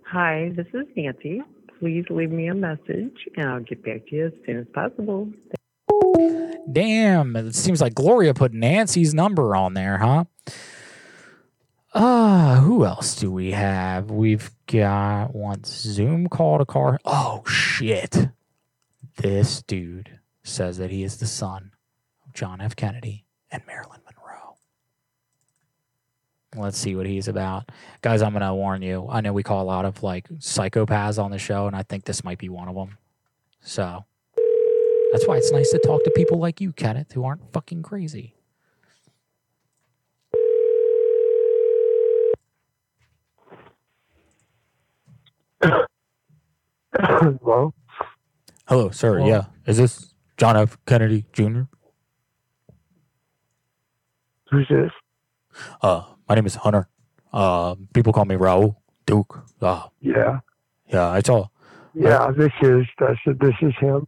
Hi, 0.05 0.53
this 0.55 0.67
is 0.75 0.87
Nancy. 0.95 1.41
Please 1.79 2.05
leave 2.11 2.31
me 2.31 2.49
a 2.49 2.55
message 2.55 3.17
and 3.35 3.49
I'll 3.49 3.61
get 3.61 3.83
back 3.83 4.07
to 4.09 4.15
you 4.15 4.27
as 4.27 4.33
soon 4.45 4.59
as 4.59 4.67
possible. 4.75 5.33
Damn, 6.71 7.35
it 7.37 7.55
seems 7.55 7.81
like 7.81 7.95
Gloria 7.95 8.35
put 8.35 8.53
Nancy's 8.53 9.15
number 9.15 9.57
on 9.57 9.73
there, 9.73 9.97
huh? 9.97 10.25
Uh, 11.95 12.61
who 12.61 12.87
else 12.87 13.17
do 13.17 13.31
we 13.31 13.51
have? 13.51 14.11
We've 14.11 14.51
got 14.67 15.35
one 15.35 15.63
Zoom 15.65 16.29
call 16.29 16.59
to 16.59 16.65
car. 16.65 16.99
Oh 17.05 17.43
shit. 17.47 18.29
This 19.17 19.63
dude 19.63 20.19
says 20.43 20.79
that 20.79 20.91
he 20.91 21.03
is 21.05 21.19
the 21.19 21.27
son 21.27 21.73
of 22.27 22.33
John 22.33 22.61
F. 22.63 22.75
Kennedy 22.75 23.27
and 23.51 23.63
Marilyn 23.67 24.01
Monroe. 24.07 24.57
Let's 26.57 26.79
see 26.79 26.97
what 26.97 27.07
he's 27.07 27.29
about. 27.29 27.71
Guys, 28.01 28.23
I'm 28.23 28.33
gonna 28.33 28.55
warn 28.55 28.81
you. 28.81 29.07
I 29.11 29.21
know 29.21 29.35
we 29.35 29.43
call 29.43 29.63
a 29.63 29.65
lot 29.65 29.85
of 29.85 30.03
like 30.03 30.29
psychopaths 30.29 31.23
on 31.23 31.31
the 31.31 31.39
show, 31.39 31.67
and 31.67 31.77
I 31.77 31.83
think 31.83 32.05
this 32.05 32.25
might 32.25 32.39
be 32.39 32.49
one 32.49 32.69
of 32.69 32.75
them. 32.75 32.97
So 33.61 34.07
that's 35.13 35.29
why 35.29 35.37
it's 35.37 35.53
nice 35.53 35.71
to 35.73 35.79
talk 35.79 36.03
to 36.05 36.11
people 36.17 36.39
like 36.39 36.59
you, 36.59 36.73
Kenneth, 36.73 37.13
who 37.13 37.25
aren't 37.25 37.53
fucking 37.53 37.83
crazy. 37.83 38.35
Hello? 45.63 45.87
Hello, 48.69 48.91
sir. 48.91 49.17
Hello? 49.19 49.29
Yeah. 49.29 49.45
Is 49.67 49.77
this 49.79 50.15
John 50.37 50.57
F. 50.57 50.77
Kennedy 50.87 51.25
Jr.? 51.33 51.63
Who's 54.51 54.69
this? 54.69 54.91
Uh, 55.81 56.03
my 56.29 56.35
name 56.35 56.47
is 56.47 56.55
Hunter. 56.57 56.89
Uh, 57.33 57.75
people 57.95 58.13
call 58.13 58.25
me 58.27 58.37
Raoul 58.37 58.83
Duke. 59.07 59.45
Uh, 59.61 59.89
Yeah. 60.01 60.41
yeah, 60.87 61.09
I 61.09 61.21
saw. 61.21 61.47
Yeah, 61.95 62.31
this 62.37 62.53
is 62.63 62.87
this, 62.99 63.19
this 63.39 63.55
is 63.63 63.75
him. 63.79 64.07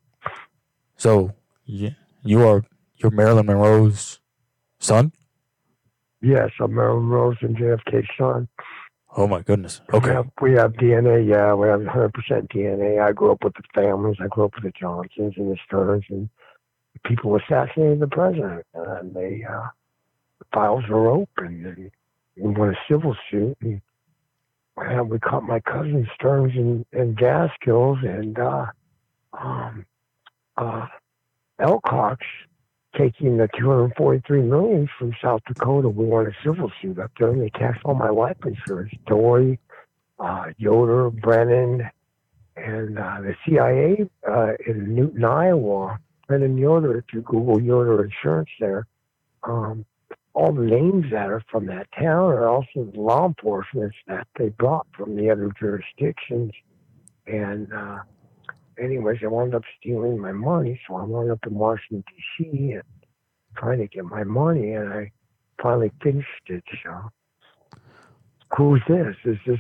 So, 0.97 1.33
y- 1.69 1.95
you 2.23 2.47
are 2.47 2.65
you're 2.97 3.11
Marilyn 3.11 3.47
Monroe's 3.47 4.21
son? 4.79 5.13
Yes, 6.23 6.51
I'm 6.61 6.75
Marilyn 6.75 7.05
Monroe's 7.05 7.37
and 7.43 7.57
JFK's 7.57 8.09
son. 8.19 8.49
Oh 9.17 9.27
my 9.27 9.43
goodness. 9.43 9.81
We 9.93 9.99
Okay. 9.99 10.13
have, 10.13 10.29
we 10.41 10.53
have 10.53 10.73
DNA, 10.75 11.29
yeah, 11.29 11.55
we 11.55 11.69
have 11.69 11.81
100% 11.81 12.13
DNA. 12.49 13.01
I 13.01 13.13
grew 13.13 13.33
up 13.33 13.45
with 13.45 13.55
the 13.55 13.63
families. 13.75 14.17
I 14.21 14.27
grew 14.27 14.45
up 14.45 14.55
with 14.55 14.65
the 14.65 14.73
Johnsons 14.79 15.35
and 15.37 15.53
the 15.53 15.57
Stearns, 15.67 16.05
and 16.11 16.29
people 17.05 17.37
assassinated 17.37 18.01
the 18.01 18.09
president. 18.09 18.65
And 18.75 19.15
they, 19.15 19.45
uh, 19.49 19.69
the 20.41 20.45
files 20.53 20.85
were 20.89 21.09
open, 21.09 21.65
and 21.65 21.91
we 22.37 22.51
won 22.51 22.71
a 22.71 22.79
civil 22.91 23.17
suit. 23.31 23.57
And, 23.61 23.81
and 24.77 25.09
we 25.09 25.21
caught 25.21 25.45
my 25.45 25.61
cousin 25.61 26.09
Stearns 26.17 26.53
and, 26.57 26.85
and 26.93 27.17
Gaskills 27.17 28.05
and 28.05 28.37
uh, 28.39 28.67
um, 29.33 29.87
uh, 30.57 30.87
Elcox 31.61 32.19
taking 32.97 33.37
the 33.37 33.49
243 33.59 34.43
million 34.43 34.89
from 34.99 35.13
South 35.23 35.43
Dakota. 35.47 35.89
We 35.89 36.07
won 36.07 36.27
a 36.27 36.33
civil 36.45 36.71
suit 36.81 36.99
up 36.99 37.13
there, 37.19 37.31
and 37.31 37.43
they 37.43 37.51
cashed 37.51 37.81
all 37.85 37.95
my 37.95 38.11
life 38.11 38.37
insurance. 38.45 38.93
Dory, 39.07 39.59
uh, 40.19 40.47
Yoder, 40.57 41.11
Brennan, 41.11 41.89
and 42.57 42.99
uh, 42.99 43.21
the 43.21 43.35
CIA 43.47 44.09
uh, 44.29 44.53
in 44.67 44.95
Newton, 44.95 45.25
Iowa. 45.25 45.99
Brennan 46.27 46.57
Yoder, 46.57 46.99
if 46.99 47.05
you 47.13 47.21
Google 47.21 47.61
Yoder 47.61 48.05
Insurance 48.05 48.49
there, 48.59 48.87
um, 49.43 49.85
all 50.33 50.53
the 50.53 50.63
names 50.63 51.07
that 51.13 51.31
are 51.31 51.43
from 51.51 51.67
that 51.67 51.87
town 51.93 52.33
are 52.33 52.49
also 52.49 52.91
law 52.95 53.27
enforcement 53.27 53.93
that 54.09 54.27
they 54.39 54.49
brought 54.49 54.87
from 54.97 55.17
the 55.17 55.31
other 55.31 55.51
jurisdictions. 55.59 56.53
And 57.27 57.73
uh, 57.73 57.99
anyways, 58.79 59.19
I 59.23 59.27
wound 59.29 59.55
up 59.55 59.63
stealing 59.79 60.19
my 60.19 60.33
money, 60.33 60.81
so 60.87 60.97
I 60.97 61.05
wound 61.05 61.31
up 61.31 61.41
in 61.47 61.55
Washington 61.55 62.05
D.C. 62.09 62.73
and 62.73 62.83
trying 63.57 63.79
to 63.79 63.87
get 63.87 64.05
my 64.05 64.25
money, 64.25 64.73
and 64.73 64.93
I 64.93 65.13
finally 65.63 65.93
finished 66.03 66.29
it. 66.49 66.65
So, 66.83 67.11
who's 68.57 68.83
this? 68.89 69.17
Is 69.25 69.39
this? 69.47 69.59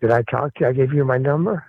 Did 0.00 0.10
I 0.12 0.22
talk 0.22 0.54
to 0.54 0.60
you? 0.64 0.66
I 0.68 0.72
gave 0.72 0.92
you 0.92 1.04
my 1.04 1.18
number. 1.18 1.64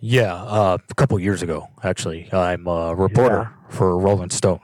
Yeah, 0.00 0.34
uh, 0.34 0.78
a 0.90 0.94
couple 0.94 1.18
years 1.20 1.42
ago, 1.42 1.68
actually. 1.82 2.32
I'm 2.32 2.66
a 2.66 2.94
reporter 2.94 3.52
for 3.68 3.96
Rolling 3.98 4.30
Stone. 4.30 4.60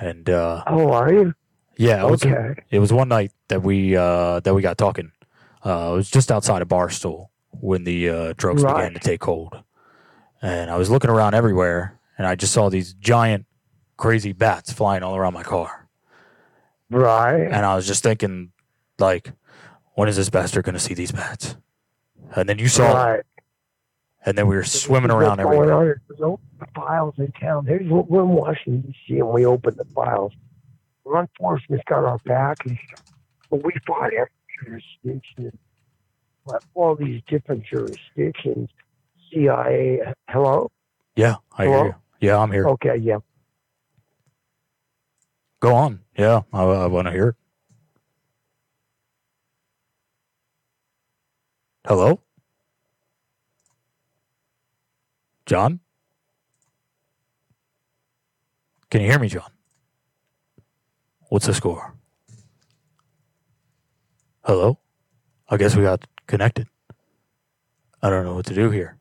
And 0.00 0.28
uh 0.28 0.64
Oh, 0.66 0.90
are 0.90 1.12
you? 1.12 1.34
yeah, 1.76 2.04
it 2.04 2.10
was, 2.10 2.24
Okay. 2.24 2.54
it 2.70 2.78
was 2.80 2.92
one 2.92 3.08
night 3.08 3.30
that 3.48 3.62
we 3.62 3.94
uh 3.96 4.40
that 4.40 4.54
we 4.54 4.60
got 4.62 4.76
talking. 4.76 5.12
Uh 5.64 5.90
it 5.92 5.96
was 5.96 6.10
just 6.10 6.32
outside 6.32 6.62
of 6.62 6.68
Barstow 6.68 7.30
when 7.60 7.84
the 7.84 8.08
uh 8.08 8.34
drugs 8.36 8.64
began 8.64 8.92
to 8.94 9.00
take 9.00 9.22
hold. 9.22 9.54
And 10.44 10.70
I 10.70 10.76
was 10.76 10.90
looking 10.90 11.08
around 11.08 11.32
everywhere 11.32 11.98
and 12.18 12.26
I 12.26 12.34
just 12.34 12.52
saw 12.52 12.68
these 12.68 12.92
giant 12.92 13.46
crazy 13.96 14.32
bats 14.34 14.70
flying 14.70 15.02
all 15.02 15.16
around 15.16 15.32
my 15.32 15.42
car. 15.42 15.88
Right. 16.90 17.46
And 17.46 17.64
I 17.64 17.74
was 17.74 17.86
just 17.86 18.02
thinking 18.02 18.52
like 18.98 19.32
when 19.94 20.06
is 20.06 20.16
this 20.16 20.28
bastard 20.28 20.66
going 20.66 20.74
to 20.74 20.80
see 20.80 20.92
these 20.92 21.12
bats? 21.12 21.56
And 22.36 22.46
then 22.46 22.58
you 22.58 22.68
saw. 22.68 22.92
Right. 22.92 23.22
And 24.26 24.36
then 24.36 24.46
we 24.46 24.54
were 24.54 24.64
swimming 24.64 25.10
around 25.10 25.40
everywhere. 25.40 25.72
on. 25.72 25.84
There's 25.84 26.00
the 26.18 26.66
files 26.74 27.14
in 27.16 27.32
town. 27.32 27.64
Here's 27.64 27.90
what 27.90 28.10
we're 28.10 28.22
in 28.22 28.28
Washington 28.28 28.82
D.C. 28.82 29.20
and 29.20 29.28
we 29.28 29.46
opened 29.46 29.78
the 29.78 29.86
files. 29.94 30.32
Law 31.06 31.20
enforcement's 31.20 31.84
got 31.86 32.04
our 32.04 32.18
back, 32.24 32.58
and 32.66 32.78
but 33.50 33.64
we 33.64 33.72
fought 33.86 34.12
every 34.12 34.28
jurisdiction. 34.62 35.58
all 36.74 36.96
these 36.96 37.22
different 37.28 37.64
jurisdictions, 37.64 38.68
CIA. 39.34 40.00
Hello. 40.28 40.70
Yeah, 41.16 41.36
I 41.58 41.64
Hello? 41.64 41.76
hear 41.76 41.86
you. 41.86 41.94
Yeah, 42.28 42.38
I'm 42.38 42.50
here. 42.52 42.66
Okay. 42.68 42.96
Yeah. 42.96 43.18
Go 45.60 45.74
on. 45.74 46.00
Yeah, 46.16 46.42
I, 46.52 46.62
I 46.62 46.86
want 46.86 47.06
to 47.08 47.12
hear 47.12 47.28
it. 47.28 47.34
Hello? 51.86 52.20
John? 55.46 55.80
Can 58.90 59.02
you 59.02 59.10
hear 59.10 59.18
me, 59.18 59.28
John? 59.28 59.50
What's 61.28 61.46
the 61.46 61.54
score? 61.54 61.94
Hello? 64.44 64.78
I 65.48 65.56
guess 65.56 65.76
we 65.76 65.82
got 65.82 66.04
connected. 66.26 66.68
I 68.02 68.08
don't 68.10 68.24
know 68.24 68.34
what 68.34 68.46
to 68.46 68.54
do 68.54 68.70
here. 68.70 68.98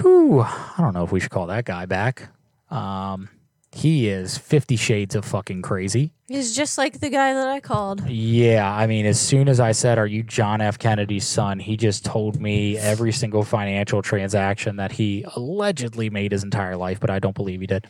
Whew, 0.00 0.40
I 0.42 0.74
don't 0.78 0.94
know 0.94 1.04
if 1.04 1.12
we 1.12 1.20
should 1.20 1.30
call 1.30 1.46
that 1.48 1.64
guy 1.64 1.86
back. 1.86 2.28
Um, 2.70 3.28
he 3.74 4.08
is 4.08 4.38
50 4.38 4.76
shades 4.76 5.14
of 5.14 5.24
fucking 5.24 5.62
crazy. 5.62 6.12
He's 6.28 6.54
just 6.54 6.78
like 6.78 7.00
the 7.00 7.10
guy 7.10 7.34
that 7.34 7.48
I 7.48 7.60
called. 7.60 8.08
Yeah, 8.08 8.72
I 8.72 8.86
mean, 8.86 9.04
as 9.04 9.20
soon 9.20 9.48
as 9.48 9.60
I 9.60 9.72
said, 9.72 9.98
Are 9.98 10.06
you 10.06 10.22
John 10.22 10.60
F. 10.60 10.78
Kennedy's 10.78 11.26
son? 11.26 11.58
He 11.58 11.76
just 11.76 12.04
told 12.04 12.40
me 12.40 12.78
every 12.78 13.12
single 13.12 13.42
financial 13.42 14.00
transaction 14.00 14.76
that 14.76 14.92
he 14.92 15.24
allegedly 15.34 16.08
made 16.08 16.32
his 16.32 16.44
entire 16.44 16.76
life, 16.76 17.00
but 17.00 17.10
I 17.10 17.18
don't 17.18 17.34
believe 17.34 17.60
he 17.60 17.66
did. 17.66 17.86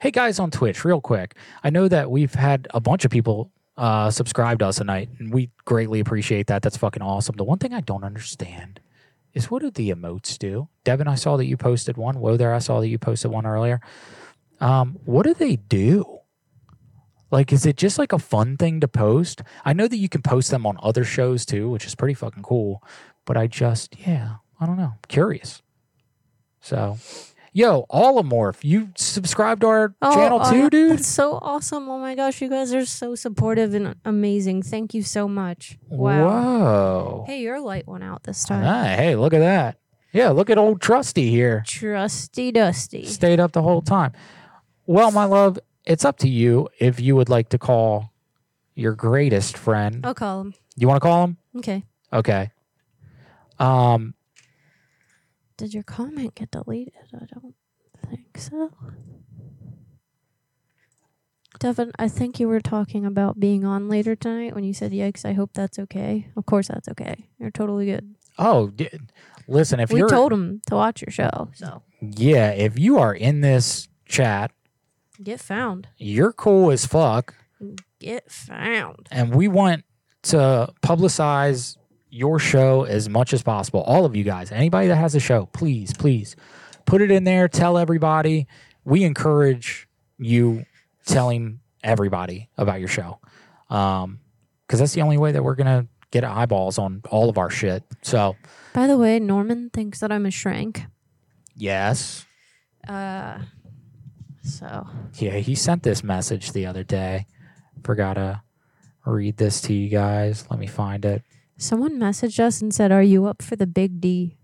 Hey, 0.00 0.10
guys 0.10 0.38
on 0.38 0.50
Twitch, 0.50 0.84
real 0.84 1.00
quick. 1.00 1.34
I 1.64 1.70
know 1.70 1.88
that 1.88 2.10
we've 2.10 2.34
had 2.34 2.68
a 2.74 2.80
bunch 2.80 3.04
of 3.04 3.10
people 3.10 3.50
uh, 3.76 4.10
subscribe 4.10 4.58
to 4.58 4.66
us 4.66 4.76
tonight, 4.76 5.08
and 5.18 5.32
we 5.32 5.50
greatly 5.64 6.00
appreciate 6.00 6.48
that. 6.48 6.62
That's 6.62 6.76
fucking 6.76 7.02
awesome. 7.02 7.36
The 7.36 7.44
one 7.44 7.58
thing 7.58 7.72
I 7.72 7.80
don't 7.80 8.04
understand 8.04 8.80
is 9.34 9.50
what 9.50 9.62
do 9.62 9.70
the 9.70 9.90
emotes 9.90 10.38
do? 10.38 10.68
Devin, 10.84 11.08
I 11.08 11.14
saw 11.14 11.36
that 11.36 11.46
you 11.46 11.56
posted 11.56 11.96
one. 11.96 12.18
Whoa 12.18 12.36
there, 12.36 12.54
I 12.54 12.58
saw 12.58 12.80
that 12.80 12.88
you 12.88 12.98
posted 12.98 13.30
one 13.30 13.46
earlier. 13.46 13.80
Um, 14.60 14.98
what 15.04 15.24
do 15.24 15.34
they 15.34 15.56
do? 15.56 16.18
Like, 17.30 17.52
is 17.52 17.64
it 17.64 17.76
just 17.76 17.98
like 17.98 18.12
a 18.12 18.18
fun 18.18 18.56
thing 18.58 18.80
to 18.80 18.88
post? 18.88 19.42
I 19.64 19.72
know 19.72 19.88
that 19.88 19.96
you 19.96 20.08
can 20.08 20.20
post 20.20 20.50
them 20.50 20.66
on 20.66 20.76
other 20.82 21.02
shows 21.02 21.46
too, 21.46 21.70
which 21.70 21.86
is 21.86 21.94
pretty 21.94 22.14
fucking 22.14 22.42
cool. 22.42 22.82
But 23.24 23.36
I 23.36 23.46
just, 23.46 23.96
yeah, 24.06 24.36
I 24.60 24.66
don't 24.66 24.76
know. 24.76 24.94
Curious. 25.08 25.62
So, 26.60 26.98
yo, 27.52 27.86
Olimorph, 27.90 28.64
you 28.64 28.90
subscribe 28.96 29.60
to 29.60 29.66
our 29.66 29.94
channel 30.02 30.40
oh, 30.42 30.50
too, 30.50 30.70
dude? 30.70 30.98
That's 30.98 31.06
so 31.06 31.38
awesome. 31.40 31.88
Oh 31.88 31.98
my 31.98 32.14
gosh, 32.14 32.40
you 32.40 32.48
guys 32.48 32.74
are 32.74 32.86
so 32.86 33.14
supportive 33.14 33.74
and 33.74 33.94
amazing. 34.04 34.62
Thank 34.62 34.94
you 34.94 35.02
so 35.02 35.28
much. 35.28 35.78
Wow. 35.88 36.28
Whoa. 36.28 37.24
Hey, 37.26 37.40
your 37.42 37.60
light 37.60 37.86
went 37.86 38.04
out 38.04 38.24
this 38.24 38.44
time. 38.44 38.64
Hey, 38.64 39.14
look 39.16 39.34
at 39.34 39.40
that. 39.40 39.78
Yeah, 40.12 40.30
look 40.30 40.50
at 40.50 40.58
old 40.58 40.80
Trusty 40.80 41.30
here. 41.30 41.62
Trusty 41.66 42.52
Dusty. 42.52 43.06
Stayed 43.06 43.40
up 43.40 43.52
the 43.52 43.62
whole 43.62 43.80
time. 43.80 44.12
Well, 44.86 45.10
my 45.10 45.24
love, 45.24 45.58
it's 45.86 46.04
up 46.04 46.18
to 46.18 46.28
you 46.28 46.68
if 46.78 47.00
you 47.00 47.16
would 47.16 47.28
like 47.28 47.48
to 47.50 47.58
call 47.58 48.12
your 48.74 48.94
greatest 48.94 49.56
friend. 49.56 50.04
I'll 50.04 50.14
call 50.14 50.42
him. 50.42 50.54
You 50.76 50.88
want 50.88 51.02
to 51.02 51.06
call 51.06 51.24
him? 51.24 51.36
Okay. 51.56 51.84
Okay. 52.12 52.50
Um, 53.58 54.14
Did 55.62 55.74
your 55.74 55.84
comment 55.84 56.34
get 56.34 56.50
deleted? 56.50 56.92
I 57.14 57.24
don't 57.40 57.54
think 58.10 58.36
so. 58.36 58.72
Devin, 61.60 61.92
I 62.00 62.08
think 62.08 62.40
you 62.40 62.48
were 62.48 62.58
talking 62.60 63.06
about 63.06 63.38
being 63.38 63.64
on 63.64 63.88
later 63.88 64.16
tonight 64.16 64.56
when 64.56 64.64
you 64.64 64.74
said, 64.74 64.90
Yikes, 64.90 65.24
I 65.24 65.34
hope 65.34 65.50
that's 65.54 65.78
okay. 65.78 66.26
Of 66.36 66.46
course, 66.46 66.66
that's 66.66 66.88
okay. 66.88 67.28
You're 67.38 67.52
totally 67.52 67.86
good. 67.86 68.16
oh, 68.40 68.70
di- 68.70 68.90
listen, 69.46 69.78
if 69.78 69.92
we 69.92 70.00
you're 70.00 70.08
told 70.08 70.32
him 70.32 70.60
to 70.66 70.74
watch 70.74 71.00
your 71.00 71.12
show, 71.12 71.50
so 71.54 71.82
yeah, 72.00 72.50
if 72.50 72.76
you 72.76 72.98
are 72.98 73.14
in 73.14 73.40
this 73.40 73.86
chat, 74.04 74.50
get 75.22 75.38
found. 75.38 75.86
you're 75.96 76.32
cool 76.32 76.72
as 76.72 76.86
fuck, 76.86 77.34
Get 78.00 78.32
found. 78.32 79.06
and 79.12 79.32
we 79.32 79.46
want 79.46 79.84
to 80.22 80.72
publicize 80.82 81.76
your 82.12 82.38
show 82.38 82.84
as 82.84 83.08
much 83.08 83.32
as 83.32 83.42
possible. 83.42 83.80
All 83.82 84.04
of 84.04 84.14
you 84.14 84.22
guys, 84.22 84.52
anybody 84.52 84.88
that 84.88 84.96
has 84.96 85.14
a 85.14 85.20
show, 85.20 85.46
please, 85.46 85.94
please 85.94 86.36
put 86.84 87.00
it 87.00 87.10
in 87.10 87.24
there. 87.24 87.48
Tell 87.48 87.78
everybody. 87.78 88.46
We 88.84 89.02
encourage 89.04 89.88
you 90.18 90.66
telling 91.06 91.60
everybody 91.82 92.50
about 92.58 92.80
your 92.80 92.88
show, 92.88 93.18
um, 93.70 94.20
because 94.66 94.78
that's 94.80 94.92
the 94.92 95.00
only 95.02 95.16
way 95.18 95.32
that 95.32 95.42
we're 95.42 95.54
gonna 95.54 95.86
get 96.10 96.22
eyeballs 96.22 96.78
on 96.78 97.00
all 97.10 97.30
of 97.30 97.38
our 97.38 97.48
shit. 97.48 97.82
So 98.02 98.36
By 98.74 98.86
the 98.86 98.98
way, 98.98 99.18
Norman 99.18 99.70
thinks 99.70 100.00
that 100.00 100.12
I'm 100.12 100.26
a 100.26 100.30
shrank. 100.30 100.84
yes, 101.56 102.26
Uh, 102.86 103.38
so 104.42 104.86
Yeah, 105.14 105.36
he 105.38 105.54
sent 105.54 105.82
this 105.84 106.02
message 106.04 106.52
the 106.52 106.66
other 106.66 106.82
day. 106.84 107.26
Forgot 107.84 108.14
to 108.14 108.42
read 109.06 109.36
this 109.38 109.60
to 109.62 109.72
you 109.72 109.88
guys. 109.88 110.44
Let 110.50 110.58
me 110.60 110.66
find 110.66 111.04
it. 111.04 111.22
Someone 111.62 111.98
messaged 111.98 112.40
us 112.40 112.60
and 112.60 112.74
said, 112.74 112.92
"Are 112.92 113.02
you 113.02 113.26
up 113.26 113.42
for 113.42 113.56
the 113.56 113.66
big 113.66 114.00
D?" 114.00 114.36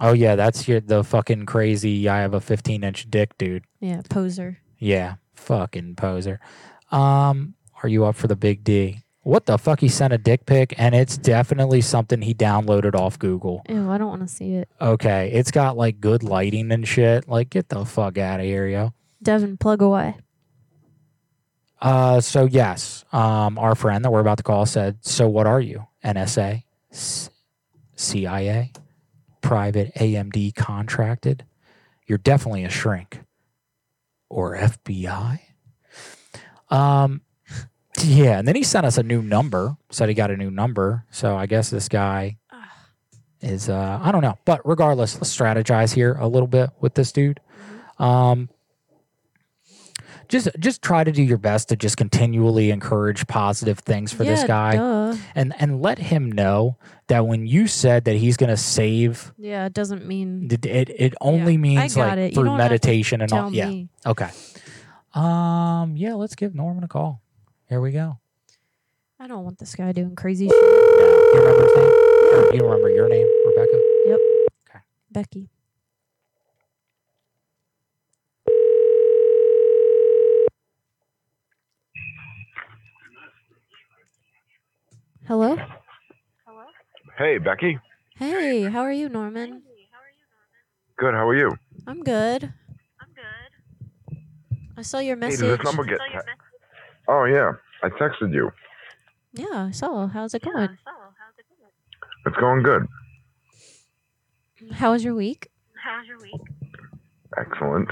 Oh 0.00 0.12
yeah, 0.12 0.36
that's 0.36 0.66
your 0.66 0.80
the 0.80 1.04
fucking 1.04 1.46
crazy. 1.46 2.08
I 2.08 2.20
have 2.20 2.34
a 2.34 2.40
15 2.40 2.82
inch 2.84 3.10
dick, 3.10 3.36
dude. 3.38 3.64
Yeah, 3.80 4.02
poser. 4.08 4.58
Yeah, 4.78 5.16
fucking 5.34 5.96
poser. 5.96 6.40
Um, 6.90 7.54
are 7.82 7.88
you 7.88 8.04
up 8.04 8.16
for 8.16 8.26
the 8.26 8.36
big 8.36 8.64
D? 8.64 9.00
What 9.22 9.46
the 9.46 9.56
fuck? 9.56 9.80
He 9.80 9.88
sent 9.88 10.12
a 10.12 10.18
dick 10.18 10.44
pic, 10.44 10.74
and 10.76 10.94
it's 10.94 11.16
definitely 11.16 11.80
something 11.80 12.20
he 12.20 12.34
downloaded 12.34 12.94
off 12.94 13.18
Google. 13.18 13.62
Ew, 13.68 13.90
I 13.90 13.96
don't 13.96 14.08
want 14.08 14.20
to 14.20 14.28
see 14.28 14.54
it. 14.54 14.68
Okay, 14.80 15.30
it's 15.32 15.50
got 15.50 15.78
like 15.78 15.98
good 16.00 16.22
lighting 16.22 16.70
and 16.72 16.86
shit. 16.86 17.26
Like, 17.26 17.48
get 17.48 17.70
the 17.70 17.86
fuck 17.86 18.18
out 18.18 18.40
of 18.40 18.46
here, 18.46 18.66
yo. 18.66 18.92
Devin, 19.22 19.56
plug 19.56 19.80
away. 19.80 20.16
Uh, 21.80 22.20
so 22.20 22.44
yes, 22.44 23.04
um, 23.12 23.58
our 23.58 23.74
friend 23.74 24.04
that 24.04 24.10
we're 24.10 24.20
about 24.20 24.38
to 24.38 24.42
call 24.42 24.66
said, 24.66 24.98
"So 25.00 25.28
what 25.28 25.46
are 25.46 25.60
you? 25.60 25.86
NSA, 26.04 26.64
CIA, 27.96 28.72
private 29.40 29.94
AMD 29.94 30.54
contracted? 30.54 31.44
You're 32.06 32.18
definitely 32.18 32.64
a 32.64 32.70
shrink, 32.70 33.20
or 34.28 34.56
FBI." 34.56 35.40
Um, 36.70 37.22
yeah, 38.02 38.38
and 38.38 38.48
then 38.48 38.56
he 38.56 38.62
sent 38.62 38.86
us 38.86 38.98
a 38.98 39.02
new 39.02 39.22
number. 39.22 39.76
Said 39.90 40.08
he 40.08 40.14
got 40.14 40.30
a 40.30 40.36
new 40.36 40.50
number. 40.50 41.06
So 41.10 41.36
I 41.36 41.46
guess 41.46 41.70
this 41.70 41.88
guy 41.88 42.38
is 43.40 43.68
uh, 43.68 43.98
I 44.02 44.10
don't 44.10 44.22
know, 44.22 44.38
but 44.44 44.66
regardless, 44.66 45.14
let's 45.16 45.36
strategize 45.36 45.94
here 45.94 46.14
a 46.14 46.26
little 46.26 46.48
bit 46.48 46.70
with 46.80 46.94
this 46.94 47.12
dude. 47.12 47.40
Um, 47.98 48.48
just 50.28 50.48
just 50.58 50.82
try 50.82 51.04
to 51.04 51.12
do 51.12 51.22
your 51.22 51.38
best 51.38 51.68
to 51.68 51.76
just 51.76 51.96
continually 51.96 52.70
encourage 52.70 53.26
positive 53.26 53.78
things 53.78 54.12
for 54.12 54.24
this 54.24 54.44
guy 54.44 54.76
duh. 54.76 55.16
and 55.34 55.54
and 55.58 55.80
let 55.82 55.98
him 55.98 56.30
know 56.30 56.76
that 57.08 57.26
when 57.26 57.46
you 57.46 57.66
said 57.66 58.04
that 58.04 58.16
he's 58.16 58.36
going 58.36 58.50
to 58.50 58.56
save 58.56 59.32
Yeah, 59.38 59.66
it 59.66 59.72
doesn't 59.74 60.06
mean 60.06 60.48
it 60.50 60.64
it, 60.66 60.88
it 60.90 61.14
only 61.20 61.56
means 61.56 61.94
got 61.94 62.10
like 62.10 62.18
it. 62.18 62.34
Through 62.34 62.44
don't 62.44 62.58
have 62.58 62.68
to 62.68 62.72
meditation 62.72 63.20
and 63.20 63.32
all 63.32 63.50
tell 63.50 63.54
yeah 63.54 63.84
okay 64.06 64.30
um 65.14 65.96
yeah 65.96 66.14
let's 66.14 66.34
give 66.34 66.54
norman 66.54 66.84
a 66.84 66.88
call 66.88 67.20
here 67.68 67.80
we 67.80 67.92
go 67.92 68.18
I 69.20 69.26
don't 69.26 69.44
want 69.44 69.58
this 69.58 69.74
guy 69.74 69.92
doing 69.92 70.16
crazy 70.16 70.48
shit. 70.48 70.54
you 70.54 71.40
remember 71.40 71.62
his 71.66 71.76
name 71.76 72.54
you 72.54 72.60
remember 72.62 72.90
your 72.90 73.08
name 73.08 73.26
rebecca 73.46 73.80
Yep. 74.06 74.18
Okay 74.68 74.80
becky. 75.10 75.48
Hello? 85.26 85.56
Hello? 86.46 86.64
Hey, 87.18 87.38
Becky. 87.38 87.78
Hey, 88.16 88.64
how 88.64 88.80
are 88.80 88.92
you, 88.92 89.08
Norman? 89.08 89.62
Good. 90.96 91.14
How 91.14 91.26
are 91.28 91.36
you? 91.36 91.50
I'm 91.86 92.02
good. 92.02 92.44
I'm 93.00 93.08
good. 93.14 94.14
I 94.76 94.82
saw 94.82 94.98
your 94.98 95.16
Hey, 95.16 95.20
message. 95.20 95.40
did 95.40 95.58
this 95.58 95.64
number 95.64 95.84
get? 95.84 95.98
Te- 95.98 96.18
oh 97.08 97.24
yeah, 97.24 97.52
I 97.82 97.88
texted 97.88 98.32
you. 98.32 98.50
Yeah, 99.32 99.66
I 99.68 99.70
saw. 99.72 100.06
How's 100.06 100.34
it 100.34 100.42
going? 100.42 100.56
I 100.56 100.66
saw. 100.66 101.10
How's 101.18 101.38
it 101.38 101.46
going? 101.58 102.26
It's 102.26 102.36
going 102.36 102.62
good. 102.62 102.86
How 104.76 104.92
was 104.92 105.02
your 105.04 105.14
week? 105.14 105.48
How's 105.82 106.06
your 106.06 106.20
week? 106.20 106.40
Excellent. 107.36 107.88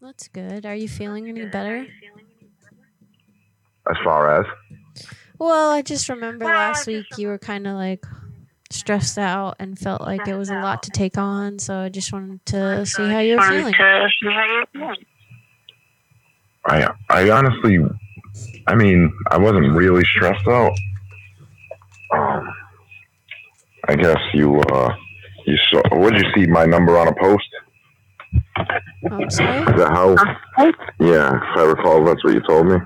That's 0.00 0.28
good. 0.28 0.64
Are 0.66 0.74
you 0.74 0.88
feeling 0.88 1.28
any 1.28 1.44
better? 1.46 1.86
As 3.90 3.96
far 4.02 4.40
as 4.40 4.46
Well, 5.38 5.70
I 5.70 5.82
just 5.82 6.08
remember 6.08 6.44
last 6.44 6.86
week 6.86 7.06
you 7.18 7.28
were 7.28 7.38
kind 7.38 7.66
of 7.66 7.74
like 7.74 8.04
stressed 8.70 9.18
out 9.18 9.56
and 9.58 9.78
felt 9.78 10.00
like 10.00 10.26
it 10.26 10.36
was 10.36 10.50
a 10.50 10.54
lot 10.54 10.82
to 10.84 10.90
take 10.90 11.18
on. 11.18 11.58
So 11.58 11.78
I 11.78 11.88
just 11.88 12.12
wanted 12.12 12.44
to 12.46 12.86
see 12.86 13.08
how 13.08 13.18
you 13.18 13.36
were 13.36 13.42
feeling. 13.48 13.74
I, 16.66 16.90
I 17.10 17.30
honestly 17.30 17.78
I 18.66 18.74
mean, 18.74 19.12
I 19.30 19.38
wasn't 19.38 19.72
really 19.74 20.04
stressed 20.04 20.46
out. 20.48 20.72
Um, 22.12 22.54
I 23.88 23.96
guess 23.96 24.18
you 24.32 24.60
uh, 24.60 24.94
you 25.46 25.56
saw. 25.70 25.82
What 25.96 26.14
did 26.14 26.24
you 26.24 26.30
see? 26.34 26.50
My 26.50 26.64
number 26.64 26.98
on 26.98 27.08
a 27.08 27.14
post. 27.14 27.48
I'm 29.10 29.30
sorry. 29.30 29.58
Is 29.60 29.78
that 29.78 29.90
how? 29.90 30.16
Yeah, 30.98 31.36
if 31.36 31.58
I 31.58 31.62
recall, 31.64 32.04
that's 32.04 32.24
what 32.24 32.34
you 32.34 32.40
told 32.40 32.68
me. 32.68 32.76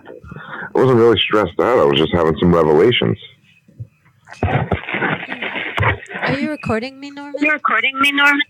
I 0.74 0.78
wasn't 0.78 0.98
really 0.98 1.18
stressed 1.18 1.58
out. 1.60 1.78
I 1.78 1.84
was 1.84 1.98
just 1.98 2.12
having 2.14 2.36
some 2.38 2.54
revelations. 2.54 3.18
Are 6.22 6.38
you 6.38 6.50
recording 6.50 7.00
me, 7.00 7.10
Norman? 7.10 7.34
You're 7.40 7.54
recording 7.54 7.98
me, 8.00 8.12
Norman? 8.12 8.40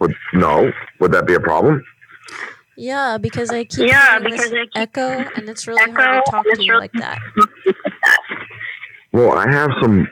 Would 0.00 0.14
no? 0.34 0.72
Would 1.00 1.12
that 1.12 1.26
be 1.26 1.34
a 1.34 1.40
problem? 1.40 1.84
Yeah, 2.76 3.18
because 3.18 3.50
I 3.50 3.64
keep 3.64 3.88
Yeah, 3.88 4.18
because 4.20 4.50
this 4.50 4.52
I 4.52 4.64
keep 4.64 4.70
echo, 4.76 5.24
and 5.36 5.48
it's 5.48 5.66
really 5.66 5.90
hard 5.92 6.24
to 6.24 6.30
talk 6.30 6.46
to 6.54 6.62
you 6.62 6.78
like 6.78 6.92
that. 6.92 7.18
Well, 9.12 9.32
I 9.38 9.50
have 9.50 9.70
some 9.80 10.06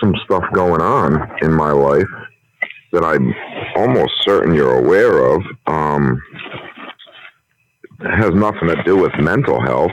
some 0.00 0.14
stuff 0.24 0.44
going 0.52 0.80
on 0.80 1.30
in 1.42 1.52
my 1.52 1.72
life 1.72 2.06
that 2.92 3.04
I'm 3.04 3.34
almost 3.74 4.12
certain 4.20 4.54
you're 4.54 4.78
aware 4.78 5.18
of. 5.34 5.42
Um, 5.66 6.22
it 6.32 6.45
has 8.00 8.32
nothing 8.34 8.68
to 8.68 8.82
do 8.84 8.96
with 8.96 9.12
mental 9.18 9.60
health, 9.60 9.92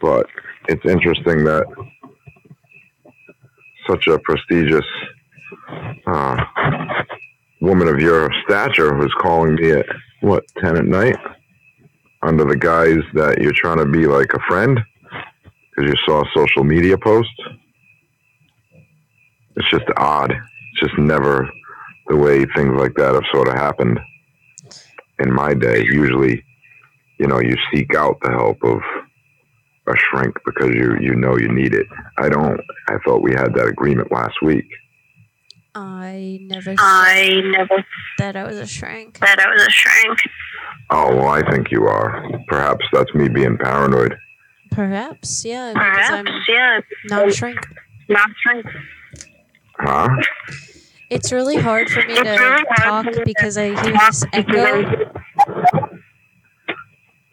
but 0.00 0.26
it's 0.68 0.84
interesting 0.84 1.44
that 1.44 1.64
such 3.88 4.06
a 4.06 4.18
prestigious 4.20 4.86
uh, 6.06 6.36
woman 7.60 7.88
of 7.88 8.00
your 8.00 8.30
stature 8.44 8.94
was 8.94 9.12
calling 9.20 9.56
me 9.56 9.72
at 9.72 9.86
what 10.20 10.44
ten 10.58 10.76
at 10.76 10.84
night 10.84 11.16
under 12.22 12.44
the 12.44 12.56
guise 12.56 13.02
that 13.14 13.40
you're 13.40 13.52
trying 13.52 13.78
to 13.78 13.86
be 13.86 14.06
like 14.06 14.32
a 14.32 14.40
friend 14.48 14.80
because 15.70 15.90
you 15.90 15.96
saw 16.06 16.22
a 16.22 16.30
social 16.34 16.64
media 16.64 16.96
post. 16.96 17.30
It's 19.56 19.70
just 19.70 19.84
odd. 19.96 20.32
It's 20.32 20.80
just 20.80 20.98
never 20.98 21.48
the 22.08 22.16
way 22.16 22.44
things 22.54 22.74
like 22.78 22.94
that 22.94 23.14
have 23.14 23.24
sort 23.32 23.48
of 23.48 23.54
happened 23.54 23.98
in 25.18 25.32
my 25.32 25.54
day. 25.54 25.84
Usually, 25.84 26.43
you 27.24 27.28
know, 27.28 27.40
you 27.40 27.56
seek 27.72 27.94
out 27.94 28.18
the 28.20 28.28
help 28.28 28.62
of 28.64 28.82
a 29.86 29.96
shrink 29.96 30.36
because 30.44 30.74
you 30.74 30.94
you 31.00 31.14
know 31.14 31.38
you 31.38 31.48
need 31.48 31.72
it. 31.72 31.86
I 32.18 32.28
don't. 32.28 32.60
I 32.88 32.98
thought 33.02 33.22
we 33.22 33.32
had 33.32 33.54
that 33.54 33.66
agreement 33.66 34.12
last 34.12 34.34
week. 34.42 34.66
I 35.74 36.40
never 36.42 36.74
I 36.76 37.40
never 37.46 37.82
that 38.18 38.36
I 38.36 38.44
was 38.44 38.58
a 38.58 38.66
shrink. 38.66 39.16
said 39.24 39.40
I 39.40 39.48
was 39.50 39.62
a 39.62 39.70
shrink. 39.70 40.18
Oh 40.90 41.16
well, 41.16 41.28
I 41.28 41.50
think 41.50 41.70
you 41.70 41.86
are. 41.86 42.28
Perhaps 42.46 42.84
that's 42.92 43.14
me 43.14 43.30
being 43.30 43.56
paranoid. 43.56 44.14
Perhaps, 44.70 45.46
yeah, 45.46 45.72
because 45.72 46.10
I'm 46.10 46.24
Perhaps, 46.26 46.46
yeah. 46.46 46.80
not 47.06 47.26
a 47.26 47.32
shrink. 47.32 47.66
Not 48.10 48.28
shrink. 48.42 48.66
Huh? 49.78 50.10
It's 51.08 51.32
really 51.32 51.56
hard 51.56 51.88
for 51.88 52.04
me 52.06 52.16
to 52.16 52.24
talk 52.76 53.04
for 53.04 53.10
me 53.10 53.16
to 53.16 53.24
because 53.24 53.56
I 53.56 53.68
hear 53.82 53.96
this 53.96 54.24
echo, 54.34 55.10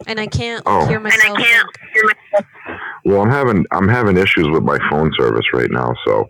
and 0.08 0.20
I 0.20 0.28
can't 0.28 0.64
Oh. 0.66 0.88
hear 0.88 0.98
And 0.98 1.08
I 1.08 1.12
can't 1.12 1.70
hear 1.94 2.04
myself. 2.04 2.46
Well, 3.06 3.22
I'm 3.22 3.30
having 3.32 3.66
I'm 3.72 3.88
having 3.88 4.18
issues 4.18 4.48
with 4.50 4.64
my 4.64 4.78
phone 4.90 5.12
service 5.18 5.46
right 5.54 5.72
now, 5.72 5.94
so 6.06 6.30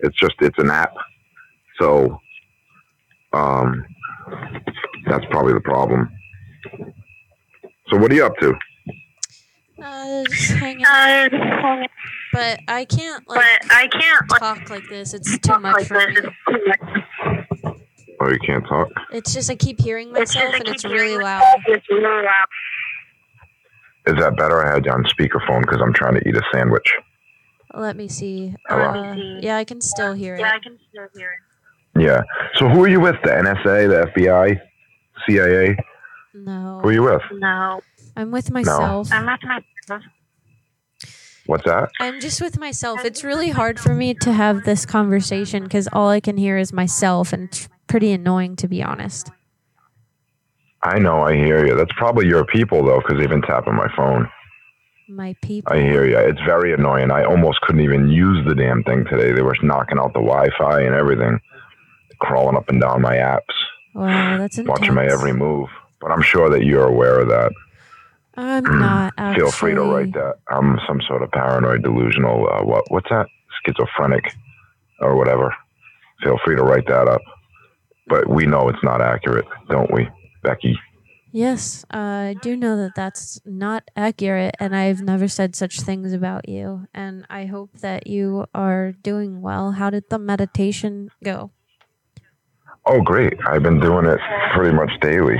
it's 0.00 0.16
just 0.18 0.34
it's 0.40 0.58
an 0.58 0.70
app. 0.70 0.92
So 1.80 2.18
um 3.32 3.84
that's 5.06 5.24
probably 5.30 5.52
the 5.54 5.60
problem. 5.60 6.08
So 7.90 7.96
what 7.98 8.10
are 8.10 8.14
you 8.14 8.24
up 8.24 8.36
to? 8.40 8.54
Uh, 9.82 10.24
just 10.30 10.52
hanging 10.52 10.84
Uh, 10.86 10.88
out. 10.90 11.30
just 11.30 11.42
hanging- 11.44 11.88
But 12.32 12.60
I 12.66 12.84
can't 12.86 13.28
like 13.28 13.40
But 13.60 13.72
I 13.76 13.86
can't 13.88 14.28
talk 14.38 14.70
like 14.70 14.88
this. 14.88 15.12
It's 15.14 15.38
too 15.38 15.58
much 15.58 15.74
like 15.74 15.86
for 15.86 15.98
this. 15.98 16.06
me. 16.24 16.30
It's 16.30 16.36
too 16.48 16.66
much. 16.66 17.76
Oh, 18.20 18.28
you 18.30 18.38
can't 18.38 18.66
talk. 18.66 18.88
It's 19.12 19.34
just 19.34 19.50
I 19.50 19.54
keep 19.54 19.78
hearing 19.80 20.08
It's 20.16 20.32
just 20.32 20.36
myself, 20.36 20.54
I 20.54 20.56
and 20.56 20.64
keep 20.64 20.74
it's 20.76 20.82
hearing 20.82 20.96
really 20.98 21.22
myself, 21.22 21.60
and 21.66 21.76
It's 21.76 21.88
really 21.90 22.24
loud. 22.24 22.46
Is 24.06 24.14
that 24.18 24.36
better? 24.36 24.64
I 24.64 24.74
had 24.74 24.84
you 24.84 24.92
on 24.92 25.04
speakerphone 25.04 25.62
because 25.62 25.80
I'm 25.82 25.92
trying 25.92 26.14
to 26.14 26.28
eat 26.28 26.36
a 26.36 26.42
sandwich. 26.52 26.94
Let 27.74 27.96
me 27.96 28.08
see. 28.08 28.54
Hello? 28.68 28.84
Uh, 28.84 29.14
yeah, 29.40 29.56
I 29.56 29.64
can 29.64 29.80
still 29.80 30.12
hear 30.12 30.36
it. 30.36 30.40
Yeah, 30.40 30.52
I 30.54 30.58
can 30.60 30.78
still 30.88 31.08
hear 31.14 31.32
it. 31.32 32.02
Yeah. 32.02 32.22
So 32.54 32.68
who 32.68 32.84
are 32.84 32.88
you 32.88 33.00
with? 33.00 33.16
The 33.24 33.30
NSA, 33.30 33.88
the 33.88 34.20
FBI, 34.20 34.60
CIA? 35.26 35.76
No. 36.34 36.80
Who 36.82 36.88
are 36.88 36.92
you 36.92 37.02
with? 37.02 37.22
No. 37.32 37.80
I'm 38.16 38.30
with 38.30 38.50
myself. 38.50 39.10
No. 39.10 39.16
I'm 39.16 39.26
not 39.26 39.40
myself. 39.42 40.02
What's 41.46 41.64
that? 41.64 41.90
I'm 42.00 42.20
just 42.20 42.40
with 42.40 42.58
myself. 42.58 43.04
It's 43.04 43.22
really 43.22 43.50
hard 43.50 43.78
for 43.78 43.94
me 43.94 44.14
to 44.14 44.32
have 44.32 44.64
this 44.64 44.84
conversation 44.84 45.62
because 45.62 45.88
all 45.92 46.08
I 46.08 46.20
can 46.20 46.36
hear 46.36 46.58
is 46.58 46.72
myself, 46.72 47.32
and 47.32 47.44
it's 47.44 47.68
pretty 47.86 48.12
annoying 48.12 48.56
to 48.56 48.68
be 48.68 48.82
honest. 48.82 49.30
I 50.86 50.98
know. 50.98 51.22
I 51.22 51.34
hear 51.34 51.66
you. 51.66 51.74
That's 51.76 51.92
probably 51.96 52.26
your 52.26 52.44
people 52.44 52.84
though, 52.84 53.00
because 53.00 53.18
they've 53.18 53.28
been 53.28 53.42
tapping 53.42 53.74
my 53.74 53.88
phone. 53.96 54.28
My 55.08 55.34
people. 55.42 55.72
I 55.72 55.80
hear 55.80 56.04
you. 56.06 56.18
It's 56.18 56.40
very 56.42 56.72
annoying. 56.72 57.10
I 57.10 57.24
almost 57.24 57.60
couldn't 57.60 57.82
even 57.82 58.08
use 58.08 58.44
the 58.46 58.54
damn 58.54 58.82
thing 58.82 59.04
today. 59.04 59.32
They 59.32 59.42
were 59.42 59.56
knocking 59.62 59.98
out 59.98 60.12
the 60.14 60.20
Wi-Fi 60.20 60.80
and 60.80 60.94
everything, 60.94 61.40
crawling 62.20 62.56
up 62.56 62.68
and 62.68 62.80
down 62.80 63.02
my 63.02 63.14
apps, 63.16 63.40
Wow, 63.94 64.38
that's 64.38 64.58
intense. 64.58 64.68
watching 64.80 64.94
my 64.94 65.06
every 65.06 65.32
move. 65.32 65.68
But 66.00 66.10
I'm 66.10 66.22
sure 66.22 66.50
that 66.50 66.64
you're 66.64 66.86
aware 66.88 67.20
of 67.20 67.28
that. 67.28 67.52
I'm 68.36 68.64
not 68.78 69.14
actually. 69.16 69.40
Feel 69.42 69.50
free 69.52 69.74
to 69.74 69.82
write 69.82 70.12
that. 70.12 70.34
I'm 70.48 70.78
some 70.86 71.00
sort 71.08 71.22
of 71.22 71.30
paranoid, 71.30 71.82
delusional. 71.82 72.48
Uh, 72.50 72.64
what? 72.64 72.84
What's 72.90 73.08
that? 73.10 73.26
Schizophrenic, 73.64 74.24
or 75.00 75.16
whatever. 75.16 75.54
Feel 76.22 76.36
free 76.44 76.56
to 76.56 76.62
write 76.62 76.86
that 76.88 77.08
up. 77.08 77.22
But 78.08 78.28
we 78.28 78.44
know 78.46 78.68
it's 78.68 78.82
not 78.84 79.00
accurate, 79.00 79.46
don't 79.68 79.90
we, 79.92 80.08
Becky? 80.46 80.78
Yes, 81.32 81.84
uh, 81.92 82.32
I 82.32 82.36
do 82.40 82.56
know 82.56 82.76
that 82.76 82.94
that's 82.94 83.40
not 83.44 83.90
accurate, 83.96 84.54
and 84.58 84.74
I've 84.74 85.02
never 85.02 85.28
said 85.28 85.54
such 85.54 85.80
things 85.80 86.12
about 86.12 86.48
you. 86.48 86.86
And 86.94 87.26
I 87.28 87.44
hope 87.46 87.70
that 87.80 88.06
you 88.06 88.46
are 88.54 88.92
doing 88.92 89.42
well. 89.42 89.72
How 89.72 89.90
did 89.90 90.04
the 90.08 90.18
meditation 90.18 91.10
go? 91.22 91.50
Oh, 92.86 93.02
great! 93.02 93.34
I've 93.48 93.64
been 93.64 93.80
doing 93.80 94.06
it 94.06 94.20
pretty 94.54 94.74
much 94.74 94.90
daily. 95.02 95.36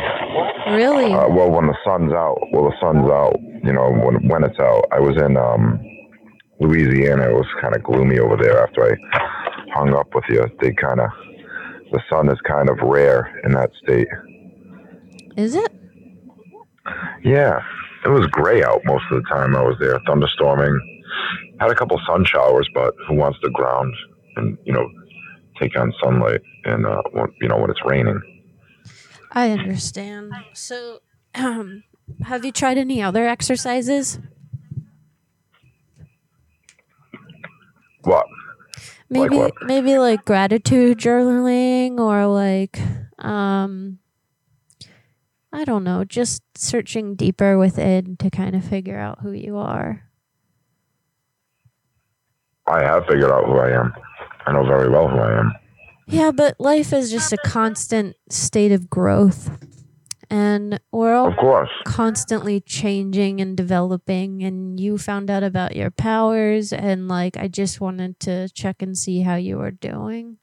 Really? 0.69 1.13
Uh, 1.15 1.29
well, 1.29 1.51
when 1.51 1.69
the 1.69 1.77
sun's 1.85 2.13
out, 2.13 2.39
well, 2.53 2.65
the 2.65 2.77
sun's 2.81 3.09
out. 3.09 3.39
You 3.65 3.73
know, 3.73 3.89
when 3.91 4.29
when 4.29 4.43
it's 4.43 4.59
out. 4.59 4.85
I 4.93 4.99
was 4.99 5.17
in 5.17 5.37
um, 5.37 5.81
Louisiana. 6.61 7.31
It 7.31 7.35
was 7.35 7.47
kind 7.63 7.75
of 7.77 7.85
gloomy 7.85 8.19
over 8.19 8.37
there 8.37 8.61
after 8.63 8.93
I 8.93 8.97
hung 9.73 9.95
up 9.95 10.15
with 10.15 10.25
you. 10.29 10.45
They 10.61 10.73
kind 10.73 11.01
of 11.01 11.11
the 11.93 12.03
sun 12.11 12.29
is 12.29 12.39
kind 12.47 12.69
of 12.69 12.79
rare 12.83 13.41
in 13.45 13.53
that 13.53 13.71
state. 13.83 14.09
Is 15.37 15.55
it? 15.55 15.73
Yeah, 17.23 17.61
it 18.05 18.09
was 18.09 18.27
gray 18.29 18.63
out 18.63 18.81
most 18.85 19.05
of 19.11 19.23
the 19.23 19.29
time 19.29 19.55
I 19.55 19.63
was 19.63 19.77
there, 19.79 19.99
thunderstorming. 20.01 20.79
Had 21.61 21.71
a 21.71 21.75
couple 21.75 22.01
sun 22.07 22.25
showers, 22.25 22.69
but 22.75 22.95
who 23.09 23.15
wants 23.15 23.39
to 23.41 23.51
ground 23.51 23.95
and 24.37 24.57
you 24.65 24.73
know 24.73 24.89
take 25.61 25.79
on 25.79 25.93
sunlight 26.03 26.41
and 26.65 26.87
uh, 26.87 27.03
when, 27.13 27.27
you 27.41 27.49
know 27.49 27.59
when 27.59 27.71
it's 27.71 27.85
raining? 27.85 28.21
I 29.33 29.51
understand. 29.51 30.33
So, 30.53 31.01
um, 31.35 31.83
have 32.25 32.45
you 32.45 32.53
tried 32.53 32.79
any 32.79 33.03
other 33.03 33.27
exercises? 33.27 34.19
What? 38.05 38.27
Maybe 39.11 39.37
what? 39.37 39.53
maybe 39.63 39.99
like 39.99 40.25
gratitude 40.25 40.99
journaling 40.99 41.99
or 41.99 42.27
like 42.27 42.79
um 43.19 43.99
I 45.57 45.65
don't 45.65 45.85
know, 45.85 46.05
just 46.05 46.43
searching 46.55 47.15
deeper 47.15 47.57
within 47.57 48.19
to 48.19 48.29
kind 48.31 48.55
of 48.55 48.63
figure 48.63 48.99
out 48.99 49.21
who 49.23 49.33
you 49.33 49.57
are. 49.57 50.03
I 52.67 52.83
have 52.83 53.07
figured 53.07 53.31
out 53.31 53.47
who 53.47 53.57
I 53.57 53.71
am. 53.71 53.95
I 54.47 54.53
know 54.53 54.67
very 54.67 54.91
well 54.91 55.09
who 55.09 55.17
I 55.17 55.39
am. 55.39 55.55
Yeah, 56.09 56.31
but 56.31 56.61
life 56.61 56.93
is 56.93 57.11
just 57.11 57.33
a 57.33 57.39
constant 57.39 58.17
state 58.29 58.71
of 58.71 58.91
growth. 58.91 59.51
And 60.29 60.79
we're 60.93 61.15
all 61.15 61.29
Of 61.29 61.37
course. 61.39 61.71
constantly 61.87 62.61
changing 62.61 63.41
and 63.41 63.57
developing 63.57 64.43
and 64.43 64.79
you 64.79 64.99
found 64.99 65.31
out 65.31 65.43
about 65.43 65.75
your 65.75 65.91
powers 65.91 66.71
and 66.73 67.09
like 67.09 67.37
I 67.39 67.49
just 67.49 67.81
wanted 67.81 68.19
to 68.21 68.49
check 68.51 68.83
and 68.83 68.99
see 68.99 69.21
how 69.23 69.37
you 69.37 69.57
were 69.57 69.71
doing. 69.71 70.37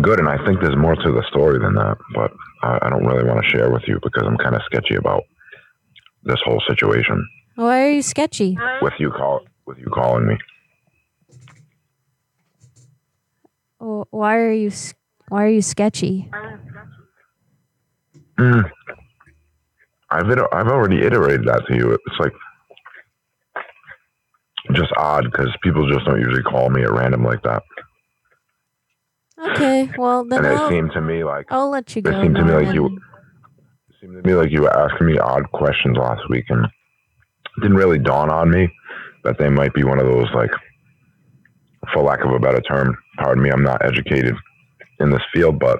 Good, 0.00 0.18
and 0.18 0.28
I 0.28 0.42
think 0.46 0.60
there's 0.60 0.76
more 0.76 0.94
to 0.94 1.12
the 1.12 1.22
story 1.28 1.58
than 1.58 1.74
that, 1.74 1.98
but 2.14 2.32
I, 2.62 2.78
I 2.82 2.90
don't 2.90 3.04
really 3.04 3.24
want 3.28 3.44
to 3.44 3.50
share 3.50 3.70
with 3.70 3.82
you 3.86 3.98
because 4.02 4.24
I'm 4.26 4.38
kind 4.38 4.54
of 4.54 4.62
sketchy 4.64 4.94
about 4.94 5.22
this 6.24 6.38
whole 6.44 6.62
situation 6.66 7.26
Why 7.56 7.82
are 7.82 7.90
you 7.90 8.02
sketchy? 8.02 8.56
with 8.80 8.94
you 8.98 9.10
call 9.10 9.40
with 9.66 9.78
you 9.78 9.86
calling 9.92 10.26
me. 10.26 10.38
Why 14.10 14.36
are 14.36 14.52
you 14.52 14.70
why 15.28 15.44
are 15.44 15.48
you 15.48 15.62
sketchy? 15.62 16.30
Mm. 18.38 18.70
I've 20.10 20.26
I've 20.52 20.68
already 20.68 21.02
iterated 21.02 21.46
that 21.46 21.66
to 21.68 21.74
you. 21.74 21.92
It's 21.92 22.18
like 22.20 22.32
just 24.74 24.92
odd 24.96 25.24
because 25.24 25.48
people 25.62 25.90
just 25.90 26.06
don't 26.06 26.20
usually 26.20 26.42
call 26.42 26.70
me 26.70 26.82
at 26.82 26.92
random 26.92 27.24
like 27.24 27.42
that. 27.42 27.62
Okay, 29.42 29.90
well 29.98 30.24
then 30.24 30.44
and 30.44 30.54
it 30.54 30.58
I'll, 30.58 30.68
seemed 30.68 30.92
to 30.92 31.00
me 31.00 31.24
like 31.24 31.46
I'll 31.50 31.70
let 31.70 31.94
you 31.96 32.00
it 32.00 32.04
go. 32.04 32.22
seemed 32.22 32.36
to 32.36 32.44
me 32.44 32.52
like 32.52 32.74
you 32.74 32.86
it 32.86 33.94
seemed 34.00 34.22
to 34.22 34.28
me 34.28 34.34
like 34.34 34.50
you 34.50 34.62
were 34.62 34.76
asking 34.76 35.08
me 35.08 35.18
odd 35.18 35.50
questions 35.52 35.96
last 35.96 36.22
week, 36.30 36.44
and 36.48 36.64
it 36.64 37.60
didn't 37.60 37.76
really 37.76 37.98
dawn 37.98 38.30
on 38.30 38.50
me 38.50 38.68
that 39.24 39.38
they 39.38 39.48
might 39.48 39.74
be 39.74 39.84
one 39.84 39.98
of 39.98 40.06
those 40.06 40.28
like, 40.34 40.50
for 41.92 42.02
lack 42.02 42.24
of 42.24 42.32
a 42.32 42.38
better 42.38 42.60
term, 42.60 42.96
pardon 43.18 43.42
me, 43.42 43.50
I'm 43.50 43.62
not 43.62 43.84
educated 43.84 44.34
in 45.00 45.10
this 45.10 45.22
field, 45.32 45.58
but 45.58 45.78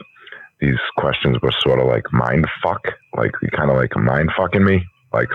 these 0.60 0.78
questions 0.96 1.36
were 1.42 1.52
sort 1.60 1.80
of 1.80 1.86
like 1.86 2.04
mind 2.12 2.46
fuck, 2.62 2.82
like 3.16 3.32
kind 3.52 3.70
of 3.70 3.76
like 3.76 3.96
mind 3.96 4.30
fucking 4.36 4.64
me, 4.64 4.82
like 5.12 5.30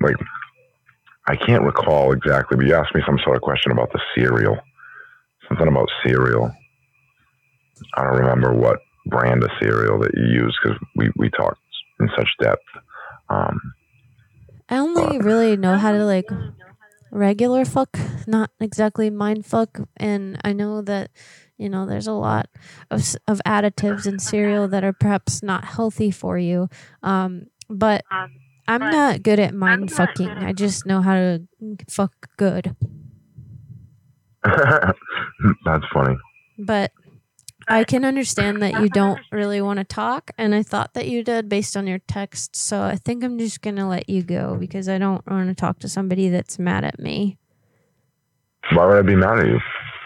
like 0.00 0.16
I 1.26 1.36
can't 1.36 1.64
recall 1.64 2.12
exactly, 2.12 2.56
but 2.56 2.66
you 2.66 2.74
asked 2.74 2.94
me 2.94 3.02
some 3.06 3.18
sort 3.22 3.36
of 3.36 3.42
question 3.42 3.72
about 3.72 3.92
the 3.92 4.00
cereal, 4.14 4.58
something 5.48 5.68
about 5.68 5.88
cereal. 6.04 6.54
I 7.94 8.04
don't 8.04 8.18
remember 8.18 8.52
what 8.52 8.80
brand 9.06 9.42
of 9.42 9.50
cereal 9.60 9.98
that 10.00 10.12
you 10.14 10.24
use 10.24 10.58
because 10.62 10.78
we, 10.96 11.10
we 11.16 11.30
talked 11.30 11.60
in 12.00 12.08
such 12.16 12.28
depth. 12.40 12.62
Um, 13.28 13.60
I 14.68 14.78
only 14.78 15.18
really 15.18 15.56
know 15.56 15.76
how 15.76 15.92
to 15.92 16.04
like 16.04 16.28
regular 17.10 17.64
fuck, 17.64 17.98
not 18.26 18.50
exactly 18.60 19.10
mind 19.10 19.44
fuck. 19.46 19.80
And 19.96 20.40
I 20.44 20.52
know 20.52 20.82
that 20.82 21.10
you 21.58 21.68
know 21.68 21.86
there's 21.86 22.06
a 22.06 22.12
lot 22.12 22.48
of 22.90 23.02
of 23.26 23.40
additives 23.46 24.06
in 24.06 24.18
cereal 24.18 24.68
that 24.68 24.84
are 24.84 24.92
perhaps 24.92 25.42
not 25.42 25.64
healthy 25.64 26.10
for 26.10 26.38
you. 26.38 26.68
Um, 27.02 27.46
but 27.68 28.04
I'm 28.68 28.80
not 28.80 29.22
good 29.22 29.40
at 29.40 29.54
mind 29.54 29.90
fucking. 29.90 30.28
I 30.28 30.52
just 30.52 30.86
know 30.86 31.02
how 31.02 31.14
to 31.14 31.42
fuck 31.88 32.12
good. 32.36 32.76
that's 34.44 35.84
funny. 35.92 36.16
But 36.58 36.92
I 37.70 37.84
can 37.84 38.04
understand 38.04 38.60
that 38.62 38.80
you 38.80 38.88
don't 38.88 39.20
really 39.30 39.62
want 39.62 39.78
to 39.78 39.84
talk, 39.84 40.32
and 40.36 40.56
I 40.56 40.64
thought 40.64 40.94
that 40.94 41.06
you 41.06 41.22
did 41.22 41.48
based 41.48 41.76
on 41.76 41.86
your 41.86 42.00
text. 42.00 42.56
So 42.56 42.82
I 42.82 42.96
think 42.96 43.22
I'm 43.22 43.38
just 43.38 43.62
gonna 43.62 43.88
let 43.88 44.10
you 44.10 44.24
go 44.24 44.56
because 44.58 44.88
I 44.88 44.98
don't 44.98 45.24
want 45.30 45.48
to 45.48 45.54
talk 45.54 45.78
to 45.78 45.88
somebody 45.88 46.28
that's 46.28 46.58
mad 46.58 46.82
at 46.82 46.98
me. 46.98 47.38
Why 48.72 48.86
would 48.86 48.98
I 48.98 49.02
be 49.02 49.14
mad 49.14 49.38
at 49.38 49.46
you? 49.46 49.60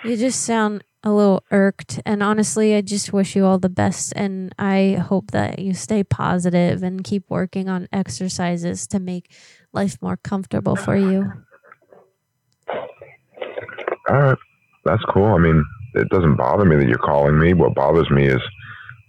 You 0.04 0.16
just 0.18 0.44
sound 0.44 0.84
a 1.02 1.10
little 1.10 1.42
irked, 1.50 2.02
and 2.04 2.22
honestly, 2.22 2.74
I 2.74 2.82
just 2.82 3.14
wish 3.14 3.34
you 3.34 3.46
all 3.46 3.58
the 3.58 3.70
best, 3.70 4.12
and 4.14 4.54
I 4.58 5.02
hope 5.08 5.30
that 5.30 5.58
you 5.58 5.72
stay 5.72 6.04
positive 6.04 6.82
and 6.82 7.02
keep 7.02 7.30
working 7.30 7.70
on 7.70 7.88
exercises 7.92 8.86
to 8.88 9.00
make 9.00 9.32
life 9.72 9.96
more 10.02 10.18
comfortable 10.18 10.76
for 10.76 10.96
you. 10.96 11.32
All 14.10 14.20
right, 14.20 14.38
that's 14.84 15.02
cool. 15.06 15.34
I 15.34 15.38
mean, 15.38 15.64
it 15.94 16.08
doesn't 16.08 16.36
bother 16.36 16.64
me 16.64 16.76
that 16.76 16.88
you're 16.88 16.98
calling 16.98 17.38
me. 17.38 17.54
What 17.54 17.74
bothers 17.74 18.10
me 18.10 18.26
is 18.26 18.40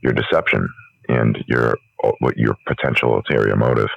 your 0.01 0.13
deception 0.13 0.67
and 1.09 1.37
your 1.47 1.77
what 2.19 2.37
your 2.37 2.55
potential 2.67 3.15
ulterior 3.15 3.55
motive. 3.55 3.89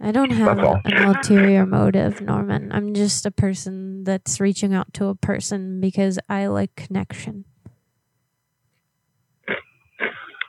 I 0.00 0.12
don't 0.12 0.30
have 0.30 0.58
an 0.58 0.96
ulterior 1.04 1.64
motive, 1.64 2.20
Norman. 2.20 2.70
I'm 2.72 2.92
just 2.92 3.24
a 3.24 3.30
person 3.30 4.04
that's 4.04 4.40
reaching 4.40 4.74
out 4.74 4.92
to 4.94 5.06
a 5.06 5.14
person 5.14 5.80
because 5.80 6.18
I 6.28 6.48
like 6.48 6.76
connection. 6.76 7.44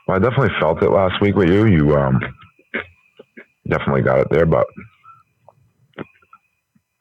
Well, 0.06 0.16
I 0.16 0.18
definitely 0.18 0.54
felt 0.60 0.82
it 0.82 0.90
last 0.90 1.20
week 1.22 1.34
with 1.34 1.48
you. 1.48 1.66
You 1.66 1.96
um, 1.96 2.20
definitely 3.68 4.02
got 4.02 4.20
it 4.20 4.28
there, 4.30 4.46
but 4.46 4.66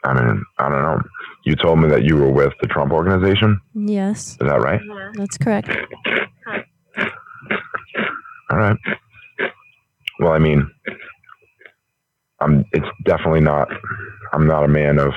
I 0.08 0.14
mean, 0.14 0.44
I 0.58 0.70
don't 0.70 0.82
know. 0.82 1.02
You 1.44 1.56
told 1.56 1.80
me 1.80 1.90
that 1.90 2.04
you 2.04 2.16
were 2.16 2.32
with 2.32 2.54
the 2.62 2.68
Trump 2.68 2.94
organization. 2.94 3.60
Yes, 3.74 4.32
Is 4.32 4.48
that 4.48 4.62
right? 4.62 4.80
Yeah. 4.88 5.12
that's 5.16 5.38
correct. 5.38 5.70
All 8.50 8.58
right. 8.58 8.78
Well, 10.20 10.32
I 10.32 10.40
mean, 10.40 10.70
I'm. 12.40 12.64
It's 12.72 12.88
definitely 13.04 13.42
not. 13.42 13.68
I'm 14.34 14.48
not 14.48 14.64
a 14.64 14.68
man 14.70 14.98
of. 15.00 15.12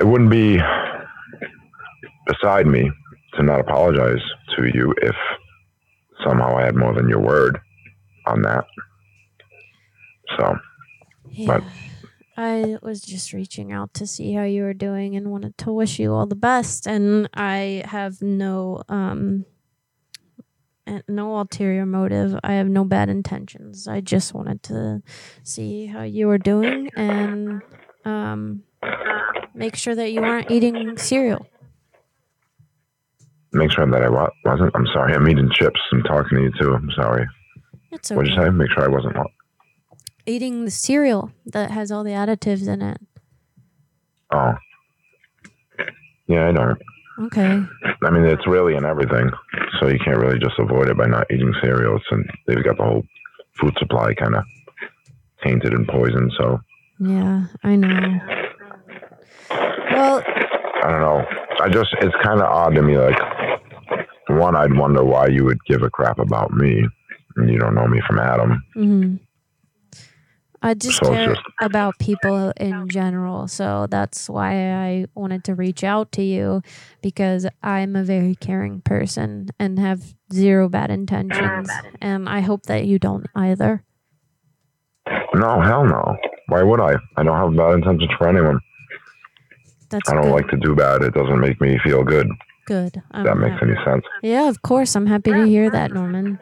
It 0.00 0.04
wouldn't 0.06 0.30
be 0.30 0.58
beside 2.26 2.66
me 2.66 2.90
to 3.34 3.42
not 3.42 3.60
apologize 3.60 4.22
to 4.56 4.66
you 4.66 4.94
if 5.02 5.14
somehow 6.24 6.56
I 6.56 6.64
had 6.64 6.76
more 6.76 6.94
than 6.94 7.08
your 7.08 7.20
word 7.20 7.58
on 8.26 8.40
that. 8.42 8.64
So, 10.38 10.56
but 11.46 11.62
I 12.40 12.78
was 12.82 13.02
just 13.02 13.34
reaching 13.34 13.70
out 13.70 13.92
to 13.94 14.06
see 14.06 14.32
how 14.32 14.44
you 14.44 14.62
were 14.62 14.72
doing 14.72 15.14
and 15.14 15.30
wanted 15.30 15.58
to 15.58 15.72
wish 15.72 15.98
you 15.98 16.14
all 16.14 16.24
the 16.24 16.34
best. 16.34 16.86
And 16.86 17.28
I 17.34 17.82
have 17.84 18.22
no 18.22 18.82
um 18.88 19.44
eh, 20.86 21.02
no 21.06 21.36
ulterior 21.36 21.84
motive. 21.84 22.38
I 22.42 22.54
have 22.54 22.68
no 22.68 22.84
bad 22.84 23.10
intentions. 23.10 23.86
I 23.86 24.00
just 24.00 24.32
wanted 24.32 24.62
to 24.64 25.02
see 25.42 25.84
how 25.84 26.02
you 26.02 26.28
were 26.28 26.38
doing 26.38 26.90
and 26.96 27.60
um 28.06 28.62
make 29.54 29.76
sure 29.76 29.94
that 29.94 30.10
you 30.10 30.22
weren't 30.22 30.50
eating 30.50 30.96
cereal. 30.96 31.46
make 33.52 33.70
sure 33.70 33.84
that 33.84 34.02
I 34.02 34.08
wa- 34.08 34.30
wasn't. 34.46 34.72
I'm 34.74 34.86
sorry. 34.94 35.12
I'm 35.14 35.28
eating 35.28 35.50
chips 35.52 35.80
I'm 35.92 36.02
talking 36.04 36.38
to 36.38 36.44
you 36.44 36.52
too. 36.58 36.72
I'm 36.72 36.90
sorry. 36.96 37.26
It's 37.92 38.10
okay. 38.10 38.16
What'd 38.16 38.32
you 38.32 38.40
say? 38.40 38.48
Make 38.48 38.70
sure 38.70 38.84
I 38.84 38.88
wasn't. 38.88 39.16
what? 39.18 39.26
Eating 40.30 40.64
the 40.64 40.70
cereal 40.70 41.32
that 41.46 41.72
has 41.72 41.90
all 41.90 42.04
the 42.04 42.12
additives 42.12 42.68
in 42.68 42.80
it. 42.82 42.98
Oh. 44.32 44.54
Yeah, 46.28 46.48
I 46.48 46.52
don't. 46.52 46.80
Okay. 47.22 47.64
I 48.04 48.10
mean, 48.10 48.24
it's 48.24 48.46
really 48.46 48.76
in 48.76 48.84
everything, 48.84 49.28
so 49.80 49.88
you 49.88 49.98
can't 49.98 50.18
really 50.18 50.38
just 50.38 50.56
avoid 50.60 50.88
it 50.88 50.96
by 50.96 51.06
not 51.06 51.26
eating 51.32 51.52
cereals. 51.60 52.02
And 52.12 52.30
they've 52.46 52.62
got 52.62 52.76
the 52.76 52.84
whole 52.84 53.02
food 53.60 53.74
supply 53.80 54.14
kind 54.14 54.36
of 54.36 54.44
tainted 55.42 55.74
and 55.74 55.88
poisoned. 55.88 56.32
So 56.38 56.60
Yeah, 57.00 57.46
I 57.64 57.74
know. 57.74 58.20
Well, 59.50 60.22
I 60.84 60.90
don't 60.90 61.00
know. 61.00 61.24
I 61.60 61.68
just 61.70 61.88
it's 62.02 62.14
kind 62.22 62.40
of 62.40 62.46
odd 62.46 62.76
to 62.76 62.82
me. 62.82 62.96
Like 62.96 63.18
one, 64.28 64.54
I'd 64.54 64.78
wonder 64.78 65.02
why 65.02 65.26
you 65.26 65.44
would 65.44 65.58
give 65.66 65.82
a 65.82 65.90
crap 65.90 66.20
about 66.20 66.52
me, 66.52 66.86
and 67.34 67.50
you 67.50 67.58
don't 67.58 67.74
know 67.74 67.88
me 67.88 68.00
from 68.06 68.20
Adam. 68.20 68.62
hmm 68.74 69.16
I 70.62 70.74
just 70.74 70.98
So 71.02 71.10
care 71.12 71.28
just- 71.34 71.40
about 71.62 71.98
people 71.98 72.52
in 72.58 72.88
general. 72.88 73.48
So 73.48 73.86
that's 73.88 74.28
why 74.28 74.72
I 74.72 75.06
wanted 75.14 75.42
to 75.44 75.54
reach 75.54 75.82
out 75.82 76.12
to 76.12 76.22
you 76.22 76.62
because 77.02 77.46
I'm 77.62 77.96
a 77.96 78.02
very 78.04 78.34
caring 78.34 78.82
person 78.82 79.48
and 79.58 79.78
have 79.78 80.14
zero 80.32 80.68
bad 80.68 80.90
intentions. 80.90 81.70
And 82.00 82.28
I 82.28 82.40
hope 82.40 82.64
that 82.66 82.84
you 82.84 82.98
don't 82.98 83.26
either. 83.34 83.84
No, 85.34 85.60
hell 85.62 85.86
no. 85.86 86.16
Why 86.48 86.62
would 86.62 86.80
I? 86.80 86.96
I 87.16 87.22
don't 87.22 87.36
have 87.38 87.56
bad 87.56 87.74
intentions 87.74 88.10
for 88.18 88.28
anyone. 88.28 88.60
That's 89.88 90.10
I 90.10 90.14
don't 90.14 90.24
good. 90.24 90.32
like 90.32 90.48
to 90.48 90.56
do 90.58 90.74
bad. 90.76 91.02
It 91.02 91.14
doesn't 91.14 91.40
make 91.40 91.60
me 91.60 91.78
feel 91.82 92.04
good. 92.04 92.28
Good. 92.66 92.96
If 93.14 93.24
that 93.24 93.36
makes 93.38 93.54
happy. 93.54 93.72
any 93.72 93.84
sense. 93.84 94.04
Yeah, 94.22 94.48
of 94.48 94.62
course. 94.62 94.94
I'm 94.94 95.06
happy 95.06 95.32
to 95.32 95.44
hear 95.46 95.70
that, 95.70 95.92
Norman. 95.92 96.38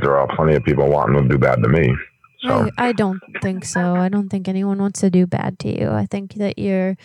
There 0.00 0.18
are 0.18 0.26
plenty 0.36 0.54
of 0.54 0.64
people 0.64 0.88
wanting 0.88 1.22
to 1.22 1.28
do 1.28 1.38
bad 1.38 1.62
to 1.62 1.68
me. 1.68 1.94
So 2.40 2.70
I, 2.78 2.88
I 2.88 2.92
don't 2.92 3.20
think 3.42 3.64
so. 3.64 3.96
I 3.96 4.08
don't 4.08 4.28
think 4.28 4.48
anyone 4.48 4.78
wants 4.78 5.00
to 5.00 5.10
do 5.10 5.26
bad 5.26 5.58
to 5.60 5.80
you. 5.80 5.90
I 5.90 6.06
think 6.06 6.34
that 6.34 6.58
you're 6.58 6.96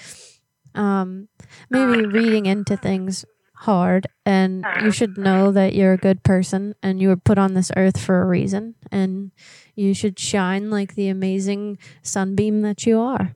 um, 0.76 1.28
maybe 1.70 2.06
reading 2.06 2.46
into 2.46 2.78
things 2.78 3.26
hard, 3.56 4.08
and 4.26 4.66
you 4.84 4.92
should 4.92 5.18
know 5.18 5.52
that 5.52 5.74
you're 5.74 5.94
a 5.94 5.98
good 5.98 6.24
person 6.24 6.76
and 6.84 7.02
you 7.02 7.10
were 7.10 7.18
put 7.18 7.38
on 7.38 7.54
this 7.54 7.72
earth 7.76 8.00
for 8.00 8.22
a 8.22 8.26
reason, 8.26 8.76
and 8.92 9.32
you 9.76 9.94
should 9.94 10.20
shine 10.20 10.70
like 10.70 10.96
the 10.96 11.10
amazing 11.10 11.78
sunbeam 12.02 12.62
that 12.62 12.86
you 12.86 13.00
are. 13.00 13.36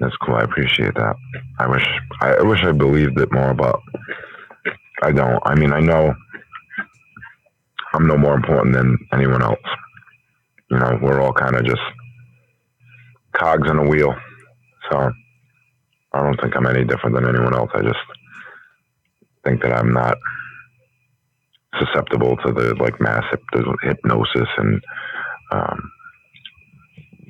that's 0.00 0.16
cool. 0.16 0.36
I 0.36 0.42
appreciate 0.42 0.94
that. 0.94 1.16
I 1.58 1.66
wish 1.66 1.86
I, 2.20 2.34
I 2.34 2.42
wish 2.42 2.62
I 2.62 2.72
believed 2.72 3.18
it 3.20 3.32
more, 3.32 3.52
but 3.52 3.78
I 5.02 5.12
don't. 5.12 5.42
I 5.44 5.54
mean, 5.54 5.72
I 5.72 5.80
know 5.80 6.14
I'm 7.94 8.06
no 8.06 8.16
more 8.16 8.34
important 8.34 8.74
than 8.74 8.98
anyone 9.12 9.42
else. 9.42 9.58
You 10.70 10.78
know, 10.78 10.98
we're 11.02 11.20
all 11.20 11.32
kind 11.32 11.56
of 11.56 11.64
just 11.64 11.80
cogs 13.32 13.70
in 13.70 13.78
a 13.78 13.88
wheel. 13.88 14.14
So 14.90 15.10
I 16.12 16.22
don't 16.22 16.40
think 16.40 16.56
I'm 16.56 16.66
any 16.66 16.84
different 16.84 17.16
than 17.16 17.28
anyone 17.28 17.54
else. 17.54 17.70
I 17.74 17.82
just 17.82 17.98
think 19.44 19.62
that 19.62 19.72
I'm 19.72 19.92
not 19.92 20.16
susceptible 21.78 22.36
to 22.38 22.52
the 22.52 22.74
like 22.80 23.00
mass 23.00 23.24
hypnosis 23.82 24.48
and 24.58 24.82
um, 25.52 25.90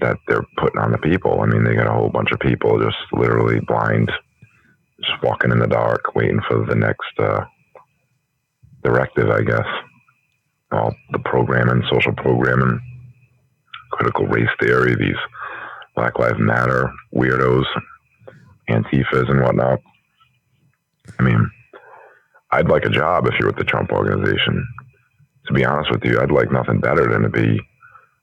that 0.00 0.16
they're 0.28 0.46
putting 0.56 0.80
on 0.80 0.92
the 0.92 0.98
people. 0.98 1.40
I 1.40 1.46
mean, 1.46 1.64
they 1.64 1.74
got 1.74 1.88
a 1.88 1.92
whole 1.92 2.10
bunch 2.10 2.30
of 2.32 2.40
people 2.40 2.80
just 2.80 2.96
literally 3.12 3.60
blind, 3.66 4.10
just 5.00 5.22
walking 5.22 5.50
in 5.52 5.58
the 5.58 5.66
dark, 5.66 6.14
waiting 6.14 6.40
for 6.48 6.64
the 6.66 6.74
next 6.74 7.18
uh, 7.18 7.44
directive, 8.84 9.30
I 9.30 9.42
guess. 9.42 9.66
All 10.70 10.94
the 11.12 11.18
programming, 11.20 11.82
social 11.90 12.12
programming, 12.12 12.80
critical 13.90 14.26
race 14.26 14.48
theory, 14.60 14.94
these 14.94 15.16
Black 15.94 16.18
Lives 16.18 16.38
Matter 16.38 16.92
weirdos, 17.14 17.64
Antifas 18.68 19.30
and 19.30 19.40
whatnot. 19.40 19.80
I 21.18 21.22
mean, 21.22 21.50
I'd 22.50 22.68
like 22.68 22.84
a 22.84 22.90
job 22.90 23.26
if 23.26 23.34
you're 23.38 23.48
with 23.48 23.56
the 23.56 23.64
Trump 23.64 23.92
organization. 23.92 24.66
To 25.46 25.52
be 25.54 25.64
honest 25.64 25.90
with 25.90 26.04
you, 26.04 26.20
I'd 26.20 26.30
like 26.30 26.52
nothing 26.52 26.80
better 26.80 27.10
than 27.10 27.22
to 27.22 27.28
be 27.30 27.60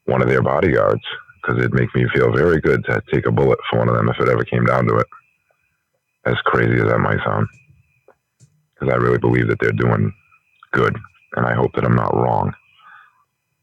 one 0.06 0.22
of 0.22 0.28
their 0.28 0.42
bodyguards 0.42 1.02
because 1.42 1.58
it'd 1.60 1.74
make 1.74 1.94
me 1.96 2.06
feel 2.14 2.32
very 2.32 2.60
good 2.60 2.84
to 2.86 3.02
take 3.12 3.26
a 3.26 3.32
bullet 3.32 3.60
for 3.70 3.80
one 3.80 3.90
of 3.90 3.96
them 3.96 4.10
if 4.10 4.20
it 4.20 4.30
ever 4.30 4.44
came 4.44 4.66
down 4.66 4.86
to 4.86 4.96
it. 4.98 5.08
As 6.26 6.36
crazy 6.46 6.82
as 6.82 6.88
that 6.90 7.00
might 7.00 7.24
sound, 7.24 7.48
because 8.74 8.94
I 8.94 8.98
really 8.98 9.20
believe 9.20 9.48
that 9.48 9.60
they're 9.60 9.72
doing 9.72 10.12
good, 10.72 10.98
and 11.36 11.46
I 11.46 11.54
hope 11.54 11.74
that 11.76 11.86
I'm 11.86 11.96
not 11.96 12.16
wrong. 12.16 12.54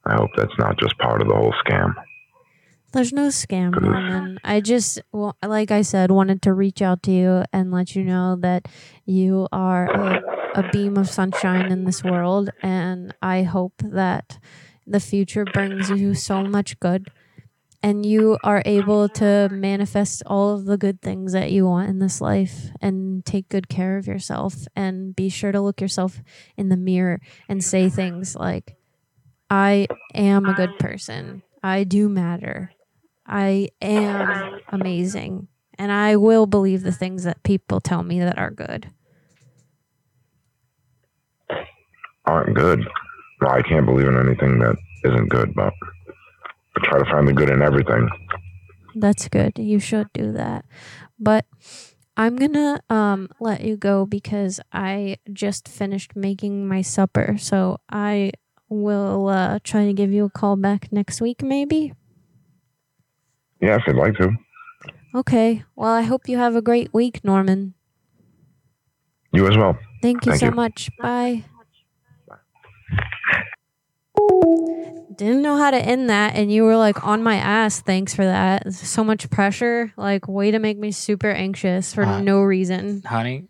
I 0.04 0.14
hope 0.14 0.30
that's 0.36 0.56
not 0.58 0.78
just 0.78 0.98
part 0.98 1.20
of 1.22 1.28
the 1.28 1.34
whole 1.34 1.54
scam. 1.64 1.94
There's 2.92 3.12
no 3.12 3.28
scam, 3.28 3.80
Norman. 3.80 4.38
I 4.44 4.60
just, 4.60 5.00
well, 5.12 5.36
like 5.42 5.70
I 5.70 5.80
said, 5.80 6.10
wanted 6.10 6.42
to 6.42 6.52
reach 6.52 6.82
out 6.82 7.02
to 7.04 7.10
you 7.10 7.44
and 7.52 7.72
let 7.72 7.96
you 7.96 8.04
know 8.04 8.36
that 8.40 8.68
you 9.06 9.48
are 9.50 9.86
a, 9.86 10.22
a 10.56 10.70
beam 10.70 10.98
of 10.98 11.08
sunshine 11.08 11.72
in 11.72 11.84
this 11.84 12.04
world, 12.04 12.50
and 12.62 13.14
I 13.22 13.44
hope 13.44 13.74
that 13.78 14.38
the 14.86 15.00
future 15.00 15.46
brings 15.46 15.88
you 15.88 16.14
so 16.14 16.42
much 16.42 16.78
good, 16.80 17.08
and 17.82 18.06
you 18.06 18.38
are 18.44 18.62
able 18.64 19.08
to 19.08 19.48
manifest 19.50 20.22
all 20.26 20.54
of 20.54 20.64
the 20.64 20.78
good 20.78 21.00
things 21.02 21.32
that 21.32 21.50
you 21.50 21.66
want 21.66 21.90
in 21.90 21.98
this 21.98 22.20
life, 22.20 22.70
and 22.80 23.24
take 23.24 23.48
good 23.48 23.68
care 23.68 23.98
of 23.98 24.06
yourself, 24.06 24.66
and 24.76 25.16
be 25.16 25.28
sure 25.28 25.52
to 25.52 25.60
look 25.60 25.80
yourself 25.80 26.22
in 26.56 26.68
the 26.68 26.76
mirror 26.76 27.20
and 27.48 27.62
say 27.64 27.88
things 27.88 28.36
like, 28.36 28.76
"I 29.50 29.88
am 30.14 30.46
a 30.46 30.54
good 30.54 30.78
person." 30.78 31.42
I 31.62 31.84
do 31.84 32.08
matter. 32.08 32.72
I 33.26 33.68
am 33.80 34.60
amazing. 34.68 35.48
And 35.78 35.90
I 35.90 36.16
will 36.16 36.46
believe 36.46 36.82
the 36.82 36.92
things 36.92 37.24
that 37.24 37.42
people 37.44 37.80
tell 37.80 38.02
me 38.02 38.20
that 38.20 38.38
are 38.38 38.50
good. 38.50 38.90
Aren't 42.24 42.54
good. 42.54 42.86
No, 43.40 43.48
I 43.48 43.62
can't 43.62 43.86
believe 43.86 44.06
in 44.06 44.16
anything 44.16 44.58
that 44.58 44.76
isn't 45.04 45.28
good, 45.28 45.54
but 45.54 45.72
try 46.80 46.98
to 46.98 47.04
find 47.04 47.28
the 47.28 47.32
good 47.32 47.50
in 47.50 47.62
everything. 47.62 48.08
That's 48.94 49.28
good. 49.28 49.58
You 49.58 49.78
should 49.78 50.12
do 50.12 50.32
that. 50.32 50.64
But 51.18 51.46
I'm 52.16 52.36
going 52.36 52.52
to 52.52 52.82
um 52.90 53.28
let 53.40 53.62
you 53.62 53.76
go 53.76 54.04
because 54.06 54.60
I 54.72 55.16
just 55.32 55.68
finished 55.68 56.14
making 56.14 56.68
my 56.68 56.82
supper. 56.82 57.36
So 57.38 57.78
I 57.90 58.32
will 58.68 59.28
uh 59.28 59.58
try 59.64 59.86
to 59.86 59.92
give 59.92 60.12
you 60.12 60.24
a 60.26 60.30
call 60.30 60.56
back 60.56 60.92
next 60.92 61.20
week 61.20 61.42
maybe. 61.42 61.94
Yeah, 63.60 63.76
if 63.76 63.86
you'd 63.86 63.96
like 63.96 64.14
to. 64.16 64.30
Okay. 65.14 65.64
Well, 65.76 65.92
I 65.92 66.02
hope 66.02 66.28
you 66.28 66.38
have 66.38 66.56
a 66.56 66.62
great 66.62 66.92
week, 66.92 67.22
Norman. 67.24 67.74
You 69.32 69.46
as 69.48 69.56
well. 69.56 69.78
Thank 70.02 70.26
you 70.26 70.32
Thank 70.32 70.40
so 70.40 70.46
you. 70.46 70.52
much. 70.52 70.90
Bye. 70.98 71.44
Didn't 75.16 75.42
know 75.42 75.56
how 75.56 75.70
to 75.70 75.76
end 75.78 76.08
that, 76.10 76.34
and 76.34 76.50
you 76.52 76.64
were 76.64 76.76
like 76.76 77.04
on 77.06 77.22
my 77.22 77.36
ass. 77.36 77.80
Thanks 77.80 78.14
for 78.14 78.24
that. 78.24 78.72
So 78.72 79.02
much 79.04 79.28
pressure. 79.30 79.92
Like, 79.96 80.26
way 80.28 80.50
to 80.50 80.58
make 80.58 80.78
me 80.78 80.90
super 80.92 81.30
anxious 81.30 81.92
for 81.94 82.04
Uh, 82.04 82.20
no 82.20 82.40
reason. 82.42 83.02
honey. 83.04 83.44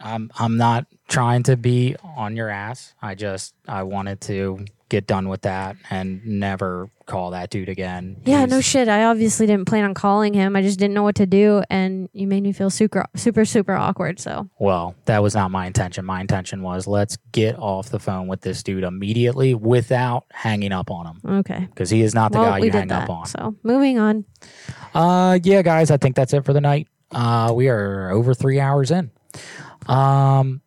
I'm 0.00 0.30
I'm 0.38 0.56
not 0.56 0.86
trying 1.08 1.42
to 1.44 1.56
be 1.56 1.96
on 2.16 2.36
your 2.36 2.48
ass. 2.48 2.94
I 3.02 3.14
just 3.16 3.54
I 3.66 3.82
wanted 3.82 4.20
to 4.22 4.64
get 4.88 5.06
done 5.06 5.28
with 5.28 5.42
that 5.42 5.76
and 5.90 6.24
never 6.26 6.88
call 7.06 7.30
that 7.32 7.50
dude 7.50 7.68
again. 7.68 8.16
Yeah, 8.24 8.44
no 8.46 8.60
shit. 8.60 8.88
I 8.88 9.04
obviously 9.04 9.46
didn't 9.46 9.66
plan 9.66 9.84
on 9.84 9.94
calling 9.94 10.34
him. 10.34 10.54
I 10.56 10.62
just 10.62 10.78
didn't 10.78 10.94
know 10.94 11.02
what 11.02 11.14
to 11.16 11.26
do, 11.26 11.62
and 11.70 12.08
you 12.12 12.26
made 12.26 12.42
me 12.42 12.52
feel 12.52 12.70
super, 12.70 13.04
super, 13.16 13.44
super 13.44 13.74
awkward. 13.74 14.18
So, 14.20 14.48
Well, 14.58 14.94
that 15.06 15.22
was 15.22 15.34
not 15.34 15.50
my 15.50 15.66
intention. 15.66 16.04
My 16.04 16.20
intention 16.20 16.62
was 16.62 16.86
let's 16.86 17.16
get 17.32 17.58
off 17.58 17.88
the 17.90 17.98
phone 17.98 18.28
with 18.28 18.40
this 18.42 18.62
dude 18.62 18.84
immediately 18.84 19.54
without 19.54 20.24
hanging 20.32 20.72
up 20.72 20.90
on 20.90 21.06
him. 21.06 21.20
okay. 21.40 21.60
Because 21.70 21.90
he 21.90 22.02
is 22.02 22.14
not 22.14 22.32
the 22.32 22.38
Well, 22.38 22.50
guy 22.50 22.58
you 22.58 22.70
hang 22.70 22.88
that, 22.88 23.04
up 23.04 23.10
on. 23.10 23.26
So, 23.26 23.56
moving 23.62 23.98
on. 23.98 24.24
Uh, 24.94 25.38
yeah, 25.42 25.62
guys, 25.62 25.90
I 25.90 25.96
think 25.96 26.16
that's 26.16 26.32
it 26.34 26.44
for 26.44 26.52
the 26.52 26.60
night. 26.60 26.88
Uh, 27.10 27.52
we 27.54 27.68
are 27.68 28.10
over 28.10 28.34
three 28.34 28.60
hours 28.60 28.90
in. 28.90 29.10
Um, 29.86 30.60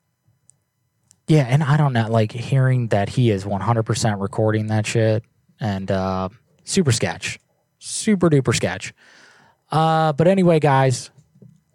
yeah, 1.31 1.45
and 1.47 1.63
I 1.63 1.77
don't 1.77 1.93
know, 1.93 2.09
like 2.09 2.33
hearing 2.33 2.89
that 2.89 3.07
he 3.07 3.31
is 3.31 3.45
100% 3.45 4.21
recording 4.21 4.67
that 4.67 4.85
shit 4.85 5.23
and 5.61 5.89
uh, 5.89 6.27
super 6.65 6.91
sketch, 6.91 7.39
super 7.79 8.29
duper 8.29 8.53
sketch. 8.53 8.93
Uh, 9.71 10.11
but 10.11 10.27
anyway, 10.27 10.59
guys, 10.59 11.09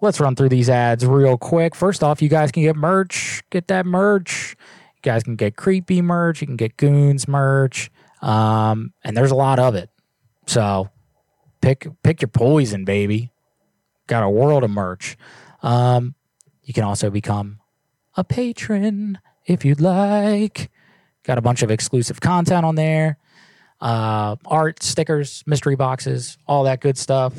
let's 0.03 0.21
run 0.21 0.37
through 0.37 0.51
these 0.51 0.69
ads 0.69 1.07
real 1.07 1.39
quick. 1.39 1.75
First 1.75 2.03
off, 2.03 2.21
you 2.21 2.29
guys 2.29 2.53
can 2.53 2.65
get 2.65 2.77
merch, 2.77 3.43
get 3.49 3.69
that 3.69 3.87
merch. 3.87 4.57
You 4.97 5.01
guys 5.01 5.23
can 5.23 5.37
get 5.37 5.57
creepy 5.57 6.03
merch, 6.03 6.43
you 6.43 6.47
can 6.47 6.57
get 6.57 6.77
goons 6.77 7.27
merch, 7.27 7.91
um, 8.21 8.93
and 9.05 9.17
there's 9.17 9.31
a 9.31 9.37
lot 9.37 9.59
of 9.59 9.75
it. 9.75 9.89
So 10.47 10.91
pick 11.63 11.89
pick 12.03 12.21
your 12.21 12.29
poison, 12.29 12.85
baby. 12.85 13.33
Got 14.07 14.23
a 14.23 14.29
world 14.29 14.65
of 14.65 14.71
merch. 14.71 15.17
Um, 15.63 16.15
you 16.63 16.75
can 16.75 16.85
also 16.85 17.09
become 17.09 17.61
a 18.17 18.23
patron 18.23 19.19
if 19.47 19.65
you'd 19.65 19.81
like. 19.81 20.71
Got 21.23 21.39
a 21.39 21.43
bunch 21.43 21.63
of 21.63 21.71
exclusive 21.71 22.21
content 22.21 22.65
on 22.65 22.75
there. 22.75 23.19
Uh, 23.81 24.37
art, 24.47 24.83
stickers, 24.83 25.43
mystery 25.47 25.77
boxes, 25.77 26.39
all 26.47 26.65
that 26.65 26.81
good 26.81 26.97
stuff. 26.97 27.35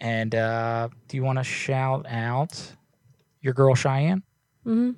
And 0.00 0.34
uh, 0.34 0.88
do 1.08 1.16
you 1.16 1.22
want 1.22 1.38
to 1.38 1.44
shout 1.44 2.06
out 2.08 2.74
your 3.40 3.54
girl 3.54 3.74
Cheyenne? 3.74 4.22
hmm 4.64 4.90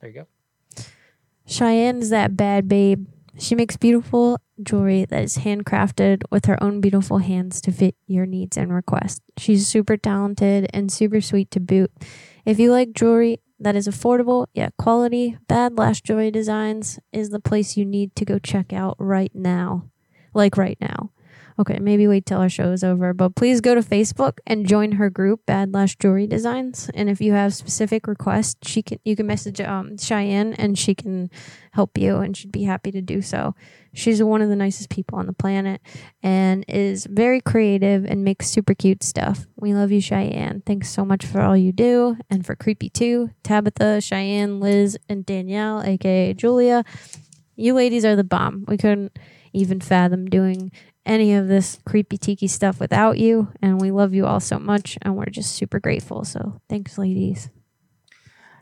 There 0.00 0.10
you 0.10 0.14
go. 0.14 0.84
Cheyenne 1.46 1.98
is 1.98 2.10
that 2.10 2.36
bad 2.36 2.68
babe. 2.68 3.06
She 3.38 3.54
makes 3.54 3.76
beautiful 3.76 4.38
jewelry 4.62 5.04
that 5.06 5.22
is 5.22 5.38
handcrafted 5.38 6.22
with 6.30 6.44
her 6.46 6.62
own 6.62 6.80
beautiful 6.80 7.18
hands 7.18 7.60
to 7.62 7.72
fit 7.72 7.94
your 8.06 8.26
needs 8.26 8.56
and 8.56 8.74
requests. 8.74 9.20
She's 9.38 9.66
super 9.66 9.96
talented 9.96 10.68
and 10.74 10.92
super 10.92 11.20
sweet 11.20 11.50
to 11.52 11.60
boot. 11.60 11.90
If 12.44 12.58
you 12.58 12.70
like 12.70 12.92
jewelry 12.92 13.40
that 13.60 13.76
is 13.76 13.86
affordable 13.86 14.46
yet 14.54 14.74
quality, 14.78 15.36
Bad 15.46 15.76
Lash 15.78 16.00
Jewelry 16.00 16.30
Designs 16.30 16.98
is 17.12 17.30
the 17.30 17.40
place 17.40 17.76
you 17.76 17.84
need 17.84 18.16
to 18.16 18.24
go 18.24 18.38
check 18.38 18.72
out 18.72 18.96
right 18.98 19.32
now. 19.34 19.84
Like 20.32 20.56
right 20.56 20.78
now. 20.80 21.10
Okay, 21.58 21.78
maybe 21.78 22.06
wait 22.06 22.26
till 22.26 22.40
our 22.40 22.48
show 22.48 22.72
is 22.72 22.82
over, 22.82 23.12
but 23.12 23.34
please 23.36 23.60
go 23.60 23.74
to 23.74 23.82
Facebook 23.82 24.38
and 24.46 24.66
join 24.66 24.92
her 24.92 25.10
group, 25.10 25.44
Bad 25.46 25.74
Lash 25.74 25.96
Jewelry 25.96 26.26
Designs. 26.26 26.90
And 26.94 27.10
if 27.10 27.20
you 27.20 27.32
have 27.32 27.54
specific 27.54 28.06
requests, 28.06 28.68
she 28.68 28.82
can 28.82 28.98
you 29.04 29.16
can 29.16 29.26
message 29.26 29.60
um, 29.60 29.98
Cheyenne 29.98 30.54
and 30.54 30.78
she 30.78 30.94
can 30.94 31.30
help 31.72 31.98
you, 31.98 32.16
and 32.18 32.36
she'd 32.36 32.52
be 32.52 32.64
happy 32.64 32.90
to 32.92 33.02
do 33.02 33.20
so. 33.20 33.54
She's 33.92 34.22
one 34.22 34.40
of 34.40 34.48
the 34.48 34.56
nicest 34.56 34.88
people 34.88 35.18
on 35.18 35.26
the 35.26 35.32
planet 35.32 35.80
and 36.22 36.64
is 36.68 37.06
very 37.06 37.40
creative 37.40 38.04
and 38.04 38.24
makes 38.24 38.48
super 38.48 38.74
cute 38.74 39.02
stuff. 39.02 39.46
We 39.56 39.74
love 39.74 39.90
you, 39.90 40.00
Cheyenne. 40.00 40.62
Thanks 40.64 40.88
so 40.90 41.04
much 41.04 41.26
for 41.26 41.40
all 41.40 41.56
you 41.56 41.72
do, 41.72 42.16
and 42.30 42.46
for 42.46 42.54
Creepy 42.54 42.88
too, 42.88 43.30
Tabitha, 43.42 44.00
Cheyenne, 44.00 44.60
Liz, 44.60 44.96
and 45.08 45.26
Danielle, 45.26 45.82
aka 45.82 46.32
Julia. 46.34 46.84
You 47.56 47.74
ladies 47.74 48.04
are 48.04 48.16
the 48.16 48.24
bomb. 48.24 48.64
We 48.66 48.78
couldn't 48.78 49.18
even 49.52 49.80
fathom 49.80 50.26
doing 50.26 50.72
any 51.06 51.34
of 51.34 51.48
this 51.48 51.78
creepy 51.86 52.18
tiki 52.18 52.46
stuff 52.46 52.80
without 52.80 53.18
you. 53.18 53.48
And 53.62 53.80
we 53.80 53.90
love 53.90 54.14
you 54.14 54.26
all 54.26 54.40
so 54.40 54.58
much. 54.58 54.98
And 55.02 55.16
we're 55.16 55.26
just 55.26 55.54
super 55.54 55.80
grateful. 55.80 56.24
So 56.24 56.60
thanks, 56.68 56.98
ladies. 56.98 57.50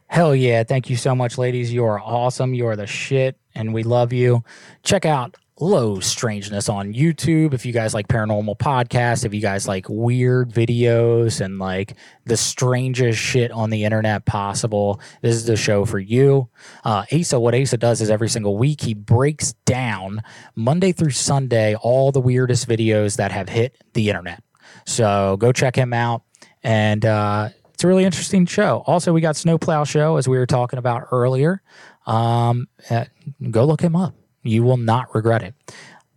Hell 0.07 0.35
yeah. 0.35 0.63
Thank 0.65 0.89
you 0.89 0.97
so 0.97 1.15
much, 1.15 1.37
ladies. 1.37 1.73
You 1.73 1.85
are 1.85 2.01
awesome. 2.01 2.55
You 2.55 2.67
are 2.69 2.77
the 2.77 2.87
shit, 2.87 3.37
and 3.55 3.75
we 3.75 3.83
love 3.83 4.13
you. 4.13 4.43
Check 4.83 5.05
out 5.05 5.37
Low 5.61 6.01
Strangeness 6.01 6.69
on 6.69 6.95
YouTube 6.95 7.53
if 7.53 7.67
you 7.67 7.73
guys 7.73 7.95
like 7.95 8.09
paranormal 8.09 8.59
podcasts, 8.59 9.25
if 9.25 9.35
you 9.35 9.41
guys 9.41 9.67
like 9.67 9.87
weird 9.89 10.53
videos 10.53 11.41
and 11.41 11.59
like 11.59 11.97
the 12.27 12.37
strangest 12.37 13.19
shit 13.19 13.51
on 13.51 13.71
the 13.71 13.85
internet 13.85 14.25
possible. 14.25 15.01
This 15.23 15.35
is 15.35 15.47
the 15.47 15.57
show 15.57 15.85
for 15.85 15.99
you. 15.99 16.49
Uh, 16.85 17.05
Asa, 17.13 17.41
what 17.41 17.55
Asa 17.55 17.77
does 17.77 18.01
is 18.01 18.11
every 18.11 18.29
single 18.29 18.57
week 18.57 18.81
he 18.83 18.95
breaks 18.95 19.55
down 19.65 20.23
Monday 20.55 20.93
through 20.93 21.11
Sunday 21.11 21.75
all 21.75 22.13
the 22.13 22.21
weirdest 22.21 22.69
videos 22.69 23.17
that 23.17 23.33
have 23.33 23.49
hit 23.49 23.77
the 23.95 24.09
internet. 24.09 24.43
So 24.87 25.37
go 25.39 25.53
check 25.53 25.75
him 25.75 25.93
out. 25.93 26.23
And 26.63 27.05
uh, 27.05 27.51
it's 27.75 27.85
a 27.85 27.87
really 27.87 28.05
interesting 28.05 28.47
show. 28.47 28.83
Also, 28.87 29.13
we 29.13 29.21
got 29.21 29.37
Snowplow 29.37 29.85
Show, 29.85 30.17
as 30.17 30.29
we 30.29 30.37
were 30.37 30.47
talking 30.47 30.79
about 30.79 31.09
earlier. 31.13 31.63
Um, 32.07 32.69
uh, 32.91 33.05
go 33.51 33.65
look 33.65 33.81
him 33.81 33.95
up. 33.95 34.15
You 34.43 34.63
will 34.63 34.77
not 34.77 35.15
regret 35.15 35.43
it. 35.43 35.55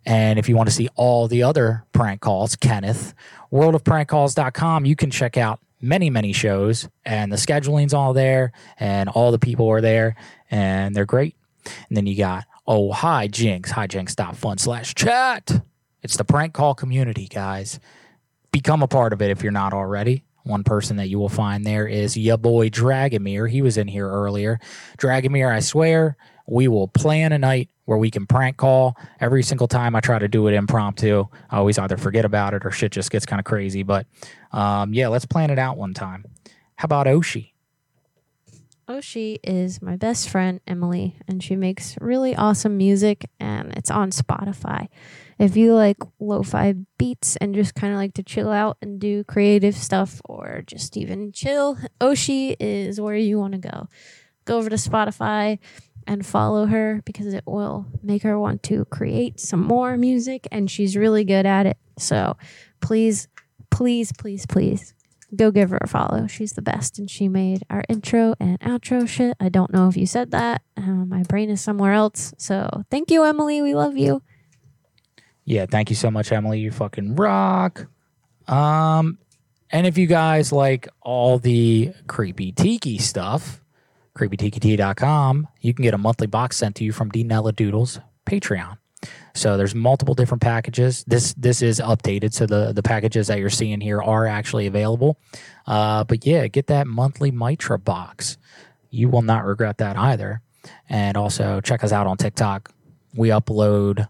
And 0.06 0.40
if 0.40 0.50
you 0.50 0.56
want 0.56 0.69
to 0.69 0.75
see 0.75 0.90
all 0.95 1.27
the 1.27 1.43
other 1.43 1.85
prank 1.93 2.22
calls, 2.22 2.56
Kenneth, 2.56 3.14
worldofprankcalls.com, 3.51 4.85
you 4.85 4.95
can 4.95 5.11
check 5.11 5.38
out 5.38 5.59
many, 5.80 6.09
many 6.09 6.33
shows, 6.33 6.88
and 7.06 7.32
the 7.32 7.38
scheduling's 7.38 7.93
all 7.93 8.14
there, 8.14 8.51
and 8.77 9.09
all 9.09 9.32
the 9.32 9.40
people 9.40 9.69
are 9.69 9.82
there, 9.82 10.16
and 10.50 10.95
they're 10.95 11.06
great. 11.06 11.35
And 11.88 11.98
then 11.98 12.08
you 12.08 12.16
got 12.16 12.45
oh 12.67 12.91
hi 12.91 13.27
Jinx, 13.27 13.72
hijinx.fun 13.72 14.58
slash 14.58 14.95
chat. 14.95 15.64
It's 16.03 16.17
the 16.17 16.24
prank 16.24 16.53
call 16.53 16.74
community, 16.74 17.27
guys. 17.27 17.80
Become 18.51 18.82
a 18.83 18.88
part 18.88 19.14
of 19.14 19.22
it 19.22 19.30
if 19.30 19.43
you're 19.43 19.51
not 19.51 19.74
already. 19.74 20.24
One 20.43 20.64
person 20.64 20.98
that 20.98 21.09
you 21.09 21.19
will 21.19 21.30
find 21.30 21.64
there 21.64 21.88
is 21.88 22.17
ya 22.17 22.38
boy 22.38 22.69
Dragomir. 22.69 23.50
He 23.50 23.61
was 23.61 23.77
in 23.77 23.88
here 23.88 24.09
earlier. 24.09 24.59
Dragomir, 24.98 25.53
I 25.53 25.59
swear, 25.59 26.17
we 26.51 26.67
will 26.67 26.89
plan 26.89 27.31
a 27.31 27.39
night 27.39 27.69
where 27.85 27.97
we 27.97 28.11
can 28.11 28.27
prank 28.27 28.57
call. 28.57 28.97
Every 29.21 29.41
single 29.41 29.69
time 29.69 29.95
I 29.95 30.01
try 30.01 30.19
to 30.19 30.27
do 30.27 30.47
it 30.47 30.53
impromptu, 30.53 31.25
I 31.49 31.57
always 31.57 31.80
either 31.80 31.95
forget 31.95 32.25
about 32.25 32.53
it 32.53 32.65
or 32.65 32.71
shit 32.71 32.91
just 32.91 33.09
gets 33.09 33.25
kind 33.25 33.39
of 33.39 33.45
crazy. 33.45 33.83
But 33.83 34.05
um, 34.51 34.93
yeah, 34.93 35.07
let's 35.07 35.25
plan 35.25 35.49
it 35.49 35.57
out 35.57 35.77
one 35.77 35.93
time. 35.93 36.25
How 36.75 36.88
about 36.88 37.07
Oshi? 37.07 37.53
Oshi 38.89 39.39
is 39.45 39.81
my 39.81 39.95
best 39.95 40.27
friend, 40.27 40.59
Emily, 40.67 41.15
and 41.25 41.41
she 41.41 41.55
makes 41.55 41.95
really 42.01 42.35
awesome 42.35 42.75
music 42.75 43.30
and 43.39 43.71
it's 43.77 43.89
on 43.89 44.11
Spotify. 44.11 44.89
If 45.39 45.55
you 45.55 45.73
like 45.73 45.97
lo 46.19 46.43
fi 46.43 46.75
beats 46.97 47.38
and 47.38 47.55
just 47.55 47.75
kind 47.75 47.93
of 47.93 47.97
like 47.97 48.13
to 48.15 48.23
chill 48.23 48.49
out 48.49 48.75
and 48.81 48.99
do 48.99 49.23
creative 49.23 49.75
stuff 49.75 50.19
or 50.25 50.63
just 50.67 50.97
even 50.97 51.31
chill, 51.31 51.77
Oshi 52.01 52.57
is 52.59 52.99
where 52.99 53.15
you 53.15 53.39
want 53.39 53.53
to 53.53 53.57
go. 53.57 53.88
Go 54.43 54.57
over 54.57 54.69
to 54.69 54.75
Spotify 54.75 55.59
and 56.11 56.25
follow 56.25 56.65
her 56.65 57.01
because 57.06 57.33
it 57.33 57.43
will 57.45 57.85
make 58.03 58.23
her 58.23 58.38
want 58.38 58.61
to 58.64 58.83
create 58.85 59.40
some 59.40 59.61
more 59.61 59.95
music 59.95 60.45
and 60.51 60.69
she's 60.69 60.98
really 60.98 61.23
good 61.23 61.45
at 61.45 61.65
it. 61.65 61.77
So 61.98 62.35
please, 62.81 63.30
please, 63.69 64.11
please, 64.11 64.45
please 64.45 64.93
go 65.33 65.51
give 65.51 65.69
her 65.69 65.80
a 65.80 65.88
follow. 65.88 66.27
She's 66.27 66.51
the 66.51 66.61
best, 66.61 66.99
and 66.99 67.09
she 67.09 67.30
made 67.30 67.64
our 67.69 67.85
intro 67.88 68.35
and 68.41 68.59
outro 68.59 69.07
shit. 69.07 69.38
I 69.40 69.48
don't 69.48 69.72
know 69.72 69.88
if 69.88 69.95
you 69.95 70.06
said 70.06 70.31
that. 70.31 70.64
Uh, 70.75 70.81
my 70.81 71.23
brain 71.23 71.49
is 71.49 71.61
somewhere 71.61 71.93
else. 71.93 72.33
So 72.38 72.83
thank 72.91 73.09
you, 73.09 73.23
Emily. 73.23 73.61
We 73.61 73.73
love 73.73 73.95
you. 73.95 74.22
Yeah, 75.45 75.65
thank 75.65 75.90
you 75.90 75.95
so 75.95 76.11
much, 76.11 76.33
Emily. 76.33 76.59
You 76.59 76.72
fucking 76.72 77.15
rock. 77.15 77.88
Um, 78.49 79.17
and 79.72 79.88
if 79.88 79.98
you 79.98 80.07
guys 80.07 80.51
like 80.51 80.90
all 81.01 81.40
the 81.40 81.93
creepy 82.07 82.51
tiki 82.51 82.98
stuff, 82.98 83.60
creepytiki.com, 84.17 85.48
you 85.61 85.73
can 85.73 85.83
get 85.83 85.93
a 85.93 85.98
monthly 85.98 86.27
box 86.27 86.57
sent 86.57 86.75
to 86.77 86.83
you 86.83 86.91
from 86.91 87.09
D 87.09 87.23
Doodles 87.23 87.99
Patreon. 88.25 88.77
So 89.33 89.57
there's 89.57 89.73
multiple 89.73 90.14
different 90.14 90.41
packages. 90.41 91.03
This 91.06 91.33
this 91.33 91.61
is 91.61 91.80
updated, 91.80 92.33
so 92.33 92.45
the 92.45 92.73
the 92.73 92.83
packages 92.83 93.27
that 93.27 93.40
you're 93.40 93.49
seeing 93.49 93.81
here 93.81 94.01
are 94.01 94.27
actually 94.27 94.67
available. 94.67 95.17
Uh, 95.65 96.03
but 96.03 96.25
yeah, 96.25 96.48
get 96.48 96.67
that 96.67 96.88
monthly 96.88 97.31
Mitra 97.31 97.80
box. 97.80 98.38
You 98.90 99.09
will 99.09 99.22
not 99.22 99.45
regret 99.45 99.77
that 99.77 99.98
either. 99.98 100.41
And 100.90 101.17
also 101.17 101.61
check 101.61 101.83
us 101.83 101.91
out 101.91 102.07
on 102.07 102.17
TikTok. 102.17 102.72
We 103.15 103.30
upload 103.30 104.07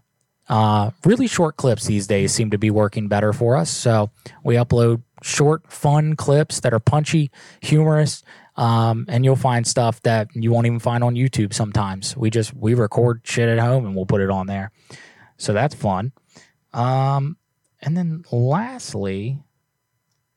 uh, 0.48 0.90
really 1.04 1.28
short 1.28 1.56
clips 1.56 1.86
these 1.86 2.06
days. 2.06 2.34
Seem 2.34 2.50
to 2.50 2.58
be 2.58 2.70
working 2.70 3.08
better 3.08 3.32
for 3.32 3.56
us. 3.56 3.70
So 3.70 4.10
we 4.42 4.56
upload 4.56 5.02
short, 5.22 5.70
fun 5.70 6.16
clips 6.16 6.60
that 6.60 6.74
are 6.74 6.80
punchy, 6.80 7.30
humorous, 7.60 8.22
um, 8.56 9.06
and 9.08 9.24
you'll 9.24 9.36
find 9.36 9.66
stuff 9.66 10.00
that 10.02 10.28
you 10.34 10.50
won't 10.50 10.66
even 10.66 10.78
find 10.78 11.02
on 11.02 11.14
YouTube 11.14 11.54
sometimes. 11.54 12.16
We 12.16 12.30
just 12.30 12.54
we 12.54 12.74
record 12.74 13.22
shit 13.24 13.48
at 13.48 13.58
home 13.58 13.86
and 13.86 13.96
we'll 13.96 14.06
put 14.06 14.20
it 14.20 14.30
on 14.30 14.46
there. 14.46 14.72
So 15.38 15.52
that's 15.52 15.74
fun. 15.74 16.12
Um, 16.72 17.36
and 17.80 17.96
then 17.96 18.24
lastly, 18.30 19.38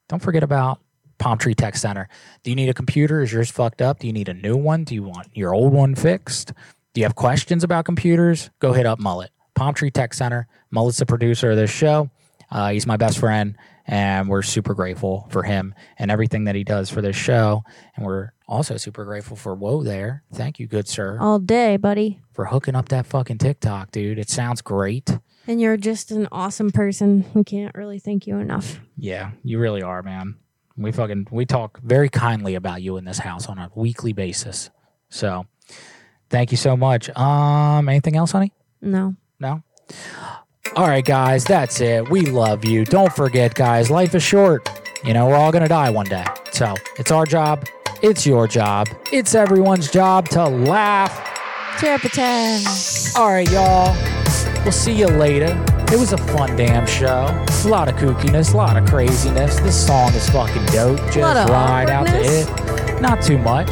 don't 0.08 0.22
forget 0.22 0.44
about 0.44 0.80
Palm 1.18 1.38
Tree 1.38 1.56
Tech 1.56 1.76
Center. 1.76 2.08
Do 2.44 2.52
you 2.52 2.56
need 2.56 2.70
a 2.70 2.74
computer? 2.74 3.22
Is 3.22 3.32
yours 3.32 3.52
fucked 3.52 3.82
up? 3.82 4.00
Do 4.00 4.08
you 4.08 4.14
need 4.14 4.30
a 4.30 4.34
new 4.34 4.58
one? 4.58 4.84
Do 4.84 4.96
you 4.96 5.04
want 5.04 5.28
your 5.34 5.54
old 5.54 5.74
one 5.74 5.96
fixed? 5.96 6.54
Do 6.94 7.02
you 7.02 7.06
have 7.06 7.16
questions 7.16 7.64
about 7.64 7.86
computers? 7.86 8.50
Go 8.60 8.74
hit 8.74 8.86
up 8.86 9.00
Mullet. 9.00 9.32
Palm 9.54 9.74
Tree 9.74 9.92
Tech 9.92 10.14
Center. 10.14 10.48
Mullet's 10.72 10.98
the 10.98 11.06
producer 11.06 11.52
of 11.52 11.58
this 11.58 11.72
show. 11.72 12.10
Uh, 12.52 12.70
he's 12.70 12.86
my 12.86 12.98
best 12.98 13.18
friend, 13.18 13.58
and 13.88 14.28
we're 14.30 14.42
super 14.42 14.74
grateful 14.74 15.28
for 15.30 15.44
him 15.44 15.74
and 15.98 16.10
everything 16.12 16.46
that 16.46 16.56
he 16.56 16.64
does 16.64 16.90
for 16.90 17.02
this 17.02 17.16
show. 17.16 17.64
And 17.96 18.06
we're 18.06 18.32
also 18.48 18.78
super 18.78 19.06
grateful 19.06 19.36
for 19.38 19.56
Whoa 19.56 19.84
there. 19.84 20.24
Thank 20.34 20.60
you, 20.60 20.68
good 20.68 20.88
sir, 20.88 21.18
All 21.20 21.40
day, 21.40 21.78
buddy. 21.78 22.22
for 22.34 22.46
hooking 22.46 22.76
up 22.76 22.90
that 22.90 23.06
fucking 23.06 23.38
TikTok, 23.40 23.92
dude. 23.92 24.20
It 24.20 24.30
sounds 24.30 24.62
great. 24.62 25.18
And 25.48 25.62
you're 25.62 25.78
just 25.78 26.10
an 26.12 26.28
awesome 26.32 26.72
person. 26.72 27.26
We 27.36 27.44
can't 27.44 27.76
really 27.76 28.00
thank 28.00 28.26
you 28.26 28.38
enough. 28.38 28.80
Yeah, 28.98 29.32
you 29.44 29.60
really 29.60 29.82
are, 29.84 30.02
man. 30.02 30.36
We 30.78 30.92
fucking 30.92 31.28
we 31.32 31.46
talk 31.46 31.80
very 31.82 32.10
kindly 32.10 32.56
about 32.56 32.82
you 32.82 32.98
in 32.98 33.06
this 33.06 33.20
house 33.20 33.48
on 33.48 33.58
a 33.60 33.70
weekly 33.76 34.12
basis. 34.14 34.70
So, 35.10 35.46
thank 36.30 36.52
you 36.52 36.58
so 36.58 36.76
much. 36.76 37.10
Um, 37.16 37.88
anything 37.88 38.16
else, 38.18 38.32
honey? 38.32 38.52
No. 38.82 39.16
No. 39.40 39.64
All 40.74 40.88
right, 40.88 41.06
guys, 41.06 41.44
that's 41.46 41.80
it. 41.80 42.10
We 42.10 42.22
love 42.22 42.66
you. 42.66 42.84
Don't 42.84 43.14
forget, 43.14 43.54
guys, 43.56 43.90
life 43.90 44.14
is 44.14 44.24
short. 44.24 44.68
You 45.06 45.14
know, 45.14 45.28
we're 45.28 45.36
all 45.36 45.52
gonna 45.52 45.70
die 45.70 45.90
one 45.90 46.06
day. 46.06 46.26
So 46.52 46.74
it's 46.98 47.12
our 47.12 47.26
job. 47.26 47.66
It's 48.02 48.26
your 48.26 48.48
job. 48.48 48.90
It's 49.12 49.36
everyone's 49.36 49.90
job 49.90 50.28
to 50.30 50.46
laugh. 50.48 51.14
Terapataz. 51.78 53.16
All 53.16 53.30
right, 53.30 53.50
y'all. 53.52 53.96
We'll 54.64 54.72
see 54.74 54.92
you 54.94 55.08
later. 55.08 55.56
It 55.94 56.00
was 56.00 56.12
a 56.12 56.18
fun 56.18 56.58
damn 56.58 56.86
show. 56.88 57.28
A 57.64 57.68
lot 57.68 57.88
of 57.88 57.96
kookiness, 57.96 58.54
a 58.54 58.58
lot 58.58 58.76
of 58.76 58.86
craziness. 58.90 59.60
This 59.60 59.86
song 59.88 60.14
is 60.14 60.30
fucking 60.30 60.66
dope. 60.68 60.98
Just 61.06 61.18
Lot 61.18 61.38
of 61.38 61.50
ride 61.50 61.90
out 61.90 62.08
to 62.08 62.18
awkwardness. 62.18 62.90
it. 62.90 63.02
Not 63.02 63.22
too 63.22 63.38
much. 63.38 63.70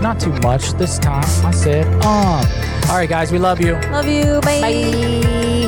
Not 0.00 0.18
too 0.18 0.32
much 0.40 0.72
this 0.72 0.98
time. 0.98 1.24
I 1.46 1.52
said, 1.52 1.86
um. 2.04 2.44
All 2.88 2.96
right, 2.96 3.08
guys, 3.08 3.30
we 3.30 3.38
love 3.38 3.60
you. 3.60 3.74
Love 3.92 4.08
you. 4.08 4.40
Bye. 4.40 5.66